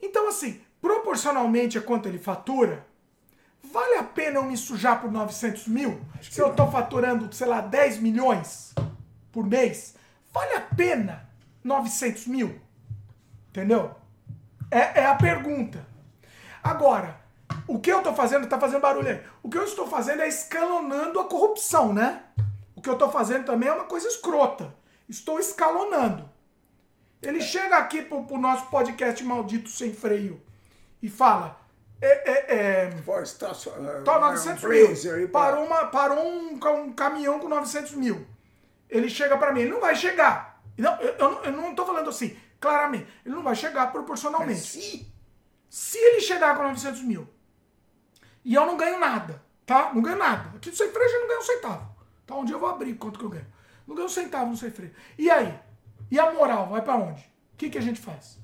Então, 0.00 0.28
assim, 0.28 0.60
proporcionalmente 0.80 1.78
a 1.78 1.82
quanto 1.82 2.08
ele 2.08 2.18
fatura, 2.18 2.86
vale 3.62 3.96
a 3.96 4.02
pena 4.02 4.38
eu 4.38 4.44
me 4.44 4.56
sujar 4.56 5.00
por 5.00 5.10
900 5.10 5.66
mil? 5.68 6.00
Se 6.20 6.40
eu 6.40 6.54
tô 6.54 6.70
faturando, 6.70 7.32
sei 7.34 7.46
lá, 7.46 7.60
10 7.60 7.98
milhões 7.98 8.74
por 9.32 9.46
mês, 9.46 9.94
vale 10.32 10.54
a 10.54 10.60
pena 10.60 11.28
900 11.62 12.26
mil? 12.26 12.60
Entendeu? 13.48 13.94
É, 14.70 15.02
é 15.02 15.06
a 15.06 15.14
pergunta. 15.14 15.86
Agora, 16.62 17.20
o 17.66 17.78
que 17.78 17.90
eu 17.90 18.02
tô 18.02 18.12
fazendo, 18.14 18.46
tá 18.46 18.58
fazendo 18.58 18.80
barulho 18.80 19.08
aí. 19.08 19.22
O 19.42 19.48
que 19.48 19.56
eu 19.56 19.64
estou 19.64 19.86
fazendo 19.86 20.22
é 20.22 20.28
escalonando 20.28 21.20
a 21.20 21.24
corrupção, 21.24 21.92
né? 21.92 22.22
O 22.74 22.82
que 22.82 22.88
eu 22.90 22.98
tô 22.98 23.08
fazendo 23.10 23.44
também 23.44 23.68
é 23.68 23.72
uma 23.72 23.84
coisa 23.84 24.08
escrota. 24.08 24.74
Estou 25.08 25.38
escalonando. 25.38 26.28
Ele 27.22 27.40
chega 27.40 27.76
aqui 27.78 28.02
pro, 28.02 28.24
pro 28.24 28.38
nosso 28.38 28.66
podcast 28.66 29.22
maldito 29.24 29.68
sem 29.70 29.92
freio 29.94 30.42
e 31.02 31.08
fala. 31.08 31.60
É, 32.00 32.30
é, 32.30 32.56
é, 32.56 32.90
Vai 32.90 33.22
estacionar. 33.22 34.02
Tá 34.02 34.18
900 34.18 34.62
mil. 34.64 34.88
Parou, 35.28 35.64
uma, 35.64 35.86
parou 35.86 36.18
um, 36.26 36.54
um 36.82 36.92
caminhão 36.92 37.38
com 37.38 37.48
900 37.48 37.92
mil. 37.92 38.26
Ele 38.90 39.08
chega 39.08 39.38
para 39.38 39.52
mim, 39.52 39.60
ele 39.62 39.70
não 39.70 39.80
vai 39.80 39.96
chegar. 39.96 40.60
Não, 40.76 41.00
eu, 41.00 41.14
eu, 41.14 41.30
não- 41.30 41.44
eu 41.44 41.52
não 41.52 41.74
tô 41.74 41.86
falando 41.86 42.10
assim, 42.10 42.36
claramente. 42.60 43.06
Ele 43.24 43.34
não 43.34 43.42
vai 43.42 43.54
chegar 43.54 43.90
proporcionalmente. 43.90 44.60
Se 44.60 45.12
Se 45.70 45.98
ele 45.98 46.20
chegar 46.20 46.56
com 46.56 46.62
900 46.64 47.00
mil 47.02 47.26
e 48.44 48.54
eu 48.54 48.66
não 48.66 48.76
ganho 48.76 48.98
nada, 48.98 49.42
tá? 49.64 49.90
Não 49.94 50.02
ganho 50.02 50.18
nada. 50.18 50.50
Aqui 50.56 50.68
no 50.70 50.76
Sem 50.76 50.90
Freio 50.92 51.08
eu 51.10 51.20
não 51.20 51.28
ganho 51.28 51.40
um 51.40 51.44
centavo. 51.44 51.96
Tá? 52.26 52.34
Um 52.36 52.44
dia 52.44 52.54
eu 52.54 52.60
vou 52.60 52.68
abrir 52.68 52.94
quanto 52.94 53.18
que 53.18 53.24
eu 53.24 53.30
ganho. 53.30 53.46
Não 53.86 53.94
ganho 53.94 54.06
um 54.06 54.10
centavo 54.10 54.50
no 54.50 54.56
Sem 54.56 54.70
Freio. 54.70 54.92
E 55.18 55.30
aí? 55.30 55.52
E 56.10 56.18
a 56.18 56.32
moral 56.32 56.68
vai 56.68 56.82
pra 56.82 56.96
onde? 56.96 57.20
O 57.52 57.56
que, 57.56 57.70
que 57.70 57.78
a 57.78 57.82
gente 57.82 58.00
faz? 58.00 58.38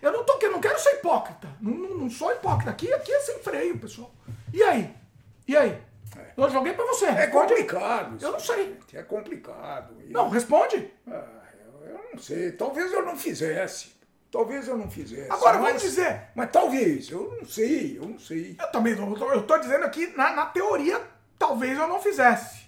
Eu 0.00 0.12
não 0.12 0.24
tô 0.24 0.36
querendo, 0.38 0.54
não 0.54 0.60
quero 0.60 0.78
ser 0.80 0.94
hipócrita. 0.96 1.48
Não, 1.60 1.72
não, 1.72 1.96
não 1.98 2.10
sou 2.10 2.32
hipócrita. 2.32 2.70
Aqui, 2.70 2.92
aqui 2.92 3.12
é 3.12 3.20
sem 3.20 3.38
freio, 3.38 3.78
pessoal. 3.78 4.12
E 4.52 4.62
aí? 4.62 4.94
E 5.46 5.56
aí? 5.56 5.80
Eu 6.36 6.50
joguei 6.50 6.72
pra 6.72 6.84
você. 6.86 7.06
É 7.06 7.26
complicado. 7.28 8.16
isso, 8.16 8.24
Eu 8.26 8.32
não 8.32 8.40
sei. 8.40 8.78
É 8.92 9.02
complicado. 9.02 9.94
E- 10.02 10.12
Não, 10.12 10.28
responde. 10.28 10.92
Ah, 11.06 11.24
eu, 11.82 11.88
eu 11.88 12.00
não 12.12 12.18
sei. 12.20 12.52
Talvez 12.52 12.92
eu 12.92 13.04
não 13.04 13.16
fizesse. 13.16 13.92
Talvez 14.30 14.66
eu 14.66 14.76
não 14.76 14.90
fizesse. 14.90 15.30
Agora, 15.30 15.58
mas, 15.58 15.66
vamos 15.66 15.82
dizer. 15.82 16.22
Mas 16.34 16.50
talvez. 16.50 17.10
Eu 17.10 17.36
não 17.38 17.46
sei. 17.46 17.98
Eu 17.98 18.06
não 18.06 18.18
sei. 18.18 18.56
Eu 18.58 18.72
também 18.72 18.94
eu 18.94 19.14
tô, 19.14 19.32
eu 19.32 19.42
tô 19.46 19.58
dizendo 19.58 19.84
aqui, 19.84 20.06
na, 20.16 20.32
na 20.34 20.46
teoria, 20.46 21.00
talvez 21.38 21.78
eu 21.78 21.86
não 21.86 22.00
fizesse. 22.00 22.61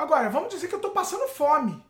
Agora, 0.00 0.30
vamos 0.30 0.48
dizer 0.48 0.66
que 0.66 0.74
eu 0.74 0.80
tô 0.80 0.90
passando 0.92 1.28
fome. 1.28 1.84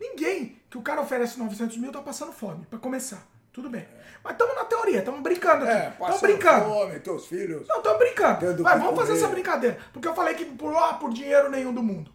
Ninguém 0.00 0.58
que 0.70 0.78
o 0.78 0.82
cara 0.82 1.02
oferece 1.02 1.38
900 1.38 1.76
mil 1.76 1.92
tá 1.92 2.00
passando 2.00 2.32
fome, 2.32 2.64
pra 2.66 2.78
começar. 2.78 3.26
Tudo 3.52 3.68
bem. 3.68 3.86
Mas 4.22 4.32
estamos 4.32 4.54
na 4.56 4.64
teoria, 4.64 5.00
estamos 5.00 5.20
brincando 5.20 5.64
aqui. 5.64 5.72
É, 5.74 5.88
Estamos 5.90 5.98
passando 5.98 6.20
brincando. 6.22 6.64
fome, 6.64 7.00
teus 7.00 7.26
filhos. 7.26 7.68
Não, 7.68 7.76
estamos 7.76 7.98
brincando. 7.98 8.38
Que 8.56 8.62
vamos 8.62 8.96
fazer 8.96 9.12
essa 9.12 9.28
brincadeira. 9.28 9.78
Porque 9.92 10.08
eu 10.08 10.14
falei 10.14 10.34
que 10.34 10.46
por, 10.46 10.74
ah, 10.74 10.94
por 10.94 11.12
dinheiro 11.12 11.50
nenhum 11.50 11.74
do 11.74 11.82
mundo. 11.82 12.10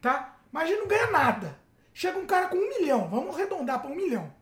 Tá? 0.00 0.36
Mas 0.50 0.64
a 0.64 0.66
gente 0.68 0.80
não 0.80 0.88
ganha 0.88 1.10
nada. 1.10 1.58
Chega 1.92 2.18
um 2.18 2.26
cara 2.26 2.48
com 2.48 2.56
um 2.56 2.68
milhão. 2.68 3.08
Vamos 3.10 3.34
arredondar 3.34 3.78
pra 3.80 3.90
um 3.90 3.94
milhão. 3.94 4.32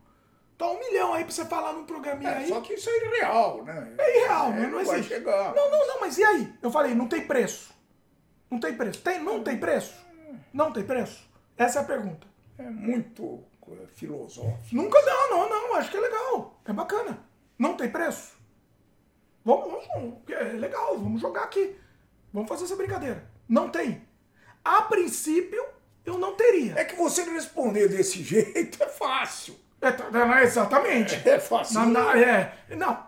Tá 0.57 0.65
um 0.71 0.79
milhão 0.79 1.13
aí 1.13 1.25
pra 1.25 1.33
você 1.33 1.43
falar 1.45 1.73
num 1.73 1.83
programinha 1.85 2.31
É, 2.31 2.37
aí. 2.37 2.47
só 2.47 2.61
que 2.61 2.73
isso 2.73 2.89
é 2.89 2.97
irreal, 3.05 3.63
né? 3.65 3.93
É 3.97 4.17
irreal, 4.17 4.47
É, 4.53 4.59
não, 4.61 4.69
não 4.71 4.81
existe. 4.81 5.09
chegar. 5.09 5.53
Não, 5.53 5.69
não, 5.69 5.87
não, 5.87 5.99
mas 5.99 6.17
e 6.17 6.23
aí? 6.23 6.53
Eu 6.61 6.71
falei, 6.71 6.95
não 6.95 7.07
tem 7.07 7.27
preço. 7.27 7.77
Não 8.49 8.59
tem 8.59 8.75
preço. 8.75 9.01
Tem? 9.01 9.23
Não 9.23 9.43
tem 9.43 9.57
preço? 9.57 9.95
Não 10.53 10.71
tem 10.71 10.83
preço? 10.83 11.29
Essa 11.57 11.79
é 11.79 11.81
a 11.81 11.85
pergunta. 11.85 12.27
É 12.57 12.69
muito 12.69 13.43
filosófico. 13.93 14.75
Nunca 14.75 14.99
não, 15.01 15.29
não, 15.29 15.49
não. 15.49 15.75
Acho 15.75 15.91
que 15.91 15.97
é 15.97 16.01
legal. 16.01 16.59
É 16.65 16.73
bacana. 16.73 17.23
Não 17.57 17.75
tem 17.75 17.89
preço? 17.89 18.37
Vamos, 19.43 19.87
vamos, 19.87 20.15
é 20.29 20.43
legal, 20.53 20.97
vamos 20.97 21.21
jogar 21.21 21.43
aqui. 21.43 21.75
Vamos 22.31 22.49
fazer 22.49 22.65
essa 22.65 22.75
brincadeira. 22.75 23.29
Não 23.47 23.69
tem. 23.69 24.07
A 24.63 24.83
princípio, 24.83 25.63
eu 26.05 26.17
não 26.17 26.35
teria. 26.35 26.73
É 26.77 26.85
que 26.85 26.95
você 26.95 27.23
responder 27.23 27.87
desse 27.87 28.21
jeito 28.23 28.81
é 28.83 28.87
fácil. 28.87 29.55
É, 29.81 29.91
tá- 29.91 30.09
não, 30.11 30.33
é 30.35 30.43
exatamente. 30.43 31.15
É 31.27 31.39
fácil. 31.39 31.79
Na- 31.79 31.85
na- 31.85 32.19
é, 32.19 32.53
não, 32.75 33.07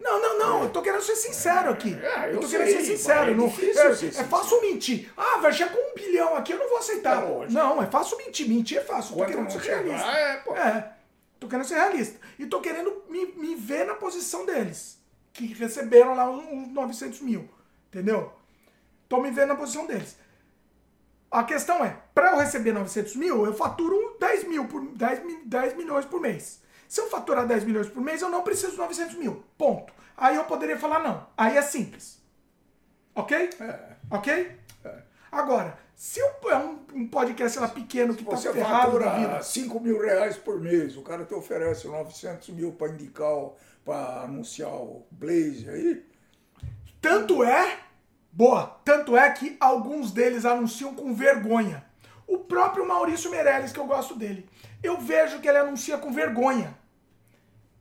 não, 0.00 0.20
não, 0.20 0.38
não, 0.38 0.62
eu 0.64 0.70
tô 0.70 0.82
querendo 0.82 1.02
ser 1.02 1.16
sincero 1.16 1.70
aqui. 1.70 1.98
É, 2.02 2.26
eu 2.26 2.34
eu 2.34 2.40
tô 2.40 2.46
sei, 2.46 2.58
querendo 2.58 2.76
ser 2.76 2.84
sincero. 2.96 3.30
é 3.30 3.34
não, 3.34 3.48
difícil 3.48 3.82
é, 3.82 3.94
ser 3.94 4.06
é 4.08 4.24
fácil 4.24 4.60
mentir. 4.60 5.10
Ah, 5.16 5.38
vai 5.38 5.52
chegar 5.52 5.72
com 5.72 5.78
um 5.78 5.94
bilhão 5.94 6.36
aqui, 6.36 6.52
eu 6.52 6.58
não 6.58 6.68
vou 6.68 6.78
aceitar. 6.78 7.22
É 7.22 7.26
lógico. 7.26 7.52
não, 7.52 7.82
é 7.82 7.86
fácil 7.86 8.18
mentir. 8.18 8.48
Mentir 8.48 8.78
é 8.78 8.82
fácil. 8.82 9.14
Eu 9.14 9.18
tô 9.18 9.24
querendo 9.26 9.44
não 9.44 9.50
ser 9.50 9.60
chegar, 9.62 9.82
realista. 9.82 10.10
é, 10.10 10.36
pô. 10.38 10.56
É, 10.56 10.92
tô 11.38 11.48
querendo 11.48 11.64
ser 11.66 11.74
realista. 11.76 12.20
E 12.38 12.46
tô 12.46 12.60
querendo 12.60 13.02
me, 13.08 13.26
me 13.32 13.54
ver 13.54 13.86
na 13.86 13.94
posição 13.94 14.44
deles, 14.44 14.98
que 15.32 15.46
receberam 15.54 16.14
lá 16.14 16.30
uns 16.30 16.68
900 16.68 17.20
mil. 17.22 17.48
Entendeu? 17.88 18.32
Tô 19.08 19.20
me 19.20 19.30
vendo 19.30 19.48
na 19.48 19.56
posição 19.56 19.86
deles. 19.86 20.16
A 21.30 21.44
questão 21.44 21.84
é, 21.84 21.96
para 22.14 22.32
eu 22.32 22.38
receber 22.38 22.72
900 22.72 23.14
mil, 23.16 23.46
eu 23.46 23.54
faturo 23.54 24.16
10, 24.18 24.44
mil 24.48 24.66
por, 24.66 24.84
10, 24.96 25.24
mi- 25.24 25.42
10 25.44 25.76
milhões 25.76 26.04
por 26.04 26.20
mês. 26.20 26.60
Se 26.88 27.00
eu 27.00 27.08
faturar 27.08 27.46
10 27.46 27.62
milhões 27.64 27.88
por 27.88 28.02
mês, 28.02 28.20
eu 28.20 28.28
não 28.28 28.42
preciso 28.42 28.72
de 28.72 28.78
900 28.78 29.14
mil. 29.16 29.44
Ponto. 29.56 29.92
Aí 30.16 30.34
eu 30.34 30.44
poderia 30.44 30.76
falar 30.76 30.98
não. 30.98 31.26
Aí 31.36 31.56
é 31.56 31.62
simples. 31.62 32.20
Ok? 33.14 33.50
É. 33.60 33.80
Ok? 34.10 34.58
Agora, 35.30 35.78
se 35.94 36.20
é 36.20 36.56
um, 36.56 36.80
um 36.92 37.06
podcast 37.06 37.56
lá, 37.60 37.68
pequeno 37.68 38.14
que 38.16 38.24
tá 38.24 38.32
Você 38.32 38.52
ferrado 38.52 38.98
fatura 38.98 39.10
vida. 39.10 39.42
5 39.42 39.78
mil 39.78 40.00
reais 40.00 40.36
por 40.36 40.60
mês, 40.60 40.96
o 40.96 41.02
cara 41.02 41.24
te 41.24 41.32
oferece 41.32 41.86
900 41.86 42.48
mil 42.48 42.72
para 42.72 42.88
indicar, 42.88 43.50
para 43.84 44.22
anunciar 44.22 44.74
o 44.74 45.06
Blaze 45.12 45.68
aí. 45.70 46.04
Tanto 47.00 47.44
é, 47.44 47.78
boa, 48.32 48.80
tanto 48.84 49.16
é 49.16 49.30
que 49.30 49.56
alguns 49.60 50.12
deles 50.12 50.44
anunciam 50.44 50.94
com 50.94 51.14
vergonha. 51.14 51.84
O 52.26 52.38
próprio 52.38 52.86
Maurício 52.86 53.30
Meirelles, 53.30 53.72
que 53.72 53.80
eu 53.80 53.86
gosto 53.86 54.14
dele. 54.14 54.48
Eu 54.82 54.98
vejo 54.98 55.40
que 55.40 55.48
ele 55.48 55.58
anuncia 55.58 55.98
com 55.98 56.12
vergonha. 56.12 56.78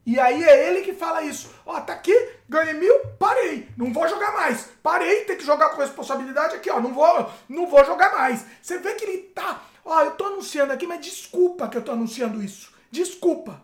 E 0.06 0.20
aí 0.20 0.44
é 0.44 0.68
ele 0.68 0.82
que 0.82 0.94
fala 0.94 1.22
isso. 1.22 1.54
Ó, 1.66 1.80
tá 1.82 1.94
aqui, 1.94 2.16
ganhei 2.50 2.74
mil, 2.74 3.00
parei. 3.20 3.70
Não 3.78 3.94
vou 3.94 4.08
jogar 4.08 4.34
mais. 4.34 4.68
Parei, 4.82 5.24
tem 5.26 5.38
que 5.38 5.46
jogar 5.46 5.70
com 5.70 5.82
responsabilidade 5.82 6.56
aqui, 6.56 6.70
ó. 6.72 6.80
Não 6.80 6.94
vou, 6.94 7.32
não 7.48 7.68
vou 7.68 7.86
jogar 7.86 8.12
mais. 8.18 8.44
Você 8.60 8.80
vê 8.80 8.96
que 8.96 9.06
ele 9.06 9.18
tá. 9.36 9.62
Ó, 9.86 10.02
eu 10.02 10.12
tô 10.12 10.26
anunciando 10.26 10.74
aqui, 10.74 10.88
mas 10.88 11.06
desculpa 11.06 11.68
que 11.68 11.78
eu 11.78 11.84
tô 11.84 11.92
anunciando 11.92 12.44
isso. 12.44 12.74
Desculpa. 12.90 13.64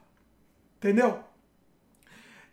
Entendeu? 0.78 1.20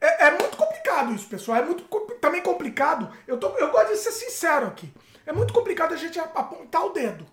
É, 0.02 0.26
é 0.26 0.30
muito 0.38 0.56
complicado 0.56 1.14
isso, 1.14 1.28
pessoal. 1.28 1.58
É 1.58 1.64
muito 1.64 1.84
também 2.20 2.42
complicado. 2.42 3.10
Eu, 3.26 3.38
tô, 3.38 3.48
eu 3.56 3.70
gosto 3.70 3.90
de 3.92 3.98
ser 3.98 4.10
sincero 4.12 4.66
aqui. 4.66 4.92
É 5.24 5.32
muito 5.32 5.54
complicado 5.54 5.94
a 5.94 5.96
gente 5.96 6.18
ap- 6.18 6.36
apontar 6.36 6.84
o 6.84 6.90
dedo, 6.90 7.24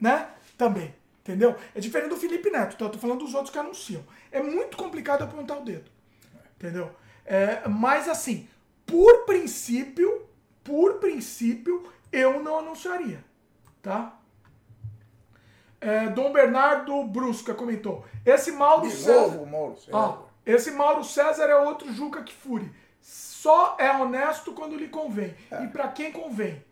né? 0.00 0.28
Também, 0.56 0.94
entendeu? 1.20 1.56
É 1.74 1.80
diferente 1.80 2.10
do 2.10 2.16
Felipe 2.16 2.48
Neto. 2.50 2.74
Então 2.74 2.86
eu 2.86 2.92
tô 2.92 2.98
falando 2.98 3.18
dos 3.24 3.34
outros 3.34 3.50
que 3.52 3.58
anunciam. 3.58 4.04
É 4.30 4.40
muito 4.40 4.76
complicado 4.76 5.22
apontar 5.22 5.58
o 5.58 5.64
dedo, 5.64 5.90
entendeu? 6.56 6.90
É, 7.26 7.66
mas 7.68 8.08
assim, 8.08 8.48
por 8.86 9.24
princípio, 9.24 10.24
por 10.62 10.94
princípio, 11.00 11.82
eu 12.12 12.40
não 12.42 12.60
anunciaria, 12.60 13.24
tá? 13.82 14.16
É, 15.80 16.08
Dom 16.10 16.32
Bernardo 16.32 17.02
Brusca 17.04 17.54
comentou. 17.54 18.04
Esse 18.24 18.52
Mauro 18.52 18.88
De 18.88 18.94
César. 18.94 19.12
novo, 19.20 19.46
Mauro 19.46 19.76
César. 19.76 19.90
Esse 20.44 20.70
Mauro 20.72 21.04
César 21.04 21.44
é 21.44 21.56
outro 21.56 21.92
Juca 21.92 22.22
Kfouri. 22.22 22.70
Só 23.00 23.76
é 23.78 23.90
honesto 23.90 24.52
quando 24.52 24.76
lhe 24.76 24.88
convém. 24.88 25.34
E 25.62 25.66
pra 25.68 25.88
quem 25.88 26.12
convém? 26.12 26.62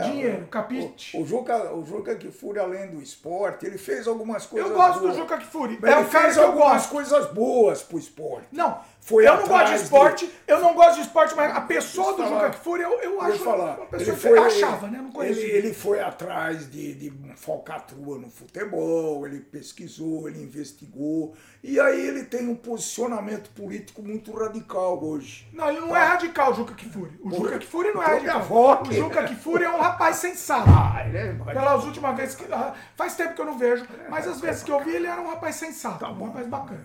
Dinheiro, 0.00 0.46
capite? 0.46 1.16
O, 1.16 1.22
o 1.22 1.26
Juca, 1.26 1.74
o 1.74 1.84
Juca 1.84 2.14
Kfouri, 2.16 2.58
além 2.58 2.90
do 2.90 3.02
esporte, 3.02 3.66
ele 3.66 3.76
fez 3.76 4.06
algumas 4.06 4.46
coisas 4.46 4.70
eu 4.70 4.76
gosto 4.76 5.00
boas. 5.00 5.12
do 5.14 5.18
Juca 5.20 5.36
Kfouri. 5.38 5.74
É 5.74 5.76
o 5.76 5.80
cara 5.80 6.04
fez 6.04 6.34
que 6.34 6.40
eu 6.40 6.46
algumas 6.46 6.72
gosto. 6.72 6.90
coisas 6.90 7.26
boas 7.32 7.82
pro 7.82 7.98
esporte. 7.98 8.46
Não, 8.52 8.80
Foi 9.02 9.26
eu 9.26 9.36
não 9.38 9.48
gosto 9.48 9.68
de 9.70 9.82
esporte, 9.82 10.30
eu 10.46 10.60
não 10.60 10.74
gosto 10.74 10.94
de 10.96 11.00
esporte, 11.00 11.34
mas 11.34 11.56
a 11.56 11.60
pessoa 11.62 12.14
do 12.16 12.22
Juca. 12.28 12.50
Kfouri 12.50 12.82
eu, 12.82 13.00
eu 13.00 13.20
acho 13.22 13.38
falar. 13.38 13.76
uma 13.78 13.86
pessoa 13.86 14.08
Ele 14.10 14.16
foi, 14.16 14.38
eu 14.38 14.42
achava, 14.44 14.88
né? 14.88 14.98
Não. 15.12 15.22
Ele, 15.22 15.40
ele 15.40 15.74
foi 15.74 16.00
atrás 16.00 16.70
de, 16.70 16.94
de 16.94 17.10
falcatrua 17.34 18.18
no 18.18 18.28
futebol, 18.30 19.26
ele 19.26 19.40
pesquisou, 19.40 20.28
ele 20.28 20.42
investigou. 20.42 21.34
E 21.62 21.80
aí 21.80 22.06
ele 22.06 22.24
tem 22.24 22.46
um 22.48 22.54
posicionamento 22.54 23.50
político 23.50 24.02
muito 24.02 24.32
radical 24.32 25.02
hoje. 25.02 25.48
Não, 25.52 25.68
ele 25.70 25.80
não 25.80 25.96
é 25.96 26.04
radical, 26.04 26.52
o 26.52 26.54
Juca 26.54 26.74
Kfouri. 26.74 27.18
O 27.22 27.30
Juca 27.34 27.58
Kfouri 27.58 27.92
não 27.92 28.02
é 28.02 28.06
minha 28.06 28.14
radical. 28.32 28.36
avó 28.40 28.72
O 28.74 28.82
que- 28.82 28.94
Juca 28.96 29.22
Kfouri 29.28 29.64
é 29.64 29.70
um 29.70 29.80
rapaz 29.80 30.16
sensato. 30.16 30.68
Ah, 30.92 31.06
ele 31.06 31.16
é 31.18 31.32
Pelas 31.52 31.84
últimas 31.84 32.16
vezes 32.16 32.34
que. 32.34 32.44
ah, 32.52 32.74
Faz 32.96 33.14
tempo 33.14 33.34
que 33.34 33.40
eu 33.40 33.46
não 33.46 33.56
vejo, 33.58 33.86
mas 34.08 34.26
as 34.28 34.40
vezes 34.40 34.62
que 34.62 34.70
eu 34.70 34.80
vi, 34.84 34.94
ele 34.94 35.06
era 35.06 35.20
um 35.20 35.28
rapaz 35.28 35.56
sensato, 35.56 36.04
um 36.04 36.24
rapaz 36.26 36.46
bacana. 36.46 36.80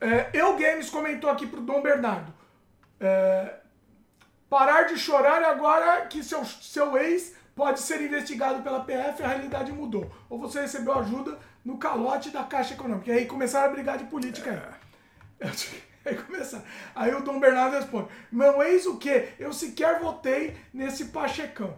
É, 0.00 0.30
eu 0.32 0.56
Games 0.56 0.90
comentou 0.90 1.30
aqui 1.30 1.46
pro 1.46 1.60
Dom 1.60 1.82
Bernardo. 1.82 2.32
é, 3.00 3.54
parar 4.48 4.84
de 4.84 4.98
chorar 4.98 5.42
agora 5.42 6.06
que 6.06 6.22
seu, 6.22 6.44
seu 6.44 6.96
ex 6.96 7.34
pode 7.54 7.80
ser 7.80 8.02
investigado 8.02 8.62
pela 8.62 8.84
PF, 8.84 9.22
a 9.22 9.28
realidade 9.28 9.72
mudou. 9.72 10.10
Ou 10.28 10.38
você 10.38 10.60
recebeu 10.60 10.98
ajuda 10.98 11.38
no 11.64 11.78
calote 11.78 12.30
da 12.30 12.44
Caixa 12.44 12.74
Econômica. 12.74 13.10
E 13.10 13.18
aí 13.18 13.26
começaram 13.26 13.68
a 13.68 13.72
brigar 13.72 13.98
de 13.98 14.04
política 14.04 14.78
aí. 15.40 15.50
Aí 16.06 16.14
começa. 16.14 16.64
Aí 16.94 17.12
o 17.12 17.20
Dom 17.20 17.40
Bernardo 17.40 17.74
responde: 17.74 18.08
Meu 18.30 18.62
ex 18.62 18.86
o 18.86 18.96
quê? 18.96 19.30
Eu 19.40 19.52
sequer 19.52 19.98
votei 19.98 20.56
nesse 20.72 21.06
Pachecão. 21.06 21.76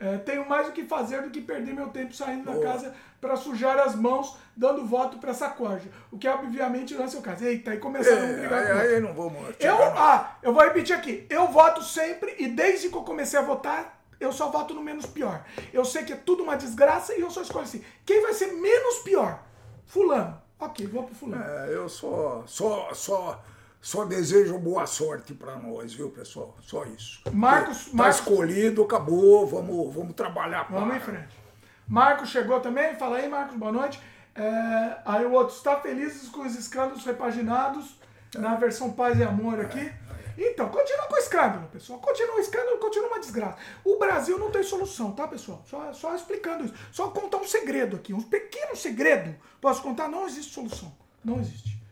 É, 0.00 0.16
tenho 0.16 0.48
mais 0.48 0.66
o 0.66 0.72
que 0.72 0.84
fazer 0.84 1.20
do 1.22 1.28
que 1.30 1.42
perder 1.42 1.74
meu 1.74 1.88
tempo 1.90 2.14
saindo 2.14 2.50
da 2.50 2.58
casa 2.66 2.94
para 3.20 3.36
sujar 3.36 3.78
as 3.78 3.94
mãos, 3.94 4.34
dando 4.56 4.86
voto 4.86 5.18
para 5.18 5.30
essa 5.30 5.50
corja. 5.50 5.90
O 6.10 6.16
que 6.18 6.26
obviamente 6.26 6.94
não 6.94 7.04
é 7.04 7.08
seu 7.08 7.20
caso. 7.20 7.44
Eita, 7.44 7.72
aí 7.72 7.76
começaram 7.78 8.22
É, 8.22 8.30
a 8.30 8.38
brigar. 8.38 8.64
aí, 8.80 8.94
aí 8.94 9.00
não 9.00 9.12
vamos. 9.12 9.38
eu, 9.46 9.54
chegar 9.60 9.76
no- 9.92 9.98
ah, 9.98 10.38
eu 10.42 10.54
vou 10.54 10.64
repetir 10.64 10.96
aqui. 10.96 11.26
Eu 11.28 11.48
voto 11.48 11.82
sempre 11.82 12.34
e 12.38 12.48
desde 12.48 12.88
que 12.88 12.96
eu 12.96 13.02
comecei 13.02 13.38
a 13.38 13.42
votar, 13.42 14.00
eu 14.18 14.32
só 14.32 14.48
voto 14.50 14.72
no 14.72 14.82
menos 14.82 15.04
pior. 15.04 15.44
Eu 15.70 15.84
sei 15.84 16.02
que 16.02 16.14
é 16.14 16.16
tudo 16.16 16.42
uma 16.44 16.56
desgraça 16.56 17.14
e 17.14 17.20
eu 17.20 17.30
só 17.30 17.42
escolho 17.42 17.64
assim. 17.64 17.84
Quem 18.06 18.22
vai 18.22 18.32
ser 18.32 18.52
menos 18.54 19.00
pior? 19.00 19.42
Fulano. 19.84 20.40
Ok, 20.58 20.86
vou 20.86 21.02
pro 21.02 21.14
fulano. 21.14 21.44
É, 21.44 21.74
eu 21.74 21.88
só, 21.90 22.42
só, 22.46 22.88
só, 22.94 23.42
só 23.80 24.04
desejo 24.04 24.58
boa 24.58 24.86
sorte 24.86 25.32
para 25.34 25.56
nós, 25.56 25.92
viu, 25.94 26.10
pessoal? 26.10 26.54
Só 26.62 26.84
isso. 26.84 27.20
Marcos- 27.32 27.86
Tá 27.86 27.90
Marcos- 27.96 28.16
escolhido, 28.20 28.82
acabou, 28.82 29.46
vamos, 29.46 29.94
vamos 29.94 30.14
trabalhar 30.14 30.66
para. 30.66 30.78
Vamos 30.80 30.96
em 30.96 31.00
frente. 31.00 31.40
Marcos 31.88 32.28
chegou 32.28 32.60
também. 32.60 32.94
Fala 32.96 33.16
aí, 33.16 33.28
Marcos, 33.28 33.56
boa 33.56 33.72
noite. 33.72 34.00
É, 34.34 34.96
aí 35.04 35.24
o 35.24 35.32
outro, 35.32 35.56
está 35.56 35.76
felizes 35.80 36.28
com 36.28 36.42
os 36.42 36.54
escândalos 36.56 37.04
repaginados 37.04 37.98
na 38.36 38.54
versão 38.54 38.92
paz 38.92 39.18
e 39.18 39.22
amor 39.24 39.58
aqui? 39.60 39.90
Então, 40.38 40.68
continua 40.68 41.06
com 41.08 41.14
o 41.14 41.18
escândalo, 41.18 41.66
pessoal. 41.72 41.98
Continua 41.98 42.36
o 42.36 42.38
escândalo, 42.40 42.78
continua 42.78 43.08
uma 43.08 43.18
desgraça. 43.18 43.58
O 43.84 43.98
Brasil 43.98 44.38
não 44.38 44.50
tem 44.50 44.62
solução, 44.62 45.12
tá, 45.12 45.26
pessoal? 45.28 45.62
Só, 45.66 45.92
só 45.92 46.14
explicando 46.14 46.64
isso. 46.64 46.74
Só 46.92 47.08
contar 47.10 47.38
um 47.38 47.46
segredo 47.46 47.96
aqui, 47.96 48.14
um 48.14 48.22
pequeno 48.22 48.74
segredo. 48.76 49.34
Posso 49.60 49.82
contar? 49.82 50.08
Não 50.08 50.26
existe 50.26 50.54
solução. 50.54 50.94
Não 51.24 51.40
existe. 51.40 51.82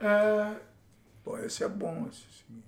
É, 0.00 0.50
Pô, 1.28 1.38
esse 1.40 1.62
é 1.62 1.68
bom, 1.68 2.06
esse 2.10 2.22
seguinte. 2.38 2.64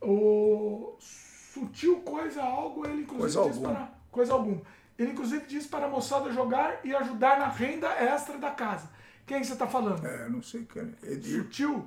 o 0.00 0.96
sutil 0.98 2.00
coisa 2.00 2.42
algo, 2.42 2.84
ele 2.84 3.02
inclusive 3.02 3.20
Coisa 3.38 3.42
diz 3.44 3.56
alguma. 3.64 3.74
para 3.74 3.92
coisa 4.10 4.32
alguma. 4.32 4.62
Ele 4.98 5.12
inclusive 5.12 5.46
diz 5.46 5.66
para 5.68 5.86
a 5.86 5.88
moçada 5.88 6.32
jogar 6.32 6.80
e 6.84 6.92
ajudar 6.92 7.38
na 7.38 7.46
renda 7.46 7.86
extra 7.88 8.36
da 8.36 8.50
casa. 8.50 8.90
Quem 9.24 9.44
você 9.44 9.52
está 9.52 9.68
falando? 9.68 10.04
É, 10.04 10.28
não 10.28 10.42
sei 10.42 10.64
quem. 10.64 10.92
Edir. 11.04 11.44
Sutil? 11.44 11.86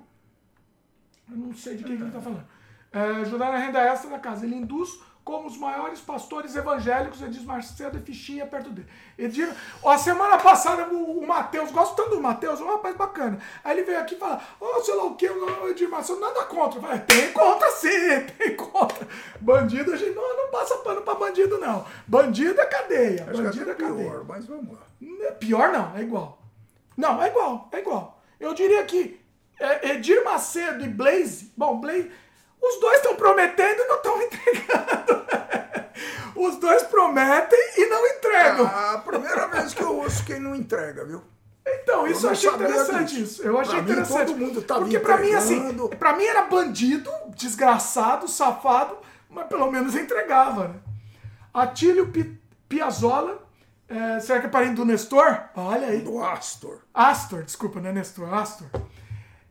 Eu 1.30 1.36
não 1.38 1.54
sei 1.54 1.76
de 1.76 1.84
quem 1.84 1.98
que 1.98 2.04
ele 2.04 2.10
está 2.10 2.22
falando. 2.22 2.48
É, 2.94 3.00
ajudar 3.22 3.52
na 3.52 3.58
renda 3.58 3.82
extra 3.82 4.10
da 4.10 4.20
casa. 4.20 4.46
Ele 4.46 4.56
induz 4.56 5.02
como 5.24 5.48
os 5.48 5.58
maiores 5.58 6.00
pastores 6.02 6.56
evangélicos, 6.56 7.22
Edir 7.22 7.44
Macedo 7.44 7.98
e 7.98 8.02
Fichinha 8.02 8.46
perto 8.46 8.70
dele. 8.70 8.88
Edir, 9.18 9.50
a 9.86 9.98
semana 9.98 10.38
passada 10.38 10.88
o, 10.94 11.20
o 11.20 11.28
Matheus, 11.28 11.72
gosto 11.72 11.96
tanto 11.96 12.16
do 12.16 12.22
Matheus, 12.22 12.60
é 12.60 12.64
um 12.64 12.68
rapaz 12.72 12.96
bacana. 12.96 13.40
Aí 13.64 13.78
ele 13.78 13.84
veio 13.86 14.00
aqui 14.00 14.16
e 14.16 14.18
fala, 14.18 14.42
ó, 14.60 14.82
sei 14.82 14.96
lá 14.96 15.06
o 15.06 15.16
que, 15.16 15.30
o 15.30 15.70
Edir 15.70 15.90
Macedo, 15.90 16.20
nada 16.20 16.44
contra. 16.44 16.78
Eu 16.78 16.82
falei, 16.84 17.00
tem 17.00 17.32
contra 17.32 17.72
sim, 17.72 18.20
tem 18.38 18.56
contra. 18.56 19.08
Bandido, 19.40 19.94
a 19.94 19.98
gente 19.98 20.14
não, 20.14 20.38
não 20.38 20.52
passa 20.52 20.78
pano 20.78 21.02
pra 21.02 21.16
bandido, 21.16 21.58
não. 21.58 21.86
Bandido 22.06 22.60
é 22.60 22.66
cadeia, 22.66 23.26
Acho 23.30 23.42
bandido 23.44 23.72
é 23.72 23.76
cadeia. 23.76 24.10
pior, 24.10 24.26
mas 24.28 24.46
vamos 24.46 24.74
lá. 24.74 24.82
É 25.22 25.32
Pior 25.32 25.72
não, 25.72 25.96
é 25.96 26.02
igual. 26.02 26.38
Não, 26.98 27.22
é 27.24 27.28
igual, 27.28 27.70
é 27.72 27.80
igual. 27.80 28.22
Eu 28.40 28.54
diria 28.54 28.84
que 28.84 29.20
é, 29.60 29.92
Edir 29.92 30.24
Macedo 30.24 30.84
e 30.84 30.90
Blaze, 30.90 31.54
bom, 31.56 31.80
Blaze, 31.80 32.12
os 32.64 32.80
dois 32.80 32.98
estão 32.98 33.16
prometendo 33.16 33.80
e 33.82 33.88
não 33.88 33.96
estão 33.98 34.22
entregando. 34.24 35.26
os 36.36 36.56
dois 36.58 36.84
prometem 36.84 37.60
e 37.78 37.86
não 37.88 38.06
entregam. 38.08 38.66
Ah, 38.66 38.94
a 38.94 38.98
primeira 39.00 39.48
vez 39.48 39.74
que 39.74 39.82
eu 39.84 39.96
ouço 39.98 40.24
quem 40.26 40.40
não 40.40 40.56
entrega, 40.56 41.06
viu? 41.06 41.22
Então, 41.66 42.06
isso 42.08 42.22
eu 42.22 42.24
não 42.26 42.32
achei 42.32 42.50
interessante 42.50 43.16
disso. 43.16 43.24
isso. 43.42 43.44
Eu 43.44 43.58
achei 43.60 43.74
Pra 43.76 43.82
mim, 43.84 43.92
interessante. 43.92 44.26
todo 44.28 44.38
mundo 44.38 44.62
tava 44.62 44.82
Porque 44.82 45.00
pra 45.00 45.18
mim, 45.18 45.34
assim, 45.34 45.60
mim 46.14 46.26
era 46.26 46.42
bandido, 46.44 47.10
desgraçado, 47.36 48.28
safado, 48.28 48.98
mas 49.30 49.48
pelo 49.48 49.72
menos 49.72 49.96
entregava, 49.96 50.68
né? 50.68 50.76
Atílio 51.54 52.12
Piazzolla, 52.68 53.42
é, 53.88 54.20
será 54.20 54.40
que 54.42 54.48
é 54.48 54.50
parente 54.50 54.76
do 54.76 54.86
Nestor? 54.86 55.40
Olha 55.56 55.88
aí. 55.88 56.02
Do 56.02 56.22
Astor. 56.24 56.80
Astor, 56.94 57.44
desculpa, 57.44 57.80
não 57.80 57.90
é 57.92 57.94
Nestor, 57.94 58.34
Astor. 58.34 58.68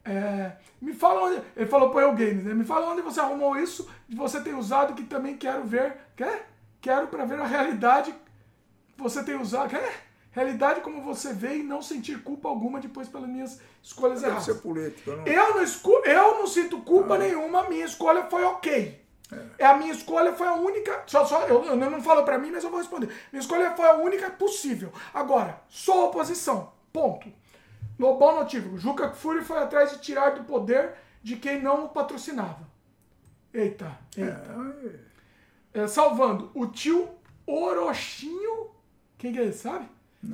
É, 0.05 0.53
me 0.81 0.93
fala 0.93 1.23
onde. 1.23 1.43
Ele 1.57 1.67
falou 1.67 1.91
pro 1.91 2.01
Eu 2.01 2.13
Games, 2.13 2.45
né? 2.45 2.55
Me 2.55 2.65
fala 2.65 2.91
onde 2.91 3.03
você 3.03 3.21
arrumou 3.21 3.57
isso, 3.57 3.89
de 4.09 4.17
você 4.17 4.41
tem 4.41 4.55
usado, 4.55 4.95
que 4.95 5.05
também 5.05 5.37
quero 5.37 5.65
ver. 5.65 5.97
Quer? 6.17 6.49
Quero 6.81 7.07
pra 7.07 7.25
ver 7.25 7.39
a 7.41 7.47
realidade 7.47 8.13
que 8.13 9.03
você 9.03 9.23
tem 9.23 9.37
usado. 9.41 9.71
Quer? 9.71 10.07
Realidade 10.33 10.81
como 10.81 11.03
você 11.03 11.33
vê 11.33 11.59
e 11.59 11.63
não 11.63 11.83
sentir 11.83 12.23
culpa 12.23 12.49
alguma 12.49 12.81
depois 12.81 13.07
pelas 13.07 13.29
minhas 13.29 13.61
escolhas 13.83 14.23
erradas. 14.23 14.45
ser 14.45 14.55
política, 14.57 15.15
não? 15.15 15.27
Eu 15.27 15.55
não, 15.57 15.63
esco- 15.63 16.03
eu 16.05 16.39
não 16.39 16.47
sinto 16.47 16.81
culpa 16.81 17.19
nenhuma, 17.19 17.61
a 17.61 17.69
minha 17.69 17.85
escolha 17.85 18.25
foi 18.25 18.43
ok. 18.43 19.01
É. 19.59 19.65
A 19.65 19.77
minha 19.77 19.93
escolha 19.93 20.33
foi 20.33 20.47
a 20.47 20.55
única. 20.55 21.03
Só, 21.07 21.25
só, 21.27 21.43
eu, 21.47 21.65
eu 21.65 21.77
não 21.77 22.03
falo 22.03 22.23
pra 22.25 22.39
mim, 22.39 22.51
mas 22.51 22.65
eu 22.65 22.71
vou 22.71 22.79
responder. 22.81 23.09
Minha 23.31 23.41
escolha 23.41 23.71
foi 23.77 23.87
a 23.87 23.95
única 23.95 24.31
possível. 24.31 24.91
Agora, 25.15 25.61
sou 25.69 26.07
oposição. 26.07 26.73
Ponto. 26.93 27.29
Lobão 27.99 28.37
notívago. 28.37 28.79
Juca 28.79 29.09
Kfouri 29.11 29.45
foi 29.45 29.59
atrás 29.59 29.91
de 29.93 29.99
tirar 30.01 30.31
do 30.31 30.45
poder 30.45 30.95
de 31.23 31.37
quem 31.37 31.63
não 31.63 31.85
o 31.85 31.89
patrocinava. 31.89 32.67
Eita, 33.53 33.97
eita. 34.17 34.55
É, 35.75 35.87
salvando, 35.87 36.51
o 36.55 36.67
tio 36.67 37.09
Orochinho, 37.47 38.71
quem 39.19 39.33
que 39.33 39.39
é 39.39 39.45
esse, 39.47 39.61
sabe? 39.61 39.87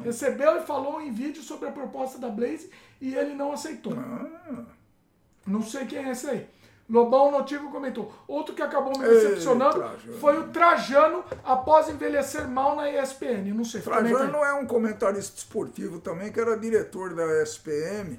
Recebeu 0.03 0.59
e 0.59 0.67
falou 0.67 1.01
em 1.01 1.11
vídeo 1.11 1.43
sobre 1.43 1.69
a 1.69 1.73
proposta 1.73 2.19
da 2.19 2.29
Blaze 2.29 2.71
e 3.01 3.15
ele 3.15 3.35
não 3.35 3.53
aceitou. 3.53 3.95
Ah, 3.99 4.65
Não 5.47 5.63
sei 5.63 5.87
quem 5.87 5.99
é 6.05 6.11
esse 6.11 6.29
aí. 6.29 6.47
Lobão 6.89 7.31
Notivo 7.31 7.71
comentou. 7.71 8.11
Outro 8.27 8.55
que 8.55 8.63
acabou 8.63 8.97
me 8.99 9.05
Ei, 9.05 9.11
decepcionando 9.15 9.77
Trajano. 9.79 10.19
foi 10.21 10.39
o 10.39 10.45
Trajano 10.49 11.25
após 11.45 11.89
envelhecer 11.89 12.49
mal 12.49 12.75
na 12.77 12.91
ESPN. 12.91 13.53
Não 13.55 13.65
sei. 13.65 13.83
Trajano 13.83 14.39
é 14.39 14.55
um 14.55 14.65
comentarista 14.67 15.37
esportivo 15.37 16.01
também, 16.01 16.33
que 16.33 16.41
era 16.41 16.57
diretor 16.57 17.15
da 17.15 17.43
SPM, 17.43 18.19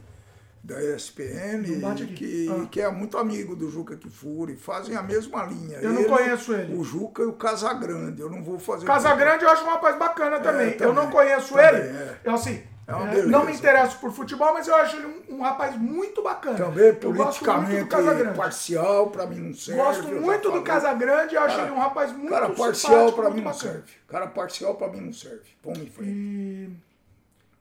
da 0.63 0.75
ESPN, 0.83 1.63
e 1.65 2.05
que, 2.07 2.47
Ah. 2.51 2.65
que 2.69 2.81
é 2.81 2.89
muito 2.91 3.17
amigo 3.17 3.55
do 3.55 3.71
Juca 3.71 3.95
Kfouri, 3.97 4.55
fazem 4.55 4.95
a 4.95 5.01
mesma 5.01 5.43
linha. 5.45 5.77
Eu 5.79 5.91
não 5.93 6.03
conheço 6.03 6.53
ele. 6.53 6.75
O 6.75 6.83
Juca 6.83 7.23
e 7.23 7.25
o 7.25 7.33
Casagrande, 7.33 8.21
eu 8.21 8.29
não 8.29 8.43
vou 8.43 8.59
fazer... 8.59 8.85
Casagrande 8.85 9.43
eu 9.45 9.49
acho 9.49 9.63
um 9.63 9.69
rapaz 9.69 9.97
bacana 9.97 10.39
também. 10.39 10.75
eu 10.79 10.93
não 10.93 11.07
também. 11.07 11.11
conheço 11.11 11.53
Também, 11.55 11.67
ele. 11.69 11.97
é. 11.97 12.19
Eu 12.23 12.35
assim, 12.35 12.61
É 12.89 13.19
é, 13.19 13.21
não 13.23 13.45
me 13.45 13.53
interesso 13.53 13.97
por 13.99 14.11
futebol, 14.11 14.53
mas 14.53 14.67
eu 14.67 14.75
acho 14.75 14.95
ele 14.97 15.05
um, 15.29 15.35
um 15.37 15.41
rapaz 15.41 15.75
muito 15.77 16.23
bacana. 16.23 16.57
Também 16.57 16.85
eu 16.85 16.93
gosto 16.93 17.05
muito 17.05 17.17
politicamente 17.17 17.83
do 17.83 17.87
Casagrande. 17.87 18.37
parcial, 18.37 19.07
pra 19.11 19.25
mim 19.27 19.35
não 19.39 19.53
serve. 19.53 19.79
Gosto 19.81 20.07
muito 20.07 20.51
do. 20.51 20.61
Casagrande, 20.63 21.35
eu 21.35 21.41
acho 21.41 21.55
Cara- 21.55 21.67
ele 21.67 21.75
um 21.75 21.79
rapaz 21.79 22.11
muito 22.11 22.29
Cara 22.29 22.49
parcial 22.49 23.03
muito 23.03 23.15
mim 23.31 23.41
não 23.41 23.51
bacana. 23.51 23.71
serve. 23.73 23.91
Cara 24.07 24.27
parcial 24.27 24.75
pra 24.75 24.87
mim 24.87 25.01
não 25.01 25.13
serve. 25.13 25.41
Vamos 25.63 25.79
em 25.79 25.87
frente. 25.87 26.09
E... 26.11 26.69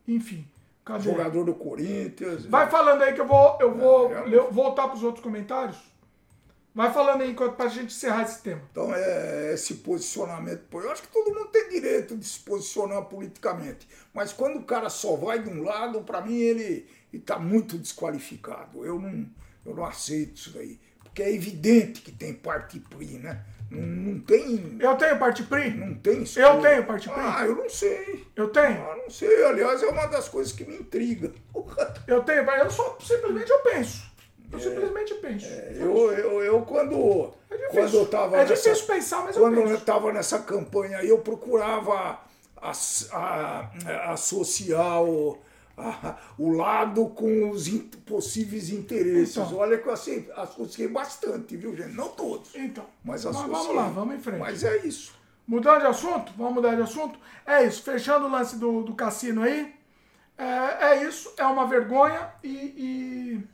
Enfim, 0.08 0.46
cadê? 0.84 1.04
Jogador 1.04 1.44
do 1.44 1.54
Corinthians. 1.54 2.46
Vai 2.46 2.66
falando 2.70 3.02
aí 3.02 3.12
que 3.12 3.20
eu 3.20 3.26
vou, 3.26 3.58
eu 3.60 3.74
vou 3.74 4.10
É, 4.12 4.20
eu- 4.20 4.26
ler- 4.28 4.50
voltar 4.50 4.86
para 4.88 4.96
os 4.96 5.02
outros 5.02 5.22
comentários. 5.22 5.76
Vai 6.74 6.92
falando 6.92 7.22
aí 7.22 7.30
enquanto 7.30 7.56
pra 7.56 7.68
gente 7.68 7.86
encerrar 7.86 8.22
esse 8.22 8.42
tema. 8.42 8.62
Então, 8.70 8.94
é 8.94 9.52
esse 9.54 9.74
posicionamento. 9.74 10.62
Eu 10.72 10.90
acho 10.90 11.02
que 11.02 11.08
todo 11.08 11.34
mundo 11.34 11.48
tem 11.48 11.68
direito 11.68 12.16
de 12.16 12.24
se 12.24 12.38
posicionar 12.40 13.02
politicamente. 13.06 13.88
Mas 14.14 14.32
quando 14.32 14.58
o 14.58 14.64
cara 14.64 14.88
só 14.88 15.16
vai 15.16 15.42
de 15.42 15.48
um 15.48 15.62
lado, 15.62 16.02
para 16.02 16.20
mim 16.20 16.38
ele 16.38 16.86
está 17.12 17.38
muito 17.38 17.76
desqualificado. 17.76 18.84
Eu 18.84 18.98
não, 19.00 19.26
eu 19.66 19.74
não 19.74 19.84
aceito 19.84 20.36
isso 20.36 20.50
daí. 20.52 20.78
Porque 21.02 21.22
é 21.22 21.34
evidente 21.34 22.00
que 22.00 22.12
tem 22.12 22.32
parte 22.32 22.78
PRI, 22.78 23.18
né? 23.18 23.44
Não, 23.70 23.82
não 23.82 24.20
tem. 24.20 24.78
Eu 24.78 24.96
tenho 24.96 25.18
parte 25.18 25.42
PRI? 25.42 25.70
Não 25.70 25.94
tem 25.94 26.22
isso. 26.22 26.38
Eu 26.38 26.60
tenho 26.60 26.86
parte 26.86 27.08
PRI? 27.08 27.20
Ah, 27.20 27.44
eu 27.44 27.56
não 27.56 27.68
sei. 27.68 28.24
Eu 28.36 28.50
tenho? 28.50 28.80
Ah, 28.88 28.96
não 28.96 29.10
sei. 29.10 29.44
Aliás, 29.44 29.82
é 29.82 29.86
uma 29.86 30.06
das 30.06 30.28
coisas 30.28 30.52
que 30.52 30.64
me 30.64 30.76
intriga. 30.76 31.32
Eu 32.06 32.22
tenho, 32.22 32.48
eu 32.48 32.70
só 32.70 32.96
simplesmente 33.00 33.50
eu 33.50 33.58
penso. 33.60 34.08
Eu 34.50 34.58
simplesmente 34.60 35.14
penso. 35.16 35.46
Eu, 35.46 36.12
eu, 36.12 36.42
eu 36.42 36.62
quando, 36.62 37.32
É 37.50 37.56
quando 37.68 37.94
eu 37.94 38.06
tava 38.06 38.36
É 38.36 38.44
nessa, 38.46 38.54
difícil 38.70 38.86
pensar, 38.86 39.22
mas 39.24 39.36
eu 39.36 39.42
quando 39.42 39.56
penso. 39.56 39.68
eu 39.72 39.76
estava 39.78 40.12
nessa 40.12 40.38
campanha 40.38 40.98
aí, 40.98 41.08
eu 41.08 41.18
procurava 41.18 42.18
as- 42.56 43.08
a- 43.12 43.70
associar 44.12 45.02
o, 45.02 45.38
a- 45.76 46.16
o 46.38 46.50
lado 46.50 47.06
com 47.10 47.50
os 47.50 47.68
in- 47.68 47.90
possíveis 48.06 48.70
interesses. 48.70 49.36
Então. 49.36 49.56
Olha 49.58 49.76
que 49.78 49.86
eu 49.86 49.92
associei, 49.92 50.30
associei 50.34 50.88
bastante, 50.88 51.56
viu, 51.56 51.76
gente? 51.76 51.94
Não 51.94 52.08
todos. 52.08 52.54
Então, 52.54 52.86
Mas 53.04 53.24
mas 53.26 53.36
vamos 53.36 53.74
lá, 53.74 53.88
vamos 53.88 54.14
em 54.16 54.18
frente. 54.18 54.38
Mas 54.40 54.64
é 54.64 54.78
isso. 54.78 55.12
Mudando 55.46 55.80
de 55.80 55.86
assunto? 55.86 56.32
Vamos 56.36 56.54
mudar 56.54 56.74
de 56.74 56.82
assunto? 56.82 57.18
É 57.46 57.64
isso, 57.64 57.82
fechando 57.82 58.26
o 58.26 58.30
lance 58.30 58.56
do, 58.56 58.82
do 58.82 58.94
cassino 58.94 59.42
aí. 59.42 59.74
É, 60.36 60.86
é 60.94 61.04
isso, 61.04 61.32
é 61.36 61.44
uma 61.44 61.66
vergonha 61.66 62.30
e, 62.44 62.48
e 62.48 63.44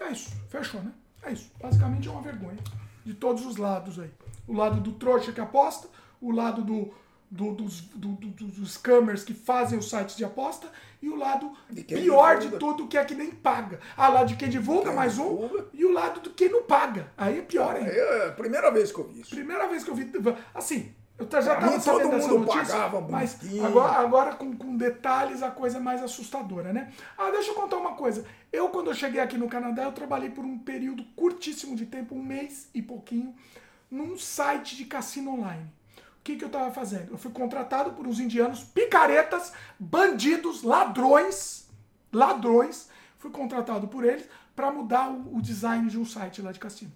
É 0.00 0.10
isso, 0.12 0.30
fechou, 0.48 0.82
né? 0.82 0.92
É 1.22 1.32
isso. 1.32 1.50
Basicamente 1.60 2.08
é 2.08 2.10
uma 2.10 2.22
vergonha. 2.22 2.58
De 3.04 3.14
todos 3.14 3.44
os 3.46 3.56
lados 3.56 3.98
aí. 3.98 4.10
O 4.46 4.52
lado 4.52 4.80
do 4.80 4.92
trouxa 4.92 5.32
que 5.32 5.40
aposta, 5.40 5.88
o 6.20 6.30
lado 6.32 6.62
do, 6.62 6.92
do- 7.30 7.54
dos, 7.54 7.80
do- 7.80 8.08
do- 8.14 8.46
dos 8.46 8.72
scammers 8.74 9.24
que 9.24 9.32
fazem 9.34 9.78
os 9.78 9.88
sites 9.90 10.16
de 10.16 10.24
aposta 10.24 10.68
e 11.02 11.08
o 11.08 11.16
lado 11.16 11.52
De 11.70 11.82
pior 11.84 12.38
divulga. 12.38 12.56
de 12.56 12.58
tudo, 12.58 12.88
que 12.88 12.96
é 12.98 13.04
que 13.04 13.14
nem 13.14 13.30
paga. 13.30 13.78
Ah, 13.96 14.08
lá 14.08 14.24
de 14.24 14.34
quem 14.36 14.48
divulga, 14.48 14.86
Quem 14.88 14.94
mais 14.96 15.18
um, 15.18 15.36
divulga. 15.36 15.66
e 15.72 15.84
o 15.84 15.92
lado 15.92 16.20
do 16.20 16.30
quem 16.30 16.48
não 16.48 16.62
paga. 16.64 17.12
Aí 17.16 17.38
é 17.38 17.42
pior 17.42 17.76
ainda. 17.76 17.90
É 17.90 18.28
a 18.28 18.32
primeira 18.32 18.70
vez 18.70 18.90
que 18.90 18.98
eu 18.98 19.06
vi 19.08 19.20
isso. 19.20 19.30
Primeira 19.30 19.68
vez 19.68 19.84
que 19.84 19.90
eu 19.90 19.94
vi. 19.94 20.10
Assim, 20.54 20.94
eu 21.18 21.42
já 21.42 21.56
Pra 21.56 21.76
estava 21.76 21.80
sabendo 21.80 22.02
todo 22.02 22.10
dessa 22.10 22.28
mundo 22.28 22.46
notícia, 22.46 22.76
pagava 22.76 23.00
mas 23.08 23.38
agora, 23.64 23.92
agora 23.92 24.34
com, 24.34 24.54
com 24.54 24.76
detalhes 24.76 25.42
a 25.42 25.50
coisa 25.50 25.78
é 25.78 25.80
mais 25.80 26.02
assustadora, 26.02 26.74
né? 26.74 26.92
Ah, 27.16 27.30
deixa 27.30 27.50
eu 27.50 27.54
contar 27.54 27.76
uma 27.78 27.94
coisa. 27.94 28.26
Eu, 28.52 28.68
quando 28.68 28.88
eu 28.88 28.94
cheguei 28.94 29.20
aqui 29.20 29.38
no 29.38 29.48
Canadá, 29.48 29.84
eu 29.84 29.92
trabalhei 29.92 30.28
por 30.28 30.44
um 30.44 30.58
período 30.58 31.02
curtíssimo 31.16 31.74
de 31.74 31.86
tempo, 31.86 32.14
um 32.14 32.22
mês 32.22 32.68
e 32.74 32.82
pouquinho, 32.82 33.34
num 33.90 34.18
site 34.18 34.76
de 34.76 34.84
cassino 34.84 35.32
online. 35.32 35.72
O 36.20 36.22
que, 36.22 36.36
que 36.36 36.44
eu 36.44 36.48
estava 36.48 36.70
fazendo? 36.70 37.12
Eu 37.12 37.18
fui 37.18 37.30
contratado 37.30 37.92
por 37.92 38.06
uns 38.06 38.20
indianos 38.20 38.62
picaretas, 38.62 39.52
bandidos, 39.78 40.62
ladrões, 40.62 41.66
ladrões. 42.12 42.90
Fui 43.18 43.30
contratado 43.30 43.88
por 43.88 44.04
eles 44.04 44.28
para 44.54 44.70
mudar 44.70 45.08
o, 45.10 45.36
o 45.36 45.40
design 45.40 45.88
de 45.88 45.98
um 45.98 46.04
site 46.04 46.42
lá 46.42 46.52
de 46.52 46.58
cassino. 46.58 46.92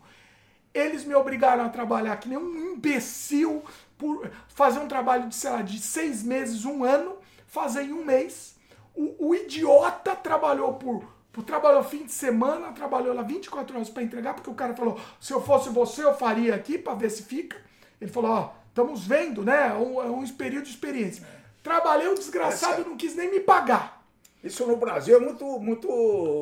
Eles 0.73 1.05
me 1.05 1.15
obrigaram 1.15 1.65
a 1.65 1.69
trabalhar 1.69 2.17
que 2.17 2.29
nem 2.29 2.39
um 2.39 2.75
imbecil, 2.75 3.65
por 3.99 4.31
fazer 4.49 4.79
um 4.79 4.89
trabalho 4.89 5.29
de, 5.29 5.35
sei 5.35 5.51
lá, 5.51 5.63
de 5.63 5.79
seis 5.79 6.23
meses, 6.23 6.65
um 6.65 6.85
ano, 6.85 7.17
fazer 7.47 7.83
em 7.83 7.93
um 7.93 8.05
mês. 8.05 8.57
O, 8.95 9.29
o 9.29 9.35
idiota 9.35 10.17
trabalhou 10.17 10.75
por, 10.75 11.05
por. 11.33 11.45
Trabalhou 11.45 11.85
fim 11.85 12.05
de 12.05 12.13
semana, 12.13 12.73
trabalhou 12.73 13.15
lá 13.15 13.23
24 13.23 13.77
horas 13.77 13.91
para 13.91 14.03
entregar, 14.03 14.35
porque 14.35 14.51
o 14.51 14.55
cara 14.55 14.75
falou: 14.75 14.99
se 15.21 15.33
eu 15.33 15.43
fosse 15.43 15.69
você, 15.69 16.03
eu 16.03 16.15
faria 16.15 16.55
aqui 16.55 16.79
para 16.79 16.95
ver 16.95 17.11
se 17.11 17.23
fica. 17.23 17.57
Ele 18.01 18.11
falou: 18.11 18.31
ó, 18.31 18.53
estamos 18.69 19.07
vendo, 19.07 19.45
né? 19.45 19.69
É 19.69 19.75
um, 19.75 20.03
é 20.03 20.07
um 20.07 20.27
período 20.29 20.65
de 20.65 20.71
experiência. 20.71 21.27
Trabalhei, 21.63 22.09
o 22.09 22.15
desgraçado 22.15 22.85
não 22.85 22.97
quis 22.97 23.15
nem 23.15 23.31
me 23.31 23.41
pagar. 23.41 24.00
Isso 24.43 24.67
no 24.67 24.77
Brasil 24.77 25.17
é 25.17 25.21
muito, 25.21 25.45
muito 25.61 25.89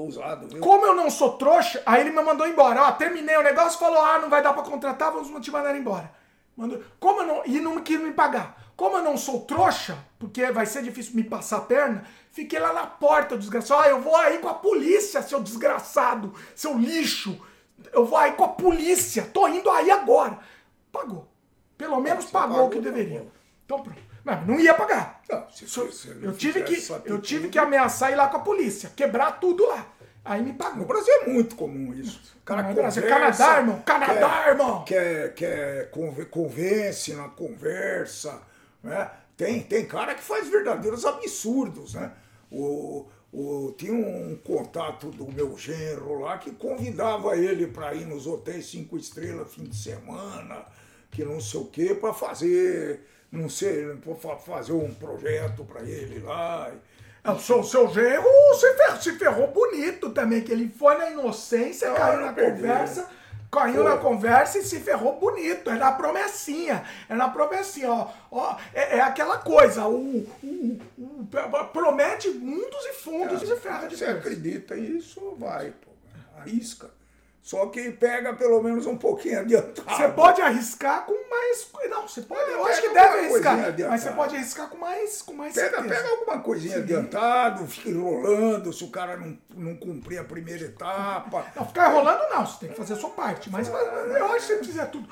usado, 0.06 0.46
viu? 0.48 0.60
Como 0.60 0.86
eu 0.86 0.94
não 0.94 1.10
sou 1.10 1.32
trouxa, 1.32 1.82
aí 1.84 2.02
ele 2.02 2.10
me 2.10 2.22
mandou 2.22 2.46
embora. 2.46 2.82
Ó, 2.84 2.92
terminei 2.92 3.36
o 3.36 3.42
negócio, 3.42 3.78
falou: 3.78 4.00
ah, 4.00 4.18
não 4.20 4.30
vai 4.30 4.40
dar 4.40 4.52
pra 4.52 4.62
contratar, 4.62 5.10
vamos 5.10 5.44
te 5.44 5.50
mandar 5.50 5.76
embora. 5.76 6.12
Mandou, 6.56 6.80
como 7.00 7.22
eu 7.22 7.26
não, 7.26 7.42
e 7.44 7.60
não 7.60 7.80
quis 7.80 8.00
me 8.00 8.12
pagar. 8.12 8.68
Como 8.76 8.96
eu 8.96 9.02
não 9.02 9.16
sou 9.16 9.40
trouxa, 9.40 9.98
porque 10.20 10.52
vai 10.52 10.64
ser 10.64 10.84
difícil 10.84 11.16
me 11.16 11.24
passar 11.24 11.56
a 11.56 11.62
perna, 11.62 12.04
fiquei 12.30 12.60
lá 12.60 12.72
na 12.72 12.86
porta, 12.86 13.36
desgraçado. 13.36 13.82
Ah, 13.82 13.88
eu 13.88 14.00
vou 14.00 14.14
aí 14.14 14.38
com 14.38 14.48
a 14.48 14.54
polícia, 14.54 15.20
seu 15.20 15.42
desgraçado, 15.42 16.32
seu 16.54 16.78
lixo. 16.78 17.40
Eu 17.92 18.06
vou 18.06 18.16
aí 18.16 18.32
com 18.32 18.44
a 18.44 18.48
polícia, 18.48 19.28
tô 19.32 19.48
indo 19.48 19.68
aí 19.70 19.90
agora. 19.90 20.38
Pagou. 20.92 21.26
Pelo 21.76 22.00
menos 22.00 22.26
pagou, 22.26 22.56
pagou, 22.56 22.66
o 22.66 22.70
que 22.70 22.80
deveria. 22.80 23.20
bom. 23.20 23.30
Então 23.64 23.82
pronto. 23.82 24.07
Mas 24.28 24.46
não 24.46 24.60
ia 24.60 24.74
pagar. 24.74 25.22
Não, 25.26 25.50
se 25.50 25.64
você 25.64 26.12
não 26.14 26.30
eu 26.30 26.36
tive 26.36 26.62
que, 26.62 26.76
eu 27.06 27.18
tive 27.18 27.48
que 27.48 27.58
ameaçar 27.58 28.12
ir 28.12 28.14
lá 28.14 28.28
com 28.28 28.36
a 28.36 28.40
polícia, 28.40 28.92
quebrar 28.94 29.40
tudo 29.40 29.66
lá. 29.66 29.86
Aí 30.22 30.42
me 30.42 30.52
pagou. 30.52 30.80
No 30.80 30.84
Brasil 30.84 31.14
é 31.22 31.28
muito 31.30 31.56
comum 31.56 31.94
isso. 31.94 32.36
O 32.42 32.44
cara 32.44 32.62
Não, 32.62 32.70
é 32.70 32.74
conversa, 32.74 33.00
Canadá, 33.00 33.58
irmão, 33.60 33.82
Canadá, 33.86 34.42
quer, 34.42 34.48
irmão. 34.50 34.84
Quer, 34.84 35.34
quer 35.34 35.90
conven- 35.90 36.26
convence 36.26 37.14
na 37.14 37.28
conversa. 37.28 38.38
Né? 38.82 39.10
Tem, 39.34 39.62
tem 39.62 39.86
cara 39.86 40.14
que 40.14 40.22
faz 40.22 40.46
verdadeiros 40.46 41.06
absurdos. 41.06 41.94
Né? 41.94 42.12
O, 42.52 43.06
o, 43.32 43.72
tinha 43.78 43.94
um 43.94 44.36
contato 44.44 45.10
do 45.10 45.32
meu 45.32 45.56
genro 45.56 46.20
lá 46.20 46.36
que 46.36 46.50
convidava 46.50 47.34
ele 47.34 47.66
para 47.66 47.94
ir 47.94 48.04
nos 48.04 48.26
hotéis 48.26 48.66
cinco 48.66 48.98
estrelas 48.98 49.50
fim 49.54 49.64
de 49.64 49.76
semana, 49.76 50.66
que 51.10 51.24
não 51.24 51.40
sei 51.40 51.60
o 51.60 51.64
quê, 51.64 51.94
para 51.94 52.12
fazer, 52.12 53.00
não 53.30 53.48
sei, 53.48 53.84
fazer 54.44 54.72
um 54.72 54.92
projeto 54.94 55.64
para 55.64 55.82
ele 55.82 56.20
lá. 56.20 56.70
É, 57.24 57.30
O 57.30 57.38
seu, 57.38 57.62
genro 57.88 58.24
se 58.58 58.74
ferrou, 58.74 59.00
se 59.00 59.12
ferrou 59.18 59.46
bonito 59.48 60.10
também, 60.10 60.40
que 60.42 60.52
ele 60.52 60.68
foi 60.68 60.96
na 60.96 61.10
inocência, 61.10 61.90
Não, 61.90 61.96
caiu 61.96 62.20
na 62.20 62.32
perdeu. 62.32 62.54
conversa, 62.54 63.08
caiu 63.50 63.84
na 63.84 63.96
conversa 63.98 64.58
e 64.58 64.62
se 64.64 64.80
ferrou 64.80 65.18
bonito. 65.18 65.68
É 65.68 65.74
na 65.74 65.92
promessinha. 65.92 66.84
É 67.08 67.14
na 67.14 67.28
promessinha, 67.28 67.90
ó. 67.90 68.08
ó 68.30 68.56
é, 68.72 68.96
é 68.98 69.00
aquela 69.00 69.38
coisa, 69.38 69.86
o, 69.86 70.20
o- 70.42 70.78
o- 70.96 71.64
promete 71.72 72.28
mundos 72.30 72.84
e 72.86 72.92
fundos 72.94 73.42
e 73.42 73.46
se 73.46 73.56
ferra 73.56 73.88
de 73.88 73.96
Você 73.96 74.04
acredita 74.06 74.74
nisso, 74.76 75.34
vai, 75.38 75.70
pô. 75.70 75.90
Arrisca. 76.40 76.90
Só 77.42 77.66
que 77.66 77.90
pega 77.92 78.34
pelo 78.34 78.62
menos 78.62 78.84
um 78.86 78.96
pouquinho 78.96 79.40
adiantado. 79.40 79.88
Você 79.96 80.08
pode 80.08 80.42
arriscar 80.42 81.06
com 81.06 81.14
mais. 81.30 81.66
Não, 81.88 82.06
você 82.06 82.20
pode. 82.20 82.42
Eu 82.50 82.58
Pega 82.58 82.70
acho 82.70 82.82
que 82.82 82.88
deve 82.88 83.18
arriscar. 83.18 83.52
adiantada. 83.58 83.88
Mas 83.88 84.00
você 84.02 84.10
pode 84.10 84.36
arriscar 84.36 84.68
com 84.68 84.76
mais, 84.76 85.22
com 85.22 85.32
mais 85.32 85.54
Pega, 85.54 85.70
certeza. 85.80 85.94
pega 85.94 86.08
alguma 86.10 86.40
coisinha 86.40 86.76
adiantado, 86.76 87.66
fica 87.66 87.88
enrolando, 87.88 88.70
se 88.72 88.84
o 88.84 88.90
cara 88.90 89.16
não, 89.16 89.38
não 89.56 89.76
cumprir 89.76 90.18
a 90.18 90.24
primeira 90.24 90.64
etapa. 90.66 91.46
Não, 91.56 91.64
ficar 91.66 91.90
enrolando 91.90 92.28
não, 92.28 92.44
você 92.46 92.58
tem 92.60 92.68
que 92.68 92.76
fazer 92.76 92.92
a 92.92 92.96
sua 92.96 93.10
parte. 93.10 93.48
Mas 93.50 93.68
eu 93.68 94.26
acho 94.26 94.46
que 94.48 94.56
se 94.58 94.64
fizer 94.64 94.86
tudo, 94.86 95.08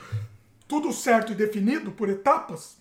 tudo 0.69 0.93
certo 0.93 1.33
e 1.33 1.35
definido 1.35 1.91
por 1.93 2.09
etapas, 2.11 2.77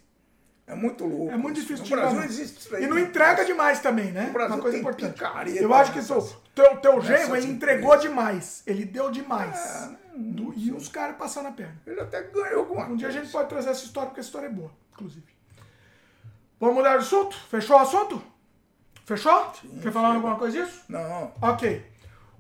É 0.67 0.73
muito 0.73 1.05
louco. 1.05 1.31
é 1.31 1.37
muito 1.37 1.59
isso. 1.59 1.67
difícil 1.73 1.83
No 1.83 1.89
de 1.89 1.95
Brasil 1.95 2.17
não 2.19 2.25
existe 2.25 2.59
isso 2.59 2.75
aí. 2.75 2.83
E 2.83 2.87
não 2.87 2.97
entrega 2.97 3.45
demais 3.45 3.79
também, 3.81 4.11
né? 4.11 4.25
No 4.27 4.33
Brasil 4.33 4.55
Uma 4.55 4.61
coisa 4.61 4.77
tem 4.77 4.81
importante. 4.81 5.13
picareta 5.13 5.59
Eu 5.59 5.73
acho 5.73 5.93
que 5.93 6.01
seu, 6.01 6.21
teu, 6.55 6.77
teu 6.77 7.01
genro, 7.01 7.35
ele 7.35 7.47
entregou 7.47 7.95
demais. 7.97 8.63
Ele 8.65 8.83
deu 8.83 9.11
demais. 9.11 9.91
Do- 10.15 10.53
e 10.55 10.71
os 10.71 10.87
caras 10.89 11.17
passaram 11.17 11.49
a 11.49 11.51
perna. 11.51 11.79
Ele 11.85 11.99
até 12.01 12.23
ganhou 12.23 12.61
alguma 12.61 12.85
Um 12.87 12.95
dia 12.95 13.07
a 13.07 13.11
coisa. 13.11 13.23
gente 13.25 13.31
pode 13.31 13.47
trazer 13.49 13.69
essa 13.69 13.83
história, 13.85 14.09
porque 14.09 14.21
a 14.21 14.23
história 14.23 14.47
é 14.47 14.49
boa, 14.49 14.71
inclusive. 14.93 15.25
Vamos 16.59 16.75
mudar 16.75 16.91
de 16.97 17.03
assunto? 17.03 17.35
Fechou 17.49 17.75
o 17.77 17.79
assunto? 17.79 18.21
Fechou? 19.05 19.51
Quer 19.83 19.91
falar 19.91 20.07
chega. 20.07 20.15
alguma 20.15 20.35
coisa 20.37 20.63
disso? 20.65 20.83
Não, 20.89 21.31
Ok. 21.41 21.85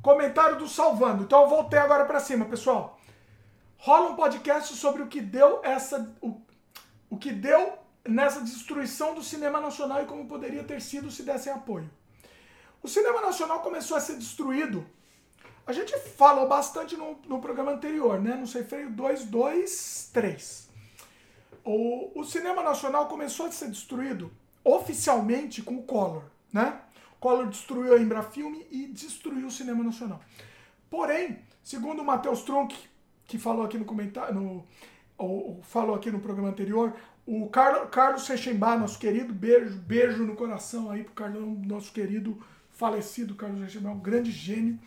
Comentário 0.01 0.57
do 0.57 0.67
Salvando. 0.67 1.23
Então 1.23 1.41
eu 1.43 1.47
voltei 1.49 1.77
agora 1.79 2.05
pra 2.05 2.19
cima, 2.19 2.45
pessoal. 2.45 2.99
Rola 3.77 4.11
um 4.11 4.15
podcast 4.15 4.73
sobre 4.75 5.01
o 5.03 5.07
que 5.07 5.19
deu 5.21 5.61
essa. 5.63 6.11
O, 6.21 6.39
o 7.09 7.17
que 7.17 7.31
deu 7.31 7.77
nessa 8.07 8.41
destruição 8.41 9.15
do 9.15 9.23
cinema 9.23 9.59
nacional 9.59 10.03
e 10.03 10.05
como 10.05 10.27
poderia 10.27 10.63
ter 10.63 10.81
sido 10.81 11.09
se 11.11 11.23
dessem 11.23 11.51
apoio. 11.51 11.89
O 12.81 12.87
cinema 12.87 13.21
nacional 13.21 13.61
começou 13.61 13.97
a 13.97 13.99
ser 13.99 14.15
destruído. 14.15 14.85
A 15.65 15.73
gente 15.73 15.97
falou 15.97 16.47
bastante 16.47 16.95
no, 16.95 17.17
no 17.27 17.39
programa 17.39 17.71
anterior, 17.71 18.21
né? 18.21 18.35
No 18.35 18.45
Sem 18.45 18.63
Freio 18.63 18.91
223. 18.91 20.69
O, 21.63 22.19
o 22.19 22.23
cinema 22.23 22.61
nacional 22.61 23.07
começou 23.07 23.47
a 23.47 23.51
ser 23.51 23.69
destruído 23.69 24.31
oficialmente 24.63 25.63
com 25.63 25.77
o 25.77 25.83
Collor, 25.83 26.23
né? 26.53 26.81
Collor 27.19 27.47
destruiu 27.47 27.95
a 27.95 27.99
Embrafilme 27.99 28.67
e 28.69 28.85
destruiu 28.85 29.47
o 29.47 29.51
cinema 29.51 29.83
nacional. 29.83 30.19
Porém, 30.89 31.39
segundo 31.63 32.03
o 32.03 32.05
Matheus 32.05 32.43
Trunk, 32.43 32.75
que 33.25 33.39
falou 33.39 33.65
aqui 33.65 33.79
no 33.79 33.85
comentário, 33.85 34.35
no, 34.35 34.63
ou, 35.17 35.47
ou 35.47 35.63
falou 35.63 35.95
aqui 35.95 36.11
no 36.11 36.19
programa 36.19 36.49
anterior, 36.49 36.95
o 37.25 37.49
Carlos, 37.49 37.89
Carlos 37.89 38.27
Rechenbach, 38.27 38.79
nosso 38.79 38.99
querido, 38.99 39.33
beijo, 39.33 39.77
beijo 39.79 40.23
no 40.25 40.35
coração 40.35 40.91
aí 40.91 41.03
pro 41.03 41.13
Carlão, 41.13 41.45
nosso 41.65 41.91
querido 41.91 42.41
falecido 42.71 43.35
Carlos 43.35 43.61
Rechenbach, 43.61 43.95
um 43.95 43.99
grande 43.99 44.31
gênio. 44.31 44.79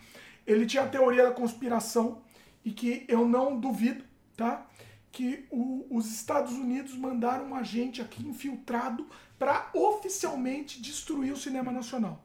Ele 0.47 0.65
tinha 0.67 0.84
a 0.84 0.89
teoria 0.89 1.25
da 1.25 1.33
conspiração 1.33 2.23
e 2.65 2.70
que 2.70 3.05
eu 3.08 3.26
não 3.26 3.58
duvido, 3.58 4.05
tá? 4.36 4.67
Que 5.10 5.47
o- 5.50 5.86
os 5.91 6.07
Estados 6.12 6.52
Unidos 6.52 6.94
mandaram 6.97 7.47
um 7.47 7.55
agente 7.55 8.00
aqui 8.00 8.26
infiltrado 8.26 9.07
para 9.39 9.68
oficialmente 9.75 10.81
destruir 10.81 11.33
o 11.33 11.36
cinema 11.36 11.73
nacional. 11.73 12.25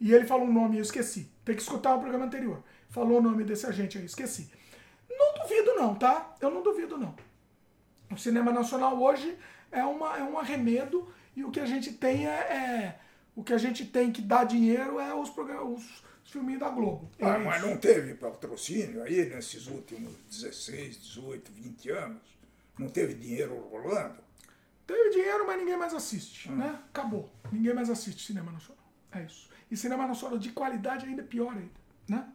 E 0.00 0.12
ele 0.12 0.24
falou 0.26 0.46
um 0.46 0.52
nome, 0.52 0.76
eu 0.76 0.82
esqueci. 0.82 1.28
Tem 1.44 1.54
que 1.54 1.62
escutar 1.62 1.94
o 1.94 2.00
programa 2.00 2.24
anterior. 2.24 2.62
Falou 2.88 3.18
o 3.18 3.22
nome 3.22 3.44
desse 3.44 3.66
agente 3.66 3.98
aí, 3.98 4.04
esqueci. 4.04 4.50
Não 5.08 5.42
duvido 5.42 5.74
não, 5.74 5.94
tá? 5.94 6.34
Eu 6.40 6.50
não 6.50 6.62
duvido 6.62 6.96
não. 6.96 7.14
O 8.10 8.16
cinema 8.16 8.52
nacional 8.52 9.00
hoje 9.00 9.36
é, 9.70 9.84
uma, 9.84 10.16
é 10.18 10.22
um 10.22 10.38
arremedo 10.38 11.12
e 11.36 11.44
o 11.44 11.50
que 11.50 11.60
a 11.60 11.66
gente 11.66 11.92
tem 11.92 12.26
é, 12.26 12.30
é- 12.30 13.00
o 13.36 13.44
que 13.44 13.52
a 13.52 13.58
gente 13.58 13.84
tem 13.86 14.10
que 14.10 14.20
dar 14.20 14.44
dinheiro 14.44 14.98
é 14.98 15.14
os, 15.14 15.30
os, 15.30 16.02
os 16.24 16.30
filminhos 16.30 16.60
da 16.60 16.68
Globo. 16.68 17.08
É 17.18 17.24
Ah, 17.24 17.38
mas 17.38 17.62
não 17.62 17.76
teve 17.76 18.14
patrocínio 18.14 19.02
aí 19.02 19.28
nesses 19.28 19.66
últimos 19.68 20.12
16, 20.28 21.00
18, 21.00 21.52
20 21.52 21.90
anos? 21.90 22.22
Não 22.78 22.88
teve 22.88 23.14
dinheiro 23.14 23.56
rolando? 23.70 24.18
Teve 24.86 25.10
dinheiro, 25.10 25.46
mas 25.46 25.56
ninguém 25.58 25.76
mais 25.76 25.94
assiste, 25.94 26.50
né? 26.50 26.80
Acabou. 26.88 27.30
Ninguém 27.52 27.72
mais 27.72 27.88
assiste 27.88 28.26
cinema 28.26 28.50
nacional. 28.50 28.82
É 29.12 29.22
isso. 29.22 29.48
E 29.70 29.76
cinema 29.76 30.06
nacional 30.06 30.36
de 30.36 30.50
qualidade 30.50 31.06
ainda 31.06 31.22
é 31.22 31.24
pior 31.24 31.52
ainda, 31.52 31.70
né? 32.08 32.26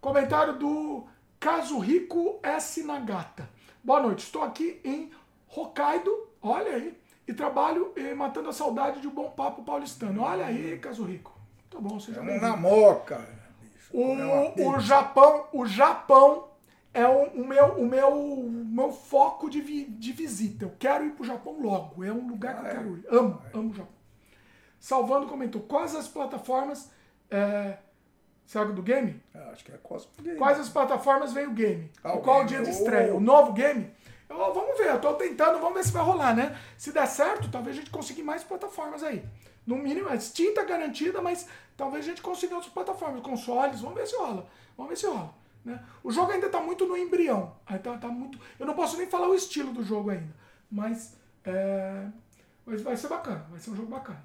Comentário 0.00 0.56
do 0.58 1.06
Kazuhiko 1.40 2.38
S. 2.42 2.82
Nagata. 2.84 3.48
Boa 3.84 4.00
noite, 4.00 4.20
estou 4.20 4.42
aqui 4.42 4.80
em 4.82 5.10
Hokkaido, 5.54 6.10
olha 6.40 6.72
aí, 6.72 6.98
e 7.28 7.34
trabalho 7.34 7.92
eh, 7.96 8.14
matando 8.14 8.48
a 8.48 8.52
saudade 8.52 8.98
de 8.98 9.06
um 9.06 9.10
bom 9.10 9.28
papo 9.28 9.62
paulistano. 9.62 10.22
Olha 10.22 10.46
aí, 10.46 10.78
Kazuhiko. 10.78 11.38
Tá 11.68 11.78
bom, 11.78 12.00
seja 12.00 12.22
bem-vindo. 12.22 12.46
na 12.46 12.56
moca. 12.56 13.18
bicho. 13.60 13.90
É 13.94 14.62
O, 14.64 14.70
o. 14.70 14.80
Japão, 14.80 15.48
o 15.52 15.66
Japão 15.66 16.48
é 16.94 17.06
o, 17.06 17.24
o 17.42 17.46
meu, 17.46 17.66
o 17.74 17.86
meu, 17.86 18.08
o 18.08 18.50
meu 18.50 18.90
foco 18.90 19.50
de, 19.50 19.60
vi, 19.60 19.84
de 19.84 20.12
visita. 20.12 20.64
Eu 20.64 20.72
quero 20.78 21.04
ir 21.04 21.10
pro 21.10 21.22
Japão 21.22 21.60
logo. 21.60 22.02
É 22.02 22.10
um 22.10 22.26
lugar 22.26 22.54
que 22.54 22.62
eu 22.62 22.66
é? 22.66 22.74
quero 22.74 22.96
ir. 22.96 23.06
Amo, 23.10 23.42
amo 23.52 23.70
o 23.70 23.74
Japão. 23.74 23.92
Salvando 24.80 25.26
comentou, 25.26 25.60
quais 25.60 25.94
as 25.94 26.08
plataformas. 26.08 26.90
É, 27.30 27.76
sabe 28.46 28.72
do 28.72 28.82
game? 28.82 29.20
Ah, 29.34 29.50
Acho 29.52 29.64
que 29.64 29.72
é 29.72 29.76
Cosmo 29.82 30.10
Game. 30.22 30.36
Quais 30.38 30.58
as 30.60 30.68
plataformas 30.68 31.32
vem 31.32 31.46
o 31.46 31.52
game? 31.52 31.90
Ah, 32.02 32.14
o 32.14 32.20
qual 32.20 32.36
o 32.42 32.44
game, 32.44 32.48
dia 32.48 32.62
de 32.62 32.68
o- 32.70 32.72
estreia? 32.72 33.14
O 33.14 33.20
novo 33.20 33.52
game? 33.52 33.90
Eu, 34.28 34.36
vamos 34.52 34.76
ver, 34.78 34.88
eu 34.88 35.00
tô 35.00 35.14
tentando, 35.14 35.58
vamos 35.60 35.74
ver 35.74 35.84
se 35.84 35.92
vai 35.92 36.02
rolar, 36.02 36.34
né? 36.34 36.58
Se 36.76 36.92
der 36.92 37.06
certo, 37.06 37.50
talvez 37.50 37.76
a 37.76 37.80
gente 37.80 37.90
consiga 37.90 38.22
mais 38.24 38.42
plataformas 38.42 39.02
aí. 39.02 39.24
No 39.66 39.76
mínimo, 39.76 40.08
a 40.08 40.18
Steam 40.18 40.52
tá 40.54 40.64
garantida, 40.64 41.22
mas 41.22 41.46
talvez 41.76 42.04
a 42.04 42.08
gente 42.08 42.20
consiga 42.22 42.54
outras 42.54 42.72
plataformas, 42.72 43.22
consoles, 43.22 43.80
vamos 43.80 43.96
ver 43.96 44.06
se 44.06 44.16
rola. 44.16 44.46
Vamos 44.76 44.90
ver 44.90 44.96
se 44.96 45.06
rola. 45.06 45.32
Né? 45.64 45.82
O 46.02 46.10
jogo 46.10 46.32
ainda 46.32 46.48
tá 46.50 46.60
muito 46.60 46.84
no 46.86 46.96
embrião. 46.96 47.54
Aí 47.66 47.78
tá, 47.78 47.96
tá 47.96 48.08
muito. 48.08 48.38
Eu 48.58 48.66
não 48.66 48.74
posso 48.74 48.96
nem 48.98 49.06
falar 49.06 49.28
o 49.28 49.34
estilo 49.34 49.72
do 49.72 49.82
jogo 49.82 50.10
ainda. 50.10 50.34
Mas, 50.70 51.16
é, 51.44 52.06
mas 52.66 52.82
vai 52.82 52.96
ser 52.96 53.08
bacana, 53.08 53.46
vai 53.50 53.60
ser 53.60 53.70
um 53.70 53.76
jogo 53.76 53.88
bacana. 53.88 54.22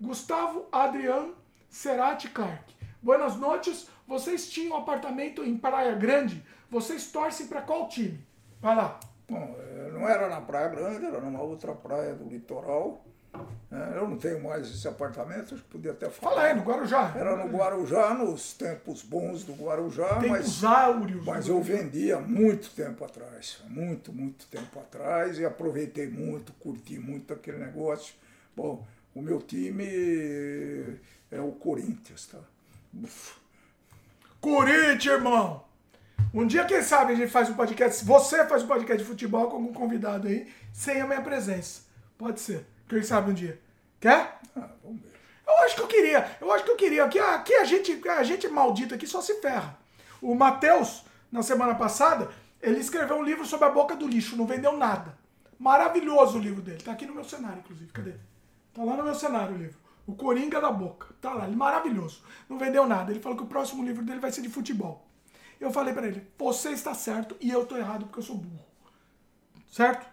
Gustavo 0.00 0.66
Adrian 0.72 1.30
Cerati 1.70 2.28
Clark. 2.28 2.74
Buenas 3.02 3.36
noites. 3.36 3.88
Vocês 4.06 4.48
tinham 4.48 4.76
apartamento 4.76 5.42
em 5.44 5.56
Praia 5.56 5.94
Grande? 5.94 6.44
Vocês 6.70 7.10
torcem 7.10 7.46
para 7.46 7.62
qual 7.62 7.88
time? 7.88 8.24
Vai 8.60 8.76
lá. 8.76 8.98
Bom, 9.28 9.56
eh, 9.58 9.90
não 9.92 10.08
era 10.08 10.28
na 10.28 10.40
Praia 10.40 10.68
Grande, 10.68 11.04
era 11.06 11.20
numa 11.20 11.40
outra 11.42 11.72
praia 11.74 12.14
do 12.14 12.28
litoral. 12.28 13.04
Eh, 13.34 13.92
Eu 13.96 14.08
não 14.08 14.18
tenho 14.18 14.42
mais 14.42 14.68
esse 14.68 14.86
apartamento, 14.86 15.54
acho 15.54 15.62
que 15.64 15.70
podia 15.70 15.92
até 15.92 16.08
falar. 16.10 16.34
Fala 16.34 16.46
aí, 16.48 16.54
no 16.54 16.62
Guarujá. 16.62 17.12
Era 17.16 17.36
no 17.36 17.50
Guarujá, 17.56 18.14
nos 18.14 18.52
tempos 18.52 19.02
bons 19.02 19.42
do 19.44 19.54
Guarujá, 19.54 20.20
Tem 20.20 20.30
mas, 20.30 20.46
os 20.46 20.64
áureos. 20.64 21.24
mas 21.24 21.48
eu 21.48 21.60
vendi 21.62 22.12
há 22.12 22.20
muito 22.20 22.70
tempo 22.74 23.04
atrás. 23.04 23.62
Muito, 23.68 24.12
muito 24.12 24.46
tempo 24.46 24.78
atrás 24.78 25.38
e 25.38 25.44
aproveitei 25.44 26.08
muito, 26.08 26.52
curti 26.54 26.98
muito 26.98 27.32
aquele 27.32 27.58
negócio. 27.58 28.14
Bom, 28.54 28.86
o 29.14 29.22
meu 29.22 29.40
time 29.40 29.86
é 31.30 31.40
o 31.40 31.52
Corinthians, 31.52 32.26
tá? 32.26 32.38
Corinthians, 34.40 35.06
irmão. 35.06 35.64
Um 36.34 36.46
dia, 36.46 36.64
quem 36.64 36.82
sabe, 36.82 37.12
a 37.12 37.16
gente 37.16 37.30
faz 37.30 37.48
um 37.50 37.54
podcast. 37.54 38.04
Você 38.04 38.44
faz 38.46 38.62
um 38.62 38.66
podcast 38.66 39.02
de 39.02 39.08
futebol 39.08 39.48
com 39.48 39.56
algum 39.56 39.72
convidado 39.72 40.28
aí, 40.28 40.52
sem 40.72 41.00
a 41.00 41.06
minha 41.06 41.20
presença. 41.20 41.82
Pode 42.16 42.40
ser. 42.40 42.66
Quem 42.88 43.02
sabe 43.02 43.30
um 43.30 43.34
dia. 43.34 43.60
Quer? 44.00 44.38
Ah, 44.56 44.68
vamos 44.82 45.00
ver. 45.02 45.12
Eu 45.46 45.54
acho 45.64 45.74
que 45.76 45.82
eu 45.82 45.86
queria. 45.86 46.36
Eu 46.40 46.52
acho 46.52 46.64
que 46.64 46.70
eu 46.70 46.76
queria. 46.76 47.04
Aqui, 47.04 47.18
aqui 47.18 47.54
a 47.54 47.64
gente, 47.64 48.00
a 48.08 48.22
gente 48.22 48.48
maldita 48.48 48.94
aqui 48.94 49.06
só 49.06 49.20
se 49.20 49.40
ferra. 49.40 49.78
O 50.20 50.34
Matheus, 50.34 51.04
na 51.30 51.42
semana 51.42 51.74
passada, 51.74 52.30
ele 52.60 52.78
escreveu 52.78 53.16
um 53.16 53.22
livro 53.22 53.44
sobre 53.44 53.66
a 53.66 53.70
boca 53.70 53.96
do 53.96 54.06
lixo, 54.06 54.36
não 54.36 54.46
vendeu 54.46 54.76
nada. 54.76 55.18
Maravilhoso 55.58 56.38
o 56.38 56.40
livro 56.40 56.62
dele. 56.62 56.82
Tá 56.82 56.92
aqui 56.92 57.06
no 57.06 57.14
meu 57.14 57.24
cenário, 57.24 57.58
inclusive. 57.58 57.90
Cadê? 57.92 58.14
Tá 58.72 58.82
lá 58.82 58.96
no 58.96 59.04
meu 59.04 59.14
cenário 59.14 59.54
o 59.54 59.58
livro. 59.58 59.78
O 60.06 60.14
Coringa 60.14 60.60
da 60.60 60.70
Boca. 60.70 61.14
Tá 61.20 61.32
lá, 61.32 61.46
ele 61.46 61.56
maravilhoso. 61.56 62.22
Não 62.48 62.58
vendeu 62.58 62.86
nada. 62.86 63.10
Ele 63.10 63.20
falou 63.20 63.38
que 63.38 63.44
o 63.44 63.46
próximo 63.46 63.84
livro 63.84 64.04
dele 64.04 64.20
vai 64.20 64.32
ser 64.32 64.42
de 64.42 64.48
futebol. 64.48 65.06
Eu 65.60 65.70
falei 65.70 65.94
pra 65.94 66.06
ele: 66.06 66.26
você 66.36 66.70
está 66.70 66.92
certo 66.94 67.36
e 67.40 67.50
eu 67.50 67.64
tô 67.64 67.76
errado 67.76 68.06
porque 68.06 68.18
eu 68.18 68.24
sou 68.24 68.36
burro. 68.36 68.66
Certo? 69.68 70.06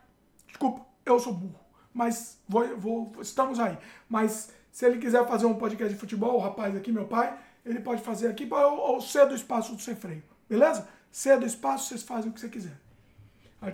Desculpa, 0.47 0.85
eu 1.05 1.19
sou 1.19 1.33
burro. 1.33 1.59
Mas 1.93 2.39
vou, 2.47 2.77
vou, 2.77 3.11
estamos 3.19 3.59
aí. 3.59 3.77
Mas 4.07 4.51
se 4.71 4.85
ele 4.85 4.99
quiser 4.99 5.27
fazer 5.27 5.45
um 5.45 5.55
podcast 5.55 5.93
de 5.93 5.99
futebol, 5.99 6.35
o 6.35 6.39
rapaz 6.39 6.75
aqui, 6.75 6.91
meu 6.91 7.07
pai, 7.07 7.37
ele 7.65 7.79
pode 7.79 8.01
fazer 8.01 8.27
aqui 8.27 8.47
ou, 8.49 8.77
ou 8.77 9.01
cedo 9.01 9.31
o 9.31 9.35
espaço 9.35 9.75
do 9.75 9.81
sem 9.81 9.95
freio. 9.95 10.23
Beleza? 10.47 10.87
Cedo 11.11 11.43
o 11.43 11.47
espaço, 11.47 11.89
vocês 11.89 12.03
fazem 12.03 12.29
o 12.29 12.33
que 12.33 12.39
você 12.39 12.49
quiser. 12.49 12.79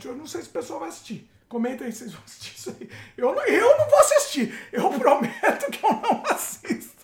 Eu 0.04 0.16
não 0.16 0.26
sei 0.26 0.42
se 0.42 0.50
o 0.50 0.52
pessoal 0.52 0.80
vai 0.80 0.90
assistir. 0.90 1.30
Comenta 1.48 1.84
aí 1.84 1.92
se 1.92 2.00
vocês 2.00 2.14
vão 2.14 2.24
assistir 2.26 2.56
isso 2.56 2.76
aí. 2.80 2.90
Eu 3.18 3.34
não, 3.36 3.44
eu 3.46 3.78
não 3.78 3.90
vou 3.90 4.00
assistir. 4.00 4.54
Eu 4.72 4.90
prometo 4.92 5.72
que 5.72 5.86
eu 5.86 5.92
não 5.94 6.24
assisto. 6.30 6.96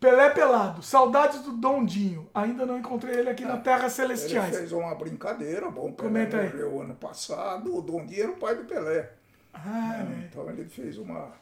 Pelé 0.00 0.30
Pelado. 0.30 0.80
Saudades 0.82 1.40
do 1.42 1.52
Dondinho. 1.52 2.28
Ainda 2.32 2.64
não 2.64 2.78
encontrei 2.78 3.16
ele 3.16 3.30
aqui 3.30 3.44
na 3.44 3.56
Terra 3.56 3.82
Ele 3.82 3.90
Celestiais. 3.90 4.56
fez 4.56 4.72
uma 4.72 4.94
brincadeira, 4.94 5.68
bom, 5.70 5.90
Pelé 5.92 6.08
Comenta 6.08 6.36
aí. 6.38 6.48
morreu 6.50 6.80
ano 6.82 6.94
passado, 6.94 7.76
o 7.76 7.82
Dondinho 7.82 8.22
era 8.22 8.32
o 8.32 8.36
pai 8.36 8.54
do 8.54 8.64
Pelé. 8.64 9.10
Ah, 9.52 10.04
né? 10.08 10.28
Então 10.30 10.48
ele 10.48 10.64
fez 10.66 10.98
uma, 10.98 11.32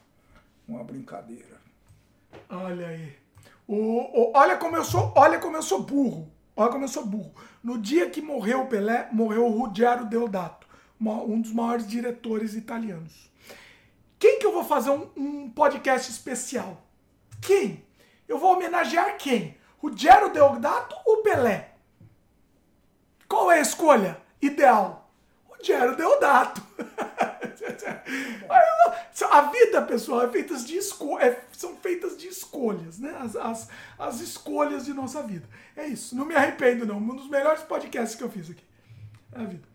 uma 0.67 0.83
brincadeira. 0.83 1.57
Olha 2.49 2.87
aí. 2.87 3.15
O, 3.67 3.75
o- 3.75 4.31
olha 4.35 4.57
como 4.57 4.75
eu 4.75 4.83
sou, 4.83 5.13
olha 5.15 5.37
como 5.37 5.55
eu 5.55 5.61
sou 5.61 5.83
burro. 5.83 6.31
Olha 6.55 6.71
como 6.71 6.85
eu 6.85 6.89
sou 6.89 7.05
burro. 7.05 7.31
No 7.63 7.77
dia 7.77 8.09
que 8.09 8.21
morreu 8.23 8.61
o 8.63 8.67
Pelé, 8.67 9.07
morreu 9.11 9.45
o 9.45 9.51
Ruggero 9.51 10.05
Deodato, 10.05 10.56
um 10.99 11.41
dos 11.41 11.51
maiores 11.51 11.87
diretores 11.87 12.53
italianos. 12.53 13.31
Quem 14.19 14.39
que 14.39 14.45
eu 14.45 14.51
vou 14.51 14.63
fazer 14.63 14.89
um, 14.89 15.09
um 15.15 15.49
podcast 15.49 16.09
especial? 16.09 16.81
Quem? 17.41 17.85
Eu 18.27 18.39
vou 18.39 18.53
homenagear 18.53 19.17
quem? 19.17 19.57
Ruggero 19.77 20.31
Deodato 20.31 20.95
ou 21.05 21.21
Pelé? 21.21 21.73
Qual 23.27 23.51
é 23.51 23.59
a 23.59 23.61
escolha 23.61 24.21
ideal? 24.41 25.11
Ruggero 25.47 25.95
Deodato. 25.95 26.61
A 29.37 29.41
vida, 29.51 29.83
pessoal, 29.83 30.23
é 30.23 30.29
feitas 30.29 30.65
de 30.65 30.79
é- 30.79 31.43
são 31.51 31.75
feitas 31.75 32.17
de 32.17 32.27
escolhas, 32.27 32.97
né? 32.97 33.15
As, 33.19 33.35
as, 33.35 33.69
as 33.99 34.19
escolhas 34.19 34.85
de 34.85 34.93
nossa 34.95 35.21
vida. 35.21 35.47
É 35.75 35.85
isso. 35.85 36.15
Não 36.15 36.25
me 36.25 36.33
arrependo, 36.33 36.87
não. 36.87 36.97
Um 36.97 37.15
dos 37.15 37.29
melhores 37.29 37.61
podcasts 37.61 38.15
que 38.15 38.23
eu 38.23 38.31
fiz 38.31 38.49
aqui. 38.49 38.63
É 39.31 39.41
a 39.41 39.43
vida. 39.43 39.67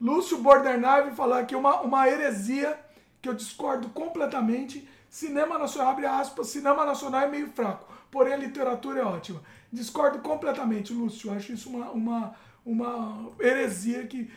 Lúcio 0.00 0.38
Bordernave 0.38 1.14
falou 1.14 1.34
aqui 1.34 1.54
uma, 1.54 1.80
uma 1.82 2.08
heresia 2.08 2.78
que 3.20 3.28
eu 3.28 3.34
discordo 3.34 3.90
completamente. 3.90 4.88
Cinema 5.10 5.58
nacional, 5.58 5.92
abre 5.92 6.06
aspas, 6.06 6.46
cinema 6.48 6.86
nacional 6.86 7.22
é 7.22 7.28
meio 7.28 7.48
fraco, 7.48 7.92
porém 8.10 8.32
a 8.32 8.36
literatura 8.36 9.00
é 9.00 9.04
ótima. 9.04 9.42
Discordo 9.72 10.20
completamente, 10.20 10.92
Lúcio. 10.92 11.32
Acho 11.32 11.52
isso 11.52 11.68
uma, 11.68 11.90
uma, 11.90 12.34
uma 12.64 13.30
heresia 13.40 14.06
que 14.06 14.30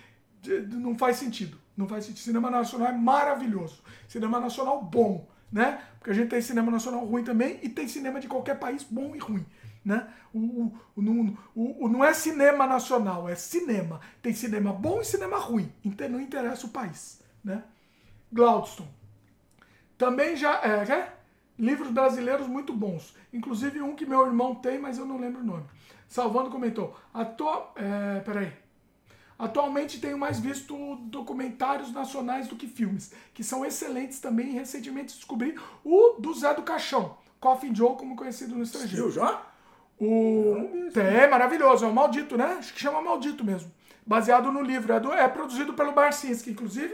não 0.72 0.98
faz 0.98 1.18
sentido. 1.18 1.58
Não 1.78 1.88
faz 1.88 2.06
sentido. 2.06 2.24
Cinema 2.24 2.52
nacional 2.52 2.90
é 2.90 2.92
maravilhoso. 2.92 3.82
Cinema 4.08 4.40
nacional 4.40 4.82
bom, 4.82 5.28
né? 5.52 5.82
Porque 5.98 6.12
a 6.12 6.14
gente 6.14 6.30
tem 6.30 6.42
cinema 6.42 6.72
nacional 6.72 7.06
ruim 7.06 7.24
também 7.24 7.60
e 7.64 7.70
tem 7.70 7.88
cinema 7.88 8.20
de 8.20 8.28
qualquer 8.28 8.60
país 8.60 8.84
bom 8.84 9.16
e 9.16 9.20
ruim, 9.20 9.46
né? 9.86 10.08
O, 10.34 10.40
o, 10.96 11.04
o, 11.56 11.86
o- 11.86 11.90
não 11.90 12.04
é 12.04 12.14
cinema 12.14 12.66
nacional, 12.68 13.28
é 13.30 13.36
cinema. 13.36 14.00
Tem 14.22 14.34
cinema 14.34 14.74
bom 14.74 15.02
e 15.02 15.06
cinema 15.06 15.38
ruim. 15.38 15.72
Não 16.10 16.20
interessa 16.22 16.66
o 16.66 16.70
país, 16.70 17.22
né? 17.44 17.64
Glaudston. 18.32 18.88
Também 19.98 20.36
já. 20.36 20.60
É, 20.64 20.86
quer? 20.86 21.20
Livros 21.58 21.92
brasileiros 21.92 22.48
muito 22.48 22.74
bons. 22.74 23.16
Inclusive 23.32 23.82
um 23.82 23.96
que 23.96 24.06
meu 24.06 24.26
irmão 24.26 24.56
tem, 24.56 24.80
mas 24.80 24.98
eu 24.98 25.06
não 25.06 25.18
lembro 25.20 25.42
o 25.42 25.46
nome. 25.46 25.66
Salvando 26.08 26.50
comentou. 26.50 26.98
Atual, 27.14 27.74
é, 27.78 28.20
peraí. 28.22 28.52
Atualmente 29.38 30.00
tenho 30.00 30.18
mais 30.18 30.40
visto 30.40 30.96
documentários 31.08 31.92
nacionais 31.92 32.48
do 32.48 32.56
que 32.56 32.68
filmes, 32.68 33.14
que 33.34 33.44
são 33.44 33.66
excelentes 33.66 34.20
também. 34.20 34.52
Recentemente 34.52 35.16
descobri 35.16 35.56
o 35.84 36.16
do 36.20 36.34
Zé 36.34 36.54
do 36.54 36.62
Caixão, 36.64 37.18
Coffin 37.40 37.74
Joe, 37.76 37.98
como 37.98 38.16
conhecido 38.16 38.56
no 38.56 38.64
estrangeiro. 38.64 39.06
Viu 39.06 39.12
já? 39.12 39.46
O... 40.00 40.90
Tem, 40.94 41.30
maravilhoso. 41.30 41.86
É 41.86 41.88
o 41.88 41.94
Maldito, 41.94 42.38
né? 42.38 42.58
Acho 42.60 42.74
que 42.74 42.80
chama 42.80 43.02
Maldito 43.02 43.44
mesmo. 43.44 43.72
Baseado 44.06 44.52
no 44.52 44.62
livro. 44.62 44.94
É, 44.94 45.00
do- 45.00 45.14
é 45.14 45.28
produzido 45.28 45.74
pelo 45.74 45.92
Barcinski, 45.94 46.52
inclusive. 46.52 46.94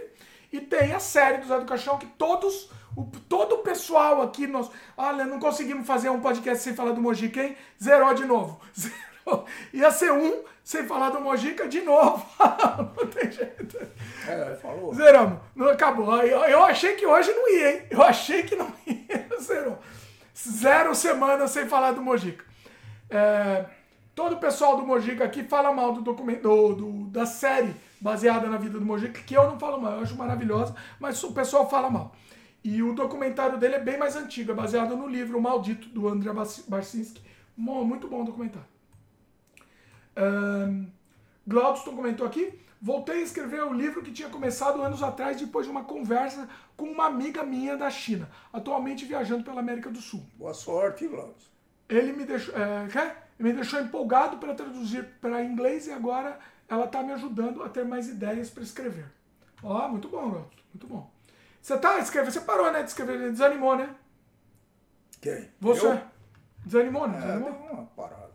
E 0.51 0.59
tem 0.59 0.93
a 0.93 0.99
série 0.99 1.37
do 1.39 1.47
Zé 1.47 1.59
do 1.59 1.65
Caixão, 1.65 1.97
que 1.97 2.05
todos... 2.07 2.69
O, 2.95 3.05
todo 3.27 3.55
o 3.55 3.57
pessoal 3.59 4.21
aqui... 4.21 4.47
Nós, 4.47 4.69
olha, 4.97 5.25
não 5.25 5.39
conseguimos 5.39 5.85
fazer 5.87 6.09
um 6.09 6.19
podcast 6.19 6.63
sem 6.63 6.75
falar 6.75 6.91
do 6.91 7.01
Mojica, 7.01 7.41
hein? 7.41 7.55
Zerou 7.81 8.13
de 8.13 8.25
novo. 8.25 8.59
Zerou. 8.77 9.45
Ia 9.73 9.91
ser 9.91 10.11
um 10.11 10.43
sem 10.63 10.85
falar 10.85 11.09
do 11.11 11.21
Mojica 11.21 11.67
de 11.67 11.81
novo. 11.81 12.25
não 12.97 13.07
tem 13.07 13.31
jeito. 13.31 13.77
É, 14.27 14.55
falou. 14.61 14.93
Zeramos. 14.93 15.39
Não 15.55 15.69
acabou. 15.69 16.15
Eu, 16.17 16.39
eu 16.45 16.63
achei 16.63 16.95
que 16.95 17.05
hoje 17.05 17.31
não 17.31 17.47
ia, 17.49 17.71
hein? 17.73 17.81
Eu 17.89 18.01
achei 18.03 18.43
que 18.43 18.55
não 18.55 18.71
ia. 18.85 19.27
Zerou. 19.39 19.77
Zero 20.35 20.95
semanas 20.95 21.51
sem 21.51 21.67
falar 21.67 21.91
do 21.91 22.01
Mojica. 22.01 22.43
É, 23.09 23.65
todo 24.13 24.35
o 24.35 24.39
pessoal 24.39 24.77
do 24.77 24.85
Mojica 24.85 25.23
aqui 25.23 25.43
fala 25.43 25.73
mal 25.73 25.93
do 25.93 26.01
documento, 26.01 26.41
do, 26.43 26.73
do- 26.75 27.07
da 27.09 27.25
série 27.25 27.73
baseada 27.99 28.47
na 28.47 28.57
vida 28.57 28.79
do 28.79 28.85
Mojica, 28.85 29.21
que 29.21 29.33
eu 29.35 29.43
não 29.49 29.59
falo 29.59 29.81
mal, 29.81 29.93
eu 29.93 30.01
acho 30.03 30.15
maravilhosa, 30.15 30.75
mas 30.99 31.21
o 31.23 31.33
pessoal 31.33 31.69
fala 31.69 31.89
mal. 31.89 32.15
E 32.63 32.83
o 32.83 32.93
documentário 32.93 33.57
dele 33.57 33.75
é 33.75 33.79
bem 33.79 33.97
mais 33.97 34.15
antigo, 34.15 34.51
é 34.51 34.53
baseado 34.53 34.95
no 34.95 35.07
livro 35.07 35.41
Maldito, 35.41 35.87
do 35.89 36.07
André. 36.07 36.31
Mo- 37.57 37.85
Muito 37.85 38.07
bom 38.07 38.23
documentário. 38.23 38.67
Ahn, 40.15 40.85
Glaudston 41.47 41.95
comentou 41.95 42.25
aqui. 42.27 42.53
Voltei 42.81 43.19
a 43.19 43.23
escrever 43.23 43.61
o 43.63 43.73
livro 43.73 44.01
que 44.01 44.11
tinha 44.11 44.29
começado 44.29 44.81
anos 44.81 45.03
atrás, 45.03 45.35
depois 45.37 45.65
de 45.65 45.71
uma 45.71 45.83
conversa 45.83 46.47
com 46.77 46.85
uma 46.85 47.05
amiga 47.07 47.43
minha 47.43 47.75
da 47.75 47.89
China, 47.89 48.29
atualmente 48.53 49.03
viajando 49.03 49.43
pela 49.43 49.59
América 49.59 49.89
do 49.89 49.99
Sul. 49.99 50.25
Boa 50.37 50.53
sorte, 50.53 51.05
Glaucio. 51.05 51.49
Ele 51.89 52.13
me 52.13 52.23
deixou. 52.23 52.53
É, 52.55 52.87
me 53.39 53.53
deixou 53.53 53.79
empolgado 53.79 54.37
para 54.37 54.53
traduzir 54.53 55.03
para 55.21 55.43
inglês 55.43 55.87
e 55.87 55.91
agora 55.91 56.37
ela 56.67 56.85
está 56.85 57.01
me 57.01 57.13
ajudando 57.13 57.63
a 57.63 57.69
ter 57.69 57.85
mais 57.85 58.07
ideias 58.07 58.49
para 58.49 58.61
escrever. 58.63 59.05
Ó, 59.63 59.87
muito 59.87 60.07
bom, 60.09 60.29
Gato, 60.29 60.63
muito 60.73 60.87
bom. 60.87 61.09
Você 61.61 61.77
tá 61.77 61.97
escrevendo, 61.99 62.31
você 62.31 62.41
parou, 62.41 62.71
né, 62.71 62.83
de 62.83 62.89
escrever, 62.89 63.31
desanimou, 63.31 63.75
né? 63.75 63.95
Quem? 65.21 65.49
Você 65.59 65.85
Eu? 65.87 66.01
desanimou, 66.65 67.07
né? 67.07 67.17
É, 67.17 67.21
Desanimou? 67.21 67.51
deu 67.51 67.71
uma 67.73 67.85
parada. 67.87 68.29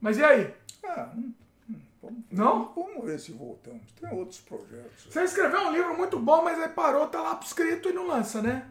Mas 0.00 0.18
e 0.18 0.24
aí? 0.24 0.54
Ah, 0.84 1.10
hum, 1.16 1.32
hum, 1.70 1.80
vamos, 2.02 2.24
Não? 2.30 2.72
Vamos 2.74 3.04
ver 3.04 3.18
se 3.18 3.32
voltamos. 3.32 3.90
Tem 3.92 4.12
outros 4.12 4.40
projetos. 4.40 5.06
Você 5.08 5.22
escreveu 5.24 5.60
um 5.68 5.72
livro 5.72 5.96
muito 5.96 6.18
bom, 6.18 6.42
mas 6.42 6.58
aí 6.60 6.68
parou, 6.68 7.06
tá 7.08 7.20
lá 7.22 7.40
escrito 7.42 7.88
e 7.88 7.92
não 7.92 8.06
lança, 8.06 8.42
né? 8.42 8.70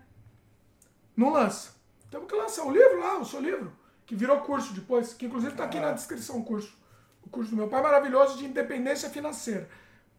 Não 1.16 1.30
lança. 1.32 1.72
Temos 2.14 2.30
que 2.30 2.36
lançar 2.36 2.64
o 2.68 2.72
livro 2.72 3.00
lá, 3.00 3.18
o 3.18 3.26
seu 3.26 3.40
livro, 3.42 3.72
que 4.06 4.16
virou 4.16 4.40
curso 4.42 4.72
depois, 4.74 5.16
que 5.16 5.26
inclusive 5.26 5.56
tá 5.56 5.64
aqui 5.64 5.80
na 5.80 5.92
descrição 5.94 6.38
o 6.38 6.44
curso. 6.46 6.78
O 7.26 7.30
curso 7.30 7.50
do 7.50 7.58
meu 7.58 7.68
pai 7.68 7.82
maravilhoso 7.82 8.38
de 8.38 8.46
independência 8.46 9.10
financeira. 9.10 9.68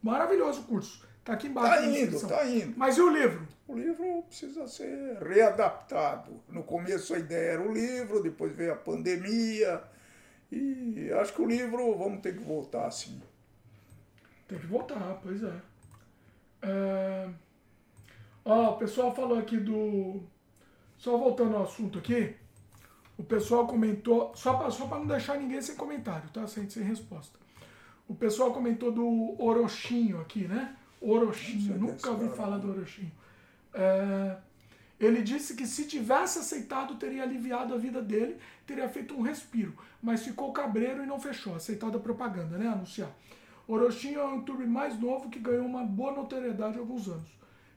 Maravilhoso 0.03 0.63
o 0.63 0.65
curso. 0.65 1.07
Tá 1.25 1.35
aqui 1.35 1.47
embaixo 1.47 1.71
Tá 1.77 1.81
na 1.83 1.87
indo, 1.87 2.11
descrição. 2.11 2.29
tá 2.29 2.45
indo. 2.47 2.75
Mas 2.77 2.97
e 2.97 3.01
o 3.01 3.09
livro? 3.09 3.47
O 3.69 3.75
livro 3.79 4.25
precisa 4.27 4.67
ser 4.67 5.19
readaptado. 5.23 6.33
No 6.49 6.65
começo 6.65 7.15
a 7.15 7.19
ideia 7.21 7.53
era 7.53 7.63
o 7.63 7.73
livro, 7.73 8.21
depois 8.21 8.51
veio 8.53 8.73
a 8.73 8.77
pandemia. 8.77 9.81
E 10.51 11.13
acho 11.21 11.33
que 11.33 11.43
o 11.43 11.47
livro 11.47 11.97
vamos 11.97 12.21
ter 12.23 12.37
que 12.37 12.43
voltar 12.43 12.87
assim. 12.87 13.23
Tem 14.49 14.59
que 14.59 14.67
voltar, 14.67 15.21
pois 15.23 15.45
é. 15.45 15.53
É, 16.63 17.29
Ó, 18.45 18.73
o 18.73 18.79
pessoal 18.79 19.15
falou 19.15 19.39
aqui 19.39 19.59
do. 19.59 20.21
Só 21.05 21.19
voltando 21.19 21.55
ao 21.55 21.65
assunto 21.65 21.99
aqui, 21.99 22.35
o 23.19 23.23
pessoal 23.23 23.67
comentou. 23.67 24.35
Só 24.35 24.55
para 24.55 24.71
só 24.71 24.87
pra 24.87 24.99
não 24.99 25.07
deixar 25.07 25.37
ninguém 25.37 25.61
sem 25.61 25.77
comentário, 25.77 26.31
tá? 26.31 26.47
Sem, 26.47 26.71
sem 26.71 26.83
resposta. 26.83 27.39
O 28.09 28.15
pessoal 28.15 28.55
comentou 28.55 28.91
do 28.91 29.37
Orochinho 29.39 30.19
aqui, 30.23 30.49
né? 30.49 30.75
Orochinho, 31.03 31.79
nunca 31.79 32.11
ouvi 32.11 32.35
falar 32.35 32.57
não. 32.57 32.61
do 32.61 32.71
Orochinho. 32.71 33.13
É, 33.75 34.39
ele 34.99 35.21
disse 35.21 35.55
que 35.55 35.67
se 35.67 35.87
tivesse 35.87 36.39
aceitado, 36.39 36.95
teria 36.95 37.23
aliviado 37.23 37.75
a 37.75 37.77
vida 37.77 38.01
dele, 38.01 38.39
teria 38.67 38.89
feito 38.89 39.15
um 39.15 39.21
respiro, 39.21 39.77
mas 40.03 40.25
ficou 40.25 40.55
cabreiro 40.55 41.03
e 41.03 41.07
não 41.07 41.21
fechou, 41.21 41.55
aceitado 41.55 41.99
a 41.99 42.01
propaganda, 42.01 42.57
né? 42.57 42.67
Anunciar. 42.67 43.11
Orochinho 43.69 44.21
é 44.21 44.25
um 44.25 44.37
youtuber 44.37 44.67
mais 44.67 44.99
novo 44.99 45.29
que 45.29 45.39
ganhou 45.39 45.67
uma 45.67 45.85
boa 45.85 46.13
notoriedade 46.13 46.79
há 46.79 46.81
alguns 46.81 47.09
anos. 47.09 47.29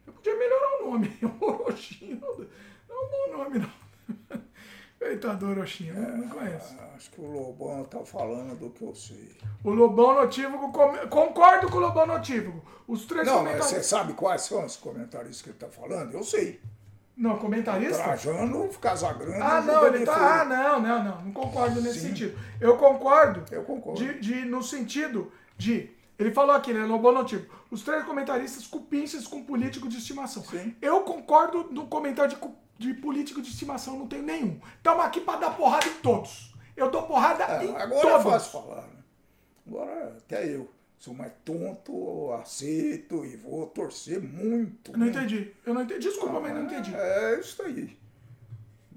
Eu 0.05 0.13
podia 0.13 0.37
melhorar 0.37 0.81
o 0.81 0.91
nome. 0.91 1.13
Orochinho 1.41 2.21
é 2.97 3.05
um 3.05 3.09
bom 3.31 3.37
nome, 3.43 3.59
não. 3.59 4.37
Coitado 4.99 5.45
do 5.45 5.51
Orochinho, 5.51 5.93
eu 5.95 6.17
não 6.17 6.27
conheço. 6.27 6.75
Ah, 6.79 6.87
Acho 6.95 7.11
que 7.11 7.21
o 7.21 7.31
Lobão 7.31 7.83
tá 7.85 7.99
falando 8.03 8.57
do 8.57 8.71
que 8.71 8.83
eu 8.83 8.95
sei. 8.95 9.37
O 9.63 9.69
Lobão 9.69 10.15
Notívago, 10.15 10.71
concordo 11.09 11.69
com 11.69 11.77
o 11.77 11.81
Lobão 11.81 12.07
Notívago. 12.07 12.63
Os 12.87 13.05
três 13.05 13.25
Não, 13.27 13.35
mas 13.43 13.53
comentários. 13.53 13.67
você 13.69 13.83
sabe 13.83 14.13
quais 14.13 14.41
são 14.41 14.65
os 14.65 14.75
comentários 14.75 15.41
que 15.41 15.49
ele 15.49 15.57
tá 15.57 15.67
falando? 15.67 16.13
Eu 16.13 16.23
sei. 16.23 16.59
Não, 17.15 17.37
comentarista? 17.37 18.01
Trajano, 18.03 18.67
Casagrande 18.81 19.41
Ah, 19.41 19.61
não, 19.61 19.87
ele 19.87 20.03
tá. 20.05 20.41
Ah, 20.41 20.45
não, 20.45 20.81
não, 20.81 21.03
não. 21.03 21.21
Não 21.25 21.31
concordo 21.31 21.79
nesse 21.81 21.99
Sim. 21.99 22.07
sentido. 22.09 22.39
Eu 22.59 22.77
concordo. 22.77 23.43
Eu 23.51 23.63
concordo. 23.63 23.99
De, 24.03 24.19
de- 24.19 24.45
no 24.45 24.63
sentido 24.63 25.31
de. 25.57 25.89
Ele 26.17 26.31
falou 26.31 26.55
aqui, 26.55 26.73
né? 26.73 26.85
No 26.85 26.97
Bonotipo. 26.97 27.53
Os 27.69 27.83
três 27.83 28.03
comentaristas 28.03 28.65
cupinches 28.65 29.27
com 29.27 29.43
político 29.43 29.87
de 29.87 29.97
estimação. 29.97 30.43
Sim. 30.43 30.75
Eu 30.81 31.01
concordo 31.01 31.67
no 31.71 31.85
comentário 31.87 32.31
de, 32.31 32.37
cu- 32.37 32.55
de 32.77 32.93
político 32.93 33.41
de 33.41 33.49
estimação, 33.49 33.97
não 33.97 34.07
tenho 34.07 34.23
nenhum. 34.23 34.59
Estamos 34.77 35.03
aqui 35.05 35.21
para 35.21 35.39
dar 35.39 35.51
porrada 35.51 35.87
em 35.87 35.93
todos. 35.95 36.53
Eu 36.75 36.89
dou 36.91 37.03
porrada 37.03 37.45
Ah, 37.47 37.63
em 37.65 37.75
agora 37.75 38.07
é 38.07 38.11
todos. 38.11 38.23
fácil 38.23 38.51
falar. 38.61 38.81
Né? 38.83 39.03
Agora 39.67 40.15
até 40.17 40.45
eu 40.47 40.69
sou 40.99 41.13
mais 41.13 41.31
tonto, 41.43 41.91
eu 41.91 42.33
aceito 42.39 43.25
e 43.25 43.35
vou 43.35 43.65
torcer 43.67 44.21
muito. 44.21 44.91
Eu 44.91 44.97
não 44.97 45.05
né? 45.07 45.11
entendi. 45.11 45.53
Eu 45.65 45.73
não 45.73 45.81
entendi. 45.81 46.07
Desculpa, 46.07 46.39
mas 46.39 46.53
não 46.53 46.63
entendi. 46.63 46.93
É 46.95 47.39
isso 47.39 47.61
aí. 47.63 47.97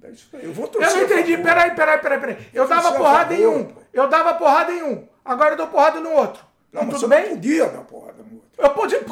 É 0.02 0.10
isso 0.10 0.28
aí. 0.36 0.44
Eu 0.44 0.52
vou 0.52 0.66
Eu 0.66 0.70
torcer. 0.72 0.90
não 0.94 1.00
a 1.00 1.04
entendi. 1.04 1.36
Peraí, 1.42 1.74
peraí, 1.74 1.98
peraí, 1.98 2.20
peraí. 2.20 2.46
Eu 2.52 2.64
Você 2.66 2.74
dava 2.74 2.88
é 2.88 2.96
porrada 2.98 3.34
em 3.34 3.42
favor, 3.42 3.56
um. 3.58 3.64
pô. 3.64 3.80
Eu 3.92 4.08
dava 4.08 4.34
porrada 4.34 4.72
em 4.72 4.82
um. 4.82 5.08
Agora 5.24 5.52
eu 5.52 5.56
dou 5.56 5.66
porrada 5.68 6.00
no 6.00 6.10
outro. 6.10 6.44
Não, 6.72 6.82
mas 6.82 6.90
Tudo 6.94 7.00
você 7.00 7.08
bem? 7.08 7.22
não 7.30 7.34
podia 7.36 7.66
dar 7.68 7.84
porrada 7.84 8.22
no 8.22 8.34
outro. 8.36 8.50
Eu 8.62 8.70
podia. 8.74 9.04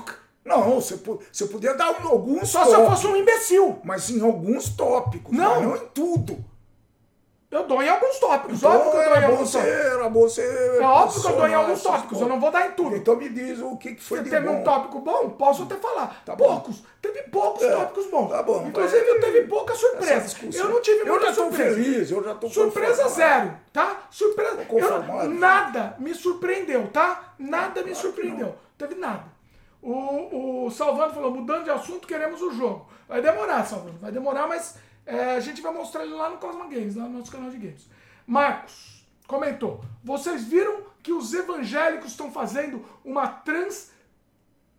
Não, 0.45 0.81
você, 0.81 0.99
você 1.31 1.47
podia 1.47 1.75
dar 1.75 1.95
alguns 2.05 2.49
Só 2.49 2.65
se 2.65 2.71
eu 2.71 2.77
tópicos. 2.77 3.01
fosse 3.03 3.07
um 3.13 3.17
imbecil. 3.17 3.79
Mas 3.85 4.09
em 4.11 4.23
alguns 4.23 4.71
tópicos, 4.71 5.37
Não. 5.37 5.61
não 5.63 5.77
em 5.77 5.87
tudo. 5.95 6.43
Eu 7.51 7.67
dou 7.67 7.83
em 7.83 7.89
alguns 7.89 8.19
tópicos. 8.19 8.59
Então, 8.59 8.71
óbvio 8.77 8.91
que 8.93 8.97
eu 8.99 9.05
dou 9.09 9.17
em 9.17 9.25
alguns 9.25 9.51
você, 9.51 9.59
tópicos. 9.59 10.13
você 10.13 10.43
É 10.43 10.87
óbvio 10.87 11.21
que 11.23 11.27
eu 11.29 11.37
dou 11.37 11.49
em 11.49 11.55
alguns 11.55 11.83
tópicos. 11.83 12.21
Eu 12.21 12.29
não 12.29 12.39
vou 12.41 12.51
dar 12.51 12.67
em 12.69 12.73
tudo. 12.73 12.95
Então 12.97 13.17
me 13.17 13.29
diz 13.31 13.59
o 13.61 13.75
que, 13.79 13.95
que 13.95 14.03
foi 14.03 14.19
Você 14.19 14.25
de 14.25 14.31
teve 14.31 14.47
bom. 14.47 14.57
um 14.61 14.63
tópico 14.63 15.01
bom? 15.01 15.31
Posso 15.31 15.63
até 15.63 15.77
falar. 15.77 16.23
Tá 16.27 16.37
bom. 16.37 16.45
poucos. 16.47 16.83
Teve 17.01 17.23
poucos 17.25 17.63
É, 17.63 17.71
tópicos 17.75 18.07
bons. 18.11 18.29
tá 18.29 18.43
bom. 18.43 18.67
Inclusive, 18.67 19.07
eu 19.07 19.21
teve 19.21 19.43
pouca 19.47 19.75
surpresa. 19.75 20.37
Eu 20.55 20.69
não 20.69 20.81
tive 20.83 21.01
Eu 21.01 21.07
muita 21.07 21.27
já 21.27 21.33
tô 21.33 21.43
surpresa. 21.45 21.75
feliz, 21.75 22.11
eu 22.11 22.25
já 22.25 22.35
tô 22.35 22.49
Surpresa 22.51 23.03
conformado. 23.05 23.15
zero, 23.17 23.55
tá? 23.73 24.03
Surpresa. 24.11 24.67
Eu, 24.71 25.29
nada 25.31 25.97
me 25.99 26.15
surpreendeu, 26.15 26.89
tá? 26.89 27.33
Nada 27.39 27.83
me 27.83 27.95
surpreendeu. 27.95 28.55
Teve 28.77 28.95
nada. 28.97 29.25
O, 29.81 30.67
o 30.67 30.71
Salvando 30.71 31.15
falou: 31.15 31.31
mudando 31.31 31.65
de 31.65 31.71
assunto, 31.71 32.07
queremos 32.07 32.41
o 32.43 32.53
jogo. 32.53 32.89
Vai 33.09 33.23
demorar, 33.23 33.65
Salvando. 33.65 33.99
Vai 33.99 34.13
demorar, 34.13 34.47
mas 34.47 34.77
é, 35.07 35.37
a 35.37 35.41
gente 35.41 35.63
vai 35.63 35.73
mostrar 35.73 36.05
ele 36.05 36.15
lá 36.15 36.31
no 36.31 36.39
Cosma 36.39 36.67
Games, 36.67 36.97
lá 36.97 37.05
no 37.05 37.19
nosso 37.19 37.33
canal 37.33 37.51
de 37.51 37.59
games. 37.59 37.89
Marcos 38.27 39.07
comentou: 39.27 39.83
vocês 40.03 40.45
viram 40.45 40.83
que 41.03 41.13
os 41.13 41.33
evangélicos 41.33 42.11
estão 42.11 42.31
fazendo 42.31 42.85
uma 43.05 43.27
trans. 43.27 43.93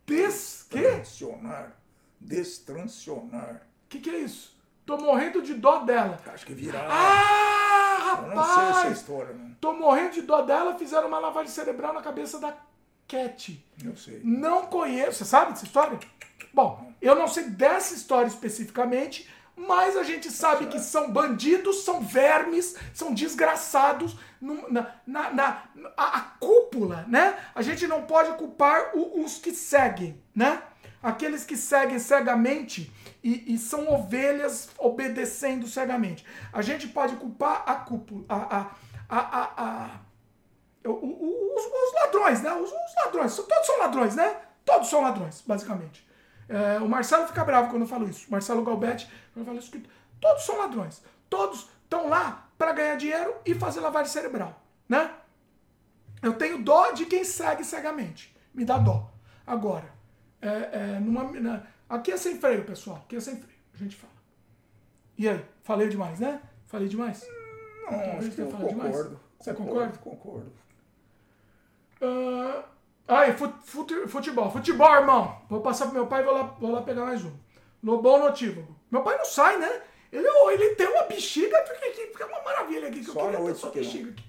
Des. 0.05 0.65
Quê? 0.69 0.81
Transicionar. 0.81 1.75
Destransionar. 2.19 3.67
O 3.85 3.89
que, 3.89 3.99
que 3.99 4.09
é 4.09 4.19
isso? 4.19 4.57
Tô 4.85 4.97
morrendo 4.97 5.41
de 5.41 5.53
dó 5.53 5.79
dela. 5.79 6.19
Acho 6.25 6.45
que 6.45 6.53
virar. 6.53 6.87
Ah, 6.89 8.23
eu 8.23 8.35
não 8.35 8.43
sei 8.43 8.63
essa 8.63 8.71
rapaz! 8.71 8.97
história, 8.97 9.33
não. 9.33 9.53
Tô 9.61 9.73
morrendo 9.73 10.13
de 10.13 10.23
dó 10.23 10.41
dela, 10.41 10.77
fizeram 10.77 11.07
uma 11.07 11.19
lavagem 11.19 11.51
cerebral 11.51 11.93
na 11.93 12.01
cabeça 12.01 12.39
da 12.39 12.55
Cat. 13.09 13.65
Eu 13.83 13.95
sei. 13.97 14.21
Não 14.23 14.67
conheço. 14.67 15.17
Você 15.19 15.25
sabe 15.25 15.51
dessa 15.51 15.65
história? 15.65 15.99
Bom, 16.53 16.93
eu 17.01 17.15
não 17.15 17.27
sei 17.27 17.45
dessa 17.49 17.93
história 17.93 18.27
especificamente, 18.27 19.27
mas 19.57 19.97
a 19.97 20.03
gente 20.03 20.31
sabe 20.31 20.67
que 20.67 20.79
são 20.79 21.11
bandidos, 21.11 21.83
são 21.83 22.01
vermes, 22.01 22.75
são 22.93 23.13
desgraçados. 23.13 24.15
Na, 24.41 24.95
na, 25.05 25.33
na- 25.33 25.63
a, 25.97 26.17
a 26.17 26.21
cúpula, 26.39 27.05
né? 27.09 27.37
A 27.53 27.61
gente 27.61 27.85
não 27.87 28.03
pode 28.03 28.37
culpar 28.37 28.91
o- 28.95 29.21
os 29.23 29.37
que 29.37 29.51
seguem, 29.51 30.21
né? 30.33 30.61
Aqueles 31.03 31.43
que 31.45 31.57
seguem 31.57 31.97
cegamente 31.99 32.91
e, 33.23 33.53
e 33.53 33.57
são 33.57 33.89
ovelhas 33.91 34.69
obedecendo 34.77 35.67
cegamente. 35.67 36.25
A 36.53 36.61
gente 36.61 36.87
pode 36.87 37.15
culpar 37.17 37.63
a 37.65 37.73
cúpula, 37.75 38.23
a, 38.29 38.71
a, 39.09 39.19
a, 39.19 39.51
a, 39.57 39.89
os, 40.87 41.65
os 41.65 41.93
ladrões, 42.05 42.41
né? 42.41 42.53
Os, 42.53 42.71
os 42.71 42.95
ladrões, 43.05 43.35
todos 43.35 43.65
são 43.65 43.79
ladrões, 43.79 44.15
né? 44.15 44.41
Todos 44.65 44.89
são 44.89 45.01
ladrões, 45.01 45.41
basicamente. 45.45 46.07
É, 46.47 46.79
o 46.79 46.87
Marcelo 46.87 47.27
fica 47.27 47.43
bravo 47.43 47.69
quando 47.69 47.83
eu 47.83 47.87
falo 47.87 48.07
isso. 48.09 48.27
O 48.27 48.31
Marcelo 48.31 48.63
Galbetti, 48.63 49.07
quando 49.33 49.39
eu 49.41 49.45
falo 49.45 49.57
isso, 49.59 49.71
que 49.71 49.83
todos 50.19 50.43
são 50.43 50.57
ladrões. 50.57 51.03
Todos 51.29 51.69
estão 51.83 52.07
lá 52.09 52.47
para 52.57 52.71
ganhar 52.73 52.95
dinheiro 52.95 53.35
e 53.45 53.53
fazer 53.55 53.79
lavagem 53.79 54.11
cerebral, 54.11 54.61
né? 54.87 55.11
Eu 56.21 56.33
tenho 56.33 56.61
dó 56.63 56.91
de 56.91 57.05
quem 57.05 57.23
segue 57.23 57.63
cegamente. 57.63 58.35
Me 58.53 58.65
dá 58.65 58.77
dó. 58.77 59.09
Agora, 59.47 59.89
é, 60.41 60.47
é, 60.95 60.99
numa, 60.99 61.23
na- 61.39 61.63
aqui 61.87 62.11
é 62.11 62.17
sem 62.17 62.37
freio, 62.39 62.65
pessoal. 62.65 62.97
Aqui 62.97 63.15
é 63.15 63.19
sem 63.21 63.35
freio. 63.37 63.57
A 63.73 63.77
gente 63.77 63.95
fala. 63.95 64.13
E 65.17 65.29
aí? 65.29 65.45
Falei 65.63 65.87
demais, 65.87 66.19
né? 66.19 66.41
Falei 66.65 66.87
demais? 66.87 67.25
Não, 67.83 67.89
Talvez 67.89 68.17
acho 68.27 68.31
que 68.31 68.41
eu 68.41 68.51
falado 68.51 68.67
demais. 68.69 68.95
concordo. 68.95 69.19
Você 69.39 69.53
concordo? 69.53 69.99
Concordo. 69.99 70.51
Ah, 72.01 72.63
aí, 73.07 73.33
fut- 73.33 73.53
fut- 73.63 74.07
futebol. 74.07 74.51
Futebol, 74.51 74.95
irmão. 74.95 75.41
Vou 75.49 75.61
passar 75.61 75.85
pro 75.85 75.95
meu 75.95 76.07
pai 76.07 76.21
e 76.21 76.25
vou 76.25 76.33
lá, 76.33 76.43
vou 76.59 76.71
lá 76.71 76.81
pegar 76.81 77.05
mais 77.05 77.23
um. 77.23 77.31
Lobão 77.83 78.19
notívago. 78.19 78.75
Meu 78.91 79.01
pai 79.01 79.17
não 79.17 79.25
sai, 79.25 79.57
né? 79.57 79.81
Ele, 80.11 80.27
ele 80.51 80.75
tem 80.75 80.87
uma 80.87 81.03
bexiga, 81.03 81.57
porque 81.61 81.89
que 81.91 82.07
fica 82.07 82.25
uma 82.25 82.41
maravilha 82.43 82.87
aqui. 82.87 82.99
Que 82.99 83.11
Só 83.11 83.19
eu 83.29 83.31
queria 83.31 83.53
ter 83.53 83.59
que 83.59 83.65
não. 83.65 83.71
bexiga 83.71 84.09
aqui. 84.11 84.23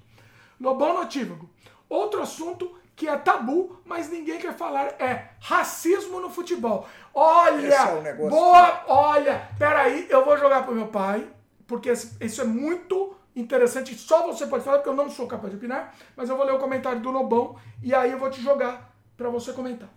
Lobão 0.61 0.95
notívago. 0.95 1.51
Outro 1.89 2.21
assunto 2.23 2.77
que 2.95 3.09
é 3.09 3.17
tabu, 3.17 3.81
mas 3.85 4.11
ninguém 4.11 4.39
quer 4.39 4.55
falar 4.55 4.95
é 5.01 5.31
racismo 5.41 6.21
no 6.21 6.29
futebol. 6.29 6.87
Olha, 7.15 7.67
é 7.75 8.01
negócio. 8.03 8.31
boa, 8.31 8.85
olha, 8.89 9.49
peraí, 9.59 10.07
eu 10.11 10.23
vou 10.25 10.37
jogar 10.37 10.65
pro 10.65 10.75
meu 10.75 10.89
pai, 10.89 11.27
porque 11.67 11.91
isso 11.91 12.41
é 12.43 12.45
muito 12.45 13.17
interessante, 13.35 13.95
só 13.95 14.27
você 14.27 14.47
pode 14.47 14.65
falar, 14.65 14.79
porque 14.79 14.91
eu 14.91 14.95
não 14.95 15.11
sou 15.11 15.27
capaz 15.27 15.51
de 15.51 15.57
opinar, 15.57 15.95
mas 16.17 16.29
eu 16.29 16.37
vou 16.37 16.45
ler 16.45 16.53
o 16.53 16.59
comentário 16.59 17.01
do 17.01 17.11
Lobão 17.11 17.57
e 17.83 17.95
aí 17.95 18.11
eu 18.11 18.19
vou 18.19 18.31
te 18.31 18.41
jogar 18.41 18.95
para 19.17 19.29
você 19.29 19.53
comentar. 19.53 19.89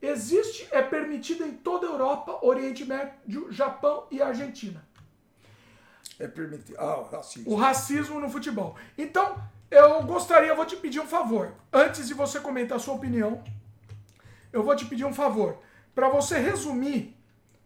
Existe, 0.00 0.68
é 0.70 0.82
permitido 0.82 1.44
em 1.44 1.52
toda 1.52 1.86
a 1.86 1.90
Europa, 1.90 2.38
Oriente 2.42 2.84
Médio, 2.84 3.50
Japão 3.50 4.06
e 4.10 4.20
Argentina. 4.20 4.84
É 6.18 6.28
permitido. 6.28 6.76
Ah, 6.78 7.00
o 7.00 7.04
racismo. 7.04 7.52
O 7.52 7.56
racismo 7.56 8.20
no 8.20 8.28
futebol. 8.28 8.76
Então, 8.96 9.36
eu 9.70 10.02
gostaria, 10.02 10.48
eu 10.48 10.56
vou 10.56 10.64
te 10.64 10.76
pedir 10.76 11.00
um 11.00 11.06
favor. 11.06 11.52
Antes 11.72 12.06
de 12.06 12.14
você 12.14 12.40
comentar 12.40 12.76
a 12.76 12.80
sua 12.80 12.94
opinião, 12.94 13.42
eu 14.52 14.62
vou 14.62 14.76
te 14.76 14.84
pedir 14.84 15.04
um 15.04 15.12
favor. 15.12 15.58
Para 15.94 16.08
você 16.08 16.38
resumir, 16.38 17.16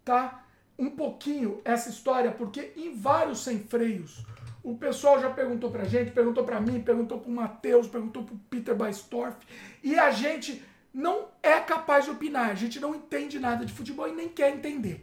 tá? 0.05 0.45
Um 0.79 0.91
pouquinho 0.91 1.61
essa 1.65 1.91
história, 1.91 2.33
porque 2.33 2.73
em 2.77 2.97
vários 2.97 3.45
sem 3.45 3.59
freios, 3.59 4.25
o 4.63 4.77
pessoal 4.77 5.21
já 5.21 5.31
perguntou 5.31 5.71
pra 5.71 5.85
gente, 5.85 6.11
perguntou 6.11 6.45
pra 6.45 6.61
mim, 6.61 6.81
perguntou 6.81 7.19
pro 7.19 7.31
Matheus, 7.31 7.87
perguntou 7.87 8.25
pro 8.25 8.37
Peter 8.51 8.75
Baistorff, 8.75 9.37
e 9.83 9.99
a 9.99 10.11
gente 10.11 10.63
não 10.93 11.29
é 11.43 11.59
capaz 11.61 12.05
de 12.05 12.11
opinar, 12.11 12.51
a 12.51 12.55
gente 12.55 12.79
não 12.81 12.95
entende 12.95 13.39
nada 13.39 13.65
de 13.65 13.73
futebol 13.73 14.09
e 14.09 14.13
nem 14.13 14.29
quer 14.29 14.53
entender. 14.53 15.03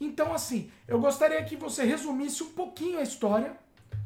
Então, 0.00 0.32
assim, 0.32 0.70
eu 0.88 0.98
gostaria 0.98 1.42
que 1.44 1.56
você 1.56 1.84
resumisse 1.84 2.42
um 2.42 2.50
pouquinho 2.50 2.98
a 2.98 3.02
história, 3.02 3.56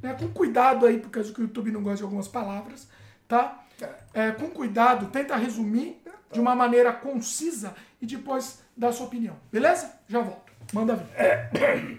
né, 0.02 0.14
com 0.14 0.28
cuidado 0.28 0.86
aí, 0.86 0.98
por 0.98 1.10
causa 1.10 1.32
que 1.32 1.40
o 1.40 1.42
YouTube 1.42 1.72
não 1.72 1.82
gosta 1.82 1.98
de 1.98 2.02
algumas 2.02 2.28
palavras, 2.28 2.88
tá? 3.26 3.64
É, 4.12 4.32
com 4.32 4.50
cuidado, 4.50 5.06
tenta 5.10 5.36
resumir 5.36 6.02
de 6.30 6.40
uma 6.40 6.54
maneira 6.54 6.92
concisa 6.92 7.74
e 8.02 8.06
depois 8.06 8.62
dar 8.76 8.92
sua 8.92 9.06
opinião, 9.06 9.36
beleza? 9.50 9.92
Já 10.08 10.20
volto. 10.20 10.52
Manda 10.72 10.96
ver. 10.96 11.06
É, 11.14 11.98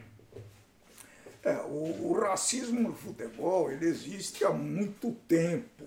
é, 1.44 1.54
o, 1.68 2.12
o 2.12 2.20
racismo 2.20 2.82
no 2.82 2.94
futebol 2.94 3.72
ele 3.72 3.86
existe 3.86 4.44
há 4.44 4.52
muito 4.52 5.12
tempo. 5.28 5.86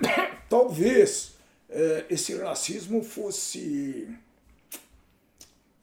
Talvez 0.48 1.34
é, 1.68 2.06
esse 2.10 2.36
racismo 2.36 3.02
fosse 3.02 4.08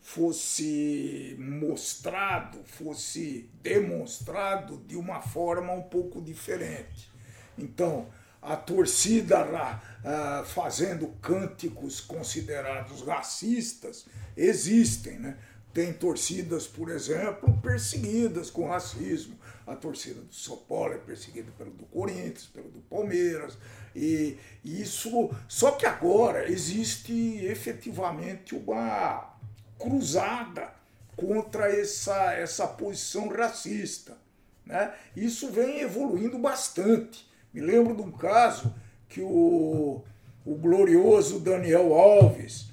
fosse 0.02 1.36
mostrado, 1.38 2.64
fosse 2.64 3.50
demonstrado 3.62 4.78
de 4.88 4.96
uma 4.96 5.22
forma 5.22 5.74
um 5.74 5.84
pouco 5.84 6.22
diferente. 6.22 7.12
Então, 7.58 8.08
a 8.42 8.56
torcida 8.56 9.44
uh, 9.44 10.46
fazendo 10.46 11.08
cânticos 11.22 12.00
considerados 12.00 13.02
racistas 13.02 14.06
existem, 14.36 15.20
né? 15.20 15.38
Tem 15.78 15.94
torcidas, 15.94 16.66
por 16.66 16.90
exemplo, 16.90 17.56
perseguidas 17.62 18.50
com 18.50 18.68
racismo. 18.68 19.38
A 19.68 19.76
torcida 19.76 20.22
do 20.22 20.34
São 20.34 20.58
Paulo 20.58 20.94
é 20.94 20.98
perseguida 20.98 21.52
pelo 21.56 21.70
do 21.70 21.86
Corinthians, 21.86 22.48
pelo 22.48 22.68
do 22.68 22.80
Palmeiras. 22.80 23.56
E 23.96 24.40
isso. 24.66 25.30
Só 25.48 25.74
que 25.74 25.86
agora 25.86 26.50
existe 26.50 27.46
efetivamente 27.46 28.56
uma 28.56 29.38
cruzada 29.78 30.74
contra 31.16 31.72
essa, 31.72 32.34
essa 32.34 32.66
posição 32.66 33.28
racista. 33.28 34.18
Né? 34.66 34.92
Isso 35.16 35.52
vem 35.52 35.82
evoluindo 35.82 36.40
bastante. 36.40 37.30
Me 37.54 37.62
lembro 37.62 37.96
de 37.96 38.02
um 38.02 38.12
caso 38.12 38.74
que 39.08 39.22
o, 39.22 40.04
o 40.44 40.56
glorioso 40.56 41.40
Daniel 41.40 41.94
Alves, 41.94 42.72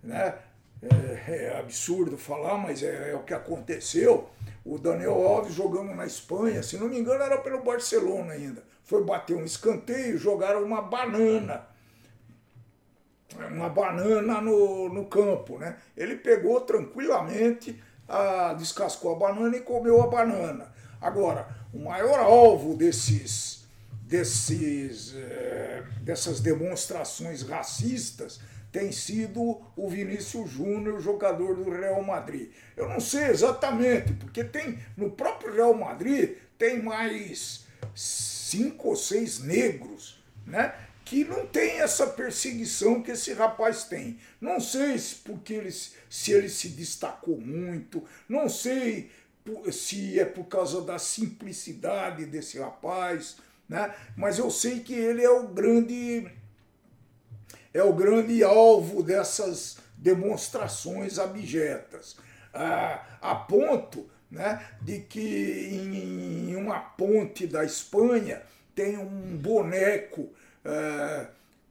né? 0.00 0.38
É, 0.84 1.46
é 1.46 1.58
absurdo 1.58 2.18
falar, 2.18 2.58
mas 2.58 2.82
é, 2.82 3.10
é, 3.10 3.14
o 3.14 3.22
que 3.22 3.34
aconteceu. 3.34 4.28
O 4.64 4.78
Daniel 4.78 5.26
Alves 5.26 5.54
jogando 5.54 5.94
na 5.94 6.06
Espanha, 6.06 6.62
se 6.62 6.76
não 6.78 6.88
me 6.88 6.98
engano, 6.98 7.22
era 7.22 7.38
pelo 7.38 7.62
Barcelona 7.62 8.32
ainda. 8.32 8.62
Foi 8.82 9.02
bater 9.02 9.36
um 9.36 9.44
escanteio, 9.44 10.18
jogaram 10.18 10.62
uma 10.62 10.82
banana 10.82 11.66
uma 13.50 13.68
banana 13.68 14.40
no, 14.40 14.88
no 14.88 15.06
campo, 15.06 15.58
né? 15.58 15.76
Ele 15.96 16.16
pegou 16.16 16.60
tranquilamente, 16.60 17.82
a, 18.08 18.54
descascou 18.54 19.14
a 19.14 19.18
banana 19.18 19.56
e 19.56 19.60
comeu 19.60 20.02
a 20.02 20.06
banana. 20.06 20.72
Agora, 21.00 21.48
o 21.72 21.80
maior 21.80 22.20
alvo 22.20 22.76
desses, 22.76 23.66
desses, 24.02 25.14
é, 25.16 25.82
dessas 26.00 26.40
demonstrações 26.40 27.42
racistas 27.42 28.40
tem 28.74 28.90
sido 28.90 29.62
o 29.76 29.88
Vinícius 29.88 30.50
Júnior, 30.50 31.00
jogador 31.00 31.54
do 31.54 31.70
Real 31.70 32.02
Madrid. 32.02 32.50
Eu 32.76 32.88
não 32.88 32.98
sei 32.98 33.26
exatamente, 33.26 34.14
porque 34.14 34.42
tem 34.42 34.80
no 34.96 35.12
próprio 35.12 35.54
Real 35.54 35.74
Madrid 35.74 36.38
tem 36.58 36.82
mais 36.82 37.66
cinco 37.94 38.88
ou 38.88 38.96
seis 38.96 39.38
negros, 39.38 40.20
né? 40.44 40.74
que 41.04 41.22
não 41.22 41.46
tem 41.46 41.82
essa 41.82 42.08
perseguição 42.08 43.00
que 43.00 43.12
esse 43.12 43.32
rapaz 43.32 43.84
tem. 43.84 44.18
Não 44.40 44.58
sei 44.58 44.98
se 44.98 45.14
porque 45.16 45.54
ele, 45.54 45.70
se 45.70 46.32
ele 46.32 46.48
se 46.48 46.70
destacou 46.70 47.40
muito, 47.40 48.02
não 48.28 48.48
sei 48.48 49.08
se 49.70 50.18
é 50.18 50.24
por 50.24 50.46
causa 50.46 50.80
da 50.80 50.98
simplicidade 50.98 52.26
desse 52.26 52.58
rapaz, 52.58 53.36
né? 53.68 53.94
mas 54.16 54.36
eu 54.36 54.50
sei 54.50 54.80
que 54.80 54.94
ele 54.94 55.22
é 55.22 55.30
o 55.30 55.46
grande 55.46 56.26
é 57.74 57.82
o 57.82 57.92
grande 57.92 58.42
alvo 58.44 59.02
dessas 59.02 59.76
demonstrações 59.98 61.18
abjetas, 61.18 62.16
a, 63.20 63.34
ponto 63.34 64.08
né, 64.30 64.64
de 64.80 65.00
que 65.00 65.68
em 65.72 66.54
uma 66.54 66.78
ponte 66.78 67.46
da 67.46 67.64
Espanha 67.64 68.42
tem 68.74 68.96
um 68.96 69.36
boneco 69.36 70.28
é, 70.64 71.26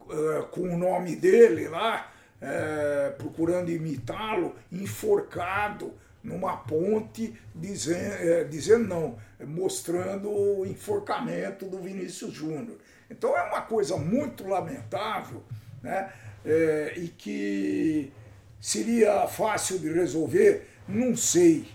é, 0.09 0.41
com 0.51 0.61
o 0.61 0.77
nome 0.77 1.15
dele 1.15 1.69
lá, 1.69 2.11
é, 2.41 3.13
procurando 3.17 3.71
imitá-lo, 3.71 4.55
enforcado 4.71 5.93
numa 6.21 6.57
ponte, 6.57 7.33
dizendo, 7.53 8.13
é, 8.15 8.43
dizendo 8.45 8.87
não, 8.87 9.17
mostrando 9.45 10.29
o 10.29 10.65
enforcamento 10.65 11.65
do 11.65 11.79
Vinícius 11.79 12.33
Júnior. 12.33 12.77
Então 13.09 13.37
é 13.37 13.43
uma 13.43 13.61
coisa 13.61 13.97
muito 13.97 14.47
lamentável, 14.47 15.43
né? 15.83 16.11
É, 16.45 16.93
e 16.97 17.09
que 17.09 18.11
seria 18.59 19.27
fácil 19.27 19.77
de 19.77 19.91
resolver, 19.91 20.67
não 20.87 21.15
sei, 21.15 21.67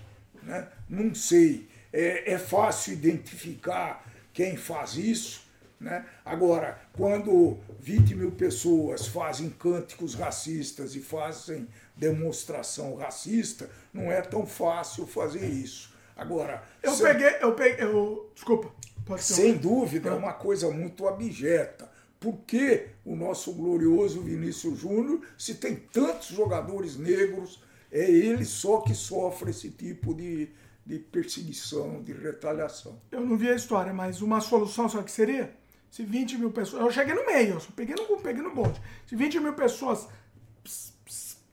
né? 0.43 0.67
não 0.89 1.13
sei. 1.13 1.69
É, 1.93 2.33
é 2.33 2.37
fácil 2.37 2.93
identificar 2.93 4.05
quem 4.33 4.57
faz 4.57 4.95
isso, 4.95 5.47
né? 5.79 6.05
Agora, 6.25 6.77
quando 6.93 7.57
20 7.79 8.15
mil 8.15 8.31
pessoas 8.31 9.07
fazem 9.07 9.49
cânticos 9.49 10.13
racistas 10.13 10.93
e 10.95 10.99
fazem 10.99 11.67
demonstração 11.95 12.95
racista, 12.95 13.69
não 13.93 14.11
é 14.11 14.21
tão 14.21 14.45
fácil 14.45 15.07
fazer 15.07 15.45
isso. 15.45 15.93
Agora, 16.15 16.61
eu 16.83 16.91
sem, 16.91 17.05
peguei, 17.05 17.35
eu 17.39 17.55
peguei, 17.55 17.85
eu, 17.85 18.29
desculpa. 18.35 18.71
sem 19.17 19.55
dúvida, 19.55 20.09
é 20.09 20.13
uma 20.13 20.33
coisa 20.33 20.69
muito 20.69 21.07
abjeta. 21.07 21.88
Por 22.19 22.39
que 22.45 22.87
o 23.05 23.15
nosso 23.15 23.53
glorioso 23.53 24.21
Vinícius 24.21 24.79
Júnior, 24.79 25.21
se 25.37 25.55
tem 25.55 25.75
tantos 25.75 26.27
jogadores 26.27 26.97
negros, 26.97 27.63
é 27.91 28.09
ele 28.09 28.43
só 28.43 28.81
que 28.81 28.93
sofre 28.93 29.51
esse 29.51 29.69
tipo 29.69 30.13
de, 30.13 30.49
de 30.85 30.99
perseguição, 30.99 32.03
de 32.03 32.11
retaliação? 32.11 32.99
Eu 33.09 33.21
não 33.21 33.37
vi 33.37 33.49
a 33.49 33.55
história, 33.55 33.93
mas 33.93 34.21
uma 34.21 34.41
solução, 34.41 34.87
o 34.87 35.03
que 35.03 35.11
seria? 35.11 35.55
Se 35.89 36.03
20 36.03 36.37
mil 36.37 36.51
pessoas. 36.51 36.83
Eu 36.83 36.91
cheguei 36.91 37.15
no 37.15 37.25
meio, 37.25 37.53
eu 37.53 37.61
peguei 37.75 37.95
no, 37.95 38.17
peguei 38.17 38.43
no 38.43 38.53
bonde. 38.53 38.79
Se 39.07 39.15
20 39.15 39.39
mil 39.39 39.53
pessoas 39.53 40.07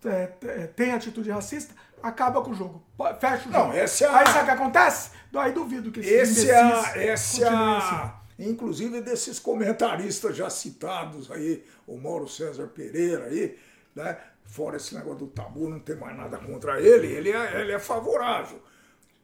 é, 0.04 0.32
é, 0.42 0.66
têm 0.66 0.92
atitude 0.92 1.30
racista, 1.30 1.74
acaba 2.02 2.42
com 2.42 2.50
o 2.50 2.54
jogo. 2.54 2.84
Fecha 3.20 3.48
o 3.48 3.52
jogo. 3.52 3.66
Não, 3.68 3.72
essa 3.72 4.04
é 4.04 4.08
a... 4.08 4.18
Aí 4.18 4.26
sabe 4.26 4.40
o 4.40 4.44
que 4.44 4.50
acontece? 4.50 5.10
Aí 5.32 5.52
duvido 5.52 5.92
que 5.92 6.00
esse 6.00 6.50
é 6.50 6.60
a, 6.60 6.92
esse 6.96 7.44
é 7.44 7.48
a... 7.48 7.76
Assim. 7.76 8.15
Inclusive 8.38 9.00
desses 9.00 9.38
comentaristas 9.38 10.36
já 10.36 10.50
citados 10.50 11.30
aí, 11.30 11.64
o 11.86 11.96
Mauro 11.96 12.28
César 12.28 12.66
Pereira 12.66 13.24
aí, 13.24 13.58
né? 13.94 14.18
Fora 14.44 14.76
esse 14.76 14.94
negócio 14.94 15.20
do 15.20 15.26
tabu, 15.26 15.68
não 15.68 15.80
tem 15.80 15.96
mais 15.96 16.16
nada 16.16 16.38
contra 16.38 16.80
ele, 16.80 17.06
ele 17.08 17.32
é, 17.32 17.60
ele 17.60 17.72
é 17.72 17.78
favorável. 17.78 18.60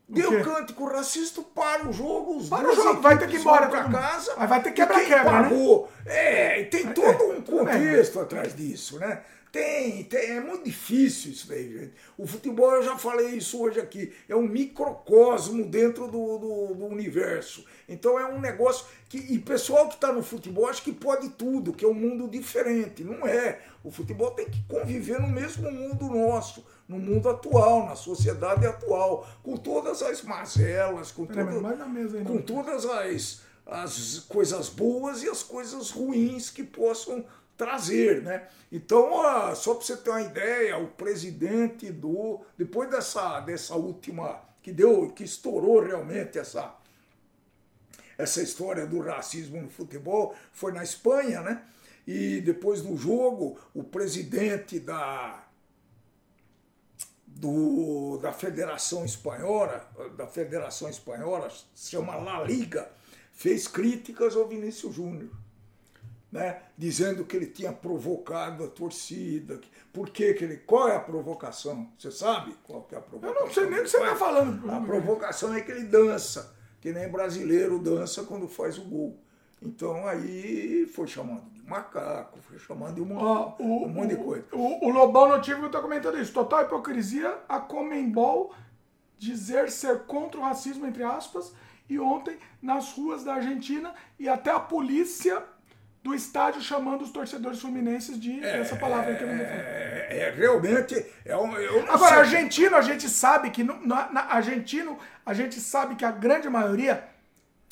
Deu 0.08 0.42
cântico 0.42 0.84
racista, 0.84 1.40
para 1.54 1.88
o 1.88 1.92
jogo, 1.92 2.36
os 2.36 2.48
para 2.48 2.70
o 2.70 2.74
jogo, 2.74 3.00
vai 3.00 3.18
ter 3.18 3.28
que 3.28 3.36
ir 3.36 3.40
embora 3.40 3.68
para 3.68 3.88
casa. 3.88 4.34
Mas 4.36 4.48
vai 4.48 4.62
ter 4.62 4.72
quebra-quebra, 4.72 5.42
né? 5.42 5.48
É, 6.04 6.64
tem 6.64 6.86
é, 6.86 6.92
todo 6.92 7.30
um 7.30 7.40
contexto 7.40 8.20
atrás 8.20 8.54
disso, 8.54 8.98
né? 8.98 9.22
Tem, 9.52 10.02
tem, 10.04 10.30
é 10.30 10.40
muito 10.40 10.64
difícil 10.64 11.30
isso 11.30 11.46
daí, 11.46 11.70
gente. 11.70 11.92
O 12.16 12.26
futebol, 12.26 12.72
eu 12.72 12.82
já 12.82 12.96
falei 12.96 13.36
isso 13.36 13.60
hoje 13.60 13.78
aqui, 13.78 14.10
é 14.26 14.34
um 14.34 14.48
microcosmo 14.48 15.62
dentro 15.66 16.06
do, 16.06 16.38
do, 16.38 16.74
do 16.74 16.86
universo. 16.86 17.62
Então 17.86 18.18
é 18.18 18.24
um 18.24 18.40
negócio 18.40 18.86
que. 19.10 19.18
E 19.18 19.38
pessoal 19.38 19.88
que 19.88 19.96
está 19.96 20.10
no 20.10 20.22
futebol 20.22 20.66
acha 20.66 20.80
que 20.80 20.90
pode 20.90 21.28
tudo, 21.28 21.74
que 21.74 21.84
é 21.84 21.88
um 21.88 21.92
mundo 21.92 22.26
diferente. 22.28 23.04
Não 23.04 23.26
é. 23.26 23.60
O 23.84 23.90
futebol 23.90 24.30
tem 24.30 24.48
que 24.48 24.62
conviver 24.62 25.20
no 25.20 25.28
mesmo 25.28 25.70
mundo 25.70 26.06
nosso, 26.06 26.64
no 26.88 26.98
mundo 26.98 27.28
atual, 27.28 27.84
na 27.84 27.94
sociedade 27.94 28.66
atual, 28.66 29.28
com 29.42 29.58
todas 29.58 30.00
as 30.02 30.22
mazelas, 30.22 31.12
com, 31.12 31.26
todo, 31.26 31.60
com 32.24 32.38
todas 32.40 32.86
as, 32.86 33.42
as 33.66 34.20
coisas 34.20 34.70
boas 34.70 35.22
e 35.22 35.28
as 35.28 35.42
coisas 35.42 35.90
ruins 35.90 36.48
que 36.48 36.62
possam 36.62 37.22
trazer, 37.62 38.22
né? 38.22 38.48
Então, 38.72 39.10
só 39.54 39.74
para 39.74 39.84
você 39.84 39.96
ter 39.96 40.10
uma 40.10 40.22
ideia, 40.22 40.76
o 40.78 40.88
presidente 40.88 41.92
do 41.92 42.40
depois 42.58 42.90
dessa 42.90 43.38
dessa 43.40 43.76
última 43.76 44.40
que 44.60 44.72
deu, 44.72 45.10
que 45.10 45.22
estourou 45.22 45.80
realmente 45.80 46.38
essa 46.38 46.74
essa 48.18 48.42
história 48.42 48.84
do 48.84 49.00
racismo 49.00 49.62
no 49.62 49.68
futebol 49.68 50.34
foi 50.52 50.72
na 50.72 50.82
Espanha, 50.82 51.40
né? 51.40 51.64
E 52.06 52.40
depois 52.40 52.82
do 52.82 52.96
jogo, 52.96 53.58
o 53.72 53.84
presidente 53.84 54.80
da, 54.80 55.44
do, 57.26 58.18
da 58.18 58.32
Federação 58.32 59.04
Espanhola, 59.04 59.88
da 60.16 60.26
Federação 60.26 60.88
Espanhola, 60.88 61.48
se 61.74 61.90
chama 61.92 62.16
La 62.16 62.42
Liga, 62.42 62.90
fez 63.32 63.68
críticas 63.68 64.36
ao 64.36 64.48
Vinícius 64.48 64.94
Júnior. 64.94 65.41
Né, 66.32 66.62
dizendo 66.78 67.26
que 67.26 67.36
ele 67.36 67.44
tinha 67.46 67.70
provocado 67.70 68.64
a 68.64 68.68
torcida. 68.68 69.60
Por 69.92 70.08
que, 70.08 70.32
que 70.32 70.44
ele. 70.44 70.56
Qual 70.56 70.88
é 70.88 70.96
a 70.96 71.00
provocação? 71.00 71.92
Você 71.98 72.10
sabe 72.10 72.56
qual 72.64 72.88
é 72.90 72.96
a 72.96 73.02
provocação? 73.02 73.36
Eu 73.36 73.46
não 73.46 73.52
sei 73.52 73.66
nem 73.66 73.80
o 73.80 73.82
que 73.82 73.90
você 73.90 73.98
está 73.98 74.16
falando. 74.16 74.70
A 74.70 74.80
provocação 74.80 75.54
é 75.54 75.60
que 75.60 75.70
ele 75.70 75.84
dança, 75.84 76.56
que 76.80 76.90
nem 76.90 77.06
brasileiro 77.06 77.78
dança 77.78 78.22
quando 78.22 78.48
faz 78.48 78.78
o 78.78 78.84
gol. 78.84 79.22
Então 79.60 80.06
aí 80.08 80.86
foi 80.86 81.06
chamado 81.06 81.48
de 81.50 81.62
macaco, 81.62 82.38
foi 82.40 82.58
chamado 82.58 82.94
de 82.94 83.00
uma, 83.00 83.54
o, 83.60 83.84
um 83.84 83.88
monte 83.88 84.16
de 84.16 84.16
coisa. 84.16 84.44
O, 84.52 84.86
o 84.86 84.90
Lobão 84.90 85.28
Notívago 85.28 85.66
está 85.66 85.80
comentando 85.80 86.18
isso. 86.18 86.32
Total 86.32 86.64
hipocrisia 86.64 87.38
a 87.48 87.60
Comembol 87.60 88.54
dizer 89.18 89.70
ser 89.70 90.00
contra 90.00 90.40
o 90.40 90.42
racismo, 90.42 90.84
entre 90.84 91.04
aspas, 91.04 91.54
e 91.88 91.98
ontem 91.98 92.36
nas 92.60 92.92
ruas 92.92 93.22
da 93.22 93.34
Argentina 93.34 93.94
e 94.18 94.28
até 94.28 94.50
a 94.50 94.58
polícia 94.58 95.44
do 96.02 96.14
estádio 96.14 96.60
chamando 96.60 97.02
os 97.02 97.10
torcedores 97.10 97.60
fluminenses 97.60 98.20
de 98.20 98.42
é, 98.44 98.58
essa 98.60 98.74
palavra 98.74 99.14
que 99.14 99.22
eu 99.22 99.28
não 99.28 99.36
vou 99.36 99.46
falar. 99.46 99.58
É, 99.60 100.18
é 100.18 100.34
realmente 100.36 101.06
é 101.24 101.36
um, 101.36 101.54
Agora, 101.88 102.08
sei. 102.10 102.18
argentino, 102.18 102.76
a 102.76 102.82
gente 102.82 103.08
sabe 103.08 103.50
que 103.50 103.62
no, 103.62 103.86
na, 103.86 104.10
na, 104.10 104.20
argentino, 104.22 104.98
a 105.24 105.32
gente 105.32 105.60
sabe 105.60 105.94
que 105.94 106.04
a 106.04 106.10
grande 106.10 106.48
maioria, 106.48 107.04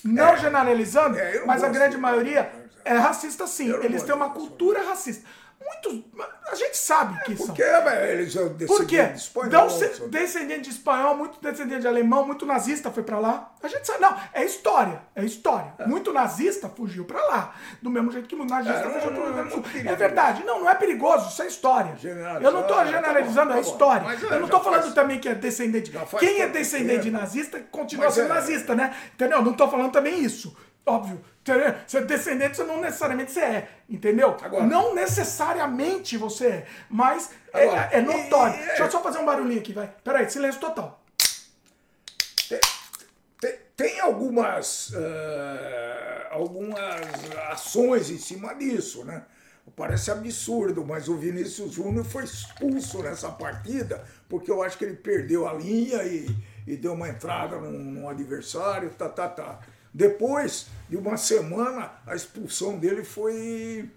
não 0.05 0.29
é, 0.29 0.37
generalizando, 0.37 1.19
é, 1.19 1.45
mas 1.45 1.65
a 1.65 1.69
grande 1.69 1.97
maioria 1.97 2.53
é 2.85 2.95
racista 2.95 3.47
sim. 3.49 3.73
Eles 3.83 4.05
têm 4.05 4.15
uma 4.15 4.31
cultura 4.31 4.83
racista. 4.83 5.29
Muitos. 5.71 6.05
A 6.51 6.55
gente 6.57 6.77
sabe 6.77 7.23
que 7.25 7.33
é, 7.33 7.37
são. 7.37 7.47
Porque 7.47 7.63
eles 7.63 8.33
são 8.33 8.49
descendentes 8.49 9.13
de 9.13 9.19
espanhol. 9.21 10.09
Descendente 10.09 10.61
de 10.63 10.71
espanhol, 10.71 11.17
muito 11.17 11.41
descendente 11.41 11.83
de 11.83 11.87
alemão, 11.87 12.27
muito 12.27 12.45
nazista 12.45 12.91
foi 12.91 13.05
para 13.05 13.19
lá. 13.19 13.53
A 13.63 13.69
gente 13.69 13.87
sabe. 13.87 14.01
Não, 14.01 14.17
é 14.33 14.45
história. 14.45 15.03
É 15.15 15.25
história. 15.25 15.73
É. 15.79 15.87
Muito 15.87 16.13
nazista 16.13 16.69
fugiu 16.69 17.05
para 17.05 17.25
lá. 17.25 17.55
Do 17.81 17.89
mesmo 17.89 18.11
jeito 18.11 18.29
que 18.29 18.35
muito 18.35 18.51
nazista 18.51 18.81
é, 18.81 18.91
fugiu 18.91 19.13
para 19.13 19.31
lá. 19.31 19.49
É, 19.75 19.93
é 19.93 19.97
verdade. 19.97 20.45
Não, 20.45 20.61
não 20.61 20.71
é 20.71 20.75
perigoso. 20.75 21.29
Isso 21.29 21.43
é 21.43 21.47
história. 21.47 21.95
Eu 22.43 22.51
não 22.51 22.63
estou 22.63 22.85
generalizando, 22.85 23.53
é 23.53 23.61
história. 23.61 24.07
Eu 24.23 24.39
não 24.39 24.47
estou 24.47 24.61
falando 24.61 24.83
faz... 24.83 24.95
também 24.95 25.21
que 25.21 25.29
é 25.29 25.35
descendente. 25.35 25.93
Quem 26.19 26.41
é 26.41 26.49
descendente 26.49 27.03
de 27.03 27.11
nazista 27.11 27.61
continua 27.71 28.07
mas 28.07 28.15
sendo 28.15 28.33
é... 28.33 28.35
nazista, 28.35 28.75
né? 28.75 28.95
Entendeu? 29.15 29.41
Não 29.43 29.53
estou 29.53 29.71
falando 29.71 29.93
também 29.93 30.25
isso. 30.25 30.57
Óbvio. 30.85 31.23
Você 31.87 31.99
é 31.99 32.03
descendente, 32.03 32.57
você 32.57 32.65
não 32.65 32.81
necessariamente 32.81 33.33
você 33.33 33.41
é, 33.41 33.69
entendeu? 33.89 34.37
Agora, 34.43 34.65
não 34.65 34.95
necessariamente 34.95 36.17
você 36.17 36.47
é, 36.47 36.67
mas 36.89 37.31
é, 37.53 37.65
agora, 37.65 37.89
é, 37.93 37.99
é, 37.99 38.01
notório. 38.01 38.55
E, 38.55 38.67
Deixa 38.67 38.83
eu 38.85 38.91
só 38.91 39.03
fazer 39.03 39.19
um 39.19 39.25
barulhinho 39.25 39.61
aqui, 39.61 39.73
vai. 39.73 39.93
Peraí, 40.05 40.29
silêncio 40.31 40.61
total. 40.61 41.03
Tem, 42.49 42.61
tem, 43.41 43.59
tem 43.77 44.01
algumas, 44.01 44.91
uh, 44.91 46.27
algumas 46.31 47.01
ações 47.51 48.11
em 48.11 48.19
cima 48.19 48.55
disso, 48.55 49.05
né? 49.05 49.25
Parece 49.77 50.11
absurdo, 50.11 50.85
mas 50.85 51.09
o 51.09 51.17
Vinícius 51.17 51.73
Júnior 51.73 52.05
foi 52.05 52.25
expulso 52.25 53.03
nessa 53.03 53.31
partida 53.31 54.05
porque 54.29 54.51
eu 54.51 54.63
acho 54.63 54.77
que 54.77 54.85
ele 54.85 54.97
perdeu 54.97 55.49
a 55.49 55.53
linha 55.53 56.03
e, 56.03 56.29
e 56.67 56.77
deu 56.77 56.93
uma 56.93 57.09
entrada 57.09 57.57
num, 57.57 57.79
num 57.79 58.09
adversário, 58.09 58.91
tá, 58.91 59.09
tá, 59.09 59.29
tá. 59.29 59.61
Depois 59.93 60.69
de 60.91 60.97
uma 60.97 61.17
semana, 61.17 61.93
a 62.05 62.17
expulsão 62.17 62.77
dele 62.77 63.05
foi, 63.05 63.89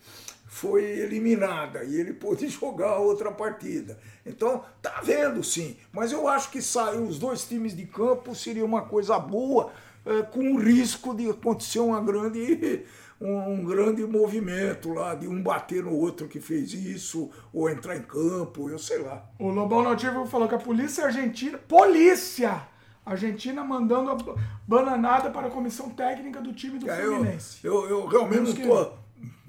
foi 0.45 0.83
eliminada 0.83 1.83
e 1.83 1.99
ele 1.99 2.13
pôde 2.13 2.47
jogar 2.49 2.99
outra 2.99 3.31
partida. 3.31 3.99
Então, 4.23 4.63
tá 4.79 5.01
vendo 5.03 5.43
sim, 5.43 5.75
mas 5.91 6.11
eu 6.11 6.27
acho 6.27 6.51
que 6.51 6.61
sair 6.61 7.01
os 7.01 7.17
dois 7.17 7.43
times 7.45 7.75
de 7.75 7.87
campo 7.87 8.35
seria 8.35 8.63
uma 8.63 8.83
coisa 8.83 9.17
boa, 9.17 9.71
é, 10.05 10.21
com 10.21 10.53
o 10.53 10.59
risco 10.59 11.15
de 11.15 11.29
acontecer 11.29 11.79
uma 11.79 11.99
grande 11.99 12.85
um, 13.19 13.63
grande 13.63 14.05
movimento 14.05 14.93
lá, 14.93 15.15
de 15.15 15.27
um 15.27 15.41
bater 15.41 15.83
no 15.83 15.95
outro 15.95 16.27
que 16.27 16.39
fez 16.39 16.73
isso, 16.73 17.31
ou 17.51 17.69
entrar 17.69 17.97
em 17.97 18.03
campo, 18.03 18.69
eu 18.69 18.77
sei 18.77 18.99
lá. 18.99 19.25
O 19.39 19.49
Lobão 19.49 19.81
Nativo 19.81 20.27
falou 20.27 20.47
que 20.47 20.55
a 20.55 20.59
polícia 20.59 21.05
argentina. 21.05 21.57
Polícia! 21.57 22.72
Argentina 23.05 23.63
mandando 23.63 24.11
a 24.11 24.35
bananada 24.67 25.29
para 25.29 25.47
a 25.47 25.51
comissão 25.51 25.89
técnica 25.89 26.41
do 26.41 26.53
time 26.53 26.79
do 26.79 26.89
é, 26.89 27.01
Fluminense. 27.01 27.65
Eu, 27.65 27.83
eu, 27.83 27.89
eu 27.89 28.07
realmente 28.07 28.59
não 28.61 28.85
tô, 28.85 28.91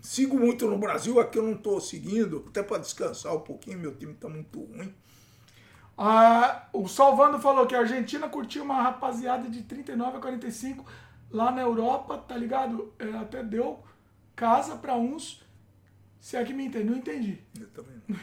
sigo 0.03 0.39
muito 0.39 0.69
no 0.69 0.79
Brasil, 0.79 1.21
aqui 1.21 1.39
eu 1.39 1.43
não 1.43 1.53
estou 1.53 1.81
seguindo, 1.81 2.45
até 2.49 2.63
para 2.63 2.79
descansar 2.79 3.35
um 3.35 3.41
pouquinho, 3.41 3.79
meu 3.79 3.95
time 3.95 4.13
está 4.13 4.29
muito 4.29 4.61
ruim. 4.61 4.95
Ah, 5.97 6.69
o 6.73 6.89
Salvando 6.89 7.39
falou 7.39 7.67
que 7.67 7.75
a 7.75 7.81
Argentina 7.81 8.29
curtiu 8.29 8.65
uma 8.65 8.83
rapaziada 8.83 9.49
de 9.49 9.63
39 9.63 10.17
a 10.17 10.21
45 10.21 10.85
lá 11.31 11.53
na 11.53 11.63
Europa, 11.63 12.19
tá 12.19 12.37
ligado? 12.37 12.93
É, 12.99 13.17
até 13.17 13.43
deu 13.43 13.83
casa 14.35 14.77
para 14.77 14.95
uns. 14.97 15.43
Se 16.21 16.37
é 16.37 16.45
que 16.45 16.53
me 16.53 16.67
entende, 16.67 16.91
não 16.91 16.97
entendi. 16.97 17.39
Eu 17.59 17.69
também 17.69 18.03
não. 18.09 18.19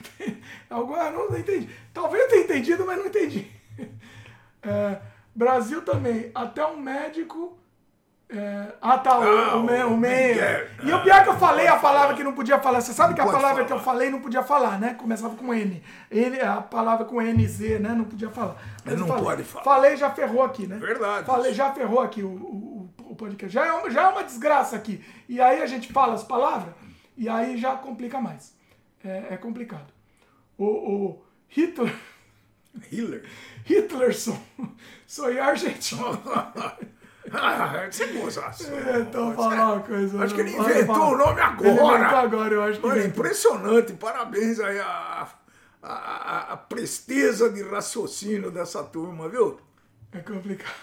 Agora 0.78 1.12
não 1.12 1.38
entendi. 1.38 1.70
Talvez 1.94 2.24
eu 2.24 2.30
tenha 2.30 2.44
entendido, 2.44 2.86
mas 2.86 2.98
não 2.98 3.08
entendi. 3.08 3.50
É, 4.64 5.02
Brasil 5.34 5.82
também, 5.84 6.32
até 6.34 6.66
um 6.66 6.78
médico. 6.78 7.58
É... 8.30 8.74
Ah, 8.82 8.98
tá, 8.98 9.20
o, 9.20 9.24
ah, 9.24 9.58
o, 9.58 9.66
o, 9.66 9.94
o 9.94 9.98
meio. 9.98 10.38
E 10.84 10.94
o 10.94 11.04
pior 11.04 11.18
é 11.18 11.24
que 11.24 11.30
eu 11.30 11.38
falei 11.38 11.68
a 11.68 11.78
palavra 11.78 12.16
que 12.16 12.24
não 12.24 12.34
podia 12.34 12.60
falar. 12.60 12.80
Você 12.80 12.94
sabe 12.94 13.14
que 13.14 13.20
a 13.20 13.26
palavra 13.26 13.66
que 13.66 13.74
eu 13.74 13.80
falei 13.80 14.10
não 14.10 14.22
podia 14.22 14.42
falar, 14.42 14.80
né? 14.80 14.94
Começava 14.94 15.36
com 15.36 15.54
N. 15.54 15.84
N 16.10 16.42
a 16.42 16.62
palavra 16.62 17.04
com 17.06 17.22
NZ, 17.22 17.82
né? 17.82 17.90
Não 17.90 18.06
podia 18.06 18.30
falar. 18.30 18.56
Mas 18.86 18.98
não 18.98 19.06
falei. 19.06 19.24
pode 19.24 19.44
falar. 19.44 19.64
Falei, 19.66 19.98
já 19.98 20.10
ferrou 20.12 20.44
aqui, 20.44 20.66
né? 20.66 20.78
Verdade. 20.78 21.26
Falei, 21.26 21.54
já 21.54 21.74
ferrou 21.74 22.00
aqui 22.00 22.24
o, 22.24 22.30
o, 22.30 22.90
o 23.00 23.16
podcast. 23.16 23.54
Já 23.54 23.66
é, 23.66 23.74
uma, 23.74 23.90
já 23.90 24.04
é 24.04 24.08
uma 24.08 24.24
desgraça 24.24 24.78
aqui. 24.78 25.04
E 25.28 25.42
aí 25.42 25.62
a 25.62 25.66
gente 25.66 25.92
fala 25.92 26.14
as 26.14 26.24
palavras 26.24 26.74
e 27.18 27.28
aí 27.28 27.58
já 27.58 27.76
complica 27.76 28.22
mais. 28.22 28.56
É, 29.04 29.34
é 29.34 29.38
complicado. 29.38 29.92
O, 30.58 30.66
o 30.66 31.26
Hitler. 31.50 31.94
Hitler? 32.90 33.26
Hitlerson. 33.66 34.40
Sou 35.12 35.26
argentino. 35.26 36.24
Ah. 36.26 37.86
É, 38.88 39.00
então 39.00 39.34
falar 39.36 39.74
uma 39.74 39.84
coisa. 39.84 40.24
Acho 40.24 40.34
que 40.34 40.40
ele 40.42 40.56
inventou 40.56 41.14
o 41.14 41.18
nome 41.18 41.42
agora. 41.42 41.70
Ele 41.70 41.80
inventou 41.82 42.18
agora, 42.18 42.54
eu 42.54 42.64
acho 42.64 42.80
que. 42.80 42.86
Olha, 42.86 43.06
impressionante. 43.06 43.94
Parabéns 43.94 44.60
aí 44.62 44.80
a, 44.80 45.28
a, 45.84 46.54
a, 46.54 46.58
presteza 46.58 47.50
de 47.50 47.62
raciocínio 47.62 48.52
dessa 48.52 48.84
turma, 48.84 49.28
viu? 49.28 49.60
É 50.14 50.20
complicado. 50.20 50.74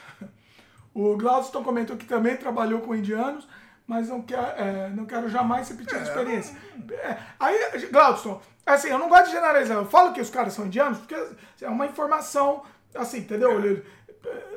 O 0.92 1.16
Glaudston 1.16 1.64
comentou 1.64 1.96
que 1.96 2.06
também 2.06 2.36
trabalhou 2.36 2.80
com 2.80 2.94
indianos, 2.94 3.48
mas 3.86 4.08
não, 4.10 4.20
quer, 4.20 4.54
é, 4.58 4.90
não 4.90 5.06
quero 5.06 5.28
jamais 5.30 5.70
repetir 5.70 5.96
é, 5.96 6.00
a 6.00 6.02
experiência. 6.02 6.56
É, 6.90 7.16
aí, 7.40 7.88
Glaudston, 7.90 8.42
assim, 8.66 8.88
eu 8.88 8.98
não 8.98 9.08
gosto 9.08 9.26
de 9.26 9.32
generalizar. 9.32 9.78
Eu 9.78 9.86
falo 9.86 10.12
que 10.12 10.20
os 10.20 10.30
caras 10.30 10.52
são 10.52 10.66
indianos 10.66 10.98
porque 10.98 11.16
é 11.62 11.68
uma 11.68 11.86
informação, 11.86 12.62
assim, 12.94 13.18
entendeu? 13.18 13.58
É. 13.58 13.97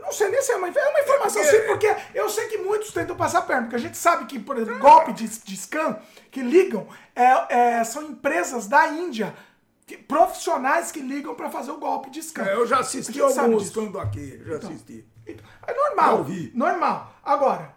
Não 0.02 0.12
sei 0.12 0.30
nem 0.30 0.42
se 0.42 0.52
é 0.52 0.56
uma, 0.58 0.68
é 0.68 0.90
uma 0.90 1.00
informação 1.00 1.44
sim, 1.44 1.62
porque 1.68 1.96
eu 2.14 2.30
sei 2.30 2.48
que 2.48 2.58
muitos 2.58 2.92
tentam 2.92 3.16
passar 3.16 3.44
perna, 3.44 3.64
porque 3.64 3.76
a 3.76 3.80
gente 3.80 3.98
sabe 3.98 4.26
que, 4.26 4.40
por 4.40 4.58
exemplo, 4.58 4.80
golpe 4.80 5.14
de, 5.14 5.26
de 5.26 5.56
scan 5.56 5.98
que 6.30 6.42
ligam 6.42 6.88
é, 7.16 7.80
é, 7.80 7.84
são 7.84 8.04
empresas 8.04 8.68
da 8.68 8.90
Índia, 8.90 9.34
que, 9.86 9.98
profissionais 9.98 10.92
que 10.92 11.00
ligam 11.00 11.36
para 11.36 11.50
fazer 11.50 11.72
o 11.72 11.78
golpe 11.78 12.10
de 12.10 12.22
scan. 12.22 12.44
É, 12.44 12.56
eu 12.56 12.68
já 12.68 12.80
assisti 12.80 13.22
alguns 13.22 13.64
estando 13.64 14.00
aqui, 14.00 14.42
já 14.44 14.56
então, 14.56 14.70
assisti. 14.70 15.06
Então, 15.26 15.46
é 15.66 15.74
normal, 15.74 16.26
normal. 16.54 17.14
Agora, 17.24 17.74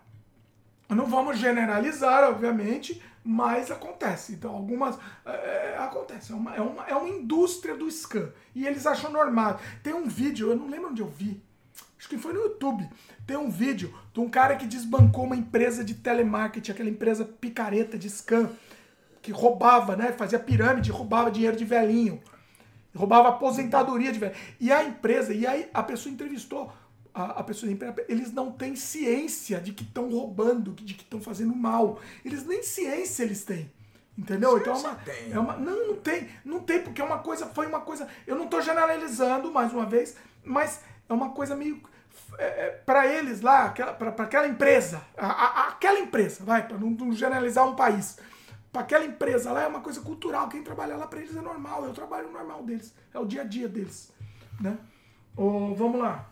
não 0.88 1.06
vamos 1.06 1.38
generalizar, 1.38 2.24
obviamente, 2.24 3.00
mas 3.22 3.70
acontece. 3.70 4.32
Então, 4.32 4.54
algumas. 4.54 4.98
É, 5.24 5.76
acontece. 5.78 6.32
É 6.32 6.34
uma, 6.34 6.54
é, 6.56 6.60
uma, 6.60 6.84
é 6.86 6.94
uma 6.96 7.08
indústria 7.08 7.76
do 7.76 7.88
scan. 7.90 8.32
E 8.54 8.66
eles 8.66 8.86
acham 8.86 9.10
normal. 9.10 9.60
Tem 9.82 9.94
um 9.94 10.08
vídeo, 10.08 10.50
eu 10.50 10.56
não 10.56 10.68
lembro 10.68 10.90
onde 10.90 11.02
eu 11.02 11.08
vi 11.08 11.40
acho 12.04 12.08
que 12.08 12.18
foi 12.18 12.34
no 12.34 12.40
YouTube. 12.40 12.86
Tem 13.26 13.36
um 13.36 13.50
vídeo 13.50 13.92
de 14.12 14.20
um 14.20 14.28
cara 14.28 14.56
que 14.56 14.66
desbancou 14.66 15.24
uma 15.24 15.34
empresa 15.34 15.82
de 15.82 15.94
telemarketing, 15.94 16.70
aquela 16.70 16.90
empresa 16.90 17.24
picareta 17.24 17.96
de 17.96 18.10
scam, 18.10 18.50
que 19.22 19.32
roubava, 19.32 19.96
né? 19.96 20.12
Fazia 20.12 20.38
pirâmide, 20.38 20.90
roubava 20.90 21.30
dinheiro 21.30 21.56
de 21.56 21.64
velhinho. 21.64 22.22
Roubava 22.94 23.30
aposentadoria 23.30 24.12
de 24.12 24.18
velhinho. 24.18 24.38
E 24.60 24.70
a 24.70 24.84
empresa, 24.84 25.32
e 25.32 25.46
aí 25.46 25.70
a 25.72 25.82
pessoa 25.82 26.12
entrevistou 26.12 26.70
a, 27.14 27.40
a 27.40 27.42
pessoa 27.42 27.68
da 27.68 27.74
empresa, 27.74 28.04
eles 28.06 28.30
não 28.32 28.52
têm 28.52 28.76
ciência 28.76 29.58
de 29.58 29.72
que 29.72 29.82
estão 29.82 30.10
roubando, 30.10 30.72
de 30.72 30.92
que 30.92 31.04
estão 31.04 31.22
fazendo 31.22 31.56
mal. 31.56 31.98
Eles 32.22 32.44
nem 32.44 32.62
ciência 32.62 33.22
eles 33.22 33.44
têm. 33.44 33.72
Entendeu? 34.16 34.58
Então 34.58 34.74
é 34.74 34.78
uma, 34.78 34.98
é 35.32 35.38
uma. 35.38 35.56
Não, 35.56 35.88
não 35.88 35.96
tem. 35.96 36.28
Não 36.44 36.60
tem, 36.60 36.82
porque 36.82 37.00
é 37.00 37.04
uma 37.04 37.18
coisa. 37.18 37.46
Foi 37.46 37.66
uma 37.66 37.80
coisa. 37.80 38.06
Eu 38.26 38.36
não 38.36 38.44
estou 38.44 38.60
generalizando, 38.60 39.50
mais 39.50 39.72
uma 39.72 39.86
vez, 39.86 40.16
mas 40.44 40.82
é 41.08 41.12
uma 41.12 41.30
coisa 41.30 41.56
meio 41.56 41.82
é, 42.38 42.70
para 42.84 43.06
eles 43.06 43.40
lá, 43.40 43.70
para 43.70 44.10
aquela 44.24 44.46
empresa, 44.46 45.02
a, 45.16 45.26
a, 45.26 45.68
aquela 45.68 46.00
empresa, 46.00 46.44
vai, 46.44 46.66
para 46.66 46.76
não, 46.76 46.90
não 46.90 47.12
generalizar 47.12 47.66
um 47.66 47.74
país, 47.74 48.18
para 48.72 48.82
aquela 48.82 49.04
empresa 49.04 49.52
lá 49.52 49.62
é 49.62 49.66
uma 49.68 49.80
coisa 49.80 50.00
cultural. 50.00 50.48
Quem 50.48 50.62
trabalha 50.62 50.96
lá 50.96 51.06
para 51.06 51.20
eles 51.20 51.36
é 51.36 51.40
normal, 51.40 51.86
é 51.86 51.88
o 51.88 51.92
trabalho 51.92 52.30
normal 52.32 52.64
deles, 52.64 52.92
é 53.14 53.18
o 53.20 53.24
dia 53.24 53.42
a 53.42 53.44
dia 53.44 53.68
deles, 53.68 54.12
né? 54.60 54.76
Oh, 55.36 55.74
vamos 55.76 56.00
lá. 56.00 56.26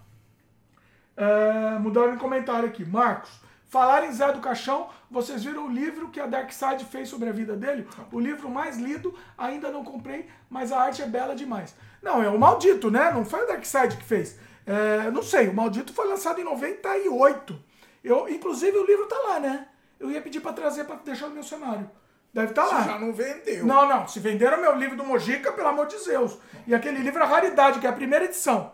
É, 1.16 1.78
mudaram 1.78 2.14
um 2.14 2.18
comentário 2.18 2.68
aqui. 2.68 2.84
Marcos, 2.84 3.30
falar 3.68 4.04
em 4.04 4.12
Zé 4.12 4.32
do 4.32 4.40
Caixão, 4.40 4.88
vocês 5.08 5.44
viram 5.44 5.66
o 5.66 5.70
livro 5.70 6.08
que 6.08 6.18
a 6.18 6.26
Darkseid 6.26 6.84
fez 6.84 7.08
sobre 7.08 7.28
a 7.28 7.32
vida 7.32 7.54
dele? 7.56 7.86
O 8.10 8.18
livro 8.18 8.50
mais 8.50 8.76
lido, 8.76 9.14
ainda 9.38 9.70
não 9.70 9.84
comprei, 9.84 10.28
mas 10.50 10.72
a 10.72 10.80
arte 10.80 11.00
é 11.00 11.06
bela 11.06 11.36
demais. 11.36 11.76
Não, 12.02 12.20
é 12.20 12.28
o 12.28 12.38
Maldito, 12.38 12.90
né? 12.90 13.12
Não 13.12 13.24
foi 13.24 13.42
a 13.42 13.46
Darkseid 13.46 13.96
que 13.96 14.04
fez. 14.04 14.36
É, 14.66 15.10
não 15.10 15.22
sei, 15.22 15.48
o 15.48 15.54
Maldito 15.54 15.92
foi 15.92 16.06
lançado 16.06 16.40
em 16.40 16.44
98. 16.44 17.58
Eu, 18.02 18.28
inclusive 18.28 18.76
o 18.76 18.86
livro 18.86 19.06
tá 19.06 19.18
lá, 19.18 19.40
né? 19.40 19.68
Eu 19.98 20.10
ia 20.10 20.20
pedir 20.20 20.40
para 20.40 20.52
trazer 20.52 20.84
para 20.84 20.96
deixar 20.96 21.28
no 21.28 21.34
meu 21.34 21.42
cenário. 21.42 21.88
Deve 22.32 22.50
estar 22.50 22.66
tá 22.66 22.68
lá. 22.68 22.82
Você 22.82 22.88
já 22.88 22.98
não 22.98 23.12
vendeu. 23.12 23.66
Não, 23.66 23.88
não. 23.88 24.08
Se 24.08 24.18
venderam 24.18 24.60
meu 24.60 24.74
livro 24.76 24.96
do 24.96 25.04
Mojica, 25.04 25.52
pelo 25.52 25.68
amor 25.68 25.86
de 25.86 25.96
Deus. 26.04 26.38
E 26.66 26.74
aquele 26.74 26.98
livro 26.98 27.22
é 27.22 27.26
raridade, 27.26 27.78
que 27.78 27.86
é 27.86 27.90
a 27.90 27.92
primeira 27.92 28.24
edição. 28.24 28.72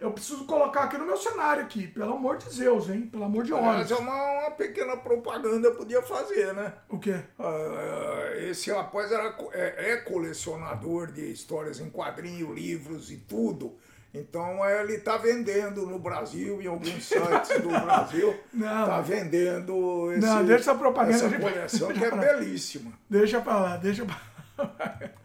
Eu 0.00 0.10
preciso 0.10 0.44
colocar 0.46 0.84
aqui 0.84 0.98
no 0.98 1.06
meu 1.06 1.16
cenário 1.16 1.62
aqui, 1.62 1.86
pelo 1.86 2.14
amor 2.14 2.38
de 2.38 2.58
Deus, 2.58 2.88
hein? 2.88 3.02
Pelo 3.02 3.24
amor 3.24 3.44
de 3.44 3.52
Deus. 3.52 3.90
é 3.90 3.94
uma, 3.94 4.40
uma 4.40 4.50
pequena 4.50 4.96
propaganda 4.96 5.70
podia 5.70 6.02
fazer, 6.02 6.52
né? 6.54 6.72
O 6.88 6.98
quê? 6.98 7.20
Uh, 7.38 8.36
esse 8.50 8.72
rapaz 8.72 9.12
era, 9.12 9.36
é, 9.52 9.92
é, 9.92 9.96
colecionador 9.98 11.12
de 11.12 11.30
histórias 11.30 11.78
em 11.78 11.88
quadrinhos, 11.88 12.52
livros 12.52 13.12
e 13.12 13.16
tudo. 13.16 13.76
Então 14.14 14.64
ele 14.64 14.94
está 14.94 15.16
vendendo 15.16 15.84
no 15.86 15.98
Brasil, 15.98 16.62
em 16.62 16.68
alguns 16.68 17.04
sites 17.04 17.60
do 17.60 17.68
Brasil. 17.82 18.38
Está 18.54 19.00
vendendo 19.00 20.12
esse, 20.12 20.24
não, 20.24 20.44
deixa 20.44 20.70
essa 20.70 20.74
propaganda 20.76 21.16
essa 21.16 21.38
coleção 21.38 21.88
que 21.92 22.04
é 22.04 22.10
belíssima. 22.12 22.92
Deixa 23.10 23.40
para 23.40 23.56
lá, 23.58 23.76
deixa 23.76 24.04
pra 24.04 24.16
lá. 24.58 25.00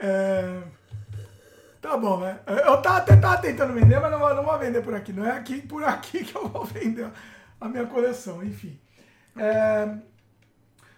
É... 0.00 0.62
Tá 1.80 1.96
bom, 1.96 2.20
né? 2.20 2.38
Eu 2.46 2.80
tava, 2.80 2.98
até 2.98 3.16
tava 3.16 3.38
tentando 3.38 3.72
vender, 3.72 3.98
mas 3.98 4.12
não, 4.12 4.18
não 4.32 4.44
vou 4.44 4.58
vender 4.58 4.80
por 4.80 4.94
aqui. 4.94 5.12
Não 5.12 5.26
é 5.26 5.32
aqui 5.32 5.60
por 5.60 5.82
aqui 5.82 6.24
que 6.24 6.36
eu 6.36 6.46
vou 6.46 6.64
vender 6.64 7.08
a 7.60 7.68
minha 7.68 7.84
coleção, 7.84 8.44
enfim. 8.44 8.78
É, 9.36 9.88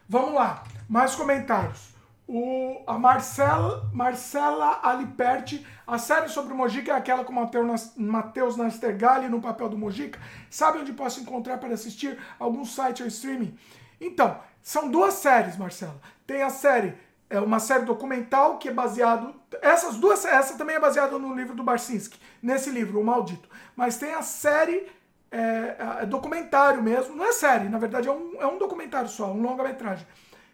vamos 0.08 0.34
lá, 0.34 0.64
mais 0.88 1.14
comentários. 1.14 1.94
O, 2.32 2.84
a 2.86 2.96
Marcela, 2.96 3.90
Marcela 3.92 4.78
Aliperti, 4.84 5.66
a 5.84 5.98
série 5.98 6.28
sobre 6.28 6.52
o 6.52 6.56
Mojica 6.56 6.92
é 6.92 6.94
aquela 6.94 7.24
com 7.24 7.32
Matheus 7.32 8.56
Nastergalli 8.56 9.28
no 9.28 9.40
papel 9.40 9.68
do 9.68 9.76
Mojica. 9.76 10.20
Sabe 10.48 10.78
onde 10.78 10.92
posso 10.92 11.18
encontrar 11.18 11.58
para 11.58 11.74
assistir? 11.74 12.16
Algum 12.38 12.64
site 12.64 13.02
ou 13.02 13.08
streaming? 13.08 13.58
Então, 14.00 14.38
são 14.62 14.88
duas 14.88 15.14
séries, 15.14 15.56
Marcela. 15.56 16.00
Tem 16.24 16.40
a 16.42 16.50
série 16.50 16.94
é 17.28 17.40
uma 17.40 17.58
série 17.58 17.84
documental 17.84 18.58
que 18.58 18.68
é 18.68 18.72
baseado. 18.72 19.34
Essas 19.60 19.96
duas, 19.96 20.24
essa 20.24 20.56
também 20.56 20.76
é 20.76 20.80
baseada 20.80 21.18
no 21.18 21.34
livro 21.34 21.56
do 21.56 21.64
Barcinski, 21.64 22.16
nesse 22.40 22.70
livro, 22.70 23.00
O 23.00 23.04
Maldito. 23.04 23.48
Mas 23.74 23.96
tem 23.96 24.14
a 24.14 24.22
série 24.22 24.86
é, 25.32 26.02
é 26.02 26.06
documentário 26.06 26.80
mesmo, 26.80 27.16
não 27.16 27.24
é 27.24 27.32
série, 27.32 27.68
na 27.68 27.78
verdade 27.78 28.06
é 28.06 28.12
um, 28.12 28.40
é 28.40 28.46
um 28.46 28.56
documentário 28.56 29.08
só, 29.08 29.32
um 29.32 29.42
longa-metragem, 29.42 30.06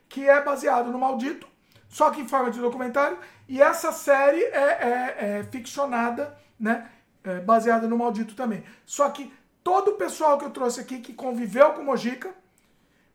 que 0.09 0.27
é 0.27 0.41
baseado 0.43 0.91
no 0.91 0.99
Maldito, 0.99 1.47
só 1.97 2.11
que 2.11 2.21
em 2.21 2.29
forma 2.29 2.51
de 2.51 2.61
documentário, 2.61 3.17
e 3.49 3.63
essa 3.63 3.91
série 3.91 4.43
é, 4.43 4.59
é, 4.59 5.39
é 5.39 5.45
ficcionada, 5.51 6.37
né? 6.61 6.91
É 7.25 7.41
baseada 7.41 7.89
no 7.89 7.97
Maldito 7.97 8.35
também. 8.35 8.63
Só 8.85 9.09
que 9.09 9.33
todo 9.65 9.93
o 9.93 9.95
pessoal 9.95 10.37
que 10.37 10.45
eu 10.45 10.51
trouxe 10.51 10.79
aqui 10.79 10.99
que 10.99 11.15
conviveu 11.15 11.71
com 11.71 11.83
Mojica, 11.83 12.35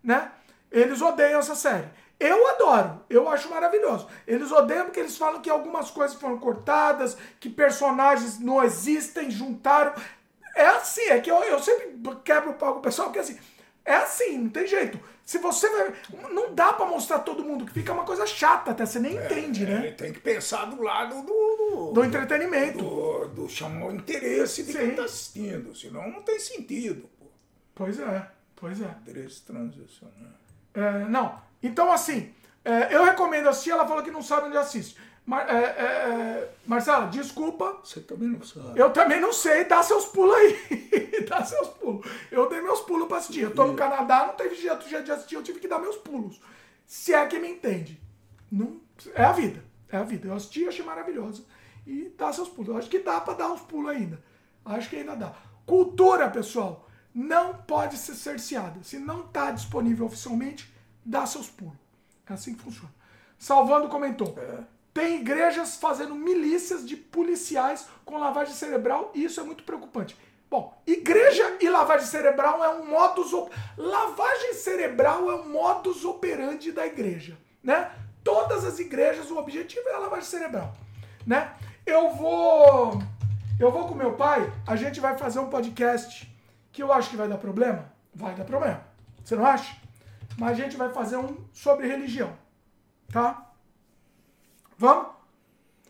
né? 0.03 0.31
Eles 0.71 0.99
odeiam 0.99 1.39
essa 1.39 1.53
série. 1.53 1.87
Eu 2.19 2.47
adoro, 2.47 3.05
eu 3.07 3.29
acho 3.29 3.51
maravilhoso. 3.51 4.07
Eles 4.25 4.51
odeiam 4.51 4.85
porque 4.85 4.99
eles 4.99 5.15
falam 5.15 5.43
que 5.43 5.49
algumas 5.51 5.91
coisas 5.91 6.17
foram 6.17 6.39
cortadas, 6.39 7.15
que 7.39 7.51
personagens 7.51 8.39
não 8.39 8.63
existem, 8.63 9.29
juntaram. 9.29 9.93
É 10.55 10.65
assim, 10.65 11.03
é 11.03 11.19
que 11.19 11.29
eu, 11.29 11.37
eu 11.43 11.59
sempre 11.59 11.99
quebro 12.23 12.49
o 12.49 12.55
pau 12.55 12.73
com 12.73 12.79
o 12.79 12.81
pessoal, 12.81 13.09
porque 13.09 13.19
assim, 13.19 13.39
é 13.85 13.93
assim, 13.93 14.39
não 14.39 14.49
tem 14.49 14.65
jeito. 14.65 14.99
Se 15.31 15.37
você 15.37 15.69
vai. 15.69 15.93
Não 16.33 16.53
dá 16.53 16.73
para 16.73 16.85
mostrar 16.85 17.19
todo 17.19 17.41
mundo, 17.41 17.65
que 17.65 17.71
fica 17.71 17.93
uma 17.93 18.03
coisa 18.03 18.25
chata, 18.27 18.71
até 18.71 18.85
você 18.85 18.99
nem 18.99 19.17
é, 19.17 19.25
entende, 19.25 19.65
né? 19.65 19.91
Tem 19.91 20.11
que 20.11 20.19
pensar 20.19 20.65
do 20.65 20.83
lado 20.83 21.21
do. 21.21 21.61
Do, 21.71 21.91
do 21.93 22.03
entretenimento. 22.03 22.79
Do, 22.79 23.27
do 23.29 23.47
chamar 23.47 23.85
o 23.85 23.95
interesse 23.95 24.61
de 24.63 24.73
Sim. 24.73 24.77
quem 24.79 24.91
tá 24.95 25.05
assistindo. 25.05 25.73
Senão 25.73 26.11
não 26.11 26.21
tem 26.21 26.37
sentido, 26.37 27.09
pô. 27.17 27.27
Pois 27.73 27.97
é, 27.97 28.27
pois 28.57 28.81
é. 28.81 28.93
Interesse 29.03 29.41
transicional. 29.43 30.33
É, 30.73 31.05
não, 31.05 31.41
então, 31.63 31.89
assim, 31.93 32.33
é, 32.65 32.93
eu 32.93 33.05
recomendo 33.05 33.47
assistir. 33.47 33.71
Ela 33.71 33.87
falou 33.87 34.03
que 34.03 34.11
não 34.11 34.21
sabe 34.21 34.47
onde 34.47 34.57
assiste. 34.57 34.97
Mar, 35.31 35.47
é, 35.47 35.53
é, 35.53 35.85
é, 35.85 36.53
Marcela, 36.65 37.07
desculpa. 37.07 37.79
Você 37.81 38.01
também 38.01 38.27
não 38.27 38.43
sabe. 38.43 38.77
Eu 38.77 38.91
também 38.91 39.21
não 39.21 39.31
sei. 39.31 39.63
Dá 39.63 39.81
seus 39.81 40.07
pulos 40.07 40.35
aí. 40.35 41.23
dá 41.25 41.41
seus 41.45 41.69
pulos. 41.69 42.05
Eu 42.29 42.49
dei 42.49 42.59
meus 42.59 42.81
pulos 42.81 43.07
pra 43.07 43.15
assistir. 43.15 43.43
Eu 43.43 43.55
tô 43.55 43.65
no 43.65 43.73
Canadá, 43.73 44.27
não 44.27 44.33
teve 44.33 44.55
jeito 44.55 44.85
de 44.89 45.09
assistir. 45.09 45.35
Eu 45.35 45.43
tive 45.43 45.61
que 45.61 45.69
dar 45.69 45.79
meus 45.79 45.95
pulos. 45.95 46.41
Se 46.85 47.13
é 47.13 47.25
que 47.27 47.39
me 47.39 47.49
entende. 47.49 47.97
Não, 48.51 48.81
é 49.15 49.23
a 49.23 49.31
vida. 49.31 49.63
É 49.87 49.95
a 49.95 50.03
vida. 50.03 50.27
Eu 50.27 50.33
assisti, 50.33 50.67
achei 50.67 50.83
maravilhosa. 50.83 51.45
E 51.87 52.13
dá 52.17 52.33
seus 52.33 52.49
pulos. 52.49 52.71
Eu 52.71 52.77
acho 52.77 52.89
que 52.89 52.99
dá 52.99 53.21
pra 53.21 53.33
dar 53.33 53.53
uns 53.53 53.61
pulos 53.61 53.89
ainda. 53.89 54.21
Acho 54.65 54.89
que 54.89 54.97
ainda 54.97 55.15
dá. 55.15 55.33
Cultura, 55.65 56.29
pessoal, 56.29 56.89
não 57.15 57.53
pode 57.53 57.95
ser 57.95 58.15
cerceada. 58.15 58.83
Se 58.83 58.99
não 58.99 59.21
está 59.21 59.51
disponível 59.51 60.07
oficialmente, 60.07 60.69
dá 61.05 61.25
seus 61.25 61.49
pulos. 61.49 61.77
É 62.29 62.33
assim 62.33 62.53
que 62.53 62.61
funciona. 62.61 62.93
Salvando 63.39 63.87
comentou. 63.87 64.37
É. 64.37 64.80
Tem 64.93 65.21
igrejas 65.21 65.77
fazendo 65.77 66.15
milícias 66.15 66.87
de 66.87 66.95
policiais 66.95 67.87
com 68.03 68.17
lavagem 68.17 68.53
cerebral 68.53 69.11
e 69.13 69.23
isso 69.23 69.39
é 69.39 69.43
muito 69.43 69.63
preocupante. 69.63 70.17
Bom, 70.49 70.77
igreja 70.85 71.57
e 71.61 71.69
lavagem 71.69 72.07
cerebral 72.07 72.63
é 72.63 72.69
um 72.69 72.85
modus 72.85 73.33
op... 73.33 73.51
lavagem 73.77 74.53
cerebral 74.53 75.31
é 75.31 75.35
um 75.35 75.49
modus 75.49 76.03
operandi 76.03 76.73
da 76.73 76.85
igreja, 76.85 77.37
né? 77.63 77.91
Todas 78.21 78.65
as 78.65 78.77
igrejas 78.77 79.31
o 79.31 79.37
objetivo 79.37 79.87
é 79.87 79.93
a 79.93 79.99
lavagem 79.99 80.25
cerebral, 80.25 80.73
né? 81.25 81.55
Eu 81.85 82.11
vou 82.11 83.01
eu 83.59 83.71
vou 83.71 83.87
com 83.87 83.95
meu 83.95 84.13
pai, 84.13 84.51
a 84.67 84.75
gente 84.75 84.99
vai 84.99 85.17
fazer 85.17 85.39
um 85.39 85.49
podcast 85.49 86.29
que 86.71 86.83
eu 86.83 86.91
acho 86.91 87.09
que 87.09 87.15
vai 87.15 87.29
dar 87.29 87.37
problema, 87.37 87.93
vai 88.13 88.35
dar 88.35 88.43
problema. 88.43 88.83
Você 89.23 89.35
não 89.35 89.45
acha? 89.45 89.81
mas 90.37 90.51
a 90.51 90.63
gente 90.63 90.77
vai 90.77 90.89
fazer 90.89 91.17
um 91.17 91.37
sobre 91.53 91.87
religião. 91.87 92.33
Tá? 93.11 93.50
Vamos? 94.81 95.09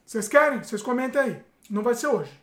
Vocês 0.06 0.28
querem? 0.28 0.62
Vocês 0.62 0.82
comentem 0.82 1.22
aí. 1.22 1.42
Não 1.70 1.82
vai 1.82 1.96
ser 1.96 2.08
hoje. 2.08 2.38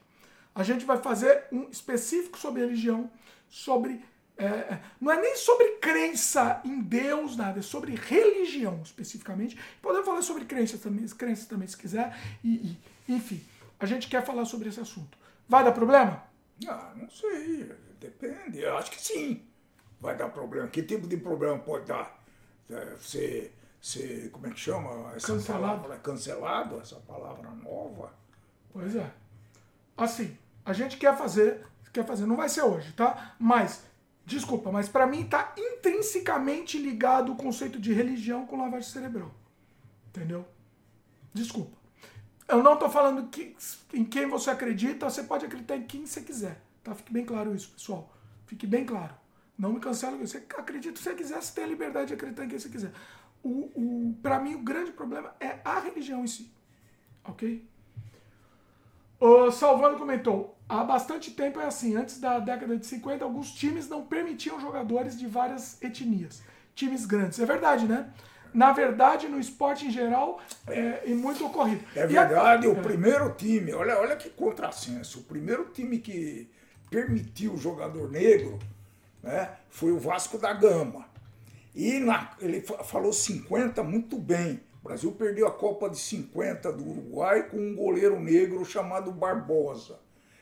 A 0.55 0.63
gente 0.63 0.87
vai 0.87 0.97
fazer 0.97 1.45
um 1.53 1.69
específico 1.69 2.39
sobre 2.39 2.63
religião, 2.63 3.11
sobre. 3.51 4.03
É, 4.35 4.47
é 4.47 4.81
não 4.99 5.13
é 5.13 5.21
nem 5.21 5.37
sobre 5.37 5.73
crença 5.73 6.63
em 6.65 6.81
Deus, 6.81 7.37
nada, 7.37 7.59
é 7.59 7.63
sobre 7.63 7.95
religião 7.95 8.81
especificamente. 8.83 9.59
Podemos 9.83 10.07
falar 10.07 10.23
sobre 10.23 10.47
crenças 10.47 10.81
também, 10.81 11.07
crenças 11.09 11.47
também 11.47 11.69
se 11.69 11.77
quiser. 11.77 12.17
E, 12.43 12.49
e, 13.07 13.15
enfim, 13.15 13.45
a 13.79 13.85
gente 13.85 14.09
quer 14.09 14.25
falar 14.25 14.47
sobre 14.47 14.71
esse 14.71 14.81
assunto. 14.81 15.19
Vai 15.47 15.63
dar 15.63 15.73
problema? 15.73 16.25
Ah, 16.67 16.95
não 16.97 17.11
sei. 17.11 17.71
Depende. 18.01 18.61
Eu 18.61 18.79
acho 18.79 18.91
que 18.91 19.03
sim 19.03 19.43
vai 20.01 20.17
dar 20.17 20.31
problema. 20.31 20.67
Que 20.69 20.83
tipo 20.83 21.07
de 21.07 21.19
problema 21.19 21.59
pode 21.59 21.85
dar? 21.85 22.25
É, 22.71 22.97
ser 23.81 24.31
como 24.31 24.47
é 24.47 24.51
que 24.51 24.61
chama? 24.61 25.13
Essa 25.15 25.29
cancelado. 25.29 25.83
Palavra, 25.83 25.99
cancelado, 25.99 26.81
essa 26.81 26.97
palavra 26.97 27.51
nova. 27.51 28.13
Pois 28.73 28.95
é. 28.97 29.11
Assim, 29.97 30.37
a 30.65 30.73
gente 30.73 30.97
quer 30.97 31.17
fazer, 31.17 31.67
quer 31.93 32.05
fazer, 32.05 32.27
não 32.27 32.37
vai 32.37 32.49
ser 32.49 32.63
hoje, 32.63 32.93
tá? 32.93 33.35
Mas, 33.39 33.85
desculpa, 34.25 34.71
mas 34.71 34.89
para 34.89 35.07
mim 35.07 35.25
tá 35.25 35.55
intrinsecamente 35.57 36.79
ligado 36.79 37.33
o 37.33 37.37
conceito 37.37 37.81
de 37.81 37.93
religião 37.93 38.47
com 38.47 38.57
lavagem 38.57 38.89
cerebral. 38.89 39.31
Entendeu? 40.09 40.47
Desculpa. 41.33 41.77
Eu 42.47 42.63
não 42.63 42.77
tô 42.77 42.89
falando 42.89 43.29
que, 43.29 43.55
em 43.93 44.05
quem 44.05 44.27
você 44.27 44.51
acredita, 44.51 45.09
você 45.09 45.23
pode 45.23 45.45
acreditar 45.45 45.77
em 45.77 45.87
quem 45.87 46.07
você 46.07 46.23
quiser. 46.23 46.61
Tá? 46.83 46.95
Fique 46.95 47.13
bem 47.13 47.25
claro 47.25 47.55
isso, 47.55 47.71
pessoal. 47.71 48.11
Fique 48.47 48.67
bem 48.67 48.87
claro. 48.87 49.15
Não 49.59 49.73
me 49.73 49.81
cancela. 49.81 50.17
Você 50.17 50.39
acredita 50.57 50.97
se 50.97 51.03
você 51.03 51.15
quiser, 51.15 51.43
você 51.43 51.53
tem 51.55 51.65
a 51.65 51.67
liberdade 51.67 52.09
de 52.09 52.15
acreditar 52.15 52.45
em 52.45 52.49
quem 52.49 52.59
você 52.59 52.71
quiser. 52.71 52.93
O, 53.43 53.71
o, 53.75 54.17
para 54.23 54.41
mim, 54.41 54.55
o 54.55 54.63
grande 54.63 54.93
problema 54.93 55.35
é 55.41 55.59
a 55.65 55.79
religião 55.81 56.25
em 56.25 56.27
si. 56.27 56.53
Ok? 57.25 57.65
O 59.21 59.51
Salvando 59.51 59.97
comentou: 59.97 60.57
há 60.69 60.85
bastante 60.85 61.31
tempo 61.33 61.61
é 61.61 61.67
assim. 61.67 61.97
Antes 61.97 62.21
da 62.21 62.39
década 62.39 62.77
de 62.77 62.87
50, 62.87 63.25
alguns 63.25 63.53
times 63.53 63.89
não 63.89 64.05
permitiam 64.05 64.61
jogadores 64.61 65.19
de 65.19 65.27
várias 65.27 65.81
etnias. 65.83 66.43
Times 66.75 67.05
grandes. 67.05 67.41
É 67.41 67.47
verdade, 67.47 67.87
né? 67.87 68.13
Na 68.55 68.73
verdade, 68.73 69.29
no 69.29 69.39
esporte 69.39 69.87
em 69.87 69.91
geral, 69.91 70.41
é, 70.67 71.03
é 71.11 71.15
muito 71.15 71.45
ocorrido. 71.45 71.85
É 71.95 72.07
verdade, 72.07 72.67
a... 72.67 72.71
o 72.71 72.79
é. 72.79 72.83
primeiro 72.83 73.31
time, 73.35 73.73
olha, 73.73 73.99
olha 73.99 74.17
que 74.17 74.31
contrassenso. 74.31 75.21
O 75.21 75.23
primeiro 75.25 75.67
time 75.67 75.99
que 75.99 76.49
permitiu 76.91 77.55
o 77.55 77.59
jogador 77.59 78.11
negro 78.11 78.59
né, 79.23 79.51
foi 79.69 79.93
o 79.93 79.99
Vasco 79.99 80.39
da 80.39 80.53
Gama. 80.53 81.07
E 81.79 82.01
na, 82.01 82.33
ele 82.41 82.61
falou 82.61 83.13
50 83.13 83.85
muito 83.85 84.19
bem. 84.19 84.61
O 84.83 84.89
Brasil 84.89 85.13
perdeu 85.13 85.47
a 85.47 85.53
Copa 85.53 85.89
de 85.89 85.97
50 85.97 86.73
do 86.73 86.85
Uruguai 86.85 87.49
com 87.49 87.57
um 87.57 87.77
goleiro 87.77 88.19
negro 88.19 88.65
chamado 88.65 89.13
Barbosa. 89.13 90.01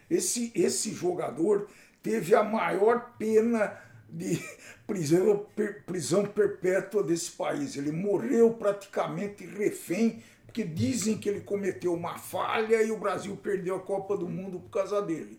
Esse, 0.08 0.50
esse 0.54 0.92
jogador 0.92 1.68
teve 2.02 2.34
a 2.34 2.42
maior 2.42 3.12
pena 3.18 3.78
de 4.08 4.42
prisão, 4.88 5.46
prisão 5.84 6.24
perpétua 6.24 7.02
desse 7.02 7.32
país. 7.32 7.76
Ele 7.76 7.92
morreu 7.92 8.54
praticamente 8.54 9.44
refém, 9.44 10.22
porque 10.46 10.64
dizem 10.64 11.18
que 11.18 11.28
ele 11.28 11.42
cometeu 11.42 11.92
uma 11.92 12.16
falha 12.16 12.82
e 12.82 12.90
o 12.90 12.98
Brasil 12.98 13.36
perdeu 13.36 13.76
a 13.76 13.80
Copa 13.80 14.16
do 14.16 14.26
Mundo 14.26 14.58
por 14.58 14.70
causa 14.70 15.02
dele. 15.02 15.38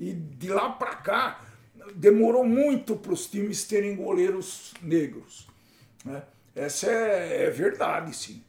E 0.00 0.10
de 0.10 0.48
lá 0.48 0.70
para 0.70 0.94
cá, 0.94 1.44
demorou 1.94 2.44
muito 2.44 2.96
para 2.96 3.12
os 3.12 3.26
times 3.26 3.64
terem 3.64 3.96
goleiros 3.96 4.74
negros. 4.82 5.46
Né? 6.04 6.22
Essa 6.54 6.90
é, 6.90 7.44
é, 7.44 7.50
verdade, 7.50 8.14
sim. 8.14 8.42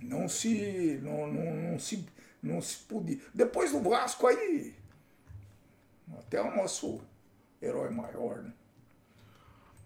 Não 0.00 0.28
se, 0.28 0.98
não, 1.02 1.26
não, 1.26 1.54
não, 1.54 1.78
se, 1.78 2.06
não 2.42 2.60
se 2.60 2.78
podia. 2.78 3.18
Depois 3.34 3.72
do 3.72 3.80
Vasco, 3.80 4.26
aí, 4.26 4.74
até 6.18 6.40
o 6.40 6.54
nosso 6.54 7.00
herói 7.60 7.90
maior. 7.90 8.42
Né? 8.42 8.52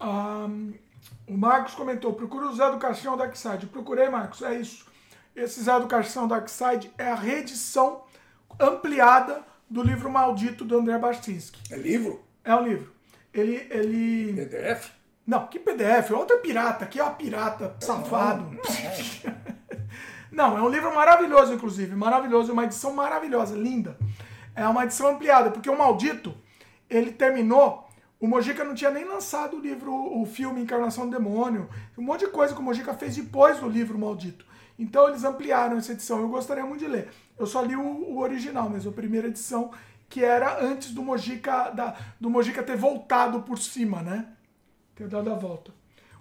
Um, 0.00 0.74
o 1.26 1.36
Marcos 1.36 1.74
comentou: 1.74 2.12
procura 2.12 2.48
o 2.48 2.54
Zé 2.54 2.70
do 2.70 2.78
Caixão 2.78 3.16
Darkside. 3.16 3.66
Procurei, 3.66 4.08
Marcos, 4.08 4.42
é 4.42 4.54
isso. 4.58 4.86
Esse 5.34 5.62
Zé 5.62 5.80
do 5.80 5.86
Caixão 5.86 6.28
Darkside 6.28 6.92
é 6.98 7.08
a 7.08 7.14
reedição 7.14 8.04
ampliada 8.60 9.42
do 9.68 9.82
livro 9.82 10.10
Maldito 10.10 10.64
do 10.64 10.78
André 10.78 10.98
Bastinsky. 10.98 11.58
É 11.70 11.76
livro? 11.76 12.22
É 12.44 12.54
um 12.54 12.62
livro. 12.62 12.92
Ele. 13.32 13.66
ele... 13.70 14.34
PDF? 14.34 14.90
Não, 15.26 15.46
que 15.46 15.58
PDF? 15.58 16.10
Outro 16.10 16.36
é 16.36 16.40
pirata, 16.40 16.84
aqui 16.84 16.98
é 16.98 17.02
uma 17.02 17.14
pirata, 17.14 17.76
safado. 17.80 18.58
Não, 20.30 20.50
não, 20.50 20.58
é 20.58 20.62
um 20.62 20.68
livro 20.68 20.92
maravilhoso, 20.94 21.54
inclusive. 21.54 21.94
Maravilhoso, 21.94 22.52
uma 22.52 22.64
edição 22.64 22.92
maravilhosa, 22.92 23.56
linda. 23.56 23.96
É 24.54 24.66
uma 24.66 24.84
edição 24.84 25.08
ampliada, 25.08 25.50
porque 25.50 25.70
o 25.70 25.78
Maldito, 25.78 26.34
ele 26.90 27.12
terminou. 27.12 27.88
O 28.20 28.26
Mojica 28.26 28.64
não 28.64 28.74
tinha 28.74 28.90
nem 28.90 29.04
lançado 29.04 29.56
o 29.56 29.60
livro, 29.60 29.92
o 29.92 30.26
filme 30.26 30.60
Encarnação 30.60 31.08
do 31.08 31.16
Demônio. 31.16 31.68
Um 31.96 32.02
monte 32.02 32.26
de 32.26 32.30
coisa 32.30 32.54
que 32.54 32.60
o 32.60 32.62
Mojica 32.62 32.94
fez 32.94 33.16
depois 33.16 33.58
do 33.58 33.68
livro 33.68 33.98
Maldito. 33.98 34.44
Então 34.78 35.08
eles 35.08 35.24
ampliaram 35.24 35.76
essa 35.76 35.92
edição. 35.92 36.20
Eu 36.20 36.28
gostaria 36.28 36.64
muito 36.64 36.80
de 36.80 36.88
ler. 36.88 37.08
Eu 37.38 37.46
só 37.46 37.62
li 37.62 37.74
o, 37.74 37.82
o 37.82 38.18
original, 38.18 38.68
mas 38.68 38.86
a 38.86 38.92
primeira 38.92 39.28
edição 39.28 39.70
que 40.12 40.22
era 40.22 40.62
antes 40.62 40.90
do 40.90 41.02
Mojica, 41.02 41.70
da, 41.70 41.96
do 42.20 42.28
Mojica 42.28 42.62
ter 42.62 42.76
voltado 42.76 43.40
por 43.44 43.58
cima, 43.58 44.02
né? 44.02 44.26
Ter 44.94 45.08
dado 45.08 45.32
a 45.32 45.34
volta. 45.34 45.72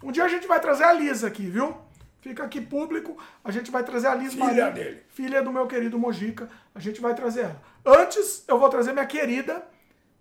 Um 0.01 0.13
dia 0.13 0.23
a 0.23 0.29
gente 0.29 0.47
vai 0.47 0.61
trazer 0.61 0.85
a 0.85 0.93
Lisa 0.93 1.27
aqui, 1.27 1.49
viu? 1.49 1.75
Fica 2.21 2.45
aqui 2.45 2.61
público, 2.61 3.17
a 3.43 3.51
gente 3.51 3.69
vai 3.69 3.83
trazer 3.83 4.07
a 4.07 4.15
Liz 4.15 4.31
filha 4.31 4.45
Maria, 4.45 4.71
dele. 4.71 5.03
filha 5.09 5.43
do 5.43 5.51
meu 5.51 5.67
querido 5.67 5.99
Mojica, 5.99 6.47
a 6.73 6.79
gente 6.79 7.01
vai 7.01 7.13
trazer 7.13 7.41
ela. 7.41 7.61
Antes, 7.85 8.45
eu 8.47 8.57
vou 8.57 8.69
trazer 8.69 8.93
minha 8.93 9.05
querida, 9.05 9.61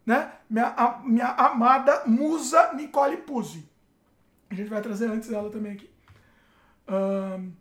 né? 0.05 0.33
Minha, 0.49 0.75
a, 0.77 0.99
minha 1.05 1.29
amada 1.29 2.03
musa 2.07 2.73
Nicole 2.75 3.19
Puzzi. 3.19 3.71
A 4.51 4.55
gente 4.55 4.69
vai 4.69 4.83
trazer 4.83 5.09
antes 5.09 5.31
ela 5.31 5.49
também 5.49 5.75
aqui. 5.75 5.89
Um, 6.89 7.53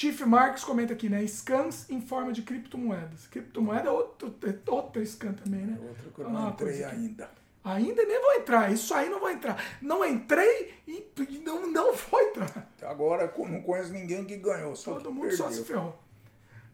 Chief 0.00 0.18
Marks 0.22 0.64
comenta 0.64 0.94
aqui, 0.94 1.10
né? 1.10 1.26
Scans 1.26 1.90
em 1.90 2.00
forma 2.00 2.32
de 2.32 2.40
criptomoedas. 2.40 3.26
Criptomoeda 3.26 3.90
é 3.90 3.92
outro, 3.92 4.34
é 4.44 4.70
outro 4.70 5.06
scan 5.06 5.34
também, 5.34 5.60
né? 5.60 5.78
É 5.78 5.88
outro 5.88 6.10
que 6.10 6.20
eu 6.20 6.30
não 6.30 6.46
ah, 6.46 6.48
entrei 6.48 6.82
ainda. 6.84 7.30
Ainda 7.62 8.02
nem 8.04 8.18
vou 8.18 8.32
entrar, 8.32 8.72
isso 8.72 8.94
aí 8.94 9.10
não 9.10 9.20
vou 9.20 9.30
entrar. 9.30 9.62
Não 9.82 10.02
entrei 10.02 10.72
e 10.86 11.06
não, 11.44 11.70
não 11.70 11.94
vou 11.94 12.18
entrar. 12.18 12.66
Agora 12.80 13.30
não 13.36 13.60
conheço 13.60 13.92
ninguém 13.92 14.24
que 14.24 14.38
ganhou. 14.38 14.74
Só 14.74 14.94
Todo 14.94 15.12
mundo 15.12 15.28
perdeu. 15.28 15.36
só 15.36 15.50
se 15.50 15.64
ferrou. 15.64 15.94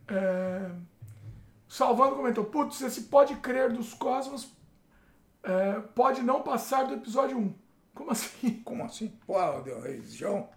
É... 0.07 0.71
Salvando 1.69 2.15
comentou: 2.15 2.45
Putz, 2.45 2.81
esse 2.81 3.01
pode 3.03 3.35
crer 3.39 3.73
dos 3.73 3.93
cosmos 3.93 4.55
é, 5.43 5.81
pode 5.97 6.23
não 6.23 6.43
passar 6.43 6.85
do 6.85 6.95
episódio 6.95 7.37
1. 7.37 7.55
Como 7.93 8.11
assim? 8.13 8.63
Como 8.63 8.85
assim? 8.85 9.13
Deu 9.65 9.81
religião? 9.81 10.49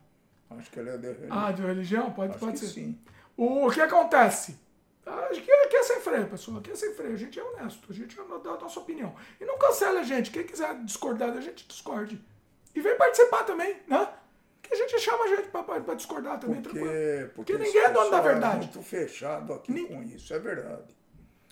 Acho 0.52 0.72
que 0.72 0.80
ele 0.80 0.90
é 0.90 0.98
de 0.98 1.08
religião. 1.08 1.38
Ah, 1.40 1.52
de 1.52 1.62
religião? 1.62 2.12
Pode, 2.12 2.32
Acho 2.32 2.40
pode 2.40 2.60
ser. 2.60 2.68
Sim. 2.68 3.00
O, 3.38 3.70
que 3.72 3.82
acontece? 3.82 4.58
Acho 5.06 5.42
que 5.42 5.52
aqui 5.52 5.76
é 5.76 5.84
sem 5.84 6.02
freio, 6.02 6.28
pessoal. 6.28 6.58
Aqui 6.58 6.72
é 6.72 6.76
sem 6.76 6.94
freio. 6.94 7.14
A 7.14 7.18
gente 7.18 7.40
é 7.40 7.44
honesto. 7.44 7.88
A 7.90 7.94
gente 7.94 8.16
dá 8.16 8.52
a 8.52 8.58
nossa 8.58 8.80
opinião. 8.80 9.16
E 9.40 9.46
não 9.46 9.58
cancela 9.58 10.02
a 10.02 10.04
gente. 10.04 10.32
Quem 10.32 10.44
quiser 10.44 10.76
discordar 10.84 11.32
da 11.32 11.42
gente, 11.42 11.68
discorde. 11.68 12.22
E 12.76 12.82
vem 12.82 12.96
participar 12.98 13.44
também, 13.44 13.78
né? 13.88 14.10
Que 14.62 14.74
a 14.74 14.78
gente 14.78 15.00
chama 15.00 15.24
a 15.24 15.28
gente 15.28 15.48
pra 15.48 15.96
discordar 15.96 16.40
também, 16.40 16.62
porque, 16.62 16.80
tranquilo. 16.80 17.30
Porque, 17.36 17.58
ninguém 17.58 17.82
é 17.82 17.90
dono 17.90 18.12
da 18.12 18.18
É 18.18 18.22
verdade. 18.22 18.58
muito 18.58 18.82
fechado 18.84 19.54
aqui 19.54 19.72
Nin... 19.72 19.88
com 19.88 20.04
isso, 20.04 20.34
é 20.34 20.40
verdade. 20.40 20.96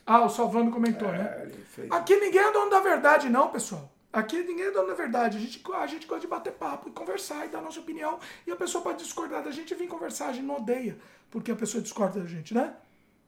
Ah, 0.06 0.24
o 0.24 0.30
Salvando 0.30 0.72
comentou, 0.72 1.10
É, 1.10 1.18
né? 1.18 1.52
Aqui 1.90 2.16
ninguém 2.18 2.42
é 2.42 2.52
dono 2.52 2.70
da 2.70 2.80
verdade, 2.80 3.30
não, 3.30 3.50
pessoal. 3.50 3.92
Aqui 4.12 4.42
ninguém 4.42 4.68
é 4.68 4.72
dono 4.72 4.88
da 4.88 4.94
verdade. 4.94 5.38
A 5.38 5.40
gente, 5.40 5.62
a 5.74 5.88
gente 5.88 6.08
gosta 6.08 6.22
de 6.22 6.28
bater 6.28 6.54
papo 6.54 6.90
e 6.90 6.92
conversar 6.92 7.46
e 7.46 7.50
dar 7.50 7.62
nossa 7.62 7.80
opinião. 7.80 8.20
E 8.46 8.52
a 8.52 8.56
pessoa 8.56 8.84
pode 8.84 9.04
discordar 9.04 9.44
da 9.44 9.52
gente 9.52 9.72
e 9.72 9.76
vir 9.76 9.88
conversar. 9.88 10.30
A 10.30 10.34
gente 10.34 10.46
não 10.46 10.58
odeia 10.58 10.98
porque 11.30 11.52
a 11.52 11.56
pessoa 11.56 11.82
discorda 11.82 12.20
da 12.20 12.26
gente, 12.26 12.54
né? 12.54 12.76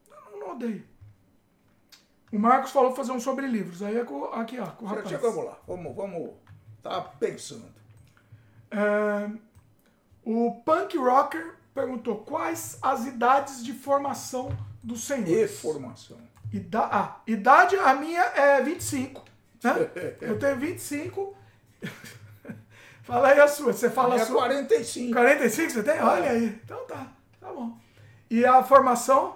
Não, 0.10 0.40
não 0.40 0.52
odeia. 0.52 0.84
O 2.32 2.40
Marcos 2.40 2.72
falou 2.72 2.96
fazer 2.96 3.12
um 3.12 3.20
sobre 3.20 3.48
livros. 3.48 3.82
Aí 3.82 3.98
é 3.98 4.04
com, 4.04 4.26
aqui, 4.26 4.60
ó, 4.60 4.68
com 4.68 4.86
o 4.86 4.88
rapaz. 4.88 5.10
chegamos 5.10 5.44
lá, 5.44 5.58
vamos, 5.68 5.96
vamos. 5.96 6.32
Tá 6.82 7.02
pensando. 7.02 7.74
É, 8.72 9.30
o 10.24 10.62
Punk 10.64 10.98
Rocker 10.98 11.56
perguntou 11.74 12.20
quais 12.20 12.78
as 12.82 13.06
idades 13.06 13.64
de 13.64 13.74
formação 13.74 14.50
dos 14.84 15.04
senhores. 15.04 15.54
Informação. 15.54 16.18
Ida 16.52 16.80
ah, 16.80 17.22
idade, 17.28 17.76
a 17.76 17.94
minha 17.94 18.22
é 18.22 18.62
25. 18.62 19.29
Né? 19.64 20.16
Eu 20.22 20.38
tenho 20.40 20.56
25. 20.58 21.36
Fala 23.04 23.30
aí 23.30 23.40
a 23.40 23.48
sua. 23.48 23.74
Você 23.74 23.90
fala 23.90 24.16
É 24.18 24.22
a 24.22 24.26
sua. 24.26 24.38
45. 24.44 25.14
45 25.14 25.72
você 25.72 25.84
tem? 25.84 26.00
Olha 26.02 26.30
aí. 26.32 26.60
Então 26.64 26.86
tá. 26.86 27.12
Tá 27.40 27.52
bom. 27.52 27.76
E 28.30 28.46
a 28.46 28.62
formação? 28.64 29.34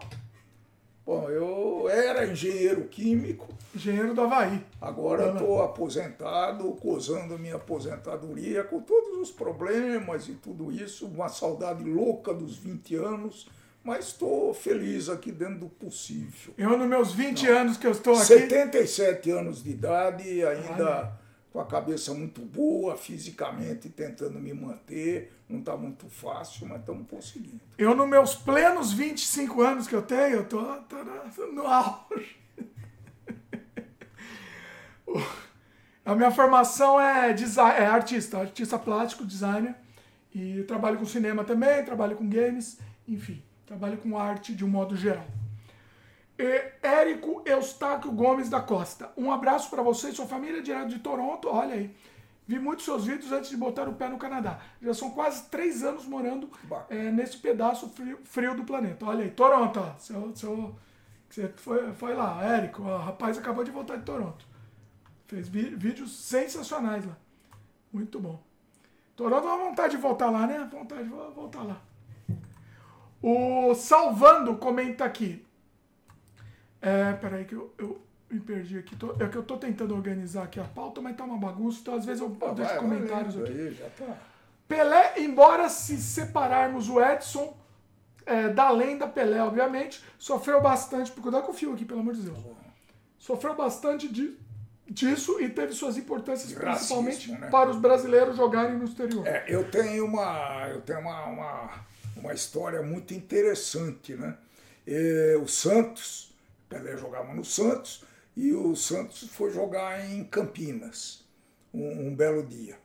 Bom, 1.05 1.29
eu 1.29 1.89
era 1.89 2.25
engenheiro 2.25 2.85
químico, 2.87 3.49
Engenheiro 3.75 4.13
do 4.13 4.21
Havaí. 4.21 4.63
agora 4.79 5.33
estou 5.33 5.61
aposentado, 5.61 6.71
gozando 6.81 7.37
minha 7.37 7.55
aposentadoria, 7.55 8.63
com 8.63 8.79
todos 8.79 9.19
os 9.19 9.29
problemas 9.29 10.29
e 10.29 10.33
tudo 10.35 10.71
isso, 10.71 11.07
uma 11.07 11.27
saudade 11.27 11.83
louca 11.83 12.33
dos 12.33 12.55
20 12.55 12.95
anos, 12.95 13.49
mas 13.83 14.07
estou 14.07 14.53
feliz 14.53 15.09
aqui 15.09 15.31
dentro 15.31 15.59
do 15.59 15.69
possível. 15.69 16.53
Eu, 16.57 16.77
nos 16.77 16.87
meus 16.87 17.11
20 17.13 17.47
anos 17.49 17.77
que 17.77 17.85
eu 17.85 17.91
estou 17.91 18.13
aqui. 18.15 18.25
77 18.25 19.29
anos 19.31 19.61
de 19.63 19.71
idade, 19.71 20.45
ainda 20.45 21.21
com 21.51 21.59
a 21.59 21.65
cabeça 21.65 22.13
muito 22.13 22.41
boa, 22.41 22.95
fisicamente 22.97 23.89
tentando 23.89 24.39
me 24.39 24.53
manter. 24.53 25.31
Não 25.47 25.59
está 25.59 25.75
muito 25.77 26.07
fácil, 26.09 26.67
mas 26.67 26.79
estamos 26.79 27.07
conseguindo. 27.07 27.59
Eu, 27.77 27.93
nos 27.95 28.07
meus 28.09 28.33
plenos 28.35 28.91
25 28.93 29.61
anos 29.61 29.87
que 29.87 29.93
eu 29.93 30.01
tenho, 30.01 30.37
eu 30.37 30.45
tô 30.45 30.61
na- 30.61 30.83
no 31.53 31.67
auge. 31.67 32.37
A 36.05 36.15
minha 36.15 36.31
formação 36.31 36.99
é, 36.99 37.31
desi- 37.33 37.59
é 37.59 37.85
artista, 37.85 38.37
artista 38.39 38.77
plástico, 38.77 39.25
designer. 39.25 39.75
E 40.35 40.63
trabalho 40.63 40.97
com 40.97 41.05
cinema 41.05 41.43
também, 41.43 41.85
trabalho 41.85 42.15
com 42.15 42.27
games, 42.27 42.79
enfim, 43.07 43.41
trabalho 43.65 43.97
com 43.97 44.17
arte 44.17 44.53
de 44.53 44.63
um 44.65 44.69
modo 44.69 44.95
geral. 44.95 45.25
E 46.37 46.71
Érico 46.81 47.41
Eustáquio 47.45 48.11
Gomes 48.11 48.49
da 48.49 48.59
Costa. 48.59 49.11
Um 49.15 49.31
abraço 49.31 49.69
para 49.69 49.81
você 49.83 50.09
e 50.09 50.13
sua 50.15 50.25
família 50.25 50.61
direto 50.61 50.89
de 50.89 50.99
Toronto. 50.99 51.47
Olha 51.47 51.75
aí. 51.75 51.95
Vi 52.45 52.59
muitos 52.59 52.83
seus 52.83 53.05
vídeos 53.05 53.31
antes 53.31 53.49
de 53.49 53.55
botar 53.55 53.87
o 53.87 53.93
pé 53.93 54.09
no 54.09 54.17
Canadá. 54.17 54.59
Já 54.81 54.93
são 54.93 55.11
quase 55.11 55.43
três 55.49 55.81
anos 55.83 56.05
morando 56.05 56.49
é, 56.89 57.09
nesse 57.11 57.37
pedaço 57.37 57.87
frio, 57.89 58.19
frio 58.23 58.55
do 58.55 58.63
planeta. 58.65 59.05
Olha 59.05 59.23
aí, 59.23 59.31
Toronto, 59.31 59.79
ó. 59.79 59.97
Seu, 59.97 60.35
seu, 60.35 60.75
você 61.29 61.47
foi, 61.55 61.93
foi 61.93 62.13
lá, 62.13 62.43
Érico. 62.43 62.81
O 62.81 62.97
rapaz 62.97 63.37
acabou 63.37 63.63
de 63.63 63.71
voltar 63.71 63.95
de 63.95 64.03
Toronto. 64.03 64.45
Fez 65.27 65.47
vídeos 65.47 66.11
sensacionais 66.17 67.05
lá. 67.05 67.15
Muito 67.93 68.19
bom. 68.19 68.41
Toronto 69.15 69.47
dá 69.47 69.55
vontade 69.55 69.95
de 69.95 70.01
voltar 70.01 70.29
lá, 70.29 70.45
né? 70.45 70.67
Vontade 70.69 71.03
de 71.03 71.09
vo- 71.09 71.31
voltar 71.31 71.63
lá. 71.63 71.79
O 73.23 73.73
Salvando 73.73 74.55
comenta 74.57 75.05
aqui. 75.05 75.43
É, 76.81 77.13
peraí 77.13 77.45
que 77.45 77.55
eu, 77.55 77.73
eu 77.77 78.01
me 78.29 78.39
perdi 78.41 78.77
aqui. 78.77 78.95
Tô- 78.97 79.15
é 79.17 79.27
que 79.29 79.37
eu 79.37 79.43
tô 79.43 79.55
tentando 79.57 79.95
organizar 79.95 80.43
aqui 80.43 80.59
a 80.59 80.65
pauta, 80.65 80.99
mas 80.99 81.15
tá 81.15 81.23
uma 81.23 81.37
bagunça, 81.37 81.79
então 81.81 81.95
às 81.95 82.05
vezes 82.05 82.21
eu 82.21 82.35
Ah, 82.41 82.51
deixo 82.51 82.71
vai, 82.71 82.79
comentários 82.79 83.35
vai 83.35 83.43
aqui. 83.45 83.53
Aí, 83.53 83.73
já 83.73 83.89
tá. 83.91 84.17
Pelé, 84.67 85.13
embora 85.19 85.69
se 85.69 85.95
separarmos 85.97 86.89
o 86.89 87.01
Edson 87.01 87.55
é, 88.25 88.49
da 88.49 88.69
lenda 88.71 89.07
Pelé, 89.07 89.41
obviamente, 89.41 90.03
sofreu 90.19 90.59
bastante. 90.61 91.09
Por 91.11 91.21
cuidar 91.21 91.41
com 91.43 91.51
o 91.51 91.55
fio 91.55 91.73
aqui, 91.73 91.85
pelo 91.85 92.01
amor 92.01 92.13
de 92.13 92.23
Deus. 92.23 92.37
Sofreu 93.17 93.55
bastante 93.55 94.09
de 94.09 94.37
disso 94.85 95.39
e 95.39 95.47
teve 95.47 95.71
suas 95.71 95.95
importâncias 95.97 96.49
De 96.49 96.55
principalmente 96.57 97.27
racismo, 97.27 97.39
né? 97.39 97.49
para 97.49 97.69
os 97.69 97.77
brasileiros 97.77 98.35
jogarem 98.35 98.77
no 98.77 98.83
exterior. 98.83 99.25
É, 99.25 99.45
eu 99.47 99.63
tenho 99.71 100.05
uma, 100.05 100.67
eu 100.67 100.81
tenho 100.81 100.99
uma, 100.99 101.25
uma, 101.25 101.69
uma 102.15 102.33
história 102.33 102.81
muito 102.81 103.13
interessante, 103.13 104.15
né? 104.15 104.37
E 104.85 105.35
o 105.35 105.47
Santos, 105.47 106.33
Pelé 106.69 106.97
jogava 106.97 107.33
no 107.33 107.45
Santos 107.45 108.03
e 108.35 108.53
o 108.53 108.75
Santos 108.75 109.27
foi 109.29 109.51
jogar 109.51 110.09
em 110.09 110.23
Campinas 110.23 111.23
um, 111.73 112.07
um 112.07 112.15
belo 112.15 112.43
dia. 112.43 112.77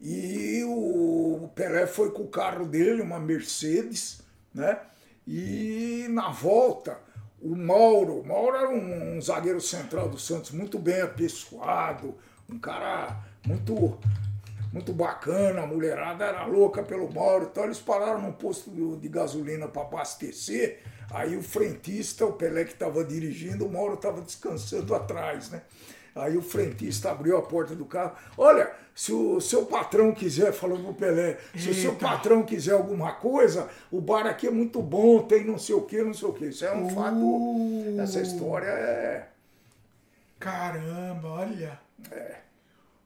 E 0.00 0.62
o 0.64 1.50
Pelé 1.54 1.86
foi 1.86 2.12
com 2.12 2.22
o 2.22 2.28
carro 2.28 2.66
dele, 2.66 3.02
uma 3.02 3.18
Mercedes, 3.18 4.20
né? 4.54 4.80
E 5.26 6.06
na 6.10 6.30
volta, 6.30 6.98
o 7.40 7.54
Mauro, 7.54 8.20
o 8.20 8.26
Mauro 8.26 8.56
era 8.56 8.70
um, 8.70 9.16
um 9.16 9.20
zagueiro 9.20 9.60
central 9.60 10.08
do 10.08 10.18
Santos, 10.18 10.52
muito 10.52 10.78
bem 10.78 11.00
apessoado, 11.00 12.16
um 12.48 12.58
cara 12.58 13.24
muito 13.46 13.98
muito 14.72 14.92
bacana, 14.92 15.62
a 15.62 15.66
mulherada 15.66 16.24
era 16.24 16.44
louca 16.44 16.82
pelo 16.82 17.12
Mauro, 17.12 17.48
então 17.50 17.64
eles 17.64 17.78
pararam 17.78 18.20
num 18.20 18.32
posto 18.32 18.70
de- 18.70 19.08
gasolina 19.08 19.66
para 19.68 19.82
abastecer. 19.82 20.80
Aí 21.10 21.36
o 21.36 21.42
frentista, 21.42 22.26
o 22.26 22.32
Pelé 22.34 22.64
que 22.64 22.72
estava 22.72 23.02
dirigindo, 23.02 23.64
o 23.66 23.70
Mauro 23.72 23.94
estava 23.94 24.20
descansando 24.20 24.94
atrás, 24.94 25.50
né? 25.50 25.62
Aí 26.14 26.36
o 26.36 26.42
frentista 26.42 27.10
abriu 27.12 27.36
a 27.38 27.42
porta 27.42 27.74
do 27.76 27.84
carro. 27.86 28.12
Olha, 28.36 28.70
se 28.94 29.12
o 29.12 29.40
seu 29.40 29.64
patrão 29.66 30.12
quiser, 30.12 30.52
falou 30.52 30.78
pro 30.78 30.92
Pelé, 30.92 31.38
se 31.56 31.70
o 31.70 31.74
seu 31.74 31.92
Eita. 31.92 32.06
patrão 32.08 32.42
quiser 32.42 32.72
alguma 32.72 33.12
coisa, 33.12 33.68
o 33.90 34.00
bar 34.00 34.26
aqui 34.26 34.48
é 34.48 34.50
muito 34.50 34.82
bom, 34.82 35.22
tem 35.22 35.44
não 35.44 35.58
sei 35.58 35.76
o 35.76 35.82
que, 35.82 36.02
não 36.02 36.12
sei 36.12 36.28
o 36.28 36.32
que. 36.32 36.46
Isso 36.46 36.64
é 36.64 36.72
um 36.72 36.88
Uh. 36.88 36.90
fato. 36.90 38.00
Essa 38.02 38.20
história 38.20 38.66
é. 38.66 39.28
Caramba, 40.38 41.28
olha. 41.28 41.78
É. 42.10 42.36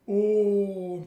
O. 0.08 1.02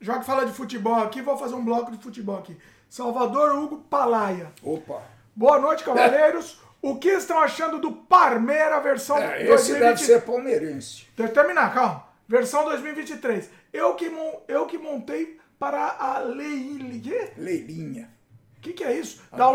Já 0.00 0.18
que 0.18 0.26
fala 0.26 0.44
de 0.44 0.52
futebol 0.52 0.94
aqui, 0.96 1.22
vou 1.22 1.36
fazer 1.36 1.54
um 1.54 1.64
bloco 1.64 1.90
de 1.90 1.98
futebol 1.98 2.38
aqui. 2.38 2.56
Salvador 2.88 3.56
Hugo 3.56 3.78
Palaia. 3.90 4.52
Opa! 4.62 5.02
Boa 5.34 5.58
noite, 5.58 5.84
cavaleiros. 5.84 6.60
O 6.80 6.98
que 6.98 7.08
estão 7.08 7.38
achando 7.40 7.78
do 7.80 7.92
Parmeira 7.92 8.78
versão 8.80 9.18
É, 9.18 9.42
esse 9.48 9.74
deve 9.74 10.00
ser 10.00 10.22
palmeirense. 10.22 11.06
Deixa 11.16 11.32
eu 11.32 11.34
terminar, 11.34 11.74
calma. 11.74 12.06
Versão 12.28 12.64
2023. 12.64 13.50
Eu 13.72 13.94
que, 13.94 14.10
eu 14.48 14.66
que 14.66 14.78
montei 14.78 15.38
para 15.58 15.96
a 15.98 16.18
Leile. 16.18 17.00
Quê? 17.00 17.32
Leilinha. 17.36 18.10
O 18.58 18.60
que, 18.60 18.72
que 18.72 18.84
é 18.84 18.92
isso? 18.98 19.22
Da 19.30 19.46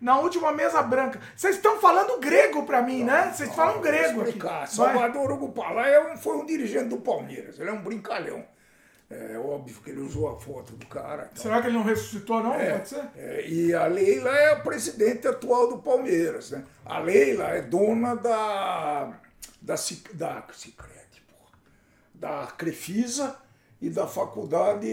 Na 0.00 0.18
última 0.18 0.52
mesa 0.52 0.82
branca. 0.82 1.20
Vocês 1.34 1.56
estão 1.56 1.78
falando 1.78 2.20
grego 2.20 2.64
pra 2.64 2.82
mim, 2.82 3.02
né? 3.02 3.32
Vocês 3.32 3.54
falam 3.54 3.80
grego 3.80 4.20
aqui. 4.20 4.30
explicar. 4.30 4.58
Vai. 4.58 4.66
Salvador 4.66 5.32
Hugo 5.32 5.52
Palai 5.52 5.92
é 5.92 6.16
foi 6.16 6.36
um 6.36 6.46
dirigente 6.46 6.88
do 6.88 6.98
Palmeiras. 6.98 7.58
Ele 7.58 7.70
é 7.70 7.72
um 7.72 7.82
brincalhão. 7.82 8.44
É 9.10 9.36
óbvio 9.36 9.76
que 9.82 9.90
ele 9.90 10.00
usou 10.00 10.28
a 10.28 10.38
foto 10.38 10.72
do 10.74 10.86
cara. 10.86 11.28
então. 11.32 11.42
Será 11.42 11.60
que 11.60 11.66
ele 11.66 11.76
não 11.76 11.82
ressuscitou, 11.84 12.42
não? 12.44 12.54
É, 12.54 12.74
Pode 12.78 12.88
ser? 12.90 13.04
é, 13.16 13.44
e 13.48 13.74
a 13.74 13.86
Leila 13.88 14.30
é 14.30 14.52
a 14.52 14.56
presidente 14.60 15.26
atual 15.26 15.68
do 15.68 15.78
Palmeiras. 15.78 16.52
Né? 16.52 16.64
A 16.84 17.00
Leila 17.00 17.48
é 17.48 17.60
dona 17.60 18.14
da, 18.14 19.18
da, 19.60 19.76
Cic- 19.76 20.14
da 20.14 20.46
Cicred, 20.52 21.22
porra, 21.28 21.58
da 22.14 22.46
Crefisa 22.56 23.36
e 23.82 23.90
da 23.90 24.06
Faculdade 24.06 24.86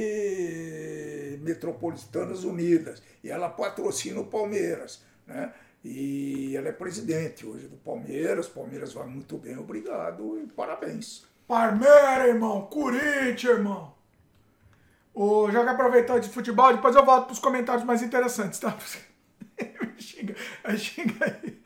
Metropolitanas 1.42 2.44
Unidas. 2.44 3.02
E 3.24 3.30
ela 3.30 3.50
patrocina 3.50 4.20
o 4.20 4.26
Palmeiras. 4.26 5.02
Né? 5.28 5.54
E 5.84 6.56
ela 6.56 6.70
é 6.70 6.72
presidente 6.72 7.46
hoje 7.46 7.68
do 7.68 7.78
Palmeiras. 7.78 8.48
Palmeiras 8.48 8.94
vai 8.94 9.06
muito 9.08 9.38
bem, 9.38 9.58
obrigado 9.58 10.40
e 10.44 10.48
parabéns. 10.48 11.24
Parmeira, 11.48 12.28
irmão. 12.28 12.64
Corinthians, 12.66 13.44
irmão. 13.44 13.96
O, 15.20 15.50
já 15.50 15.64
que 15.64 15.70
aproveitou 15.70 16.20
de 16.20 16.30
futebol, 16.30 16.72
depois 16.76 16.96
eu 16.96 17.04
volto 17.04 17.26
pros 17.26 17.40
comentários 17.40 17.84
mais 17.84 18.04
interessantes, 18.04 18.60
tá? 18.60 18.76
xinga, 19.98 20.36
xinga 20.78 21.26
aí. 21.26 21.60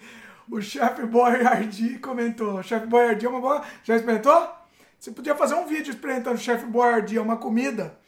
O 0.49 0.61
chefe 0.61 1.05
Boyardi 1.05 1.99
comentou. 1.99 2.59
O 2.59 2.63
chefe 2.63 2.85
Boyardi 2.85 3.25
é 3.25 3.29
uma 3.29 3.41
boa. 3.41 3.61
Já 3.83 3.97
experimentou? 3.97 4.49
Você 4.97 5.11
podia 5.11 5.35
fazer 5.35 5.55
um 5.55 5.65
vídeo 5.65 5.91
experimentando 5.91 6.37
o 6.37 6.39
chefe 6.39 6.65
Boyardi, 6.65 7.17
é 7.17 7.21
uma 7.21 7.35
comida 7.35 7.99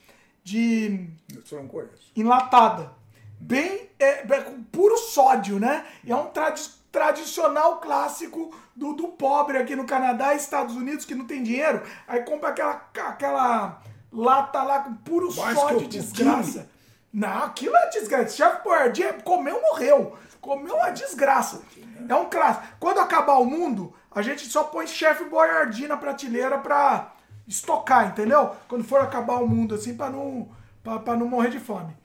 de 0.43 1.09
eu 1.51 1.57
não 1.57 1.67
conheço. 1.67 2.11
enlatada. 2.15 2.91
Bem, 3.37 3.89
é, 3.99 4.25
é 4.25 4.41
com 4.41 4.63
puro 4.63 4.97
sódio, 4.97 5.59
né? 5.59 5.85
E 6.05 6.11
é 6.11 6.15
um 6.15 6.27
tradi- 6.27 6.69
tradicional 6.89 7.81
clássico 7.81 8.55
do, 8.73 8.93
do 8.93 9.09
pobre 9.09 9.57
aqui 9.57 9.75
no 9.75 9.85
Canadá 9.85 10.33
e 10.33 10.37
Estados 10.37 10.75
Unidos 10.75 11.03
que 11.03 11.15
não 11.15 11.25
tem 11.25 11.43
dinheiro. 11.43 11.81
Aí 12.07 12.21
compra 12.21 12.49
aquela, 12.49 12.89
aquela 12.95 13.81
lata 14.13 14.61
lá 14.63 14.79
com 14.79 14.93
puro 14.93 15.33
Mais 15.35 15.57
o 15.57 15.67
Pudim. 15.67 15.87
desgraça. 15.89 16.69
Não, 17.11 17.43
aquilo 17.43 17.75
é 17.75 17.89
desgraça. 17.89 18.35
Chefe 18.35 18.63
Boyardee 18.63 19.21
comeu, 19.23 19.61
morreu. 19.61 20.17
Comeu 20.41 20.75
uma 20.75 20.89
desgraça. 20.89 21.61
É 22.09 22.15
um 22.15 22.25
clássico. 22.29 22.65
Quando 22.79 22.99
acabar 22.99 23.35
o 23.39 23.45
mundo, 23.45 23.93
a 24.13 24.21
gente 24.21 24.45
só 24.47 24.63
põe 24.63 24.85
Chefe 24.87 25.23
Boyardee 25.25 25.87
na 25.87 25.97
prateleira 25.97 26.57
pra 26.57 27.13
estocar, 27.47 28.07
entendeu? 28.07 28.51
Quando 28.67 28.83
for 28.83 29.01
acabar 29.01 29.35
o 29.41 29.47
mundo, 29.47 29.75
assim, 29.75 29.95
pra 29.95 30.09
não, 30.09 30.49
pra, 30.83 30.99
pra 30.99 31.15
não 31.15 31.27
morrer 31.27 31.49
de 31.49 31.59
fome. 31.59 31.95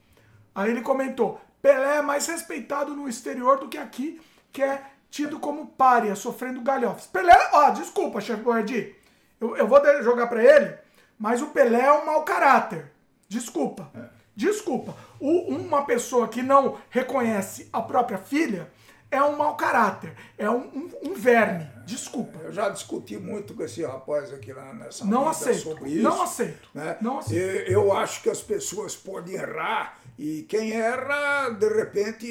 Aí 0.53 0.69
ele 0.71 0.81
comentou: 0.81 1.39
Pelé 1.61 1.97
é 1.97 2.01
mais 2.01 2.27
respeitado 2.27 2.93
no 2.95 3.07
exterior 3.09 3.59
do 3.59 3.67
que 3.67 3.77
aqui, 3.77 4.21
que 4.51 4.61
é 4.63 4.81
tido 5.09 5.39
como 5.39 5.65
pária, 5.67 6.15
sofrendo 6.15 6.61
galhofes. 6.61 7.07
Pelé, 7.07 7.35
ó, 7.53 7.71
desculpa, 7.71 8.21
chefe 8.21 8.43
Boyardee. 8.43 8.95
Eu, 9.41 9.55
eu 9.57 9.67
vou 9.67 9.81
de- 9.81 10.03
jogar 10.03 10.27
pra 10.27 10.43
ele, 10.43 10.77
mas 11.19 11.41
o 11.41 11.47
Pelé 11.47 11.81
é 11.81 11.91
um 11.93 12.05
mau 12.05 12.23
caráter. 12.23 12.91
Desculpa. 13.27 13.91
Desculpa. 14.35 14.95
O- 15.19 15.49
uma 15.53 15.83
pessoa 15.85 16.27
que 16.29 16.41
não 16.41 16.77
reconhece 16.89 17.67
a 17.73 17.81
própria 17.81 18.17
filha 18.17 18.71
é 19.11 19.21
um 19.21 19.35
mau 19.35 19.55
caráter. 19.57 20.13
É 20.37 20.49
um, 20.49 20.59
um- 20.61 20.91
um 21.09 21.13
verme. 21.13 21.67
Desculpa. 21.85 22.39
Eu 22.43 22.53
já 22.53 22.69
discuti 22.69 23.17
muito 23.17 23.53
com 23.53 23.63
esse 23.63 23.83
rapaz 23.83 24.31
aqui 24.31 24.53
lá 24.53 24.73
nessa 24.73 25.03
Não 25.05 25.27
aceito. 25.27 25.59
sobre 25.61 25.89
isso. 25.89 26.03
Não 26.03 26.21
aceito. 26.21 26.69
né? 26.73 26.95
Não 27.01 27.19
aceito. 27.19 27.69
E 27.69 27.73
Eu 27.73 27.91
acho 27.91 28.21
que 28.23 28.29
as 28.29 28.41
pessoas 28.41 28.95
podem 28.95 29.33
errar 29.35 29.97
e 30.17 30.43
quem 30.43 30.71
erra, 30.73 31.49
de 31.49 31.67
repente, 31.67 32.25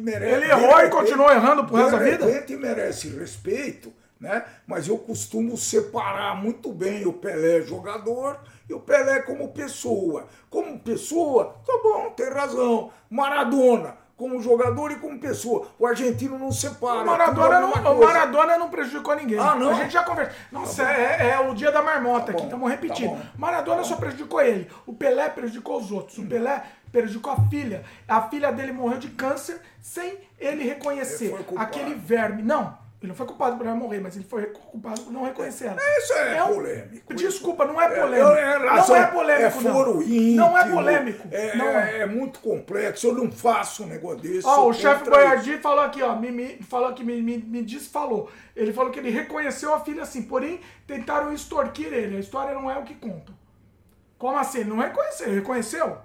merece. 0.00 0.34
Ele 0.34 0.46
errou 0.50 0.78
e 0.80 0.90
continuou 0.90 1.30
errando 1.30 1.64
pro 1.64 1.76
resto 1.76 1.92
da 1.92 1.98
vida? 1.98 2.26
De 2.26 2.32
repente 2.32 2.56
merece 2.56 3.08
respeito, 3.08 3.92
né? 4.20 4.44
Mas 4.66 4.86
eu 4.86 4.98
costumo 4.98 5.56
separar 5.56 6.36
muito 6.36 6.70
bem 6.72 7.06
o 7.06 7.12
Pelé 7.12 7.62
jogador 7.62 8.38
e 8.68 8.74
o 8.74 8.80
Pelé 8.80 9.22
como 9.22 9.48
pessoa. 9.48 10.26
Como 10.50 10.78
pessoa, 10.78 11.56
tá 11.66 11.72
bom, 11.82 12.10
tem 12.10 12.28
razão. 12.28 12.90
Maradona, 13.08 13.96
como 14.16 14.42
jogador 14.42 14.92
e 14.92 14.96
como 14.96 15.18
pessoa. 15.18 15.68
O 15.78 15.86
argentino 15.86 16.38
não 16.38 16.52
separa. 16.52 17.00
O 17.00 17.06
Maradona, 17.06 17.60
não, 17.60 17.70
o. 17.96 18.04
Maradona 18.04 18.58
não 18.58 18.68
prejudicou 18.68 19.16
ninguém. 19.16 19.38
Ah, 19.38 19.54
não? 19.54 19.70
A 19.70 19.74
gente 19.74 19.92
já 19.92 20.02
conversa. 20.02 20.36
Nossa, 20.52 20.82
é, 20.82 21.30
é 21.30 21.40
o 21.40 21.54
dia 21.54 21.72
da 21.72 21.80
marmota 21.82 22.26
Tá 22.26 22.32
aqui, 22.32 22.44
estamos 22.44 22.70
repetindo. 22.70 23.16
tá. 23.16 23.26
Maradona 23.38 23.82
só 23.82 23.96
prejudicou 23.96 24.42
ele. 24.42 24.70
O 24.86 24.92
Pelé 24.92 25.30
prejudicou 25.30 25.78
os 25.78 25.90
outros. 25.90 26.18
O 26.18 26.26
Pelé 26.26 26.62
prejudicou 26.92 27.32
a 27.32 27.36
filha. 27.48 27.82
A 28.06 28.20
filha 28.22 28.52
dele 28.52 28.72
morreu 28.72 28.98
de 28.98 29.08
câncer 29.08 29.60
sem 29.80 30.18
ele 30.38 30.64
reconhecer 30.64 31.32
Ele 31.32 31.44
aquele 31.56 31.94
verme. 31.94 32.42
Não, 32.42 32.76
ele 33.02 33.08
não 33.08 33.14
foi 33.14 33.26
culpado 33.26 33.56
por 33.56 33.64
ela 33.66 33.74
morrer, 33.74 33.98
mas 33.98 34.14
ele 34.14 34.26
foi 34.26 34.44
culpado 34.46 35.00
por 35.00 35.10
não 35.12 35.24
reconhecer 35.24 35.68
ela. 35.68 35.78
Isso 35.98 36.12
é 36.12 36.44
um- 36.44 36.54
polêmico. 36.54 37.14
Desculpa, 37.14 37.64
não 37.64 37.80
é 37.80 37.86
É, 37.86 38.00
polêmico. 38.00 38.30
é 38.32 38.58
não 38.58 38.68
razão, 38.68 38.96
é 38.96 39.06
polêmico, 39.06 39.58
é 39.58 39.62
não. 39.62 39.72
foro 39.72 40.02
íntimo, 40.02 40.36
Não 40.36 40.58
é 40.58 40.68
polêmico. 40.70 41.28
É, 41.32 41.56
não 41.56 41.68
é. 41.68 41.98
é 42.00 42.06
muito 42.06 42.40
complexo. 42.40 43.06
Eu 43.06 43.14
não 43.14 43.32
faço 43.32 43.84
um 43.84 43.86
negócio 43.86 44.18
desse. 44.20 44.46
Ó, 44.46 44.68
o 44.68 44.72
chefe 44.74 45.02
isso. 45.02 45.10
Boyardee 45.10 45.58
falou 45.58 45.80
aqui, 45.84 46.02
ó, 46.02 46.14
me, 46.14 46.30
me- 46.30 46.58
falou 46.68 46.92
que 46.92 47.02
me, 47.02 47.22
me, 47.22 47.38
me 47.38 47.62
disse, 47.62 47.88
falou. 47.88 48.30
Ele 48.54 48.72
falou 48.72 48.90
que 48.92 48.98
ele 48.98 49.10
reconheceu 49.10 49.72
a 49.72 49.80
filha 49.80 50.02
assim, 50.02 50.22
porém 50.22 50.60
tentaram 50.86 51.32
extorquir 51.32 51.92
ele. 51.92 52.16
A 52.18 52.20
história 52.20 52.52
não 52.54 52.70
é 52.70 52.76
o 52.78 52.82
que 52.84 52.94
contam. 52.94 53.34
Como 54.18 54.36
assim? 54.36 54.64
Não 54.64 54.76
reconheceu, 54.76 55.32
reconheceu? 55.32 55.96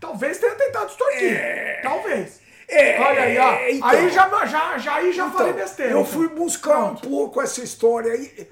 Talvez 0.00 0.38
tenha 0.38 0.54
tentado 0.54 0.86
extorquir. 0.86 1.80
Talvez. 1.82 2.43
É, 2.74 3.00
Olha 3.00 3.22
aí, 3.22 3.38
ó. 3.38 3.68
então. 3.70 3.88
aí 3.88 4.10
já, 4.10 4.46
já, 4.46 4.78
já, 4.78 4.94
aí 4.96 5.12
já 5.12 5.26
Então, 5.26 5.38
falei 5.38 5.52
besteira. 5.52 5.92
Eu 5.92 6.00
então. 6.00 6.12
fui 6.12 6.28
buscar 6.28 6.74
Pronto. 6.76 7.06
um 7.06 7.10
pouco 7.10 7.40
essa 7.40 7.62
história 7.62 8.12
aí. 8.12 8.48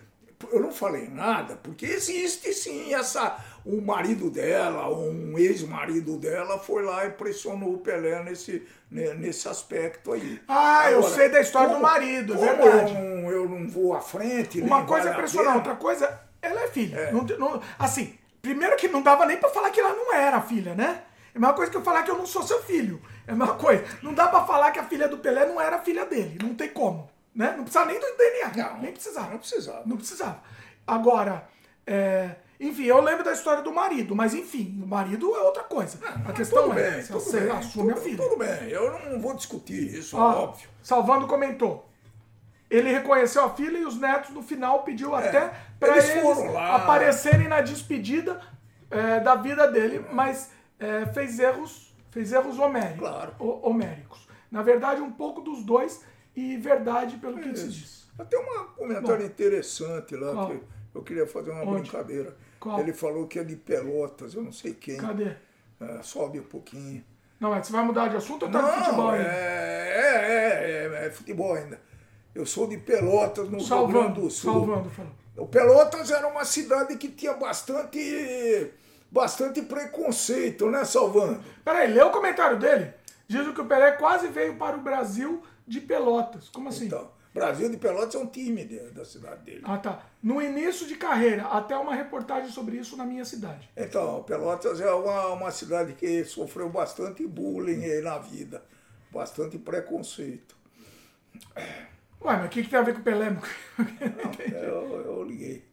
Eu 0.53 0.61
não 0.61 0.73
falei 0.73 1.09
nada, 1.09 1.57
porque 1.63 1.87
existe 1.87 2.53
sim 2.53 2.93
essa. 2.95 3.37
O 3.65 3.81
marido 3.81 4.29
dela, 4.29 4.89
um 4.93 5.39
ex-marido 5.39 6.17
dela, 6.19 6.59
foi 6.59 6.83
lá 6.83 7.07
e 7.07 7.11
pressionou 7.11 7.75
o 7.75 7.79
Pelé 7.79 8.21
nesse, 8.25 8.67
ne- 8.91 9.15
nesse 9.15 9.49
aspecto 9.49 10.13
aí. 10.13 10.41
Ah, 10.49 10.91
eu 10.91 11.01
sei 11.05 11.29
da 11.29 11.41
história 11.41 11.73
do 11.73 11.81
marido, 11.81 12.35
é 12.35 12.37
como 12.37 12.63
verdade. 12.65 12.93
Eu 12.93 12.99
não, 13.01 13.31
eu 13.31 13.49
não 13.49 13.69
vou 13.71 13.95
à 13.95 14.01
frente. 14.01 14.61
Uma 14.61 14.85
coisa 14.85 15.11
é 15.11 15.15
pressionar, 15.15 15.55
outra 15.57 15.77
coisa, 15.77 16.21
ela 16.43 16.63
é 16.65 16.67
filha. 16.69 17.13
Não 17.13 17.25
te- 17.25 17.37
não- 17.37 17.63
assim, 17.79 18.15
primeiro 18.43 18.75
que 18.77 18.89
não 18.89 19.01
dava 19.01 19.27
nem 19.27 19.37
pra 19.37 19.49
falar 19.49 19.71
que 19.71 19.79
ela 19.79 19.95
não 19.95 20.13
era 20.13 20.41
filha, 20.41 20.75
né? 20.75 21.03
É 21.33 21.39
a 21.39 21.41
mesma 21.41 21.55
coisa 21.55 21.71
que 21.71 21.77
eu 21.77 21.83
falar 21.83 22.03
que 22.03 22.11
eu 22.11 22.19
não 22.19 22.27
sou 22.27 22.43
seu 22.43 22.61
filho. 22.65 23.01
É 23.27 23.33
a 23.33 23.35
mesma 23.35 23.55
coisa. 23.55 23.85
Não 24.03 24.13
dá 24.15 24.29
pra 24.29 24.45
falar 24.45 24.71
que 24.73 24.79
a 24.79 24.85
filha 24.85 25.09
do 25.09 25.19
Pelé 25.19 25.47
não 25.47 25.61
era 25.61 25.79
filha 25.79 26.05
dele. 26.05 26.39
Não 26.43 26.55
tem 26.55 26.69
como. 26.69 27.11
Né? 27.35 27.55
Não 27.57 27.65
precisava 27.65 27.91
nem 27.91 27.99
do 28.01 28.17
DNA. 28.17 28.53
Não, 28.57 28.79
nem 28.79 28.93
precisava. 28.93 29.31
não 29.31 29.39
precisava. 29.39 29.83
Não 29.87 29.97
precisava. 29.97 30.43
Agora, 30.87 31.49
é, 31.87 32.37
enfim, 32.63 32.85
eu 32.85 33.01
lembro 33.01 33.25
da 33.25 33.33
história 33.33 33.63
do 33.63 33.73
marido, 33.73 34.15
mas 34.15 34.35
enfim, 34.35 34.81
o 34.83 34.87
marido 34.87 35.35
é 35.35 35.41
outra 35.41 35.65
coisa. 35.65 35.99
a 36.25 36.33
questão 36.33 36.65
Tudo 36.69 36.79
é, 36.79 36.91
bem, 36.93 37.03
se 37.03 37.13
você 37.13 37.41
bem, 37.41 37.51
assume 37.51 37.93
tudo, 37.93 37.99
a 37.99 38.03
filha. 38.03 38.17
Tudo 38.19 38.37
bem, 38.37 38.69
eu 38.69 38.99
não 39.11 39.21
vou 39.21 39.35
discutir 39.35 39.95
isso, 39.95 40.17
Ó, 40.17 40.45
óbvio. 40.45 40.69
Salvando 40.81 41.27
comentou. 41.27 41.89
Ele 42.71 42.91
reconheceu 42.93 43.45
a 43.45 43.51
filha 43.51 43.79
e 43.79 43.85
os 43.85 43.99
netos 43.99 44.31
no 44.31 44.43
final 44.43 44.85
pediu 44.85 45.15
até 45.15 45.53
para 45.79 45.97
É, 45.97 45.99
eles 45.99 46.09
eles, 46.11 46.57
aparecerem 46.57 47.49
na 47.49 47.61
despedida 47.61 48.41
é, 48.91 49.19
da 49.21 49.35
vida 49.35 49.67
dele, 49.67 50.07
mas 50.13 50.51
é, 50.79 51.05
fez 51.07 51.41
erros, 51.41 51.82
fez 52.13 52.33
erros 52.33 52.59
homéricos, 52.61 52.99
Claro. 53.01 53.35
ho- 53.41 53.59
homéricos. 53.69 54.29
Na 54.51 54.63
verdade, 54.63 55.01
um 55.01 55.11
pouco 55.11 55.41
dos 55.41 55.65
dois 55.65 56.05
e 56.37 56.57
verdade 56.59 57.17
pelo 57.17 57.41
que 57.41 57.57
se 57.57 57.69
diz. 57.69 58.07
Tem 58.31 58.39
um 58.39 58.65
comentário 58.77 59.27
interessante 59.27 60.15
lá, 60.15 60.33
Qual? 60.33 60.49
que 60.51 60.61
eu 60.95 61.03
queria 61.03 61.27
fazer 61.27 61.51
uma 61.51 61.63
Onde? 61.65 61.81
brincadeira. 61.81 62.37
Qual? 62.61 62.79
Ele 62.79 62.93
falou 62.93 63.27
que 63.27 63.39
é 63.41 63.45
de 63.45 63.57
Pelotas, 63.57 64.35
eu 64.35 64.43
não 64.43 64.53
sei 64.53 64.75
quem. 64.75 64.97
Cadê? 64.99 65.33
Ah, 65.81 66.01
sobe 66.03 66.39
um 66.39 66.45
pouquinho. 66.45 67.03
Não, 67.41 67.51
mas 67.51 67.67
você 67.67 67.73
vai 67.73 67.85
mudar 67.85 68.07
de 68.09 68.17
assunto 68.17 68.45
ou 68.45 68.53
tá 68.53 68.63
Não, 68.63 68.69
futebol 68.85 69.15
é, 69.15 69.19
ainda? 69.19 69.31
é, 69.33 71.03
é, 71.03 71.07
é 71.07 71.11
futebol 71.11 71.55
ainda. 71.55 71.81
Eu 72.35 72.47
sou 72.47 72.69
de 72.69 72.77
Pelotas, 72.79 73.49
no 73.49 73.59
Rio 73.59 73.67
Grande 73.67 73.69
Salvando, 73.69 74.21
do 74.21 74.31
Sul. 74.31 74.53
salvando, 74.53 74.91
falou. 74.91 75.13
O 75.37 75.47
Pelotas 75.47 76.11
era 76.11 76.29
uma 76.29 76.45
cidade 76.45 76.97
que 76.97 77.09
tinha 77.09 77.33
bastante, 77.35 77.99
bastante 79.13 79.61
preconceito, 79.63 80.71
né, 80.71 80.85
Salvando? 80.85 81.41
Peraí, 81.63 81.93
lê 81.93 82.03
o 82.03 82.11
comentário 82.11 82.59
dele. 82.59 82.93
Diz 83.29 83.47
que 83.53 83.61
o 83.61 83.67
Pelé 83.67 83.93
quase 83.93 84.29
veio 84.29 84.57
para 84.57 84.77
o 84.77 84.81
Brasil 84.81 85.43
de 85.67 85.81
Pelotas. 85.81 86.49
Como 86.49 86.69
assim? 86.69 86.87
Então, 86.87 87.11
Brasil 87.33 87.69
de 87.71 87.77
Pelotas 87.77 88.15
é 88.15 88.19
um 88.19 88.27
time 88.27 88.65
de- 88.65 88.91
da 88.91 89.05
cidade 89.05 89.43
dele. 89.43 89.63
Ah, 89.65 89.79
tá. 89.79 90.03
No 90.23 90.41
início 90.43 90.87
de 90.87 90.97
carreira, 90.97 91.45
até 91.47 91.77
uma 91.77 91.95
reportagem 91.95 92.51
sobre 92.51 92.77
isso 92.77 92.97
na 92.97 93.05
minha 93.05 93.25
cidade. 93.25 93.71
Então, 93.77 94.23
Pelotas 94.25 94.81
é 94.81 94.91
uma, 94.93 95.29
uma 95.29 95.51
cidade 95.51 95.93
que 95.93 96.25
sofreu 96.25 96.69
bastante 96.71 97.27
bullying 97.27 97.85
aí 97.85 98.01
na 98.03 98.19
vida, 98.19 98.63
bastante 99.11 99.59
preconceito. 99.59 100.57
Ué, 101.57 102.37
mas 102.37 102.47
o 102.47 102.49
que, 102.49 102.63
que 102.63 102.69
tem 102.71 102.79
a 102.79 102.83
ver 102.83 102.95
com 102.95 103.01
o 103.01 103.05
Pelé? 103.05 103.37
Eu, 104.53 105.03
eu 105.05 105.23
liguei. 105.25 105.65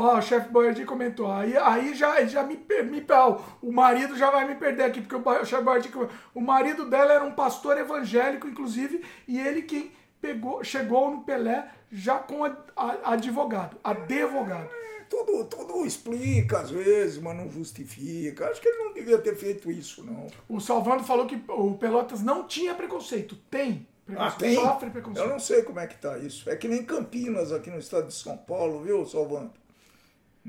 Ó, 0.00 0.18
o 0.18 0.22
chefe 0.22 0.48
Boyardee 0.48 0.84
comentou. 0.86 1.30
Aí, 1.30 1.56
aí 1.56 1.94
já, 1.94 2.24
já 2.24 2.42
me, 2.42 2.56
me 2.56 3.04
ó, 3.10 3.38
O 3.60 3.70
marido 3.72 4.16
já 4.16 4.30
vai 4.30 4.46
me 4.48 4.54
perder 4.54 4.84
aqui, 4.84 5.00
porque 5.02 5.14
o, 5.14 5.20
o 5.42 5.44
chefe 5.44 5.62
Boyardee. 5.62 5.92
O 6.34 6.40
marido 6.40 6.88
dela 6.88 7.12
era 7.12 7.24
um 7.24 7.32
pastor 7.32 7.76
evangélico, 7.76 8.48
inclusive, 8.48 9.04
e 9.28 9.38
ele 9.38 9.62
quem 9.62 9.92
pegou, 10.20 10.64
chegou 10.64 11.10
no 11.10 11.20
Pelé 11.22 11.68
já 11.90 12.18
com 12.18 12.44
a, 12.44 12.56
a- 12.76 13.12
advogado, 13.12 13.76
advogado. 13.84 14.68
Tudo, 15.08 15.44
tudo 15.44 15.84
explica 15.84 16.60
às 16.60 16.70
vezes, 16.70 17.18
mas 17.18 17.36
não 17.36 17.50
justifica. 17.50 18.48
Acho 18.48 18.60
que 18.60 18.68
ele 18.68 18.84
não 18.84 18.94
devia 18.94 19.18
ter 19.18 19.34
feito 19.34 19.70
isso, 19.70 20.04
não. 20.04 20.28
O 20.48 20.60
Salvando 20.60 21.02
falou 21.02 21.26
que 21.26 21.36
o 21.48 21.74
Pelotas 21.74 22.22
não 22.22 22.44
tinha 22.46 22.74
preconceito. 22.74 23.36
Tem. 23.50 23.86
Ah, 24.16 24.30
tem? 24.30 24.54
Sofre 24.54 24.90
preconceito. 24.90 25.24
Eu 25.26 25.30
não 25.32 25.38
sei 25.40 25.62
como 25.62 25.80
é 25.80 25.86
que 25.86 25.96
tá 25.96 26.16
isso. 26.18 26.48
É 26.48 26.54
que 26.56 26.68
nem 26.68 26.84
Campinas 26.84 27.52
aqui 27.52 27.70
no 27.70 27.78
estado 27.78 28.06
de 28.06 28.14
São 28.14 28.36
Paulo, 28.36 28.82
viu, 28.82 29.04
Salvando? 29.04 29.52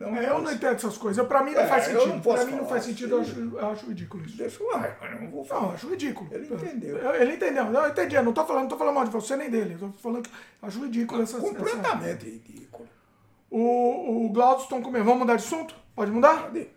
Não, 0.01 0.15
É, 0.15 0.29
eu 0.29 0.41
não 0.41 0.51
entendo 0.51 0.75
essas 0.75 0.97
coisas. 0.97 1.25
Pra 1.27 1.43
mim 1.43 1.51
não 1.51 1.61
É, 1.61 1.67
faz 1.67 1.87
eu 1.87 1.99
sentido. 1.99 2.13
não 2.15 2.21
posso 2.21 2.37
pra 2.43 2.45
mim 2.51 2.57
não 2.61 2.67
faz 2.67 2.83
sentido, 2.83 3.15
eu 3.15 3.21
acho, 3.21 3.39
eu 3.39 3.69
acho 3.71 3.85
ridículo 3.87 4.25
isso. 4.25 4.37
Deixa 4.37 4.63
lá, 4.63 4.95
mas 4.99 5.11
eu 5.13 5.21
não 5.21 5.27
vou 5.29 5.39
Não, 5.41 5.45
falar. 5.45 5.67
eu 5.67 5.71
acho 5.73 5.89
ridículo. 5.89 6.29
Ele 6.31 6.53
entendeu. 6.53 6.97
Eu- 6.97 7.15
Ele 7.21 7.33
entendeu. 7.35 7.65
Não, 7.65 7.83
eu 7.83 7.89
entendi. 7.89 8.15
Eu 8.15 8.23
não 8.23 8.33
tô 8.33 8.45
falando, 8.45 8.63
não 8.63 8.69
tô 8.69 8.77
falando 8.77 8.95
mal 8.95 9.05
de 9.05 9.11
você 9.11 9.35
nem 9.35 9.49
dele. 9.49 9.77
Eu 9.79 9.89
tô 9.89 9.97
falando 9.99 10.23
que 10.23 10.31
acho 10.61 10.83
ridículo 10.83 11.21
essa. 11.21 11.37
essa... 11.37 11.47
Completamente 11.47 12.25
ridículo. 12.25 12.87
O, 13.49 14.25
o 14.25 14.29
Glaudston 14.29 14.81
comeu. 14.81 15.03
Vamos 15.03 15.19
mudar 15.19 15.35
de 15.35 15.43
assunto? 15.43 15.75
Pode 15.95 16.09
mudar? 16.11 16.43
Cadê? 16.43 16.67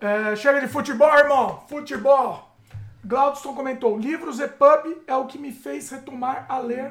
É, 0.00 0.36
chega 0.36 0.60
de 0.60 0.68
futebol, 0.68 1.10
irmão. 1.16 1.62
Futebol. 1.68 2.54
Glaudston 3.04 3.54
comentou: 3.54 3.98
livros 3.98 4.38
e 4.40 4.46
pub 4.48 5.02
é 5.06 5.14
o 5.16 5.26
que 5.26 5.38
me 5.38 5.50
fez 5.52 5.90
retomar 5.90 6.46
a 6.48 6.58
ler 6.58 6.90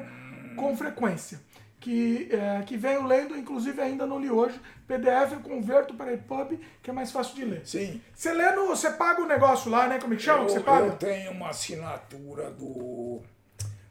com 0.56 0.76
frequência. 0.76 1.40
Que, 1.84 2.30
é, 2.32 2.62
que 2.62 2.78
venho 2.78 3.06
lendo, 3.06 3.36
inclusive 3.36 3.78
ainda 3.78 4.06
não 4.06 4.18
li 4.18 4.30
hoje. 4.30 4.58
PDF 4.88 5.32
eu 5.32 5.40
converto 5.40 5.92
para 5.92 6.14
EPUB, 6.14 6.58
que 6.82 6.88
é 6.88 6.92
mais 6.94 7.12
fácil 7.12 7.34
de 7.34 7.44
ler. 7.44 7.60
Sim. 7.66 8.00
Você 8.14 8.32
lê 8.32 8.52
no. 8.52 8.68
Você 8.68 8.90
paga 8.92 9.20
o 9.20 9.26
negócio 9.26 9.70
lá, 9.70 9.86
né? 9.86 9.98
Como 9.98 10.14
é 10.14 10.16
que 10.16 10.22
chama? 10.22 10.44
Eu, 10.44 10.46
que 10.46 10.52
você 10.52 10.60
paga? 10.60 10.86
eu 10.86 10.96
tenho 10.96 11.32
uma 11.32 11.50
assinatura 11.50 12.50
do, 12.52 13.20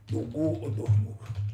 do 0.08 0.22
Google, 0.22 0.72
do, 0.72 0.86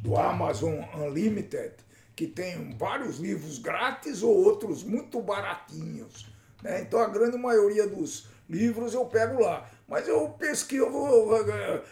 do 0.01 0.16
Amazon 0.16 0.76
Unlimited, 0.95 1.74
que 2.16 2.26
tem 2.26 2.74
vários 2.77 3.19
livros 3.19 3.59
grátis 3.59 4.24
ou 4.24 4.34
outros 4.34 4.82
muito 4.82 5.22
baratinhos. 5.22 6.26
né? 6.64 6.80
Então 6.80 7.01
a 7.01 7.09
grande 7.09 7.38
maioria 7.38 7.85
dos 7.85 8.30
livros 8.50 8.93
eu 8.93 9.03
pego 9.08 9.43
lá. 9.43 9.69
Mas 9.90 10.08
eu 10.08 10.30
pesquiso, 10.30 10.85
eu 10.85 10.90
vou, 10.90 11.35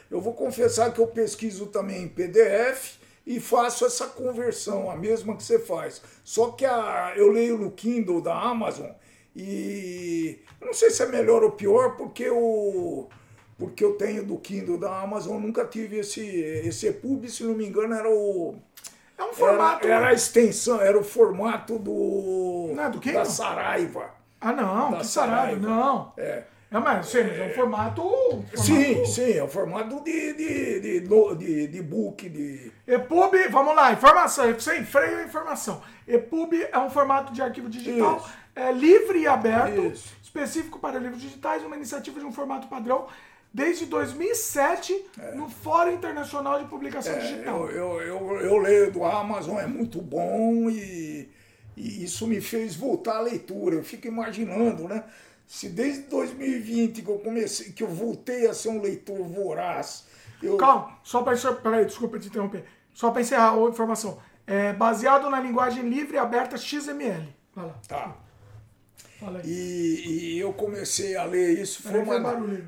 eu 0.09 0.21
vou 0.21 0.33
confessar 0.33 0.93
que 0.93 1.01
eu 1.01 1.07
pesquiso 1.07 1.65
também 1.65 2.03
em 2.03 2.07
PDF 2.07 2.95
e 3.27 3.39
faço 3.41 3.85
essa 3.85 4.07
conversão, 4.07 4.89
a 4.89 4.95
mesma 4.95 5.35
que 5.35 5.43
você 5.43 5.59
faz. 5.59 6.01
Só 6.23 6.51
que 6.51 6.65
a, 6.65 7.13
eu 7.17 7.29
leio 7.31 7.57
no 7.57 7.71
Kindle 7.71 8.21
da 8.21 8.33
Amazon 8.39 8.89
e 9.35 10.39
não 10.61 10.73
sei 10.73 10.89
se 10.89 11.03
é 11.03 11.07
melhor 11.07 11.43
ou 11.43 11.51
pior, 11.51 11.97
porque 11.97 12.29
o 12.29 13.07
porque 13.57 13.83
eu 13.83 13.95
tenho 13.97 14.23
do 14.25 14.37
Kindle 14.37 14.77
da 14.77 15.01
Amazon, 15.01 15.41
nunca 15.41 15.65
tive 15.65 15.97
esse 15.99 16.21
esse 16.25 16.87
EPUB, 16.87 17.27
se 17.29 17.43
não 17.43 17.55
me 17.55 17.65
engano, 17.67 17.93
era 17.93 18.09
o 18.09 18.55
É 19.17 19.23
um 19.23 19.33
era, 19.33 19.33
formato. 19.33 19.87
era 19.87 20.07
a 20.09 20.13
extensão, 20.13 20.81
era 20.81 20.97
o 20.97 21.03
formato 21.03 21.77
do 21.79 22.75
Não 22.75 22.83
é 22.85 22.89
do 22.89 22.99
da 23.11 23.25
Kindle? 23.25 23.25
Saraiva. 23.25 24.11
Ah, 24.39 24.53
não, 24.53 24.91
da 24.91 24.97
que 24.99 25.07
sarado. 25.07 25.57
Saraiva. 25.57 25.59
Não. 25.59 26.13
É. 26.17 26.43
É, 26.69 26.79
mas, 26.79 27.07
sim, 27.07 27.23
mas 27.23 27.39
é 27.39 27.43
um 27.45 27.49
formato. 27.49 28.01
formato 28.01 28.49
Sim, 28.55 29.05
sim, 29.05 29.31
é 29.33 29.43
o 29.43 29.47
formato 29.47 30.03
de, 30.03 30.33
de, 30.33 30.79
de, 30.81 30.99
de, 31.37 31.67
de 31.67 31.81
book, 31.81 32.29
de. 32.29 32.71
EPUB, 32.87 33.49
vamos 33.49 33.75
lá, 33.75 33.91
informação, 33.91 34.57
sem 34.59 34.85
freio 34.85 35.19
a 35.19 35.23
informação. 35.23 35.81
EPUB 36.07 36.53
é 36.71 36.79
um 36.79 36.89
formato 36.89 37.33
de 37.33 37.41
arquivo 37.41 37.69
digital 37.69 38.17
Isso. 38.17 38.29
é 38.55 38.71
livre 38.71 39.19
e 39.19 39.27
aberto, 39.27 39.87
Isso. 39.87 40.15
específico 40.23 40.79
para 40.79 40.97
livros 40.97 41.21
digitais, 41.21 41.63
uma 41.63 41.75
iniciativa 41.75 42.17
de 42.19 42.25
um 42.25 42.31
formato 42.31 42.67
padrão 42.67 43.07
desde 43.53 43.85
2007 43.85 45.05
no 45.35 45.49
Fórum 45.49 45.91
Internacional 45.91 46.59
de 46.59 46.69
Publicação 46.69 47.13
É, 47.13 47.19
Digital. 47.19 47.69
eu, 47.69 48.01
eu, 48.01 48.01
eu, 48.01 48.41
eu 48.41 48.57
leio 48.57 48.91
do 48.91 49.03
Amazon, 49.03 49.57
é 49.57 49.67
muito 49.67 50.01
bom 50.01 50.69
e, 50.69 51.29
e 51.75 52.03
isso 52.03 52.25
me 52.27 52.39
fez 52.39 52.75
voltar 52.75 53.17
à 53.17 53.21
leitura. 53.21 53.75
Eu 53.75 53.83
fico 53.83 54.07
imaginando, 54.07 54.87
né? 54.87 55.03
Se 55.45 55.69
desde 55.69 56.03
2020 56.03 57.01
que 57.01 57.09
eu 57.09 57.19
comecei, 57.19 57.71
que 57.71 57.81
eu 57.81 57.87
voltei 57.87 58.47
a 58.47 58.53
ser 58.53 58.69
um 58.69 58.81
leitor 58.81 59.23
voraz. 59.23 60.05
Eu, 60.43 60.57
Calma, 60.57 60.99
só 61.03 61.23
para 61.23 61.35
peraí, 61.53 61.85
desculpa 61.85 62.19
te 62.19 62.27
interromper. 62.27 62.63
Só 62.97 63.11
para 63.11 63.21
encerrar 63.21 63.53
a 63.53 63.69
informação. 63.69 64.17
É 64.47 64.73
baseado 64.73 65.29
na 65.29 65.39
linguagem 65.39 65.87
livre 65.87 66.15
e 66.15 66.17
aberta 66.17 66.57
XML. 66.57 67.31
Vai 67.53 67.67
lá. 67.67 67.75
Tá. 67.87 68.17
Fala 69.19 69.37
aí. 69.37 69.47
E, 69.47 70.33
e 70.33 70.39
eu 70.39 70.51
comecei 70.51 71.15
a 71.15 71.23
ler 71.23 71.59
isso. 71.59 71.83
Foi 71.83 72.01
uma, 72.01 72.19
barulho. 72.19 72.67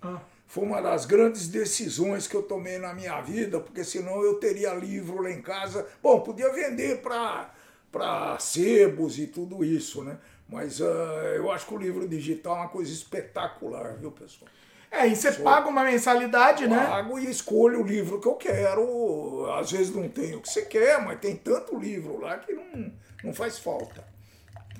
Ah. 0.00 0.18
foi 0.46 0.64
uma 0.64 0.80
das 0.80 1.04
grandes 1.04 1.48
decisões 1.48 2.26
que 2.26 2.34
eu 2.34 2.42
tomei 2.42 2.78
na 2.78 2.94
minha 2.94 3.20
vida, 3.20 3.60
porque 3.60 3.84
senão 3.84 4.22
eu 4.22 4.40
teria 4.40 4.72
livro 4.72 5.20
lá 5.20 5.30
em 5.30 5.42
casa. 5.42 5.86
Bom, 6.02 6.20
podia 6.20 6.50
vender 6.54 7.02
para 7.02 8.38
sebos 8.38 9.18
e 9.18 9.26
tudo 9.26 9.62
isso, 9.62 10.02
né? 10.02 10.16
Mas 10.48 10.80
ah, 10.80 11.34
eu 11.34 11.52
acho 11.52 11.66
que 11.66 11.74
o 11.74 11.78
livro 11.78 12.08
digital 12.08 12.56
é 12.56 12.60
uma 12.60 12.68
coisa 12.68 12.90
espetacular, 12.90 13.98
viu, 13.98 14.10
pessoal? 14.10 14.50
É, 14.98 15.06
e 15.06 15.14
você 15.16 15.32
paga 15.32 15.68
uma 15.68 15.84
mensalidade, 15.84 16.66
né? 16.66 16.86
Pago 16.86 17.18
e 17.18 17.30
escolho 17.30 17.82
o 17.82 17.86
livro 17.86 18.20
que 18.20 18.26
eu 18.26 18.34
quero. 18.34 19.46
Às 19.58 19.70
vezes 19.72 19.94
não 19.94 20.08
tem 20.08 20.34
o 20.34 20.40
que 20.40 20.48
você 20.48 20.62
quer, 20.62 21.02
mas 21.04 21.18
tem 21.20 21.36
tanto 21.36 21.78
livro 21.78 22.20
lá 22.20 22.38
que 22.38 22.52
não, 22.52 22.92
não 23.24 23.34
faz 23.34 23.58
falta. 23.58 24.04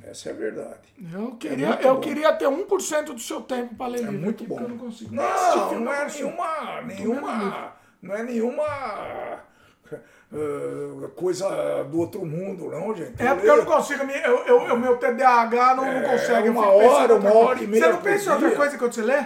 Essa 0.08 0.28
é 0.28 0.32
a 0.32 0.36
verdade. 0.36 0.94
Eu 1.12 1.32
queria, 1.32 1.66
muito 1.68 1.82
eu 1.82 1.94
bom. 1.94 2.00
queria 2.00 2.32
ter 2.32 2.46
1% 2.46 3.04
do 3.06 3.18
seu 3.18 3.40
tempo 3.40 3.74
para 3.74 3.88
ler 3.88 3.98
É 3.98 4.02
livro 4.02 4.20
muito 4.20 4.44
bom. 4.44 4.60
eu 4.60 4.68
não 4.68 4.78
consigo. 4.78 5.20
Assistir 5.20 5.58
Não, 5.58 5.68
filme 5.68 5.84
não 5.84 5.92
eu 5.92 6.00
é 6.00 6.06
nenhuma, 6.06 6.82
nenhuma, 6.82 7.72
não 8.00 8.14
é 8.14 8.22
nenhuma 8.22 9.42
eh, 10.32 11.08
coisa 11.16 11.84
do 11.84 11.98
outro 11.98 12.24
mundo, 12.24 12.70
não, 12.70 12.94
gente. 12.94 13.20
É 13.20 13.34
porque 13.34 13.48
eu 13.50 13.56
não 13.58 13.64
consigo, 13.64 14.02
eu, 14.04 14.38
eu, 14.46 14.74
o 14.74 14.78
meu 14.78 14.96
TDAH 14.96 15.74
não, 15.74 15.92
não 15.92 16.02
consegue. 16.08 16.48
eu 16.48 16.52
uma 16.52 16.68
hora, 16.68 17.14
uma 17.16 17.34
hora 17.34 17.62
e 17.62 17.66
meia 17.66 17.84
Você 17.86 17.92
não 17.92 18.02
pensa 18.02 18.30
em 18.30 18.32
outra 18.34 18.50
coisa 18.52 18.78
quando 18.78 18.92
você 18.92 19.02
lê? 19.02 19.24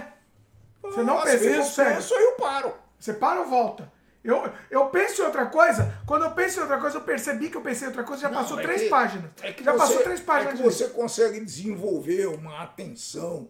Você 0.94 1.02
não 1.02 1.16
pensa, 1.22 1.38
você 1.38 1.38
vezes 1.38 1.60
consegue. 1.66 1.94
penso, 1.96 2.14
aí 2.14 2.24
eu 2.24 2.32
paro. 2.32 2.74
Você 2.98 3.12
para 3.14 3.40
ou 3.40 3.46
volta? 3.46 3.92
Eu, 4.22 4.52
eu 4.70 4.86
penso 4.90 5.22
em 5.22 5.24
outra 5.24 5.46
coisa, 5.46 5.98
quando 6.06 6.24
eu 6.26 6.32
penso 6.32 6.58
em 6.58 6.62
outra 6.62 6.78
coisa, 6.78 6.98
eu 6.98 7.02
percebi 7.02 7.48
que 7.48 7.56
eu 7.56 7.62
pensei 7.62 7.84
em 7.86 7.88
outra 7.88 8.04
coisa, 8.04 8.20
já 8.22 8.28
passou 8.28 8.56
Não, 8.56 8.62
é 8.62 8.66
três 8.66 8.82
que- 8.82 8.88
páginas. 8.90 9.30
é 9.40 9.52
que 9.52 9.64
já 9.64 9.72
você- 9.72 9.78
passou 9.78 10.02
três 10.02 10.20
páginas 10.20 10.54
É 10.54 10.56
que 10.58 10.62
você 10.62 10.88
consegue 10.88 11.40
desenvolver 11.44 12.26
uma 12.26 12.62
atenção 12.62 13.48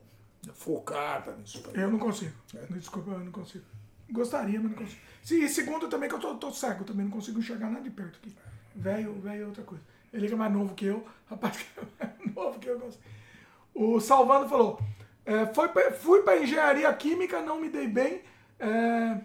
focada 0.55 1.33
nisso. 1.37 1.63
aí. 1.75 1.83
Eu 1.83 1.91
não 1.91 1.99
consigo. 1.99 2.33
É. 2.55 2.73
Desculpa, 2.75 3.11
eu 3.11 3.19
não 3.21 3.33
consigo. 3.33 3.65
Gostaria, 4.11 4.61
mas 4.61 4.71
não 4.71 4.79
consigo. 4.79 5.01
E 5.33 5.49
segundo 5.49 5.89
também 5.89 6.09
que 6.09 6.15
eu 6.15 6.19
tô, 6.21 6.35
tô 6.37 6.51
cego, 6.53 6.85
também 6.85 7.05
não 7.05 7.13
consigo 7.13 7.39
enxergar 7.39 7.69
nada 7.69 7.83
de 7.83 7.91
perto 7.91 8.19
aqui. 8.23 8.35
Velho, 8.75 9.13
velho 9.21 9.43
é 9.43 9.47
outra 9.47 9.63
coisa. 9.65 9.83
Ele 10.13 10.33
é 10.33 10.37
mais 10.37 10.53
novo 10.53 10.75
que 10.75 10.87
eu. 10.87 11.05
Rapaz 11.29 11.57
que 11.57 11.67
é 11.81 12.07
mais 12.07 12.35
novo 12.35 12.59
que 12.59 12.69
eu. 12.69 12.91
O 13.75 14.01
Salvando 14.01 14.49
falou: 14.49 14.81
é, 15.27 15.47
foi 15.55 15.69
pra- 15.69 15.93
fui 15.93 16.23
para 16.23 16.39
engenharia 16.39 16.93
química, 16.95 17.41
não 17.41 17.61
me 17.61 17.69
dei 17.69 17.87
bem. 17.87 18.23
é, 18.59 19.21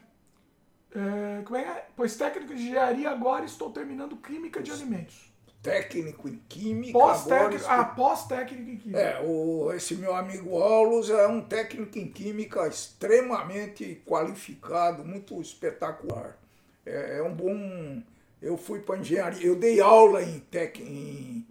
é, 0.95 1.41
como 1.43 1.57
é 1.57 1.61
é? 1.63 1.85
Pois 1.95 2.15
técnico 2.15 2.55
de 2.55 2.63
engenharia, 2.63 3.09
agora 3.09 3.43
estou 3.45 3.69
terminando 3.71 4.15
química 4.17 4.61
de 4.61 4.71
alimentos. 4.71 5.25
Técnico 5.61 6.29
em 6.29 6.39
química. 6.47 6.93
Pós-técnico. 6.93 7.55
estou- 7.55 7.71
Ah, 7.71 7.85
pós-técnico 7.85 8.69
em 8.69 8.77
química. 8.77 8.99
É, 8.99 9.19
o, 9.21 9.71
esse 9.73 9.95
meu 9.95 10.15
amigo 10.15 10.55
Aulos 10.61 11.09
é 11.09 11.27
um 11.27 11.41
técnico 11.41 11.97
em 11.97 12.07
química 12.07 12.67
extremamente 12.67 14.01
qualificado, 14.05 15.03
muito 15.03 15.41
espetacular. 15.41 16.37
É, 16.85 17.17
é 17.17 17.23
um 17.23 17.33
bom. 17.33 18.01
Eu 18.41 18.57
fui 18.57 18.79
para 18.79 18.99
engenharia, 18.99 19.43
eu 19.47 19.55
dei 19.55 19.81
aula 19.81 20.21
em, 20.21 20.39
tec, 20.39 20.79
em, 20.79 21.45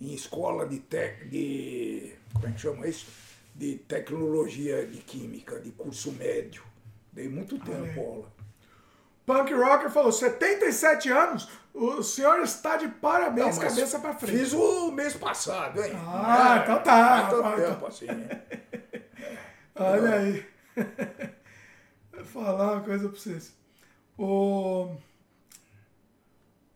em 0.00 0.14
escola 0.14 0.64
de, 0.66 0.78
tec, 0.78 1.28
de. 1.28 2.12
Como 2.32 2.46
é 2.46 2.52
que 2.52 2.60
chama 2.60 2.86
isso? 2.86 3.06
De 3.58 3.74
tecnologia 3.74 4.86
de 4.86 4.98
química, 4.98 5.58
de 5.58 5.72
curso 5.72 6.12
médio. 6.12 6.62
Dei 7.12 7.28
muito 7.28 7.58
tempo 7.58 8.00
aula. 8.00 8.32
Punk 9.26 9.52
Rocker 9.52 9.90
falou: 9.90 10.12
77 10.12 11.10
anos, 11.10 11.48
o 11.74 12.00
senhor 12.02 12.38
está 12.40 12.76
de 12.76 12.86
parabéns, 12.88 13.56
Não, 13.58 13.62
cabeça 13.68 13.98
pra 13.98 14.14
frente. 14.14 14.38
Fiz 14.38 14.52
o 14.52 14.92
mês 14.92 15.14
passado, 15.14 15.82
hein? 15.82 15.92
Ah, 15.96 16.60
então 16.62 16.82
tá. 16.82 17.26
É 17.26 17.30
tanto 17.30 17.46
Ah, 17.48 17.56
tempo 17.56 17.86
assim, 17.86 18.06
né? 18.06 18.42
Olha 19.74 20.14
aí. 20.14 20.46
Vou 22.14 22.24
falar 22.24 22.72
uma 22.74 22.80
coisa 22.82 23.08
pra 23.08 23.18
vocês. 23.18 23.52
O, 24.16 24.94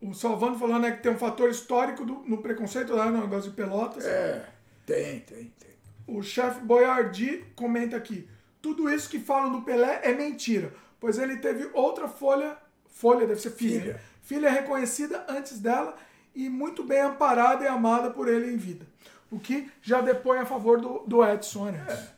o 0.01 0.13
Salvando 0.13 0.59
falando 0.59 0.81
né, 0.83 0.91
que 0.91 1.01
tem 1.03 1.11
um 1.13 1.17
fator 1.17 1.49
histórico 1.49 2.05
do- 2.05 2.23
no 2.27 2.41
preconceito 2.41 2.93
lá 2.93 3.09
no 3.09 3.21
negócio 3.21 3.49
de 3.49 3.55
pelotas. 3.55 4.05
É, 4.05 4.45
tem, 4.85 5.19
tem, 5.21 5.45
tem. 5.59 5.72
O 6.07 6.21
chefe 6.21 6.59
Boyardi 6.61 7.45
comenta 7.55 7.95
aqui: 7.97 8.27
tudo 8.61 8.89
isso 8.89 9.09
que 9.09 9.19
falam 9.19 9.51
do 9.51 9.61
Pelé 9.61 10.01
é 10.03 10.13
mentira, 10.13 10.73
pois 10.99 11.17
ele 11.17 11.37
teve 11.37 11.69
outra 11.73 12.07
folha, 12.07 12.57
folha 12.87 13.25
deve 13.27 13.41
ser 13.41 13.51
filha, 13.51 13.81
Filha. 13.81 14.01
filha 14.21 14.51
reconhecida 14.51 15.25
antes 15.27 15.59
dela 15.59 15.95
e 16.35 16.49
muito 16.49 16.83
bem 16.83 17.01
amparada 17.01 17.63
e 17.63 17.67
amada 17.67 18.09
por 18.09 18.27
ele 18.27 18.51
em 18.51 18.57
vida. 18.57 18.85
O 19.31 19.39
que 19.39 19.71
já 19.81 20.01
depõe 20.01 20.39
a 20.39 20.45
favor 20.45 20.79
do, 20.79 20.99
do 21.07 21.23
Edson 21.23 21.67
Arantes. 21.67 22.13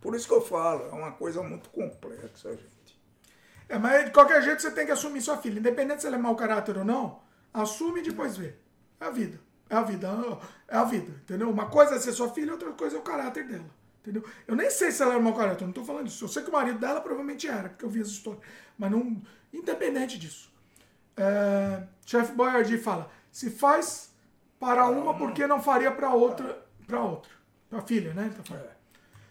Por 0.00 0.14
isso 0.14 0.28
que 0.28 0.34
eu 0.34 0.40
falo, 0.40 0.86
é 0.86 0.92
uma 0.92 1.12
coisa 1.12 1.42
muito 1.42 1.68
complexa, 1.70 2.50
gente. 2.50 2.98
É, 3.68 3.78
mas 3.78 4.06
de 4.06 4.10
qualquer 4.12 4.42
jeito 4.42 4.62
você 4.62 4.70
tem 4.70 4.86
que 4.86 4.92
assumir 4.92 5.20
sua 5.20 5.36
filha. 5.36 5.58
Independente 5.58 6.00
se 6.00 6.06
ela 6.06 6.16
é 6.16 6.18
mau 6.18 6.34
caráter 6.36 6.78
ou 6.78 6.84
não, 6.84 7.20
assume 7.52 8.00
e 8.00 8.04
depois 8.04 8.36
vê. 8.36 8.54
É 9.00 9.06
a 9.06 9.10
vida. 9.10 9.38
É 9.70 9.76
a 9.76 9.82
vida. 9.82 10.08
É 10.66 10.76
a 10.76 10.84
vida. 10.84 11.10
Entendeu? 11.22 11.50
Uma 11.50 11.66
coisa 11.66 11.94
é 11.94 11.98
ser 11.98 12.12
sua 12.12 12.30
filha, 12.30 12.52
outra 12.52 12.72
coisa 12.72 12.96
é 12.96 12.98
o 12.98 13.02
caráter 13.02 13.46
dela. 13.46 13.70
Entendeu? 14.00 14.24
Eu 14.46 14.56
nem 14.56 14.70
sei 14.70 14.90
se 14.90 15.02
ela 15.02 15.14
era 15.14 15.22
mau 15.22 15.34
caráter, 15.34 15.62
eu 15.62 15.66
não 15.66 15.74
tô 15.74 15.84
falando 15.84 16.06
disso. 16.06 16.24
Eu 16.24 16.28
sei 16.28 16.42
que 16.42 16.48
o 16.48 16.52
marido 16.52 16.78
dela 16.78 17.00
provavelmente 17.00 17.46
era, 17.46 17.68
porque 17.68 17.84
eu 17.84 17.90
vi 17.90 18.00
as 18.00 18.08
histórias. 18.08 18.42
Mas 18.78 18.90
não. 18.90 19.20
Independente 19.52 20.18
disso. 20.18 20.52
É, 21.16 21.82
Chefe 22.06 22.32
Boyardi 22.32 22.78
fala: 22.78 23.10
se 23.30 23.50
faz 23.50 24.14
para 24.58 24.86
uma, 24.88 25.16
por 25.16 25.32
que 25.32 25.46
não 25.46 25.62
faria 25.62 25.90
para 25.90 26.12
outra? 26.12 26.64
Para 26.86 27.02
outra. 27.02 27.30
Para 27.68 27.82
filha, 27.82 28.14
né? 28.14 28.32
Tá 28.34 28.42
falando. 28.42 28.70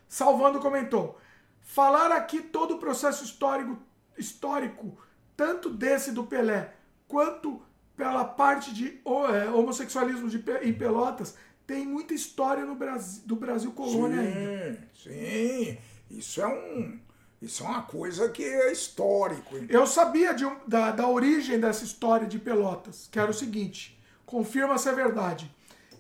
Salvando 0.08 0.60
comentou: 0.60 1.20
falar 1.62 2.12
aqui 2.12 2.42
todo 2.42 2.76
o 2.76 2.80
processo 2.80 3.24
histórico, 3.24 3.78
histórico 4.18 4.98
tanto 5.36 5.70
desse 5.70 6.12
do 6.12 6.24
Pelé 6.24 6.74
quanto 7.08 7.62
pela 7.98 8.24
parte 8.24 8.72
de 8.74 9.02
é, 9.34 9.50
homossexualismo 9.50 10.30
de, 10.30 10.42
em 10.62 10.72
Pelotas 10.72 11.36
tem 11.66 11.86
muita 11.86 12.14
história 12.14 12.64
no 12.64 12.76
Brasil, 12.76 13.24
do 13.26 13.36
Brasil 13.36 13.72
colônia 13.74 14.22
ainda. 14.22 14.80
Sim, 14.96 15.12
sim. 15.12 15.78
Isso 16.10 16.42
é 16.42 16.48
um. 16.48 17.00
Isso 17.42 17.64
é 17.64 17.68
uma 17.68 17.82
coisa 17.84 18.30
que 18.30 18.44
é 18.44 18.72
histórico. 18.72 19.58
hein? 19.58 19.68
Eu 19.70 19.86
sabia 19.86 20.34
de 20.34 20.46
da, 20.66 20.92
da 20.92 21.08
origem 21.08 21.60
dessa 21.60 21.84
história 21.84 22.26
de 22.26 22.40
Pelotas, 22.40 23.10
que 23.12 23.20
era 23.20 23.30
o 23.30 23.34
seguinte: 23.34 24.00
confirma 24.26 24.78
se 24.78 24.88
é 24.88 24.94
verdade. 24.94 25.54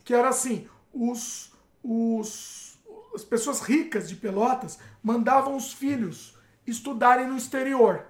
Que 0.05 0.13
era 0.13 0.29
assim: 0.29 0.67
os, 0.93 1.51
os, 1.83 2.79
as 3.13 3.23
pessoas 3.23 3.59
ricas 3.59 4.07
de 4.07 4.15
Pelotas 4.15 4.79
mandavam 5.03 5.55
os 5.55 5.73
filhos 5.73 6.37
estudarem 6.65 7.27
no 7.27 7.37
exterior. 7.37 8.05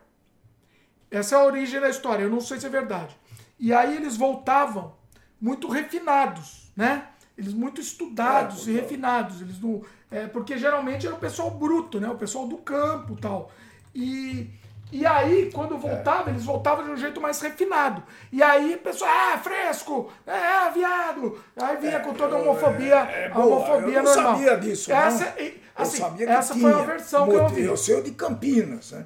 Essa 1.09 1.35
é 1.35 1.39
a 1.39 1.45
origem 1.45 1.79
da 1.79 1.89
história, 1.89 2.23
eu 2.23 2.29
não 2.29 2.41
sei 2.41 2.59
se 2.59 2.65
é 2.65 2.69
verdade. 2.69 3.17
E 3.59 3.73
aí 3.73 3.95
eles 3.95 4.15
voltavam 4.17 4.93
muito 5.39 5.67
refinados, 5.67 6.71
né? 6.75 7.05
Eles 7.37 7.53
muito 7.53 7.79
estudados 7.81 8.67
É, 8.67 8.71
e 8.71 8.73
refinados. 8.75 9.41
Eles 9.41 9.59
não, 9.59 9.81
é, 10.11 10.25
porque 10.27 10.57
geralmente 10.57 11.05
era 11.05 11.15
o 11.15 11.19
pessoal 11.19 11.51
bruto, 11.51 11.99
né? 11.99 12.09
O 12.09 12.15
pessoal 12.15 12.47
do 12.47 12.57
campo 12.57 13.13
e 13.13 13.17
tal. 13.21 13.51
E, 13.93 14.49
e 14.91 15.05
aí, 15.05 15.51
quando 15.53 15.77
voltava, 15.77 16.29
eles 16.29 16.43
voltavam 16.45 16.83
de 16.85 16.91
um 16.91 16.97
jeito 16.97 17.19
mais 17.21 17.39
refinado. 17.41 18.01
E 18.31 18.41
aí, 18.41 18.75
o 18.75 18.79
pessoal, 18.79 19.09
ah, 19.11 19.37
fresco, 19.37 20.11
é, 20.25 20.71
viado. 20.71 21.37
Aí 21.55 21.77
vinha 21.77 21.99
com 21.99 22.13
toda 22.13 22.35
a 22.35 22.39
homofobia, 22.39 22.95
é 22.95 23.27
a 23.27 23.33
boa, 23.33 23.45
homofobia 23.57 23.97
eu 23.97 24.03
não 24.03 24.15
normal. 24.15 24.33
sabia 24.35 24.57
disso, 24.57 24.89
não. 24.89 24.97
Essa, 24.97 25.33
Eu 25.39 25.51
assim, 25.75 25.97
sabia 25.97 26.25
que 26.25 26.31
essa 26.31 26.53
tinha. 26.53 26.71
foi 26.71 26.81
a 26.81 26.85
versão 26.85 27.27
que 27.27 27.35
eu 27.35 27.43
ouvi. 27.43 27.63
Eu 27.63 27.73
o 27.73 28.01
de 28.03 28.11
Campinas, 28.11 28.91
né? 28.91 29.05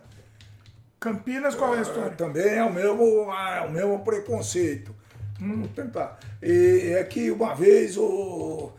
Campinas, 1.01 1.55
qual 1.55 1.73
é 1.73 1.80
a 1.80 1.81
história? 1.81 2.11
Também 2.11 2.45
é 2.45 2.63
o 2.63 2.71
mesmo, 2.71 3.33
é 3.33 3.61
o 3.61 3.71
mesmo 3.71 4.03
preconceito. 4.03 4.95
Hum. 5.41 5.61
Vou 5.61 5.67
tentar. 5.69 6.19
E 6.39 6.93
é 6.95 7.03
que 7.03 7.31
uma 7.31 7.55
vez 7.55 7.97
o, 7.97 8.71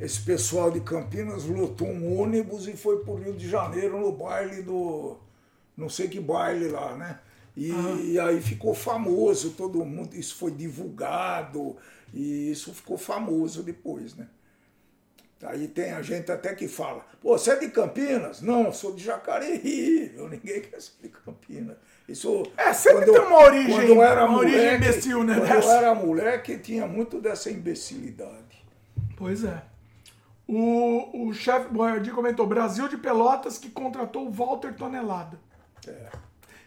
esse 0.00 0.20
pessoal 0.22 0.72
de 0.72 0.80
Campinas 0.80 1.44
lotou 1.44 1.86
um 1.86 2.20
ônibus 2.20 2.66
e 2.66 2.76
foi 2.76 3.04
para 3.04 3.12
o 3.12 3.16
Rio 3.16 3.34
de 3.34 3.48
Janeiro 3.48 4.00
no 4.00 4.10
baile 4.10 4.60
do. 4.60 5.18
não 5.76 5.88
sei 5.88 6.08
que 6.08 6.18
baile 6.18 6.66
lá, 6.66 6.96
né? 6.96 7.20
E, 7.56 7.70
e 8.12 8.18
aí 8.18 8.40
ficou 8.40 8.74
famoso, 8.74 9.50
todo 9.50 9.84
mundo, 9.84 10.16
isso 10.16 10.34
foi 10.34 10.50
divulgado, 10.50 11.76
e 12.12 12.50
isso 12.50 12.74
ficou 12.74 12.98
famoso 12.98 13.62
depois, 13.62 14.16
né? 14.16 14.26
Aí 15.42 15.68
tem 15.68 15.92
a 15.92 16.02
gente 16.02 16.30
até 16.30 16.54
que 16.54 16.68
fala, 16.68 17.04
pô, 17.20 17.38
você 17.38 17.52
é 17.52 17.56
de 17.56 17.68
Campinas? 17.70 18.42
Não, 18.42 18.66
eu 18.66 18.72
sou 18.72 18.94
de 18.94 19.02
Jacareí, 19.02 20.12
eu, 20.14 20.28
ninguém 20.28 20.60
quer 20.60 20.80
ser 20.80 20.92
de 21.02 21.08
Campinas. 21.08 21.76
Isso, 22.08 22.42
É, 22.56 22.72
sempre 22.74 23.06
quando 23.06 23.12
tem 23.12 23.22
uma 23.22 23.44
origem- 23.44 23.70
quando 23.74 23.88
eu 23.88 24.02
era 24.02 24.26
uma 24.26 24.38
origem 24.38 24.58
moleque- 24.60 24.84
imbecil, 24.84 25.24
né, 25.24 25.34
Quando 25.38 25.48
dessa? 25.48 25.68
eu 25.68 25.72
era 25.76 25.94
moleque, 25.94 26.58
tinha 26.58 26.86
muito 26.86 27.20
dessa 27.20 27.50
imbecilidade. 27.50 28.64
Pois 29.16 29.44
é. 29.44 29.62
O, 30.46 31.28
o 31.28 31.32
chefe 31.32 31.68
Boyardi 31.72 32.10
comentou: 32.10 32.46
Brasil 32.46 32.88
de 32.88 32.96
Pelotas 32.96 33.56
que 33.56 33.70
contratou 33.70 34.26
o 34.26 34.32
Walter 34.32 34.74
Tonelada. 34.74 35.38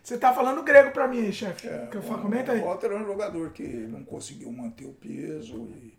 Você 0.01 0.17
tá 0.17 0.33
falando 0.33 0.63
grego 0.63 0.91
pra 0.91 1.07
mim 1.07 1.31
chefe. 1.31 1.67
É, 1.67 1.89
comenta 2.21 2.53
aí. 2.53 2.59
O 2.61 2.65
Walter 2.65 2.87
era 2.87 2.97
um 2.97 3.05
jogador 3.05 3.49
que 3.51 3.63
não 3.67 4.03
conseguiu 4.03 4.51
manter 4.51 4.85
o 4.85 4.93
peso. 4.93 5.55
E... 5.69 5.93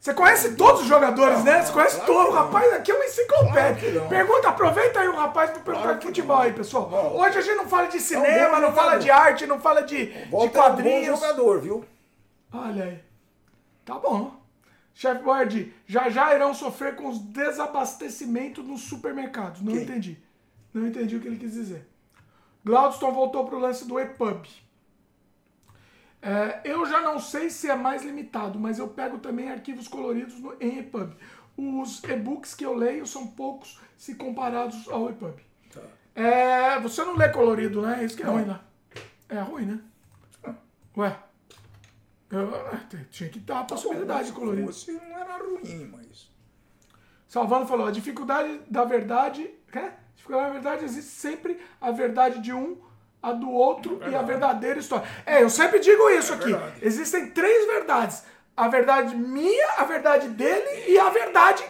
Você 0.00 0.14
conhece 0.14 0.54
todos 0.54 0.82
os 0.82 0.86
jogadores, 0.86 1.42
né? 1.42 1.62
Você 1.62 1.72
conhece 1.72 2.00
todos. 2.06 2.32
O 2.32 2.36
rapaz 2.36 2.72
aqui 2.72 2.92
é 2.92 2.94
uma 2.94 3.04
enciclopédia. 3.04 4.00
Pergunta, 4.08 4.48
aproveita 4.48 5.00
aí 5.00 5.08
o 5.08 5.16
rapaz 5.16 5.50
pra 5.50 5.60
perguntar 5.60 5.94
de 5.94 6.06
futebol 6.06 6.38
aí, 6.38 6.52
pessoal. 6.52 6.88
Não. 6.88 7.16
Hoje 7.16 7.38
a 7.38 7.40
gente 7.40 7.56
não 7.56 7.66
fala 7.68 7.88
de 7.88 7.98
cinema, 7.98 8.60
não 8.60 8.72
fala 8.72 8.96
de 8.96 9.10
arte, 9.10 9.46
não 9.46 9.58
fala 9.60 9.82
de, 9.82 10.06
de 10.06 10.30
Walter 10.30 10.46
é 10.56 10.60
um 10.60 10.62
quadrinhos. 10.62 11.20
jogador, 11.20 11.60
viu? 11.60 11.84
Olha 12.52 12.84
aí. 12.84 13.00
Tá 13.84 13.94
bom. 13.98 14.38
Chefe 14.94 15.22
Boyardi, 15.22 15.72
já 15.86 16.08
já 16.08 16.34
irão 16.34 16.52
sofrer 16.54 16.94
com 16.96 17.08
os 17.08 17.18
desabastecimentos 17.20 18.64
nos 18.64 18.82
supermercados. 18.82 19.60
Não 19.62 19.72
Quem? 19.72 19.82
entendi. 19.82 20.18
Não 20.72 20.86
entendi 20.86 21.16
o 21.16 21.20
que 21.20 21.26
ele 21.28 21.38
quis 21.38 21.52
dizer. 21.54 21.88
Glaudston 22.64 23.12
voltou 23.12 23.44
pro 23.46 23.58
lance 23.58 23.86
do 23.86 23.98
EPUB. 23.98 24.48
É, 26.20 26.60
eu 26.64 26.84
já 26.86 27.00
não 27.00 27.18
sei 27.20 27.48
se 27.48 27.70
é 27.70 27.76
mais 27.76 28.02
limitado, 28.04 28.58
mas 28.58 28.78
eu 28.78 28.88
pego 28.88 29.18
também 29.18 29.50
arquivos 29.50 29.86
coloridos 29.86 30.40
no- 30.40 30.56
em 30.60 30.78
EPUB. 30.78 31.14
Os 31.56 32.02
e-books 32.04 32.54
que 32.54 32.64
eu 32.66 32.74
leio 32.74 33.06
são 33.06 33.26
poucos 33.28 33.78
se 33.96 34.14
comparados 34.16 34.88
ao 34.88 35.08
EPUB. 35.10 35.40
Tá. 35.72 35.80
É, 36.14 36.80
você 36.80 37.04
não 37.04 37.14
lê 37.16 37.28
colorido, 37.28 37.80
né? 37.82 38.04
Isso 38.04 38.16
que 38.16 38.22
é 38.22 38.26
Não. 38.26 38.34
ruim, 38.34 38.44
né? 38.46 38.60
É 39.28 39.40
ruim, 39.40 39.64
né? 39.66 39.80
Ué. 40.96 41.16
Eu, 42.30 42.54
é, 42.56 42.80
tinha 43.10 43.30
que 43.30 43.38
dar 43.38 43.60
a 43.60 43.64
possibilidade 43.64 44.26
de 44.28 44.32
colorido. 44.32 44.66
Você 44.72 44.92
não 44.92 45.18
era 45.18 45.38
ruim, 45.38 45.88
mas. 45.92 46.28
Salvando 47.26 47.66
falou, 47.66 47.86
a 47.86 47.90
dificuldade 47.90 48.60
da 48.68 48.84
verdade. 48.84 49.48
Quê? 49.70 49.78
A 49.78 49.92
dificuldade 50.16 50.46
da 50.48 50.52
verdade 50.52 50.84
existe 50.84 51.10
sempre 51.10 51.60
a 51.80 51.90
verdade 51.90 52.40
de 52.40 52.52
um, 52.52 52.76
a 53.22 53.32
do 53.32 53.50
outro 53.50 54.00
e 54.10 54.14
a 54.14 54.22
verdadeira 54.22 54.78
história. 54.78 55.06
É, 55.26 55.42
eu 55.42 55.50
sempre 55.50 55.78
digo 55.80 56.08
isso 56.10 56.32
aqui. 56.32 56.52
verdade. 56.52 56.78
Existem 56.82 57.30
três 57.30 57.66
verdades. 57.66 58.22
A 58.56 58.68
verdade 58.68 59.16
minha, 59.16 59.72
a 59.76 59.84
verdade 59.84 60.28
dele 60.28 60.90
e 60.90 60.98
a 60.98 61.08
verdade 61.10 61.64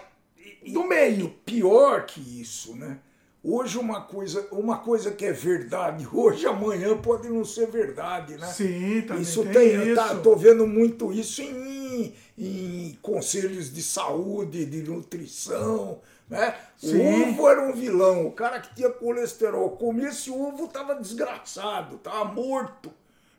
do 0.66 0.84
meio. 0.84 1.30
Pior 1.44 2.06
que 2.06 2.20
isso, 2.40 2.74
né? 2.76 2.98
hoje 3.42 3.78
uma 3.78 4.02
coisa, 4.02 4.46
uma 4.50 4.78
coisa 4.78 5.10
que 5.10 5.24
é 5.24 5.32
verdade 5.32 6.06
hoje, 6.12 6.46
amanhã 6.46 6.96
pode 6.96 7.28
não 7.28 7.44
ser 7.44 7.66
verdade, 7.66 8.36
né? 8.36 8.46
Sim, 8.46 9.02
também 9.06 9.22
Isso 9.22 9.42
tem, 9.44 9.52
tem, 9.52 9.86
isso. 9.86 9.94
tá, 9.94 10.14
tô 10.16 10.36
vendo 10.36 10.66
muito 10.66 11.12
isso 11.12 11.40
em, 11.42 12.14
em 12.36 12.98
conselhos 13.00 13.72
de 13.72 13.82
saúde, 13.82 14.66
de 14.66 14.82
nutrição, 14.82 16.00
né? 16.28 16.54
O 16.82 17.30
ovo 17.30 17.48
era 17.48 17.62
um 17.62 17.72
vilão, 17.72 18.26
o 18.26 18.32
cara 18.32 18.60
que 18.60 18.74
tinha 18.74 18.90
colesterol, 18.90 19.70
comia 19.70 20.08
esse 20.08 20.30
ovo 20.30 20.68
tava 20.68 20.94
desgraçado, 20.94 21.98
tava 21.98 22.24
morto. 22.26 22.92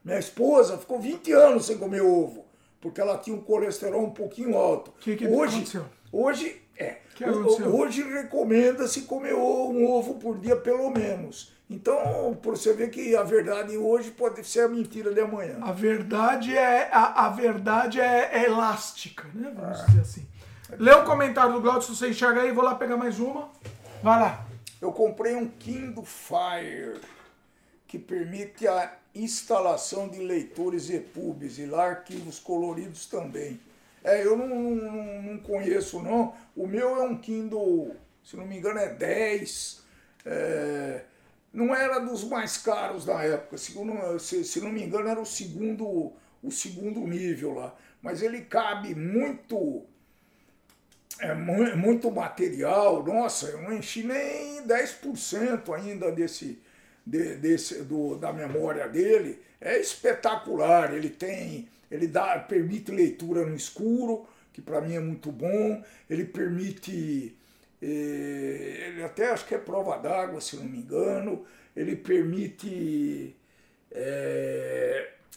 Minha 0.04 0.20
esposa 0.20 0.78
ficou 0.78 1.00
20 1.00 1.32
anos 1.34 1.66
sem 1.66 1.78
comer 1.78 2.02
ovo, 2.02 2.46
porque 2.82 3.00
ela 3.00 3.18
tinha 3.18 3.36
um 3.36 3.42
colesterol 3.42 4.04
um 4.04 4.12
pouquinho 4.12 4.58
alto. 4.58 4.92
Que 5.00 5.16
que 5.16 5.28
hoje, 5.28 5.56
aconteceu? 5.58 5.86
hoje 6.12 6.62
é, 6.78 6.98
Que 7.16 7.24
aconteceu? 7.26 7.76
hoje 7.76 8.02
recomenda-se 8.04 9.02
comer 9.02 9.36
um 9.36 9.86
ovo 9.86 10.16
por 10.16 10.38
dia 10.40 10.56
pelo 10.56 10.90
menos. 10.90 11.54
Então, 11.70 12.36
por 12.42 12.58
você 12.58 12.74
ver 12.74 12.90
que 12.90 13.16
a 13.16 13.22
verdade 13.22 13.78
hoje 13.78 14.10
pode 14.10 14.44
ser 14.44 14.62
a 14.62 14.68
mentira 14.68 15.14
de 15.14 15.20
amanhã. 15.20 15.60
A 15.62 15.72
verdade 15.72 16.58
é 16.58 16.90
a, 16.92 17.26
a 17.28 17.30
verdade 17.30 18.02
é, 18.02 18.30
é 18.34 18.46
elástica, 18.46 19.28
né? 19.36 19.54
Vamos 19.56 19.86
dizer 19.86 20.02
assim. 20.02 20.28
Lê 20.78 20.94
o 20.94 21.04
comentário 21.04 21.54
do 21.54 21.62
Glaucio, 21.62 21.94
se 21.94 22.00
você 22.00 22.10
enxerga 22.10 22.42
aí, 22.42 22.52
vou 22.52 22.64
lá 22.64 22.76
pegar 22.76 22.96
mais 22.96 23.20
uma. 23.20 23.50
Vai 24.04 24.20
lá. 24.20 24.46
Eu 24.80 24.92
comprei 24.92 25.36
um 25.36 25.48
Kindle 25.48 26.06
Fire 26.06 27.02
que 27.88 27.98
permite 27.98 28.68
a 28.68 28.94
instalação 29.16 30.08
de 30.08 30.20
leitores 30.20 30.90
EPUBs 30.90 31.58
e 31.58 31.66
lá 31.66 31.88
arquivos 31.88 32.40
coloridos 32.40 33.08
também. 33.08 33.60
É, 34.04 34.24
eu 34.24 34.38
não, 34.38 34.48
não, 34.48 35.22
não 35.24 35.38
conheço 35.40 36.02
não. 36.02 36.34
O 36.56 36.68
meu 36.68 36.98
é 36.98 37.04
um 37.04 37.18
Kindle, 37.18 37.96
se 38.24 38.38
não 38.38 38.46
me 38.46 38.58
engano, 38.58 38.78
é 38.78 38.94
10. 38.94 39.84
É, 40.24 41.02
não 41.52 41.76
era 41.76 41.98
dos 42.00 42.24
mais 42.24 42.58
caros 42.58 43.08
na 43.08 43.24
época. 43.24 43.58
Segundo, 43.58 44.20
se, 44.20 44.44
se 44.44 44.62
não 44.62 44.70
me 44.70 44.84
engano, 44.84 45.10
era 45.10 45.20
o 45.20 45.26
segundo, 45.26 46.14
o 46.44 46.52
segundo 46.52 47.00
nível 47.02 47.56
lá. 47.56 47.76
Mas 48.02 48.22
ele 48.22 48.42
cabe 48.42 48.94
muito 48.94 49.84
é 51.20 51.34
mu- 51.34 51.76
muito 51.76 52.10
material, 52.12 53.04
nossa, 53.04 53.48
eu 53.48 53.62
não 53.62 53.74
enchi 53.74 54.04
nem 54.04 54.62
10% 54.66 55.74
ainda 55.74 56.12
desse, 56.12 56.62
de- 57.06 57.36
desse 57.36 57.84
do, 57.84 58.16
da 58.16 58.32
memória 58.32 58.88
dele. 58.88 59.40
É 59.60 59.78
espetacular, 59.80 60.94
ele 60.94 61.10
tem, 61.10 61.68
ele 61.92 62.08
dá, 62.08 62.40
permite 62.40 62.92
leitura 62.92 63.46
no 63.46 63.56
escuro, 63.56 64.26
que 64.54 64.62
para 64.62 64.80
mim 64.82 64.96
é 64.96 65.00
muito 65.00 65.32
bom, 65.32 65.84
ele 66.10 66.24
permite, 66.26 67.36
eh, 67.82 68.86
ele 68.88 69.04
até 69.04 69.30
acho 69.32 69.46
que 69.46 69.56
é 69.56 69.58
prova 69.58 69.98
d'água, 69.98 70.40
se 70.42 70.56
não 70.56 70.64
me 70.64 70.78
engano, 70.80 71.46
ele 71.76 71.96
permite 71.96 73.36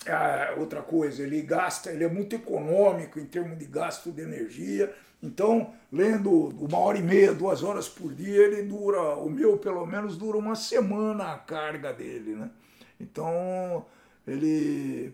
é, 0.06 0.54
outra 0.58 0.82
coisa, 0.82 1.22
ele 1.22 1.42
gasta, 1.42 1.90
ele 1.90 2.04
é 2.04 2.08
muito 2.08 2.34
econômico 2.36 3.18
em 3.18 3.26
termos 3.26 3.58
de 3.58 3.64
gasto 3.66 4.10
de 4.10 4.22
energia. 4.22 4.92
Então, 5.22 5.72
lendo 5.92 6.30
uma 6.30 6.78
hora 6.78 6.98
e 6.98 7.02
meia, 7.02 7.32
duas 7.32 7.62
horas 7.62 7.88
por 7.88 8.12
dia, 8.12 8.44
ele 8.44 8.62
dura, 8.62 9.16
o 9.16 9.30
meu 9.30 9.56
pelo 9.56 9.86
menos 9.86 10.16
dura 10.16 10.36
uma 10.36 10.56
semana 10.56 11.32
a 11.32 11.38
carga 11.38 11.92
dele, 11.92 12.34
né? 12.34 12.50
Então, 12.98 13.86
ele 14.26 15.12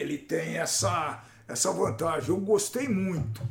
ele 0.00 0.16
tem 0.16 0.56
essa, 0.56 1.22
essa 1.46 1.70
vantagem. 1.72 2.30
Eu 2.30 2.40
gostei 2.40 2.88
muito. 2.88 3.42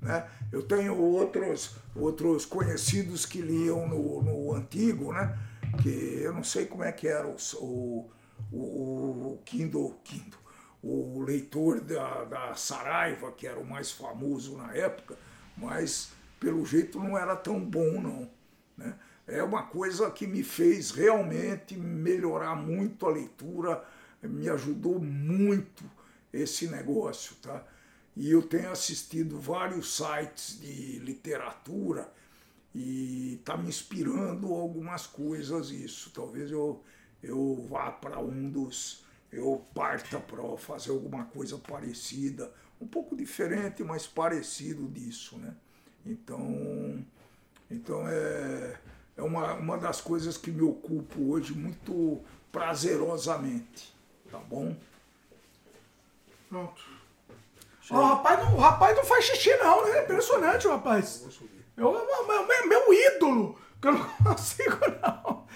Né? 0.00 0.26
Eu 0.50 0.62
tenho 0.62 0.96
outros, 0.96 1.76
outros 1.94 2.46
conhecidos 2.46 3.26
que 3.26 3.42
liam 3.42 3.86
no, 3.86 4.22
no 4.22 4.54
antigo, 4.54 5.12
né? 5.12 5.38
que 5.82 6.20
eu 6.22 6.32
não 6.32 6.42
sei 6.42 6.64
como 6.64 6.82
é 6.82 6.90
que 6.90 7.06
era 7.06 7.26
o, 7.26 7.36
o, 7.60 8.56
o, 8.56 9.42
Kindle, 9.44 10.00
Kindle, 10.02 10.40
o 10.82 11.20
leitor 11.20 11.80
da, 11.80 12.24
da 12.24 12.54
Saraiva, 12.54 13.32
que 13.32 13.46
era 13.46 13.58
o 13.58 13.66
mais 13.66 13.90
famoso 13.90 14.56
na 14.56 14.72
época, 14.74 15.16
mas 15.56 16.10
pelo 16.38 16.64
jeito 16.64 16.98
não 16.98 17.18
era 17.18 17.34
tão 17.34 17.60
bom 17.60 18.00
não. 18.00 18.30
Né? 18.76 18.94
É 19.26 19.42
uma 19.42 19.64
coisa 19.64 20.10
que 20.10 20.26
me 20.26 20.42
fez 20.42 20.90
realmente 20.90 21.76
melhorar 21.76 22.54
muito 22.54 23.06
a 23.06 23.10
leitura, 23.10 23.84
me 24.22 24.48
ajudou 24.48 24.98
muito 24.98 25.84
esse 26.32 26.68
negócio, 26.68 27.36
tá? 27.42 27.64
E 28.16 28.30
eu 28.30 28.42
tenho 28.42 28.70
assistido 28.70 29.38
vários 29.38 29.96
sites 29.96 30.60
de 30.60 30.98
literatura 30.98 32.12
e 32.74 33.34
está 33.34 33.56
me 33.56 33.68
inspirando 33.68 34.52
algumas 34.52 35.06
coisas 35.06 35.70
isso. 35.70 36.10
Talvez 36.10 36.50
eu, 36.50 36.82
eu 37.22 37.64
vá 37.68 37.90
para 37.92 38.18
um 38.18 38.50
dos. 38.50 39.04
Eu 39.30 39.64
parta 39.74 40.18
para 40.18 40.56
fazer 40.56 40.90
alguma 40.90 41.24
coisa 41.24 41.58
parecida, 41.58 42.52
um 42.80 42.86
pouco 42.86 43.14
diferente, 43.16 43.84
mas 43.84 44.06
parecido 44.06 44.88
disso, 44.88 45.36
né? 45.36 45.54
Então, 46.06 47.04
então 47.70 48.08
é, 48.08 48.78
é 49.16 49.22
uma, 49.22 49.54
uma 49.54 49.76
das 49.76 50.00
coisas 50.00 50.36
que 50.38 50.50
me 50.50 50.62
ocupo 50.62 51.32
hoje 51.32 51.52
muito 51.52 52.22
prazerosamente, 52.50 53.94
tá 54.30 54.38
bom? 54.38 54.74
Pronto. 56.48 56.82
O, 57.90 57.94
rapaz 57.94 58.38
não, 58.38 58.54
o 58.54 58.58
rapaz 58.58 58.96
não 58.96 59.04
faz 59.04 59.24
xixi, 59.24 59.54
não, 59.56 59.84
né? 59.84 60.02
Impressionante 60.04 60.66
o 60.66 60.70
rapaz. 60.70 61.26
Eu, 61.76 61.92
meu, 61.92 62.46
meu, 62.46 62.68
meu 62.68 62.94
ídolo, 62.94 63.58
que 63.80 63.88
eu 63.88 63.92
não 63.92 64.08
consigo, 64.24 64.78
não. 65.02 65.46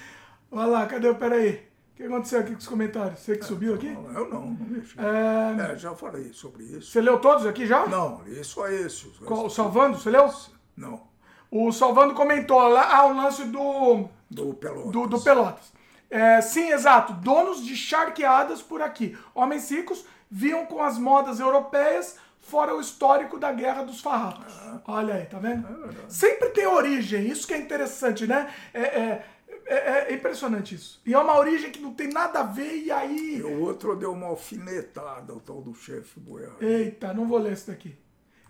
Olha 0.50 0.66
lá, 0.66 0.86
cadê? 0.86 1.12
Peraí. 1.14 1.71
O 2.02 2.04
que 2.04 2.12
aconteceu 2.12 2.40
aqui 2.40 2.50
com 2.52 2.58
os 2.58 2.66
comentários? 2.66 3.20
Você 3.20 3.36
que 3.36 3.44
subiu 3.44 3.74
aqui? 3.76 3.86
Eu 3.86 4.28
não, 4.28 4.46
não 4.46 4.66
mexi. 4.68 4.96
É, 4.98 5.72
É, 5.72 5.76
já 5.76 5.94
falei 5.94 6.32
sobre 6.32 6.64
isso. 6.64 6.90
você 6.90 7.00
leu 7.00 7.20
todos 7.20 7.46
aqui 7.46 7.64
já? 7.64 7.86
Não, 7.86 8.20
isso 8.26 8.64
é 8.66 8.74
esse. 8.74 9.06
Qual- 9.24 9.46
O 9.46 9.48
Salvando, 9.50 9.96
você 10.00 10.10
leu? 10.10 10.28
Não, 10.76 11.00
O 11.48 11.70
Salvando 11.70 12.12
comentou 12.14 12.58
lá 12.66 12.96
ah, 12.96 13.06
o 13.06 13.14
lance 13.16 13.44
do, 13.44 14.08
do 14.28 14.52
Pelotas. 14.54 14.90
do, 14.90 15.06
do 15.06 15.20
Pelotas. 15.20 15.72
É, 16.10 16.40
sim, 16.40 16.70
exato. 16.72 17.12
Donos 17.12 17.64
de 17.64 17.76
charqueadas 17.76 18.60
por 18.60 18.82
aqui. 18.82 19.16
Homens 19.32 19.70
ricos 19.70 20.04
viam 20.28 20.66
com 20.66 20.82
as 20.82 20.98
modas 20.98 21.38
europeias, 21.38 22.16
fora 22.40 22.74
o 22.74 22.80
histórico 22.80 23.38
da 23.38 23.52
Guerra 23.52 23.84
dos 23.84 24.00
Farrapos. 24.00 24.52
Olha 24.88 25.14
aí, 25.14 25.26
tá 25.26 25.38
vendo? 25.38 25.64
Sempre 26.08 26.48
tem 26.48 26.66
origem, 26.66 27.28
isso 27.28 27.46
que 27.46 27.54
é 27.54 27.58
interessante, 27.58 28.26
né? 28.26 28.52
É, 28.74 28.80
é, 28.80 29.26
é- 29.66 30.06
é 30.10 30.14
impressionante 30.14 30.74
isso. 30.74 31.00
E 31.06 31.14
é 31.14 31.18
uma 31.18 31.36
origem 31.38 31.70
que 31.70 31.80
não 31.80 31.92
tem 31.94 32.08
nada 32.08 32.40
a 32.40 32.42
ver, 32.44 32.76
e 32.84 32.90
aí. 32.90 33.36
E 33.38 33.42
o 33.42 33.60
outro 33.60 33.96
deu 33.96 34.12
uma 34.12 34.26
alfinetada, 34.26 35.32
o 35.32 35.40
tal 35.40 35.60
do 35.62 35.74
chefe 35.74 36.18
Boiado. 36.20 36.56
Eita, 36.60 37.12
não 37.12 37.26
vou 37.26 37.38
ler 37.38 37.52
esse 37.52 37.66
daqui. 37.68 37.96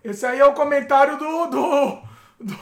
Esse 0.03 0.25
aí 0.25 0.39
é 0.39 0.45
o 0.45 0.53
comentário 0.53 1.17
do, 1.17 1.45
do, 1.47 2.01
do, 2.39 2.59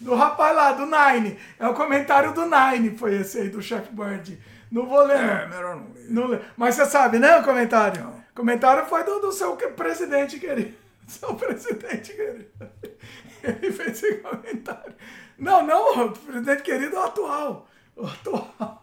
do 0.00 0.14
rapaz 0.14 0.54
lá, 0.56 0.72
do 0.72 0.86
Nine. 0.86 1.38
É 1.58 1.66
o 1.68 1.74
comentário 1.74 2.32
do 2.32 2.42
Nine, 2.46 2.96
foi 2.96 3.14
esse 3.16 3.38
aí, 3.38 3.48
do 3.48 3.62
Chef 3.62 3.88
Bird. 3.92 4.40
Não 4.72 4.86
vou 4.86 5.02
ler, 5.02 5.16
É, 5.18 5.42
não. 5.42 5.48
melhor 5.48 5.76
não 5.76 5.92
ler. 5.94 6.10
não 6.10 6.26
lê. 6.26 6.38
Mas 6.56 6.74
você 6.74 6.86
sabe, 6.86 7.18
né, 7.18 7.36
o 7.38 7.44
comentário? 7.44 8.02
Não. 8.02 8.10
O 8.10 8.34
comentário 8.34 8.86
foi 8.86 9.04
do, 9.04 9.20
do 9.20 9.32
seu 9.32 9.56
presidente 9.56 10.38
querido. 10.38 10.74
Seu 11.06 11.34
presidente 11.34 12.12
querido. 12.12 12.46
Ele 13.42 13.72
fez 13.72 14.02
esse 14.02 14.16
comentário. 14.18 14.94
Não, 15.36 15.66
não, 15.66 16.06
o 16.06 16.12
presidente 16.12 16.62
querido 16.62 16.94
é 16.94 16.98
o 17.00 17.02
atual. 17.02 17.66
Atual. 18.06 18.82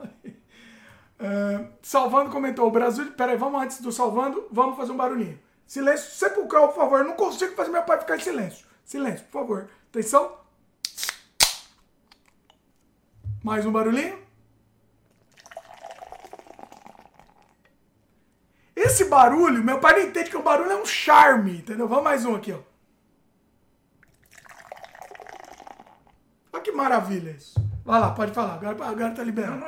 É, 1.19 1.67
Salvando 1.81 2.29
comentou, 2.29 2.67
o 2.67 2.71
Brasil. 2.71 3.11
Peraí, 3.11 3.37
vamos 3.37 3.61
antes 3.61 3.81
do 3.81 3.91
Salvando, 3.91 4.47
vamos 4.51 4.77
fazer 4.77 4.91
um 4.91 4.97
barulhinho. 4.97 5.39
Silêncio 5.65 6.11
sepulcral, 6.11 6.69
por 6.69 6.75
favor. 6.75 6.99
Eu 6.99 7.05
não 7.05 7.15
consigo 7.15 7.55
fazer 7.55 7.71
meu 7.71 7.83
pai 7.83 7.99
ficar 7.99 8.15
em 8.15 8.21
silêncio. 8.21 8.65
Silêncio, 8.85 9.25
por 9.25 9.41
favor. 9.41 9.69
Atenção. 9.89 10.37
Mais 13.43 13.65
um 13.65 13.71
barulhinho. 13.71 14.25
Esse 18.75 19.05
barulho, 19.05 19.63
meu 19.63 19.79
pai 19.79 19.93
não 19.93 20.09
entende 20.09 20.29
que 20.29 20.37
o 20.37 20.43
barulho 20.43 20.71
é 20.71 20.75
um 20.75 20.85
charme, 20.85 21.57
entendeu? 21.57 21.87
Vamos 21.87 22.03
mais 22.03 22.25
um 22.25 22.35
aqui, 22.35 22.51
ó. 22.51 22.59
Olha 26.53 26.63
que 26.63 26.71
maravilha 26.71 27.31
isso. 27.31 27.66
Vai 27.87 28.01
lá, 28.01 28.11
pode 28.11 28.33
falar. 28.33 28.55
Agora, 28.55 28.85
agora 28.85 29.11
tá 29.11 29.23
liberado. 29.23 29.63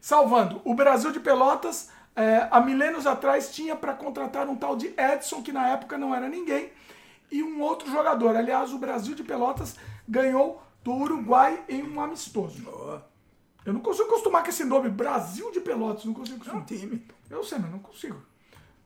Salvando, 0.00 0.60
o 0.64 0.74
Brasil 0.74 1.12
de 1.12 1.20
Pelotas, 1.20 1.90
é, 2.16 2.48
há 2.50 2.60
milênios 2.60 3.06
atrás, 3.06 3.54
tinha 3.54 3.76
para 3.76 3.94
contratar 3.94 4.48
um 4.48 4.56
tal 4.56 4.74
de 4.74 4.92
Edson, 4.98 5.44
que 5.44 5.52
na 5.52 5.68
época 5.68 5.96
não 5.96 6.12
era 6.12 6.28
ninguém, 6.28 6.72
e 7.30 7.44
um 7.44 7.60
outro 7.62 7.88
jogador. 7.88 8.34
Aliás, 8.34 8.72
o 8.72 8.78
Brasil 8.78 9.14
de 9.14 9.22
Pelotas 9.22 9.76
ganhou 10.08 10.60
do 10.82 10.92
Uruguai 10.92 11.62
em 11.68 11.84
um 11.84 12.00
amistoso. 12.00 12.68
Eu 13.64 13.72
não 13.72 13.80
consigo 13.80 14.08
acostumar 14.08 14.42
com 14.42 14.48
esse 14.48 14.64
nome, 14.64 14.88
Brasil 14.88 15.52
de 15.52 15.60
Pelotas, 15.60 16.04
não 16.04 16.14
consigo 16.14 16.44
é 16.48 16.52
um 16.52 16.58
acostumar. 16.58 16.88
time. 16.88 17.06
Eu 17.30 17.44
sei, 17.44 17.60
mas 17.60 17.70
não 17.70 17.78
consigo. 17.78 18.20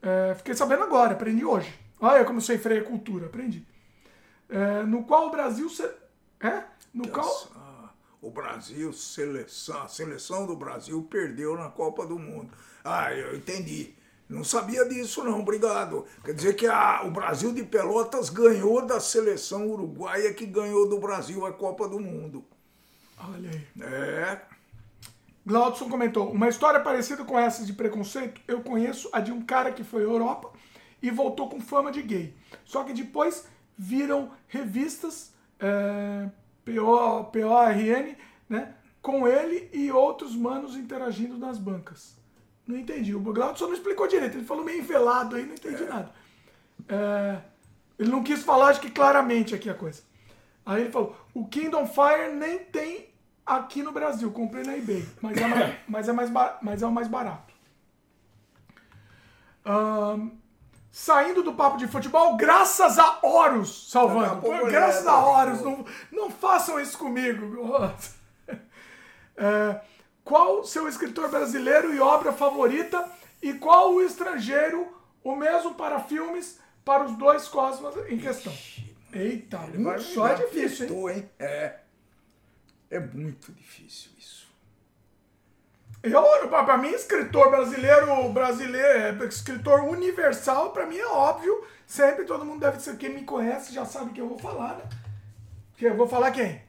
É, 0.03 0.35
fiquei 0.35 0.53
sabendo 0.53 0.83
agora, 0.83 1.15
aprendi 1.15 1.47
hoje. 1.47 1.73
Olha 1.99 2.27
como 2.27 2.43
sei 2.43 2.59
freia 2.59 2.85
cultura, 2.85 3.25
aprendi. 3.25 3.67
É, 4.51 4.83
no 4.83 5.05
qual 5.05 5.29
o 5.29 5.31
Brasil. 5.31 5.67
Se... 5.71 5.83
É? 6.41 6.65
No 6.93 7.09
qual. 7.09 7.27
O 8.23 8.31
Brasil, 8.31 8.93
seleção, 8.93 9.83
a 9.83 9.89
seleção 9.89 10.47
do 10.47 10.55
Brasil 10.55 11.03
perdeu 11.11 11.57
na 11.57 11.71
Copa 11.71 12.07
do 12.07 12.19
Mundo. 12.19 12.53
Ah, 12.85 13.15
eu 13.15 13.35
entendi. 13.37 13.95
Não 14.29 14.45
sabia 14.45 14.85
disso, 14.89 15.25
não, 15.25 15.41
obrigado. 15.41 16.07
Quer 16.25 16.35
dizer 16.35 16.55
que 16.55 16.67
a, 16.67 17.03
o 17.05 17.11
Brasil 17.11 17.53
de 17.53 17.65
Pelotas 17.65 18.31
ganhou 18.31 18.87
da 18.87 19.01
seleção 19.01 19.69
uruguaia 19.69 20.33
que 20.33 20.47
ganhou 20.47 20.89
do 20.89 21.01
Brasil 21.01 21.45
a 21.45 21.53
Copa 21.53 21.89
do 21.89 21.99
Mundo. 21.99 22.45
Olha 23.19 23.51
aí. 23.51 23.67
É. 23.83 24.41
Glaudson 25.45 25.89
comentou: 25.89 26.31
uma 26.31 26.49
história 26.49 26.79
parecida 26.79 27.25
com 27.25 27.39
essa 27.39 27.65
de 27.65 27.73
preconceito, 27.73 28.41
eu 28.47 28.63
conheço 28.63 29.09
a 29.13 29.21
de 29.21 29.33
um 29.33 29.43
cara 29.43 29.73
que 29.73 29.83
foi 29.83 30.03
à 30.03 30.07
Europa 30.07 30.53
e 31.03 31.11
voltou 31.11 31.49
com 31.49 31.61
fama 31.61 31.91
de 31.91 32.03
gay. 32.03 32.35
Só 32.65 32.85
que 32.85 32.93
depois 32.93 33.47
viram 33.77 34.31
revistas 34.47 35.33
é, 35.59 36.29
PO, 36.65 37.31
PORN, 37.33 38.17
né? 38.49 38.75
Com 39.03 39.27
ele 39.27 39.71
e 39.73 39.91
outros 39.91 40.35
manos 40.37 40.77
interagindo 40.77 41.39
nas 41.39 41.59
bancas. 41.59 42.17
Não 42.67 42.77
entendi. 42.77 43.15
O 43.15 43.21
Glaudson 43.21 43.67
não 43.67 43.75
explicou 43.75 44.07
direito. 44.07 44.37
Ele 44.37 44.47
falou 44.47 44.65
meio 44.65 44.79
envelado 44.81 45.37
aí, 45.37 45.45
não 45.45 45.55
entendi 45.55 45.85
nada. 45.85 46.13
É, 46.89 47.39
ele 47.99 48.11
não 48.11 48.23
quis 48.23 48.43
falar, 48.43 48.69
acho 48.69 48.81
que 48.81 48.91
claramente 48.91 49.55
aqui 49.55 49.69
a 49.69 49.75
coisa. 49.75 50.03
Aí 50.65 50.83
ele 50.83 50.91
falou: 50.91 51.17
o 51.35 51.47
Kingdom 51.47 51.87
Fire 51.87 52.33
nem 52.35 52.61
tem 52.61 53.09
aqui 53.45 53.83
no 53.83 53.93
Brasil. 53.93 54.31
Comprei 54.31 54.65
na 54.65 54.77
eBay. 54.77 55.07
Mas 55.21 55.37
é 55.37 55.47
mais, 55.47 55.77
mas 55.89 56.09
é 56.09 56.13
mais, 56.13 56.31
mas 56.63 56.83
é 56.83 56.87
o 56.87 56.93
mais 56.93 57.09
barato. 57.09 57.55
Um, 59.67 60.31
saindo 60.91 61.43
do 61.43 61.55
papo 61.55 61.77
de 61.77 61.87
futebol, 61.87 62.37
graças 62.37 62.99
a 62.99 63.19
Horus, 63.23 63.91
salvando. 63.91 64.43
graças 64.67 65.07
a 65.07 65.25
Horus, 65.25 65.61
não, 65.63 65.85
não 66.11 66.31
façam 66.31 66.81
isso 66.81 66.99
comigo. 66.99 67.57
É, 69.43 69.81
qual 70.23 70.63
seu 70.65 70.87
escritor 70.87 71.31
brasileiro 71.31 71.95
e 71.95 71.99
obra 71.99 72.31
favorita? 72.31 73.11
E 73.41 73.55
qual 73.55 73.95
o 73.95 74.03
estrangeiro, 74.03 74.87
o 75.25 75.35
mesmo 75.35 75.75
para 75.75 75.99
filmes, 75.99 76.59
para 76.85 77.05
os 77.05 77.17
dois 77.17 77.49
cosmos 77.49 77.97
em 78.11 78.19
questão? 78.19 78.53
Eita, 79.13 79.61
um 79.61 79.99
só 79.99 80.29
é 80.29 80.35
difícil, 80.35 81.09
hein? 81.09 81.17
hein? 81.17 81.31
É. 81.39 81.81
É 82.91 83.01
muito 83.01 83.51
difícil 83.53 84.11
isso. 84.19 84.40
Eu, 86.03 86.49
para 86.49 86.79
mim, 86.79 86.89
escritor 86.89 87.51
brasileiro, 87.51 88.29
brasileiro, 88.31 89.23
é, 89.23 89.27
escritor 89.27 89.81
universal, 89.83 90.71
para 90.71 90.87
mim 90.87 90.97
é 90.97 91.07
óbvio. 91.07 91.63
Sempre 91.87 92.25
todo 92.25 92.45
mundo 92.45 92.61
deve 92.61 92.81
ser. 92.81 92.97
Quem 92.97 93.11
me 93.11 93.23
conhece 93.23 93.75
já 93.75 93.85
sabe 93.85 94.11
que 94.13 94.21
eu 94.21 94.29
vou 94.29 94.39
falar, 94.39 94.77
né? 94.77 94.85
Que 95.77 95.85
eu 95.87 95.97
vou 95.97 96.09
falar 96.09 96.31
quem? 96.31 96.63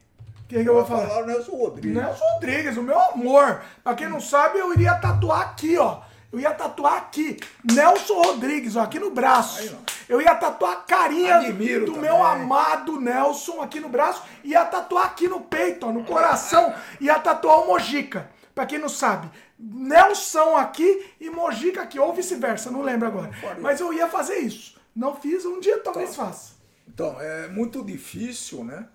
Quem 0.48 0.62
que 0.62 0.68
eu 0.68 0.74
vou 0.74 0.84
falar? 0.84 1.06
falar 1.06 1.22
o 1.22 1.26
Nelson 1.26 1.52
Rodrigues. 1.52 1.96
Nelson 1.96 2.24
Rodrigues, 2.34 2.76
o 2.76 2.82
meu 2.82 3.00
amor. 3.00 3.62
Pra 3.82 3.94
quem 3.94 4.08
não 4.08 4.20
sabe, 4.20 4.58
eu 4.58 4.72
iria 4.74 4.94
tatuar 4.96 5.40
aqui, 5.40 5.78
ó. 5.78 6.00
Eu 6.30 6.40
ia 6.40 6.50
tatuar 6.50 6.94
aqui, 6.94 7.38
Nelson 7.62 8.14
Rodrigues, 8.14 8.74
ó, 8.74 8.80
aqui 8.80 8.98
no 8.98 9.10
braço. 9.10 9.76
Eu 10.08 10.20
ia 10.20 10.34
tatuar 10.34 10.72
a 10.72 10.76
carinha 10.76 11.36
Admiro 11.36 11.84
do 11.84 11.92
também. 11.92 12.10
meu 12.10 12.24
amado 12.24 12.98
Nelson 13.00 13.60
aqui 13.60 13.78
no 13.80 13.90
braço. 13.90 14.22
Ia 14.42 14.64
tatuar 14.64 15.06
aqui 15.06 15.28
no 15.28 15.40
peito, 15.42 15.86
ó, 15.86 15.92
no 15.92 16.04
coração. 16.04 16.74
Ia 17.00 17.18
tatuar 17.18 17.60
o 17.60 17.66
Mojica. 17.66 18.30
Pra 18.54 18.66
quem 18.66 18.78
não 18.78 18.88
sabe, 18.88 19.30
Nelson 19.58 20.56
aqui 20.56 21.10
e 21.18 21.30
Mojica 21.30 21.82
aqui, 21.82 21.98
ou 21.98 22.12
vice-versa, 22.12 22.70
não 22.70 22.82
lembro 22.82 23.08
agora. 23.08 23.30
Mas 23.60 23.80
eu 23.80 23.92
ia 23.92 24.08
fazer 24.08 24.38
isso. 24.38 24.78
Não 24.94 25.16
fiz, 25.16 25.44
um 25.46 25.58
dia 25.58 25.78
talvez 25.78 26.14
faça. 26.14 26.54
Então, 26.86 27.18
é 27.20 27.48
muito 27.48 27.82
difícil, 27.82 28.62
né? 28.62 28.86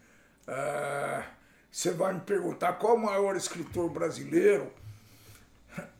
É, 0.47 1.23
você 1.71 1.91
vai 1.91 2.13
me 2.13 2.19
perguntar 2.19 2.73
qual 2.73 2.95
o 2.95 2.99
maior 2.99 3.35
escritor 3.35 3.89
brasileiro. 3.89 4.71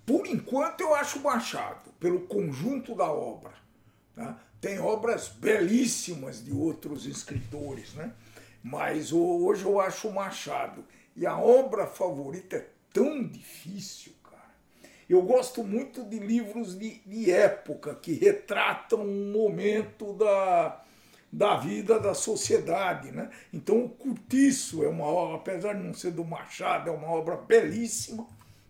Por 0.06 0.27
enquanto, 0.27 0.82
eu 0.82 0.94
acho 0.94 1.19
Machado, 1.19 1.92
pelo 2.00 2.22
conjunto 2.22 2.95
da 2.95 3.06
obra. 3.06 3.53
Né? 4.16 4.36
Tem 4.61 4.80
obras 4.80 5.27
belíssimas 5.27 6.44
de 6.44 6.52
outros 6.52 7.06
escritores, 7.06 7.94
né? 7.94 8.14
mas 8.64 9.11
hoje 9.11 9.66
eu 9.66 9.80
acho 9.80 10.11
Machado. 10.11 10.86
E 11.16 11.26
a 11.26 11.38
obra 11.38 11.88
favorita 11.88 12.58
é 12.58 12.68
tão 12.98 13.24
difícil, 13.24 14.14
cara. 14.24 14.50
Eu 15.08 15.22
gosto 15.22 15.64
muito 15.64 16.03
de 16.03 16.17
livros 16.17 16.77
de, 16.77 17.00
de 17.06 17.32
época 17.32 17.93
que 17.93 18.14
retratam 18.14 19.01
um 19.01 19.32
momento 19.32 20.14
da, 20.14 20.84
da 21.32 21.58
vida 21.58 22.00
da 22.00 22.16
sociedade, 22.16 23.11
né? 23.11 23.30
Então 23.53 23.85
o 23.85 23.90
Curtiço 23.90 24.84
é 24.84 24.88
uma 24.88 25.06
obra, 25.06 25.35
apesar 25.35 25.74
de 25.74 25.84
não 25.84 25.93
ser 25.93 26.11
do 26.11 26.26
Machado, 26.26 26.90
é 26.90 26.92
uma 26.93 27.09
obra 27.09 27.38
belíssima, 27.38 28.26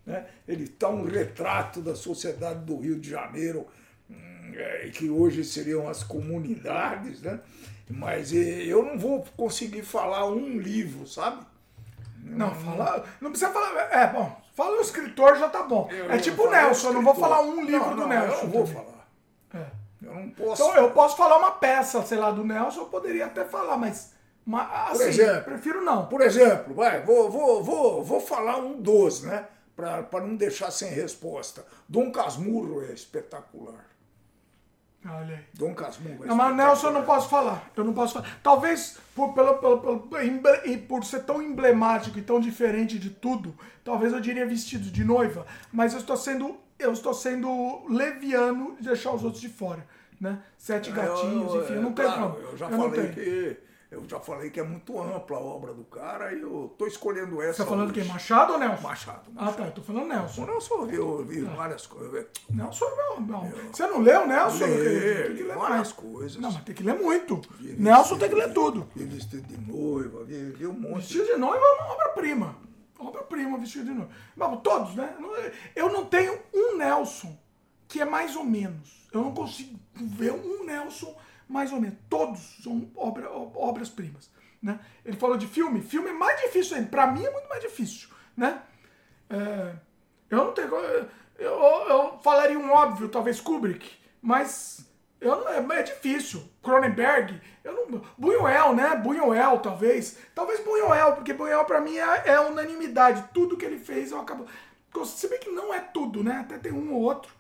né? 0.06 0.28
Ele 0.46 0.66
está 0.66 0.90
um 0.90 1.06
retrato 1.06 1.82
da 1.82 1.96
sociedade 1.96 2.66
do 2.66 2.78
Rio 2.78 3.00
de 3.00 3.10
Janeiro, 3.10 3.66
hum, 4.10 4.52
é, 4.56 4.90
que 4.90 5.10
hoje 5.10 5.46
seriam 5.46 5.88
as 5.88 6.04
comunidades, 6.04 7.22
né? 7.22 7.40
Mas 7.90 8.34
eh, 8.34 8.66
eu 8.66 8.84
não 8.84 9.00
vou 9.00 9.26
conseguir 9.38 9.84
falar 9.84 10.30
um 10.30 10.60
livro, 10.60 11.08
sabe? 11.08 11.46
Não, 12.36 12.54
fala. 12.54 13.06
Não 13.22 13.30
precisa 13.32 13.52
falar. 13.52 13.80
É, 13.92 14.08
bom, 14.08 14.36
fala 14.54 14.78
o 14.78 14.82
escritor 14.82 15.38
já 15.38 15.50
tá 15.50 15.64
bom. 15.64 15.88
Eu 15.92 16.12
é 16.12 16.18
tipo 16.18 16.44
o 16.44 16.50
Nelson, 16.50 16.88
eu 16.90 16.94
não 16.94 17.04
vou 17.04 17.16
falar 17.16 17.42
um 17.42 17.64
livro 17.64 17.90
Não, 17.90 17.96
do 17.96 18.02
não, 18.02 18.08
Nelson. 18.08 18.38
Eu 18.38 18.44
não 18.44 18.52
vou 18.52 18.66
também. 18.66 18.76
falar. 18.76 19.08
É. 19.54 19.66
Eu 20.02 20.14
não 20.16 20.30
posso. 20.30 20.64
Então 20.64 20.76
eu 20.76 20.92
posso 20.92 21.18
falar 21.18 21.38
uma 21.38 21.52
peça, 21.52 22.02
sei 22.04 22.18
lá, 22.18 22.32
do 22.32 22.44
Nelson, 22.44 22.82
eu 22.82 22.86
poderia 22.86 23.26
até 23.26 23.46
falar, 23.46 23.78
mas. 23.78 24.14
mas 24.46 24.92
assim, 24.92 25.10
exemplo. 25.10 25.44
prefiro 25.44 25.84
não. 25.84 26.06
Por 26.08 26.22
exemplo, 26.22 26.74
vai, 26.74 27.02
vou, 27.02 27.30
vou, 27.30 27.64
vou, 27.64 28.04
vou 28.04 28.20
falar 28.20 28.58
um 28.58 28.80
dos, 28.82 29.24
né? 29.24 29.46
Para 29.76 30.22
não 30.22 30.36
deixar 30.36 30.72
sem 30.72 30.90
resposta. 30.90 31.66
Dom 31.88 32.12
Casmurro 32.12 32.84
é 32.84 32.94
espetacular. 32.94 33.86
Olha 35.10 35.36
aí. 35.36 35.44
Dom 35.54 35.74
Casmurro 35.74 36.24
é 36.24 36.28
Não, 36.28 36.36
mas. 36.36 36.56
Nelson 36.56 36.88
eu 36.88 36.94
não 36.94 37.04
posso 37.04 37.30
falar. 37.30 37.70
Eu 37.76 37.84
não 37.84 37.94
posso 37.94 38.14
falar. 38.14 38.40
Talvez 38.44 38.98
por, 39.16 39.34
pelo, 39.34 39.56
pelo, 39.56 39.80
pelo- 39.80 40.10
por 40.88 41.04
ser 41.04 41.24
tão 41.24 41.42
emblemático 41.42 42.18
e 42.20 42.22
tão 42.22 42.40
diferente 42.40 43.00
de 43.00 43.10
tudo, 43.10 43.56
talvez 43.84 44.14
eu 44.14 44.20
diria 44.20 44.46
vestido 44.46 44.90
de 44.92 45.04
noiva. 45.04 45.46
Mas 45.72 45.94
eu 45.94 46.00
estou 46.00 46.18
sendo. 46.18 46.58
Eu 46.80 46.92
estou 46.94 47.14
sendo 47.14 47.84
leviano 47.90 48.76
de 48.80 48.88
deixar 48.88 49.12
os 49.12 49.24
outros 49.24 49.42
de 49.42 49.50
fora. 49.50 49.86
Né? 50.20 50.40
Sete 50.58 50.92
gatinhos, 50.92 51.54
enfim, 51.56 51.74
eu 51.74 51.82
não 51.82 51.94
tenho 51.94 52.08
claro, 52.12 52.34
como. 52.34 52.48
Eu 52.48 52.58
já 52.58 52.70
não 52.70 52.90
falei 52.90 53.10
que. 53.12 53.58
Eu 53.90 54.04
já 54.08 54.20
falei 54.20 54.50
que 54.50 54.60
é 54.60 54.64
muito 54.64 55.02
ampla 55.02 55.38
a 55.38 55.40
obra 55.40 55.74
do 55.74 55.86
cara 55.86 56.34
e 56.34 56.42
eu 56.42 56.74
tô 56.78 56.86
escolhendo 56.88 57.42
essa. 57.42 57.54
Você 57.60 57.64
tá 57.64 57.70
falando 57.70 57.92
hoje. 57.92 58.02
quem? 58.02 58.10
Machado 58.10 58.54
ou 58.54 58.60
Nelson? 58.60 58.82
Machado, 58.82 59.32
Ah, 59.36 59.52
tá. 59.54 59.64
Eu 59.66 59.72
tô 59.72 59.82
falando 59.82 60.04
O 60.04 60.08
Nelson. 60.08 60.46
Nelson 60.46 60.88
eu 60.92 61.24
vi 61.26 61.40
várias 61.42 61.88
coisas. 61.88 62.26
Nelson 62.50 62.86
não, 62.98 63.22
não. 63.22 63.50
Você 63.72 63.88
não 63.88 64.02
leu 64.02 64.28
Nelson? 64.28 64.66
Lê? 64.66 65.24
Tem 65.28 65.36
que 65.38 65.44
ler 65.44 65.56
várias 65.56 65.70
mais. 65.70 65.92
coisas. 65.94 66.36
Não, 66.38 66.52
mas 66.52 66.64
tem 66.66 66.76
que 66.76 66.84
ler 66.84 66.96
muito. 67.00 67.40
Vi 67.60 67.74
Nelson 67.82 68.16
vestido 68.16 68.20
tem 68.20 68.30
que 68.30 68.36
ler 68.36 68.54
tudo. 68.54 68.88
Vi 68.94 69.06
vestido 69.06 69.48
de 69.48 69.58
noiva, 69.72 70.24
vi, 70.26 70.52
vi 70.52 70.68
um 70.68 70.74
monte. 70.74 70.96
Vestido 71.04 71.26
de 71.26 71.38
noiva 71.38 71.64
é 71.66 71.82
uma 71.82 71.94
obra-prima. 71.94 72.56
Obra-prima, 73.00 73.58
vestido 73.58 73.86
de 73.86 73.92
noiva. 73.92 74.12
Vamos, 74.36 74.62
todos, 74.64 74.96
né? 74.96 75.16
Eu 75.74 75.94
não 75.94 76.04
tenho 76.06 76.38
um 76.54 76.76
Nelson 76.78 77.38
que 77.88 78.02
é 78.02 78.06
mais 78.06 78.36
ou 78.36 78.44
menos. 78.44 79.08
Eu 79.14 79.22
não 79.22 79.34
consigo 79.34 79.80
ver 79.96 80.34
um 80.34 80.66
Nelson 80.66 81.16
mais 81.48 81.72
ou 81.72 81.80
menos. 81.80 81.98
Todos 82.10 82.40
são 82.64 82.90
obra, 82.96 83.30
obras-primas. 83.32 84.30
Né? 84.62 84.80
Ele 85.06 85.18
falou 85.18 85.38
de 85.38 85.48
filme. 85.48 85.82
Filme 85.82 86.10
é 86.10 86.14
mais 86.14 86.42
difícil 86.42 86.78
ainda. 86.78 86.90
Pra 86.90 87.08
mim 87.08 87.24
é 87.24 87.32
muito 87.32 87.48
mais 87.48 87.62
difícil. 87.62 88.10
Né? 88.36 88.62
É, 89.30 89.74
eu 90.30 90.38
não 90.38 90.54
tenho. 90.54 90.70
Eu, 91.38 91.52
eu 91.52 92.20
falaria 92.24 92.58
um 92.58 92.72
óbvio, 92.72 93.10
talvez 93.10 93.40
Kubrick, 93.40 93.96
mas 94.22 94.88
eu 95.22 95.48
é, 95.48 95.80
é 95.80 95.84
difícil. 95.84 96.44
Cronenberg, 96.62 97.40
eu 97.64 97.74
não. 97.74 98.02
Buñuel, 98.18 98.76
né? 98.76 98.96
Buñuel, 98.96 99.60
talvez. 99.60 100.18
Talvez 100.34 100.60
Buñuel, 100.64 101.14
porque 101.14 101.34
Buñuel 101.34 101.66
pra 101.66 101.82
mim 101.82 101.98
é, 101.98 102.24
é 102.26 102.40
unanimidade. 102.40 103.30
Tudo 103.34 103.58
que 103.58 103.66
ele 103.66 103.80
fez 103.80 104.12
eu 104.12 104.20
acabo. 104.20 104.46
Se 105.06 105.28
bem 105.28 105.40
que 105.40 105.50
não 105.52 105.74
é 105.74 105.80
tudo, 105.80 106.24
né? 106.24 106.40
Até 106.42 106.58
tem 106.58 106.72
um 106.72 106.94
ou 106.94 107.02
outro. 107.02 107.32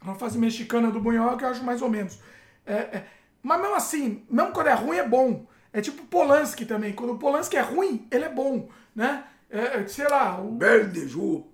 Uma 0.00 0.14
fase 0.14 0.38
mexicana 0.38 0.90
do 0.90 1.00
Buñuel 1.00 1.36
que 1.36 1.44
eu 1.44 1.48
acho 1.48 1.62
mais 1.62 1.82
ou 1.82 1.90
menos. 1.90 2.18
É, 2.64 2.74
é, 2.74 3.06
mas 3.42 3.60
mesmo 3.60 3.74
assim, 3.74 4.24
mesmo 4.30 4.52
quando 4.52 4.68
é 4.68 4.74
ruim, 4.74 4.96
é 4.96 5.06
bom. 5.06 5.46
É 5.72 5.80
tipo 5.80 6.04
Polanski 6.04 6.64
também. 6.64 6.92
Quando 6.92 7.14
o 7.14 7.18
Polanski 7.18 7.56
é 7.56 7.60
ruim, 7.60 8.06
ele 8.10 8.24
é 8.24 8.28
bom, 8.28 8.68
né? 8.94 9.24
É, 9.50 9.80
é, 9.80 9.86
sei 9.86 10.08
lá, 10.08 10.38
o 10.40 10.58
de. 10.58 11.44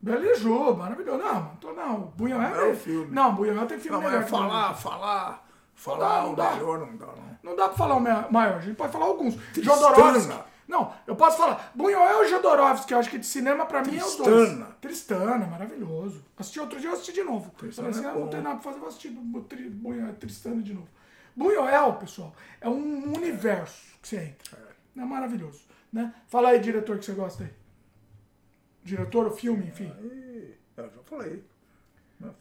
Belejou, 0.00 0.76
maravilhoso. 0.76 1.18
Não, 1.18 1.56
tô, 1.60 1.72
não. 1.72 2.12
Buñuel 2.16 2.40
Não 2.40 2.56
é 2.56 2.64
o 2.70 2.74
filme. 2.74 3.14
Não, 3.14 3.34
Buñuel 3.34 3.66
tem 3.66 3.78
filme 3.78 3.96
Não, 3.98 4.04
melhor 4.04 4.20
é 4.20 4.24
que 4.24 4.30
falar, 4.30 4.74
falar, 4.74 5.46
falar 5.76 6.22
não 6.22 6.32
o 6.32 6.36
dá. 6.36 6.50
melhor 6.50 6.78
não 6.80 6.96
dá, 6.96 7.06
não. 7.06 7.32
Não 7.42 7.56
dá 7.56 7.68
pra 7.68 7.76
falar 7.78 7.94
o 7.96 8.00
maior, 8.00 8.56
a 8.56 8.60
gente 8.60 8.74
pode 8.76 8.92
falar 8.92 9.06
alguns. 9.06 9.36
Tristana. 9.52 9.76
Jodorowsky. 9.76 10.51
Não, 10.66 10.94
eu 11.06 11.16
posso 11.16 11.36
falar. 11.36 11.72
Buñuel 11.74 12.24
e 12.24 12.28
Jodorowsky, 12.28 12.92
eu 12.92 12.98
acho 12.98 13.10
que 13.10 13.18
de 13.18 13.26
cinema 13.26 13.66
pra 13.66 13.82
mim 13.82 13.98
é 13.98 14.04
os 14.04 14.16
dois. 14.16 14.48
Tristana. 14.48 14.76
Tristana, 14.80 15.46
maravilhoso. 15.46 16.24
Assisti 16.36 16.60
outro 16.60 16.80
dia, 16.80 16.88
eu 16.90 16.94
assisti 16.94 17.12
de 17.12 17.22
novo. 17.22 17.50
Tristana 17.50 17.92
Falei 17.92 18.08
assim, 18.08 18.16
é 18.16 18.20
ah, 18.20 18.24
não 18.24 18.30
tem 18.30 18.40
nada 18.40 18.56
pra 18.56 18.64
fazer, 18.64 18.78
vou 18.78 18.88
assistir 18.88 19.10
Buñuel, 19.10 20.14
Tristana 20.14 20.62
de 20.62 20.74
novo. 20.74 20.88
Buñuel, 21.36 21.94
pessoal, 21.94 22.34
é 22.60 22.68
um 22.68 23.12
universo 23.12 23.98
que 24.00 24.08
você 24.08 24.16
entra. 24.16 24.58
É 24.96 25.04
maravilhoso. 25.04 25.62
Né? 25.92 26.14
Fala 26.28 26.50
aí, 26.50 26.60
diretor, 26.60 26.98
que 26.98 27.04
você 27.04 27.12
gosta 27.12 27.44
aí. 27.44 27.50
Diretor 28.84 29.26
ou 29.26 29.32
filme, 29.32 29.66
enfim. 29.66 29.92
Aí, 29.98 30.56
eu 30.76 30.84
já 30.84 31.02
falei. 31.04 31.44
Não, 32.18 32.34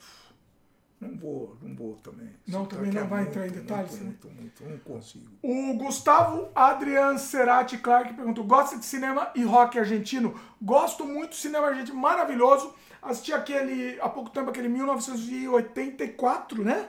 não 1.01 1.17
vou, 1.17 1.57
não 1.63 1.75
vou 1.75 1.95
também. 1.95 2.29
Não, 2.47 2.63
também 2.65 2.91
não 2.91 3.07
vai 3.07 3.23
muito, 3.23 3.31
entrar 3.31 3.47
em 3.47 3.51
detalhes, 3.51 3.99
né? 3.99 4.03
Muito, 4.03 4.27
muito, 4.29 4.63
muito, 4.63 4.85
não 4.87 4.95
consigo. 4.95 5.31
O 5.41 5.73
Gustavo 5.73 6.49
Adrian 6.53 7.17
Cerati 7.17 7.79
Clark 7.79 8.13
perguntou: 8.13 8.43
gosta 8.43 8.77
de 8.77 8.85
cinema 8.85 9.31
e 9.35 9.43
rock 9.43 9.79
argentino? 9.79 10.39
Gosto 10.61 11.03
muito 11.03 11.31
de 11.31 11.37
cinema 11.37 11.67
argentino, 11.67 11.97
maravilhoso. 11.97 12.71
Assisti 13.01 13.33
aquele, 13.33 13.99
há 13.99 14.07
pouco 14.07 14.29
tempo, 14.29 14.51
aquele 14.51 14.69
1984, 14.69 16.63
né? 16.63 16.87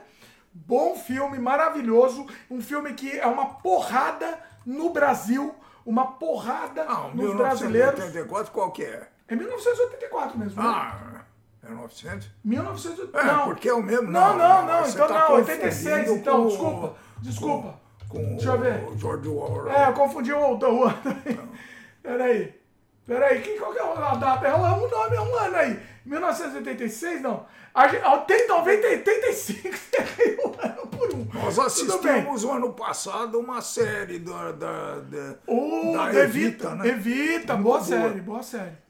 Bom 0.53 0.95
filme, 0.95 1.39
maravilhoso. 1.39 2.27
Um 2.51 2.61
filme 2.61 2.93
que 2.93 3.17
é 3.17 3.25
uma 3.25 3.55
porrada 3.55 4.39
no 4.63 4.91
Brasil, 4.91 5.55
uma 5.83 6.05
porrada 6.05 6.85
Ah, 6.87 7.09
nos 7.11 7.35
brasileiros. 7.35 7.95
1984 7.95 8.51
qual 8.51 8.71
que 8.71 8.83
é? 8.83 9.09
É 9.27 9.35
1984 9.35 10.37
mesmo, 10.37 10.61
né? 10.61 10.69
Ah, 10.69 10.99
é 11.09 11.12
900? 11.71 12.29
1984. 12.43 13.19
É, 13.19 13.33
não. 13.33 13.45
porque 13.45 13.69
é 13.69 13.73
o 13.73 13.81
mesmo. 13.81 14.11
Não, 14.11 14.37
não, 14.37 14.65
não. 14.65 14.83
você 14.83 14.95
Então 14.95 15.07
tá 15.07 15.29
não, 15.29 15.35
86, 15.35 15.83
confundindo 15.89 16.15
então, 16.19 16.41
com- 16.43 16.47
desculpa. 16.49 16.95
Desculpa. 17.21 17.79
Com 18.09 18.19
Deixa 18.35 18.49
eu 18.49 18.59
ver. 18.59 18.83
o 18.87 18.97
George 18.97 19.29
Orwell. 19.29 19.71
É, 19.71 19.87
eu 19.89 19.93
confundi 19.93 20.31
o 20.33 20.39
outro 20.39 20.83
ano. 20.83 20.97
Peraí. 22.03 22.53
Peraí, 23.05 23.41
que, 23.41 23.57
qual 23.57 23.73
que 23.73 23.79
é 23.79 23.81
a 23.81 24.15
data? 24.15 24.47
É 24.47 24.55
um 24.55 24.89
nome, 24.89 25.15
é 25.15 25.21
um 25.21 25.35
ano 25.35 25.55
aí. 25.57 25.79
1986, 26.05 27.21
não. 27.21 27.45
A 27.73 27.87
gente, 27.87 28.03
tem 28.27 28.47
90, 28.47 28.87
85, 28.87 29.69
errei 29.93 30.37
um 30.37 30.53
ano 30.61 30.87
por 30.87 31.13
um. 31.13 31.27
Nós 31.33 31.57
assistimos 31.57 32.43
o 32.43 32.51
ano 32.51 32.71
passado 32.73 33.39
uma 33.39 33.61
série 33.61 34.19
da, 34.19 34.51
da, 34.51 34.99
da, 34.99 35.35
O 35.47 35.91
da 35.93 36.09
Evita, 36.09 36.19
Evita, 36.23 36.75
né? 36.75 36.87
Evita, 36.89 37.55
boa, 37.55 37.79
boa. 37.79 37.81
série, 37.83 38.21
boa 38.21 38.43
série. 38.43 38.82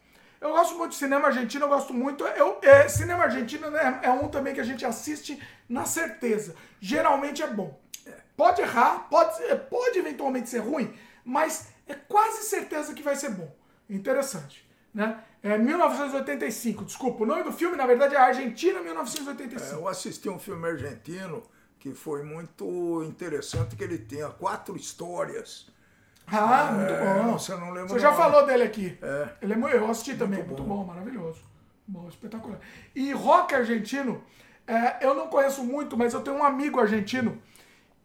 Eu 0.44 0.52
gosto 0.52 0.78
muito 0.78 0.92
de 0.92 0.98
cinema 0.98 1.28
argentino, 1.28 1.64
eu 1.64 1.70
gosto 1.70 1.94
muito. 1.94 2.26
Eu, 2.26 2.60
é, 2.62 2.90
cinema 2.90 3.24
argentino 3.24 3.72
né, 3.72 4.02
é 4.04 4.12
um 4.12 4.28
também 4.28 4.54
que 4.54 4.60
a 4.60 4.66
gente 4.66 4.86
assiste 4.86 5.42
na 5.70 5.86
certeza. 5.86 6.54
Geralmente 6.82 7.42
é 7.42 7.48
bom. 7.48 7.80
Pode 8.36 8.62
errar, 8.62 9.08
pode, 9.10 9.42
pode 9.70 10.00
eventualmente 10.00 10.50
ser 10.50 10.60
ruim, 10.60 10.94
mas 11.24 11.70
é 11.88 11.94
quase 11.94 12.44
certeza 12.44 12.94
que 12.94 13.02
vai 13.02 13.16
ser 13.16 13.30
bom. 13.30 13.50
Interessante. 13.90 14.70
Né? 14.94 15.18
É 15.42 15.58
1985, 15.58 16.84
desculpa. 16.84 17.24
O 17.24 17.26
nome 17.26 17.44
do 17.44 17.54
filme, 17.54 17.78
na 17.78 17.86
verdade, 17.86 18.14
é 18.14 18.18
Argentina 18.18 18.82
1985. 18.82 19.80
Eu 19.80 19.88
assisti 19.88 20.28
um 20.28 20.40
filme 20.40 20.68
argentino 20.68 21.42
que 21.80 21.94
foi 21.94 22.22
muito 22.22 23.02
interessante, 23.06 23.78
que 23.78 23.84
ele 23.84 23.98
tinha 23.98 24.28
quatro 24.28 24.76
histórias. 24.76 25.72
Ah, 26.28 26.72
muito 26.72 26.94
É, 26.94 27.14
bom. 27.24 27.38
você 27.38 27.56
não 27.56 27.72
lembra 27.72 27.90
Você 27.90 28.00
já 28.00 28.14
falou 28.14 28.46
dele 28.46 28.64
aqui. 28.64 28.98
É. 29.02 29.28
Ele 29.42 29.54
é 29.54 29.56
muito, 29.56 29.76
eu 29.76 29.90
assisti 29.90 30.16
também, 30.16 30.44
muito 30.44 30.64
bom. 30.64 30.84
maravilhoso. 30.84 31.42
Bom, 31.88 32.08
espetacular. 32.08 32.60
E 32.96 33.12
rock 33.12 33.54
argentino, 33.54 34.24
é, 34.66 35.06
eu 35.06 35.14
não 35.14 35.28
conheço 35.28 35.64
muito, 35.64 35.98
mas 35.98 36.14
eu 36.14 36.22
tenho 36.22 36.38
um 36.38 36.44
amigo 36.44 36.80
argentino, 36.80 37.38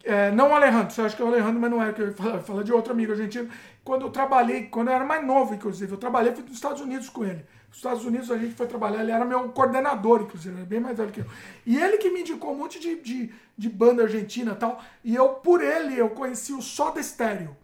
é, 0.05 0.31
não 0.33 0.51
o 0.51 0.55
Alejandro, 0.55 0.91
você 0.93 1.01
acha 1.03 1.15
que 1.17 1.23
é 1.23 1.25
o 1.25 1.29
Alejandro, 1.29 1.61
mas 1.61 1.71
não 1.71 1.83
é, 1.83 1.93
que 1.93 2.03
eu 2.03 2.13
falo, 2.15 2.41
falo 2.43 2.65
de 2.65 2.73
outro 2.73 2.93
amigo 2.93 3.13
argentino. 3.13 3.49
Quando 3.85 4.03
eu 4.07 4.11
trabalhei, 4.11 4.65
quando 4.67 4.89
eu 4.89 4.95
era 4.95 5.05
mais 5.05 5.25
novo, 5.25 5.55
inclusive, 5.55 5.93
eu 5.93 5.99
trabalhei 5.99 6.33
fui 6.35 6.43
nos 6.43 6.53
Estados 6.55 6.81
Unidos 6.83 7.09
com 7.09 7.25
ele. 7.25 7.45
Nos 7.69 7.77
Estados 7.79 8.05
Unidos 8.05 8.31
a 8.31 8.37
gente 8.39 8.55
foi 8.55 8.67
trabalhar, 8.67 9.01
ele 9.03 9.13
era 9.13 9.25
meu 9.25 9.49
coordenador, 9.51 10.23
inclusive, 10.23 10.55
ele 10.55 10.63
é 10.63 10.67
bem 10.67 10.81
mais 10.81 10.97
velho 10.97 11.11
que 11.13 11.21
eu. 11.21 11.27
E 11.65 11.79
ele 11.81 11.99
que 11.99 12.11
me 12.11 12.21
indicou 12.21 12.53
um 12.53 12.57
monte 12.57 12.81
de, 12.81 12.97
de, 13.01 13.33
de 13.57 13.69
banda 13.69 14.03
argentina 14.03 14.53
e 14.53 14.57
tal. 14.57 14.81
E 15.05 15.15
eu, 15.15 15.29
por 15.31 15.63
ele, 15.63 15.97
eu 15.97 16.11
conheci 16.11 16.53
o 16.53 16.61
Soda 16.61 17.03
Stereo. 17.03 17.57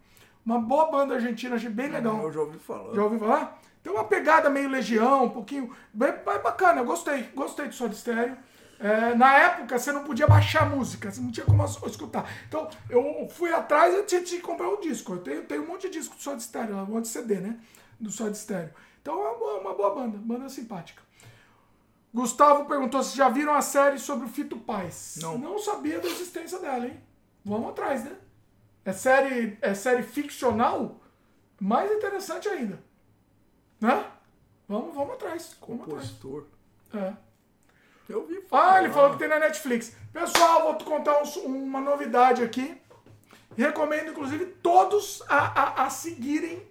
Uma 0.45 0.59
boa 0.59 0.91
banda 0.91 1.15
argentina, 1.15 1.55
achei 1.55 1.69
bem 1.69 1.89
legal. 1.89 2.21
Eu 2.21 2.31
já 2.31 2.39
ouvi 2.41 2.59
falar. 2.59 2.93
Já 2.93 3.03
ouviu 3.03 3.19
falar? 3.19 3.59
Tem 3.81 3.91
uma 3.91 4.03
pegada 4.03 4.49
meio 4.49 4.69
legião, 4.69 5.25
um 5.25 5.29
pouquinho. 5.29 5.75
Bem, 5.93 6.11
bem 6.11 6.39
bacana, 6.41 6.81
eu 6.81 6.85
gostei. 6.85 7.23
Gostei 7.35 7.67
do 7.67 7.73
Soda 7.73 7.93
Stereo. 7.93 8.37
É, 8.79 9.15
na 9.15 9.33
época 9.37 9.79
você 9.79 9.91
não 9.91 10.03
podia 10.03 10.27
baixar 10.27 10.69
música, 10.69 11.09
você 11.09 11.21
não 11.21 11.31
tinha 11.31 11.45
como 11.45 11.63
escutar. 11.63 12.29
Então 12.47 12.69
eu 12.89 13.27
fui 13.31 13.53
atrás 13.53 13.93
e 13.93 14.03
tinha 14.03 14.21
que 14.21 14.39
comprar 14.39 14.69
um 14.69 14.79
disco. 14.79 15.13
Eu 15.13 15.19
tenho, 15.19 15.43
tenho 15.45 15.63
um 15.63 15.67
monte 15.67 15.83
de 15.83 15.99
disco 15.99 16.15
do 16.15 16.21
Soda 16.21 16.39
Stereo, 16.39 16.75
um 16.77 16.85
monte 16.85 17.03
de 17.03 17.09
CD, 17.09 17.35
né? 17.35 17.57
Do 17.99 18.11
Soda 18.11 18.33
Stereo. 18.33 18.71
Então 19.01 19.13
é 19.13 19.29
uma 19.29 19.37
boa, 19.37 19.59
uma 19.61 19.73
boa 19.73 19.95
banda, 19.95 20.17
banda 20.17 20.49
simpática. 20.49 21.01
Gustavo 22.13 22.65
perguntou 22.65 23.03
se 23.03 23.17
já 23.17 23.29
viram 23.29 23.53
a 23.53 23.61
série 23.61 23.97
sobre 23.97 24.25
o 24.25 24.29
Fito 24.29 24.57
Paz. 24.57 25.17
Não. 25.21 25.37
Não 25.37 25.59
sabia 25.59 25.99
da 25.99 26.07
existência 26.07 26.59
dela, 26.59 26.85
hein? 26.85 26.99
Vamos 27.43 27.69
atrás, 27.69 28.03
né? 28.03 28.11
É 28.85 28.93
série, 28.93 29.57
é 29.61 29.73
série 29.73 30.03
ficcional? 30.03 31.01
Mais 31.59 31.91
interessante 31.91 32.47
ainda. 32.47 32.79
Né? 33.81 34.05
Vamos, 34.67 34.93
vamos 34.93 35.13
atrás. 35.15 35.55
Vamos 35.67 35.83
atrás. 35.83 36.03
Compositor. 36.13 36.45
É. 36.93 37.13
Eu 38.07 38.21
ouvi 38.21 38.41
falar. 38.41 38.75
Ah, 38.75 38.83
ele 38.83 38.93
falou 38.93 39.11
que 39.13 39.17
tem 39.19 39.27
na 39.27 39.39
Netflix. 39.39 39.95
Pessoal, 40.13 40.63
vou 40.63 40.75
te 40.77 40.83
contar 40.83 41.21
um- 41.23 41.63
uma 41.63 41.81
novidade 41.81 42.43
aqui. 42.43 42.79
Recomendo, 43.57 44.11
inclusive, 44.11 44.45
todos 44.61 45.23
a, 45.27 45.37
a, 45.81 45.85
a 45.85 45.89
seguirem 45.89 46.61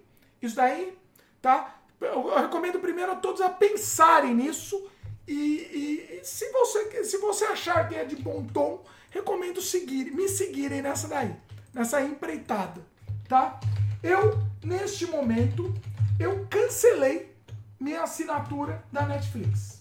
isso 0.41 0.55
daí, 0.55 0.97
tá? 1.41 1.75
Eu, 1.99 2.29
eu 2.29 2.35
recomendo 2.39 2.79
primeiro 2.79 3.11
a 3.11 3.15
todos 3.15 3.41
a 3.41 3.49
pensarem 3.49 4.33
nisso. 4.35 4.87
E, 5.27 5.33
e- 5.33 6.19
e 6.21 6.23
se, 6.25 6.49
você, 6.51 7.03
se 7.03 7.17
você 7.17 7.45
achar 7.45 7.89
que 7.89 7.95
é 7.95 8.05
de 8.05 8.15
bom 8.15 8.45
tom, 8.45 8.83
recomendo 9.09 9.61
seguir, 9.61 10.11
me 10.11 10.29
seguirem 10.29 10.81
nessa 10.83 11.07
daí, 11.07 11.35
nessa 11.75 12.01
empreitada, 12.01 12.81
tá? 13.27 13.59
Eu, 14.01 14.39
neste 14.63 15.05
momento, 15.05 15.71
eu 16.19 16.47
cancelei 16.49 17.35
minha 17.79 18.01
assinatura 18.01 18.83
da 18.91 19.05
Netflix 19.05 19.75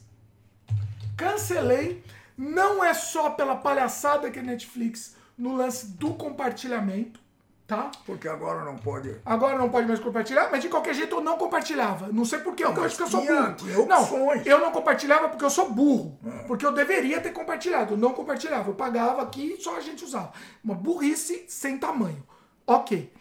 cancelei. 1.17 2.05
Não 2.37 2.85
é 2.85 2.93
só 2.93 3.31
pela 3.31 3.57
palhaçada 3.57 4.31
que 4.31 4.39
a 4.39 4.43
Netflix 4.43 5.17
no 5.39 5.57
lance 5.57 5.87
do 5.93 6.15
compartilhamento, 6.15 7.21
tá? 7.67 7.91
Porque 8.05 8.28
agora 8.28 8.65
não 8.65 8.76
pode. 8.76 9.20
Agora 9.25 9.57
não 9.57 9.70
pode 9.70 9.86
mais 9.86 10.01
compartilhar, 10.01 10.49
mas 10.51 10.62
de 10.62 10.68
qualquer 10.68 10.94
jeito 10.94 11.17
eu 11.17 11.20
não 11.20 11.39
compartilhava. 11.39 12.09
Não 12.12 12.25
sei 12.25 12.41
porquê, 12.41 12.65
eu 12.65 12.84
acho 12.84 12.97
que 12.97 13.02
eu 13.02 13.07
sou 13.07 13.20
burro. 13.20 13.55
tinha 13.55 13.86
não, 13.86 14.34
eu 14.44 14.60
não 14.60 14.70
compartilhava 14.70 15.28
porque 15.28 15.44
eu 15.44 15.51
sou 15.51 15.70
burro. 15.70 16.18
Porque 16.47 16.65
eu 16.65 16.73
deveria 16.73 17.20
ter 17.20 17.33
compartilhado. 17.33 17.94
Eu 17.94 17.99
não 17.99 18.12
compartilhava. 18.12 18.70
Eu 18.70 18.75
pagava 18.75 19.23
aqui 19.23 19.55
e 19.59 19.62
só 19.62 19.76
a 19.76 19.81
gente 19.81 20.05
usava. 20.05 20.33
Uma 20.62 20.75
burrice 20.75 21.44
sem 21.49 21.78
tamanho. 21.78 22.23
Ok. 22.67 23.12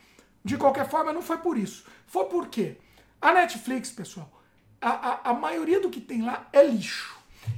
De 0.44 0.58
qualquer 0.58 0.90
forma, 0.90 1.14
não 1.14 1.22
foi 1.22 1.38
por 1.38 1.58
isso. 1.58 1.86
Foi 2.06 2.26
por 2.26 2.48
quê? 2.48 2.78
A 3.22 3.32
Netflix, 3.32 3.90
pessoal, 3.90 4.30
a, 4.82 4.90
a, 4.90 5.30
a 5.32 5.34
maioria 5.34 5.80
do 5.80 5.90
que 5.90 6.02
tem 6.02 6.22
lá 6.22 6.48
é 6.52 6.64
lixo. 6.64 7.18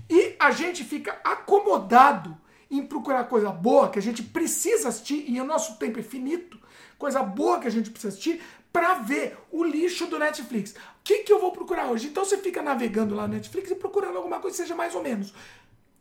E 0.09 0.35
a 0.39 0.51
gente 0.51 0.83
fica 0.83 1.19
acomodado 1.23 2.38
em 2.69 2.85
procurar 2.85 3.23
coisa 3.25 3.51
boa 3.51 3.89
que 3.89 3.97
a 3.97 4.01
gente 4.01 4.22
precisa 4.22 4.89
assistir, 4.89 5.25
e 5.27 5.39
o 5.39 5.45
nosso 5.45 5.77
tempo 5.77 5.99
é 5.99 6.03
finito, 6.03 6.59
coisa 7.06 7.22
boa 7.22 7.59
que 7.59 7.67
a 7.67 7.72
gente 7.72 7.92
precisa 7.92 8.11
assistir, 8.11 8.42
pra 8.74 8.95
ver 8.95 9.38
o 9.51 9.64
lixo 9.64 10.08
do 10.08 10.17
Netflix. 10.17 10.72
O 10.72 11.03
que, 11.03 11.19
que 11.19 11.32
eu 11.32 11.40
vou 11.40 11.51
procurar 11.51 11.85
hoje? 11.92 12.08
Então 12.08 12.25
você 12.25 12.40
fica 12.40 12.64
navegando 12.64 13.14
lá 13.14 13.27
no 13.27 13.35
Netflix 13.35 13.69
e 13.69 13.75
procurando 13.75 14.17
alguma 14.17 14.40
coisa 14.40 14.58
que 14.58 14.64
seja 14.64 14.75
mais 14.75 14.95
ou 14.95 15.03
menos. 15.03 15.32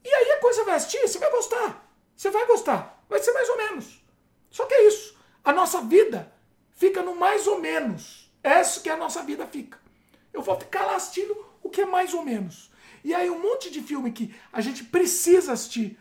E 0.03 0.09
aí 0.09 0.31
a 0.33 0.41
coisa 0.41 0.65
vai 0.65 0.77
assistir, 0.77 1.07
você 1.07 1.19
vai 1.19 1.31
gostar. 1.31 1.87
Você 2.17 2.31
vai 2.31 2.47
gostar. 2.47 3.05
Vai 3.07 3.21
ser 3.23 3.33
mais 3.33 3.49
ou 3.51 3.57
menos. 3.59 4.03
Só 4.51 4.65
que 4.65 4.73
é 4.73 4.89
isso. 4.89 5.15
A 5.45 5.53
nossa 5.53 5.83
vida 5.83 6.33
fica 6.75 7.03
no 7.03 7.15
mais 7.15 7.47
ou 7.47 7.61
menos. 7.61 8.33
É 8.43 8.63
isso 8.63 8.81
que 8.81 8.89
a 8.89 8.97
nossa 8.97 9.23
vida 9.23 9.47
fica. 9.47 9.79
Eu 10.33 10.41
vou 10.41 10.59
ficar 10.59 10.87
lá 10.87 10.97
assistindo 10.97 11.37
o 11.63 11.69
que 11.69 11.83
é 11.83 11.87
mais 11.87 12.15
ou 12.15 12.25
menos. 12.25 12.71
E 13.05 13.13
aí 13.15 13.29
um 13.29 13.43
monte 13.43 13.71
de 13.71 13.83
filme 13.83 14.11
que 14.11 14.35
a 14.51 14.63
gente 14.63 14.85
precisa 14.85 15.53
assistir, 15.53 15.99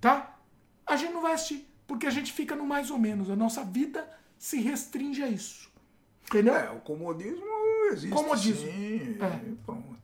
tá? 0.00 0.38
A 0.86 0.94
gente 0.94 1.12
não 1.12 1.22
vai 1.22 1.32
assistir, 1.32 1.68
porque 1.88 2.06
a 2.06 2.10
gente 2.10 2.32
fica 2.32 2.54
no 2.54 2.64
mais 2.64 2.88
ou 2.88 2.98
menos. 2.98 3.28
A 3.28 3.34
nossa 3.34 3.64
vida 3.64 4.08
se 4.38 4.60
restringe 4.60 5.22
a 5.22 5.28
isso. 5.28 5.70
Entendeu? 6.26 6.54
É, 6.54 6.70
o 6.70 6.80
comodismo 6.80 7.44
existe. 7.92 8.14
Comodismo. 8.14 8.66
Sim, 8.70 9.18
É. 9.20 9.54
pronto. 9.64 9.94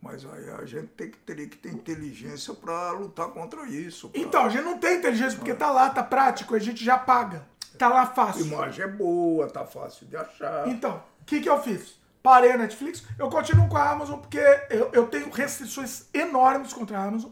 Mas 0.00 0.24
aí 0.26 0.50
a 0.50 0.66
gente 0.66 0.88
tem 0.88 1.10
que, 1.10 1.16
teria 1.18 1.48
que 1.48 1.56
ter 1.56 1.72
inteligência 1.72 2.52
para 2.52 2.90
lutar 2.92 3.28
contra 3.28 3.66
isso. 3.66 4.10
pra- 4.10 4.20
Então, 4.20 4.44
a 4.44 4.48
gente 4.50 4.62
não 4.64 4.78
tem 4.78 4.98
inteligência 4.98 5.38
porque 5.38 5.54
tá 5.54 5.70
lá, 5.70 5.88
tá 5.88 6.02
prático, 6.02 6.54
a 6.54 6.58
gente 6.58 6.84
já 6.84 6.98
paga. 6.98 7.46
Tá 7.78 7.88
lá 7.88 8.02
A 8.02 8.06
fácil. 8.06 8.46
imagem 8.46 8.84
é 8.84 8.88
boa, 8.88 9.48
tá 9.48 9.64
fácil 9.64 10.06
de 10.06 10.16
achar. 10.16 10.68
Então, 10.68 11.02
o 11.22 11.24
que, 11.24 11.40
que 11.40 11.48
eu 11.48 11.60
fiz? 11.62 11.98
Parei 12.22 12.52
a 12.52 12.56
Netflix, 12.58 13.02
eu 13.18 13.28
continuo 13.28 13.68
com 13.68 13.76
a 13.76 13.90
Amazon 13.90 14.18
porque 14.20 14.38
eu, 14.70 14.90
eu 14.92 15.06
tenho 15.08 15.28
restrições 15.30 16.06
enormes 16.14 16.72
contra 16.72 16.98
a 16.98 17.04
Amazon. 17.04 17.30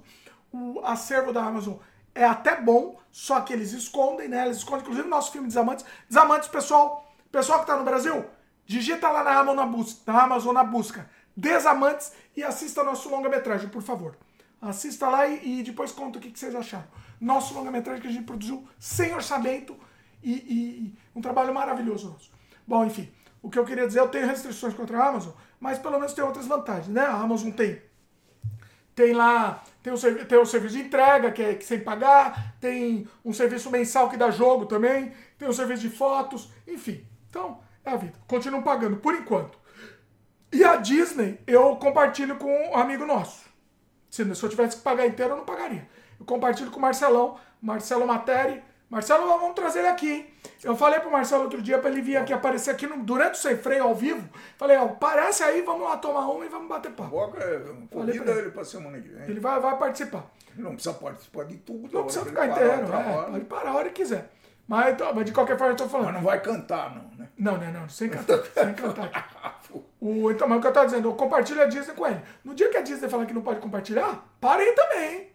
O 0.51 0.81
acervo 0.85 1.33
da 1.33 1.45
Amazon 1.45 1.77
é 2.15 2.25
até 2.25 2.61
bom, 2.61 2.99
só 3.11 3.41
que 3.41 3.53
eles 3.53 3.73
escondem, 3.73 4.29
né? 4.29 4.45
Eles 4.47 4.59
escondem, 4.59 4.83
inclusive, 4.83 5.07
o 5.07 5.11
nosso 5.11 5.33
filme 5.33 5.49
Desamantes. 5.49 5.85
Desamantes, 6.09 6.49
pessoal, 6.49 7.13
pessoal 7.31 7.61
que 7.61 7.67
tá 7.67 7.77
no 7.77 7.85
Brasil, 7.85 8.25
digita 8.67 9.11
lá 9.11 9.23
na 9.25 9.31
Amazon 9.39 9.57
na 9.57 9.67
busca, 9.67 10.13
na 10.13 10.23
Amazon 10.23 10.55
na 10.55 10.65
busca 10.65 11.11
Desamantes 11.37 12.13
e 12.37 12.43
assista 12.43 12.85
nosso 12.85 13.09
longa-metragem, 13.09 13.69
por 13.69 13.83
favor. 13.83 14.17
Assista 14.61 15.09
lá 15.09 15.27
e, 15.27 15.61
e 15.61 15.63
depois 15.63 15.91
conta 15.91 16.19
o 16.19 16.21
que, 16.21 16.31
que 16.31 16.39
vocês 16.39 16.55
acharam. 16.55 16.87
Nosso 17.21 17.55
longa-metragem 17.55 18.03
que 18.03 18.09
a 18.09 18.13
gente 18.13 18.25
produziu 18.25 18.67
sem 18.79 19.15
orçamento 19.15 19.77
e, 20.23 20.33
e- 20.33 20.99
um 21.15 21.21
trabalho 21.21 21.53
maravilhoso 21.53 22.11
nosso. 22.11 22.31
Bom, 22.67 22.85
enfim, 22.85 23.11
o 23.43 23.51
que 23.51 23.59
eu 23.59 23.65
queria 23.65 23.87
dizer, 23.87 24.01
eu 24.01 24.09
tenho 24.09 24.27
restrições 24.27 24.75
contra 24.75 24.99
a 24.99 25.09
Amazon, 25.09 25.33
mas 25.59 25.79
pelo 25.79 25.99
menos 25.99 26.13
tem 26.13 26.23
outras 26.23 26.47
vantagens, 26.47 26.89
né? 26.89 27.03
A 27.03 27.15
Amazon 27.15 27.51
tem 27.51 27.83
tem 28.95 29.15
lá, 29.15 29.63
tem 29.83 29.93
o, 29.93 30.27
tem 30.27 30.39
o 30.39 30.47
serviço 30.47 30.77
de 30.77 30.83
entrega, 30.83 31.33
que 31.33 31.43
é 31.43 31.61
sem 31.61 31.81
pagar, 31.81 32.55
tem 32.61 33.09
um 33.25 33.33
serviço 33.33 33.71
mensal 33.71 34.09
que 34.09 34.17
dá 34.17 34.31
jogo 34.31 34.67
também, 34.67 35.13
tem 35.37 35.49
o 35.49 35.53
serviço 35.53 35.83
de 35.83 35.91
fotos, 35.91 36.51
enfim. 36.67 37.05
Então, 37.29 37.61
é 37.85 37.91
a 37.91 37.97
vida. 37.97 38.15
Continuam 38.27 38.63
pagando, 38.63 38.97
por 38.99 39.15
enquanto. 39.15 39.59
E 40.53 40.63
a 40.63 40.77
Disney, 40.77 41.41
eu 41.47 41.77
compartilho 41.77 42.37
com 42.37 42.71
um 42.71 42.77
amigo 42.77 43.07
nosso. 43.07 43.47
Se, 44.11 44.35
se 44.35 44.43
eu 44.43 44.49
tivesse 44.49 44.77
que 44.77 44.83
pagar 44.83 45.07
inteiro, 45.07 45.33
eu 45.33 45.39
não 45.39 45.45
pagaria. 45.45 45.89
Eu 46.21 46.27
compartilho 46.27 46.71
com 46.71 46.79
o 46.79 46.83
Marcelão, 46.83 47.39
Marcelo 47.61 48.07
Materi. 48.07 48.63
Marcelo, 48.93 49.27
vamos 49.27 49.55
trazer 49.55 49.79
ele 49.79 49.89
aqui, 49.89 50.11
hein? 50.11 50.27
Eu 50.63 50.77
falei 50.77 51.01
pro 51.01 51.11
Marcelo 51.11 51.45
outro 51.45 51.63
dia 51.63 51.79
para 51.79 51.89
ele 51.89 52.03
vir 52.03 52.19
aqui 52.19 52.31
aparecer 52.31 52.73
aqui 52.73 52.87
no, 52.87 53.03
durante 53.03 53.37
o 53.37 53.39
sem 53.39 53.57
freio 53.57 53.85
ao 53.85 53.95
vivo. 53.95 54.29
Falei, 54.59 54.77
ó, 54.77 54.87
parece 54.87 55.43
aí, 55.43 55.63
vamos 55.63 55.89
lá 55.89 55.97
tomar 55.97 56.29
uma 56.29 56.45
e 56.45 56.49
vamos 56.51 56.69
bater 56.69 56.93
papo. 56.93 57.09
Boca, 57.09 57.41
convida 57.91 58.33
ele 58.33 58.51
pra 58.51 58.63
semana 58.63 59.01
que 59.01 59.09
vem. 59.09 59.31
Ele 59.31 59.41
vai, 59.41 59.59
vai 59.61 59.79
participar. 59.79 60.27
Ele 60.53 60.63
não 60.63 60.75
precisa 60.75 60.95
participar 60.95 61.45
de 61.47 61.57
tudo. 61.57 61.89
Não 61.91 62.05
precisa 62.05 62.27
ficar 62.27 62.49
inteiro, 62.49 62.71
é, 62.71 63.31
pode 63.31 63.45
parar 63.47 63.71
a 63.71 63.75
hora 63.77 63.89
que 63.89 64.03
quiser. 64.03 64.31
Mas, 64.69 64.95
mas, 65.15 65.25
de 65.25 65.33
qualquer 65.33 65.57
forma 65.57 65.73
eu 65.73 65.77
tô 65.79 65.89
falando. 65.89 66.07
Mas 66.09 66.15
não 66.17 66.23
vai 66.23 66.43
cantar, 66.43 66.95
não, 66.95 67.19
né? 67.19 67.29
Não, 67.39 67.57
não, 67.57 67.73
não, 67.73 67.89
sem 67.89 68.11
cantar. 68.11 68.45
sem 68.53 68.75
cantar. 68.75 69.63
O, 69.99 70.31
então, 70.31 70.47
mas 70.47 70.59
o 70.59 70.61
que 70.61 70.67
eu 70.67 70.73
tô 70.73 70.85
dizendo, 70.85 71.09
eu 71.09 71.15
compartilho 71.15 71.63
a 71.63 71.65
Disney 71.65 71.95
com 71.95 72.07
ele. 72.07 72.21
No 72.45 72.55
dia 72.55 72.69
que 72.69 72.77
a 72.77 72.83
Disney 72.83 73.09
falar 73.09 73.25
que 73.25 73.33
não 73.33 73.41
pode 73.41 73.59
compartilhar, 73.59 74.23
parei 74.39 74.71
também, 74.73 75.15
hein? 75.15 75.29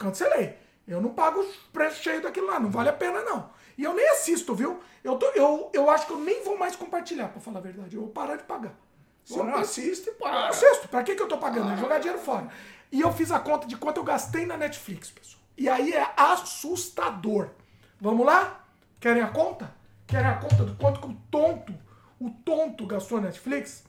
Cancelei. 0.00 0.63
Eu 0.86 1.00
não 1.00 1.10
pago 1.10 1.40
o 1.40 1.52
preço 1.72 2.02
cheio 2.02 2.22
daquilo 2.22 2.46
lá, 2.46 2.60
não 2.60 2.70
vale 2.70 2.90
a 2.90 2.92
pena 2.92 3.22
não. 3.22 3.50
E 3.76 3.82
eu 3.82 3.94
nem 3.94 4.08
assisto, 4.10 4.54
viu? 4.54 4.80
Eu, 5.02 5.16
tô, 5.16 5.26
eu, 5.30 5.70
eu 5.72 5.90
acho 5.90 6.06
que 6.06 6.12
eu 6.12 6.18
nem 6.18 6.44
vou 6.44 6.58
mais 6.58 6.76
compartilhar, 6.76 7.28
pra 7.28 7.40
falar 7.40 7.58
a 7.58 7.62
verdade. 7.62 7.96
Eu 7.96 8.02
vou 8.02 8.10
parar 8.10 8.36
de 8.36 8.44
pagar. 8.44 8.74
Se 9.24 9.38
eu 9.38 9.44
não 9.44 9.54
assiste, 9.54 10.10
para. 10.12 10.36
Eu 10.36 10.44
assisto. 10.46 10.88
Pra 10.88 11.02
que, 11.02 11.14
que 11.14 11.22
eu 11.22 11.28
tô 11.28 11.38
pagando? 11.38 11.72
É 11.72 11.76
jogar 11.76 11.98
dinheiro 11.98 12.20
fora. 12.22 12.48
E 12.92 13.00
eu 13.00 13.12
fiz 13.12 13.32
a 13.32 13.40
conta 13.40 13.66
de 13.66 13.76
quanto 13.76 13.96
eu 13.96 14.04
gastei 14.04 14.46
na 14.46 14.56
Netflix, 14.56 15.10
pessoal. 15.10 15.42
E 15.56 15.68
aí 15.68 15.92
é 15.92 16.12
assustador. 16.16 17.50
Vamos 18.00 18.26
lá? 18.26 18.64
Querem 19.00 19.22
a 19.22 19.28
conta? 19.28 19.74
Querem 20.06 20.26
a 20.26 20.34
conta 20.34 20.64
do 20.64 20.74
quanto 20.76 21.00
que 21.00 21.06
o 21.06 21.14
tonto, 21.30 21.74
o 22.20 22.30
tonto 22.30 22.86
gastou 22.86 23.20
na 23.20 23.28
Netflix? 23.28 23.84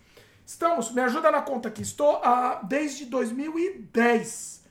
Estamos, 0.46 0.92
me 0.92 1.02
ajuda 1.02 1.32
na 1.32 1.42
conta 1.42 1.68
aqui. 1.68 1.82
Estou 1.82 2.18
a, 2.24 2.62
desde 2.64 3.06
2010 3.06 4.64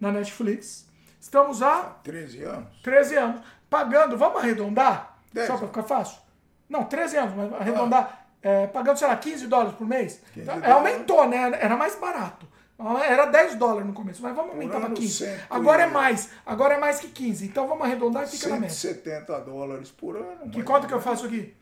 na 0.00 0.12
Netflix. 0.12 0.86
Estamos 1.26 1.60
há. 1.60 1.96
13 2.04 2.44
anos. 2.44 2.68
13 2.84 3.16
anos. 3.16 3.40
Pagando, 3.68 4.16
vamos 4.16 4.40
arredondar? 4.40 5.18
10. 5.32 5.46
Só 5.48 5.56
para 5.56 5.66
ficar 5.66 5.82
fácil? 5.82 6.18
Não, 6.68 6.84
13 6.84 7.16
anos, 7.16 7.34
mas 7.34 7.52
arredondar. 7.52 8.20
Ah. 8.22 8.48
É, 8.48 8.66
pagando, 8.68 8.96
sei 8.96 9.08
lá, 9.08 9.16
15 9.16 9.48
dólares 9.48 9.74
por 9.74 9.88
mês. 9.88 10.20
Então, 10.36 10.62
é, 10.62 10.70
aumentou, 10.70 11.26
né? 11.28 11.50
Era 11.60 11.76
mais 11.76 11.96
barato. 11.96 12.46
Era 13.08 13.26
10 13.26 13.56
dólares 13.56 13.88
no 13.88 13.92
começo, 13.92 14.22
mas 14.22 14.36
vamos 14.36 14.52
aumentar 14.52 14.78
para 14.78 14.90
15. 14.90 15.12
Cento... 15.12 15.46
Agora 15.50 15.82
é 15.82 15.86
mais. 15.88 16.30
Agora 16.46 16.74
é 16.74 16.78
mais 16.78 17.00
que 17.00 17.08
15. 17.08 17.44
Então 17.44 17.66
vamos 17.66 17.84
arredondar 17.84 18.22
e 18.22 18.28
fica 18.28 18.48
na 18.48 18.60
média. 18.60 18.70
170 18.70 19.40
dólares 19.40 19.90
por 19.90 20.16
ano. 20.16 20.48
Que 20.48 20.62
conta 20.62 20.86
que 20.86 20.94
eu 20.94 21.00
faço 21.00 21.26
aqui? 21.26 21.56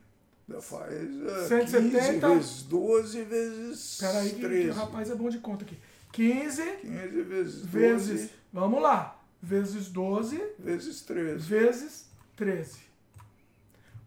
Faz 0.60 0.92
uh, 0.92 1.48
170 1.48 2.00
15 2.00 2.18
vezes 2.18 2.62
12 2.64 3.22
vezes 3.22 3.98
Peraí, 3.98 4.30
13. 4.30 4.68
o 4.68 4.74
rapaz 4.74 5.10
é 5.10 5.14
bom 5.14 5.30
de 5.30 5.38
conta 5.38 5.64
aqui. 5.64 5.78
15, 6.12 6.62
15 6.62 7.22
vezes 7.22 7.60
12. 7.62 7.66
Vezes, 7.66 8.30
vamos 8.52 8.82
lá. 8.82 9.13
Vezes 9.44 9.88
12. 9.88 10.42
Vezes 10.58 11.02
13. 11.02 11.46
Vezes 11.46 12.08
13. 12.34 12.78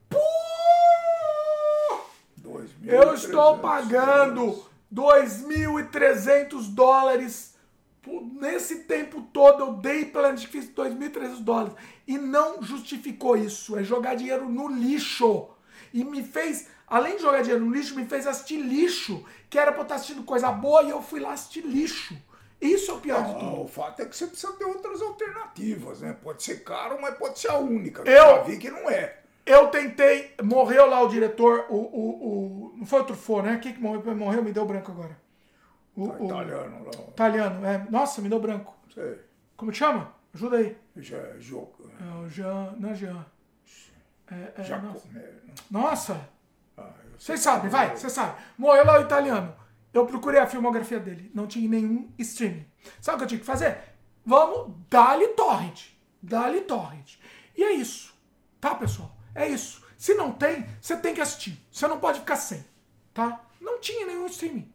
Pô! 0.10 0.18
Eu 2.84 3.14
estou 3.14 3.60
pagando 3.60 4.66
2.300 4.92 6.74
dólares. 6.74 7.54
Nesse 8.42 8.86
tempo 8.86 9.22
todo 9.32 9.64
eu 9.64 9.74
dei 9.74 10.06
de 10.06 10.12
2.300 10.12 11.44
dólares. 11.44 11.76
E 12.08 12.18
não 12.18 12.64
justificou 12.64 13.38
isso. 13.38 13.78
É 13.78 13.84
jogar 13.84 14.16
dinheiro 14.16 14.50
no 14.50 14.68
lixo. 14.68 15.50
E 15.94 16.04
me 16.04 16.24
fez, 16.24 16.68
além 16.88 17.18
de 17.18 17.22
jogar 17.22 17.44
dinheiro 17.44 17.64
no 17.64 17.72
lixo, 17.72 17.96
me 17.96 18.06
fez 18.06 18.26
assistir 18.26 18.60
lixo. 18.60 19.24
Que 19.52 19.60
era 19.60 19.72
pra 19.72 19.82
eu 19.82 19.84
estar 19.84 19.96
assistindo 19.98 20.24
coisa 20.24 20.52
boa 20.52 20.82
e 20.82 20.90
eu 20.90 21.04
fui 21.04 21.20
lá 21.20 21.34
assistir 21.34 21.62
lixo. 21.62 22.18
Isso 22.60 22.92
é 22.92 22.94
o 22.96 23.00
pior 23.00 23.22
não, 23.22 23.34
de 23.34 23.40
tudo. 23.40 23.62
O 23.62 23.68
fato 23.68 24.02
é 24.02 24.06
que 24.06 24.16
você 24.16 24.28
precisa 24.28 24.54
ter 24.54 24.66
outras 24.66 25.02
alternativas, 25.02 26.02
né? 26.02 26.18
Pode 26.22 26.42
ser 26.44 26.64
caro, 26.64 27.00
mas 27.00 27.16
pode 27.16 27.40
ser 27.40 27.52
a 27.52 27.58
única. 27.58 28.02
Eu 28.02 28.38
já 28.38 28.42
vi 28.42 28.58
que 28.58 28.70
não 28.70 28.90
é. 28.90 29.20
Eu 29.46 29.68
tentei, 29.68 30.34
morreu 30.44 30.88
lá 30.88 31.02
o 31.02 31.08
diretor, 31.08 31.68
o. 31.70 31.76
o, 31.76 32.74
o 32.74 32.78
não 32.78 32.86
foi 32.86 33.02
o 33.02 33.04
Truffaut, 33.06 33.48
né? 33.48 33.58
Quem 33.58 33.74
que 33.74 33.80
morreu? 33.80 34.16
Morreu, 34.16 34.44
me 34.44 34.52
deu 34.52 34.66
branco 34.66 34.92
agora. 34.92 35.18
O, 35.96 36.08
tá, 36.08 36.18
o 36.20 36.26
italiano 36.26 36.86
lá. 36.86 36.92
Italiano, 37.10 37.66
é. 37.66 37.88
Nossa, 37.90 38.22
me 38.22 38.30
deu 38.30 38.40
branco. 38.40 38.76
Sei. 38.94 39.20
Como 39.56 39.72
te 39.72 39.78
chama? 39.78 40.14
Ajuda 40.34 40.58
aí. 40.58 40.78
Já, 40.98 41.18
Joco. 41.40 41.90
É 42.00 42.20
o 42.20 42.28
Jean. 42.28 42.76
Não 42.78 42.90
é 42.90 42.96
Jean. 42.96 43.26
É, 44.30 44.62
é, 44.62 44.82
nossa. 45.72 46.30
Vocês 47.18 47.40
ah, 47.40 47.44
sabem, 47.52 47.70
vai, 47.70 47.96
você 47.96 48.10
sabe. 48.10 48.40
Morreu 48.58 48.86
lá 48.86 49.00
o 49.00 49.02
italiano. 49.02 49.56
Eu 49.98 50.06
procurei 50.06 50.40
a 50.40 50.46
filmografia 50.46 51.00
dele. 51.00 51.32
Não 51.34 51.48
tinha 51.48 51.68
nenhum 51.68 52.12
streaming. 52.20 52.66
Sabe 53.02 53.16
o 53.16 53.18
que 53.18 53.24
eu 53.24 53.28
tinha 53.30 53.40
que 53.40 53.46
fazer? 53.46 53.80
Vamos, 54.24 54.76
dá-lhe 54.88 55.30
torrent. 55.30 55.88
Dá-lhe 56.22 56.62
torrent. 56.62 57.16
E 57.56 57.64
é 57.64 57.74
isso. 57.74 58.14
Tá, 58.62 58.76
pessoal? 58.76 59.12
É 59.34 59.48
isso. 59.48 59.84
Se 59.98 60.14
não 60.14 60.32
tem, 60.32 60.68
você 60.80 60.96
tem 60.98 61.16
que 61.16 61.22
assistir. 61.22 61.60
Você 61.72 61.88
não 61.88 62.00
pode 62.00 62.20
ficar 62.20 62.36
sem. 62.36 62.64
Tá? 63.12 63.44
Não 63.60 63.80
tinha 63.80 64.06
nenhum 64.06 64.28
streaming. 64.28 64.72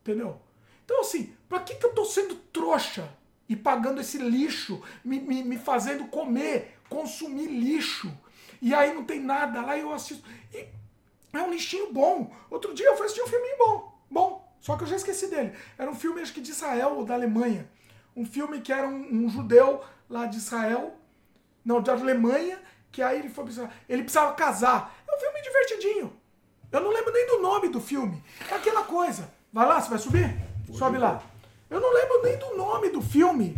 Entendeu? 0.00 0.40
Então, 0.84 1.00
assim, 1.00 1.34
pra 1.48 1.58
que, 1.58 1.74
que 1.74 1.86
eu 1.86 1.92
tô 1.92 2.04
sendo 2.04 2.36
trouxa 2.36 3.12
e 3.48 3.56
pagando 3.56 4.00
esse 4.00 4.18
lixo, 4.18 4.80
me, 5.04 5.18
me, 5.18 5.42
me 5.42 5.58
fazendo 5.58 6.06
comer, 6.06 6.78
consumir 6.88 7.48
lixo? 7.48 8.16
E 8.62 8.72
aí 8.72 8.94
não 8.94 9.02
tem 9.02 9.18
nada 9.18 9.60
lá 9.60 9.76
e 9.76 9.80
eu 9.80 9.92
assisto. 9.92 10.22
E 10.54 10.68
é 11.32 11.42
um 11.42 11.50
lixinho 11.50 11.92
bom. 11.92 12.32
Outro 12.48 12.72
dia 12.72 12.86
eu 12.86 12.96
fui 12.96 13.06
assistir 13.06 13.24
um 13.24 13.26
filminho 13.26 13.58
bom. 13.58 13.99
Bom. 14.10 14.48
Só 14.60 14.76
que 14.76 14.82
eu 14.82 14.88
já 14.88 14.96
esqueci 14.96 15.28
dele. 15.28 15.52
Era 15.78 15.90
um 15.90 15.94
filme, 15.94 16.20
acho 16.20 16.34
que 16.34 16.40
de 16.40 16.50
Israel 16.50 16.96
ou 16.96 17.04
da 17.04 17.14
Alemanha. 17.14 17.66
Um 18.14 18.26
filme 18.26 18.60
que 18.60 18.72
era 18.72 18.86
um, 18.86 19.24
um 19.24 19.28
judeu 19.28 19.82
lá 20.08 20.26
de 20.26 20.36
Israel. 20.36 20.94
Não, 21.64 21.80
da 21.80 21.92
Alemanha 21.92 22.60
que 22.92 23.02
aí 23.02 23.20
ele 23.20 23.28
foi 23.28 23.44
precisar, 23.44 23.72
ele 23.88 24.02
precisava 24.02 24.34
casar. 24.34 24.94
É 25.06 25.14
um 25.14 25.18
filme 25.18 25.42
divertidinho. 25.42 26.12
Eu 26.72 26.80
não 26.80 26.90
lembro 26.90 27.12
nem 27.12 27.26
do 27.26 27.42
nome 27.42 27.68
do 27.68 27.80
filme. 27.80 28.22
É 28.50 28.54
aquela 28.54 28.84
coisa. 28.84 29.32
Vai 29.52 29.66
lá, 29.66 29.80
você 29.80 29.90
vai 29.90 29.98
subir? 29.98 30.40
Sobe 30.72 30.98
lá. 30.98 31.22
Eu 31.68 31.80
não 31.80 31.92
lembro 31.92 32.22
nem 32.22 32.38
do 32.38 32.56
nome 32.56 32.90
do 32.90 33.02
filme. 33.02 33.56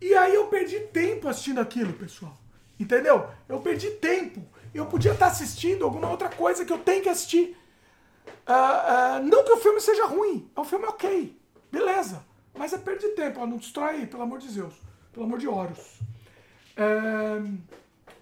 E 0.00 0.14
aí 0.14 0.34
eu 0.34 0.46
perdi 0.46 0.80
tempo 0.80 1.28
assistindo 1.28 1.60
aquilo, 1.60 1.92
pessoal. 1.92 2.36
Entendeu? 2.78 3.28
Eu 3.48 3.60
perdi 3.60 3.90
tempo. 3.92 4.44
Eu 4.74 4.86
podia 4.86 5.12
estar 5.12 5.28
assistindo 5.28 5.84
alguma 5.84 6.10
outra 6.10 6.28
coisa 6.28 6.64
que 6.64 6.72
eu 6.72 6.78
tenho 6.78 7.02
que 7.02 7.08
assistir. 7.08 7.56
Uh, 8.46 8.52
uh, 8.52 9.24
não 9.24 9.44
que 9.44 9.52
o 9.52 9.56
filme 9.58 9.80
seja 9.80 10.06
ruim. 10.06 10.50
É 10.54 10.60
um 10.60 10.64
filme 10.64 10.86
ok. 10.86 11.36
Beleza. 11.70 12.24
Mas 12.56 12.72
é 12.72 12.78
perder 12.78 13.14
tempo. 13.14 13.40
Ó, 13.40 13.46
não 13.46 13.56
destrói 13.56 14.06
pelo 14.06 14.22
amor 14.22 14.38
de 14.38 14.48
Zeus. 14.48 14.74
Pelo 15.12 15.26
amor 15.26 15.38
de 15.38 15.48
Horus. 15.48 16.00
Uh, 16.76 17.58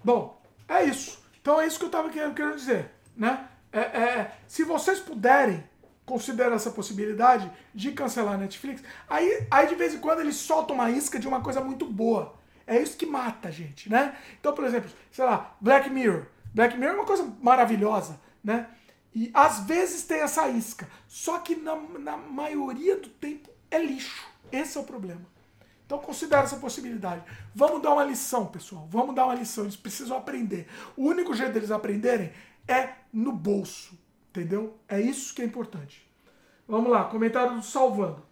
Bom, 0.04 0.38
é 0.68 0.84
isso. 0.84 1.18
Então 1.40 1.58
é 1.58 1.66
isso 1.66 1.78
que 1.78 1.84
eu 1.84 1.88
estava 1.88 2.10
querendo 2.10 2.54
dizer. 2.54 2.90
Né? 3.16 3.48
É, 3.72 3.80
é, 3.80 4.36
se 4.46 4.62
vocês 4.62 5.00
puderem 5.00 5.64
considerar 6.04 6.54
essa 6.54 6.70
possibilidade 6.70 7.50
de 7.74 7.92
cancelar 7.92 8.34
a 8.34 8.36
Netflix, 8.36 8.82
aí, 9.08 9.46
aí 9.50 9.66
de 9.66 9.74
vez 9.74 9.94
em 9.94 9.98
quando 9.98 10.20
eles 10.20 10.36
soltam 10.36 10.76
uma 10.76 10.90
isca 10.90 11.18
de 11.18 11.26
uma 11.26 11.40
coisa 11.40 11.62
muito 11.62 11.86
boa. 11.86 12.34
É 12.66 12.78
isso 12.78 12.98
que 12.98 13.06
mata 13.06 13.48
a 13.48 13.50
gente, 13.50 13.90
né? 13.90 14.14
Então, 14.38 14.52
por 14.52 14.64
exemplo, 14.64 14.90
sei 15.10 15.24
lá, 15.24 15.56
Black 15.58 15.88
Mirror. 15.88 16.26
Black 16.54 16.76
Mirror 16.76 16.94
é 16.94 16.98
uma 16.98 17.06
coisa 17.06 17.34
maravilhosa, 17.40 18.20
né? 18.42 18.66
E 19.14 19.30
às 19.32 19.60
vezes 19.60 20.02
tem 20.02 20.18
essa 20.18 20.48
isca. 20.48 20.88
Só 21.06 21.38
que 21.38 21.54
na, 21.54 21.76
na 21.76 22.16
maioria 22.16 22.96
do 22.96 23.08
tempo 23.08 23.48
é 23.70 23.78
lixo. 23.78 24.26
Esse 24.50 24.76
é 24.76 24.80
o 24.80 24.84
problema. 24.84 25.22
Então 25.86 25.98
considere 25.98 26.42
essa 26.42 26.56
possibilidade. 26.56 27.22
Vamos 27.54 27.82
dar 27.82 27.92
uma 27.92 28.04
lição, 28.04 28.46
pessoal. 28.46 28.88
Vamos 28.90 29.14
dar 29.14 29.26
uma 29.26 29.34
lição. 29.34 29.64
Eles 29.64 29.76
precisam 29.76 30.16
aprender. 30.16 30.66
O 30.96 31.04
único 31.04 31.34
jeito 31.34 31.52
deles 31.52 31.70
aprenderem 31.70 32.32
é 32.66 32.90
no 33.12 33.32
bolso. 33.32 33.96
Entendeu? 34.30 34.76
É 34.88 35.00
isso 35.00 35.34
que 35.34 35.42
é 35.42 35.44
importante. 35.44 36.04
Vamos 36.66 36.90
lá, 36.90 37.04
comentário 37.04 37.54
do 37.54 37.62
Salvando. 37.62 38.22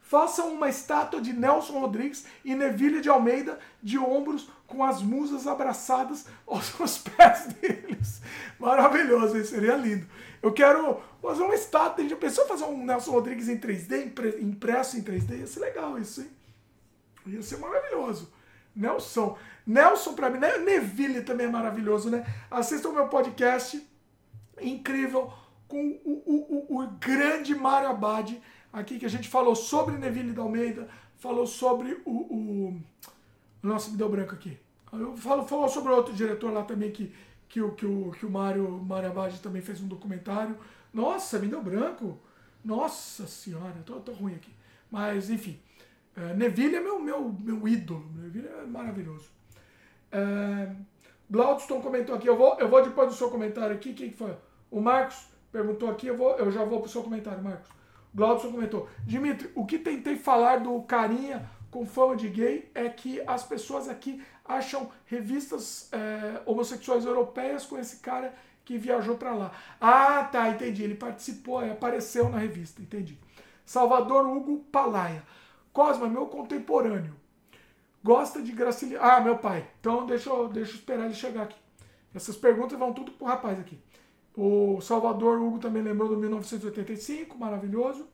Façam 0.00 0.52
uma 0.52 0.68
estátua 0.68 1.20
de 1.20 1.32
Nelson 1.32 1.78
Rodrigues 1.78 2.26
e 2.44 2.54
Neville 2.54 3.00
de 3.00 3.08
Almeida 3.08 3.58
de 3.82 3.98
ombros 3.98 4.48
com 4.74 4.82
as 4.82 5.00
musas 5.00 5.46
abraçadas 5.46 6.26
aos 6.46 6.98
pés 7.16 7.46
deles. 7.54 8.20
Maravilhoso, 8.58 9.38
isso 9.38 9.50
seria 9.50 9.76
lindo. 9.76 10.06
Eu 10.42 10.52
quero 10.52 11.00
fazer 11.22 11.42
uma 11.42 11.54
estátua. 11.54 12.02
Gente 12.02 12.16
pensou 12.16 12.46
fazer 12.46 12.64
um 12.64 12.84
Nelson 12.84 13.12
Rodrigues 13.12 13.48
em 13.48 13.58
3D, 13.58 14.40
impresso 14.40 14.98
em 14.98 15.02
3D? 15.02 15.38
Ia 15.38 15.46
ser 15.46 15.60
legal 15.60 15.98
isso, 15.98 16.20
hein? 16.20 16.30
Ia 17.26 17.42
ser 17.42 17.58
maravilhoso. 17.58 18.32
Nelson. 18.74 19.38
Nelson, 19.66 20.14
pra 20.14 20.28
mim, 20.28 20.38
né? 20.38 20.58
Neville 20.58 21.22
também 21.22 21.46
é 21.46 21.50
maravilhoso, 21.50 22.10
né? 22.10 22.26
Assistam 22.50 22.90
o 22.90 22.94
meu 22.94 23.08
podcast. 23.08 23.86
incrível 24.60 25.32
com 25.66 25.98
o, 26.04 26.22
o, 26.26 26.76
o, 26.76 26.82
o 26.82 26.86
grande 26.98 27.54
Mário 27.54 27.88
Abad 27.88 28.40
aqui 28.72 28.98
que 28.98 29.06
a 29.06 29.10
gente 29.10 29.28
falou 29.28 29.54
sobre 29.54 29.96
Neville 29.96 30.32
da 30.32 30.42
Almeida, 30.42 30.88
falou 31.16 31.46
sobre 31.46 32.00
o, 32.04 32.10
o 32.10 32.82
nossa, 33.64 33.90
me 33.90 33.96
deu 33.96 34.10
branco 34.10 34.34
aqui. 34.34 34.58
Falo, 35.16 35.46
falou 35.46 35.68
sobre 35.68 35.92
outro 35.92 36.14
diretor 36.14 36.52
lá 36.52 36.62
também 36.62 36.90
que, 36.90 37.14
que, 37.48 37.60
o, 37.60 37.72
que, 37.72 37.86
o, 37.86 38.10
que 38.12 38.26
o 38.26 38.30
Mário, 38.30 38.68
Mário 38.70 39.10
Abad 39.10 39.38
também 39.40 39.62
fez 39.62 39.80
um 39.80 39.88
documentário. 39.88 40.56
Nossa, 40.92 41.38
me 41.38 41.48
deu 41.48 41.62
branco. 41.62 42.18
Nossa 42.64 43.26
senhora, 43.26 43.74
tô, 43.84 43.94
tô 44.00 44.12
ruim 44.12 44.34
aqui. 44.34 44.52
Mas, 44.90 45.28
enfim. 45.30 45.58
É, 46.16 46.32
Neville 46.34 46.76
é 46.76 46.80
meu, 46.80 46.98
meu, 47.00 47.34
meu 47.40 47.68
ídolo. 47.68 48.08
Neville 48.14 48.48
é 48.48 48.64
maravilhoso. 48.64 49.28
É, 50.12 50.70
comentou 51.82 52.14
aqui. 52.14 52.28
Eu 52.28 52.36
vou, 52.36 52.56
eu 52.58 52.68
vou 52.68 52.82
depois 52.82 53.08
do 53.08 53.14
seu 53.14 53.30
comentário 53.30 53.74
aqui. 53.74 53.92
Quem 53.92 54.12
foi? 54.12 54.36
O 54.70 54.80
Marcos 54.80 55.26
perguntou 55.50 55.90
aqui. 55.90 56.06
Eu, 56.06 56.16
vou, 56.16 56.36
eu 56.36 56.50
já 56.50 56.64
vou 56.64 56.80
pro 56.80 56.88
seu 56.88 57.02
comentário, 57.02 57.42
Marcos. 57.42 57.68
Glaudston 58.14 58.52
comentou. 58.52 58.88
Dimitri, 59.04 59.50
o 59.54 59.66
que 59.66 59.78
tentei 59.78 60.16
falar 60.16 60.58
do 60.58 60.80
carinha 60.82 61.50
com 61.70 61.84
fama 61.84 62.14
de 62.14 62.28
gay 62.28 62.70
é 62.72 62.88
que 62.88 63.20
as 63.26 63.42
pessoas 63.42 63.88
aqui 63.88 64.22
acham 64.44 64.90
revistas 65.06 65.88
é, 65.92 66.42
homossexuais 66.44 67.04
europeias 67.04 67.64
com 67.64 67.78
esse 67.78 67.96
cara 67.96 68.34
que 68.64 68.78
viajou 68.78 69.16
para 69.16 69.34
lá. 69.34 69.52
Ah, 69.80 70.24
tá, 70.24 70.48
entendi. 70.50 70.82
Ele 70.82 70.94
participou, 70.94 71.58
apareceu 71.58 72.28
na 72.28 72.38
revista, 72.38 72.80
entendi. 72.80 73.18
Salvador 73.64 74.26
Hugo 74.26 74.64
Palaia. 74.70 75.22
Cosma, 75.72 76.08
meu 76.08 76.26
contemporâneo. 76.26 77.14
Gosta 78.02 78.40
de 78.42 78.52
Graciliano. 78.52 79.04
Ah, 79.04 79.20
meu 79.20 79.38
pai. 79.38 79.66
Então 79.80 80.06
deixa 80.06 80.30
eu, 80.30 80.48
deixa 80.48 80.72
eu 80.72 80.76
esperar 80.76 81.06
ele 81.06 81.14
chegar 81.14 81.44
aqui. 81.44 81.56
Essas 82.14 82.36
perguntas 82.36 82.78
vão 82.78 82.92
tudo 82.92 83.12
pro 83.12 83.26
rapaz 83.26 83.58
aqui. 83.58 83.78
O 84.36 84.80
Salvador 84.80 85.40
Hugo 85.40 85.58
também 85.58 85.82
lembrou 85.82 86.08
do 86.08 86.16
1985, 86.16 87.38
maravilhoso. 87.38 88.06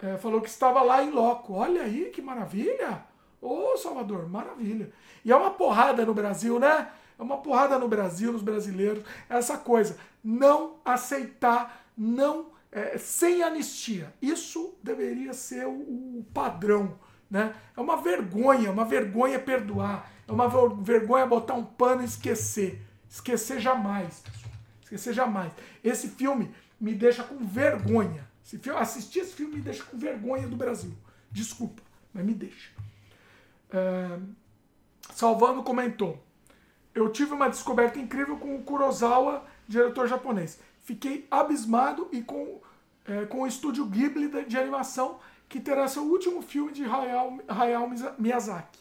É, 0.00 0.16
falou 0.16 0.40
que 0.40 0.48
estava 0.48 0.82
lá 0.82 1.02
em 1.02 1.10
loco. 1.10 1.54
Olha 1.54 1.82
aí 1.82 2.10
que 2.10 2.22
maravilha! 2.22 3.07
Ô 3.40 3.76
Salvador, 3.76 4.28
maravilha. 4.28 4.90
E 5.24 5.30
é 5.30 5.36
uma 5.36 5.50
porrada 5.50 6.04
no 6.04 6.14
Brasil, 6.14 6.58
né? 6.58 6.90
É 7.18 7.22
uma 7.22 7.38
porrada 7.38 7.78
no 7.78 7.88
Brasil, 7.88 8.32
nos 8.32 8.42
brasileiros. 8.42 9.02
Essa 9.28 9.58
coisa, 9.58 9.96
não 10.22 10.76
aceitar, 10.84 11.84
não 11.96 12.46
é, 12.70 12.98
sem 12.98 13.42
anistia. 13.42 14.12
Isso 14.20 14.74
deveria 14.82 15.32
ser 15.32 15.66
o, 15.66 15.72
o, 15.72 16.26
padrão. 16.32 16.98
Né? 17.30 17.54
É 17.76 17.80
uma 17.80 17.96
vergonha, 17.96 18.70
uma 18.70 18.84
vergonha 18.84 19.38
perdoar. 19.38 20.10
É 20.26 20.32
uma 20.32 20.48
vergonha 20.82 21.26
botar 21.26 21.54
um 21.54 21.64
pano 21.64 22.02
e 22.02 22.04
esquecer. 22.04 22.82
Esquecer 23.08 23.60
jamais. 23.60 24.22
Esquecer 24.82 25.12
jamais. 25.12 25.52
Esse 25.82 26.08
filme 26.08 26.54
me 26.80 26.94
deixa 26.94 27.24
com 27.24 27.38
vergonha. 27.44 28.28
Esse 28.44 28.58
filme, 28.58 28.78
assistir 28.78 29.20
esse 29.20 29.34
filme 29.34 29.56
me 29.56 29.60
deixa 29.60 29.82
com 29.84 29.98
vergonha 29.98 30.46
do 30.46 30.56
Brasil. 30.56 30.92
Desculpa, 31.30 31.82
mas 32.12 32.24
me 32.24 32.32
deixa. 32.32 32.70
É, 33.72 34.18
Salvando 35.12 35.62
comentou. 35.62 36.22
Eu 36.94 37.10
tive 37.10 37.32
uma 37.32 37.48
descoberta 37.48 37.98
incrível 37.98 38.36
com 38.36 38.56
o 38.56 38.62
Kurosawa, 38.62 39.44
diretor 39.66 40.06
japonês 40.08 40.58
fiquei 40.88 41.26
abismado 41.30 42.08
e 42.10 42.22
com, 42.22 42.62
é, 43.06 43.26
com 43.26 43.42
o 43.42 43.46
estúdio 43.46 43.84
Ghibli 43.84 44.46
de, 44.46 44.56
animação, 44.56 45.18
que 45.46 45.60
terá 45.60 45.86
seu 45.86 46.02
último 46.04 46.40
filme 46.40 46.72
de 46.72 46.82
Hayao, 46.82 47.38
Hayao 47.46 47.90
Miyazaki. 48.18 48.78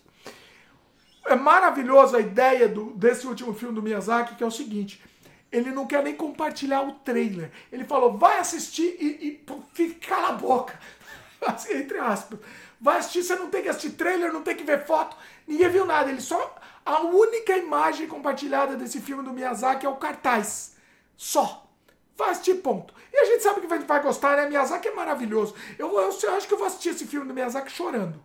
É 1.25 1.35
maravilhoso 1.35 2.16
a 2.16 2.22
ideia 2.22 2.69
do, 2.69 2.91
desse 2.91 3.27
último 3.27 3.53
filme 3.53 3.75
do 3.75 3.82
Miyazaki, 3.82 4.35
que 4.35 4.43
é 4.43 4.48
o 4.48 4.51
seguinte: 4.51 5.03
ele 5.51 5.69
não 5.72 5.85
quer 5.85 6.01
nem 6.01 6.16
compartilhar 6.16 6.82
o 6.82 6.93
trailer. 6.93 7.51
Ele 7.69 7.83
falou, 7.83 8.17
vai 8.17 8.40
assistir 8.40 8.95
e, 9.01 9.06
e 9.27 9.45
fica 9.74 10.16
cala 10.16 10.30
a 10.30 10.32
boca. 10.32 10.80
Assim, 11.45 11.74
entre 11.74 11.98
aspas. 11.98 12.40
Vai 12.80 12.99
assistir, 12.99 13.23
você 13.23 13.35
não 13.35 13.49
tem 13.49 13.64
que 13.64 13.69
assistir 13.69 13.91
trailer, 13.91 14.31
não 14.31 14.43
tem 14.43 14.56
que 14.56 14.64
ver 14.64 14.85
foto. 14.85 15.17
Ninguém 15.47 15.69
viu 15.69 15.85
nada. 15.85 16.09
Ele 16.09 16.22
só. 16.22 16.56
A 16.85 17.01
única 17.01 17.57
imagem 17.57 18.07
compartilhada 18.07 18.75
desse 18.75 19.01
filme 19.01 19.23
do 19.23 19.33
Miyazaki 19.33 19.85
é 19.85 19.89
o 19.89 19.95
cartaz. 19.95 20.75
Só. 21.15 21.67
Vai 22.15 22.31
assistir, 22.31 22.56
ponto. 22.56 22.93
E 23.11 23.17
a 23.17 23.25
gente 23.25 23.43
sabe 23.43 23.61
que 23.61 23.67
vai, 23.67 23.80
vai 23.80 24.01
gostar, 24.01 24.38
né? 24.38 24.47
Miyazaki 24.47 24.88
é 24.88 24.95
maravilhoso. 24.95 25.56
Eu, 25.77 25.88
eu, 25.99 26.17
eu, 26.23 26.35
acho 26.35 26.47
que 26.47 26.53
eu 26.53 26.57
vou 26.57 26.67
assistir 26.67 26.89
esse 26.89 27.06
filme 27.06 27.27
do 27.27 27.33
Miyazaki 27.33 27.72
chorando. 27.72 28.23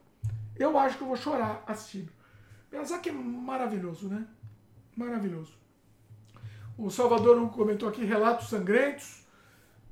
Eu 0.58 0.78
acho 0.78 0.96
que 0.96 1.02
eu 1.02 1.08
vou 1.08 1.16
chorar 1.16 1.62
assistindo. 1.66 2.12
Miyazaki 2.70 3.08
é 3.08 3.12
maravilhoso, 3.12 4.08
né? 4.08 4.26
Maravilhoso. 4.96 5.52
O 6.76 6.90
Salvador 6.90 7.50
comentou 7.50 7.88
aqui 7.88 8.04
Relatos 8.04 8.48
Sangrentos. 8.48 9.22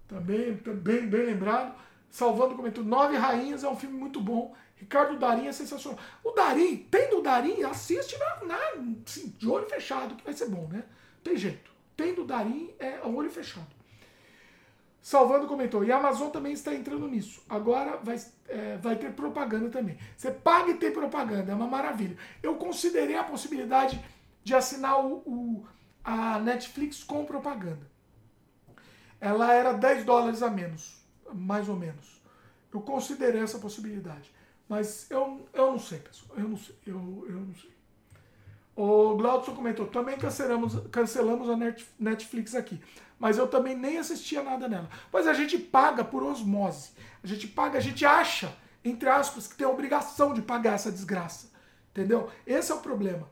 Também, 0.09 0.53
bem, 0.55 1.07
bem 1.07 1.27
lembrado. 1.27 1.75
Salvando 2.11 2.55
comentou 2.55 2.83
Nove 2.83 3.17
Rainhas 3.17 3.65
é 3.65 3.69
um 3.69 3.77
filme 3.77 3.97
muito 3.97 4.21
bom. 4.21 4.55
Ricardo 4.77 5.19
Darim 5.19 5.47
é 5.47 5.53
sensacional. 5.53 5.99
O 6.25 6.33
Darim, 6.33 6.89
tendo 6.91 7.19
o 7.19 7.23
Darim, 7.23 7.63
assiste 7.63 8.17
na, 8.19 8.45
na, 8.47 8.59
assim, 9.07 9.35
de 9.39 9.49
olho 9.49 9.69
fechado, 9.69 10.15
que 10.15 10.25
vai 10.25 10.33
ser 10.33 10.49
bom, 10.49 10.67
né? 10.69 10.85
Tem 11.23 11.37
jeito. 11.37 11.71
Tendo 11.97 12.23
o 12.23 12.27
Darim 12.27 12.75
é 12.79 13.01
olho 13.05 13.31
fechado. 13.31 13.67
Salvando 15.03 15.47
comentou, 15.47 15.83
e 15.85 15.91
a 15.91 15.97
Amazon 15.97 16.29
também 16.29 16.53
está 16.53 16.75
entrando 16.75 17.09
nisso. 17.09 17.43
Agora 17.49 17.99
vai, 18.03 18.21
é, 18.49 18.77
vai 18.79 18.97
ter 18.97 19.13
propaganda 19.13 19.71
também. 19.71 19.99
Você 20.17 20.31
paga 20.31 20.71
e 20.71 20.75
tem 20.75 20.93
propaganda, 20.93 21.53
é 21.53 21.55
uma 21.55 21.67
maravilha. 21.67 22.17
Eu 22.43 22.57
considerei 22.57 23.17
a 23.17 23.25
possibilidade 23.25 24.03
de 24.43 24.55
assinar 24.55 25.05
o, 25.05 25.23
o 25.27 25.67
a 26.05 26.39
Netflix 26.39 27.03
com 27.03 27.25
propaganda. 27.25 27.91
Ela 29.21 29.53
era 29.53 29.73
10 29.73 30.05
dólares 30.05 30.43
a 30.43 30.51
menos, 30.51 31.00
mais 31.35 31.69
ou 31.69 31.77
menos. 31.77 32.21
Eu 32.73 32.81
considerei 32.81 33.43
essa 33.43 33.59
possibilidade. 33.59 34.33
Mas 34.69 35.11
eu, 35.11 35.47
eu 35.53 35.73
não 35.73 35.79
sei, 35.79 35.99
pessoal. 35.99 36.39
Eu 36.39 36.49
não 36.49 36.57
sei. 36.57 36.77
Eu, 36.87 37.27
eu 37.29 37.41
não 37.41 37.55
sei. 37.55 37.71
O 38.77 39.17
Glaudson 39.17 39.55
comentou, 39.55 39.87
também 39.89 40.17
cancelamos, 40.17 40.81
cancelamos 40.91 41.51
a 41.51 41.57
Netflix 41.99 42.55
aqui 42.55 42.81
mas 43.21 43.37
eu 43.37 43.47
também 43.47 43.77
nem 43.77 43.99
assistia 43.99 44.43
nada 44.43 44.67
nela. 44.67 44.89
Mas 45.13 45.29
a 45.29 45.35
gente 45.35 45.59
paga 45.59 46.03
por 46.03 46.23
osmose. 46.23 46.93
A 47.23 47.27
gente 47.27 47.47
paga, 47.47 47.77
a 47.77 47.81
gente 47.81 48.05
acha, 48.05 48.51
entre 48.83 49.11
aspas, 49.11 49.47
que 49.47 49.55
tem 49.57 49.67
a 49.67 49.71
obrigação 49.71 50.33
de 50.33 50.41
pagar 50.41 50.73
essa 50.73 50.91
desgraça. 50.91 51.51
Entendeu? 51.91 52.31
Esse 52.47 52.73
é 52.73 52.75
o 52.75 52.79
problema. 52.79 53.29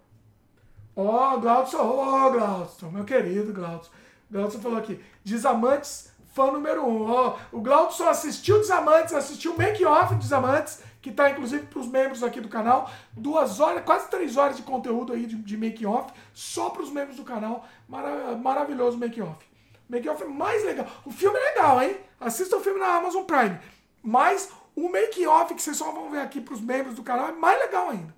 Ó, 0.95 1.35
oh, 1.35 1.41
Glaudson, 1.41 1.79
ó, 1.79 2.27
oh, 2.27 2.31
Glaudson, 2.31 2.91
meu 2.91 3.05
querido 3.05 3.51
Glaudson. 3.51 3.91
Glaudson 4.31 4.61
falou 4.61 4.77
aqui, 4.77 5.03
Desamantes, 5.25 6.13
fã 6.39 6.53
número 6.53 6.87
um. 6.87 7.11
Ó, 7.11 7.37
o 7.51 7.61
Glaudson 7.61 8.09
assistiu 8.09 8.59
Desamantes, 8.59 9.13
assistiu 9.13 9.55
o 9.55 9.59
make-off 9.59 10.15
de 10.15 10.21
Desamantes, 10.21 10.81
que 11.03 11.11
está 11.11 11.29
inclusive 11.31 11.67
para 11.67 11.81
os 11.81 11.89
membros 11.89 12.23
aqui 12.23 12.41
do 12.41 12.49
canal. 12.49 12.89
Duas 13.13 13.59
horas, 13.59 13.83
quase 13.85 14.09
três 14.09 14.37
horas 14.37 14.57
de 14.57 14.63
conteúdo 14.63 15.13
aí 15.13 15.27
de, 15.27 15.35
de 15.35 15.57
make-off, 15.57 16.13
só 16.33 16.71
para 16.71 16.83
os 16.83 16.91
membros 16.91 17.17
do 17.17 17.25
canal. 17.25 17.67
Mara 17.89 18.37
maravilhoso 18.37 18.97
make-off. 18.97 19.45
Make-off 19.89 20.23
é 20.23 20.27
mais 20.27 20.65
legal. 20.65 20.87
O 21.05 21.11
filme 21.11 21.37
é 21.37 21.45
legal, 21.51 21.83
hein? 21.83 21.97
Assista 22.21 22.57
o 22.57 22.61
filme 22.61 22.79
na 22.79 22.95
Amazon 22.95 23.25
Prime. 23.25 23.59
Mas 24.01 24.49
o 24.77 24.89
make-off 24.89 25.53
que 25.55 25.63
vocês 25.63 25.77
só 25.77 25.91
vão 25.91 26.09
ver 26.09 26.21
aqui 26.21 26.41
para 26.41 26.55
os 26.55 26.61
membros 26.61 26.95
do 26.95 27.03
canal 27.03 27.31
é 27.31 27.33
mais 27.33 27.59
legal 27.59 27.91
ainda. 27.91 28.15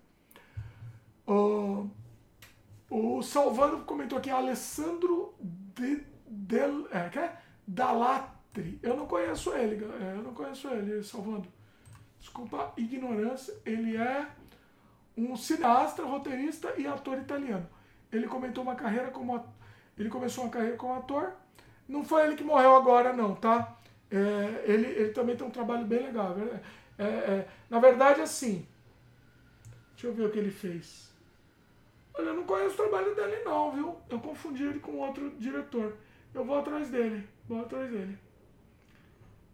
Uh, 1.27 1.89
o 2.91 3.23
Salvando 3.23 3.79
comentou 3.85 4.19
aqui, 4.19 4.29
Alessandro 4.29 5.33
de, 5.41 6.05
de, 6.29 6.59
é, 6.91 7.09
que 7.09 7.19
é? 7.19 7.40
Dalatri. 7.75 8.79
Eu 8.83 8.97
não 8.97 9.07
conheço 9.07 9.53
ele, 9.55 9.85
é, 9.85 10.17
eu 10.17 10.23
não 10.23 10.35
conheço 10.35 10.69
ele, 10.69 11.03
Salvando. 11.03 11.49
Desculpa 12.19 12.73
ignorância. 12.77 13.55
Ele 13.65 13.97
é 13.97 14.27
um 15.17 15.37
cineasta, 15.37 16.05
roteirista 16.05 16.75
e 16.77 16.87
ator 16.87 17.19
italiano. 17.19 17.69
Ele 18.13 18.27
comentou 18.27 18.63
uma 18.65 18.75
carreira 18.75 19.11
como 19.11 19.45
ele 19.99 20.09
começou 20.09 20.45
uma 20.45 20.51
carreira 20.51 20.77
como 20.77 20.95
ator 20.95 21.35
não 21.91 22.05
foi 22.05 22.25
ele 22.25 22.37
que 22.37 22.45
morreu 22.45 22.77
agora, 22.77 23.13
não, 23.13 23.35
tá? 23.35 23.77
É, 24.11 24.65
ele, 24.65 24.87
ele 24.87 25.13
também 25.13 25.37
tem 25.37 25.45
um 25.45 25.51
trabalho 25.51 25.85
bem 25.85 26.05
legal. 26.05 26.37
É, 26.97 27.03
é, 27.05 27.49
na 27.69 27.81
verdade, 27.81 28.21
assim. 28.21 28.67
Deixa 29.93 30.07
eu 30.07 30.15
ver 30.15 30.27
o 30.27 30.31
que 30.31 30.39
ele 30.39 30.53
fez. 30.53 31.11
Olha, 32.15 32.29
eu 32.29 32.35
não 32.35 32.45
conheço 32.45 32.75
o 32.75 32.77
trabalho 32.77 33.15
dele, 33.15 33.43
não, 33.45 33.73
viu? 33.73 33.97
Eu 34.09 34.21
confundi 34.21 34.63
ele 34.63 34.79
com 34.79 34.99
outro 34.99 35.31
diretor. 35.39 35.97
Eu 36.33 36.45
vou 36.45 36.61
atrás 36.61 36.91
dele. 36.91 37.29
Vou 37.51 37.63
atrás 37.63 37.91
dele. 37.91 38.17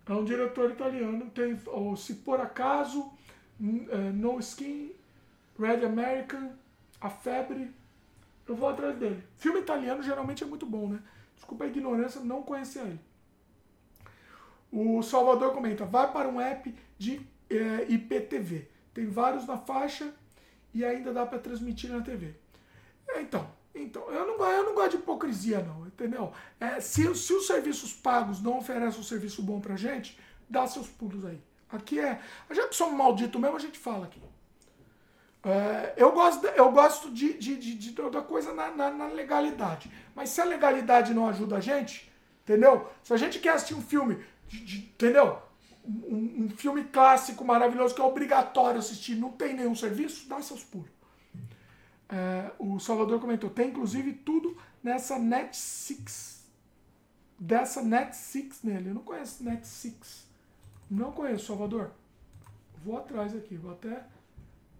É 0.05 0.12
um 0.12 0.23
diretor 0.23 0.70
italiano. 0.70 1.31
Tem, 1.31 1.58
ou, 1.68 1.97
se 1.97 2.16
por 2.16 2.39
acaso, 2.39 3.10
é, 3.58 3.97
No 4.12 4.39
Skin, 4.39 4.92
Red 5.58 5.83
American, 5.83 6.50
A 7.00 7.08
Febre. 7.08 7.75
Eu 8.47 8.55
vou 8.55 8.68
atrás 8.68 8.99
dele. 8.99 9.25
Filme 9.39 9.60
italiano 9.60 10.02
geralmente 10.02 10.44
é 10.44 10.47
muito 10.47 10.66
bom, 10.66 10.91
né? 10.91 11.02
Desculpa 11.36 11.65
a 11.65 11.68
ignorância, 11.68 12.20
não 12.20 12.42
conhecia 12.42 12.83
ele. 12.83 13.00
O 14.70 15.02
Salvador 15.02 15.55
comenta: 15.55 15.86
vai 15.86 16.12
para 16.12 16.28
um 16.28 16.39
app 16.39 16.75
de 16.99 17.26
é, 17.49 17.86
IPTV. 17.89 18.68
Tem 18.92 19.07
vários 19.07 19.47
na 19.47 19.57
faixa 19.57 20.12
e 20.75 20.84
ainda 20.84 21.15
dá 21.15 21.25
para 21.25 21.39
transmitir 21.39 21.91
na 21.91 22.02
TV. 22.02 22.34
É, 23.08 23.23
então, 23.23 23.50
Então, 23.79 24.11
eu 24.11 24.27
não, 24.27 24.45
eu 24.51 24.65
não 24.65 24.75
gosto 24.75 24.93
de 24.93 24.97
hipocrisia, 24.97 25.61
não, 25.61 25.87
entendeu? 25.87 26.33
É, 26.59 26.81
se, 26.81 27.15
se 27.15 27.33
os 27.35 27.47
serviços 27.47 27.93
pagos 27.93 28.43
não 28.43 28.59
oferecem 28.59 28.99
um 29.01 29.03
serviço 29.03 29.43
bom 29.43 29.61
pra 29.61 29.77
gente, 29.77 30.19
dá 30.49 30.67
seus 30.67 30.89
pulos 30.89 31.25
aí. 31.25 31.39
Aqui 31.71 32.01
é. 32.01 32.21
Já 32.51 32.67
que 32.69 32.75
somos 32.75 32.97
malditos 32.97 33.41
mesmo, 33.41 33.57
a 33.57 33.61
gente 33.61 33.79
fala 33.79 34.07
aqui. 34.07 34.21
É, 35.45 35.95
eu 35.97 36.11
gosto, 36.13 36.45
eu 36.47 36.73
gosto 36.73 37.11
de, 37.11 37.35
de, 37.35 37.57
de, 37.57 37.75
de 37.75 37.93
toda 37.93 38.21
coisa 38.23 38.53
na, 38.53 38.71
na, 38.71 38.91
na 38.91 39.07
legalidade. 39.09 39.91
Mas 40.15 40.31
se 40.31 40.41
a 40.41 40.45
legalidade 40.45 41.15
não 41.15 41.29
ajuda 41.29 41.57
a 41.59 41.61
gente, 41.61 42.11
entendeu? 42.43 42.89
Se 43.03 43.13
a 43.13 43.17
gente 43.17 43.39
quer 43.39 43.51
assistir 43.51 43.75
um 43.75 43.83
filme, 43.83 44.25
de- 44.49 44.79
entendeu? 44.79 45.39
Um, 45.85 46.47
um 46.47 46.49
filme 46.49 46.83
clássico 46.85 47.45
maravilhoso 47.45 47.95
que 47.95 48.01
é 48.01 48.05
obrigatório 48.05 48.79
assistir, 48.81 49.15
não 49.15 49.31
tem 49.31 49.55
nenhum 49.55 49.75
serviço, 49.75 50.29
dá 50.29 50.41
seus 50.41 50.65
pulos. 50.65 50.89
É, 52.09 52.52
o 52.59 52.78
Salvador 52.78 53.20
comentou, 53.20 53.51
tem 53.51 53.70
inclusive 53.70 54.12
tudo 54.12 54.57
nessa 54.83 55.18
Net 55.18 55.57
6. 55.57 56.44
Dessa 57.39 57.83
Net 57.83 58.17
6 58.17 58.62
nele. 58.62 58.91
Eu 58.91 58.94
não 58.94 59.02
conheço 59.02 59.44
Net 59.44 59.67
6. 59.67 60.26
Não 60.91 61.12
conheço, 61.12 61.47
Salvador. 61.47 61.91
Vou 62.85 62.97
atrás 62.97 63.35
aqui, 63.35 63.57
vou 63.57 63.73
até. 63.73 64.05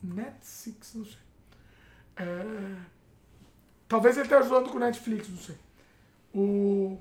Net 0.02 0.36
6, 0.40 0.94
não 0.94 1.05
sei. 1.05 1.18
É, 2.16 2.76
Talvez 3.88 4.16
ele 4.16 4.24
esteja 4.24 4.42
zoando 4.42 4.70
com 4.70 4.78
Netflix, 4.78 5.28
não 5.28 5.36
sei. 5.36 5.56
O 6.34 6.98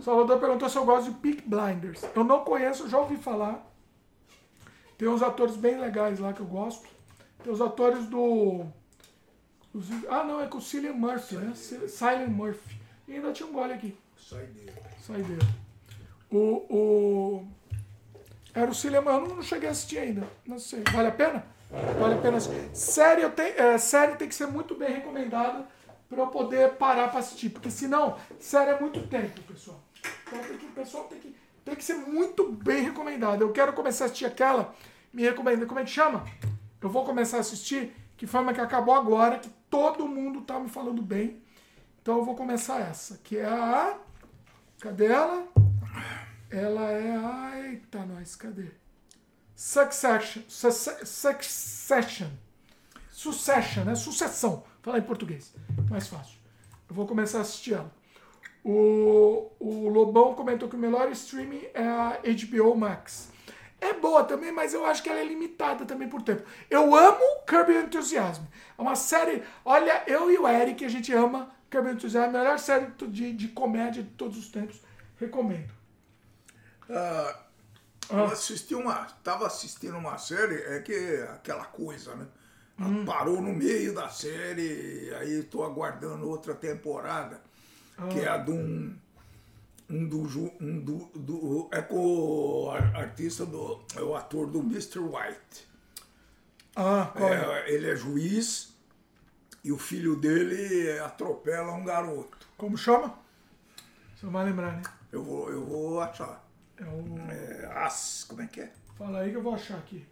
Salvador 0.00 0.38
perguntou 0.40 0.68
se 0.68 0.76
eu 0.76 0.84
gosto 0.84 1.12
de 1.12 1.18
Peak 1.18 1.48
Blinders. 1.48 2.02
Eu 2.14 2.24
não 2.24 2.44
conheço, 2.44 2.88
já 2.88 2.98
ouvi 2.98 3.16
falar. 3.16 3.64
Tem 4.98 5.08
uns 5.08 5.22
atores 5.22 5.56
bem 5.56 5.78
legais 5.78 6.18
lá 6.18 6.32
que 6.32 6.40
eu 6.40 6.46
gosto. 6.46 6.88
Tem 7.42 7.52
os 7.52 7.60
atores 7.60 8.06
do. 8.06 8.66
Ah, 10.08 10.22
não, 10.22 10.40
é 10.40 10.46
com 10.46 10.58
o 10.58 10.62
Cillian 10.62 10.92
Murphy, 10.92 11.36
né? 11.36 11.52
Cillian 11.54 12.28
Murphy. 12.28 12.80
E 13.08 13.14
ainda 13.14 13.32
tinha 13.32 13.48
um 13.48 13.52
gole 13.52 13.72
aqui. 13.72 13.96
Sai 14.16 14.46
dele. 14.46 14.72
Saideira. 15.06 15.46
O, 16.30 16.38
o. 16.70 17.48
Era 18.54 18.70
o 18.70 18.74
Cillian, 18.74 19.02
mas 19.02 19.14
eu 19.14 19.34
não 19.34 19.42
cheguei 19.42 19.68
a 19.68 19.72
assistir 19.72 19.98
ainda. 19.98 20.26
Não 20.46 20.58
sei. 20.58 20.82
Vale 20.92 21.08
a 21.08 21.12
pena? 21.12 21.44
Vale 21.98 22.14
a 22.14 22.18
pena 22.18 22.36
assistir. 22.36 22.70
Série, 22.72 23.22
eu 23.22 23.30
tenho, 23.30 23.60
é, 23.60 23.76
série 23.78 24.16
tem 24.16 24.28
que 24.28 24.34
ser 24.34 24.46
muito 24.46 24.76
bem 24.76 24.94
recomendada 24.94 25.66
para 26.08 26.20
eu 26.20 26.28
poder 26.28 26.74
parar 26.74 27.08
para 27.08 27.18
assistir. 27.18 27.50
Porque 27.50 27.70
senão, 27.70 28.16
série 28.38 28.70
é 28.70 28.80
muito 28.80 29.06
tempo, 29.08 29.42
pessoal. 29.42 29.82
Então 30.26 30.38
tem 30.38 30.56
que, 30.56 30.66
o 30.66 30.70
pessoal 30.70 31.04
tem 31.04 31.18
que, 31.18 31.36
tem 31.64 31.74
que 31.74 31.84
ser 31.84 31.94
muito 31.94 32.50
bem 32.52 32.84
recomendada. 32.84 33.42
Eu 33.42 33.52
quero 33.52 33.72
começar 33.72 34.04
a 34.04 34.06
assistir 34.06 34.26
aquela. 34.26 34.74
Me 35.12 35.22
recomenda. 35.22 35.66
Como 35.66 35.80
é 35.80 35.84
que 35.84 35.90
chama? 35.90 36.24
Eu 36.80 36.88
vou 36.88 37.04
começar 37.04 37.38
a 37.38 37.40
assistir. 37.40 37.92
Que 38.16 38.28
foi 38.28 38.40
uma 38.40 38.54
que 38.54 38.60
acabou 38.60 38.94
agora, 38.94 39.38
que 39.40 39.50
todo 39.74 40.06
mundo 40.06 40.42
tá 40.42 40.60
me 40.60 40.68
falando 40.68 41.02
bem. 41.02 41.42
Então 42.00 42.18
eu 42.18 42.24
vou 42.24 42.36
começar 42.36 42.78
essa, 42.78 43.18
que 43.24 43.38
é 43.38 43.44
a. 43.44 43.98
Cadê 44.78 45.06
ela? 45.06 45.48
Ela 46.48 46.92
é 46.92 47.16
a. 47.16 47.60
Eita, 47.66 48.06
nós, 48.06 48.36
cadê? 48.36 48.68
Succession. 49.56 50.42
Succession. 50.46 52.28
Succession, 53.10 53.84
né? 53.84 53.96
Sucessão. 53.96 54.62
Falar 54.80 54.98
em 54.98 55.02
português. 55.02 55.52
Mais 55.90 56.06
fácil. 56.06 56.38
Eu 56.88 56.94
vou 56.94 57.08
começar 57.08 57.38
a 57.38 57.40
assistir 57.40 57.74
ela. 57.74 57.92
O, 58.62 59.50
o 59.58 59.88
Lobão 59.88 60.34
comentou 60.34 60.68
que 60.68 60.76
o 60.76 60.78
melhor 60.78 61.10
streaming 61.10 61.62
é 61.74 61.84
a 61.84 62.20
HBO 62.22 62.76
Max. 62.76 63.28
É 63.84 63.92
boa 63.92 64.24
também, 64.24 64.50
mas 64.50 64.72
eu 64.72 64.86
acho 64.86 65.02
que 65.02 65.10
ela 65.10 65.20
é 65.20 65.24
limitada 65.24 65.84
também 65.84 66.08
por 66.08 66.22
tempo. 66.22 66.42
Eu 66.70 66.94
amo 66.94 67.20
Curb 67.46 67.70
Your 67.70 67.84
Enthusiasm. 67.84 68.42
É 68.78 68.80
uma 68.80 68.96
série. 68.96 69.42
Olha, 69.62 70.02
eu 70.06 70.30
e 70.30 70.38
o 70.38 70.48
Eric, 70.48 70.82
a 70.86 70.88
gente 70.88 71.12
ama 71.12 71.54
Curb 71.70 71.88
Your 71.88 71.96
Enthusiasm. 71.96 72.30
A 72.34 72.38
melhor 72.38 72.58
série 72.58 72.86
de, 73.08 73.32
de 73.34 73.48
comédia 73.48 74.02
de 74.02 74.08
todos 74.12 74.38
os 74.38 74.48
tempos. 74.48 74.80
Recomendo. 75.20 75.70
Ah, 76.88 77.40
eu 78.10 78.24
assisti 78.24 78.74
uma. 78.74 79.06
Tava 79.22 79.46
assistindo 79.46 79.98
uma 79.98 80.16
série, 80.16 80.54
é 80.54 80.80
que 80.80 81.22
aquela 81.34 81.66
coisa, 81.66 82.14
né? 82.14 82.26
Ela 82.80 83.04
Parou 83.04 83.40
no 83.40 83.52
meio 83.52 83.94
da 83.94 84.08
série, 84.08 85.12
aí 85.20 85.40
estou 85.40 85.62
aguardando 85.62 86.28
outra 86.28 86.54
temporada, 86.54 87.40
que 88.10 88.20
é 88.20 88.28
a 88.28 88.38
de 88.38 88.50
um. 88.50 88.96
Um 89.88 90.08
do, 90.08 90.22
um 90.60 90.80
do, 90.80 90.96
do. 91.14 91.68
É 91.72 91.82
com 91.82 91.96
o 91.96 92.70
ar- 92.70 92.96
artista 92.96 93.44
do. 93.44 93.80
É 93.94 94.00
o 94.00 94.14
ator 94.16 94.46
do 94.46 94.60
Mr. 94.60 94.98
White. 94.98 95.68
Ah, 96.74 97.10
qual 97.14 97.32
é? 97.32 97.60
É, 97.68 97.72
ele 97.72 97.90
é 97.90 97.94
juiz 97.94 98.72
e 99.62 99.70
o 99.70 99.78
filho 99.78 100.16
dele 100.16 100.98
atropela 101.00 101.72
um 101.72 101.84
garoto. 101.84 102.46
Como 102.56 102.76
chama? 102.76 103.14
Você 104.16 104.26
não 104.26 104.32
vai 104.32 104.44
lembrar, 104.46 104.72
né? 104.72 104.82
Eu 105.12 105.22
vou, 105.22 105.50
eu 105.50 105.64
vou 105.64 106.00
achar. 106.00 106.42
É 106.78 106.84
o. 106.84 107.18
É, 107.30 107.72
as, 107.84 108.24
como 108.28 108.42
é 108.42 108.46
que 108.46 108.62
é? 108.62 108.72
Fala 108.98 109.20
aí 109.20 109.30
que 109.30 109.36
eu 109.36 109.42
vou 109.42 109.54
achar 109.54 109.76
aqui. 109.76 110.06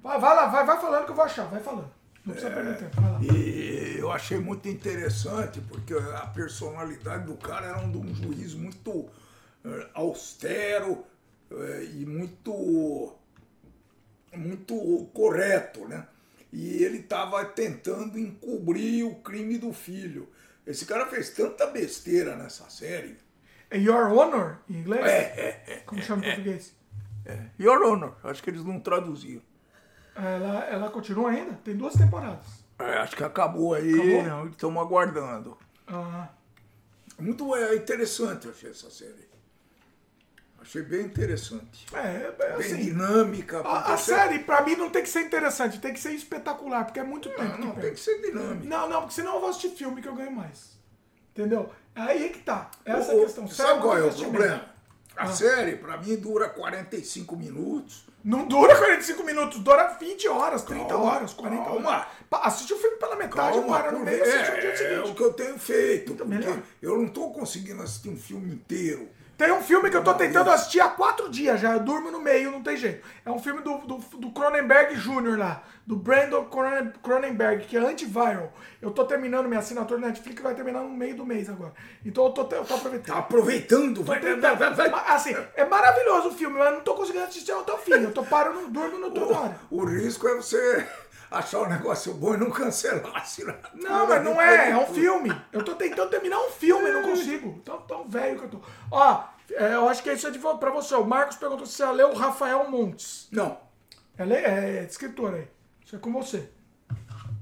Vai, 0.00 0.18
vai 0.18 0.36
lá, 0.36 0.46
vai, 0.46 0.64
vai 0.64 0.80
falando 0.80 1.04
que 1.04 1.10
eu 1.10 1.16
vou 1.16 1.24
achar, 1.24 1.46
vai 1.46 1.60
falando. 1.60 1.90
Não 2.24 2.32
precisa 2.32 2.54
vai 2.54 2.64
lá. 2.64 3.20
E 3.22 3.96
eu 3.98 4.10
achei 4.10 4.38
muito 4.38 4.66
interessante, 4.68 5.60
porque 5.60 5.92
a 5.92 6.26
personalidade 6.26 7.26
do 7.26 7.36
cara 7.36 7.66
era 7.66 7.78
um 7.78 7.90
de 7.90 7.98
um 7.98 8.14
juiz 8.14 8.54
muito 8.54 9.10
eh, 9.64 9.88
austero 9.92 11.04
eh, 11.50 11.88
e 11.92 12.06
muito, 12.06 13.14
muito 14.32 15.06
correto, 15.12 15.86
né? 15.86 16.06
E 16.50 16.82
ele 16.82 16.98
estava 16.98 17.44
tentando 17.44 18.18
encobrir 18.18 19.04
o 19.04 19.16
crime 19.16 19.58
do 19.58 19.72
filho. 19.72 20.28
Esse 20.66 20.86
cara 20.86 21.04
fez 21.06 21.30
tanta 21.30 21.66
besteira 21.66 22.36
nessa 22.36 22.70
série. 22.70 23.18
É 23.70 23.76
Your 23.76 24.12
Honor, 24.12 24.58
em 24.70 24.78
inglês? 24.78 25.04
É, 25.04 25.20
é, 25.36 25.64
é. 25.66 25.76
Como 25.84 26.00
chama 26.00 26.24
em 26.24 26.28
português? 26.28 26.74
Your 27.58 27.82
Honor, 27.82 28.14
acho 28.22 28.42
que 28.42 28.48
eles 28.48 28.64
não 28.64 28.80
traduziram. 28.80 29.42
Ela, 30.16 30.64
ela 30.66 30.90
continua 30.90 31.30
ainda? 31.30 31.52
Tem 31.64 31.76
duas 31.76 31.94
temporadas. 31.94 32.44
É, 32.78 32.98
acho 32.98 33.16
que 33.16 33.24
acabou 33.24 33.74
aí, 33.74 34.20
Acabou? 34.20 34.48
estamos 34.48 34.82
aguardando. 34.82 35.56
Ah, 35.86 36.28
Muito 37.18 37.54
é, 37.54 37.76
interessante, 37.76 38.46
eu 38.46 38.52
achei 38.52 38.70
essa 38.70 38.90
série. 38.90 39.28
Achei 40.60 40.82
bem 40.82 41.02
interessante. 41.02 41.86
é, 41.92 42.32
é 42.38 42.56
Bem 42.56 42.66
assim. 42.66 42.76
dinâmica. 42.76 43.60
A, 43.60 43.92
a 43.92 43.96
série, 43.98 44.38
pra 44.40 44.62
mim, 44.62 44.76
não 44.76 44.88
tem 44.88 45.02
que 45.02 45.08
ser 45.10 45.20
interessante, 45.22 45.78
tem 45.78 45.92
que 45.92 46.00
ser 46.00 46.12
espetacular, 46.12 46.84
porque 46.84 46.98
é 47.00 47.04
muito 47.04 47.28
tempo 47.28 47.42
Não, 47.42 47.52
que 47.52 47.60
não, 47.66 47.74
tem 47.74 47.92
que 47.92 48.00
ser 48.00 48.18
dinâmica. 48.22 48.66
Não, 48.66 48.88
não, 48.88 49.00
porque 49.02 49.14
senão 49.14 49.34
eu 49.34 49.40
vou 49.40 49.50
assistir 49.50 49.70
filme 49.70 50.00
que 50.00 50.08
eu 50.08 50.14
ganho 50.14 50.32
mais. 50.32 50.78
Entendeu? 51.32 51.70
Aí 51.94 52.26
é 52.26 52.28
que 52.30 52.38
tá. 52.40 52.70
Essa 52.84 53.12
é 53.12 53.14
O- 53.14 53.18
a 53.18 53.24
questão. 53.24 53.46
Sabe 53.48 53.80
qual 53.82 53.98
é 53.98 54.02
o 54.04 54.12
problema? 54.14 54.73
A 55.16 55.24
Ah. 55.24 55.32
série, 55.32 55.76
pra 55.76 55.96
mim, 55.96 56.16
dura 56.16 56.48
45 56.48 57.36
minutos. 57.36 58.04
Não 58.24 58.46
dura 58.48 58.74
45 58.76 59.22
minutos, 59.22 59.58
dura 59.60 59.96
20 60.00 60.26
horas, 60.28 60.62
30 60.62 60.86
Calma, 60.88 61.04
horas, 61.04 61.32
40 61.34 61.64
calma. 61.64 61.88
horas. 61.90 62.06
Assiste 62.32 62.72
o 62.72 62.78
filme 62.78 62.96
pela 62.96 63.16
metade, 63.16 63.58
Calma, 63.58 63.78
para 63.78 63.92
no 63.92 64.00
meio 64.00 64.18
e 64.18 64.22
assiste 64.22 64.50
é, 64.50 64.60
dia 64.60 64.70
é 64.70 64.76
seguinte. 64.76 65.10
o 65.10 65.14
que 65.14 65.22
eu 65.22 65.32
tenho 65.34 65.58
feito. 65.58 66.14
porque 66.14 66.28
melhor. 66.28 66.58
eu 66.82 66.96
não 66.96 67.04
estou 67.06 67.32
conseguindo 67.32 67.82
assistir 67.82 68.08
um 68.08 68.16
filme 68.16 68.54
inteiro. 68.54 69.08
Tem 69.36 69.50
um 69.52 69.60
filme 69.60 69.90
que 69.90 69.96
eu 69.96 70.04
tô 70.04 70.14
tentando 70.14 70.48
assistir 70.50 70.80
há 70.80 70.88
quatro 70.88 71.28
dias 71.28 71.60
já, 71.60 71.72
eu 71.72 71.80
durmo 71.80 72.10
no 72.10 72.20
meio, 72.20 72.50
não 72.52 72.62
tem 72.62 72.76
jeito. 72.76 73.04
É 73.26 73.30
um 73.30 73.38
filme 73.38 73.62
do, 73.62 73.78
do, 73.78 73.96
do 73.96 74.30
Cronenberg 74.30 74.94
Jr. 74.94 75.36
lá, 75.38 75.62
do 75.84 75.96
Brandon 75.96 76.44
Cronen- 76.44 76.92
Cronenberg, 77.02 77.64
que 77.66 77.76
é 77.76 77.80
antiviral. 77.80 78.52
Eu 78.80 78.92
tô 78.92 79.04
terminando 79.04 79.46
minha 79.48 79.58
assinatura 79.58 79.98
na 80.00 80.06
Netflix, 80.08 80.40
vai 80.40 80.54
terminar 80.54 80.80
no 80.82 80.88
meio 80.90 81.16
do 81.16 81.26
mês 81.26 81.48
agora. 81.50 81.72
Então 82.04 82.26
eu 82.26 82.30
tô, 82.30 82.42
eu 82.42 82.46
tô 82.64 82.64
Tá 82.64 82.74
aproveitando. 82.76 83.16
aproveitando, 83.18 84.02
vai, 84.04 84.20
vai, 84.20 84.36
vai, 84.56 84.56
vai, 84.74 84.90
vai. 84.90 85.04
Assim, 85.08 85.34
é 85.56 85.64
maravilhoso 85.64 86.28
o 86.28 86.32
filme, 86.34 86.56
mas 86.58 86.68
eu 86.68 86.74
não 86.74 86.80
tô 86.82 86.94
conseguindo 86.94 87.24
assistir 87.24 87.50
até 87.52 87.72
o 87.72 87.78
fim. 87.78 87.92
Eu 87.92 88.12
tô 88.12 88.22
parando, 88.22 88.68
durmo 88.68 88.98
no 88.98 89.10
toda 89.10 89.36
hora. 89.36 89.56
O 89.70 89.84
risco 89.84 90.28
é 90.28 90.34
você 90.36 90.86
achar 91.34 91.60
um 91.60 91.68
negócio 91.68 92.14
bom 92.14 92.34
e 92.34 92.36
não 92.36 92.52
assinatura 92.66 93.60
Não, 93.74 94.06
mas 94.06 94.24
não 94.24 94.40
é, 94.40 94.70
é 94.70 94.76
um 94.76 94.86
filme. 94.86 95.30
Eu 95.52 95.64
tô 95.64 95.74
tentando 95.74 96.10
terminar 96.10 96.38
um 96.38 96.50
filme, 96.50 96.90
não 96.90 97.02
consigo. 97.02 97.60
Tão, 97.64 97.80
tão 97.82 98.08
velho 98.08 98.38
que 98.38 98.44
eu 98.44 98.50
tô. 98.50 98.60
Ó, 98.90 99.24
é, 99.52 99.74
eu 99.74 99.88
acho 99.88 100.02
que 100.02 100.12
isso 100.12 100.26
é 100.26 100.30
de, 100.30 100.38
pra 100.38 100.70
você. 100.70 100.94
O 100.94 101.04
Marcos 101.04 101.36
perguntou 101.36 101.66
se 101.66 101.74
você 101.74 101.86
leu 101.86 102.10
o 102.10 102.16
Rafael 102.16 102.68
Montes. 102.70 103.28
Não. 103.30 103.58
Ela 104.16 104.34
é, 104.34 104.78
é 104.78 104.84
escritora 104.84 105.36
aí. 105.36 105.48
Isso 105.84 105.96
é 105.96 105.98
com 105.98 106.12
você. 106.12 106.48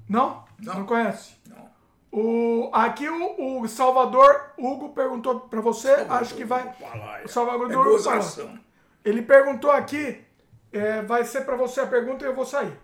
Não? 0.08 0.44
Não. 0.58 0.84
conhece? 0.84 1.34
Não. 1.46 1.70
O, 2.10 2.70
aqui 2.72 3.08
o, 3.08 3.60
o 3.60 3.68
Salvador 3.68 4.52
Hugo 4.58 4.90
perguntou 4.90 5.40
pra 5.40 5.60
você, 5.60 5.90
acho 6.08 6.34
que 6.34 6.44
vai. 6.44 6.72
Palaia. 6.74 7.24
O 7.24 7.28
Salvador 7.28 7.70
É 7.70 7.76
Hugo. 7.76 8.58
Ele 9.04 9.22
perguntou 9.22 9.70
aqui, 9.70 10.24
é, 10.72 11.02
vai 11.02 11.24
ser 11.24 11.44
pra 11.44 11.56
você 11.56 11.80
a 11.80 11.86
pergunta 11.86 12.24
e 12.24 12.28
eu 12.28 12.34
vou 12.34 12.46
sair. 12.46 12.78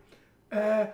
É, 0.50 0.88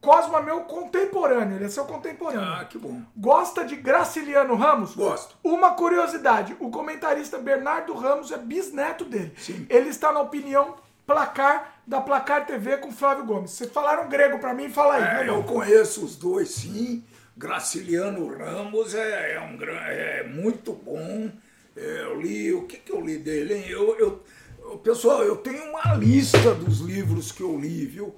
Cosmo 0.00 0.36
é 0.36 0.42
meu 0.42 0.60
contemporâneo, 0.60 1.56
ele 1.56 1.64
é 1.64 1.68
seu 1.68 1.84
contemporâneo. 1.84 2.40
Ah, 2.40 2.64
que 2.64 2.78
bom. 2.78 3.02
Gosta 3.16 3.64
de 3.64 3.74
Graciliano 3.74 4.54
Ramos? 4.54 4.94
Gosto. 4.94 5.36
Uma 5.42 5.70
curiosidade: 5.74 6.56
o 6.60 6.70
comentarista 6.70 7.38
Bernardo 7.38 7.92
Ramos 7.92 8.30
é 8.30 8.38
bisneto 8.38 9.04
dele. 9.04 9.32
Sim. 9.36 9.66
Ele 9.68 9.88
está 9.88 10.12
na 10.12 10.20
opinião 10.20 10.76
placar 11.04 11.80
da 11.86 12.00
Placar 12.00 12.46
TV 12.46 12.76
com 12.76 12.92
Flávio 12.92 13.24
Gomes. 13.24 13.50
Vocês 13.50 13.70
falaram 13.70 14.08
grego 14.08 14.38
pra 14.38 14.54
mim, 14.54 14.68
fala 14.68 14.94
aí. 14.94 15.02
É, 15.02 15.14
vai 15.16 15.28
eu 15.28 15.42
conheço 15.42 16.04
os 16.04 16.14
dois, 16.16 16.50
sim. 16.50 17.04
Graciliano 17.36 18.26
Ramos 18.28 18.94
é, 18.94 19.34
é 19.34 19.40
um, 19.40 19.58
é 19.60 20.22
muito 20.22 20.72
bom. 20.72 21.30
É, 21.76 22.02
eu 22.02 22.20
li, 22.20 22.52
o 22.52 22.62
que, 22.62 22.76
que 22.78 22.92
eu 22.92 23.00
li 23.00 23.18
dele? 23.18 23.54
Hein? 23.54 23.64
Eu, 23.68 23.96
eu, 23.98 24.78
pessoal, 24.78 25.22
eu 25.22 25.36
tenho 25.36 25.64
uma 25.70 25.94
lista 25.94 26.54
dos 26.54 26.80
livros 26.80 27.30
que 27.30 27.42
eu 27.42 27.58
li, 27.58 27.86
viu? 27.86 28.16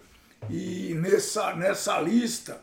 E 0.49 0.95
nessa, 0.95 1.55
nessa 1.55 2.01
lista 2.01 2.61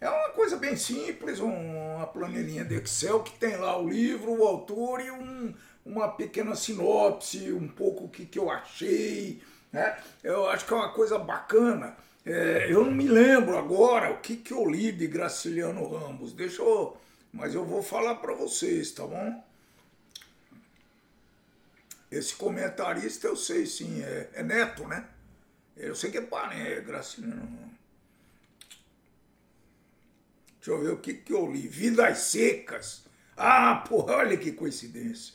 é 0.00 0.08
uma 0.08 0.30
coisa 0.30 0.56
bem 0.56 0.76
simples, 0.76 1.40
uma 1.40 2.06
planilhinha 2.06 2.64
de 2.64 2.76
Excel 2.76 3.20
que 3.20 3.32
tem 3.38 3.56
lá 3.56 3.78
o 3.78 3.88
livro, 3.88 4.32
o 4.32 4.46
autor 4.46 5.00
e 5.00 5.10
um, 5.10 5.54
uma 5.84 6.08
pequena 6.08 6.54
sinopse, 6.54 7.52
um 7.52 7.66
pouco 7.66 8.04
o 8.04 8.08
que, 8.08 8.24
que 8.24 8.38
eu 8.38 8.50
achei. 8.50 9.42
Né? 9.72 9.98
Eu 10.22 10.48
acho 10.48 10.66
que 10.66 10.72
é 10.72 10.76
uma 10.76 10.92
coisa 10.92 11.18
bacana. 11.18 11.96
É, 12.24 12.66
eu 12.70 12.84
não 12.84 12.92
me 12.92 13.08
lembro 13.08 13.56
agora 13.56 14.12
o 14.12 14.20
que, 14.20 14.36
que 14.36 14.52
eu 14.52 14.68
li 14.68 14.92
de 14.92 15.06
Graciliano 15.06 15.86
Ramos. 15.88 16.32
Deixa 16.32 16.62
eu. 16.62 16.96
Mas 17.32 17.54
eu 17.54 17.64
vou 17.64 17.82
falar 17.82 18.16
para 18.16 18.34
vocês, 18.34 18.90
tá 18.92 19.06
bom? 19.06 19.44
Esse 22.10 22.34
comentarista 22.34 23.26
eu 23.26 23.36
sei 23.36 23.66
sim, 23.66 24.02
é, 24.02 24.30
é 24.34 24.42
Neto, 24.42 24.86
né? 24.86 25.04
Eu 25.78 25.94
sei 25.94 26.10
que 26.10 26.18
é 26.18 26.22
parente, 26.22 26.72
é 26.72 26.80
Graciliano 26.80 27.40
Ramos. 27.40 27.78
Deixa 30.56 30.70
eu 30.72 30.80
ver 30.80 30.90
o 30.90 30.98
que, 30.98 31.14
que 31.14 31.32
eu 31.32 31.50
li. 31.50 31.68
Vidas 31.68 32.18
Secas. 32.18 33.04
Ah, 33.36 33.76
porra, 33.88 34.16
olha 34.16 34.36
que 34.36 34.52
coincidência. 34.52 35.34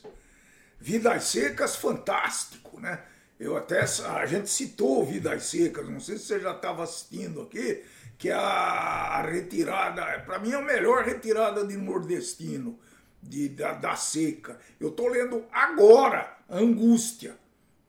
Vidas 0.78 1.24
Secas, 1.24 1.76
fantástico, 1.76 2.78
né? 2.78 3.02
Eu 3.40 3.56
até, 3.56 3.80
a 3.80 4.26
gente 4.26 4.48
citou 4.48 5.04
Vidas 5.04 5.44
Secas, 5.46 5.88
não 5.88 5.98
sei 5.98 6.18
se 6.18 6.26
você 6.26 6.40
já 6.40 6.52
estava 6.52 6.84
assistindo 6.84 7.42
aqui, 7.42 7.82
que 8.18 8.28
é 8.28 8.34
a, 8.34 8.38
a 8.38 9.22
retirada, 9.22 10.20
para 10.20 10.38
mim 10.38 10.52
é 10.52 10.56
a 10.56 10.62
melhor 10.62 11.04
retirada 11.04 11.66
de 11.66 11.76
nordestino, 11.76 12.78
de, 13.22 13.48
da, 13.48 13.72
da 13.72 13.96
seca. 13.96 14.60
Eu 14.78 14.90
estou 14.90 15.08
lendo 15.08 15.44
agora 15.50 16.36
Angústia, 16.48 17.36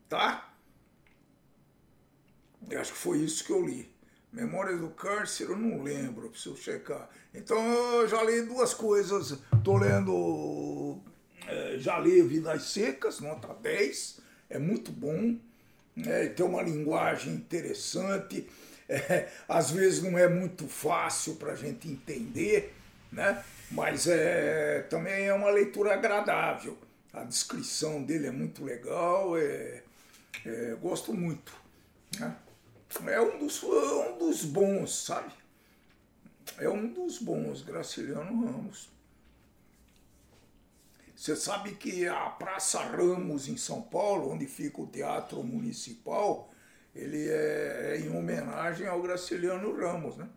tá? 0.10 0.45
Eu 2.70 2.82
acho 2.82 2.94
que 2.94 2.98
foi 2.98 3.20
isso 3.20 3.44
que 3.44 3.52
eu 3.52 3.66
li. 3.66 3.94
Memória 4.32 4.76
do 4.76 4.90
Cárcere, 4.90 5.52
eu 5.52 5.58
não 5.58 5.82
lembro, 5.82 6.30
preciso 6.30 6.58
checar. 6.58 7.10
Então 7.34 7.58
eu 8.02 8.08
já 8.08 8.22
li 8.24 8.42
duas 8.42 8.74
coisas. 8.74 9.38
Estou 9.56 9.78
lendo, 9.78 11.00
é, 11.48 11.78
já 11.78 12.00
li 12.00 12.22
Vidas 12.22 12.64
Secas, 12.64 13.20
nota 13.20 13.54
10 13.54 14.26
é 14.50 14.60
muito 14.60 14.92
bom, 14.92 15.38
né? 15.96 16.28
tem 16.28 16.46
uma 16.46 16.62
linguagem 16.62 17.34
interessante, 17.34 18.48
é, 18.88 19.30
às 19.48 19.72
vezes 19.72 20.02
não 20.04 20.18
é 20.18 20.28
muito 20.28 20.68
fácil 20.68 21.36
para 21.36 21.54
a 21.54 21.56
gente 21.56 21.88
entender, 21.88 22.74
né? 23.12 23.44
mas 23.72 24.08
é, 24.08 24.82
também 24.90 25.26
é 25.26 25.34
uma 25.34 25.50
leitura 25.50 25.94
agradável. 25.94 26.78
A 27.12 27.24
descrição 27.24 28.04
dele 28.04 28.28
é 28.28 28.32
muito 28.32 28.64
legal, 28.64 29.38
é, 29.38 29.82
é 30.46 30.76
gosto 30.82 31.14
muito. 31.14 31.54
Né? 32.20 32.36
É 33.08 33.20
um 33.20 33.38
dos, 33.40 33.62
um 33.64 34.18
dos 34.18 34.44
bons, 34.46 35.06
sabe? 35.06 35.34
É 36.58 36.70
um 36.70 36.88
dos 36.88 37.18
bons, 37.18 37.62
Graciliano 37.62 38.46
Ramos. 38.46 38.90
Você 41.16 41.36
sabe 41.36 41.76
que 41.76 42.08
a 42.08 42.30
Praça 42.30 42.82
Ramos, 42.82 43.48
em 43.48 43.58
São 43.58 43.82
Paulo, 43.82 44.32
onde 44.32 44.46
fica 44.46 44.82
o 44.82 44.88
Teatro 44.88 45.42
Municipal, 45.44 46.54
ele 46.94 47.30
é, 47.30 47.96
é 47.96 48.00
em 48.00 48.16
homenagem 48.16 48.88
ao 48.88 49.02
Graciliano 49.02 49.76
Ramos, 49.76 50.18
né? 50.18 50.30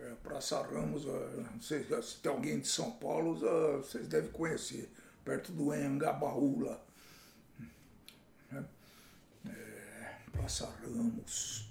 É, 0.00 0.14
Praça 0.22 0.62
Ramos, 0.62 1.04
não 1.04 1.60
sei 1.60 1.84
se 2.02 2.16
tem 2.18 2.30
alguém 2.32 2.60
de 2.60 2.68
São 2.68 2.92
Paulo, 2.92 3.38
vocês 3.82 4.06
devem 4.06 4.30
conhecer, 4.30 4.90
perto 5.24 5.52
do 5.52 5.74
Engabaú 5.74 6.64
né? 6.64 6.76
Praça 10.44 10.68
Ramos. 10.82 11.70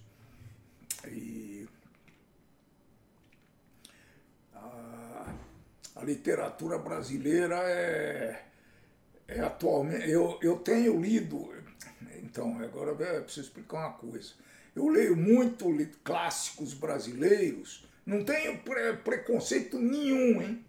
E 1.08 1.68
a 5.96 6.04
literatura 6.04 6.80
brasileira 6.80 7.58
é, 7.70 8.46
é 9.28 9.42
atualmente. 9.42 10.10
Eu, 10.10 10.40
eu 10.42 10.58
tenho 10.58 11.00
lido, 11.00 11.54
então, 12.24 12.60
agora 12.64 12.90
eu 12.90 13.24
preciso 13.24 13.46
explicar 13.46 13.78
uma 13.78 13.94
coisa. 13.94 14.32
Eu 14.76 14.88
leio 14.88 15.16
muito 15.16 15.68
clássicos 16.04 16.74
brasileiros, 16.74 17.88
não 18.04 18.26
tenho 18.26 18.58
pre 18.64 18.94
preconceito 18.94 19.78
nenhum, 19.78 20.42
hein? 20.42 20.66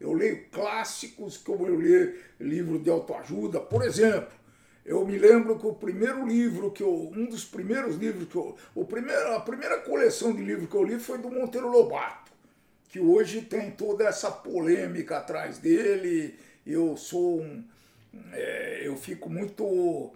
Eu 0.00 0.14
leio 0.14 0.48
clássicos, 0.48 1.36
como 1.36 1.66
eu 1.66 1.76
leio 1.76 2.18
livro 2.40 2.78
de 2.78 2.88
autoajuda, 2.88 3.60
por 3.60 3.84
exemplo. 3.84 4.41
Eu 4.84 5.06
me 5.06 5.16
lembro 5.16 5.58
que 5.58 5.66
o 5.66 5.74
primeiro 5.74 6.26
livro 6.26 6.70
que 6.70 6.82
eu, 6.82 7.10
um 7.14 7.26
dos 7.26 7.44
primeiros 7.44 7.96
livros 7.96 8.28
que 8.28 8.36
eu, 8.36 8.56
o 8.74 8.84
primeiro, 8.84 9.34
a 9.34 9.40
primeira 9.40 9.78
coleção 9.78 10.34
de 10.34 10.42
livros 10.42 10.68
que 10.68 10.74
eu 10.74 10.82
li 10.82 10.98
foi 10.98 11.18
do 11.18 11.30
Monteiro 11.30 11.68
Lobato 11.68 12.32
que 12.92 13.00
hoje 13.00 13.40
tem 13.40 13.70
toda 13.70 14.04
essa 14.04 14.30
polêmica 14.30 15.16
atrás 15.16 15.56
dele. 15.58 16.38
Eu 16.64 16.94
sou 16.94 17.40
um. 17.40 17.64
É, 18.34 18.82
eu 18.84 18.94
fico 18.96 19.30
muito 19.30 20.12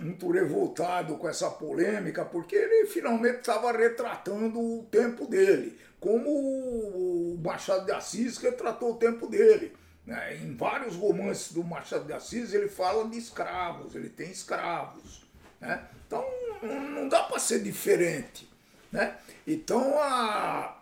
muito 0.00 0.30
revoltado 0.30 1.16
com 1.16 1.26
essa 1.26 1.48
polêmica, 1.48 2.24
porque 2.24 2.56
ele 2.56 2.86
finalmente 2.86 3.38
estava 3.38 3.72
retratando 3.72 4.58
o 4.58 4.82
tempo 4.90 5.26
dele, 5.26 5.78
como 5.98 6.28
o 6.28 7.40
Machado 7.42 7.86
de 7.86 7.92
Assis 7.92 8.36
retratou 8.38 8.92
o 8.92 8.96
tempo 8.96 9.26
dele. 9.26 9.72
Né? 10.06 10.36
Em 10.36 10.54
vários 10.54 10.94
romances 10.94 11.52
do 11.52 11.64
Machado 11.64 12.04
de 12.04 12.12
Assis 12.12 12.54
ele 12.54 12.68
fala 12.68 13.08
de 13.08 13.18
escravos, 13.18 13.94
ele 13.94 14.08
tem 14.08 14.30
escravos. 14.30 15.26
Né? 15.60 15.82
Então 16.06 16.24
não 16.62 17.08
dá 17.08 17.24
para 17.24 17.38
ser 17.40 17.62
diferente. 17.62 18.48
Né? 18.92 19.14
Então 19.46 19.98
a, 19.98 20.76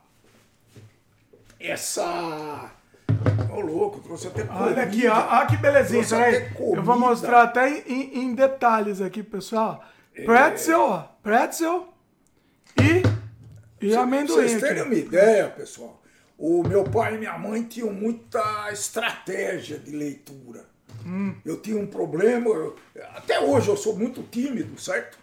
essa. 1.58 2.70
Ô, 3.50 3.56
oh, 3.56 3.60
louco, 3.60 4.00
trouxe 4.00 4.26
até 4.26 4.42
comida. 4.42 4.64
Olha 4.64 4.82
aqui, 4.82 5.06
ó, 5.06 5.16
ó 5.16 5.46
que 5.46 5.56
belezinha. 5.56 6.04
Peraí, 6.06 6.52
eu 6.58 6.82
vou 6.82 6.98
mostrar 6.98 7.44
até 7.44 7.80
em, 7.88 8.24
em 8.24 8.34
detalhes 8.34 9.00
aqui, 9.00 9.22
pessoal. 9.22 9.82
É. 10.14 10.24
Pretzel, 10.24 10.80
ó. 10.80 11.08
Pretzel 11.22 11.88
e, 12.80 13.86
e 13.86 13.96
amendoim. 13.96 14.48
Vocês 14.48 14.60
terem 14.60 14.82
uma 14.82 14.94
ideia, 14.94 15.48
pessoal. 15.48 16.03
O 16.36 16.62
meu 16.62 16.84
pai 16.84 17.14
e 17.14 17.18
minha 17.18 17.38
mãe 17.38 17.62
tinham 17.62 17.92
muita 17.92 18.70
estratégia 18.72 19.78
de 19.78 19.90
leitura. 19.90 20.64
Hum. 21.06 21.34
Eu 21.44 21.60
tinha 21.60 21.76
um 21.76 21.86
problema, 21.86 22.48
eu, 22.48 22.76
até 23.14 23.40
hoje 23.40 23.68
eu 23.68 23.76
sou 23.76 23.96
muito 23.96 24.22
tímido, 24.22 24.80
certo? 24.80 25.18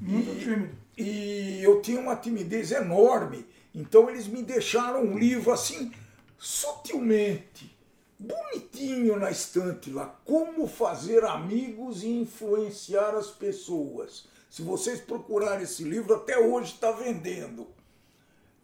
Muito 0.00 0.30
e, 0.30 0.38
tímido. 0.38 0.74
E 0.96 1.60
eu 1.62 1.82
tinha 1.82 2.00
uma 2.00 2.16
timidez 2.16 2.70
enorme 2.72 3.44
então 3.76 4.08
eles 4.08 4.26
me 4.26 4.42
deixaram 4.42 5.04
um 5.04 5.18
livro 5.18 5.52
assim, 5.52 5.92
sutilmente, 6.38 7.76
bonitinho 8.18 9.18
na 9.18 9.30
estante 9.30 9.90
lá, 9.90 10.18
Como 10.24 10.66
Fazer 10.66 11.22
Amigos 11.24 12.02
e 12.02 12.08
Influenciar 12.08 13.14
as 13.14 13.26
Pessoas. 13.26 14.24
Se 14.48 14.62
vocês 14.62 14.98
procurarem 14.98 15.64
esse 15.64 15.84
livro, 15.84 16.14
até 16.14 16.38
hoje 16.38 16.72
está 16.72 16.90
vendendo. 16.90 17.66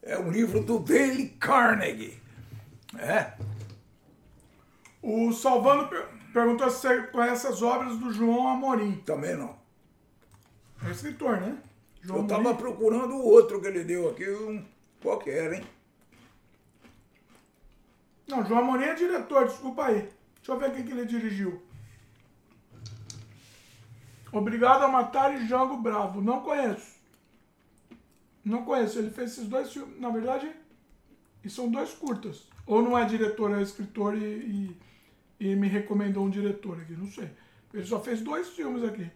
É 0.03 0.19
um 0.19 0.31
livro 0.31 0.63
do 0.63 0.79
Dale 0.81 1.29
Carnegie. 1.41 2.21
É. 2.99 3.33
O 5.01 5.33
Salvando 5.33 5.89
perguntou 6.33 6.69
se 6.71 6.81
você 6.81 7.03
conhece 7.05 7.47
as 7.47 7.63
obras 7.63 7.97
do 7.99 8.13
João 8.13 8.49
Amorim. 8.49 8.97
Também 9.07 9.37
não. 9.37 9.57
É 10.85 10.91
escritor, 10.91 11.41
né? 11.41 11.57
João 12.01 12.21
Eu 12.21 12.25
estava 12.25 12.55
procurando 12.55 13.15
o 13.15 13.25
outro 13.25 13.61
que 13.61 13.69
ele 13.69 13.85
deu 13.85 14.11
aqui, 14.11 14.29
um 14.29 14.65
Qualquer, 15.01 15.53
hein? 15.55 15.65
Não, 18.29 18.45
João 18.45 18.61
Amorim 18.61 18.85
é 18.85 18.95
diretor, 18.95 19.47
desculpa 19.47 19.87
aí. 19.87 20.09
Deixa 20.37 20.53
eu 20.53 20.59
ver 20.59 20.73
quem 20.73 20.85
que 20.85 20.93
ele 20.93 21.05
dirigiu. 21.05 21.63
Obrigado 24.33 24.85
a 24.85 24.89
Matar 24.89 25.35
e 25.35 25.47
Jango 25.47 25.77
Bravo. 25.77 26.21
Não 26.21 26.41
conheço. 26.41 27.02
Não 28.45 28.65
conheço. 28.65 28.99
Ele 28.99 29.11
fez 29.11 29.33
esses 29.33 29.49
dois 29.49 29.73
filmes. 29.73 30.01
Na 30.01 30.11
verdade, 30.11 30.51
e 31.45 31.51
são 31.51 31.71
dois 31.71 31.93
curtas. 31.93 32.49
Ou 32.67 32.83
não 32.83 32.97
é 32.97 33.05
diretor, 33.05 33.53
é 33.53 33.63
escritor 33.63 34.17
e, 34.17 34.77
e, 35.41 35.41
e 35.41 35.57
me 35.57 35.69
recomendou 35.69 36.25
um 36.25 36.31
diretor 36.31 36.81
aqui. 36.81 36.93
Não 36.93 37.11
sei. 37.11 37.31
Ele 37.75 37.87
só 37.87 38.01
fez 38.01 38.21
dois 38.21 38.49
filmes 38.51 38.85
aqui. 38.85 39.11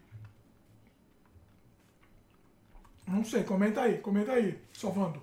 Não 3.07 3.25
sei, 3.25 3.45
comenta 3.45 3.83
aí, 3.83 3.99
comenta 3.99 4.33
aí, 4.33 4.59
salvando. 4.73 5.23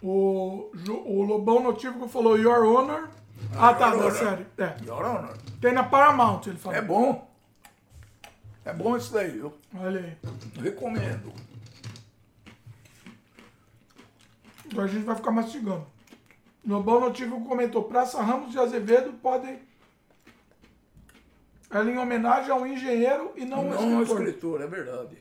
O, 0.00 0.70
o 1.04 1.22
Lobão 1.22 1.62
Notívago 1.62 2.06
falou 2.06 2.38
Your 2.38 2.64
Honor. 2.64 3.08
Ah, 3.52 3.70
ah 3.70 3.74
tá, 3.74 3.96
da 3.96 4.10
série. 4.12 4.46
É. 4.56 4.76
Your 4.84 5.04
Honor. 5.04 5.36
Tem 5.60 5.72
na 5.72 5.82
Paramount, 5.82 6.46
ele 6.46 6.58
falou. 6.58 6.78
É 6.78 6.82
bom. 6.82 7.28
É 8.64 8.72
bom 8.72 8.96
isso 8.96 9.12
daí, 9.12 9.30
viu? 9.30 9.52
Olha 9.74 10.00
aí. 10.00 10.62
Recomendo. 10.62 11.32
Então 11.32 11.46
a 14.76 14.86
gente 14.86 15.04
vai 15.04 15.16
ficar 15.16 15.30
mastigando. 15.30 15.86
No 16.64 16.82
Bom 16.82 17.00
Notivo 17.00 17.44
comentou, 17.44 17.84
Praça 17.84 18.20
Ramos 18.22 18.50
de 18.50 18.58
Azevedo 18.58 19.12
podem... 19.14 19.60
Ela 21.70 21.90
em 21.90 21.98
homenagem 21.98 22.50
a 22.50 22.54
um 22.54 22.66
engenheiro 22.66 23.32
e 23.36 23.44
não, 23.44 23.64
Não 23.64 23.80
um 23.80 23.96
um 23.98 24.02
escritor. 24.02 24.26
escritor, 24.26 24.60
é 24.62 24.66
verdade. 24.66 25.18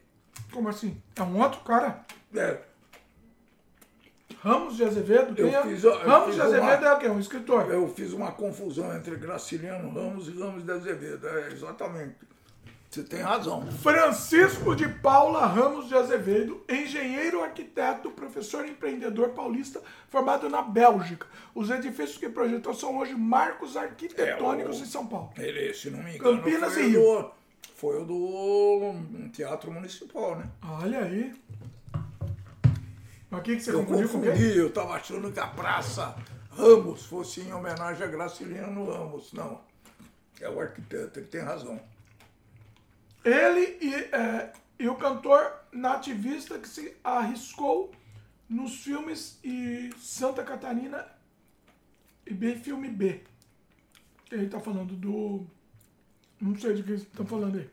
Como 0.52 0.70
assim? 0.70 1.02
É 1.16 1.24
um 1.24 1.40
outro 1.42 1.62
cara? 1.62 2.06
É, 2.34 2.60
Ramos 4.42 4.76
de 4.76 4.84
Azevedo? 4.84 5.34
Eu 5.40 5.48
é? 5.48 5.64
fiz- 5.64 5.84
eu 5.84 5.98
Ramos 5.98 6.36
de 6.36 6.42
Azevedo 6.42 6.82
uma- 6.82 6.88
é 6.88 6.94
o 6.94 7.00
quê? 7.00 7.08
Um 7.10 7.20
escritor. 7.20 7.68
eu 7.72 7.88
fiz 7.90 8.14
uma 8.14 8.32
confusão 8.32 8.96
entre 8.96 9.16
Graciliano 9.16 9.90
Ramos 9.90 10.28
e 10.28 10.40
Ramos 10.40 10.64
de 10.64 10.72
Azevedo. 10.72 11.28
É, 11.28 11.52
exatamente. 11.52 12.16
Você 12.90 13.04
tem 13.04 13.20
razão. 13.20 13.70
Francisco 13.72 14.74
de 14.74 14.88
Paula 14.88 15.46
Ramos 15.48 15.90
de 15.90 15.96
Azevedo, 15.96 16.64
engenheiro, 16.70 17.44
arquiteto, 17.44 18.10
professor 18.12 18.66
empreendedor 18.66 19.30
paulista, 19.30 19.82
formado 20.10 20.48
na 20.50 20.62
Bélgica. 20.62 21.28
Os 21.54 21.70
edifícios 21.70 22.18
que 22.18 22.30
projetou 22.30 22.74
são 22.74 22.98
hoje 22.98 23.14
marcos 23.14 23.76
arquitetônicos 23.76 24.78
É, 24.78 24.80
o- 24.80 24.84
em 24.84 24.86
São 24.88 25.06
Paulo. 25.08 25.32
Ele, 25.38 25.74
se 25.74 25.90
não 25.90 26.02
me 26.02 26.16
engano, 26.16 26.38
Campinas 26.38 26.74
foi, 26.74 26.84
e 26.84 26.86
o 26.86 26.90
Rio. 27.02 27.22
do, 27.24 27.32
foi 27.76 28.02
o 28.02 28.06
do 28.06 29.30
Teatro 29.34 29.72
Municipal, 29.72 30.38
né? 30.38 30.50
Olha 30.64 31.00
aí. 31.02 31.34
Mas 33.30 33.40
o 33.42 33.44
que, 33.44 33.56
que 33.58 33.62
você 33.62 33.72
Eu 33.72 33.80
confundiu 33.86 34.08
com 34.10 34.20
confundi, 34.22 34.58
eu 34.58 34.68
estava 34.68 34.94
achando 34.94 35.32
que 35.34 35.40
a 35.40 35.48
Praça 35.48 36.16
Ramos 36.52 37.06
fosse 37.06 37.42
em 37.42 37.52
homenagem 37.52 38.04
a 38.04 38.08
Graciliano 38.08 38.86
Ramos. 38.90 39.34
Não, 39.34 39.60
é 40.40 40.50
o 40.50 40.62
arquiteto, 40.62 41.20
ele 41.20 41.28
tem 41.28 41.42
razão. 41.42 41.78
Ele 43.26 43.78
e, 43.82 43.94
é, 43.96 44.54
e 44.78 44.88
o 44.88 44.96
cantor 44.96 45.52
nativista 45.72 46.60
que 46.60 46.70
se 46.70 46.96
arriscou 47.04 47.92
nos 48.48 48.84
filmes 48.84 49.40
e 49.44 49.90
Santa 50.00 50.44
Catarina 50.44 51.06
e 52.26 52.34
B 52.34 52.56
filme 52.56 52.88
B. 52.88 53.24
Ele 54.32 54.48
tá 54.48 54.60
falando 54.60 54.94
do. 54.96 55.46
Não 56.40 56.56
sei 56.56 56.76
de 56.76 56.84
que 56.84 56.94
estão 56.94 57.26
falando 57.26 57.58
aí. 57.58 57.70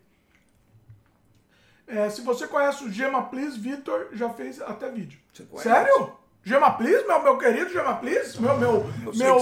É, 1.87 2.09
se 2.09 2.23
você 2.23 2.47
conhece 2.47 2.85
o 2.85 2.91
Gema 2.91 3.25
Please, 3.25 3.59
Vitor 3.59 4.09
já 4.13 4.31
fez 4.31 4.61
até 4.63 4.91
vídeo. 4.91 5.21
Sério? 5.59 6.17
Gema 6.43 6.71
Please, 6.73 7.07
meu, 7.07 7.23
meu 7.23 7.39
querido 7.39 7.71
Gema 7.71 7.97
Please? 7.97 8.41
Meu, 8.41 8.57
meu, 8.57 8.87
Eu 9.05 9.15
meu, 9.15 9.37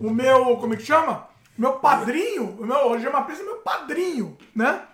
o 0.00 0.10
meu, 0.10 0.56
como 0.56 0.72
é 0.72 0.76
que 0.76 0.84
chama? 0.84 1.28
Meu 1.58 1.74
padrinho, 1.74 2.58
o 2.58 2.66
meu, 2.66 2.90
o 2.90 2.98
Gema 2.98 3.22
Please 3.24 3.42
é 3.42 3.44
meu 3.44 3.58
padrinho, 3.58 4.36
né? 4.54 4.85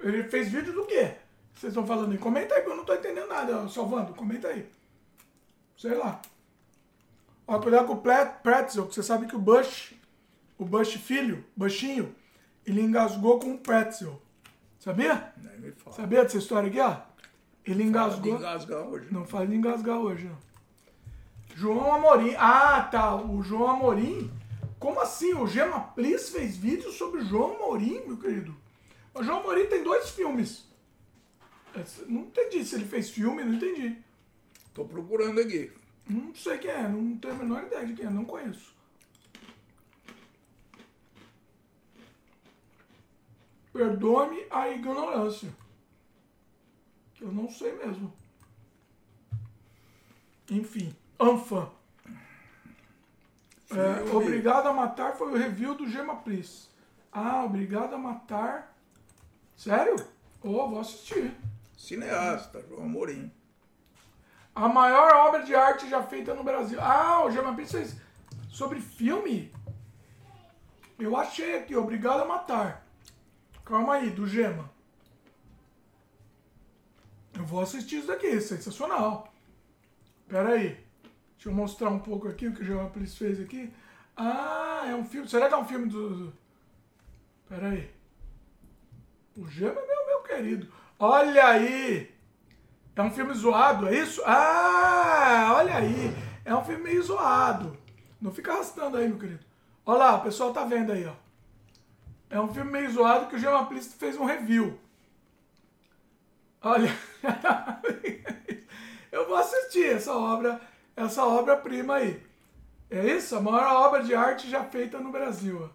Ele 0.00 0.24
fez 0.24 0.48
vídeo 0.48 0.72
do 0.72 0.84
quê? 0.86 1.14
Vocês 1.54 1.72
estão 1.72 1.86
falando 1.86 2.12
aí? 2.12 2.18
Comenta 2.18 2.54
aí, 2.54 2.62
que 2.62 2.68
eu 2.68 2.76
não 2.76 2.84
tô 2.84 2.94
entendendo 2.94 3.28
nada, 3.28 3.68
Salvando. 3.68 4.12
Comenta 4.14 4.48
aí. 4.48 4.68
Sei 5.76 5.94
lá. 5.94 6.20
Ó, 7.46 7.58
cuidado 7.58 7.86
com 7.86 7.94
o 7.94 8.00
Pret- 8.00 8.42
Pretzel, 8.42 8.86
que 8.86 8.94
você 8.94 9.02
sabe 9.02 9.26
que 9.26 9.36
o 9.36 9.38
Bush, 9.38 9.94
o 10.58 10.64
Bush 10.64 10.94
filho, 10.94 11.44
Bushinho, 11.56 12.14
ele 12.66 12.82
engasgou 12.82 13.38
com 13.38 13.50
um 13.50 13.56
Pretzel. 13.56 14.20
Sabia? 14.78 15.32
Nem 15.42 15.58
me 15.58 15.72
fala. 15.72 15.96
Sabia 15.96 16.22
dessa 16.22 16.38
história 16.38 16.68
aqui, 16.68 16.80
ó? 16.80 16.96
Ele 17.64 17.82
engasgou. 17.82 18.36
engasgar 18.36 18.80
hoje. 18.86 19.08
Não 19.10 19.24
faz 19.24 19.48
de 19.48 19.56
engasgar 19.56 19.98
hoje, 19.98 20.24
não. 20.26 20.38
João 21.54 21.92
Amorim. 21.94 22.34
Ah, 22.36 22.82
tá. 22.90 23.14
O 23.16 23.42
João 23.42 23.68
Amorim. 23.70 24.30
Como 24.78 25.00
assim? 25.00 25.32
O 25.34 25.46
Gema 25.46 25.80
Plis 25.80 26.28
fez 26.28 26.56
vídeo 26.56 26.92
sobre 26.92 27.20
o 27.22 27.24
João 27.24 27.54
Amorim, 27.56 28.02
meu 28.06 28.16
querido? 28.18 28.54
O 29.16 29.22
João 29.22 29.40
Amorim 29.40 29.66
tem 29.66 29.82
dois 29.82 30.10
filmes. 30.10 30.66
Não 32.06 32.22
entendi 32.22 32.62
se 32.64 32.74
ele 32.74 32.84
fez 32.84 33.08
filme, 33.08 33.42
não 33.42 33.54
entendi. 33.54 33.96
Tô 34.74 34.84
procurando 34.84 35.40
aqui. 35.40 35.72
Não 36.06 36.34
sei 36.34 36.58
quem 36.58 36.70
é, 36.70 36.86
não 36.86 37.16
tenho 37.16 37.34
a 37.34 37.38
menor 37.38 37.62
ideia 37.64 37.86
de 37.86 37.94
quem 37.94 38.04
é, 38.04 38.10
não 38.10 38.26
conheço. 38.26 38.74
Perdoe-me 43.72 44.46
a 44.50 44.68
ignorância. 44.68 45.50
Eu 47.18 47.32
não 47.32 47.50
sei 47.50 47.72
mesmo. 47.72 48.12
Enfim, 50.50 50.94
Anfã. 51.18 51.70
É. 53.70 54.14
Obrigado 54.14 54.66
a 54.66 54.74
Matar 54.74 55.16
foi 55.16 55.32
o 55.32 55.36
review 55.36 55.74
do 55.74 55.88
Gema 55.88 56.16
Plis. 56.16 56.68
Ah, 57.10 57.44
Obrigado 57.44 57.94
a 57.94 57.98
Matar. 57.98 58.75
Sério? 59.56 59.96
Oh, 60.42 60.68
vou 60.68 60.80
assistir. 60.80 61.34
Cineasta, 61.76 62.64
João 62.68 62.84
Amorim. 62.84 63.30
A 64.54 64.68
maior 64.68 65.12
obra 65.28 65.42
de 65.42 65.54
arte 65.54 65.88
já 65.88 66.02
feita 66.02 66.34
no 66.34 66.44
Brasil. 66.44 66.80
Ah, 66.80 67.24
o 67.24 67.30
Gema 67.30 67.54
Pris 67.54 67.70
fez 67.72 67.96
sobre 68.50 68.80
filme? 68.80 69.52
Eu 70.98 71.14
achei 71.16 71.58
aqui, 71.58 71.76
Obrigado 71.76 72.22
a 72.22 72.24
Matar. 72.24 72.86
Calma 73.64 73.94
aí, 73.94 74.10
do 74.10 74.26
Gema. 74.26 74.70
Eu 77.34 77.44
vou 77.44 77.60
assistir 77.60 77.98
isso 77.98 78.06
daqui, 78.06 78.40
sensacional. 78.40 79.30
Pera 80.26 80.50
aí. 80.54 80.82
Deixa 81.34 81.50
eu 81.50 81.52
mostrar 81.52 81.90
um 81.90 81.98
pouco 81.98 82.28
aqui 82.28 82.46
o 82.46 82.54
que 82.54 82.62
o 82.62 82.64
Gema 82.64 82.88
Pris 82.88 83.16
fez 83.16 83.38
aqui. 83.40 83.70
Ah, 84.16 84.84
é 84.88 84.94
um 84.94 85.04
filme. 85.04 85.28
Será 85.28 85.48
que 85.48 85.54
é 85.54 85.58
um 85.58 85.66
filme 85.66 85.86
do- 85.88 86.32
Pera 87.48 87.68
aí. 87.68 87.94
O 89.36 89.46
Gema 89.46 89.80
é 89.80 90.06
meu, 90.06 90.20
querido. 90.22 90.72
Olha 90.98 91.46
aí! 91.46 92.14
É 92.94 93.02
um 93.02 93.10
filme 93.10 93.34
zoado, 93.34 93.88
é 93.88 93.98
isso? 93.98 94.22
Ah, 94.24 95.52
olha 95.56 95.76
aí. 95.76 96.14
É 96.44 96.54
um 96.54 96.64
filme 96.64 96.84
meio 96.84 97.02
zoado. 97.02 97.76
Não 98.20 98.32
fica 98.32 98.52
arrastando 98.52 98.96
aí, 98.96 99.06
meu 99.06 99.18
querido. 99.18 99.44
Olha 99.84 99.98
lá, 99.98 100.16
o 100.16 100.22
pessoal 100.22 100.52
tá 100.52 100.64
vendo 100.64 100.92
aí, 100.92 101.04
ó. 101.06 101.12
É 102.30 102.40
um 102.40 102.52
filme 102.52 102.72
meio 102.72 102.90
zoado 102.90 103.26
que 103.26 103.36
o 103.36 103.38
Jean 103.38 103.66
Plist 103.66 103.98
fez 103.98 104.16
um 104.16 104.24
review. 104.24 104.80
Olha. 106.62 106.90
Eu 109.12 109.26
vou 109.28 109.36
assistir 109.36 109.86
essa 109.94 110.14
obra, 110.14 110.60
essa 110.96 111.24
obra-prima 111.24 111.96
aí. 111.96 112.22
É 112.90 113.04
isso? 113.06 113.36
A 113.36 113.40
maior 113.40 113.86
obra 113.86 114.02
de 114.02 114.14
arte 114.14 114.48
já 114.48 114.64
feita 114.64 114.98
no 114.98 115.12
Brasil. 115.12 115.70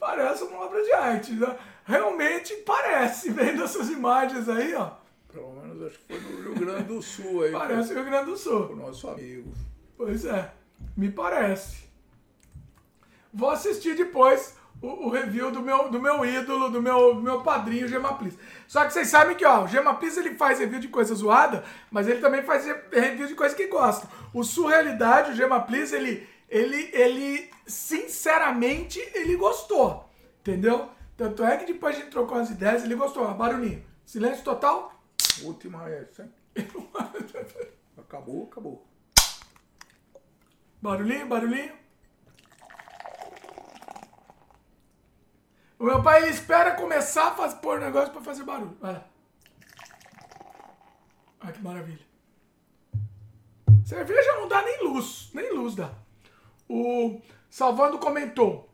Parece 0.00 0.42
uma 0.44 0.60
obra 0.64 0.82
de 0.82 0.92
arte. 0.92 1.32
né? 1.34 1.56
Realmente 1.84 2.54
parece, 2.66 3.30
vendo 3.30 3.62
essas 3.62 3.88
imagens 3.90 4.48
aí, 4.48 4.74
ó. 4.74 4.92
Pelo 5.32 5.52
menos 5.60 5.82
acho 5.86 5.98
que 5.98 6.18
foi 6.18 6.20
no 6.20 6.42
Rio 6.42 6.54
Grande 6.54 6.82
do 6.84 7.02
Sul 7.02 7.42
aí. 7.44 7.52
Parece 7.52 7.94
Rio 7.94 8.04
Grande 8.04 8.26
do 8.26 8.32
O 8.32 8.36
Sul. 8.36 8.74
nosso 8.76 9.08
amigo. 9.08 9.52
Pois 9.96 10.24
é, 10.24 10.50
me 10.96 11.10
parece. 11.10 11.84
Vou 13.32 13.50
assistir 13.50 13.94
depois 13.94 14.56
o, 14.82 15.06
o 15.06 15.10
review 15.10 15.50
do 15.50 15.60
meu, 15.60 15.88
do 15.90 16.00
meu 16.00 16.24
ídolo, 16.24 16.70
do 16.70 16.82
meu, 16.82 17.14
do 17.14 17.20
meu 17.22 17.42
padrinho 17.42 17.86
Gemaplis. 17.86 18.34
Só 18.66 18.84
que 18.84 18.92
vocês 18.92 19.08
sabem 19.08 19.36
que 19.36 19.44
ó, 19.44 19.64
o 19.64 19.68
Gemaplis 19.68 20.16
ele 20.16 20.34
faz 20.34 20.58
review 20.58 20.80
de 20.80 20.88
coisa 20.88 21.14
zoada, 21.14 21.62
mas 21.90 22.08
ele 22.08 22.20
também 22.20 22.42
faz 22.42 22.64
re- 22.64 22.82
review 22.92 23.26
de 23.28 23.34
coisa 23.34 23.54
que 23.54 23.66
gosta. 23.66 24.08
O 24.34 24.42
Surrealidade, 24.42 25.30
o 25.32 25.34
Gemaplis, 25.36 25.92
ele, 25.92 26.26
ele, 26.50 26.90
ele, 26.92 27.50
sinceramente, 27.64 28.98
ele 29.14 29.36
gostou. 29.36 30.10
Entendeu? 30.40 30.90
Tanto 31.16 31.44
é 31.44 31.56
que 31.56 31.72
depois 31.72 31.94
a 31.94 32.00
gente 32.00 32.10
trocou 32.10 32.38
as 32.38 32.50
ideias, 32.50 32.82
ele 32.82 32.96
gostou. 32.96 33.32
Barulhinho. 33.34 33.86
Silêncio 34.04 34.42
total. 34.42 34.92
Última 35.42 35.88
é 35.88 36.02
essa, 36.02 36.24
hein? 36.24 36.32
Acabou, 37.96 38.48
acabou. 38.50 38.86
Barulhinho, 40.82 41.28
barulhinho. 41.28 41.72
O 45.78 45.84
meu 45.84 46.02
pai 46.02 46.22
ele 46.22 46.30
espera 46.30 46.74
começar 46.74 47.28
a 47.28 47.34
faz, 47.34 47.54
pôr 47.54 47.78
negócio 47.78 48.12
pra 48.12 48.20
fazer 48.20 48.42
barulho. 48.42 48.76
Vai 48.80 48.94
lá. 48.94 49.06
Olha 51.42 51.52
que 51.52 51.62
maravilha. 51.62 52.04
Cerveja 53.84 54.32
não 54.34 54.48
dá 54.48 54.62
nem 54.62 54.82
luz. 54.84 55.30
Nem 55.32 55.52
luz 55.52 55.76
dá. 55.76 55.99
O 56.72 57.20
Salvando 57.50 57.98
comentou. 57.98 58.72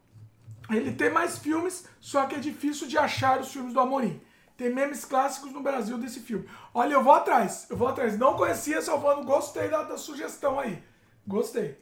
Ele 0.68 0.92
tem 0.92 1.10
mais 1.10 1.38
filmes, 1.38 1.88
só 1.98 2.26
que 2.26 2.34
é 2.34 2.38
difícil 2.38 2.86
de 2.86 2.98
achar 2.98 3.40
os 3.40 3.50
filmes 3.50 3.72
do 3.72 3.80
Amorim. 3.80 4.20
Tem 4.54 4.68
memes 4.68 5.06
clássicos 5.06 5.50
no 5.50 5.62
Brasil 5.62 5.96
desse 5.96 6.20
filme. 6.20 6.46
Olha, 6.74 6.92
eu 6.92 7.02
vou 7.02 7.14
atrás. 7.14 7.66
Eu 7.70 7.76
vou 7.76 7.88
atrás. 7.88 8.18
Não 8.18 8.36
conhecia 8.36 8.82
Salvando, 8.82 9.24
gostei 9.24 9.68
da, 9.68 9.82
da 9.82 9.96
sugestão 9.96 10.60
aí. 10.60 10.82
Gostei. 11.26 11.78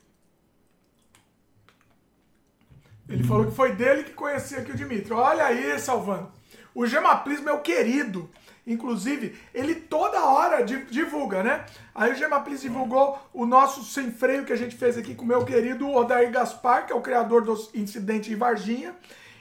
Ele 3.09 3.25
falou 3.25 3.47
que 3.47 3.57
foi 3.57 3.75
dele 3.75 4.05
que 4.05 4.12
conhecia 4.12 4.59
aqui 4.60 4.70
o 4.70 4.76
Dimitri. 4.76 5.12
Olha 5.12 5.47
aí, 5.47 5.76
Salvando. 5.81 6.31
O 6.73 6.86
Gemaplis, 6.86 7.41
meu 7.41 7.59
querido, 7.59 8.31
inclusive, 8.67 9.39
ele 9.52 9.75
toda 9.75 10.25
hora 10.25 10.62
di- 10.65 10.84
divulga, 10.86 11.43
né? 11.43 11.67
Aí 11.94 12.12
o 12.12 12.15
Gemaplis 12.17 12.60
divulgou 12.62 13.18
o 13.33 13.44
nosso 13.47 13.84
sem 13.84 14.10
freio 14.10 14.44
que 14.44 14.52
a 14.52 14.57
gente 14.57 14.75
fez 14.76 14.97
aqui 14.97 15.15
com 15.15 15.25
o 15.25 15.28
meu 15.28 15.44
querido 15.44 15.91
Odair 15.91 16.31
Gaspar, 16.31 16.86
que 16.86 16.93
é 16.93 16.97
o 16.97 17.01
criador 17.02 17.43
do 17.43 17.52
Incidente 17.75 18.33
em 18.33 18.36
Varginha. 18.36 18.94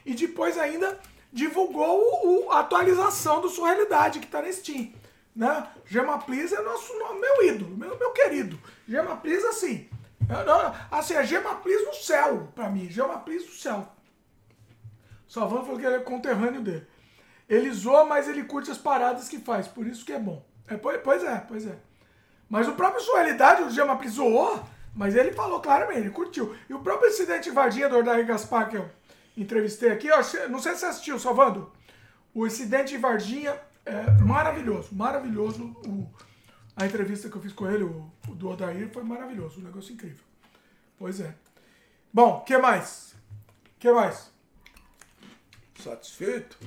E 0.06 0.14
depois 0.14 0.58
ainda 0.58 1.00
divulgou 1.32 1.98
o, 2.00 2.48
o- 2.48 2.52
a 2.52 2.60
atualização 2.60 3.40
do 3.42 3.50
Surrealidade, 3.50 4.20
que 4.20 4.28
tá 4.28 4.42
na 4.42 4.52
Steam. 4.52 4.92
né? 5.36 5.68
Gema 5.86 6.20
Please 6.20 6.54
é 6.54 6.62
nosso, 6.62 6.94
meu 7.20 7.44
ídolo, 7.50 7.76
meu, 7.78 7.98
meu 7.98 8.12
querido. 8.12 8.60
Gema 8.88 9.16
Please, 9.16 9.46
assim, 9.48 9.88
assim, 10.92 11.14
é 11.16 11.24
Gema 11.26 11.56
Please 11.56 11.86
no 11.86 11.94
céu, 11.94 12.50
pra 12.54 12.70
mim. 12.70 12.90
Gema 12.90 13.18
Please 13.20 13.46
no 13.46 13.52
céu. 13.54 13.88
Salvando 15.28 15.64
falou 15.66 15.80
que 15.80 15.86
ele 15.86 15.96
é 15.96 16.00
conterrâneo 16.00 16.62
dele. 16.62 16.86
Ele 17.50 17.72
zoa, 17.72 18.06
mas 18.06 18.28
ele 18.28 18.44
curte 18.44 18.72
as 18.72 18.78
paradas 18.78 19.28
que 19.28 19.40
faz, 19.40 19.68
por 19.68 19.86
isso 19.86 20.06
que 20.06 20.14
é 20.14 20.20
bom. 20.20 20.44
É, 20.68 20.78
pois 20.78 21.24
é, 21.24 21.38
pois 21.48 21.68
é. 21.68 21.78
Mas 22.50 22.68
o 22.68 22.74
próprio 22.74 23.02
Sualidade, 23.02 23.64
o 23.64 23.98
Please 23.98 24.16
zoou, 24.16 24.64
mas 24.96 25.16
ele 25.16 25.32
falou 25.34 25.60
claramente, 25.60 26.00
ele 26.00 26.10
curtiu. 26.10 26.56
E 26.70 26.74
o 26.74 26.80
próprio 26.80 27.10
incidente 27.10 27.50
do 27.52 27.98
Ordair 27.98 28.26
Gaspar, 28.26 28.70
que 28.70 28.78
eu 28.78 28.90
entrevistei 29.36 29.92
aqui, 29.92 30.08
não 30.50 30.60
sei 30.60 30.74
se 30.74 30.80
você 30.80 30.86
assistiu, 30.86 31.20
Salvando. 31.20 31.72
O 32.34 32.48
incidente 32.48 32.90
de 32.90 32.98
Varginha 32.98 33.60
é 33.86 34.12
maravilhoso, 34.22 34.90
maravilhoso. 34.94 35.64
O, 35.88 36.08
a 36.76 36.86
entrevista 36.86 37.30
que 37.30 37.36
eu 37.36 37.42
fiz 37.42 37.54
com 37.54 37.70
ele, 37.70 37.84
o, 37.84 38.12
o 38.28 38.36
do 38.36 38.50
Odair, 38.50 38.90
foi 38.92 39.04
maravilhoso, 39.04 39.60
um 39.60 39.64
negócio 39.64 39.94
incrível. 39.94 40.24
Pois 40.98 41.20
é. 41.20 41.36
Bom, 42.12 42.42
que 42.42 42.58
mais? 42.58 43.16
Que 43.80 43.92
mais? 43.92 44.32
Satisfeito? 45.80 46.58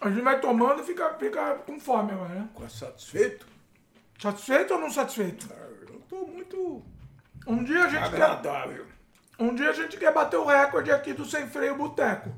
A 0.00 0.10
gente 0.10 0.22
vai 0.22 0.40
tomando 0.40 0.82
e 0.82 0.84
fica, 0.84 1.14
fica 1.14 1.54
com 1.66 1.80
fome 1.80 2.12
agora, 2.12 2.34
né? 2.34 2.48
Satisfeito? 2.68 3.46
Satisfeito 4.20 4.74
ou 4.74 4.80
não 4.80 4.90
satisfeito? 4.90 5.48
Ah, 5.50 5.68
eu 5.90 6.00
tô 6.08 6.26
muito 6.26 6.82
um 7.46 7.62
dia 7.62 7.84
a 7.84 7.88
gente 7.88 8.02
agradável. 8.02 8.84
Quer, 8.84 9.44
um 9.44 9.54
dia 9.54 9.70
a 9.70 9.72
gente 9.72 9.96
quer 9.96 10.12
bater 10.12 10.36
o 10.36 10.44
recorde 10.44 10.90
aqui 10.90 11.12
do 11.12 11.24
Sem 11.24 11.46
Freio 11.46 11.76
Boteco. 11.76 12.30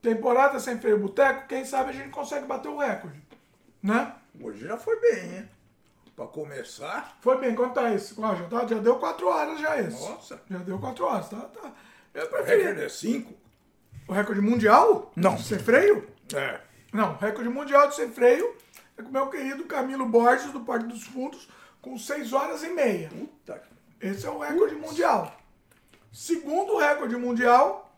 Temporada 0.00 0.58
Sem 0.58 0.78
Freio 0.78 0.98
Boteco, 0.98 1.46
quem 1.46 1.64
sabe 1.64 1.90
a 1.90 1.92
gente 1.92 2.08
consegue 2.08 2.46
bater 2.46 2.68
o 2.68 2.78
recorde. 2.78 3.20
Né? 3.82 4.12
Hoje 4.40 4.66
já 4.66 4.76
foi 4.76 4.98
bem, 5.00 5.36
hein? 5.36 5.48
Pra 6.14 6.26
começar. 6.26 7.18
Foi 7.20 7.38
bem, 7.38 7.54
quanto 7.54 7.74
tá 7.74 7.92
isso? 7.92 8.14
Ó, 8.22 8.34
já, 8.34 8.44
tá, 8.44 8.66
já 8.66 8.78
deu 8.78 8.96
4 8.96 9.28
horas 9.28 9.60
já 9.60 9.78
esse. 9.78 10.08
Nossa. 10.08 10.40
Já 10.50 10.58
deu 10.58 10.78
4 10.78 11.04
horas, 11.04 11.28
tá? 11.28 11.40
tá. 11.40 11.72
Eu 12.14 12.26
preferi. 12.28 12.62
O 12.62 12.64
recorde 12.64 12.84
é 12.84 12.88
5? 12.88 13.34
O 14.08 14.12
recorde 14.12 14.40
mundial? 14.40 15.12
Não. 15.14 15.36
Sem 15.36 15.58
freio? 15.58 16.08
É. 16.34 16.60
Não, 16.96 17.14
recorde 17.18 17.50
mundial 17.50 17.88
de 17.88 17.94
sem 17.94 18.10
freio 18.10 18.56
é 18.96 19.02
com 19.02 19.10
o 19.10 19.12
meu 19.12 19.28
querido 19.28 19.64
Camilo 19.64 20.06
Borges, 20.06 20.50
do 20.50 20.60
Parque 20.60 20.86
dos 20.86 21.02
Fundos, 21.04 21.46
com 21.82 21.98
6 21.98 22.32
horas 22.32 22.62
e 22.62 22.70
meia. 22.70 23.10
Puta. 23.10 23.62
Esse 24.00 24.24
é 24.24 24.30
o 24.30 24.38
recorde 24.38 24.74
mundial. 24.74 25.38
Segundo 26.10 26.78
recorde 26.78 27.14
mundial, 27.16 27.94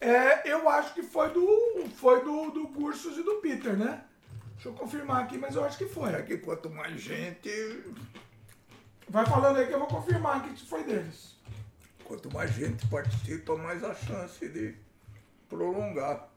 é, 0.00 0.50
eu 0.50 0.66
acho 0.66 0.94
que 0.94 1.02
foi 1.02 1.28
do 1.28 1.86
foi 1.96 2.24
do, 2.24 2.50
do 2.50 2.68
Cursos 2.68 3.18
e 3.18 3.22
do 3.22 3.34
Peter, 3.42 3.76
né? 3.76 4.02
Deixa 4.54 4.70
eu 4.70 4.72
confirmar 4.72 5.24
aqui, 5.24 5.36
mas 5.36 5.54
eu 5.54 5.62
acho 5.62 5.76
que 5.76 5.86
foi. 5.86 6.14
É 6.14 6.22
que 6.22 6.38
quanto 6.38 6.70
mais 6.70 6.98
gente. 6.98 7.50
Vai 9.10 9.26
falando 9.26 9.58
aí 9.58 9.66
que 9.66 9.74
eu 9.74 9.78
vou 9.78 9.88
confirmar 9.88 10.38
aqui 10.38 10.54
que 10.54 10.66
foi 10.66 10.82
deles. 10.84 11.36
Quanto 12.02 12.32
mais 12.32 12.50
gente 12.52 12.86
participa, 12.86 13.54
mais 13.56 13.84
a 13.84 13.94
chance 13.94 14.48
de 14.48 14.74
prolongar. 15.50 16.31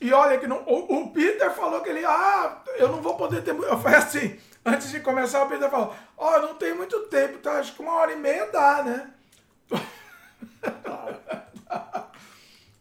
E 0.00 0.12
olha 0.12 0.38
que 0.38 0.46
não, 0.46 0.62
o, 0.64 1.00
o, 1.00 1.10
Peter 1.10 1.52
falou 1.52 1.80
que 1.80 1.88
ele, 1.88 2.04
ah, 2.04 2.62
eu 2.76 2.88
não 2.88 3.02
vou 3.02 3.16
poder 3.16 3.42
ter 3.42 3.52
muito. 3.52 3.68
Eu 3.68 3.78
falei 3.80 3.98
assim, 3.98 4.38
antes 4.64 4.90
de 4.90 5.00
começar, 5.00 5.42
o 5.42 5.48
Peter 5.48 5.68
falou, 5.68 5.94
ó, 6.16 6.36
oh, 6.36 6.40
não 6.40 6.54
tem 6.54 6.72
muito 6.72 7.00
tempo, 7.08 7.38
tá? 7.38 7.58
Acho 7.58 7.74
que 7.74 7.82
uma 7.82 7.94
hora 7.94 8.12
e 8.12 8.16
meia 8.16 8.46
dá, 8.46 8.82
né? 8.84 9.10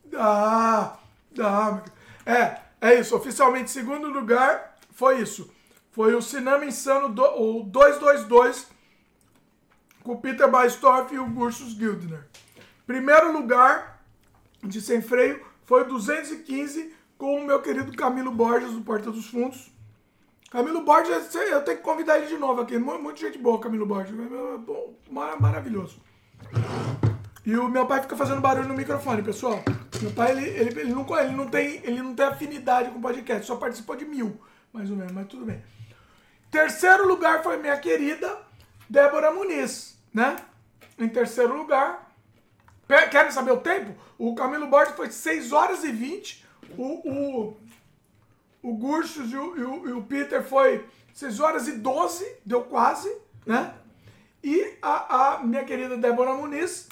dá, 0.05 0.97
dá. 1.31 1.83
É, 2.23 2.57
é 2.79 2.99
isso, 2.99 3.15
oficialmente, 3.15 3.71
segundo 3.71 4.07
lugar, 4.09 4.75
foi 4.91 5.19
isso. 5.19 5.51
Foi 5.91 6.13
o 6.13 6.21
Cinema 6.21 6.63
Insano, 6.65 7.09
do, 7.09 7.23
o 7.23 7.63
222, 7.63 8.67
com 10.03 10.11
o 10.13 10.21
Peter 10.21 10.47
Baistorff 10.47 11.13
e 11.13 11.17
o 11.17 11.25
Gursus 11.25 11.71
Gildner. 11.71 12.27
Primeiro 12.85 13.31
lugar, 13.31 14.03
de 14.63 14.79
sem 14.79 15.01
freio, 15.01 15.43
foi 15.65 15.81
o 15.81 15.87
215, 15.87 16.95
com 17.17 17.35
o 17.35 17.45
meu 17.45 17.61
querido 17.61 17.91
Camilo 17.95 18.31
Borges, 18.31 18.73
do 18.73 18.81
Porta 18.81 19.11
dos 19.11 19.27
Fundos. 19.27 19.71
Camilo 20.51 20.83
Borges, 20.83 21.33
eu 21.35 21.63
tenho 21.63 21.77
que 21.77 21.83
convidar 21.83 22.17
ele 22.17 22.27
de 22.27 22.37
novo 22.37 22.61
aqui. 22.61 22.77
Muita 22.77 23.19
gente 23.19 23.37
boa, 23.37 23.59
Camilo 23.59 23.85
Borges. 23.85 24.13
Maravilhoso. 25.39 25.99
E 27.45 27.55
o 27.55 27.67
meu 27.67 27.85
pai 27.85 28.01
fica 28.01 28.15
fazendo 28.15 28.41
barulho 28.41 28.67
no 28.67 28.73
microfone, 28.73 29.21
pessoal. 29.23 29.63
Meu 30.01 30.11
pai, 30.11 30.31
ele, 30.31 30.49
ele, 30.49 30.81
ele, 30.81 30.93
não, 30.93 31.19
ele, 31.19 31.35
não, 31.35 31.47
tem, 31.47 31.81
ele 31.83 32.01
não 32.01 32.13
tem 32.13 32.25
afinidade 32.25 32.91
com 32.91 33.01
podcast, 33.01 33.45
só 33.45 33.55
participou 33.55 33.95
de 33.95 34.05
mil, 34.05 34.39
mais 34.71 34.89
ou 34.91 34.95
menos, 34.95 35.11
mas 35.11 35.27
tudo 35.27 35.45
bem. 35.45 35.63
Terceiro 36.51 37.07
lugar 37.07 37.43
foi 37.43 37.57
minha 37.57 37.77
querida 37.77 38.37
Débora 38.89 39.31
Muniz, 39.31 39.97
né? 40.13 40.35
Em 40.97 41.09
terceiro 41.09 41.57
lugar. 41.57 42.11
Querem 43.11 43.31
saber 43.31 43.51
o 43.51 43.57
tempo? 43.57 43.93
O 44.17 44.33
Camilo 44.33 44.67
Borges 44.67 44.95
foi 44.95 45.11
6 45.11 45.51
horas 45.51 45.83
e 45.83 45.91
20. 45.91 46.46
O, 46.77 47.09
o, 47.09 47.57
o 48.61 48.73
Gursus 48.73 49.31
e 49.31 49.37
o, 49.37 49.87
e, 49.87 49.91
o, 49.91 50.03
Peter 50.03 50.43
foi 50.43 50.85
6 51.13 51.39
horas 51.39 51.67
e 51.67 51.73
12, 51.73 52.39
deu 52.45 52.63
quase, 52.63 53.15
né? 53.45 53.73
E 54.43 54.77
a, 54.81 55.35
a 55.35 55.43
minha 55.43 55.63
querida 55.63 55.97
Débora 55.97 56.33
Muniz 56.33 56.87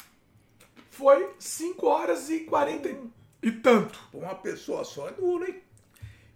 foi 0.90 1.30
5 1.40 1.86
horas 1.86 2.30
e 2.30 2.42
40 2.42 2.90
e 3.44 3.52
tanto. 3.52 4.00
Uma 4.14 4.36
pessoa 4.36 4.84
só 4.84 5.08
é 5.08 5.12
duro, 5.12 5.46
hein? 5.46 5.62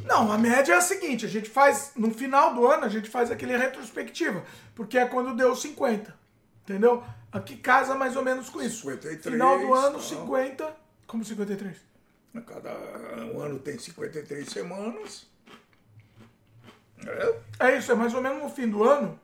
Não, 0.04 0.30
a 0.30 0.38
média 0.38 0.74
é 0.74 0.76
a 0.76 0.80
seguinte: 0.80 1.26
a 1.26 1.28
gente 1.28 1.50
faz. 1.50 1.92
No 1.96 2.12
final 2.12 2.54
do 2.54 2.64
ano, 2.66 2.84
a 2.84 2.88
gente 2.88 3.10
faz 3.10 3.30
aquele 3.30 3.56
retrospectiva. 3.56 4.44
Porque 4.74 4.96
é 4.96 5.06
quando 5.06 5.34
deu 5.34 5.56
50. 5.56 6.14
Entendeu? 6.66 7.04
Aqui 7.30 7.56
casa 7.56 7.94
mais 7.94 8.16
ou 8.16 8.24
menos 8.24 8.50
com 8.50 8.60
isso. 8.60 8.90
53. 8.90 9.22
Final 9.22 9.58
do 9.60 9.72
ano, 9.72 10.02
50. 10.02 10.76
Como 11.06 11.24
53? 11.24 11.76
Cada 12.44 12.72
um 13.32 13.40
ano 13.40 13.60
tem 13.60 13.78
53 13.78 14.48
semanas. 14.48 15.26
É. 17.06 17.68
é 17.68 17.78
isso, 17.78 17.92
é 17.92 17.94
mais 17.94 18.12
ou 18.14 18.20
menos 18.20 18.42
no 18.42 18.50
fim 18.50 18.68
do 18.68 18.82
ano 18.82 19.18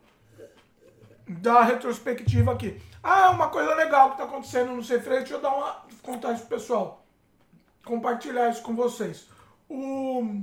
da 1.26 1.62
retrospectiva 1.62 2.52
aqui. 2.52 2.80
Ah, 3.02 3.30
uma 3.30 3.48
coisa 3.48 3.74
legal 3.74 4.10
que 4.10 4.14
está 4.14 4.24
acontecendo 4.24 4.72
no 4.72 4.84
Sem 4.84 5.00
Freio, 5.00 5.20
deixa 5.20 5.34
eu 5.34 5.40
dar 5.40 5.54
uma, 5.54 5.84
contar 6.02 6.32
isso 6.32 6.46
pro 6.46 6.58
pessoal. 6.58 7.04
Compartilhar 7.84 8.50
isso 8.50 8.62
com 8.62 8.76
vocês. 8.76 9.28
O, 9.68 10.42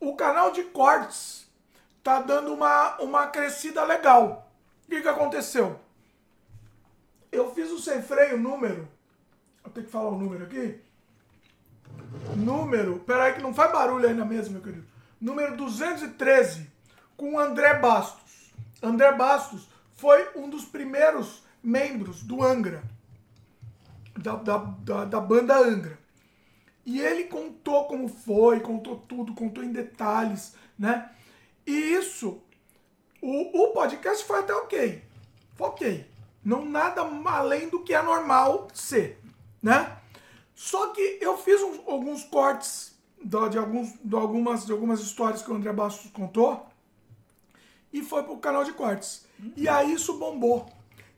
o 0.00 0.14
canal 0.14 0.50
de 0.50 0.64
cortes 0.64 1.48
tá 2.02 2.20
dando 2.20 2.52
uma, 2.52 2.96
uma 3.00 3.26
crescida 3.28 3.84
legal. 3.84 4.47
O 4.88 4.90
que, 4.90 5.02
que 5.02 5.08
aconteceu? 5.08 5.78
Eu 7.30 7.54
fiz 7.54 7.70
o 7.70 7.78
sem 7.78 8.02
freio 8.02 8.36
número. 8.36 8.88
Eu 9.62 9.70
tenho 9.70 9.86
que 9.86 9.92
falar 9.92 10.08
o 10.08 10.18
número 10.18 10.44
aqui. 10.44 10.80
Número. 12.34 12.98
Peraí, 13.00 13.34
que 13.34 13.42
não 13.42 13.54
faz 13.54 13.70
barulho 13.70 14.08
aí 14.08 14.14
na 14.14 14.24
mesa, 14.24 14.50
meu 14.50 14.62
querido 14.62 14.98
número 15.20 15.56
213, 15.56 16.70
com 17.16 17.34
o 17.34 17.38
André 17.38 17.74
Bastos. 17.74 18.52
André 18.82 19.12
Bastos 19.12 19.68
foi 19.96 20.28
um 20.36 20.48
dos 20.48 20.64
primeiros 20.64 21.42
membros 21.62 22.22
do 22.22 22.42
Angra, 22.42 22.82
da, 24.16 24.36
da, 24.36 24.56
da, 24.58 25.04
da 25.04 25.20
banda 25.20 25.58
Angra. 25.58 25.98
E 26.86 27.00
ele 27.00 27.24
contou 27.24 27.86
como 27.86 28.08
foi, 28.08 28.60
contou 28.60 28.96
tudo, 28.96 29.34
contou 29.34 29.62
em 29.62 29.72
detalhes, 29.72 30.54
né? 30.78 31.10
E 31.66 31.72
isso, 31.72 32.40
o, 33.22 33.64
o 33.64 33.68
podcast 33.72 34.24
foi 34.24 34.38
até 34.40 34.54
ok. 34.54 35.02
Foi 35.54 35.66
ok. 35.68 36.10
Não 36.44 36.64
nada 36.64 37.02
além 37.26 37.68
do 37.68 37.82
que 37.82 37.92
é 37.92 38.02
normal 38.02 38.68
ser, 38.72 39.20
né? 39.62 39.98
Só 40.54 40.88
que 40.88 41.18
eu 41.20 41.36
fiz 41.38 41.60
uns, 41.62 41.80
alguns 41.86 42.24
cortes 42.24 42.96
de, 43.22 43.36
alguns, 43.36 43.94
de, 44.02 44.14
algumas, 44.14 44.66
de 44.66 44.72
algumas 44.72 45.00
histórias 45.00 45.42
que 45.42 45.50
o 45.50 45.54
André 45.54 45.72
Bastos 45.72 46.10
contou 46.10 46.66
e 47.92 48.02
foi 48.02 48.22
pro 48.22 48.38
canal 48.38 48.64
de 48.64 48.72
cortes. 48.72 49.26
Uhum. 49.38 49.52
E 49.56 49.68
aí 49.68 49.92
isso 49.92 50.18
bombou. 50.18 50.68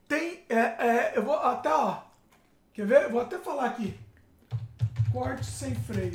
Tem. 0.08 0.44
É, 0.48 0.58
é, 0.58 1.12
eu 1.14 1.22
vou 1.22 1.34
até, 1.34 1.72
ó. 1.72 2.02
Quer 2.74 2.86
ver? 2.86 3.04
Eu 3.04 3.10
vou 3.10 3.20
até 3.20 3.38
falar 3.38 3.66
aqui. 3.66 3.98
Corte 5.12 5.46
sem 5.46 5.74
freio. 5.74 6.14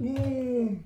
o 0.00 0.78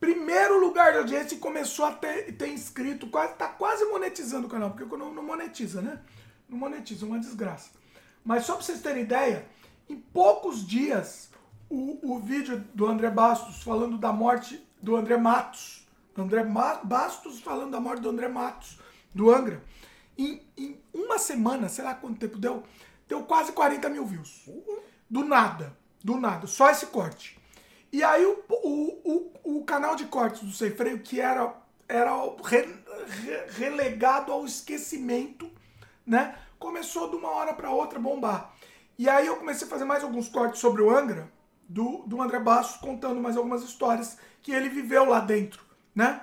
primeiro 0.00 0.58
lugar 0.58 0.92
de 0.92 0.98
audiência 0.98 1.34
e 1.34 1.38
começou 1.38 1.84
a 1.84 1.92
ter, 1.92 2.32
ter 2.32 2.48
inscrito, 2.48 3.06
quase, 3.08 3.34
tá 3.34 3.48
quase 3.48 3.84
monetizando 3.84 4.46
o 4.46 4.50
canal, 4.50 4.70
porque 4.70 4.96
não, 4.96 5.12
não 5.12 5.22
monetiza, 5.22 5.82
né? 5.82 6.00
Não 6.48 6.56
monetiza, 6.56 7.04
é 7.04 7.08
uma 7.08 7.18
desgraça. 7.18 7.70
Mas 8.24 8.44
só 8.44 8.54
pra 8.54 8.64
vocês 8.64 8.80
terem 8.80 9.02
ideia, 9.02 9.46
em 9.88 9.96
poucos 9.96 10.66
dias, 10.66 11.30
o, 11.68 12.14
o 12.14 12.18
vídeo 12.18 12.64
do 12.74 12.86
André 12.86 13.10
Bastos 13.10 13.62
falando 13.62 13.98
da 13.98 14.12
morte 14.12 14.66
do 14.82 14.96
André 14.96 15.16
Matos, 15.16 15.86
André 16.16 16.44
Ma 16.44 16.74
Bastos 16.76 17.40
falando 17.40 17.70
da 17.70 17.80
morte 17.80 18.02
do 18.02 18.10
André 18.10 18.28
Matos, 18.28 18.78
do 19.14 19.30
Angra, 19.30 19.62
em, 20.18 20.42
em 20.56 20.80
uma 20.92 21.18
semana, 21.18 21.68
sei 21.68 21.84
lá 21.84 21.94
quanto 21.94 22.18
tempo 22.18 22.38
deu, 22.38 22.62
deu 23.08 23.22
quase 23.24 23.52
40 23.52 23.88
mil 23.88 24.04
views. 24.04 24.48
Do 25.08 25.24
nada, 25.24 25.76
do 26.02 26.16
nada, 26.16 26.46
só 26.46 26.70
esse 26.70 26.86
corte. 26.86 27.39
E 27.92 28.04
aí 28.04 28.24
o, 28.24 28.44
o, 28.48 29.32
o, 29.44 29.58
o 29.58 29.64
canal 29.64 29.96
de 29.96 30.06
cortes 30.06 30.42
do 30.42 30.52
Sem 30.52 30.70
Freio, 30.70 31.00
que 31.00 31.20
era, 31.20 31.54
era 31.88 32.12
re, 32.44 32.68
re, 33.06 33.44
relegado 33.58 34.32
ao 34.32 34.44
esquecimento, 34.44 35.50
né? 36.06 36.36
Começou 36.58 37.08
de 37.10 37.16
uma 37.16 37.30
hora 37.30 37.52
para 37.52 37.70
outra 37.70 37.98
bombar. 37.98 38.54
E 38.98 39.08
aí 39.08 39.26
eu 39.26 39.36
comecei 39.36 39.66
a 39.66 39.70
fazer 39.70 39.84
mais 39.84 40.04
alguns 40.04 40.28
cortes 40.28 40.60
sobre 40.60 40.82
o 40.82 40.90
Angra, 40.90 41.30
do, 41.68 42.02
do 42.06 42.20
André 42.20 42.38
Bastos, 42.38 42.80
contando 42.80 43.20
mais 43.20 43.36
algumas 43.36 43.62
histórias 43.62 44.18
que 44.42 44.52
ele 44.52 44.68
viveu 44.68 45.04
lá 45.04 45.20
dentro, 45.20 45.62
né? 45.94 46.20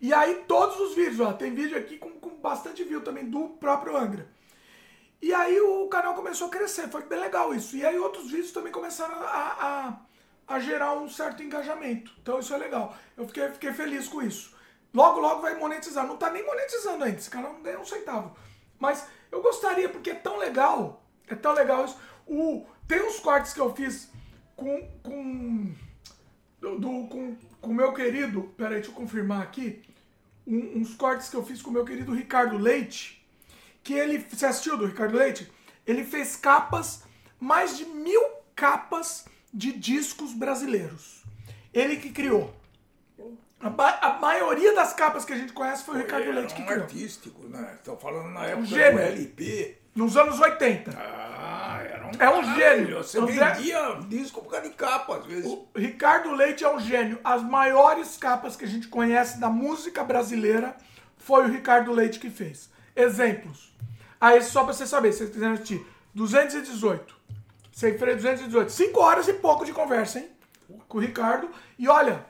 E 0.00 0.12
aí 0.12 0.44
todos 0.46 0.78
os 0.78 0.94
vídeos, 0.94 1.20
ó, 1.20 1.32
tem 1.32 1.54
vídeo 1.54 1.76
aqui 1.76 1.98
com, 1.98 2.10
com 2.12 2.36
bastante 2.36 2.84
view 2.84 3.00
também 3.00 3.28
do 3.28 3.48
próprio 3.48 3.96
Angra. 3.96 4.28
E 5.20 5.32
aí 5.32 5.58
o 5.60 5.88
canal 5.88 6.14
começou 6.14 6.48
a 6.48 6.50
crescer, 6.50 6.88
foi 6.88 7.02
bem 7.02 7.18
legal 7.18 7.54
isso. 7.54 7.76
E 7.76 7.84
aí 7.84 7.98
outros 7.98 8.30
vídeos 8.30 8.52
também 8.52 8.70
começaram 8.70 9.16
a, 9.22 9.26
a, 9.26 10.00
a 10.46 10.58
gerar 10.58 10.94
um 10.94 11.08
certo 11.08 11.42
engajamento. 11.42 12.12
Então 12.22 12.38
isso 12.38 12.54
é 12.54 12.56
legal. 12.58 12.96
Eu 13.16 13.26
fiquei, 13.26 13.48
fiquei 13.50 13.72
feliz 13.72 14.08
com 14.08 14.22
isso. 14.22 14.54
Logo, 14.94 15.20
logo 15.20 15.42
vai 15.42 15.58
monetizar. 15.58 16.06
Não 16.06 16.16
tá 16.16 16.30
nem 16.30 16.44
monetizando 16.44 17.04
ainda, 17.04 17.18
esse 17.18 17.30
canal 17.30 17.52
não 17.52 17.62
ganha 17.62 17.80
um 17.80 17.84
centavo. 17.84 18.36
Mas 18.78 19.06
eu 19.30 19.42
gostaria, 19.42 19.88
porque 19.88 20.10
é 20.10 20.14
tão 20.14 20.38
legal, 20.38 21.04
é 21.26 21.34
tão 21.34 21.52
legal 21.52 21.84
isso. 21.84 21.98
O, 22.26 22.66
tem 22.86 23.02
uns 23.02 23.18
cortes 23.20 23.52
que 23.52 23.60
eu 23.60 23.74
fiz 23.74 24.10
com, 24.54 24.88
com 25.02 25.74
do, 26.60 27.06
com 27.08 27.36
o 27.70 27.74
meu 27.74 27.92
querido, 27.92 28.54
peraí, 28.56 28.76
deixa 28.76 28.90
eu 28.90 28.94
confirmar 28.94 29.42
aqui, 29.42 29.82
um, 30.46 30.80
uns 30.80 30.94
cortes 30.94 31.28
que 31.28 31.36
eu 31.36 31.44
fiz 31.44 31.60
com 31.60 31.70
o 31.70 31.72
meu 31.72 31.84
querido 31.84 32.14
Ricardo 32.14 32.56
Leite, 32.56 33.24
que 33.82 33.94
ele, 33.94 34.18
você 34.18 34.46
assistiu 34.46 34.76
do 34.76 34.86
Ricardo 34.86 35.16
Leite? 35.16 35.50
Ele 35.86 36.04
fez 36.04 36.36
capas, 36.36 37.04
mais 37.38 37.76
de 37.76 37.84
mil 37.84 38.22
capas 38.54 39.26
de 39.52 39.72
discos 39.72 40.32
brasileiros. 40.32 41.22
Ele 41.72 41.96
que 41.96 42.10
criou. 42.10 42.54
A, 43.60 44.06
a 44.08 44.18
maioria 44.20 44.74
das 44.74 44.92
capas 44.92 45.24
que 45.24 45.32
a 45.32 45.36
gente 45.36 45.52
conhece 45.52 45.84
foi 45.84 45.94
o 45.94 45.98
Ricardo 45.98 46.30
Leite 46.30 46.54
que 46.54 46.62
um 46.62 46.66
criou. 46.66 46.82
artístico, 46.82 47.48
né? 47.48 47.74
Estou 47.78 47.96
falando 47.96 48.28
na 48.30 48.44
época 48.44 48.60
Um 48.62 48.66
gênio. 48.66 48.98
do 48.98 49.04
LP. 49.04 49.78
Nos 49.94 50.14
anos 50.16 50.38
80. 50.38 50.90
Ah, 50.94 51.80
era 51.82 52.04
um 52.06 52.10
É 52.10 52.12
um 52.12 52.42
caralho. 52.42 52.54
gênio. 52.54 52.96
Você 52.98 53.18
André- 53.18 53.54
vendia 53.54 53.94
disco 54.08 54.42
por 54.42 54.50
causa 54.50 54.68
de 54.68 54.74
capa, 54.74 55.16
às 55.16 55.24
vezes. 55.26 55.46
O 55.46 55.66
Ricardo 55.74 56.32
Leite 56.34 56.64
é 56.64 56.68
um 56.70 56.78
gênio. 56.78 57.18
As 57.24 57.42
maiores 57.42 58.18
capas 58.18 58.56
que 58.56 58.64
a 58.66 58.68
gente 58.68 58.88
conhece 58.88 59.40
da 59.40 59.48
música 59.48 60.04
brasileira 60.04 60.76
foi 61.16 61.44
o 61.46 61.48
Ricardo 61.48 61.92
Leite 61.92 62.18
que 62.20 62.28
fez. 62.28 62.68
Exemplos. 62.94 63.74
Aí, 64.20 64.42
só 64.42 64.64
pra 64.64 64.74
você 64.74 64.86
saber, 64.86 65.12
se 65.12 65.18
vocês 65.18 65.30
quiserem 65.30 65.54
assistir. 65.54 65.86
218. 66.14 67.15
Sem 67.76 67.98
freio 67.98 68.16
218. 68.16 68.72
5 68.72 68.98
horas 68.98 69.28
e 69.28 69.34
pouco 69.34 69.62
de 69.62 69.70
conversa, 69.70 70.18
hein? 70.18 70.30
Com 70.88 70.96
o 70.96 71.00
Ricardo. 71.02 71.50
E 71.78 71.86
olha, 71.86 72.24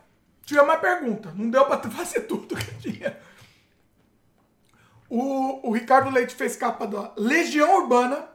tinha 0.44 0.60
uma 0.60 0.76
pergunta. 0.76 1.32
Não 1.36 1.48
deu 1.48 1.64
pra 1.66 1.78
fazer 1.88 2.22
tudo 2.22 2.56
que 2.56 2.74
tinha. 2.90 3.16
O, 5.08 5.68
o 5.68 5.72
Ricardo 5.72 6.10
Leite 6.10 6.34
fez 6.34 6.56
capa 6.56 6.84
da 6.84 7.12
Legião 7.16 7.76
Urbana. 7.80 8.28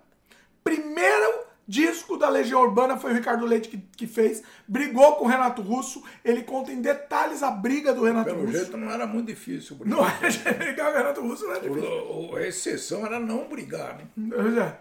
Primeiro 0.64 1.42
disco 1.68 2.16
da 2.18 2.30
Legião 2.30 2.62
Urbana 2.62 2.96
foi 2.98 3.12
o 3.12 3.14
Ricardo 3.16 3.46
Leite 3.46 3.68
que, 3.68 3.78
que 3.78 4.08
fez. 4.08 4.42
Brigou 4.66 5.18
com 5.18 5.26
o 5.26 5.28
Renato 5.28 5.62
Russo. 5.62 6.02
Ele 6.24 6.44
conta 6.44 6.72
em 6.72 6.82
detalhes 6.82 7.44
a 7.44 7.52
briga 7.52 7.94
do 7.94 8.06
Renato 8.06 8.30
Pelo 8.30 8.46
Russo. 8.46 8.58
jeito 8.58 8.78
não 8.78 8.90
era 8.90 9.06
muito 9.06 9.28
difícil 9.28 9.76
brigar. 9.76 9.98
Não 10.00 10.08
é 10.08 10.54
brigar 10.54 10.86
com 10.88 10.94
o 10.94 10.98
Renato 10.98 11.22
Russo, 11.22 11.44
não 11.46 11.56
é 11.56 11.60
difícil. 11.60 11.84
O- 12.32 12.36
A 12.38 12.42
exceção 12.48 13.06
era 13.06 13.20
não 13.20 13.50
brigar, 13.50 13.98
né? 13.98 14.06
Pois 14.34 14.56
é. 14.58 14.80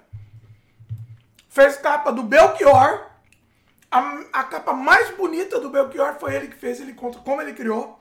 Fez 1.50 1.76
capa 1.76 2.12
do 2.12 2.22
Belchior. 2.22 3.06
A, 3.90 3.98
a 4.32 4.44
capa 4.44 4.72
mais 4.72 5.10
bonita 5.16 5.58
do 5.58 5.68
Belchior 5.68 6.14
foi 6.20 6.36
ele 6.36 6.46
que 6.46 6.56
fez. 6.56 6.80
Ele 6.80 6.94
conta 6.94 7.18
como 7.18 7.42
ele 7.42 7.52
criou. 7.52 7.98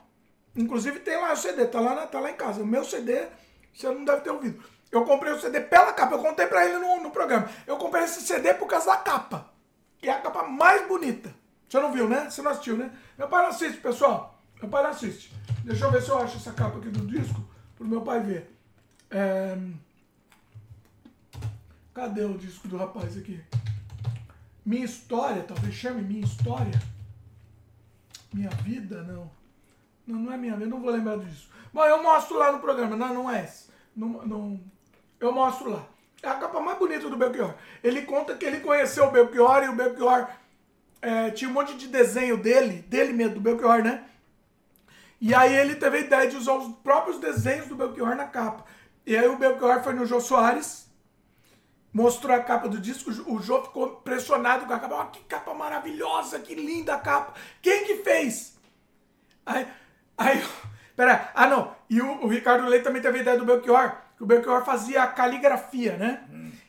Inclusive 0.56 1.00
tem 1.00 1.16
lá 1.16 1.32
o 1.32 1.36
CD, 1.36 1.66
tá 1.66 1.80
lá, 1.80 2.06
tá 2.06 2.20
lá 2.20 2.30
em 2.30 2.36
casa. 2.36 2.62
O 2.62 2.66
meu 2.66 2.84
CD, 2.84 3.26
você 3.74 3.88
não 3.88 4.04
deve 4.04 4.20
ter 4.20 4.30
ouvido. 4.30 4.62
Eu 4.90 5.04
comprei 5.04 5.32
o 5.32 5.40
CD 5.40 5.60
pela 5.60 5.92
capa. 5.92 6.14
Eu 6.14 6.20
contei 6.20 6.46
pra 6.46 6.64
ele 6.64 6.78
no, 6.78 7.02
no 7.02 7.10
programa. 7.10 7.50
Eu 7.66 7.76
comprei 7.76 8.04
esse 8.04 8.22
CD 8.22 8.54
por 8.54 8.68
causa 8.68 8.86
da 8.86 8.98
capa. 8.98 9.50
Que 9.98 10.08
é 10.08 10.12
a 10.12 10.20
capa 10.20 10.44
mais 10.44 10.86
bonita. 10.86 11.34
Você 11.68 11.80
não 11.80 11.92
viu, 11.92 12.08
né? 12.08 12.30
Você 12.30 12.42
não 12.42 12.52
assistiu, 12.52 12.76
né? 12.76 12.92
Meu 13.18 13.28
pai 13.28 13.42
não 13.42 13.50
assiste, 13.50 13.78
pessoal. 13.78 14.40
Meu 14.60 14.70
pai 14.70 14.84
não 14.84 14.90
assiste. 14.90 15.32
Deixa 15.64 15.84
eu 15.84 15.90
ver 15.90 16.02
se 16.02 16.08
eu 16.08 16.18
acho 16.18 16.36
essa 16.36 16.52
capa 16.52 16.78
aqui 16.78 16.88
do 16.88 17.04
disco 17.04 17.44
pro 17.76 17.86
meu 17.86 18.00
pai 18.00 18.20
ver. 18.20 18.56
É... 19.10 19.56
Cadê 21.92 22.24
o 22.24 22.38
disco 22.38 22.68
do 22.68 22.76
rapaz 22.76 23.16
aqui? 23.16 23.40
Minha 24.64 24.84
história, 24.84 25.42
talvez 25.42 25.74
chame 25.74 26.02
Minha 26.02 26.24
História? 26.24 26.80
Minha 28.32 28.50
vida? 28.50 29.02
Não. 29.02 29.30
Não, 30.06 30.18
não 30.20 30.32
é 30.32 30.36
minha 30.36 30.56
vida, 30.56 30.68
não 30.68 30.80
vou 30.80 30.90
lembrar 30.90 31.18
disso. 31.18 31.48
Bom, 31.72 31.84
eu 31.84 32.02
mostro 32.02 32.36
lá 32.36 32.52
no 32.52 32.60
programa, 32.60 32.96
não, 32.96 33.14
não 33.14 33.30
é 33.30 33.44
esse. 33.44 33.68
Não, 33.94 34.08
não, 34.24 34.60
eu 35.18 35.32
mostro 35.32 35.70
lá. 35.70 35.86
É 36.22 36.28
a 36.28 36.34
capa 36.34 36.60
mais 36.60 36.78
bonita 36.78 37.08
do 37.08 37.16
Belchior. 37.16 37.54
Ele 37.82 38.02
conta 38.02 38.36
que 38.36 38.44
ele 38.44 38.60
conheceu 38.60 39.06
o 39.06 39.10
Belchior 39.10 39.64
e 39.64 39.68
o 39.68 39.76
Belchior 39.76 40.28
é, 41.00 41.30
tinha 41.30 41.48
um 41.48 41.52
monte 41.52 41.76
de 41.76 41.88
desenho 41.88 42.36
dele, 42.36 42.82
dele 42.82 43.12
mesmo, 43.12 43.34
do 43.34 43.40
Belchior, 43.40 43.82
né? 43.82 44.04
E 45.20 45.34
aí 45.34 45.54
ele 45.54 45.76
teve 45.76 45.98
a 45.98 46.00
ideia 46.00 46.30
de 46.30 46.36
usar 46.36 46.54
os 46.54 46.74
próprios 46.76 47.18
desenhos 47.18 47.66
do 47.68 47.74
Belchior 47.74 48.14
na 48.16 48.26
capa. 48.26 48.64
E 49.06 49.16
aí 49.16 49.26
o 49.28 49.38
Belchior 49.38 49.82
foi 49.82 49.94
no 49.94 50.06
Jô 50.06 50.20
Soares, 50.20 50.89
mostrou 51.92 52.34
a 52.34 52.40
capa 52.40 52.68
do 52.68 52.78
disco, 52.78 53.10
o 53.10 53.42
Jô 53.42 53.62
ficou 53.62 54.00
impressionado 54.00 54.66
com 54.66 54.72
a 54.72 54.78
capa. 54.78 54.94
Ó, 54.94 55.04
que 55.06 55.20
capa 55.24 55.54
maravilhosa, 55.54 56.38
que 56.38 56.54
linda 56.54 56.98
capa. 56.98 57.34
Quem 57.60 57.84
que 57.84 57.96
fez? 57.96 58.58
Aí, 59.44 59.66
aí, 60.16 60.44
pera, 60.96 61.30
ah 61.34 61.46
não, 61.46 61.74
e 61.88 62.00
o, 62.00 62.24
o 62.24 62.28
Ricardo 62.28 62.68
Leite 62.68 62.84
também 62.84 63.02
teve 63.02 63.18
a 63.18 63.22
ideia 63.22 63.38
do 63.38 63.44
Belchior, 63.44 63.96
que 64.16 64.22
o 64.22 64.26
Belchior 64.26 64.64
fazia 64.64 65.06
caligrafia, 65.06 65.96
né? 65.96 66.24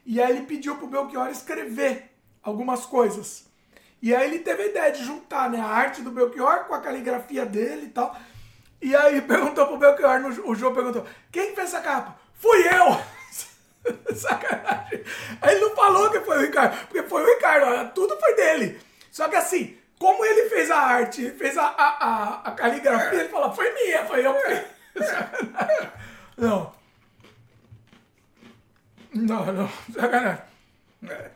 E 0.06 0.22
aí 0.22 0.32
ele 0.32 0.46
pediu 0.46 0.76
pro 0.76 0.88
Belchior 0.88 1.30
escrever 1.30 2.12
algumas 2.42 2.86
coisas. 2.86 3.46
E 4.02 4.16
aí 4.16 4.28
ele 4.28 4.40
teve 4.40 4.64
a 4.64 4.66
ideia 4.66 4.92
de 4.92 5.04
juntar 5.04 5.50
né, 5.50 5.60
a 5.60 5.68
arte 5.68 6.02
do 6.02 6.10
Belchior 6.10 6.66
com 6.66 6.74
a 6.74 6.82
caligrafia 6.82 7.46
dele 7.46 7.86
e 7.86 7.90
tal. 7.90 8.16
E 8.82 8.96
aí 8.96 9.22
perguntou 9.24 9.68
pro 9.68 9.78
Belchior, 9.78 10.20
o 10.46 10.56
João 10.56 10.74
perguntou, 10.74 11.06
quem 11.32 11.50
que 11.50 11.56
fez 11.56 11.68
essa 11.68 11.82
capa? 11.82 12.16
Fui 12.34 12.68
eu! 12.68 13.21
Sacanagem. 14.16 15.04
Aí 15.42 15.56
ele 15.56 15.62
não 15.62 15.76
falou 15.76 16.10
que 16.10 16.20
foi 16.22 16.38
o 16.38 16.42
Ricardo, 16.42 16.78
porque 16.88 17.04
foi 17.04 17.24
o 17.24 17.36
Ricardo, 17.36 17.94
tudo 17.94 18.18
foi 18.20 18.36
dele. 18.36 18.80
Só 19.12 19.28
que 19.28 19.36
assim, 19.36 19.78
como 20.00 20.26
ele 20.26 20.50
fez 20.50 20.72
a 20.72 20.78
arte, 20.78 21.32
fez 21.32 21.58
a, 21.58 21.66
a, 21.66 21.88
a, 21.88 22.42
a 22.46 22.52
caligrafia, 22.52 23.20
ele 23.22 23.30
falou, 23.30 23.54
foi 23.54 23.74
minha, 23.74 24.06
foi 24.06 24.26
eu 24.26 24.34
que. 24.34 25.04
Sacanagem. 25.04 25.92
Não. 26.38 26.74
Não, 29.14 29.46
não, 29.46 29.70
sacanagem. 29.94 30.44
É. 31.08 31.32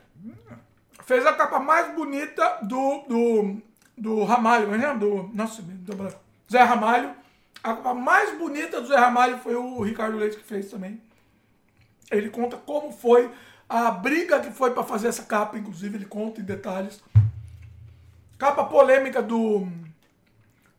Fez 1.04 1.24
a 1.26 1.32
capa 1.34 1.60
mais 1.60 1.94
bonita 1.94 2.58
do, 2.62 3.04
do, 3.06 3.62
do 3.96 4.24
Ramalho, 4.24 4.68
né? 4.68 4.94
Do, 4.94 5.30
nossa, 5.34 5.62
do 5.62 6.14
Zé 6.50 6.62
Ramalho. 6.62 7.14
A 7.62 7.74
capa 7.74 7.94
mais 7.94 8.36
bonita 8.36 8.80
do 8.80 8.88
Zé 8.88 8.96
Ramalho 8.96 9.38
foi 9.38 9.54
o 9.54 9.82
Ricardo 9.82 10.16
Leite 10.16 10.38
que 10.38 10.44
fez 10.44 10.70
também. 10.70 11.00
Ele 12.10 12.30
conta 12.30 12.56
como 12.56 12.92
foi 12.92 13.30
a 13.68 13.90
briga 13.90 14.40
que 14.40 14.50
foi 14.50 14.70
para 14.70 14.84
fazer 14.84 15.08
essa 15.08 15.24
capa, 15.24 15.58
inclusive 15.58 15.96
ele 15.96 16.06
conta 16.06 16.40
em 16.40 16.44
detalhes. 16.44 17.02
Capa 18.38 18.64
polêmica 18.64 19.22
do 19.22 19.66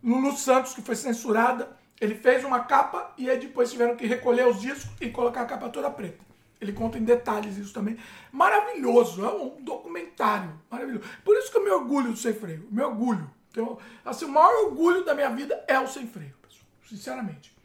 Lulu 0.02 0.32
Santos, 0.38 0.74
que 0.74 0.82
foi 0.82 0.96
censurada. 0.96 1.76
Ele 2.00 2.16
fez 2.16 2.44
uma 2.44 2.62
capa 2.62 3.14
e 3.18 3.30
aí 3.30 3.40
depois 3.40 3.72
tiveram 3.72 3.96
que 3.96 4.06
recolher 4.06 4.48
os 4.48 4.62
discos 4.62 4.90
e 5.02 5.10
colocar 5.10 5.42
a 5.42 5.46
capa 5.46 5.70
toda 5.70 5.90
preta. 5.90 6.24
Ele 6.62 6.72
conta 6.72 6.98
em 6.98 7.04
detalhes 7.04 7.58
isso 7.58 7.74
também. 7.74 7.98
Maravilhoso, 8.32 9.26
é 9.26 9.32
um 9.32 9.62
documentário 9.62 10.60
maravilhoso. 10.70 11.08
Por 11.24 11.36
isso 11.38 11.52
que 11.52 11.58
eu 11.58 11.64
me 11.64 11.70
orgulho 11.70 12.12
do 12.12 12.18
Sem 12.18 12.34
Freio, 12.34 12.68
me 12.72 12.82
orgulho. 12.82 13.30
Então, 13.52 13.78
assim, 14.06 14.26
o 14.26 14.30
maior 14.30 14.66
orgulho 14.66 15.04
da 15.04 15.14
minha 15.14 15.30
vida 15.30 15.64
é 15.68 15.80
o 15.80 15.88
Sem 15.88 16.08
Freio, 16.08 16.34
pessoal. 16.42 16.66
Sinceramente. 16.88 17.57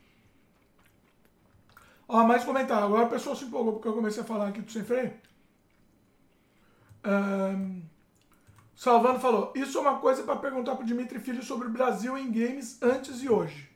Ó, 2.08 2.24
mais 2.24 2.44
comentário. 2.44 2.84
Agora 2.84 3.06
a 3.06 3.10
pessoa 3.10 3.34
se 3.34 3.44
empolgou 3.44 3.74
porque 3.74 3.88
eu 3.88 3.94
comecei 3.94 4.22
a 4.22 4.26
falar 4.26 4.48
aqui 4.48 4.60
do 4.60 4.70
Sem 4.70 4.84
Freio. 4.84 5.12
Ahn, 7.04 7.82
Salvando 8.74 9.20
falou: 9.20 9.52
Isso 9.54 9.78
é 9.78 9.80
uma 9.80 9.98
coisa 9.98 10.22
para 10.22 10.36
perguntar 10.36 10.74
pro 10.74 10.84
Dimitri 10.84 11.20
Filho 11.20 11.42
sobre 11.42 11.68
o 11.68 11.70
Brasil 11.70 12.18
em 12.18 12.30
games 12.30 12.82
antes 12.82 13.22
e 13.22 13.28
hoje. 13.28 13.70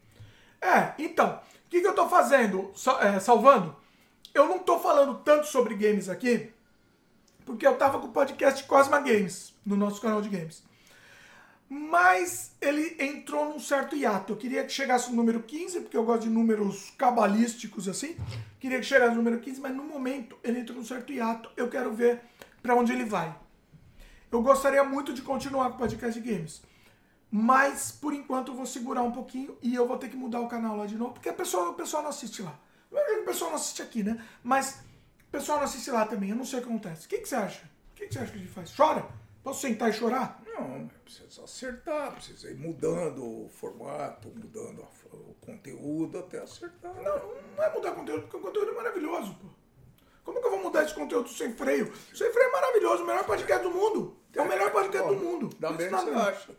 É, 0.61 0.95
então, 0.99 1.41
o 1.67 1.69
que, 1.69 1.81
que 1.81 1.87
eu 1.87 1.95
tô 1.95 2.09
fazendo, 2.09 2.73
é, 3.01 3.21
Salvando? 3.21 3.77
Eu 4.35 4.49
não 4.49 4.59
tô 4.59 4.79
falando 4.79 5.15
tanto 5.25 5.47
sobre 5.47 5.75
games 5.75 6.09
aqui, 6.09 6.53
porque 7.45 7.67
eu 7.67 7.77
tava 7.77 8.01
com 8.01 8.09
o 8.09 8.13
podcast 8.13 8.65
Cosma 8.65 9.01
Games, 9.01 9.55
no 9.65 9.77
nosso 9.77 10.01
canal 10.01 10.21
de 10.21 10.29
games. 10.29 10.66
Mas 11.69 12.53
ele 12.61 12.97
entrou 13.01 13.53
num 13.53 13.59
certo 13.59 13.97
hiato. 13.97 14.33
Eu 14.33 14.37
queria 14.37 14.65
que 14.65 14.73
chegasse 14.73 15.11
no 15.11 15.17
número 15.17 15.43
15, 15.43 15.81
porque 15.81 15.97
eu 15.97 16.05
gosto 16.05 16.23
de 16.23 16.29
números 16.29 16.93
cabalísticos 16.97 17.89
assim. 17.89 18.17
Queria 18.61 18.79
que 18.79 18.85
chegasse 18.85 19.11
no 19.11 19.23
número 19.23 19.41
15, 19.41 19.61
mas 19.61 19.75
no 19.75 19.83
momento 19.83 20.39
ele 20.45 20.61
entrou 20.61 20.79
num 20.79 20.85
certo 20.85 21.13
hiato. 21.13 21.51
Eu 21.57 21.69
quero 21.69 21.93
ver 21.93 22.21
para 22.63 22.77
onde 22.77 22.93
ele 22.93 23.05
vai. 23.05 23.35
Eu 24.31 24.43
gostaria 24.43 24.85
muito 24.85 25.13
de 25.13 25.23
continuar 25.23 25.71
com 25.71 25.77
o 25.77 25.79
podcast 25.79 26.21
de 26.21 26.33
games. 26.33 26.63
Mas, 27.31 27.91
por 27.91 28.15
enquanto, 28.15 28.53
eu 28.53 28.55
vou 28.57 28.67
segurar 28.67 29.03
um 29.03 29.11
pouquinho 29.11 29.59
e 29.61 29.75
eu 29.75 29.87
vou 29.87 29.99
ter 29.99 30.09
que 30.09 30.17
mudar 30.17 30.41
o 30.41 30.49
canal 30.49 30.77
lá 30.77 30.87
de 30.87 30.97
novo, 30.97 31.15
porque 31.15 31.29
a 31.29 31.35
pessoa, 31.35 31.71
o 31.71 31.75
pessoal 31.75 32.03
não 32.03 32.11
assiste 32.11 32.43
lá. 32.43 32.59
O 32.91 33.25
pessoal 33.25 33.51
não 33.51 33.57
assiste 33.57 33.83
aqui, 33.83 34.03
né? 34.03 34.25
Mas 34.43 34.81
o 35.29 35.31
pessoal 35.33 35.59
não 35.59 35.65
assiste 35.65 35.91
lá 35.91 36.07
também. 36.07 36.31
Eu 36.31 36.37
não 36.37 36.45
sei 36.45 36.61
o 36.61 36.63
que 36.63 36.69
acontece. 36.69 37.07
O 37.07 37.09
que, 37.09 37.19
que 37.19 37.29
você 37.29 37.35
acha? 37.35 37.65
O 37.93 37.97
que, 37.97 38.07
que 38.07 38.15
você 38.15 38.21
acha 38.21 38.33
que 38.33 38.39
gente 38.39 38.51
faz? 38.51 38.75
Chora? 38.75 39.07
Posso 39.43 39.61
sentar 39.61 39.91
e 39.91 39.93
chorar? 39.93 40.41
Não, 40.59 40.89
precisa 41.05 41.45
acertar, 41.45 42.13
precisa 42.15 42.51
ir 42.51 42.57
mudando 42.57 43.23
o 43.25 43.49
formato, 43.49 44.29
mudando 44.29 44.83
a- 44.83 45.17
o 45.17 45.35
conteúdo 45.41 46.19
até 46.19 46.39
acertar. 46.39 46.95
Não, 46.95 47.33
não 47.57 47.63
é 47.65 47.73
mudar 47.73 47.93
conteúdo, 47.93 48.23
porque 48.23 48.37
o 48.37 48.41
conteúdo 48.41 48.71
é 48.71 48.75
maravilhoso, 48.75 49.35
pô. 49.35 49.47
Como 50.25 50.41
que 50.41 50.47
eu 50.47 50.51
vou 50.51 50.63
mudar 50.63 50.83
esse 50.85 50.95
conteúdo 50.95 51.29
sem 51.29 51.53
freio? 51.55 51.93
Sem 52.15 52.33
freio 52.33 52.49
é 52.49 52.53
maravilhoso, 52.53 53.05
o 53.05 53.07
melhor 53.07 53.25
podcast 53.25 53.63
do 53.63 53.71
mundo. 53.71 54.17
É 54.35 54.43
o 54.43 54.49
melhor 54.49 54.71
podcast 54.73 55.09
do 55.09 55.17
mundo. 55.17 55.51
Não 55.61 55.75
bem 55.77 55.89
que 55.89 55.95
você 55.95 56.11
acha. 56.11 56.51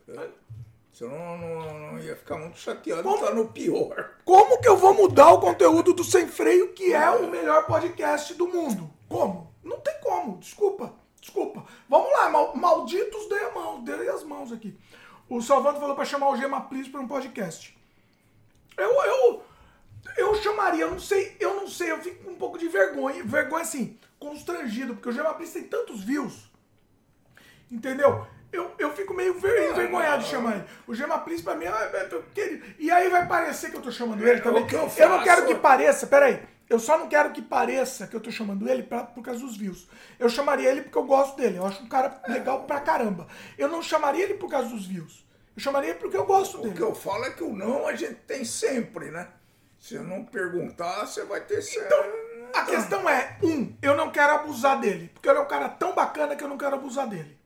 Senão 0.93 1.38
não, 1.38 1.92
não 1.92 2.00
ia 2.00 2.16
ficar 2.16 2.38
muito 2.38 2.58
chateado 2.58 3.03
Como? 3.03 3.16
estar 3.17 3.35
no 3.35 3.50
pior. 3.50 4.16
Como 4.26 4.59
que 4.59 4.67
eu 4.67 4.76
vou 4.77 4.93
mudar 4.95 5.32
o 5.32 5.40
conteúdo 5.40 5.93
do 5.93 6.03
Sem 6.03 6.27
Freio, 6.27 6.74
que 6.74 6.92
é 6.93 7.09
o 7.11 7.30
melhor 7.30 7.67
podcast 7.67 8.34
do 8.34 8.48
mundo? 8.48 8.90
Como? 9.08 9.53
Não 9.64 9.80
tem 9.80 9.93
como, 10.01 10.38
desculpa, 10.40 10.93
desculpa. 11.27 11.65
Vamos 11.89 12.09
lá, 12.11 12.30
mal- 12.30 12.56
malditos 12.56 13.27
dei 13.30 13.43
a 13.45 13.51
mão, 13.51 13.83
dei 13.83 14.09
as 14.09 14.23
mãos 14.23 14.51
aqui. 14.51 14.77
O 15.30 15.41
Salvando 15.41 15.80
falou 15.80 15.95
pra 15.95 16.06
chamar 16.06 16.30
o 16.30 16.38
Gema 16.38 16.61
Please 16.61 16.89
pra 16.89 17.01
um 17.01 17.07
podcast. 17.07 17.77
Eu, 18.77 18.89
eu, 19.03 19.43
eu 20.17 20.35
chamaria, 20.35 20.85
eu 20.85 20.91
não 20.91 20.99
sei, 20.99 21.35
eu 21.39 21.56
não 21.56 21.67
sei, 21.67 21.91
eu 21.91 21.99
fico 21.99 22.23
com 22.23 22.31
um 22.31 22.35
pouco 22.35 22.57
de 22.57 22.67
vergonha, 22.69 23.23
vergonha 23.23 23.64
assim, 23.64 23.99
constrangido, 24.19 24.93
porque 24.95 25.09
o 25.09 25.11
Gema 25.11 25.33
Please 25.33 25.53
tem 25.53 25.64
tantos 25.64 26.01
views, 26.03 26.49
entendeu? 27.69 28.25
Eu, 28.51 28.72
eu 28.80 28.93
fico 28.93 29.14
meio 29.14 29.33
ver- 29.38 29.72
envergonhado 29.72 30.23
de 30.23 30.30
chamar 30.30 30.56
ele. 30.56 30.65
O 30.88 30.95
Gema 30.95 31.19
Please 31.19 31.43
pra 31.43 31.56
mim 31.56 31.65
é, 31.65 31.69
é, 31.69 32.09
é. 32.41 32.61
E 32.80 32.89
aí 32.89 33.09
vai 33.09 33.27
parecer 33.27 33.69
que 33.72 33.75
eu 33.77 33.81
tô 33.81 33.91
chamando 33.91 34.25
ele 34.25 34.39
também. 34.41 34.65
que 34.65 34.75
eu 35.01 35.09
não 35.09 35.23
quero 35.23 35.45
que 35.47 35.56
pareça, 35.56 36.07
peraí. 36.07 36.41
Eu 36.70 36.80
só 36.80 36.98
não 36.98 37.08
quero 37.08 37.32
que 37.32 37.42
pareça 37.42 38.08
que 38.08 38.16
eu 38.16 38.20
tô 38.20 38.30
chamando 38.30 38.68
ele 38.68 38.84
pra, 38.84 39.04
por 39.04 39.24
causa 39.24 39.40
dos 39.40 39.56
views. 39.56 39.88
Eu 40.20 40.28
chamaria 40.30 40.70
ele 40.70 40.82
porque 40.82 40.98
eu 40.98 41.06
gosto 41.06 41.38
dele. 41.38 41.58
Eu 41.58 41.66
acho 41.66 41.82
um 41.82 41.88
cara 41.88 42.22
legal 42.28 42.64
pra 42.64 42.82
caramba. 42.82 43.26
Eu 43.58 43.70
não 43.70 43.82
chamaria 43.82 44.24
ele 44.26 44.34
por 44.34 44.50
causa 44.50 44.68
dos 44.70 44.86
views. 44.86 45.26
Eu 45.56 45.62
chamaria 45.62 45.92
ele 45.92 46.00
porque 46.00 46.18
eu 46.18 46.26
gosto 46.26 46.58
O 46.60 46.62
dele. 46.64 46.76
que 46.76 46.82
eu 46.82 46.94
falo 46.94 47.24
é 47.24 47.32
que 47.32 47.44
o 47.44 47.54
não 47.56 47.88
a 47.88 47.96
gente 47.96 48.16
tem 48.16 48.44
sempre, 48.44 49.10
né? 49.12 49.30
Se 49.80 49.96
eu 49.96 50.04
não 50.04 50.26
perguntar, 50.26 51.06
você 51.06 51.24
vai 51.24 51.40
ter 51.42 51.62
certo. 51.62 51.96
A 52.54 52.64
questão 52.64 53.08
é, 53.08 53.38
um, 53.44 53.74
eu 53.82 53.96
não 53.96 54.10
quero 54.12 54.34
abusar 54.34 54.80
dele. 54.80 55.10
Porque 55.14 55.30
ele 55.30 55.38
é 55.38 55.42
um 55.42 55.48
cara 55.48 55.70
tão 55.70 55.94
bacana 55.96 56.36
que 56.36 56.44
eu 56.44 56.48
não 56.50 56.58
quero 56.58 56.76
abusar 56.76 57.08
dele. 57.08 57.38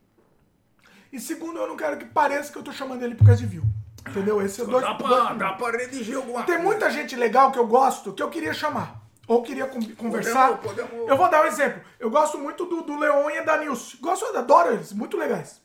E 1.13 1.19
segundo, 1.19 1.59
eu 1.59 1.67
não 1.67 1.75
quero 1.77 1.97
que 1.97 2.05
pareça 2.05 2.51
que 2.51 2.57
eu 2.57 2.63
tô 2.63 2.71
chamando 2.71 3.03
ele 3.03 3.15
por 3.15 3.25
causa 3.25 3.41
de 3.41 3.47
view. 3.47 3.63
Entendeu? 4.07 4.41
Esse 4.41 4.61
é 4.61 4.65
dois, 4.65 4.81
dá, 4.83 4.93
dois 4.93 4.97
pra, 5.09 5.17
problemas. 5.17 5.37
dá 5.37 5.53
pra 5.53 5.77
redigir 5.77 6.15
alguma 6.15 6.43
Tem 6.43 6.55
coisa. 6.55 6.63
muita 6.63 6.89
gente 6.89 7.15
legal 7.15 7.51
que 7.51 7.59
eu 7.59 7.67
gosto 7.67 8.13
que 8.13 8.23
eu 8.23 8.29
queria 8.29 8.53
chamar. 8.53 9.00
Ou 9.27 9.43
queria 9.43 9.67
con- 9.67 9.79
conversar. 9.95 10.57
Podemos, 10.57 10.89
podemos. 10.89 11.09
Eu 11.09 11.15
vou 11.17 11.29
dar 11.29 11.43
um 11.43 11.45
exemplo. 11.45 11.81
Eu 11.99 12.09
gosto 12.09 12.37
muito 12.37 12.65
do, 12.65 12.81
do 12.81 12.97
Leon 12.97 13.29
e 13.29 13.41
da 13.41 13.57
Nilce. 13.57 13.97
Gosto, 13.97 14.25
adoro 14.35 14.73
eles, 14.73 14.91
muito 14.93 15.15
legais. 15.17 15.61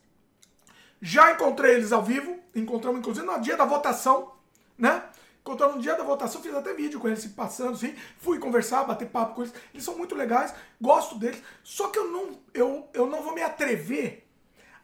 Já 1.00 1.32
encontrei 1.32 1.74
eles 1.74 1.92
ao 1.92 2.02
vivo, 2.02 2.38
encontramos 2.54 3.00
inclusive 3.00 3.26
no 3.26 3.40
dia 3.40 3.56
da 3.56 3.64
votação, 3.64 4.32
né? 4.78 5.02
Encontramos 5.40 5.76
no 5.76 5.82
dia 5.82 5.94
da 5.94 6.02
votação, 6.02 6.42
fiz 6.42 6.52
até 6.54 6.74
vídeo 6.74 6.98
com 6.98 7.06
eles 7.06 7.20
se 7.20 7.28
passando, 7.30 7.74
assim. 7.74 7.94
Fui 8.18 8.38
conversar, 8.38 8.84
bater 8.84 9.08
papo 9.08 9.34
com 9.36 9.42
eles. 9.42 9.54
Eles 9.72 9.84
são 9.84 9.96
muito 9.96 10.14
legais, 10.14 10.52
gosto 10.80 11.16
deles. 11.18 11.40
Só 11.62 11.88
que 11.88 11.98
eu 11.98 12.10
não, 12.10 12.38
eu, 12.52 12.88
eu 12.92 13.06
não 13.06 13.22
vou 13.22 13.32
me 13.34 13.42
atrever 13.42 14.26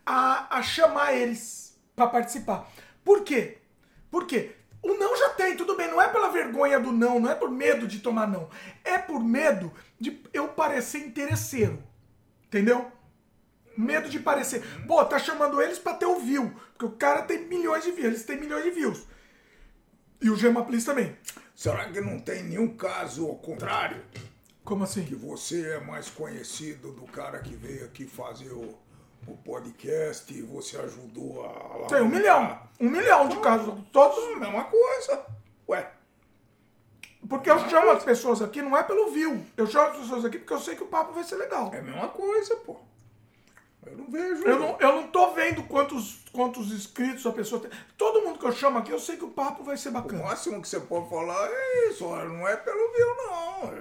a, 0.06 0.58
a 0.58 0.62
chamar 0.62 1.14
eles 1.14 1.76
pra 1.96 2.06
participar. 2.06 2.68
Por 3.04 3.22
quê? 3.24 3.58
Por 4.10 4.26
quê? 4.26 4.54
O 4.82 4.94
não 4.94 5.16
já 5.16 5.30
tem, 5.30 5.56
tudo 5.56 5.76
bem, 5.76 5.88
não 5.88 6.02
é 6.02 6.08
pela 6.08 6.28
vergonha 6.30 6.80
do 6.80 6.90
não, 6.90 7.20
não 7.20 7.30
é 7.30 7.34
por 7.34 7.50
medo 7.50 7.86
de 7.86 8.00
tomar 8.00 8.26
não. 8.26 8.50
É 8.84 8.98
por 8.98 9.22
medo 9.22 9.72
de 9.98 10.20
eu 10.32 10.48
parecer 10.48 10.98
interesseiro. 10.98 11.82
Entendeu? 12.46 12.90
Medo 13.76 14.08
de 14.08 14.18
parecer. 14.18 14.62
Pô, 14.86 15.04
tá 15.04 15.18
chamando 15.18 15.62
eles 15.62 15.78
pra 15.78 15.94
ter 15.94 16.06
o 16.06 16.18
view. 16.18 16.52
Porque 16.72 16.84
o 16.84 16.90
cara 16.98 17.22
tem 17.22 17.46
milhões 17.46 17.84
de 17.84 17.92
views, 17.92 18.08
eles 18.08 18.24
têm 18.24 18.38
milhões 18.40 18.64
de 18.64 18.70
views. 18.70 19.06
E 20.20 20.28
o 20.28 20.36
Gema 20.36 20.64
Please 20.64 20.84
também. 20.84 21.16
Será 21.54 21.88
que 21.88 22.00
não 22.00 22.18
tem 22.18 22.42
nenhum 22.42 22.76
caso 22.76 23.26
ao 23.26 23.36
contrário? 23.36 24.02
Como 24.64 24.84
Que 24.84 24.90
assim? 24.90 25.14
você 25.14 25.70
é 25.72 25.80
mais 25.80 26.08
conhecido 26.10 26.92
do 26.92 27.04
cara 27.06 27.38
que 27.40 27.54
veio 27.54 27.84
aqui 27.84 28.06
fazer 28.06 28.50
o, 28.52 28.76
o 29.26 29.36
podcast 29.36 30.42
você 30.42 30.76
ajudou 30.78 31.44
a. 31.44 31.86
Tem 31.86 32.02
um 32.02 32.08
milhão. 32.08 32.58
Um 32.80 32.88
milhão 32.90 33.28
de 33.28 33.36
casos. 33.38 33.74
Todos. 33.92 34.18
A 34.18 34.38
mesma 34.38 34.64
coisa. 34.64 35.26
Ué, 35.68 35.90
Porque 37.28 37.50
eu 37.50 37.58
chamo 37.68 37.90
as 37.90 38.02
pessoas 38.04 38.42
aqui, 38.42 38.60
não 38.60 38.76
é 38.76 38.82
pelo 38.82 39.10
view. 39.10 39.44
Eu 39.56 39.66
chamo 39.66 39.90
as 39.90 39.96
pessoas 39.98 40.24
aqui 40.24 40.38
porque 40.38 40.52
eu 40.52 40.60
sei 40.60 40.74
que 40.74 40.82
o 40.82 40.88
papo 40.88 41.12
vai 41.12 41.24
ser 41.24 41.36
legal. 41.36 41.70
é 41.72 41.78
a 41.78 41.82
mesma 41.82 42.08
coisa, 42.08 42.56
pô. 42.56 42.76
Eu 43.84 43.96
não 43.96 44.10
vejo. 44.10 44.44
Eu 44.44 44.58
não, 44.58 44.76
eu 44.80 44.92
não 44.96 45.08
tô 45.08 45.32
vendo 45.32 45.62
quantos, 45.64 46.24
quantos 46.32 46.70
inscritos 46.70 47.26
a 47.26 47.32
pessoa 47.32 47.60
tem. 47.60 47.70
Todo 47.98 48.22
mundo 48.22 48.38
que 48.38 48.46
eu 48.46 48.52
chamo 48.52 48.78
aqui, 48.78 48.92
eu 48.92 48.98
sei 49.00 49.16
que 49.16 49.24
o 49.24 49.30
papo 49.30 49.64
vai 49.64 49.76
ser 49.76 49.88
O 49.88 49.92
bacana. 49.92 50.22
máximo 50.22 50.62
que 50.62 50.68
você 50.68 50.78
pode 50.80 51.08
falar 51.10 51.48
é 51.50 51.88
isso, 51.88 52.04
olha, 52.06 52.28
não 52.28 52.46
é 52.46 52.56
pelo 52.56 52.92
view, 52.92 53.16
não. 53.16 53.72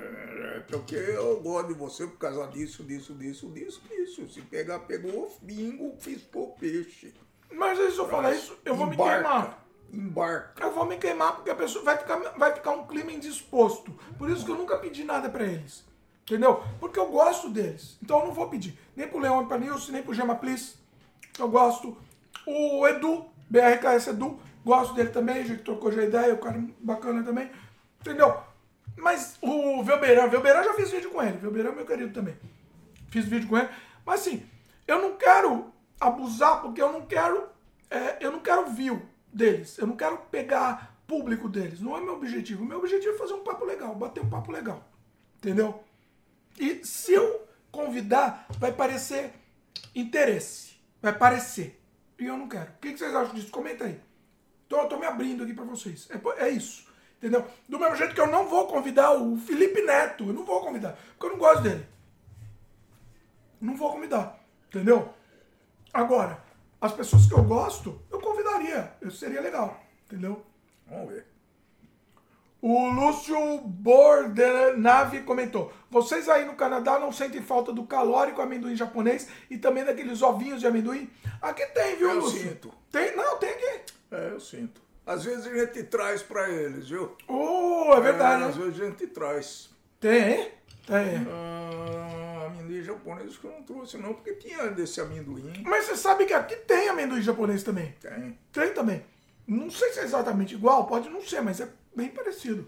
É 0.56 0.60
porque 0.68 0.96
eu 0.96 1.40
gosto 1.42 1.68
de 1.68 1.74
você 1.76 2.08
por 2.08 2.18
causa 2.18 2.48
disso, 2.48 2.84
disso, 2.84 3.14
disso, 3.14 3.48
disso, 3.50 3.82
disso. 3.88 4.30
Se 4.30 4.42
pegar, 4.42 4.80
pegou, 4.80 5.32
bingo, 5.42 5.96
fiscou 6.00 6.56
peixe. 6.60 7.14
Mas 7.52 7.80
aí 7.80 7.92
se 7.92 8.00
eu 8.00 8.08
falar 8.10 8.34
isso, 8.34 8.58
eu 8.66 8.74
vou 8.76 8.88
me 8.88 8.96
Embarca, 8.96 9.14
queimar. 9.22 9.66
Embarca. 9.94 10.64
Eu 10.64 10.72
vou 10.74 10.86
me 10.86 10.98
queimar 10.98 11.36
porque 11.36 11.50
a 11.52 11.56
pessoa 11.56 11.84
vai 11.86 11.98
ficar, 11.98 12.18
vai 12.38 12.54
ficar 12.54 12.72
um 12.72 12.88
clima 12.88 13.12
indisposto. 13.12 13.92
Por 14.18 14.30
isso 14.30 14.46
que 14.46 14.52
eu 14.52 14.56
nunca 14.56 14.78
pedi 14.78 15.04
nada 15.04 15.30
pra 15.30 15.44
eles. 15.44 15.86
Entendeu? 16.24 16.64
Porque 16.80 17.00
eu 17.00 17.08
gosto 17.08 17.50
deles. 17.50 17.98
Então 18.02 18.20
eu 18.20 18.28
não 18.28 18.34
vou 18.34 18.48
pedir. 18.48 18.78
Nem 18.96 19.08
pro 19.08 19.20
pra 19.48 19.58
Nilce, 19.58 19.92
nem 19.92 20.04
pro 20.04 20.14
Gema 20.14 20.36
Please. 20.36 20.76
Eu 21.38 21.50
gosto. 21.50 21.98
O 22.46 22.88
Edu, 22.88 23.26
BRKS 23.50 24.08
Edu, 24.08 24.40
gosto 24.64 24.94
dele 24.94 25.10
também, 25.10 25.46
já 25.46 25.56
que 25.56 25.64
trocou 25.64 25.92
já 25.92 26.04
ideia, 26.04 26.34
o 26.34 26.38
cara 26.38 26.64
bacana 26.80 27.24
também. 27.24 27.52
Entendeu? 28.00 28.38
Mas 28.98 29.38
o 29.42 29.84
Velbeirão, 29.84 30.30
Velbeirão 30.30 30.64
já 30.64 30.74
fiz 30.74 30.92
vídeo 30.92 31.12
com 31.12 31.22
ele. 31.22 31.38
Velbeirão 31.38 31.72
é 31.72 31.76
meu 31.76 31.86
querido 31.86 32.14
também. 32.14 32.36
Fiz 33.10 33.26
vídeo 33.26 33.48
com 33.48 33.58
ele. 33.58 33.70
Mas 34.06 34.22
assim, 34.22 34.46
eu 34.88 35.02
não 35.02 35.18
quero 35.18 35.72
abusar 36.00 36.62
porque 36.62 36.82
eu 36.82 36.92
não 36.92 37.02
quero. 37.06 37.50
é, 37.90 38.18
eu 38.26 38.32
não 38.32 38.40
quero 38.40 38.70
view 38.72 39.02
deles. 39.32 39.78
Eu 39.78 39.88
não 39.88 39.96
quero 39.96 40.18
pegar 40.30 40.96
público 41.08 41.50
deles. 41.50 41.82
Não 41.82 41.98
é 41.98 42.02
meu 42.02 42.14
objetivo. 42.14 42.64
O 42.64 42.66
meu 42.66 42.80
objetivo 42.80 43.16
é 43.16 43.18
fazer 43.18 43.34
um 43.34 43.44
papo 43.44 43.66
legal, 43.66 43.94
bater 43.96 44.24
um 44.24 44.30
papo 44.30 44.52
legal. 44.52 44.84
Entendeu? 45.38 45.84
E 46.62 46.86
se 46.86 47.12
eu 47.12 47.48
convidar, 47.72 48.46
vai 48.60 48.72
parecer 48.72 49.34
interesse. 49.96 50.76
Vai 51.02 51.18
parecer. 51.18 51.82
E 52.20 52.28
eu 52.28 52.38
não 52.38 52.48
quero. 52.48 52.70
O 52.70 52.78
que 52.78 52.96
vocês 52.96 53.16
acham 53.16 53.34
disso? 53.34 53.50
Comenta 53.50 53.86
aí. 53.86 54.00
Tô, 54.70 54.86
tô 54.88 55.00
me 55.00 55.08
abrindo 55.08 55.44
aqui 55.44 55.56
pra 55.56 55.66
vocês. 55.66 56.08
É, 56.12 56.46
é 56.46 56.50
isso. 56.50 56.88
Entendeu? 57.18 57.48
Do 57.68 57.80
mesmo 57.80 57.96
jeito 57.96 58.14
que 58.14 58.22
eu 58.22 58.28
não 58.28 58.48
vou 58.48 58.68
convidar 58.68 59.12
o 59.12 59.36
Felipe 59.40 59.82
Neto. 59.82 60.26
Eu 60.28 60.34
não 60.34 60.46
vou 60.46 60.62
convidar. 60.62 60.96
Porque 61.14 61.26
eu 61.26 61.32
não 61.32 61.40
gosto 61.40 61.64
dele. 61.64 61.88
Não 63.60 63.76
vou 63.76 63.94
convidar. 63.94 64.40
Entendeu? 64.68 65.12
Agora, 65.92 66.44
as 66.80 66.94
pessoas 66.94 67.26
que 67.26 67.34
eu 67.34 67.44
gosto, 67.44 68.00
eu 68.12 68.22
convidaria. 68.22 68.94
Isso 69.02 69.18
seria 69.18 69.42
legal. 69.42 69.82
Entendeu? 70.06 70.46
Vamos 70.86 71.10
ver. 71.12 71.31
O 72.62 72.88
Lúcio 72.90 73.58
Bordenave 73.60 75.22
comentou: 75.22 75.74
Vocês 75.90 76.30
aí 76.30 76.46
no 76.46 76.54
Canadá 76.54 77.00
não 77.00 77.12
sentem 77.12 77.42
falta 77.42 77.74
do 77.74 77.84
calórico 77.86 78.42
amendoim 78.42 78.76
japonês 78.76 79.28
e 79.50 79.58
também 79.58 79.84
daqueles 79.84 80.22
ovinhos 80.22 80.60
de 80.62 80.68
amendoim? 80.68 81.10
Aqui 81.42 81.66
tem, 81.68 81.96
viu, 81.96 82.10
Eu 82.12 82.20
Lúcio? 82.20 82.40
sinto. 82.40 82.72
Tem? 82.92 83.16
Não, 83.16 83.38
tem 83.38 83.50
aqui. 83.50 83.82
É, 84.12 84.30
eu 84.32 84.40
sinto. 84.40 84.82
Às 85.06 85.24
vezes 85.26 85.48
a 85.48 85.56
gente 85.66 85.84
traz 85.86 86.22
pra 86.22 86.48
eles, 86.50 86.88
viu? 86.90 87.16
Oh, 87.28 87.94
é 87.96 88.00
verdade, 88.02 88.44
É, 88.44 88.48
às 88.48 88.56
né? 88.56 88.64
vezes 88.66 88.80
a 88.82 88.86
gente 88.86 89.08
traz. 89.08 89.70
Tem? 90.00 90.52
Tem. 90.86 91.28
Ah, 91.32 92.46
amendoim 92.46 92.62
amendoim 92.62 92.84
japonês 92.84 93.38
que 93.38 93.46
eu 93.46 93.52
não 93.52 93.64
trouxe, 93.64 93.98
não, 93.98 94.14
porque 94.14 94.34
tinha 94.36 94.68
desse 94.70 95.02
amendoim. 95.02 95.64
Mas 95.66 95.86
você 95.86 95.96
sabe 95.96 96.26
que 96.26 96.34
aqui 96.34 96.56
tem 96.58 96.90
amendoim 96.90 97.22
japonês 97.22 97.64
também. 97.64 97.96
Tem. 98.00 98.38
Tem 98.52 98.74
também. 98.74 99.04
Não 99.48 99.70
sei 99.72 99.92
se 99.92 100.00
é 100.00 100.04
exatamente 100.04 100.54
igual, 100.54 100.86
pode 100.86 101.10
não 101.10 101.22
ser, 101.22 101.42
mas 101.42 101.60
é 101.60 101.68
bem 101.96 102.10
parecido. 102.10 102.68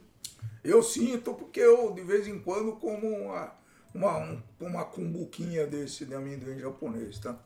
Eu 0.64 0.82
sinto 0.82 1.34
porque 1.34 1.60
eu, 1.60 1.92
de 1.94 2.02
vez 2.02 2.28
em 2.28 2.40
quando, 2.40 2.74
como 2.78 3.08
uma, 3.08 3.52
uma, 3.94 4.18
um- 4.18 4.42
uma 4.60 4.86
cumbuquinha 4.86 5.68
desse 5.68 6.06
de 6.06 6.16
amendoim 6.16 6.60
japonês, 6.60 7.20
tá? 7.20 7.38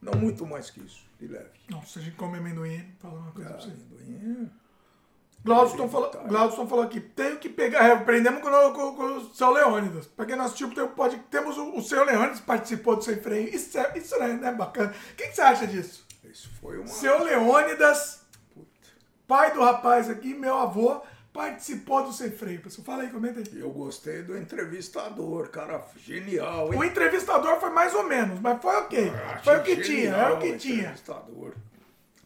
Não 0.00 0.12
muito 0.14 0.44
mais 0.46 0.70
que 0.70 0.80
isso, 0.80 1.04
de 1.18 1.26
leve. 1.26 1.48
Não, 1.70 1.82
se 1.84 1.98
a 1.98 2.02
gente 2.02 2.16
come 2.16 2.38
amendoim, 2.38 2.84
fala 3.00 3.18
uma 3.18 3.32
coisa 3.32 3.48
Ah, 3.50 3.52
pra 3.54 3.60
você. 3.62 3.70
amendoim 3.70 4.50
falou, 5.88 6.10
Glaudston 6.28 6.66
falou 6.66 6.84
aqui, 6.84 7.00
tenho 7.00 7.38
que 7.38 7.48
pegar, 7.48 7.84
é, 7.88 7.92
aprendemos 7.92 8.42
com, 8.42 8.48
o- 8.48 8.72
com- 8.72 8.96
com 8.96 9.04
o 9.18 9.34
seu 9.34 9.50
Leônidas. 9.52 10.06
Pra 10.06 10.26
quem 10.26 10.36
não 10.36 10.44
assistiu, 10.44 10.74
tem- 10.74 10.86
pode, 10.88 11.18
temos 11.30 11.56
o, 11.56 11.76
o 11.76 11.82
seu 11.82 12.04
Leônidas 12.04 12.40
participou 12.40 12.96
do 12.96 13.02
Sem 13.04 13.16
Freio. 13.16 13.48
Isso 13.54 13.78
é, 13.78 13.96
isso 13.96 14.14
é, 14.16 14.32
né, 14.34 14.52
bacana. 14.52 14.90
O 15.12 15.14
que, 15.16 15.28
que 15.28 15.34
você 15.34 15.42
acha 15.42 15.66
disso? 15.66 16.04
é, 16.24 16.28
isso 16.28 16.50
foi 16.60 16.78
uma... 16.78 16.86
Seu 16.88 17.22
Leônidas, 17.22 18.22
Puta. 18.52 18.66
pai 19.26 19.52
do 19.54 19.60
rapaz 19.62 20.10
aqui, 20.10 20.34
meu 20.34 20.56
avô, 20.56 21.00
participou 21.36 22.02
do 22.02 22.12
Sem 22.12 22.30
Freio. 22.30 22.62
Pessoal, 22.62 22.84
fala 22.84 23.02
aí, 23.02 23.10
comenta 23.10 23.40
aí. 23.40 23.60
Eu 23.60 23.70
gostei 23.70 24.22
do 24.22 24.36
entrevistador, 24.36 25.50
cara, 25.50 25.84
genial, 25.96 26.70
O 26.70 26.82
hein? 26.82 26.88
entrevistador 26.90 27.60
foi 27.60 27.70
mais 27.70 27.94
ou 27.94 28.04
menos, 28.04 28.40
mas 28.40 28.60
foi 28.60 28.74
ok. 28.74 29.10
Achei 29.10 29.42
Foi 29.44 29.58
o 29.58 29.62
que 29.62 29.76
tinha, 29.82 30.16
era 30.16 30.34
o 30.34 30.38
que 30.38 30.52
o 30.52 30.58
tinha. 30.58 30.80
entrevistador. 30.80 31.52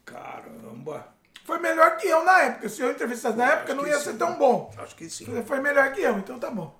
Caramba. 0.05 1.07
Foi 1.43 1.59
melhor 1.59 1.97
que 1.97 2.07
eu 2.07 2.23
na 2.23 2.39
época. 2.43 2.69
Se 2.69 2.81
eu 2.81 2.91
entrevistasse 2.91 3.37
na 3.37 3.51
época, 3.51 3.73
não 3.73 3.85
ia 3.85 3.97
sim. 3.97 4.05
ser 4.11 4.17
tão 4.17 4.37
bom. 4.37 4.73
Acho 4.77 4.95
que 4.95 5.09
sim. 5.09 5.25
Foi 5.43 5.59
melhor 5.59 5.91
que 5.91 6.01
eu, 6.01 6.17
então 6.17 6.39
tá 6.39 6.49
bom. 6.49 6.79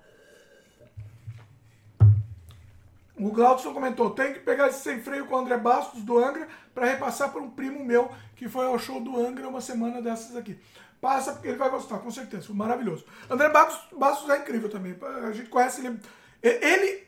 O 3.18 3.30
Glaudson 3.30 3.74
comentou: 3.74 4.10
tem 4.10 4.32
que 4.32 4.40
pegar 4.40 4.68
esse 4.68 4.80
sem 4.80 5.00
freio 5.00 5.26
com 5.26 5.34
o 5.34 5.38
André 5.38 5.58
Bastos 5.58 6.02
do 6.02 6.18
Angra 6.18 6.48
para 6.74 6.86
repassar 6.86 7.30
para 7.30 7.42
um 7.42 7.50
primo 7.50 7.84
meu 7.84 8.10
que 8.34 8.48
foi 8.48 8.66
ao 8.66 8.78
show 8.78 9.00
do 9.00 9.16
Angra 9.20 9.48
uma 9.48 9.60
semana 9.60 10.00
dessas 10.00 10.34
aqui. 10.34 10.58
Passa 11.02 11.32
porque 11.32 11.48
ele 11.48 11.56
vai 11.56 11.68
gostar, 11.68 11.98
com 11.98 12.12
certeza. 12.12 12.46
Foi 12.46 12.54
maravilhoso. 12.54 13.04
André 13.28 13.48
Bastos, 13.48 13.98
Bastos 13.98 14.30
é 14.30 14.38
incrível 14.38 14.70
também. 14.70 14.96
A 15.26 15.32
gente 15.32 15.48
conhece 15.48 15.84
ele. 15.84 16.00
Ele, 16.40 17.04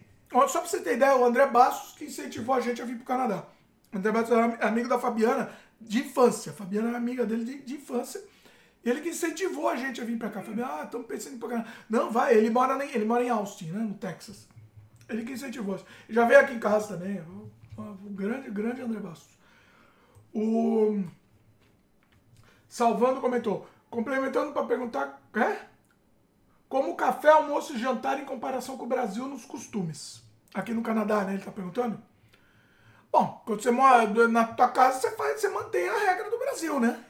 só 0.48 0.58
pra 0.58 0.68
você 0.68 0.81
ter 0.81 0.97
ideia, 0.97 1.16
o 1.16 1.24
André 1.24 1.47
Bastos 1.47 1.97
que 1.97 2.06
incentivou 2.06 2.56
a 2.56 2.60
gente 2.60 2.82
a 2.82 2.84
vir 2.84 2.97
pro 2.97 3.05
Canadá. 3.05 3.44
O 3.92 3.98
André 3.98 4.10
Bastos 4.10 4.36
era 4.36 4.66
amigo 4.66 4.89
da 4.89 4.98
Fabiana 4.98 5.48
de 5.81 6.00
infância. 6.00 6.50
A 6.50 6.55
Fabiana 6.56 6.89
era 6.89 6.97
amiga 6.97 7.24
dele 7.24 7.44
de, 7.44 7.62
de 7.62 7.74
infância. 7.74 8.20
Ele 8.84 9.00
que 9.00 9.10
incentivou 9.10 9.68
a 9.68 9.76
gente 9.76 10.00
a 10.00 10.05
vir 10.05 10.18
pra 10.18 10.28
cá. 10.28 10.42
Falei, 10.42 10.64
ah, 10.64 10.82
estamos 10.82 11.06
pensando 11.06 11.34
em 11.34 11.36
ir 11.36 11.39
pra 11.39 11.48
cá. 11.50 11.64
Não, 11.89 12.10
vai, 12.10 12.34
ele 12.34 12.50
mora, 12.50 12.84
em, 12.84 12.90
ele 12.90 13.05
mora 13.05 13.23
em 13.23 13.28
Austin, 13.28 13.66
né, 13.66 13.78
no 13.78 13.94
Texas. 13.94 14.48
Ele 15.08 15.23
que 15.23 15.34
incentivou. 15.34 15.81
Já 16.08 16.24
veio 16.24 16.40
aqui 16.40 16.52
em 16.52 16.58
casa 16.58 16.98
também. 16.98 17.23
O 17.78 18.10
grande, 18.10 18.50
grande 18.50 18.82
André 18.82 18.98
Bastos. 18.98 19.39
O 20.34 21.00
Salvando 22.68 23.20
comentou, 23.20 23.68
complementando 23.94 24.52
para 24.52 24.66
perguntar, 24.66 25.23
é? 25.34 25.58
Como 26.68 26.97
café, 26.97 27.31
almoço 27.31 27.74
e 27.74 27.78
jantar 27.78 28.18
em 28.20 28.24
comparação 28.24 28.76
com 28.76 28.84
o 28.84 28.89
Brasil 28.89 29.26
nos 29.28 29.44
costumes. 29.44 30.23
Aqui 30.52 30.74
no 30.74 30.82
Canadá, 30.82 31.24
né? 31.24 31.34
Ele 31.34 31.44
tá 31.44 31.52
perguntando. 31.52 32.00
Bom, 33.12 33.40
quando 33.47 33.62
você 33.62 33.70
mora 33.70 34.06
na 34.28 34.44
tua 34.44 34.68
casa, 34.68 35.00
você, 35.00 35.10
faz, 35.12 35.40
você 35.40 35.48
mantém 35.48 35.89
a 35.89 35.98
regra 35.98 36.28
do 36.28 36.39
Brasil, 36.39 36.81
né? 36.81 37.05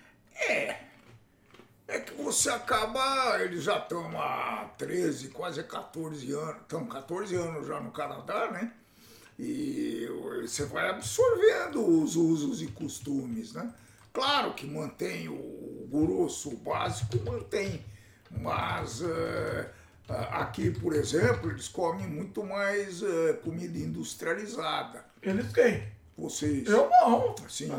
É 1.86 2.00
que 2.00 2.14
você 2.22 2.50
acaba, 2.50 3.38
eles 3.40 3.62
já 3.62 3.78
estão 3.78 4.20
há 4.20 4.70
13, 4.76 5.28
quase 5.28 5.62
14 5.62 6.32
anos, 6.32 6.62
estão 6.62 6.86
14 6.86 7.34
anos 7.36 7.66
já 7.66 7.80
no 7.80 7.90
Canadá, 7.90 8.50
né? 8.50 8.72
E 9.38 10.06
você 10.42 10.64
vai 10.64 10.90
absorvendo 10.90 11.86
os 12.02 12.16
usos 12.16 12.62
e 12.62 12.66
costumes, 12.68 13.52
né? 13.52 13.72
Claro 14.14 14.54
que 14.54 14.64
mantém 14.64 15.28
o 15.28 15.88
grosso, 15.90 16.50
o 16.50 16.56
básico, 16.56 17.18
mantém. 17.28 17.84
Mas 18.30 19.02
eh, 19.02 19.70
aqui, 20.30 20.70
por 20.70 20.94
exemplo, 20.94 21.50
eles 21.50 21.66
comem 21.66 22.06
muito 22.06 22.44
mais 22.44 23.02
eh, 23.02 23.32
comida 23.42 23.76
industrializada. 23.76 25.04
Eles 25.20 25.52
têm. 25.52 25.82
Vocês. 26.16 26.68
Eu 26.68 26.88
não. 26.88 27.34
Sim. 27.48 27.72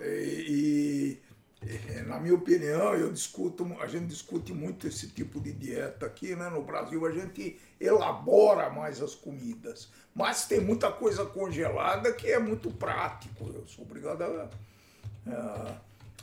E, 0.00 1.20
e, 1.62 2.02
na 2.04 2.18
minha 2.18 2.34
opinião, 2.34 2.94
eu 2.94 3.12
discuto, 3.12 3.64
a 3.80 3.86
gente 3.86 4.06
discute 4.06 4.52
muito 4.52 4.88
esse 4.88 5.06
tipo 5.10 5.38
de 5.38 5.52
dieta 5.52 6.04
aqui, 6.04 6.34
né? 6.34 6.48
No 6.50 6.62
Brasil 6.62 7.06
a 7.06 7.12
gente 7.12 7.60
elabora 7.80 8.70
mais 8.70 9.00
as 9.00 9.14
comidas, 9.14 9.88
mas 10.12 10.46
tem 10.46 10.60
muita 10.60 10.90
coisa 10.90 11.24
congelada 11.24 12.12
que 12.12 12.26
é 12.26 12.40
muito 12.40 12.72
prático. 12.72 13.48
Eu 13.54 13.64
sou 13.68 13.84
obrigado 13.84 14.22
a, 14.22 14.50
a- 15.26 15.74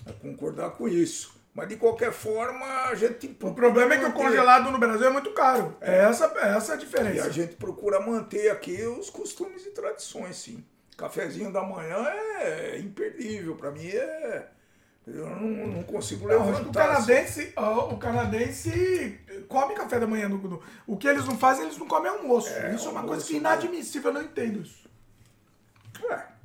a 0.09 0.13
concordar 0.13 0.71
com 0.71 0.87
isso. 0.87 1.35
Mas 1.53 1.69
de 1.69 1.75
qualquer 1.75 2.11
forma, 2.11 2.65
a 2.83 2.93
gente 2.93 3.35
o 3.41 3.53
problema 3.53 3.95
é 3.95 3.97
que 3.97 4.05
o 4.05 4.13
congelado 4.13 4.69
no 4.71 4.77
Brasil 4.77 5.07
é 5.07 5.09
muito 5.09 5.31
caro. 5.33 5.75
É 5.81 6.03
essa, 6.03 6.31
é 6.37 6.49
essa 6.55 6.73
a 6.73 6.75
E 6.75 6.77
a 6.77 6.79
diferença. 6.79 7.31
gente 7.31 7.55
procura 7.55 7.99
manter 7.99 8.51
aqui 8.51 8.83
os 8.83 9.09
costumes 9.09 9.65
e 9.65 9.71
tradições, 9.71 10.35
sim. 10.35 10.63
Cafezinho 10.95 11.51
da 11.51 11.63
manhã 11.63 11.97
é 12.39 12.77
imperdível. 12.79 13.55
Para 13.55 13.71
mim 13.71 13.87
é. 13.87 14.47
Eu 15.07 15.25
não, 15.29 15.67
não 15.67 15.83
consigo 15.83 16.29
Eu 16.29 16.41
acho 16.41 16.47
que 16.47 16.53
o 16.53 16.57
levantar. 16.59 16.91
assim. 16.91 17.07
canadense, 17.07 17.53
o 17.55 17.97
canadense 17.97 19.19
come 19.47 19.73
café 19.73 19.99
da 19.99 20.05
manhã. 20.05 20.27
No, 20.27 20.37
no- 20.37 20.61
o 20.85 20.97
que 20.97 21.07
eles 21.07 21.25
não 21.25 21.37
fazem, 21.39 21.63
eles 21.65 21.77
não 21.77 21.87
comem 21.87 22.11
almoço. 22.11 22.49
É, 22.49 22.75
isso 22.75 22.87
é 22.87 22.91
uma 22.91 22.99
almoço, 22.99 23.07
coisa 23.07 23.25
que 23.25 23.33
é 23.35 23.37
inadmissível, 23.37 24.09
eu 24.11 24.13
não 24.15 24.21
entendo 24.23 24.61
isso. 24.61 24.87
É. 26.11 26.36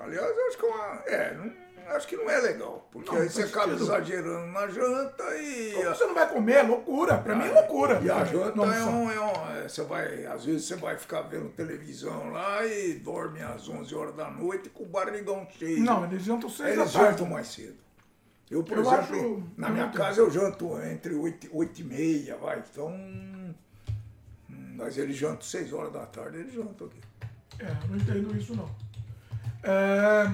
Aliás, 0.00 0.34
acho 0.48 0.58
que 0.58 0.64
é 0.64 0.68
uma. 0.68 1.02
É, 1.06 1.34
não- 1.34 1.52
acho 1.96 2.08
que 2.08 2.16
não 2.16 2.30
é 2.30 2.38
legal. 2.40 2.88
Porque 2.90 3.10
Não, 3.10 3.20
aí 3.20 3.28
você 3.28 3.42
acaba 3.42 3.66
sentido. 3.72 3.84
exagerando 3.84 4.46
na 4.52 4.66
janta 4.68 5.36
e. 5.36 5.72
Como 5.74 5.88
você 5.94 6.04
não 6.06 6.14
vai 6.14 6.28
comer, 6.32 6.52
é 6.54 6.62
loucura. 6.62 7.18
Pra 7.18 7.34
mim 7.36 7.44
é 7.46 7.52
loucura. 7.52 8.00
E 8.02 8.10
a 8.10 8.24
janta 8.24 8.56
Não, 8.56 8.72
é 8.72 8.84
um, 8.84 9.10
é 9.10 9.20
um- 9.20 9.56
é, 9.64 9.68
Você 9.68 9.82
vai. 9.84 10.24
Às 10.26 10.44
vezes 10.44 10.64
você 10.66 10.76
vai 10.76 10.96
ficar 10.96 11.22
vendo 11.22 11.48
televisão 11.50 12.30
lá 12.32 12.64
e 12.64 12.94
dorme 12.94 13.42
às 13.42 13.68
11 13.68 13.94
horas 13.94 14.14
da 14.14 14.30
noite 14.30 14.68
com 14.70 14.84
o 14.84 14.86
barrigão 14.86 15.46
cheio. 15.58 15.82
Não, 15.82 16.04
eles 16.04 16.22
jantam 16.22 16.48
seis 16.48 16.76
Eles 16.78 16.90
jantam 16.92 17.26
mais 17.26 17.48
cedo. 17.48 17.76
Eu, 18.50 18.64
por 18.64 18.78
Eu 18.78 18.82
exemplo, 18.82 19.04
acho- 19.16 19.42
na 19.56 19.68
minha 19.68 19.88
casa 19.90 20.20
eu 20.20 20.28
janto 20.30 20.76
entre 20.82 21.14
8, 21.14 21.48
8 21.52 21.80
e 21.82 21.84
meia, 21.84 22.36
vai. 22.36 22.58
Então. 22.72 22.88
hum, 22.88 23.54
Mas 24.76 24.96
eles 24.96 25.14
jantam 25.16 25.42
6 25.42 25.72
horas 25.74 25.92
da 25.92 26.06
tarde, 26.06 26.38
eles 26.38 26.54
jantam 26.54 26.86
aqui. 26.86 27.00
É, 27.58 27.66
eu 27.66 27.88
não 27.90 27.96
entendo 27.96 28.34
isso 28.36 28.56
não. 28.56 28.68
É, 29.62 30.32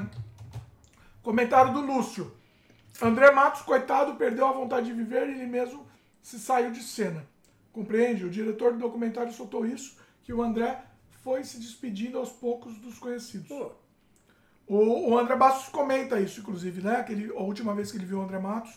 Comentário 1.23 1.73
do 1.73 1.81
Lúcio. 1.81 2.33
André 3.03 3.31
Matos, 3.31 3.63
coitado, 3.63 4.15
perdeu 4.15 4.47
a 4.47 4.53
vontade 4.53 4.87
de 4.87 4.93
viver 4.93 5.29
e 5.29 5.33
ele 5.33 5.47
mesmo 5.47 5.87
se 6.23 6.39
saiu 6.39 6.71
de 6.71 6.83
cena. 6.83 7.27
Compreende? 7.73 8.25
O 8.25 8.31
diretor 8.31 8.73
do 8.73 8.79
documentário 8.79 9.33
soltou 9.33 9.67
isso, 9.67 9.99
que 10.23 10.33
o 10.33 10.43
André 10.43 10.83
foi 11.23 11.45
se 11.45 11.59
despedindo 11.59 12.17
aos 12.17 12.31
poucos 12.31 12.79
dos 12.79 12.99
conhecidos. 12.99 13.51
O, 14.67 15.11
o 15.11 15.19
André 15.19 15.37
Bastos 15.37 15.69
comenta 15.69 16.19
isso, 16.21 16.41
inclusive, 16.41 16.81
né? 16.83 17.03
Que 17.03 17.13
ele- 17.13 17.31
a 17.37 17.43
última 17.43 17.75
vez 17.75 17.91
que 17.91 17.99
ele 17.99 18.07
viu 18.07 18.19
o 18.19 18.23
André 18.23 18.39
Matos, 18.39 18.75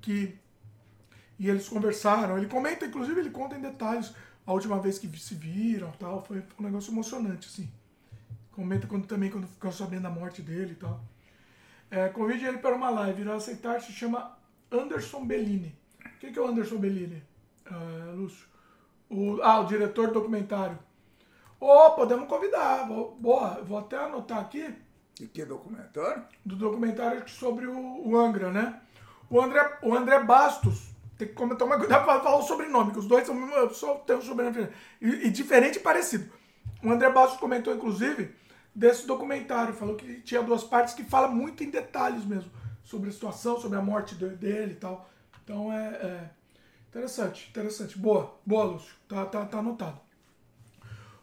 que 0.00 0.38
e 1.38 1.48
eles 1.50 1.68
conversaram. 1.68 2.38
Ele 2.38 2.46
comenta, 2.46 2.86
inclusive, 2.86 3.18
ele 3.20 3.30
conta 3.30 3.56
em 3.56 3.60
detalhes 3.60 4.12
a 4.46 4.52
última 4.52 4.78
vez 4.80 4.98
que 4.98 5.08
se 5.18 5.34
viram, 5.34 5.90
tal. 5.98 6.22
Foi, 6.24 6.40
foi 6.40 6.56
um 6.60 6.68
negócio 6.68 6.92
emocionante, 6.92 7.48
assim. 7.48 7.68
Comenta 8.52 8.86
quando, 8.86 9.06
também 9.06 9.30
quando 9.30 9.46
ficou 9.46 9.72
sabendo 9.72 10.02
da 10.02 10.10
morte 10.10 10.42
dele 10.42 10.72
e 10.72 10.76
tal. 10.76 11.00
É, 11.90 12.08
convide 12.08 12.46
ele 12.46 12.58
para 12.58 12.74
uma 12.74 12.90
live, 12.90 13.22
irá 13.22 13.34
aceitar, 13.34 13.80
se 13.80 13.92
chama 13.92 14.36
Anderson 14.70 15.24
Bellini. 15.24 15.76
Quem 16.20 16.32
que 16.32 16.38
é 16.38 16.42
o 16.42 16.46
Anderson 16.46 16.76
Bellini, 16.76 17.22
Ah, 17.66 18.12
Lúcio? 18.14 18.46
O, 19.10 19.40
ah, 19.42 19.60
o 19.60 19.66
diretor 19.66 20.08
do 20.08 20.14
documentário. 20.14 20.78
Ô, 21.60 21.90
podemos 21.90 22.28
convidar. 22.28 22.86
Vou, 22.88 23.14
boa, 23.20 23.60
vou 23.62 23.78
até 23.78 23.96
anotar 23.96 24.38
aqui 24.38 24.74
e 25.20 25.26
que 25.26 25.44
documentário? 25.44 26.24
do 26.44 26.56
documentário 26.56 27.28
sobre 27.28 27.66
o, 27.66 28.08
o 28.08 28.16
Angra, 28.16 28.50
né? 28.50 28.80
O 29.28 29.40
André, 29.40 29.78
o 29.82 29.94
André 29.94 30.18
Bastos, 30.24 30.90
tem 31.16 31.28
que 31.28 31.34
comentar 31.34 31.66
uma 31.66 31.78
cuidado 31.78 32.04
para 32.06 32.20
falar 32.20 32.38
o 32.38 32.42
sobrenome, 32.42 32.92
que 32.92 32.98
os 32.98 33.06
dois 33.06 33.26
são, 33.26 33.70
só 33.70 33.94
tem 33.96 34.16
um 34.16 34.22
sobrenome. 34.22 34.68
E, 35.00 35.26
e 35.26 35.30
diferente 35.30 35.76
e 35.76 35.80
parecido. 35.80 36.30
O 36.82 36.90
André 36.90 37.10
Bastos 37.10 37.38
comentou, 37.38 37.74
inclusive, 37.74 38.34
desse 38.74 39.06
documentário, 39.06 39.74
falou 39.74 39.96
que 39.96 40.20
tinha 40.22 40.42
duas 40.42 40.64
partes 40.64 40.94
que 40.94 41.04
fala 41.04 41.28
muito 41.28 41.62
em 41.62 41.70
detalhes 41.70 42.24
mesmo 42.24 42.50
sobre 42.84 43.10
a 43.10 43.12
situação, 43.12 43.60
sobre 43.60 43.78
a 43.78 43.82
morte 43.82 44.14
de- 44.14 44.30
dele 44.36 44.72
e 44.72 44.76
tal. 44.76 45.08
Então 45.44 45.72
é, 45.72 45.88
é 45.88 46.30
interessante, 46.88 47.48
interessante. 47.50 47.98
Boa, 47.98 48.34
boa, 48.46 48.64
Lúcio. 48.64 48.94
Tá, 49.08 49.24
tá, 49.26 49.44
tá 49.44 49.58
anotado. 49.58 50.00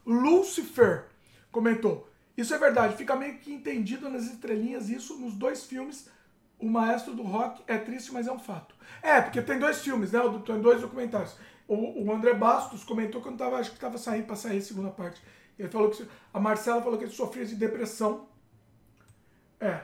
Lucifer 0.06 1.06
comentou: 1.52 2.10
Isso 2.38 2.53
é 2.53 2.58
verdade, 2.58 2.95
fica 2.95 3.16
meio 3.16 3.38
que 3.40 3.53
entendido 3.53 4.10
nas 4.10 4.26
estrelinhas 4.26 4.90
isso 4.90 5.18
nos 5.18 5.34
dois 5.34 5.64
filmes. 5.66 6.10
O 6.58 6.68
Maestro 6.69 7.14
do 7.14 7.24
Rock 7.24 7.64
é 7.68 7.78
triste, 7.78 8.11
mas 8.11 8.28
é 8.28 8.32
um 8.32 8.40
fato. 8.40 8.76
É, 9.02 9.22
porque 9.22 9.42
tem 9.42 9.58
dois 9.58 9.80
filmes, 9.82 10.11
né? 10.11 10.19
Tem 10.45 10.60
dois 10.60 10.82
documentários. 10.82 11.38
O, 11.66 12.03
o 12.03 12.11
André 12.11 12.34
Bastos 12.34 12.84
comentou 12.84 13.24
não 13.24 13.38
tava, 13.38 13.58
acho 13.58 13.69
que 13.69 13.78
estava 13.78 13.98
saindo 13.98 14.26
para 14.26 14.36
sair 14.36 14.58
a 14.58 14.61
segunda 14.61 14.90
parte. 14.90 15.22
Ele 15.59 15.67
falou 15.67 15.89
que 15.89 16.07
a 16.33 16.39
Marcela 16.39 16.81
falou 16.81 16.97
que 16.97 17.03
ele 17.03 17.11
sofria 17.11 17.45
de 17.45 17.53
depressão. 17.53 18.27
É. 19.59 19.81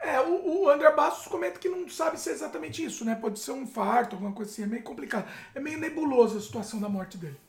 É, 0.00 0.20
o, 0.20 0.64
o 0.64 0.68
André 0.68 0.90
Bastos 0.90 1.28
comenta 1.28 1.58
que 1.58 1.68
não 1.68 1.88
sabe 1.88 2.18
se 2.18 2.28
é 2.28 2.32
exatamente 2.32 2.84
isso, 2.84 3.04
né? 3.04 3.14
Pode 3.14 3.38
ser 3.38 3.52
um 3.52 3.62
infarto, 3.62 4.16
alguma 4.16 4.32
coisa 4.32 4.50
assim. 4.50 4.64
É 4.64 4.66
meio 4.66 4.82
complicado. 4.82 5.26
É 5.54 5.60
meio 5.60 5.78
nebuloso 5.78 6.36
a 6.36 6.40
situação 6.40 6.80
da 6.80 6.88
morte 6.88 7.16
dele. 7.16 7.40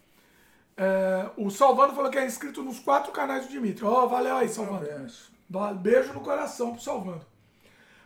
É, 0.77 1.29
o 1.37 1.49
Salvando 1.49 1.95
falou 1.95 2.11
que 2.11 2.17
é 2.17 2.25
inscrito 2.25 2.61
nos 2.61 2.79
quatro 2.79 3.11
canais 3.11 3.45
do 3.45 3.51
Dimitri. 3.51 3.83
Ó, 3.83 4.05
oh, 4.05 4.07
valeu 4.07 4.37
aí, 4.37 4.47
Salvando. 4.47 4.87
Beijo 5.81 6.13
no 6.13 6.21
coração 6.21 6.73
pro 6.73 6.81
Salvando. 6.81 7.25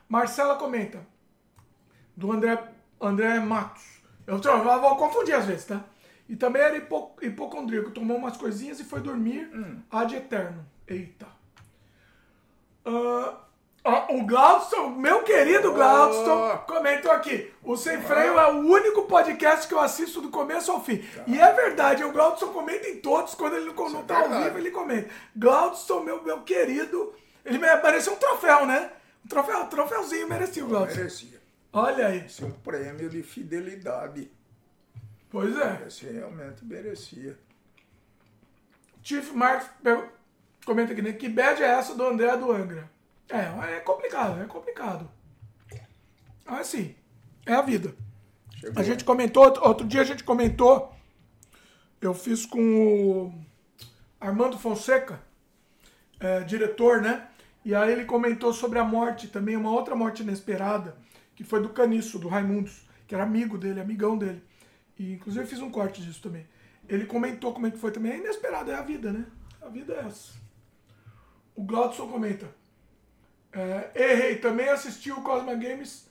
Marcela 0.07 0.55
comenta. 0.55 1.05
Do 2.15 2.31
André, 2.31 2.63
André 2.99 3.39
Matos. 3.39 3.83
Eu, 4.25 4.39
eu 4.41 4.81
vou 4.81 4.95
confundir 4.95 5.35
às 5.35 5.45
vezes, 5.45 5.65
tá? 5.65 5.83
E 6.29 6.35
também 6.35 6.61
era 6.61 6.77
hipo, 6.77 7.17
hipocondríaco. 7.23 7.89
Tomou 7.89 8.15
umas 8.15 8.37
coisinhas 8.37 8.79
e 8.79 8.83
foi 8.83 9.01
dormir 9.01 9.49
hum. 9.51 9.81
ad 9.89 10.15
eterno. 10.15 10.63
Eita. 10.87 11.25
Uh, 12.85 13.35
o 14.09 14.25
Glaudston, 14.25 14.89
meu 14.89 15.23
querido 15.23 15.73
Glaudston, 15.73 16.53
oh. 16.53 16.57
comentou 16.59 17.11
aqui. 17.11 17.51
O 17.63 17.75
Sem 17.75 17.99
Freio 18.01 18.37
é 18.37 18.51
o 18.51 18.59
único 18.59 19.03
podcast 19.03 19.67
que 19.67 19.73
eu 19.73 19.79
assisto 19.79 20.21
do 20.21 20.29
começo 20.29 20.71
ao 20.71 20.83
fim. 20.83 21.03
E 21.25 21.39
é 21.39 21.51
verdade, 21.51 22.03
o 22.03 22.11
Glaudston 22.11 22.49
comenta 22.49 22.87
em 22.87 22.97
todos. 22.97 23.33
Quando 23.33 23.55
ele 23.55 23.65
não, 23.65 23.89
não 23.89 24.01
é 24.01 24.03
tá 24.03 24.19
ao 24.19 24.43
vivo, 24.43 24.59
ele 24.59 24.69
comenta. 24.69 25.09
Glaudston, 25.35 26.01
meu, 26.01 26.23
meu 26.23 26.41
querido, 26.43 27.11
ele 27.43 27.57
merecia 27.57 28.13
um 28.13 28.17
troféu, 28.17 28.67
né? 28.67 28.91
Um 29.25 29.27
troféu, 29.27 29.61
um 29.61 29.67
troféuzinho 29.67 30.29
merecia 30.29 30.63
o 30.63 30.67
Glaudston. 30.67 30.97
Merecia. 30.97 31.41
Olha 31.73 32.07
aí. 32.07 32.25
Um 32.43 32.51
prêmio 32.51 33.09
de 33.09 33.23
fidelidade. 33.23 34.29
Pois 35.29 35.55
é. 35.55 35.85
Esse 35.87 36.05
realmente 36.05 36.65
merecia. 36.65 37.37
Chief 39.01 39.31
Marks 39.33 39.69
comenta 40.65 40.93
aqui, 40.93 41.01
né? 41.01 41.13
Que 41.13 41.29
bad 41.29 41.61
é 41.61 41.67
essa 41.67 41.95
do 41.95 42.05
André 42.05 42.35
do 42.37 42.51
Angra? 42.51 42.89
É, 43.29 43.75
é 43.75 43.79
complicado, 43.79 44.41
é 44.41 44.45
complicado. 44.45 45.09
Mas 46.45 46.61
assim, 46.61 46.95
é 47.45 47.53
a 47.53 47.61
vida. 47.61 47.95
Chegou. 48.55 48.81
A 48.81 48.83
gente 48.83 49.03
comentou, 49.03 49.43
outro 49.61 49.87
dia 49.87 50.01
a 50.01 50.05
gente 50.05 50.23
comentou, 50.23 50.93
eu 52.01 52.13
fiz 52.13 52.45
com 52.45 52.59
o 52.59 53.33
Armando 54.19 54.57
Fonseca, 54.57 55.21
é, 56.19 56.41
diretor, 56.41 57.01
né? 57.01 57.27
E 57.63 57.75
aí 57.75 57.91
ele 57.91 58.05
comentou 58.05 58.51
sobre 58.51 58.79
a 58.79 58.83
morte 58.83 59.27
também, 59.27 59.55
uma 59.55 59.71
outra 59.71 59.95
morte 59.95 60.23
inesperada, 60.23 60.97
que 61.35 61.43
foi 61.43 61.61
do 61.61 61.69
Caniço, 61.69 62.17
do 62.17 62.27
Raimundos, 62.27 62.87
que 63.07 63.13
era 63.13 63.23
amigo 63.23 63.57
dele, 63.57 63.79
amigão 63.79 64.17
dele. 64.17 64.41
E 64.99 65.13
inclusive 65.13 65.45
eu 65.45 65.47
fiz 65.47 65.61
um 65.61 65.71
corte 65.71 66.01
disso 66.01 66.21
também. 66.21 66.45
Ele 66.87 67.05
comentou 67.05 67.53
como 67.53 67.65
é 67.67 67.71
que 67.71 67.77
foi 67.77 67.91
também. 67.91 68.11
É 68.11 68.17
inesperado, 68.17 68.69
é 68.69 68.75
a 68.75 68.81
vida, 68.81 69.11
né? 69.13 69.25
A 69.61 69.69
vida 69.69 69.93
é 69.93 70.05
essa. 70.05 70.33
O 71.55 71.63
Glaudson 71.63 72.07
comenta. 72.09 72.53
É, 73.51 73.91
errei, 73.95 74.35
também 74.35 74.67
assisti 74.67 75.11
o 75.11 75.21
Cosma 75.21 75.55
Games 75.55 76.07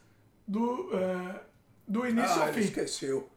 do, 0.47 0.91
é, 0.92 1.41
do 1.86 2.07
início 2.07 2.42
ah, 2.42 2.47
ao 2.47 2.52
fim. 2.52 2.60
esqueceu. 2.60 3.28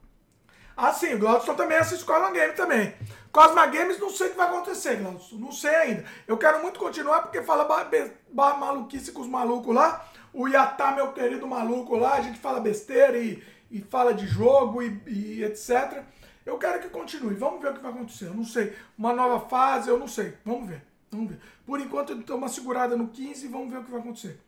Ah, 0.75 0.93
sim, 0.93 1.13
o 1.13 1.19
Glaudson 1.19 1.53
também 1.53 1.77
assiste 1.77 2.05
Cosma 2.05 2.31
Games 2.31 2.55
também. 2.55 2.95
Cosma 3.31 3.67
Games, 3.67 3.99
não 3.99 4.09
sei 4.09 4.27
o 4.27 4.31
que 4.31 4.37
vai 4.37 4.47
acontecer, 4.47 4.95
Glaudson. 4.97 5.35
Não 5.35 5.51
sei 5.51 5.75
ainda. 5.75 6.05
Eu 6.25 6.37
quero 6.37 6.61
muito 6.61 6.79
continuar 6.79 7.21
porque 7.21 7.41
fala 7.43 7.65
ba 7.65 7.89
ba 8.31 8.55
maluquice 8.55 9.11
com 9.11 9.21
os 9.21 9.27
malucos 9.27 9.75
lá. 9.75 10.09
O 10.33 10.47
Yatá, 10.47 10.93
meu 10.93 11.11
querido 11.11 11.45
maluco 11.45 11.97
lá, 11.97 12.13
a 12.13 12.21
gente 12.21 12.39
fala 12.39 12.61
besteira 12.61 13.17
e 13.17 13.43
e 13.71 13.81
fala 13.81 14.13
de 14.13 14.27
jogo 14.27 14.83
e, 14.83 15.01
e, 15.07 15.43
etc. 15.43 16.03
Eu 16.45 16.57
quero 16.57 16.81
que 16.81 16.89
continue. 16.89 17.33
Vamos 17.35 17.61
ver 17.61 17.71
o 17.71 17.73
que 17.73 17.81
vai 17.81 17.91
acontecer. 17.91 18.25
Eu 18.27 18.33
não 18.33 18.43
sei. 18.43 18.75
Uma 18.97 19.13
nova 19.13 19.47
fase, 19.47 19.89
eu 19.89 19.97
não 19.97 20.07
sei. 20.07 20.37
Vamos 20.43 20.69
ver. 20.69 20.83
Vamos 21.09 21.31
ver. 21.31 21.39
Por 21.65 21.79
enquanto, 21.79 22.11
eu 22.11 22.35
uma 22.35 22.49
segurada 22.49 22.95
no 22.95 23.07
15 23.07 23.45
e 23.45 23.49
vamos 23.49 23.71
ver 23.71 23.79
o 23.79 23.83
que 23.83 23.91
vai 23.91 24.01
acontecer. 24.01 24.39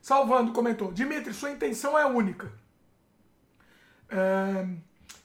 Salvando 0.00 0.52
comentou: 0.52 0.92
Dimitri, 0.92 1.32
sua 1.32 1.50
intenção 1.50 1.96
é 1.96 2.04
única. 2.04 2.52
É, 4.08 4.66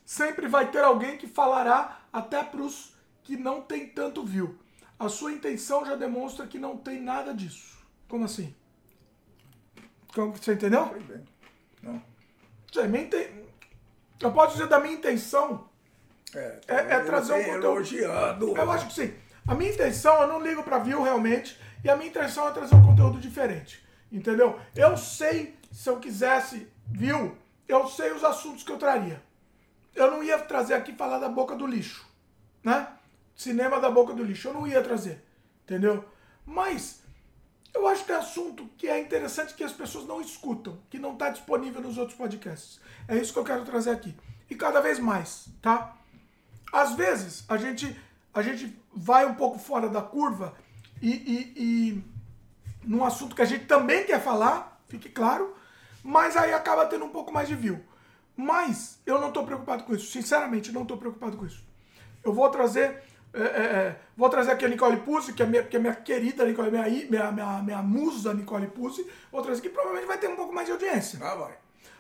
sempre 0.06 0.48
vai 0.48 0.72
ter 0.72 0.84
alguém 0.84 1.18
que 1.18 1.28
falará 1.28 2.02
até 2.14 2.44
para 2.44 2.62
os 2.62 2.96
que 3.24 3.36
não 3.36 3.62
tem 3.62 3.88
tanto 3.88 4.24
view. 4.24 4.58
A 5.00 5.10
sua 5.10 5.32
intenção 5.32 5.86
já 5.86 5.96
demonstra 5.96 6.48
que 6.48 6.58
não 6.58 6.78
tem 6.78 7.02
nada 7.02 7.34
disso. 7.34 7.78
Como 8.08 8.24
assim? 8.26 8.56
Você 10.16 10.54
entendeu? 10.54 10.90
Não. 11.84 12.17
Eu 14.20 14.32
posso 14.32 14.54
dizer 14.54 14.68
da 14.68 14.80
minha 14.80 14.94
intenção 14.94 15.68
é, 16.34 16.60
é, 16.68 16.76
é 16.76 17.00
trazer 17.02 17.34
um 17.34 17.44
conteúdo. 17.44 17.66
Elogiando. 17.66 18.58
Eu 18.58 18.72
acho 18.72 18.88
que 18.88 18.94
sim. 18.94 19.14
A 19.48 19.56
minha 19.56 19.72
intenção, 19.72 20.22
eu 20.22 20.28
não 20.28 20.42
ligo 20.42 20.64
para 20.64 20.80
view 20.80 21.02
realmente, 21.02 21.58
e 21.84 21.90
a 21.90 21.96
minha 21.96 22.10
intenção 22.10 22.48
é 22.48 22.52
trazer 22.52 22.76
um 22.76 22.86
conteúdo 22.86 23.20
diferente. 23.20 23.86
Entendeu? 24.12 24.60
Eu 24.76 24.98
sei, 24.98 25.58
se 25.72 25.90
eu 25.90 26.00
quisesse 26.00 26.68
view, 26.88 27.38
eu 27.68 27.88
sei 27.88 28.12
os 28.12 28.24
assuntos 28.24 28.64
que 28.64 28.72
eu 28.72 28.78
traria. 28.78 29.22
Eu 29.96 30.12
não 30.12 30.24
ia 30.24 30.38
trazer 30.40 30.74
aqui 30.74 30.94
falar 30.94 31.20
da 31.20 31.30
boca 31.30 31.56
do 31.56 31.66
lixo, 31.66 32.06
né? 32.64 32.88
Cinema 33.36 33.80
da 33.80 33.90
boca 33.90 34.14
do 34.14 34.24
lixo, 34.24 34.48
eu 34.48 34.54
não 34.54 34.68
ia 34.68 34.82
trazer, 34.82 35.24
entendeu? 35.64 36.04
Mas 36.46 37.02
eu 37.78 37.88
acho 37.88 38.04
que 38.04 38.12
é 38.12 38.16
assunto 38.16 38.68
que 38.78 38.88
é 38.88 39.00
interessante 39.00 39.54
que 39.54 39.64
as 39.64 39.72
pessoas 39.72 40.06
não 40.06 40.20
escutam, 40.20 40.80
que 40.90 40.98
não 40.98 41.14
está 41.14 41.30
disponível 41.30 41.82
nos 41.82 41.98
outros 41.98 42.18
podcasts. 42.18 42.80
É 43.08 43.16
isso 43.16 43.32
que 43.32 43.40
eu 43.40 43.44
quero 43.44 43.64
trazer 43.64 43.92
aqui. 43.92 44.16
E 44.50 44.56
cada 44.56 44.82
vez 44.82 44.98
mais, 45.00 45.48
tá? 45.62 45.96
Às 46.74 46.94
vezes, 46.94 47.46
a 47.48 47.56
gente, 47.56 47.96
a 48.34 48.42
gente 48.42 48.78
vai 48.92 49.26
um 49.26 49.36
pouco 49.36 49.60
fora 49.60 49.88
da 49.90 50.02
curva 50.02 50.56
e, 51.02 51.10
e, 51.10 51.54
e 51.56 52.04
num 52.84 53.04
assunto 53.04 53.36
que 53.36 53.42
a 53.42 53.46
gente 53.46 53.66
também 53.66 54.06
quer 54.06 54.22
falar, 54.22 54.82
fique 54.88 55.10
claro, 55.10 55.56
mas 56.04 56.36
aí 56.36 56.54
acaba 56.54 56.86
tendo 56.86 57.06
um 57.06 57.10
pouco 57.10 57.32
mais 57.32 57.48
de 57.48 57.56
view. 57.56 57.80
Mas 58.36 59.00
eu 59.06 59.20
não 59.20 59.28
estou 59.30 59.46
preocupado 59.46 59.84
com 59.84 59.94
isso. 59.94 60.12
Sinceramente, 60.12 60.72
não 60.72 60.84
estou 60.84 60.98
preocupado 60.98 61.38
com 61.38 61.46
isso. 61.46 61.64
Eu 62.24 62.34
vou 62.34 62.50
trazer 62.50 63.04
é, 63.38 63.44
é, 63.44 63.62
é, 63.62 63.96
vou 64.16 64.30
trazer 64.30 64.52
aqui 64.52 64.66
a 64.66 64.68
Nicole 64.68 64.98
Pucci, 64.98 65.34
que 65.34 65.44
é 65.44 65.46
minha, 65.46 65.64
que 65.64 65.78
é 65.78 65.80
minha 65.80 65.94
querida 65.96 66.46
Nicole, 66.46 66.72
minha, 66.72 66.84
minha, 66.84 67.32
minha, 67.32 67.62
minha 67.64 67.82
musa 67.82 68.34
Nicole 68.34 68.68
Pucci. 68.68 69.06
Vou 69.32 69.42
trazer 69.42 69.60
aqui, 69.60 69.70
provavelmente 69.70 70.08
vai 70.08 70.18
ter 70.18 70.28
um 70.28 70.36
pouco 70.36 70.54
mais 70.54 70.66
de 70.66 70.74
audiência. 70.74 71.20
Ah, 71.22 71.36
vai. 71.36 71.54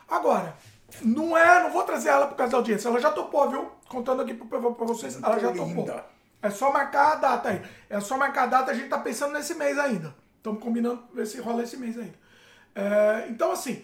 Agora, 0.09 0.55
não 1.01 1.37
é, 1.37 1.63
não 1.63 1.71
vou 1.71 1.83
trazer 1.83 2.09
ela 2.09 2.27
por 2.27 2.35
causa 2.35 2.51
da 2.51 2.57
audiência. 2.57 2.87
Ela 2.87 2.99
já 2.99 3.11
topou, 3.11 3.49
viu? 3.49 3.71
Contando 3.87 4.21
aqui 4.21 4.33
pra, 4.33 4.59
pra 4.59 4.85
vocês, 4.85 5.13
Muito 5.13 5.25
ela 5.25 5.39
já 5.39 5.51
linda. 5.51 5.83
topou. 5.83 6.03
É 6.41 6.49
só 6.49 6.71
marcar 6.71 7.13
a 7.13 7.15
data 7.15 7.49
aí. 7.49 7.61
É 7.89 7.99
só 7.99 8.17
marcar 8.17 8.43
a 8.43 8.47
data, 8.47 8.71
a 8.71 8.73
gente 8.73 8.89
tá 8.89 8.99
pensando 8.99 9.33
nesse 9.33 9.55
mês 9.55 9.77
ainda. 9.77 10.15
Estamos 10.37 10.61
combinando 10.61 11.03
ver 11.13 11.25
se 11.25 11.39
rola 11.39 11.63
esse 11.63 11.77
mês 11.77 11.97
ainda. 11.97 12.15
É, 12.73 13.27
então, 13.29 13.51
assim, 13.51 13.83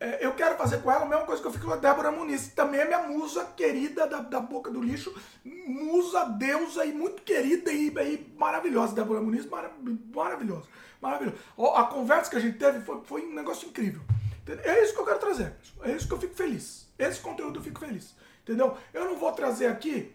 é, 0.00 0.24
eu 0.24 0.32
quero 0.32 0.56
fazer 0.56 0.78
com 0.78 0.90
ela 0.90 1.04
a 1.04 1.08
mesma 1.08 1.26
coisa 1.26 1.42
que 1.42 1.46
eu 1.46 1.52
fiz 1.52 1.62
com 1.62 1.70
a 1.70 1.76
Débora 1.76 2.10
Muniz. 2.10 2.48
Também 2.48 2.80
é 2.80 2.86
minha 2.86 3.02
musa 3.02 3.44
querida 3.54 4.06
da, 4.06 4.20
da 4.20 4.40
boca 4.40 4.70
do 4.70 4.80
lixo. 4.80 5.14
Musa, 5.44 6.24
deusa 6.24 6.86
e 6.86 6.92
muito 6.92 7.20
querida 7.20 7.70
e, 7.70 7.88
e 7.88 8.34
maravilhosa. 8.38 8.94
Débora 8.94 9.20
Muniz, 9.20 9.44
marav 9.44 9.72
maravilhosa. 10.14 10.66
Maravilhosa. 11.02 11.36
A 11.76 11.84
conversa 11.84 12.30
que 12.30 12.36
a 12.36 12.40
gente 12.40 12.56
teve 12.56 12.80
foi, 12.80 13.02
foi 13.04 13.26
um 13.26 13.34
negócio 13.34 13.68
incrível. 13.68 14.00
É 14.64 14.82
isso 14.82 14.94
que 14.94 15.00
eu 15.00 15.04
quero 15.04 15.18
trazer. 15.18 15.52
É 15.82 15.92
isso 15.92 16.08
que 16.08 16.14
eu 16.14 16.18
fico 16.18 16.34
feliz. 16.34 16.88
Esse 16.98 17.20
conteúdo 17.20 17.58
eu 17.58 17.62
fico 17.62 17.78
feliz. 17.78 18.16
Entendeu? 18.42 18.76
Eu 18.94 19.04
não 19.04 19.16
vou 19.16 19.30
trazer 19.32 19.66
aqui 19.66 20.14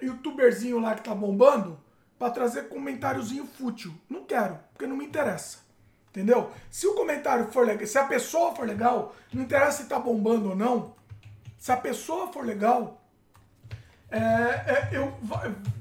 youtuberzinho 0.00 0.78
lá 0.78 0.94
que 0.94 1.02
tá 1.02 1.14
bombando 1.14 1.78
para 2.16 2.30
trazer 2.30 2.68
comentáriozinho 2.68 3.46
fútil. 3.46 3.92
Não 4.08 4.24
quero, 4.24 4.60
porque 4.72 4.86
não 4.86 4.96
me 4.96 5.04
interessa. 5.04 5.63
Entendeu? 6.14 6.52
Se 6.70 6.86
o 6.86 6.94
comentário 6.94 7.50
for 7.50 7.66
legal, 7.66 7.84
se 7.88 7.98
a 7.98 8.04
pessoa 8.04 8.54
for 8.54 8.64
legal, 8.64 9.16
não 9.32 9.42
interessa 9.42 9.82
se 9.82 9.88
tá 9.88 9.98
bombando 9.98 10.50
ou 10.50 10.54
não, 10.54 10.94
se 11.58 11.72
a 11.72 11.76
pessoa 11.76 12.32
for 12.32 12.46
legal, 12.46 13.02
é, 14.08 14.20
é, 14.20 14.90
eu 14.92 15.12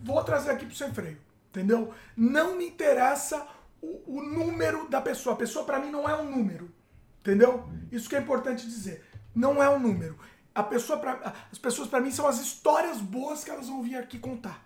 vou 0.02 0.24
trazer 0.24 0.50
aqui 0.50 0.66
pro 0.66 0.76
sem 0.76 0.92
freio. 0.92 1.20
Entendeu? 1.52 1.94
Não 2.18 2.56
me 2.56 2.66
interessa 2.66 3.48
o, 3.80 4.18
o 4.18 4.24
número 4.24 4.90
da 4.90 5.00
pessoa. 5.00 5.36
A 5.36 5.38
pessoa 5.38 5.66
para 5.66 5.78
mim 5.78 5.92
não 5.92 6.10
é 6.10 6.20
um 6.20 6.28
número. 6.28 6.74
Entendeu? 7.20 7.70
Isso 7.92 8.10
que 8.10 8.16
é 8.16 8.20
importante 8.20 8.66
dizer. 8.66 9.06
Não 9.36 9.62
é 9.62 9.70
um 9.70 9.78
número. 9.78 10.18
A 10.56 10.64
pessoa 10.64 10.98
pra, 10.98 11.32
as 11.52 11.60
pessoas 11.60 11.88
para 11.88 12.02
mim 12.02 12.10
são 12.10 12.28
as 12.28 12.40
histórias 12.40 13.00
boas 13.00 13.44
que 13.44 13.52
elas 13.52 13.68
vão 13.68 13.84
vir 13.84 13.98
aqui 13.98 14.18
contar. 14.18 14.66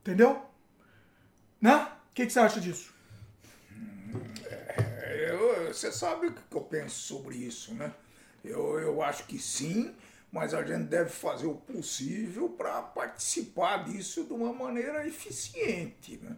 Entendeu? 0.00 0.42
Né? 1.60 1.88
O 2.10 2.14
que, 2.14 2.24
que 2.24 2.32
você 2.32 2.40
acha 2.40 2.58
disso? 2.58 2.94
Você 5.68 5.92
sabe 5.92 6.28
o 6.28 6.32
que 6.32 6.56
eu 6.56 6.60
penso 6.60 6.96
sobre 6.96 7.36
isso, 7.36 7.74
né? 7.74 7.92
Eu, 8.44 8.78
eu 8.78 9.02
acho 9.02 9.24
que 9.24 9.38
sim, 9.38 9.94
mas 10.30 10.52
a 10.52 10.62
gente 10.62 10.84
deve 10.84 11.10
fazer 11.10 11.46
o 11.46 11.54
possível 11.54 12.48
para 12.48 12.82
participar 12.82 13.84
disso 13.84 14.24
de 14.24 14.32
uma 14.32 14.52
maneira 14.52 15.06
eficiente, 15.06 16.18
né? 16.22 16.36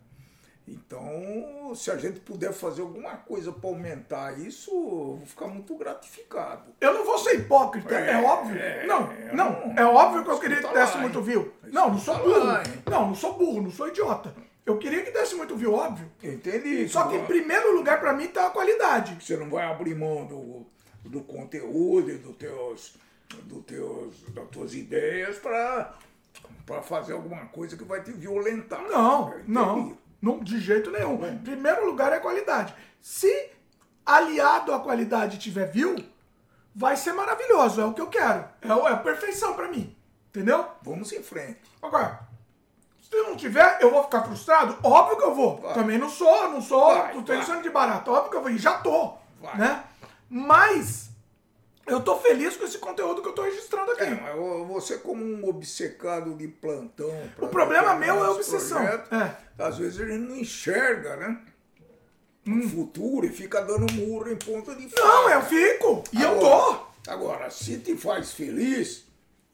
Então, 0.68 1.72
se 1.76 1.92
a 1.92 1.96
gente 1.96 2.18
puder 2.18 2.52
fazer 2.52 2.82
alguma 2.82 3.16
coisa 3.18 3.52
para 3.52 3.70
aumentar 3.70 4.36
isso, 4.36 4.70
eu 4.72 5.16
vou 5.16 5.26
ficar 5.26 5.46
muito 5.46 5.76
gratificado. 5.76 6.64
Eu 6.80 6.92
não 6.92 7.04
vou 7.04 7.16
ser 7.18 7.36
hipócrita, 7.36 7.94
é, 7.94 8.10
é 8.10 8.22
óbvio. 8.22 8.60
é, 8.60 8.86
não, 8.86 9.12
é, 9.12 9.32
não, 9.32 9.74
é 9.76 9.84
óbvio 9.84 10.24
que 10.24 10.30
eu 10.30 10.38
queria 10.40 10.56
que 10.60 10.74
desse 10.74 10.98
muito. 10.98 11.20
Isso 11.62 11.72
Não, 11.72 11.90
não 11.90 11.98
sou 11.98 12.18
burro. 12.18 12.46
Não, 12.90 13.06
não 13.06 13.14
sou 13.14 13.34
burro, 13.34 13.62
não 13.62 13.70
sou 13.70 13.86
idiota. 13.86 14.34
Eu 14.66 14.78
queria 14.78 15.04
que 15.04 15.12
desse 15.12 15.36
muito 15.36 15.56
view, 15.56 15.72
óbvio. 15.72 16.10
Entendi. 16.20 16.88
Só 16.88 17.06
que 17.06 17.14
em 17.14 17.24
primeiro 17.24 17.74
lugar 17.76 18.00
pra 18.00 18.12
mim 18.12 18.26
tá 18.26 18.48
a 18.48 18.50
qualidade. 18.50 19.16
você 19.24 19.36
não 19.36 19.48
vai 19.48 19.64
abrir 19.64 19.94
mão 19.94 20.26
do, 20.26 20.66
do 21.08 21.20
conteúdo 21.22 22.18
do 22.18 22.32
teus, 22.32 22.96
do 23.44 23.62
teus, 23.62 24.24
das 24.34 24.48
tuas 24.48 24.74
ideias 24.74 25.38
para 25.38 25.94
fazer 26.82 27.12
alguma 27.12 27.46
coisa 27.46 27.76
que 27.76 27.84
vai 27.84 28.02
te 28.02 28.10
violentar. 28.10 28.82
Não, 28.82 29.28
entendi. 29.28 29.44
não, 29.46 29.98
não, 30.20 30.40
de 30.42 30.58
jeito 30.58 30.90
nenhum. 30.90 31.24
Em 31.24 31.38
primeiro 31.38 31.86
lugar 31.86 32.12
é 32.12 32.16
a 32.16 32.20
qualidade. 32.20 32.74
Se 33.00 33.50
aliado 34.04 34.74
à 34.74 34.80
qualidade 34.80 35.38
tiver 35.38 35.70
view, 35.70 35.94
vai 36.74 36.96
ser 36.96 37.12
maravilhoso, 37.12 37.80
é 37.80 37.84
o 37.84 37.94
que 37.94 38.00
eu 38.00 38.08
quero. 38.08 38.44
É, 38.60 38.68
é 38.68 38.92
a 38.92 38.96
perfeição 38.96 39.54
pra 39.54 39.68
mim. 39.68 39.96
Entendeu? 40.28 40.66
Vamos 40.82 41.12
em 41.12 41.22
frente. 41.22 41.60
Agora, 41.80 42.25
se 43.10 43.16
não 43.22 43.36
tiver, 43.36 43.78
eu 43.80 43.90
vou 43.90 44.02
ficar 44.04 44.22
frustrado? 44.22 44.76
Óbvio 44.82 45.16
que 45.18 45.24
eu 45.24 45.34
vou. 45.34 45.56
Vai. 45.58 45.74
Também 45.74 45.98
não 45.98 46.08
sou, 46.10 46.50
não 46.50 46.60
sou, 46.60 46.94
Vai, 46.94 47.14
não 47.14 47.22
tenho 47.22 47.42
sangue 47.44 47.62
de 47.62 47.70
barata. 47.70 48.10
Óbvio 48.10 48.30
que 48.30 48.36
eu 48.36 48.42
vou. 48.42 48.50
E 48.50 48.58
já 48.58 48.74
tô. 48.78 49.14
Vai. 49.40 49.56
Né? 49.58 49.84
Mas 50.28 51.08
eu 51.86 52.00
tô 52.02 52.16
feliz 52.18 52.56
com 52.56 52.64
esse 52.64 52.78
conteúdo 52.78 53.22
que 53.22 53.28
eu 53.28 53.32
tô 53.32 53.42
registrando 53.42 53.92
aqui. 53.92 54.02
É, 54.02 54.34
você 54.66 54.98
como 54.98 55.24
um 55.24 55.48
obcecado 55.48 56.34
de 56.34 56.48
plantão... 56.48 57.10
O 57.38 57.48
problema 57.48 57.94
meu 57.94 58.24
é 58.24 58.30
obsessão. 58.30 58.78
projetos, 58.78 59.12
É. 59.12 59.36
Às 59.58 59.78
vezes 59.78 60.00
a 60.00 60.06
gente 60.06 60.28
não 60.28 60.36
enxerga, 60.36 61.16
né? 61.16 61.40
O 62.48 62.68
futuro 62.68 63.26
e 63.26 63.30
fica 63.30 63.60
dando 63.60 63.92
murro 63.92 64.30
em 64.30 64.36
ponta 64.36 64.74
de 64.74 64.88
faca. 64.88 65.02
Hum. 65.02 65.06
Não, 65.08 65.30
eu 65.30 65.42
fico. 65.42 66.04
E 66.12 66.22
eu 66.22 66.38
tô. 66.38 66.46
Agora- 66.46 66.86
Agora, 67.08 67.50
se 67.50 67.78
te 67.78 67.96
faz 67.96 68.32
feliz, 68.32 69.04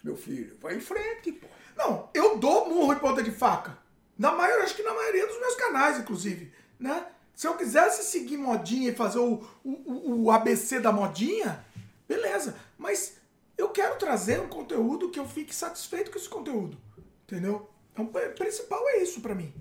meu 0.02 0.16
filho, 0.16 0.56
vai 0.60 0.74
em 0.74 0.80
frente, 0.80 1.32
pô. 1.32 1.46
Não, 1.76 2.08
eu 2.14 2.38
dou 2.38 2.68
murro 2.68 2.92
em 2.92 2.98
ponta 2.98 3.22
de 3.22 3.30
faca. 3.30 3.78
Na 4.18 4.32
maioria, 4.32 4.64
acho 4.64 4.76
que 4.76 4.82
na 4.82 4.94
maioria 4.94 5.26
dos 5.26 5.38
meus 5.40 5.54
canais, 5.56 5.98
inclusive. 5.98 6.52
Né? 6.78 7.06
Se 7.34 7.46
eu 7.46 7.56
quisesse 7.56 8.04
seguir 8.04 8.36
modinha 8.36 8.90
e 8.90 8.94
fazer 8.94 9.18
o, 9.18 9.42
o, 9.64 10.24
o- 10.24 10.30
ABC 10.30 10.80
da 10.80 10.92
modinha, 10.92 11.64
beleza. 12.06 12.56
Mas 12.78 13.16
eu 13.56 13.70
quero 13.70 13.96
trazer 13.98 14.40
um 14.40 14.48
conteúdo 14.48 15.10
que 15.10 15.18
eu 15.18 15.26
fique 15.26 15.54
satisfeito 15.54 16.10
com 16.10 16.18
esse 16.18 16.28
conteúdo. 16.28 16.76
Entendeu? 17.24 17.68
Então, 17.92 18.04
o 18.04 18.34
principal 18.34 18.80
é 18.90 19.02
isso 19.02 19.20
pra 19.20 19.34
mim. 19.34 19.52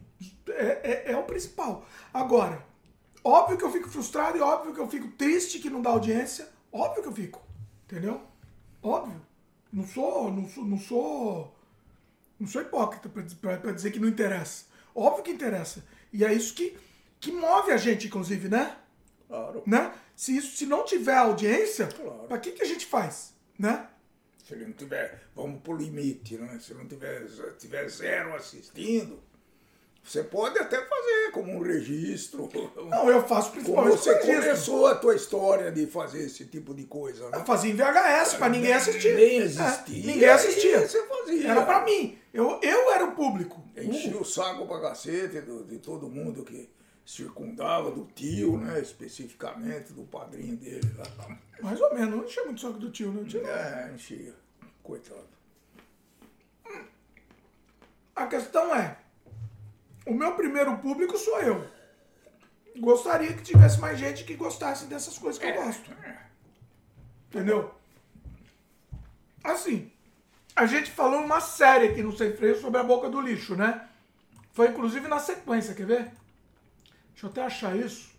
É, 0.50 1.08
é, 1.10 1.12
é 1.14 1.18
o 1.18 1.24
principal. 1.24 1.86
Agora, 2.14 2.64
óbvio 3.24 3.58
que 3.58 3.64
eu 3.64 3.72
fico 3.72 3.90
frustrado 3.90 4.38
e 4.38 4.42
óbvio 4.42 4.74
que 4.74 4.80
eu 4.80 4.88
fico 4.88 5.08
triste 5.10 5.60
que 5.60 5.70
não 5.70 5.82
dá 5.82 5.90
audiência. 5.92 6.48
Óbvio 6.72 7.04
que 7.04 7.10
eu 7.10 7.14
fico. 7.14 7.42
Entendeu? 7.86 8.22
Óbvio. 8.84 9.22
Não 9.72 9.86
sou. 9.88 10.32
Não 10.32 10.48
sou. 10.48 10.66
Não 10.66 10.78
sou, 10.78 11.56
não 12.42 12.48
sou 12.48 12.62
hipócrita 12.62 13.08
pra 13.08 13.72
dizer 13.72 13.92
que 13.92 14.00
não 14.00 14.08
interessa. 14.08 14.66
Óbvio 14.96 15.24
que 15.24 15.32
interessa. 15.32 15.84
E 16.12 16.26
é 16.26 16.34
isso 16.34 16.54
que, 16.56 16.76
que 17.20 17.32
move 17.32 17.72
a 17.72 17.78
gente, 17.78 18.08
inclusive, 18.08 18.50
né? 18.50 18.76
Claro. 19.28 19.64
né? 19.66 19.94
Se 20.16 20.36
isso 20.36 20.58
se 20.58 20.66
não 20.66 20.84
tiver 20.84 21.16
audiência, 21.16 21.88
Claro. 21.88 22.28
pra 22.28 22.38
que, 22.38 22.52
que 22.52 22.62
a 22.64 22.66
gente 22.66 22.86
faz? 22.86 23.34
Né? 23.58 23.88
Se 24.44 24.54
ele 24.54 24.66
não 24.66 24.74
tiver, 24.74 25.22
vamos 25.36 25.62
pro 25.62 25.76
limite, 25.78 26.38
né? 26.38 26.60
Se 26.60 26.74
não 26.74 26.86
tiver, 26.88 27.26
tiver 27.58 27.88
zero 27.88 28.36
assistindo, 28.36 29.22
você 30.04 30.24
pode 30.24 30.58
até 30.58 30.78
fazer 30.84 31.32
como 31.32 31.52
um 31.54 31.62
registro. 31.62 32.50
Não, 32.90 33.10
eu 33.10 33.26
faço 33.28 33.50
Como 33.52 33.62
principalmente 33.62 33.98
você 33.98 34.14
por 34.16 34.26
registro. 34.26 34.44
começou 34.50 34.88
a 34.88 34.96
tua 34.96 35.16
história 35.16 35.72
de 35.72 35.86
fazer 35.88 36.24
esse 36.24 36.46
tipo 36.46 36.74
de 36.74 36.84
coisa, 36.86 37.30
né? 37.30 37.38
Eu 37.38 37.46
fazia 37.46 37.72
em 37.72 37.76
VHS 37.76 38.34
pra 38.36 38.50
ninguém 38.50 38.74
assistir. 38.74 39.14
Nem 39.16 39.40
É, 39.40 39.44
existia. 39.44 40.06
ninguém 40.14 40.30
assistia. 40.30 40.78
E 40.84 40.88
você 40.88 41.08
fazia. 41.08 41.48
Era 41.52 41.62
pra 41.66 41.86
mim. 41.86 42.18
Eu, 42.34 42.60
eu 42.64 42.92
era 42.94 43.06
o 43.06 43.12
público. 43.16 43.62
Enchia 43.78 44.18
o 44.18 44.26
saco 44.26 44.66
pra 44.66 44.80
cacete 44.82 45.42
do- 45.42 45.64
de 45.66 45.78
todo 45.78 46.10
mundo 46.10 46.44
que 46.44 46.70
circundava, 47.06 47.92
do 47.92 48.06
tio, 48.16 48.58
né? 48.58 48.80
Especificamente, 48.80 49.94
do 49.94 50.04
padrinho 50.04 50.56
dele 50.58 50.82
lá. 50.98 51.38
Mais 51.62 51.80
ou 51.80 51.94
menos. 51.94 52.16
Não 52.16 52.24
enchia 52.26 52.44
muito 52.46 52.58
o 52.58 52.62
saco 52.62 52.80
do 52.80 52.90
tio, 52.90 53.12
né? 53.12 53.24
Tio- 53.28 53.46
É, 53.48 53.92
enchia. 53.94 54.34
Coitado. 54.82 55.30
A 58.16 58.28
questão 58.28 58.76
é, 58.76 58.98
o 60.12 60.14
meu 60.14 60.34
primeiro 60.36 60.78
público 60.78 61.18
sou 61.18 61.40
eu. 61.40 61.66
Gostaria 62.78 63.34
que 63.34 63.42
tivesse 63.42 63.80
mais 63.80 63.98
gente 63.98 64.26
que 64.26 64.36
gostasse 64.36 64.86
dessas 64.86 65.18
coisas 65.18 65.42
que 65.42 65.48
eu 65.48 65.64
gosto. 65.64 65.90
Entendeu? 67.30 67.74
Assim, 69.42 69.90
a 70.54 70.66
gente 70.66 70.92
falou 70.92 71.22
uma 71.22 71.40
série 71.40 71.88
aqui 71.88 72.04
no 72.04 72.16
Sem 72.16 72.36
Freio 72.36 72.60
sobre 72.60 72.80
a 72.82 72.84
boca 72.84 73.10
do 73.10 73.22
lixo, 73.22 73.56
né? 73.56 73.88
Foi 74.52 74.68
inclusive 74.68 75.08
na 75.08 75.18
sequência, 75.18 75.74
quer 75.74 75.86
ver? 75.86 76.12
Deixa 77.12 77.26
eu 77.26 77.30
até 77.30 77.44
achar 77.44 77.76
isso. 77.76 78.12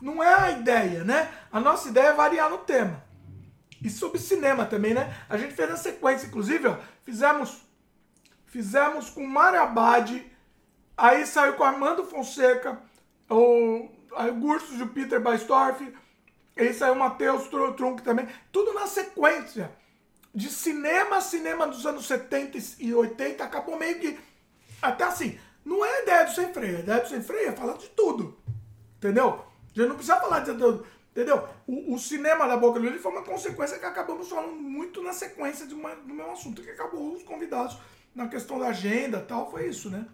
Não 0.00 0.20
é 0.22 0.34
a 0.34 0.50
ideia, 0.50 1.04
né? 1.04 1.32
A 1.52 1.60
nossa 1.60 1.88
ideia 1.88 2.08
é 2.08 2.12
variar 2.14 2.50
no 2.50 2.58
tema. 2.58 3.04
E 3.80 3.88
sobre 3.88 4.18
cinema 4.18 4.66
também, 4.66 4.92
né? 4.92 5.16
A 5.28 5.38
gente 5.38 5.54
fez 5.54 5.68
na 5.68 5.76
sequência, 5.76 6.26
inclusive, 6.26 6.66
ó, 6.66 6.76
fizemos 7.04 7.62
fizemos 8.46 9.08
com 9.08 9.24
Mário 9.24 9.62
Abad, 9.62 10.28
aí 11.00 11.26
saiu 11.26 11.54
com 11.54 11.64
Armando 11.64 12.04
Fonseca, 12.04 12.78
o 13.28 13.88
aí 14.16 14.30
o 14.30 14.34
Gurso 14.34 14.76
de 14.76 14.84
Peter 14.86 15.20
Baistorff, 15.20 15.92
aí 16.56 16.74
saiu 16.74 16.94
Matheus 16.96 17.46
Tru- 17.48 17.74
Trunk 17.74 18.02
também, 18.02 18.26
tudo 18.52 18.72
na 18.74 18.86
sequência. 18.86 19.70
De 20.32 20.48
cinema, 20.48 21.20
cinema 21.20 21.66
dos 21.66 21.84
anos 21.84 22.06
70 22.06 22.56
e 22.78 22.94
80, 22.94 23.42
acabou 23.42 23.76
meio 23.76 23.98
que. 23.98 24.16
Até 24.80 25.02
assim, 25.04 25.36
não 25.64 25.84
é 25.84 26.02
ideia 26.02 26.24
do 26.24 26.30
sem 26.32 26.52
freio, 26.52 26.76
a 26.76 26.80
ideia 26.80 27.00
do 27.00 27.08
sem 27.08 27.20
freio 27.20 27.48
é 27.48 27.52
falar 27.52 27.76
de 27.76 27.88
tudo. 27.88 28.38
Entendeu? 28.96 29.44
Gente 29.74 29.88
não 29.88 29.96
precisa 29.96 30.20
falar 30.20 30.40
de 30.40 30.54
tudo. 30.54 30.86
Entendeu? 31.10 31.48
O, 31.66 31.94
o 31.94 31.98
cinema 31.98 32.46
da 32.46 32.56
Boca 32.56 32.78
do 32.78 32.86
Lixo 32.86 33.02
foi 33.02 33.10
uma 33.10 33.22
consequência 33.24 33.76
que 33.78 33.84
acabamos 33.84 34.28
falando 34.28 34.52
muito 34.54 35.02
na 35.02 35.12
sequência 35.12 35.66
de 35.66 35.74
uma- 35.74 35.96
do 35.96 36.14
mesmo 36.14 36.30
assunto, 36.30 36.62
que 36.62 36.70
acabou 36.70 37.12
os 37.12 37.24
convidados 37.24 37.76
na 38.14 38.28
questão 38.28 38.56
da 38.58 38.68
agenda 38.68 39.20
tal, 39.20 39.50
foi 39.50 39.66
isso, 39.68 39.90
né? 39.90 40.06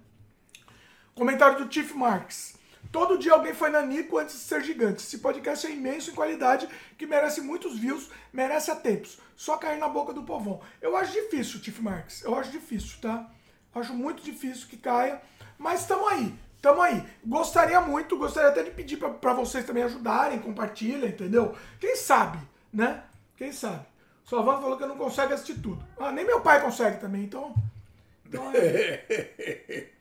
Comentário 1.16 1.56
do 1.56 1.66
Tiff 1.66 1.96
Marks. 1.96 2.58
Todo 2.92 3.16
dia 3.16 3.32
alguém 3.32 3.54
foi 3.54 3.70
nanico 3.70 4.18
antes 4.18 4.34
de 4.34 4.42
ser 4.42 4.62
gigante. 4.62 5.02
Esse 5.02 5.16
podcast 5.16 5.66
é 5.66 5.70
imenso 5.70 6.10
em 6.10 6.14
qualidade, 6.14 6.68
que 6.98 7.06
merece 7.06 7.40
muitos 7.40 7.78
views, 7.78 8.10
merece 8.30 8.70
a 8.70 8.76
tempos. 8.76 9.18
Só 9.34 9.56
cair 9.56 9.78
na 9.78 9.88
boca 9.88 10.12
do 10.12 10.22
povão. 10.24 10.60
Eu 10.78 10.94
acho 10.94 11.12
difícil, 11.12 11.58
Tiff 11.62 11.80
Marks. 11.80 12.22
Eu 12.22 12.34
acho 12.34 12.50
difícil, 12.50 13.00
tá? 13.00 13.30
Eu 13.74 13.80
acho 13.80 13.94
muito 13.94 14.22
difícil 14.22 14.68
que 14.68 14.76
caia. 14.76 15.22
Mas 15.56 15.80
estamos 15.80 16.06
aí. 16.06 16.34
Tamo 16.60 16.82
aí. 16.82 17.02
Gostaria 17.24 17.80
muito, 17.80 18.18
gostaria 18.18 18.50
até 18.50 18.62
de 18.62 18.72
pedir 18.72 18.98
pra 18.98 19.32
vocês 19.32 19.64
também 19.64 19.84
ajudarem, 19.84 20.38
compartilhem, 20.38 21.08
entendeu? 21.08 21.56
Quem 21.80 21.96
sabe, 21.96 22.38
né? 22.70 23.04
Quem 23.38 23.52
sabe? 23.52 23.86
O 24.26 24.28
Salvando 24.28 24.60
falou 24.60 24.76
que 24.76 24.84
não 24.84 24.98
consegue 24.98 25.32
assistir 25.32 25.62
tudo. 25.62 25.82
Ah, 25.98 26.12
nem 26.12 26.26
meu 26.26 26.42
pai 26.42 26.60
consegue 26.60 27.00
também, 27.00 27.24
então. 27.24 27.54
então 28.26 28.52
é... 28.54 29.92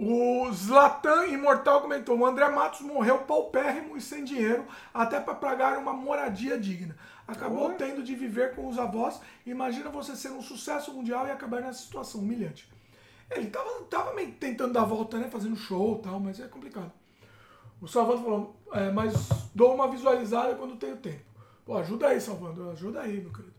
O 0.00 0.48
Zlatan 0.52 1.26
Imortal 1.26 1.80
comentou: 1.82 2.16
o 2.16 2.24
André 2.24 2.48
Matos 2.48 2.82
morreu 2.82 3.18
paupérrimo 3.24 3.96
e 3.96 4.00
sem 4.00 4.22
dinheiro, 4.22 4.64
até 4.94 5.18
para 5.18 5.34
pagar 5.34 5.76
uma 5.76 5.92
moradia 5.92 6.56
digna. 6.56 6.96
Acabou 7.26 7.72
tendo 7.72 8.00
de 8.04 8.14
viver 8.14 8.54
com 8.54 8.68
os 8.68 8.78
avós. 8.78 9.20
Imagina 9.44 9.90
você 9.90 10.14
ser 10.14 10.30
um 10.30 10.40
sucesso 10.40 10.94
mundial 10.94 11.26
e 11.26 11.32
acabar 11.32 11.60
nessa 11.60 11.80
situação 11.80 12.20
humilhante. 12.20 12.70
Ele 13.28 13.50
tava, 13.50 13.68
tava 13.90 14.14
meio 14.14 14.30
tentando 14.34 14.72
dar 14.72 14.82
a 14.82 14.84
volta, 14.84 15.18
né? 15.18 15.28
Fazendo 15.28 15.56
show 15.56 15.98
e 15.98 16.02
tal, 16.02 16.20
mas 16.20 16.38
é 16.38 16.46
complicado. 16.46 16.92
O 17.80 17.88
Salvando 17.88 18.22
falou: 18.22 18.56
é, 18.74 18.92
mas 18.92 19.28
dou 19.52 19.74
uma 19.74 19.88
visualizada 19.88 20.54
quando 20.54 20.76
tenho 20.76 20.96
tempo. 20.98 21.24
Pô, 21.66 21.76
ajuda 21.76 22.06
aí, 22.06 22.20
Salvando, 22.20 22.70
ajuda 22.70 23.00
aí, 23.00 23.20
meu 23.20 23.32
querido. 23.32 23.58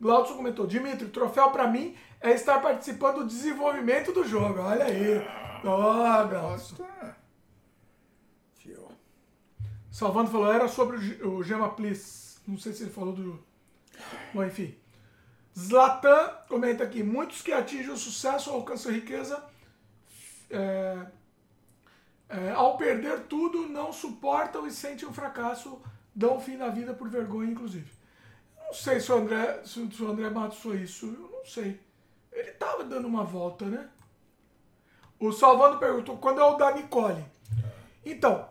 Glaudson 0.00 0.36
comentou: 0.36 0.66
Dimitri, 0.66 1.08
troféu 1.08 1.50
pra 1.50 1.66
mim 1.66 1.94
é 2.20 2.32
estar 2.32 2.60
participando 2.60 3.18
do 3.18 3.26
desenvolvimento 3.26 4.12
do 4.12 4.24
jogo. 4.24 4.60
Olha 4.60 4.84
aí. 4.84 5.18
Ó. 5.64 6.26
Nossa. 6.26 6.76
Fio. 8.56 8.88
Salvando 9.90 10.30
falou: 10.30 10.52
era 10.52 10.68
sobre 10.68 10.96
o, 11.22 11.36
o 11.36 11.42
Gema 11.44 11.70
Please. 11.70 12.38
Não 12.46 12.58
sei 12.58 12.72
se 12.72 12.84
ele 12.84 12.90
falou 12.90 13.12
do. 13.12 13.44
Bom, 14.32 14.44
enfim. 14.44 14.74
Zlatan 15.58 16.30
comenta 16.48 16.84
aqui: 16.84 17.02
muitos 17.02 17.42
que 17.42 17.52
atingem 17.52 17.90
o 17.90 17.96
sucesso 17.96 18.50
ou 18.50 18.56
alcançam 18.56 18.92
riqueza. 18.92 19.42
é, 20.50 21.06
é, 22.28 22.50
ao 22.50 22.76
perder 22.76 23.20
tudo, 23.24 23.68
não 23.68 23.92
suportam 23.92 24.66
e 24.66 24.70
sentem 24.70 25.08
um 25.08 25.12
fracasso, 25.12 25.80
dão 26.14 26.40
fim 26.40 26.56
na 26.56 26.68
vida 26.68 26.92
por 26.92 27.08
vergonha, 27.08 27.50
inclusive. 27.50 27.90
Não 28.64 28.74
sei 28.74 28.98
se 28.98 29.12
o 29.12 29.16
André, 29.16 29.62
se 29.64 29.78
o 29.78 30.10
André 30.10 30.28
Matos 30.28 30.58
foi 30.58 30.78
isso, 30.78 31.06
eu 31.06 31.30
não 31.30 31.44
sei. 31.44 31.80
Ele 32.36 32.52
tava 32.52 32.84
dando 32.84 33.08
uma 33.08 33.24
volta, 33.24 33.64
né? 33.64 33.88
O 35.18 35.32
Salvando 35.32 35.78
perguntou 35.78 36.18
quando 36.18 36.40
é 36.40 36.44
o 36.44 36.56
da 36.56 36.70
Nicole. 36.72 37.24
Então, 38.04 38.46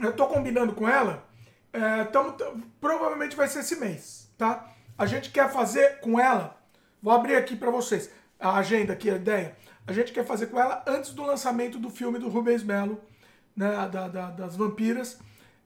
eu 0.00 0.14
tô 0.14 0.26
combinando 0.28 0.72
com 0.72 0.88
ela. 0.88 1.24
É, 1.72 2.04
tamo, 2.04 2.36
provavelmente 2.80 3.34
vai 3.36 3.48
ser 3.48 3.60
esse 3.60 3.76
mês, 3.76 4.30
tá? 4.38 4.68
A 4.96 5.06
gente 5.06 5.30
quer 5.30 5.52
fazer 5.52 6.00
com 6.00 6.18
ela. 6.18 6.56
Vou 7.02 7.12
abrir 7.12 7.36
aqui 7.36 7.56
pra 7.56 7.70
vocês 7.70 8.10
a 8.38 8.56
agenda 8.56 8.92
aqui, 8.92 9.10
a 9.10 9.16
ideia. 9.16 9.56
A 9.86 9.92
gente 9.92 10.12
quer 10.12 10.24
fazer 10.24 10.46
com 10.46 10.60
ela 10.60 10.84
antes 10.86 11.10
do 11.12 11.22
lançamento 11.24 11.78
do 11.78 11.90
filme 11.90 12.18
do 12.18 12.28
Rubens 12.28 12.62
Melo, 12.62 13.00
né? 13.56 13.88
Da, 13.88 14.06
da- 14.08 14.30
das 14.30 14.54
vampiras, 14.54 15.18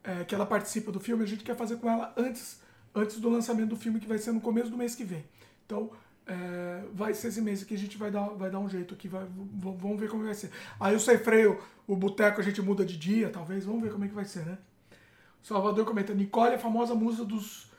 é, 0.03 0.25
que 0.25 0.35
ela 0.35 0.47
participa 0.47 0.91
do 0.91 1.01
filme. 1.01 1.25
A 1.25 1.27
gente 1.27 1.45
quer 1.45 1.57
fazer 1.57 1.77
com 1.77 1.91
ela 1.91 2.13
antes, 2.17 2.61
antes 2.95 3.21
do 3.21 3.29
lançamento 3.29 3.69
do 3.69 3.77
filme, 3.77 4.01
que 4.01 4.07
vai 4.07 4.19
ser 4.19 4.33
no 4.33 4.41
começo 4.41 4.71
do 4.71 4.77
mês 4.79 4.95
que 4.95 5.05
vem. 5.05 5.25
Então, 5.67 5.91
é, 6.27 6.83
vai 6.93 7.13
ser 7.15 7.29
esse 7.29 7.41
mês 7.41 7.63
aqui, 7.63 7.75
a 7.75 7.79
gente 7.79 7.99
vai 7.99 8.11
dar, 8.11 8.29
vai 8.31 8.51
dar 8.51 8.59
um 8.59 8.69
jeito 8.69 8.95
aqui, 8.95 9.09
vai, 9.09 9.27
vamos 9.29 9.99
ver 10.01 10.09
como 10.09 10.25
vai 10.25 10.35
ser. 10.35 10.51
Aí 10.81 10.95
o 10.95 11.01
sem 11.01 11.19
freio, 11.19 11.61
o 11.87 11.95
boteco 11.97 12.41
a 12.41 12.45
gente 12.45 12.61
muda 12.63 12.85
de 12.85 12.97
dia, 12.97 13.29
talvez, 13.31 13.65
vamos 13.65 13.83
ver 13.83 13.93
como 13.93 14.05
é 14.05 14.09
que 14.09 14.15
vai 14.15 14.25
ser, 14.25 14.45
né? 14.47 14.59
Salvador 15.43 15.85
comenta, 15.85 16.15
Nicole 16.15 16.53
é 16.53 16.55
a 16.55 16.59
famosa 16.59 16.95
musa 16.95 17.25
dos, 17.25 17.71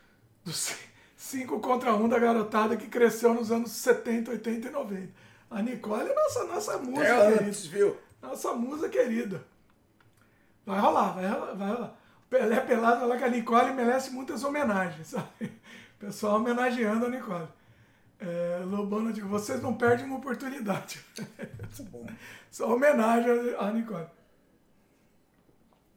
dos 0.44 0.76
5 1.18 1.60
contra 1.60 1.96
1 1.96 2.08
da 2.10 2.20
garotada 2.20 2.78
que 2.78 2.88
cresceu 2.88 3.34
nos 3.34 3.52
anos 3.52 3.72
70, 3.72 4.32
80 4.32 4.68
e 4.68 4.72
90. 4.72 5.10
A 5.50 5.62
Nicole 5.62 6.10
é 6.10 6.14
nossa, 6.14 6.44
nossa 6.46 6.78
musa, 6.78 7.04
É 7.04 7.22
querida. 7.32 7.44
antes, 7.46 7.66
viu? 7.66 7.98
Nossa 8.22 8.54
musa 8.54 8.90
querida. 8.90 9.44
Vai 10.66 10.80
rolar, 10.80 11.14
vai 11.14 11.28
rolar, 11.28 11.54
vai 11.54 11.68
rolar. 11.70 11.98
Pelé 12.30 12.60
Pelado 12.60 13.00
fala 13.02 13.18
que 13.18 13.24
a 13.24 13.30
Nicole 13.30 13.74
merece 13.74 14.12
muitas 14.12 14.44
homenagens, 14.44 15.08
sabe? 15.08 15.46
O 15.46 15.50
pessoal 16.00 16.38
homenageando 16.38 17.06
a 17.06 17.10
Nicole. 17.10 17.48
É, 18.20 18.62
Lobão, 18.66 19.06
eu 19.08 19.12
digo, 19.12 19.28
vocês 19.28 19.62
não 19.62 19.74
perdem 19.76 20.06
uma 20.06 20.18
oportunidade. 20.18 21.04
Bom. 21.92 22.06
Só 22.50 22.74
homenagem 22.74 23.32
à 23.60 23.72
Nicole. 23.72 24.08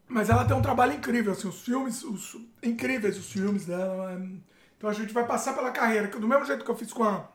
Mas 0.07 0.29
ela 0.29 0.45
tem 0.45 0.55
um 0.55 0.61
trabalho 0.61 0.93
incrível, 0.93 1.31
assim, 1.33 1.47
os 1.47 1.61
filmes, 1.61 2.03
os, 2.03 2.35
incríveis 2.63 3.17
os 3.17 3.31
filmes 3.31 3.65
dela. 3.65 4.11
é- 4.13 4.39
Então 4.77 4.89
a 4.89 4.93
gente 4.93 5.13
vai 5.13 5.25
passar 5.25 5.53
pela 5.53 5.71
carreira, 5.71 6.07
do 6.07 6.27
mesmo 6.27 6.45
jeito 6.45 6.65
que 6.65 6.71
eu 6.71 6.75
fiz 6.75 6.91
com 6.91 7.03
a, 7.03 7.27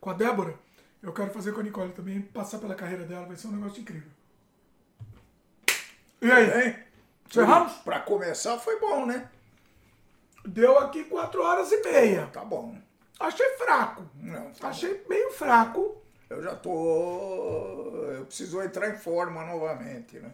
com 0.00 0.10
a 0.10 0.12
Débora, 0.14 0.58
eu 1.02 1.12
quero 1.12 1.30
fazer 1.32 1.52
com 1.52 1.60
a 1.60 1.62
Nicole 1.62 1.92
também, 1.92 2.20
passar 2.20 2.58
pela 2.58 2.74
carreira 2.74 3.04
dela, 3.04 3.26
vai 3.26 3.36
ser 3.36 3.48
um 3.48 3.52
negócio 3.52 3.80
incrível. 3.80 4.10
E 6.20 6.30
aí? 6.30 6.66
Hein? 6.68 6.76
Encerramos? 7.28 7.72
Pra 7.78 8.00
começar 8.00 8.58
foi 8.58 8.78
bom, 8.78 9.06
né? 9.06 9.28
Deu 10.44 10.78
aqui 10.78 11.04
4 11.04 11.42
horas 11.42 11.70
e 11.72 11.82
meia. 11.82 12.26
Tá 12.26 12.44
bom. 12.44 12.76
Achei 13.20 13.46
fraco. 13.58 14.02
Não, 14.16 14.50
tá 14.52 14.68
Achei 14.68 15.04
meio 15.08 15.30
fraco. 15.32 16.00
Eu 16.28 16.42
já 16.42 16.54
tô. 16.54 17.92
Eu 18.16 18.24
preciso 18.24 18.62
entrar 18.62 18.88
em 18.88 18.96
forma 18.96 19.44
novamente, 19.44 20.18
né? 20.18 20.32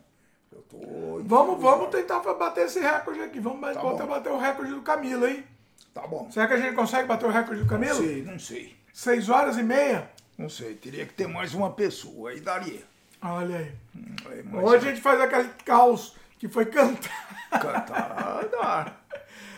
Eu 0.52 0.62
tô. 0.62 1.20
Vamos, 1.24 1.60
vamos 1.60 1.88
tentar 1.90 2.20
bater 2.20 2.66
esse 2.66 2.78
recorde 2.80 3.20
aqui. 3.20 3.40
Vamos 3.40 3.60
Tá 3.74 3.80
bom. 3.80 4.06
bater 4.06 4.30
o 4.30 4.38
recorde 4.38 4.72
do 4.72 4.82
Camilo, 4.82 5.26
hein? 5.26 5.44
Tá 5.92 6.06
bom. 6.06 6.30
Será 6.30 6.46
que 6.46 6.54
a 6.54 6.58
gente 6.58 6.74
consegue 6.74 7.08
bater 7.08 7.26
o 7.26 7.30
recorde 7.30 7.62
do 7.62 7.64
Não 7.64 7.68
Camilo? 7.80 7.96
sei, 7.96 8.22
não 8.22 8.38
sei. 8.38 8.76
6 8.92 9.28
horas 9.28 9.56
e 9.58 9.62
meia? 9.62 10.10
Não 10.38 10.48
sei. 10.48 10.74
Teria 10.74 11.06
que 11.06 11.14
ter 11.14 11.26
mais 11.26 11.54
uma 11.54 11.72
pessoa. 11.72 12.30
Aí 12.30 12.40
daria. 12.40 12.82
Olha 13.22 13.56
aí. 13.56 13.72
Mas 14.44 14.64
Hoje 14.64 14.86
a 14.86 14.90
gente 14.90 15.00
faz 15.00 15.20
aquele 15.20 15.48
caos 15.64 16.14
que 16.38 16.48
foi 16.48 16.66
cantar. 16.66 17.50
cantar 17.50 18.44
dá. 18.50 18.92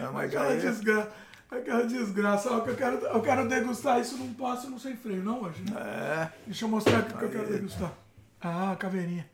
É, 0.00 0.05
mas 0.12 0.28
Aquela 0.32 0.52
aí, 0.52 0.60
desgraça. 0.60 1.10
Aquela 1.51 1.85
desgraça. 1.86 2.60
Que 2.60 2.70
eu, 2.70 2.77
quero, 2.77 2.97
eu 3.07 3.23
quero 3.23 3.49
degustar 3.49 4.01
isso 4.01 4.17
num 4.18 4.35
passo 4.35 4.68
no 4.70 4.78
sem 4.78 4.97
freio, 4.97 5.23
não 5.25 5.43
hoje, 5.43 5.62
né? 5.62 5.73
é, 5.81 6.33
Deixa 6.47 6.65
eu 6.65 6.68
mostrar 6.68 7.01
o 7.01 7.05
que 7.18 7.25
eu 7.25 7.31
quero 7.31 7.49
degustar. 7.52 7.93
Ah, 8.41 8.77
caveirinha. 8.78 9.28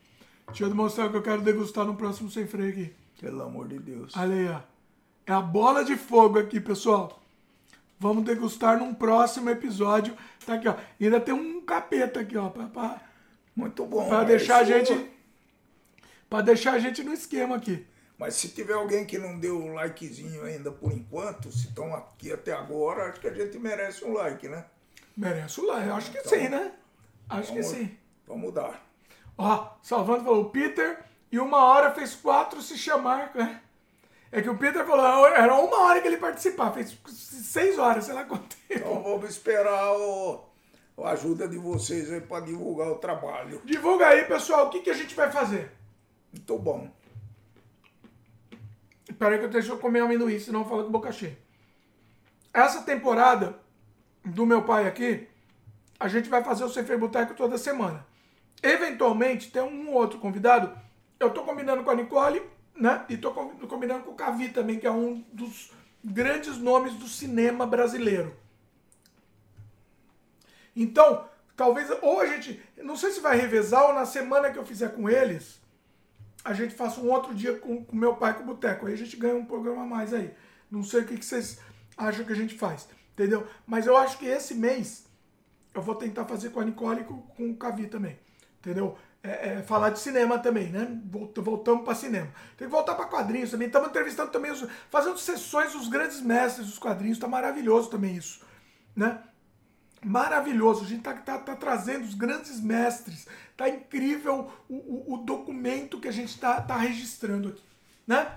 Deixa 0.48 0.64
eu 0.64 0.74
mostrar 0.74 1.06
o 1.06 1.10
que 1.10 1.16
eu 1.16 1.22
quero 1.22 1.42
degustar 1.42 1.84
no 1.84 1.96
próximo 1.96 2.30
sem 2.30 2.46
freio 2.46 2.70
aqui. 2.70 2.92
pelo 3.20 3.42
amor 3.42 3.66
de 3.68 3.78
Deus. 3.78 4.12
Olha 4.16 4.34
aí, 4.34 4.48
ó. 4.48 4.60
É 5.26 5.32
a 5.32 5.40
bola 5.40 5.84
de 5.84 5.96
fogo 5.96 6.38
aqui, 6.38 6.60
pessoal. 6.60 7.20
Vamos 7.98 8.24
degustar 8.24 8.78
num 8.78 8.92
próximo 8.94 9.48
episódio. 9.50 10.14
Tá 10.44 10.54
aqui, 10.54 10.68
ó. 10.68 10.74
E 11.00 11.06
ainda 11.06 11.18
tem 11.20 11.34
um 11.34 11.60
capeta 11.62 12.20
aqui, 12.20 12.36
ó. 12.36 12.48
Pra, 12.50 12.66
pra, 12.66 13.00
Muito 13.56 13.84
bom. 13.86 14.08
pra 14.08 14.22
deixar 14.24 14.58
a 14.58 14.64
gente. 14.64 15.10
Pra 16.28 16.40
deixar 16.42 16.72
a 16.74 16.78
gente 16.78 17.02
no 17.02 17.12
esquema 17.12 17.56
aqui. 17.56 17.86
Mas 18.18 18.34
se 18.34 18.48
tiver 18.48 18.74
alguém 18.74 19.04
que 19.04 19.18
não 19.18 19.38
deu 19.38 19.58
o 19.60 19.72
likezinho 19.74 20.44
ainda 20.44 20.70
por 20.70 20.92
enquanto, 20.92 21.50
se 21.50 21.66
estão 21.68 21.94
aqui 21.94 22.32
até 22.32 22.52
agora, 22.52 23.08
acho 23.10 23.20
que 23.20 23.26
a 23.28 23.34
gente 23.34 23.58
merece 23.58 24.04
um 24.04 24.12
like, 24.12 24.48
né? 24.48 24.64
Merece 25.16 25.60
o 25.60 25.66
like. 25.66 25.90
Acho 25.90 26.12
que 26.12 26.28
sim, 26.28 26.48
né? 26.48 26.72
Acho 27.28 27.52
que 27.52 27.60
Vamos- 27.62 27.76
sim. 27.76 27.96
Vamos 28.26 28.54
dar. 28.54 28.82
Ó, 29.36 29.68
Salvando 29.82 30.24
falou, 30.24 30.42
o 30.44 30.50
Peter, 30.50 31.00
e 31.30 31.38
uma 31.40 31.64
hora 31.64 31.90
fez 31.92 32.14
quatro 32.14 32.62
se 32.62 32.78
chamar. 32.78 33.32
né? 33.34 33.60
É 34.30 34.40
que 34.40 34.48
o 34.50 34.56
Peter 34.56 34.84
falou, 34.86 35.26
era 35.28 35.54
uma 35.54 35.80
hora 35.82 36.00
que 36.00 36.06
ele 36.08 36.16
participar, 36.16 36.72
fez 36.72 36.96
seis 37.08 37.78
horas, 37.78 38.04
sei 38.04 38.14
lá 38.14 38.24
quanto 38.24 38.56
tempo. 38.68 38.80
Então 38.80 39.02
vamos 39.02 39.28
esperar 39.30 39.92
o, 39.96 40.44
a 40.98 41.10
ajuda 41.10 41.46
de 41.48 41.56
vocês 41.58 42.12
aí 42.12 42.20
para 42.20 42.44
divulgar 42.44 42.88
o 42.88 42.96
trabalho. 42.96 43.60
Divulga 43.64 44.06
aí, 44.08 44.24
pessoal, 44.24 44.66
o 44.66 44.70
que, 44.70 44.80
que 44.80 44.90
a 44.90 44.94
gente 44.94 45.14
vai 45.14 45.30
fazer. 45.30 45.70
Muito 46.32 46.58
bom. 46.58 46.88
Espera 49.14 49.34
aí 49.36 49.38
que 49.38 49.44
eu 49.44 49.48
deixo 49.50 49.70
eu 49.70 49.78
comer 49.78 50.00
amendoim, 50.00 50.40
senão 50.40 50.62
eu 50.62 50.68
falo 50.68 50.84
com 50.84 50.90
boca 50.90 51.12
cheia. 51.12 51.38
Essa 52.52 52.82
temporada 52.82 53.56
do 54.24 54.44
meu 54.44 54.62
pai 54.62 54.88
aqui, 54.88 55.28
a 56.00 56.08
gente 56.08 56.28
vai 56.28 56.42
fazer 56.42 56.64
o 56.64 56.68
Cefei 56.68 56.96
Boteco 56.96 57.32
toda 57.34 57.56
semana. 57.56 58.04
Eventualmente, 58.60 59.52
tem 59.52 59.62
um 59.62 59.92
outro 59.92 60.18
convidado. 60.18 60.76
Eu 61.20 61.30
tô 61.30 61.44
combinando 61.44 61.84
com 61.84 61.90
a 61.90 61.94
Nicole, 61.94 62.42
né? 62.74 63.04
E 63.08 63.16
tô 63.16 63.30
com- 63.30 63.56
combinando 63.68 64.02
com 64.02 64.10
o 64.10 64.16
Cavi 64.16 64.48
também, 64.48 64.80
que 64.80 64.86
é 64.86 64.90
um 64.90 65.24
dos 65.32 65.70
grandes 66.04 66.58
nomes 66.58 66.94
do 66.94 67.06
cinema 67.06 67.64
brasileiro. 67.64 68.34
Então, 70.74 71.28
talvez, 71.54 71.88
ou 72.02 72.20
a 72.20 72.26
gente, 72.26 72.60
não 72.78 72.96
sei 72.96 73.12
se 73.12 73.20
vai 73.20 73.36
revezar, 73.36 73.84
ou 73.84 73.94
na 73.94 74.06
semana 74.06 74.50
que 74.50 74.58
eu 74.58 74.66
fizer 74.66 74.88
com 74.88 75.08
eles, 75.08 75.60
a 76.44 76.52
gente 76.52 76.74
faça 76.74 77.00
um 77.00 77.10
outro 77.10 77.34
dia 77.34 77.56
com 77.58 77.86
o 77.88 77.96
meu 77.96 78.16
pai 78.16 78.34
com 78.34 78.42
o 78.42 78.46
Boteco. 78.46 78.86
Aí 78.86 78.92
a 78.92 78.96
gente 78.98 79.16
ganha 79.16 79.34
um 79.34 79.46
programa 79.46 79.82
a 79.82 79.86
mais 79.86 80.12
aí. 80.12 80.34
Não 80.70 80.82
sei 80.82 81.00
o 81.00 81.06
que, 81.06 81.16
que 81.16 81.24
vocês 81.24 81.58
acham 81.96 82.24
que 82.24 82.32
a 82.32 82.36
gente 82.36 82.54
faz, 82.58 82.88
entendeu? 83.12 83.46
Mas 83.66 83.86
eu 83.86 83.96
acho 83.96 84.18
que 84.18 84.26
esse 84.26 84.54
mês 84.54 85.06
eu 85.74 85.82
vou 85.82 85.94
tentar 85.94 86.24
fazer 86.24 86.50
com 86.50 86.60
a 86.60 86.64
Nicole 86.64 87.00
e 87.00 87.04
com, 87.04 87.22
com 87.22 87.50
o 87.50 87.56
Cavi 87.56 87.86
também, 87.86 88.18
entendeu? 88.60 88.96
É, 89.22 89.54
é, 89.54 89.62
falar 89.62 89.88
de 89.90 89.98
cinema 90.00 90.38
também, 90.38 90.68
né? 90.68 91.00
Volt- 91.06 91.38
Voltamos 91.38 91.82
para 91.84 91.94
cinema. 91.94 92.28
Tem 92.58 92.68
que 92.68 92.72
voltar 92.72 92.94
para 92.94 93.06
quadrinhos 93.06 93.50
também. 93.50 93.68
Estamos 93.68 93.88
entrevistando 93.88 94.30
também, 94.30 94.50
os, 94.52 94.66
fazendo 94.90 95.16
sessões 95.16 95.72
dos 95.72 95.88
grandes 95.88 96.20
mestres 96.20 96.66
dos 96.66 96.78
quadrinhos. 96.78 97.18
Tá 97.18 97.26
maravilhoso 97.26 97.88
também 97.88 98.14
isso, 98.16 98.44
né? 98.94 99.22
Maravilhoso. 100.04 100.84
A 100.84 100.88
gente 100.88 101.02
tá, 101.02 101.14
tá, 101.14 101.38
tá 101.38 101.56
trazendo 101.56 102.04
os 102.04 102.14
grandes 102.14 102.60
mestres. 102.60 103.26
Tá 103.56 103.68
incrível 103.68 104.50
o, 104.68 104.74
o, 104.74 105.14
o 105.14 105.16
documento 105.18 106.00
que 106.00 106.08
a 106.08 106.12
gente 106.12 106.38
tá, 106.38 106.60
tá 106.60 106.76
registrando 106.76 107.48
aqui, 107.50 107.62
né? 108.06 108.30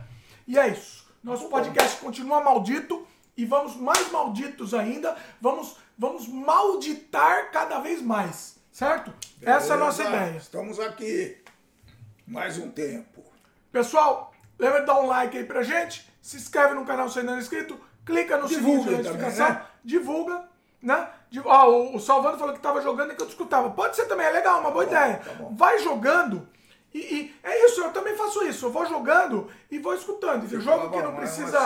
E 0.48 0.58
é 0.58 0.68
isso. 0.70 1.08
Nosso 1.24 1.50
podcast 1.50 2.00
continua 2.00 2.42
maldito 2.42 3.06
e 3.36 3.46
vamos 3.46 3.76
mais 3.76 4.12
malditos 4.12 4.74
ainda. 4.74 5.16
Vamos, 5.42 5.78
vamos 5.98 6.28
malditar 6.28 7.52
cada 7.52 7.80
vez 7.80 8.02
mais, 8.02 8.56
certo? 8.72 9.14
Essa 9.42 9.74
é 9.74 9.76
a 9.76 9.80
nossa 9.80 10.04
Beleza? 10.04 10.24
ideia. 10.24 10.38
Estamos 10.38 10.80
aqui 10.80 11.38
mais 12.26 12.58
um 12.58 12.70
tempo. 12.70 13.24
Pessoal, 13.72 14.34
lembra 14.58 14.82
de 14.82 14.86
dar 14.88 15.00
um 15.00 15.08
like 15.08 15.38
aí 15.38 15.44
pra 15.44 15.64
gente, 15.64 16.08
se 16.22 16.38
inscreve 16.38 16.74
no 16.74 16.86
canal 16.86 17.10
se 17.10 17.20
ainda 17.20 17.32
não 17.32 17.38
é 17.40 17.42
inscrito, 17.42 17.80
clica 18.06 18.38
no 18.38 18.48
sininho 18.48 18.80
de 18.80 18.86
também, 18.86 19.04
notificação, 19.04 19.50
né? 19.50 19.66
divulga, 19.84 20.50
né? 20.82 21.10
Di- 21.30 21.42
Ó, 21.44 21.70
o, 21.70 21.96
o 21.96 22.00
Salvando 22.00 22.38
falou 22.38 22.54
que 22.54 22.60
tava 22.62 22.82
jogando 22.82 23.12
e 23.12 23.16
que 23.16 23.22
eu 23.24 23.28
escutava. 23.28 23.70
Pode 23.72 23.96
ser 23.96 24.06
também, 24.06 24.26
é 24.26 24.32
legal, 24.32 24.60
uma 24.62 24.72
boa 24.72 24.86
ideia. 24.86 25.22
tá 25.24 25.34
bom. 25.34 25.54
Vai 25.56 25.78
jogando 25.80 26.48
e, 26.94 27.00
e 27.00 27.36
é 27.44 27.66
isso, 27.66 27.82
eu 27.82 27.92
também 27.92 28.16
faço 28.16 28.44
isso. 28.46 28.66
Eu 28.68 28.72
vou 28.72 28.86
jogando 28.86 29.48
e 29.70 29.78
vou 29.78 29.94
escutando. 29.94 30.46
E 30.46 30.60
jogo 30.62 30.90
que 30.90 31.02
não 31.02 31.16
precisa. 31.16 31.60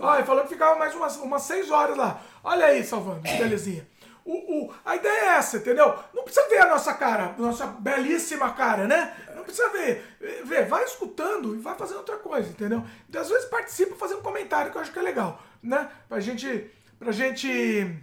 horas, 0.00 0.18
ele 0.18 0.26
falou 0.26 0.42
que 0.44 0.48
ficava 0.50 0.78
mais 0.78 0.94
umas, 0.94 1.16
umas 1.16 1.42
seis 1.42 1.70
horas 1.70 1.96
lá. 1.96 2.20
Olha 2.44 2.66
aí, 2.66 2.84
Salvando, 2.84 3.22
que 3.22 3.36
belezinha. 3.36 3.86
O, 4.24 4.32
o, 4.66 4.74
a 4.84 4.96
ideia 4.96 5.20
é 5.20 5.26
essa, 5.36 5.58
entendeu? 5.58 5.94
Não 6.12 6.24
precisa 6.24 6.48
ver 6.48 6.58
a 6.58 6.66
nossa 6.66 6.92
cara, 6.94 7.34
nossa 7.38 7.64
belíssima 7.66 8.50
cara, 8.54 8.86
né? 8.88 9.14
Não 9.36 9.44
precisa 9.44 9.68
ver. 9.68 10.16
ver. 10.44 10.66
Vai 10.66 10.82
escutando 10.84 11.54
e 11.54 11.58
vai 11.58 11.76
fazendo 11.76 11.98
outra 11.98 12.16
coisa, 12.16 12.48
entendeu? 12.50 12.82
E 13.12 13.16
às 13.16 13.28
vezes 13.28 13.44
participa 13.44 13.94
fazendo 13.94 14.18
um 14.18 14.22
comentário 14.22 14.72
que 14.72 14.76
eu 14.78 14.82
acho 14.82 14.92
que 14.92 14.98
é 14.98 15.02
legal, 15.02 15.40
né? 15.62 15.88
Pra 16.08 16.18
gente. 16.18 16.70
Pra 16.98 17.12
gente. 17.12 17.96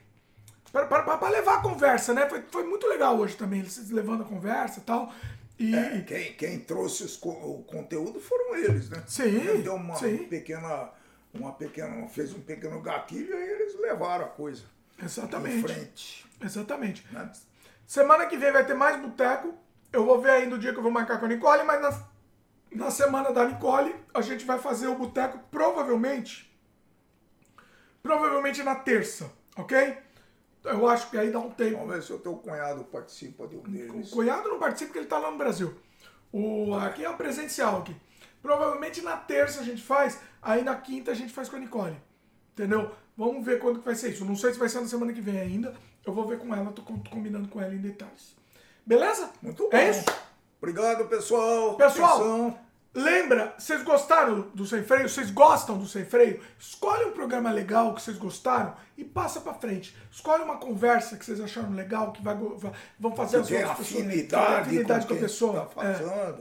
Pra 0.73 1.29
levar 1.29 1.59
a 1.59 1.61
conversa, 1.61 2.15
né? 2.15 2.27
Foi, 2.27 2.41
foi 2.49 2.63
muito 2.63 2.87
legal 2.87 3.15
hoje 3.19 3.37
também, 3.37 3.59
eles 3.59 3.91
levando 3.91 4.23
a 4.23 4.25
conversa 4.25 4.79
e 4.79 4.83
tal. 4.83 5.13
E. 5.59 5.75
É, 5.75 6.01
quem, 6.01 6.33
quem 6.33 6.59
trouxe 6.61 7.03
os 7.03 7.15
o 7.21 7.63
conteúdo 7.67 8.19
foram 8.19 8.55
eles, 8.55 8.89
né? 8.89 9.03
Sim, 9.05 9.23
Ele 9.23 9.61
deu 9.61 9.75
uma 9.75 9.95
sim. 9.95 10.17
pequena. 10.25 10.89
Uma 11.31 11.51
pequena. 11.53 12.07
fez 12.07 12.33
um 12.33 12.41
pequeno 12.41 12.81
gatilho 12.81 13.35
e 13.35 13.51
eles 13.51 13.79
levaram 13.79 14.25
a 14.25 14.29
coisa. 14.29 14.63
Em 14.99 15.05
Exatamente. 15.05 15.61
frente. 15.61 16.25
Exatamente. 16.41 17.07
né? 17.11 17.31
Semana 17.85 18.25
que 18.25 18.35
vem 18.35 18.51
vai 18.51 18.65
ter 18.65 18.73
mais 18.73 18.99
boteco. 18.99 19.53
Eu 19.91 20.03
vou 20.05 20.19
ver 20.19 20.31
ainda 20.31 20.55
o 20.55 20.59
dia 20.59 20.71
que 20.71 20.79
eu 20.79 20.83
vou 20.83 20.91
marcar 20.91 21.19
com 21.19 21.25
a 21.25 21.27
Nicole, 21.29 21.63
mas 21.63 21.81
na, 21.81 22.03
na 22.71 22.89
semana 22.89 23.31
da 23.31 23.45
Nicole 23.45 23.93
a 24.11 24.21
gente 24.21 24.43
vai 24.43 24.57
fazer 24.57 24.87
o 24.87 24.95
boteco 24.95 25.37
provavelmente. 25.51 26.51
Provavelmente 28.01 28.63
na 28.63 28.73
terça, 28.75 29.31
ok? 29.55 29.97
Eu 30.63 30.87
acho 30.87 31.09
que 31.09 31.17
aí 31.17 31.29
dá 31.31 31.39
um 31.39 31.49
tempo. 31.51 31.77
Vamos 31.77 31.93
ver 31.95 32.03
se 32.03 32.13
o 32.13 32.17
teu 32.19 32.35
cunhado 32.37 32.83
participa 32.85 33.47
de 33.47 33.55
um 33.57 33.59
O 33.59 33.67
deles. 33.67 34.09
cunhado 34.09 34.47
não 34.49 34.59
participa 34.59 34.87
porque 34.89 34.99
ele 34.99 35.07
tá 35.07 35.17
lá 35.19 35.29
no 35.31 35.37
Brasil. 35.37 35.73
O, 36.31 36.73
aqui 36.75 37.03
é 37.03 37.09
o 37.09 37.17
presencial 37.17 37.79
aqui. 37.79 37.95
Provavelmente 38.41 39.01
na 39.01 39.17
terça 39.17 39.61
a 39.61 39.63
gente 39.63 39.81
faz, 39.81 40.19
aí 40.41 40.63
na 40.63 40.75
quinta 40.75 41.11
a 41.11 41.13
gente 41.13 41.31
faz 41.33 41.49
com 41.49 41.55
a 41.55 41.59
Nicole. 41.59 41.95
Entendeu? 42.53 42.91
Vamos 43.17 43.45
ver 43.45 43.59
quando 43.59 43.79
que 43.79 43.85
vai 43.85 43.95
ser 43.95 44.09
isso. 44.11 44.25
Não 44.25 44.35
sei 44.35 44.53
se 44.53 44.59
vai 44.59 44.69
ser 44.69 44.79
na 44.81 44.87
semana 44.87 45.11
que 45.13 45.21
vem 45.21 45.39
ainda. 45.39 45.75
Eu 46.05 46.13
vou 46.13 46.25
ver 46.27 46.39
com 46.39 46.53
ela, 46.53 46.71
tô 46.71 46.81
com- 46.81 47.01
combinando 47.03 47.47
com 47.49 47.61
ela 47.61 47.73
em 47.73 47.77
detalhes. 47.79 48.35
Beleza? 48.85 49.29
Muito 49.41 49.69
bom. 49.69 49.77
É 49.77 49.89
isso? 49.89 50.05
Obrigado, 50.61 51.05
pessoal. 51.07 51.75
Pessoal, 51.75 52.15
Atenção. 52.17 52.59
Lembra, 52.93 53.53
vocês 53.57 53.81
gostaram 53.83 54.41
do 54.53 54.65
Sem 54.65 54.83
Freio? 54.83 55.09
Vocês 55.09 55.31
gostam 55.31 55.77
do 55.77 55.87
Sem 55.87 56.05
Freio? 56.05 56.39
Escolhe 56.59 57.05
um 57.05 57.11
programa 57.11 57.51
legal 57.51 57.93
que 57.95 58.01
vocês 58.01 58.17
gostaram 58.17 58.75
e 58.97 59.03
passa 59.03 59.41
pra 59.41 59.53
frente. 59.53 59.95
Escolhe 60.11 60.43
uma 60.43 60.57
conversa 60.57 61.17
que 61.17 61.25
vocês 61.25 61.39
acharam 61.41 61.71
legal, 61.71 62.11
que 62.11 62.21
vai, 62.21 62.35
vão 62.99 63.15
fazer 63.15 63.37
as 63.37 63.49
outras 63.51 63.69
pessoas- 63.77 63.87
que 63.87 63.93
tem 63.95 64.05
afinidade, 64.07 64.61
afinidade 64.61 65.07
com 65.07 65.13
a 65.13 65.17
pessoa. 65.17 65.71
Tá 65.75 65.83
É. 65.85 66.33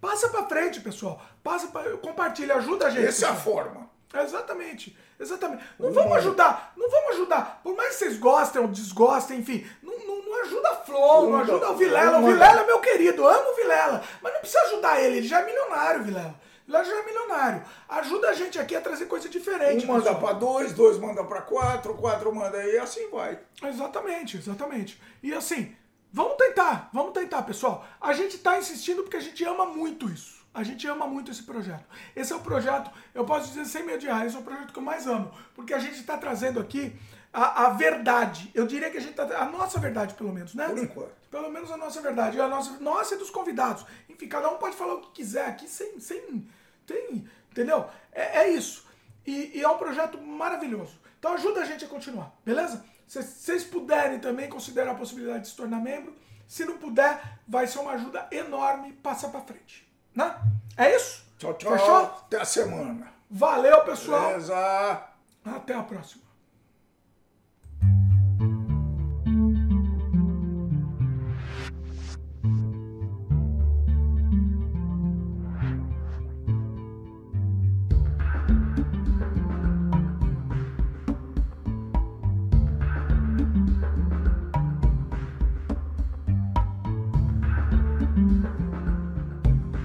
Passa 0.00 0.28
pra 0.28 0.44
frente, 0.44 0.80
pessoal. 0.80 1.20
Passa 1.42 1.68
pra, 1.68 1.96
compartilha, 1.98 2.54
ajuda 2.56 2.86
a 2.86 2.90
gente. 2.90 3.06
Essa 3.06 3.26
é 3.26 3.30
a 3.30 3.34
forma. 3.34 3.88
Exatamente, 4.14 4.96
exatamente. 5.18 5.64
Não 5.78 5.92
vamos 5.92 6.16
ajudar, 6.18 6.72
não 6.76 6.90
vamos 6.90 7.10
ajudar. 7.12 7.60
Por 7.62 7.74
mais 7.76 7.90
que 7.90 7.98
vocês 7.98 8.18
gostem 8.18 8.62
ou 8.62 8.68
desgostem, 8.68 9.40
enfim, 9.40 9.66
não, 9.82 9.98
não, 9.98 10.22
não 10.22 10.42
ajuda 10.42 10.70
a 10.70 10.76
Flow, 10.76 11.22
não 11.22 11.30
Não 11.30 11.40
ajuda 11.40 11.70
o 11.70 11.76
Vilela. 11.76 12.18
O 12.18 12.26
Vilela 12.26 12.60
é 12.60 12.66
meu 12.66 12.80
querido, 12.80 13.26
amo 13.26 13.50
o 13.50 13.56
Vilela. 13.56 14.02
Mas 14.22 14.32
não 14.32 14.40
precisa 14.40 14.62
ajudar 14.64 15.00
ele, 15.00 15.18
ele 15.18 15.28
já 15.28 15.40
é 15.40 15.44
milionário, 15.46 16.04
Vilela. 16.04 16.34
Vilela 16.66 16.84
já 16.84 16.98
é 16.98 17.04
milionário. 17.04 17.62
Ajuda 17.88 18.30
a 18.30 18.34
gente 18.34 18.58
aqui 18.58 18.74
a 18.74 18.80
trazer 18.80 19.06
coisa 19.06 19.28
diferente. 19.28 19.84
Um 19.84 19.88
manda 19.88 20.14
pra 20.14 20.32
dois, 20.32 20.72
dois 20.72 20.98
manda 20.98 21.22
pra 21.24 21.42
quatro, 21.42 21.94
quatro 21.94 22.34
manda 22.34 22.58
aí, 22.58 22.76
assim 22.78 23.08
vai. 23.10 23.38
Exatamente, 23.62 24.36
exatamente. 24.36 25.00
E 25.22 25.32
assim, 25.32 25.74
vamos 26.12 26.36
tentar, 26.36 26.90
vamos 26.92 27.12
tentar, 27.12 27.42
pessoal. 27.42 27.86
A 28.00 28.12
gente 28.12 28.38
tá 28.38 28.58
insistindo 28.58 29.02
porque 29.02 29.16
a 29.16 29.20
gente 29.20 29.44
ama 29.44 29.64
muito 29.66 30.10
isso. 30.10 30.35
A 30.56 30.62
gente 30.62 30.86
ama 30.88 31.06
muito 31.06 31.30
esse 31.30 31.42
projeto. 31.42 31.84
Esse 32.16 32.32
é 32.32 32.36
o 32.36 32.40
projeto, 32.40 32.90
eu 33.14 33.26
posso 33.26 33.48
dizer 33.48 33.66
sem 33.66 33.84
medo 33.84 33.98
de 33.98 34.06
errar, 34.06 34.24
esse 34.24 34.34
é 34.34 34.38
o 34.38 34.42
projeto 34.42 34.72
que 34.72 34.78
eu 34.78 34.82
mais 34.82 35.06
amo. 35.06 35.30
Porque 35.54 35.74
a 35.74 35.78
gente 35.78 36.00
está 36.00 36.16
trazendo 36.16 36.58
aqui 36.58 36.98
a, 37.30 37.66
a 37.66 37.70
verdade. 37.70 38.50
Eu 38.54 38.66
diria 38.66 38.90
que 38.90 38.96
a 38.96 39.00
gente 39.00 39.12
tá. 39.12 39.24
A 39.38 39.44
nossa 39.44 39.78
verdade, 39.78 40.14
pelo 40.14 40.32
menos, 40.32 40.54
né? 40.54 40.66
Por 40.66 40.78
enquanto. 40.78 41.12
Pelo 41.30 41.50
menos 41.50 41.70
a 41.70 41.76
nossa 41.76 42.00
verdade. 42.00 42.40
A 42.40 42.48
nossa, 42.48 42.78
nossa 42.80 43.14
e 43.14 43.18
dos 43.18 43.28
convidados. 43.28 43.84
Enfim, 44.08 44.26
cada 44.26 44.48
um 44.48 44.56
pode 44.56 44.74
falar 44.76 44.94
o 44.94 45.02
que 45.02 45.10
quiser 45.12 45.46
aqui 45.46 45.68
sem. 45.68 46.00
sem 46.00 46.48
tem, 46.86 47.28
entendeu? 47.50 47.90
É, 48.10 48.44
é 48.44 48.48
isso. 48.48 48.86
E, 49.26 49.58
e 49.58 49.62
é 49.62 49.68
um 49.68 49.76
projeto 49.76 50.18
maravilhoso. 50.18 50.98
Então 51.18 51.34
ajuda 51.34 51.60
a 51.60 51.64
gente 51.66 51.84
a 51.84 51.88
continuar, 51.88 52.32
beleza? 52.42 52.82
Se 53.06 53.22
vocês 53.22 53.62
puderem 53.62 54.20
também 54.20 54.48
considerar 54.48 54.92
a 54.92 54.94
possibilidade 54.94 55.42
de 55.42 55.48
se 55.48 55.56
tornar 55.56 55.80
membro. 55.80 56.14
Se 56.48 56.64
não 56.64 56.78
puder, 56.78 57.40
vai 57.46 57.66
ser 57.66 57.80
uma 57.80 57.92
ajuda 57.92 58.26
enorme. 58.30 58.94
Passa 58.94 59.28
pra 59.28 59.42
frente. 59.42 59.85
Né? 60.16 60.34
É 60.76 60.96
isso? 60.96 61.24
Tchau, 61.38 61.54
tchau. 61.54 61.72
Fechou? 61.72 61.96
Até 61.96 62.40
a 62.40 62.44
semana. 62.44 63.12
Valeu, 63.30 63.84
pessoal. 63.84 64.28
Beleza. 64.28 65.02
Até 65.44 65.74
a 65.74 65.82
próxima. 65.82 66.25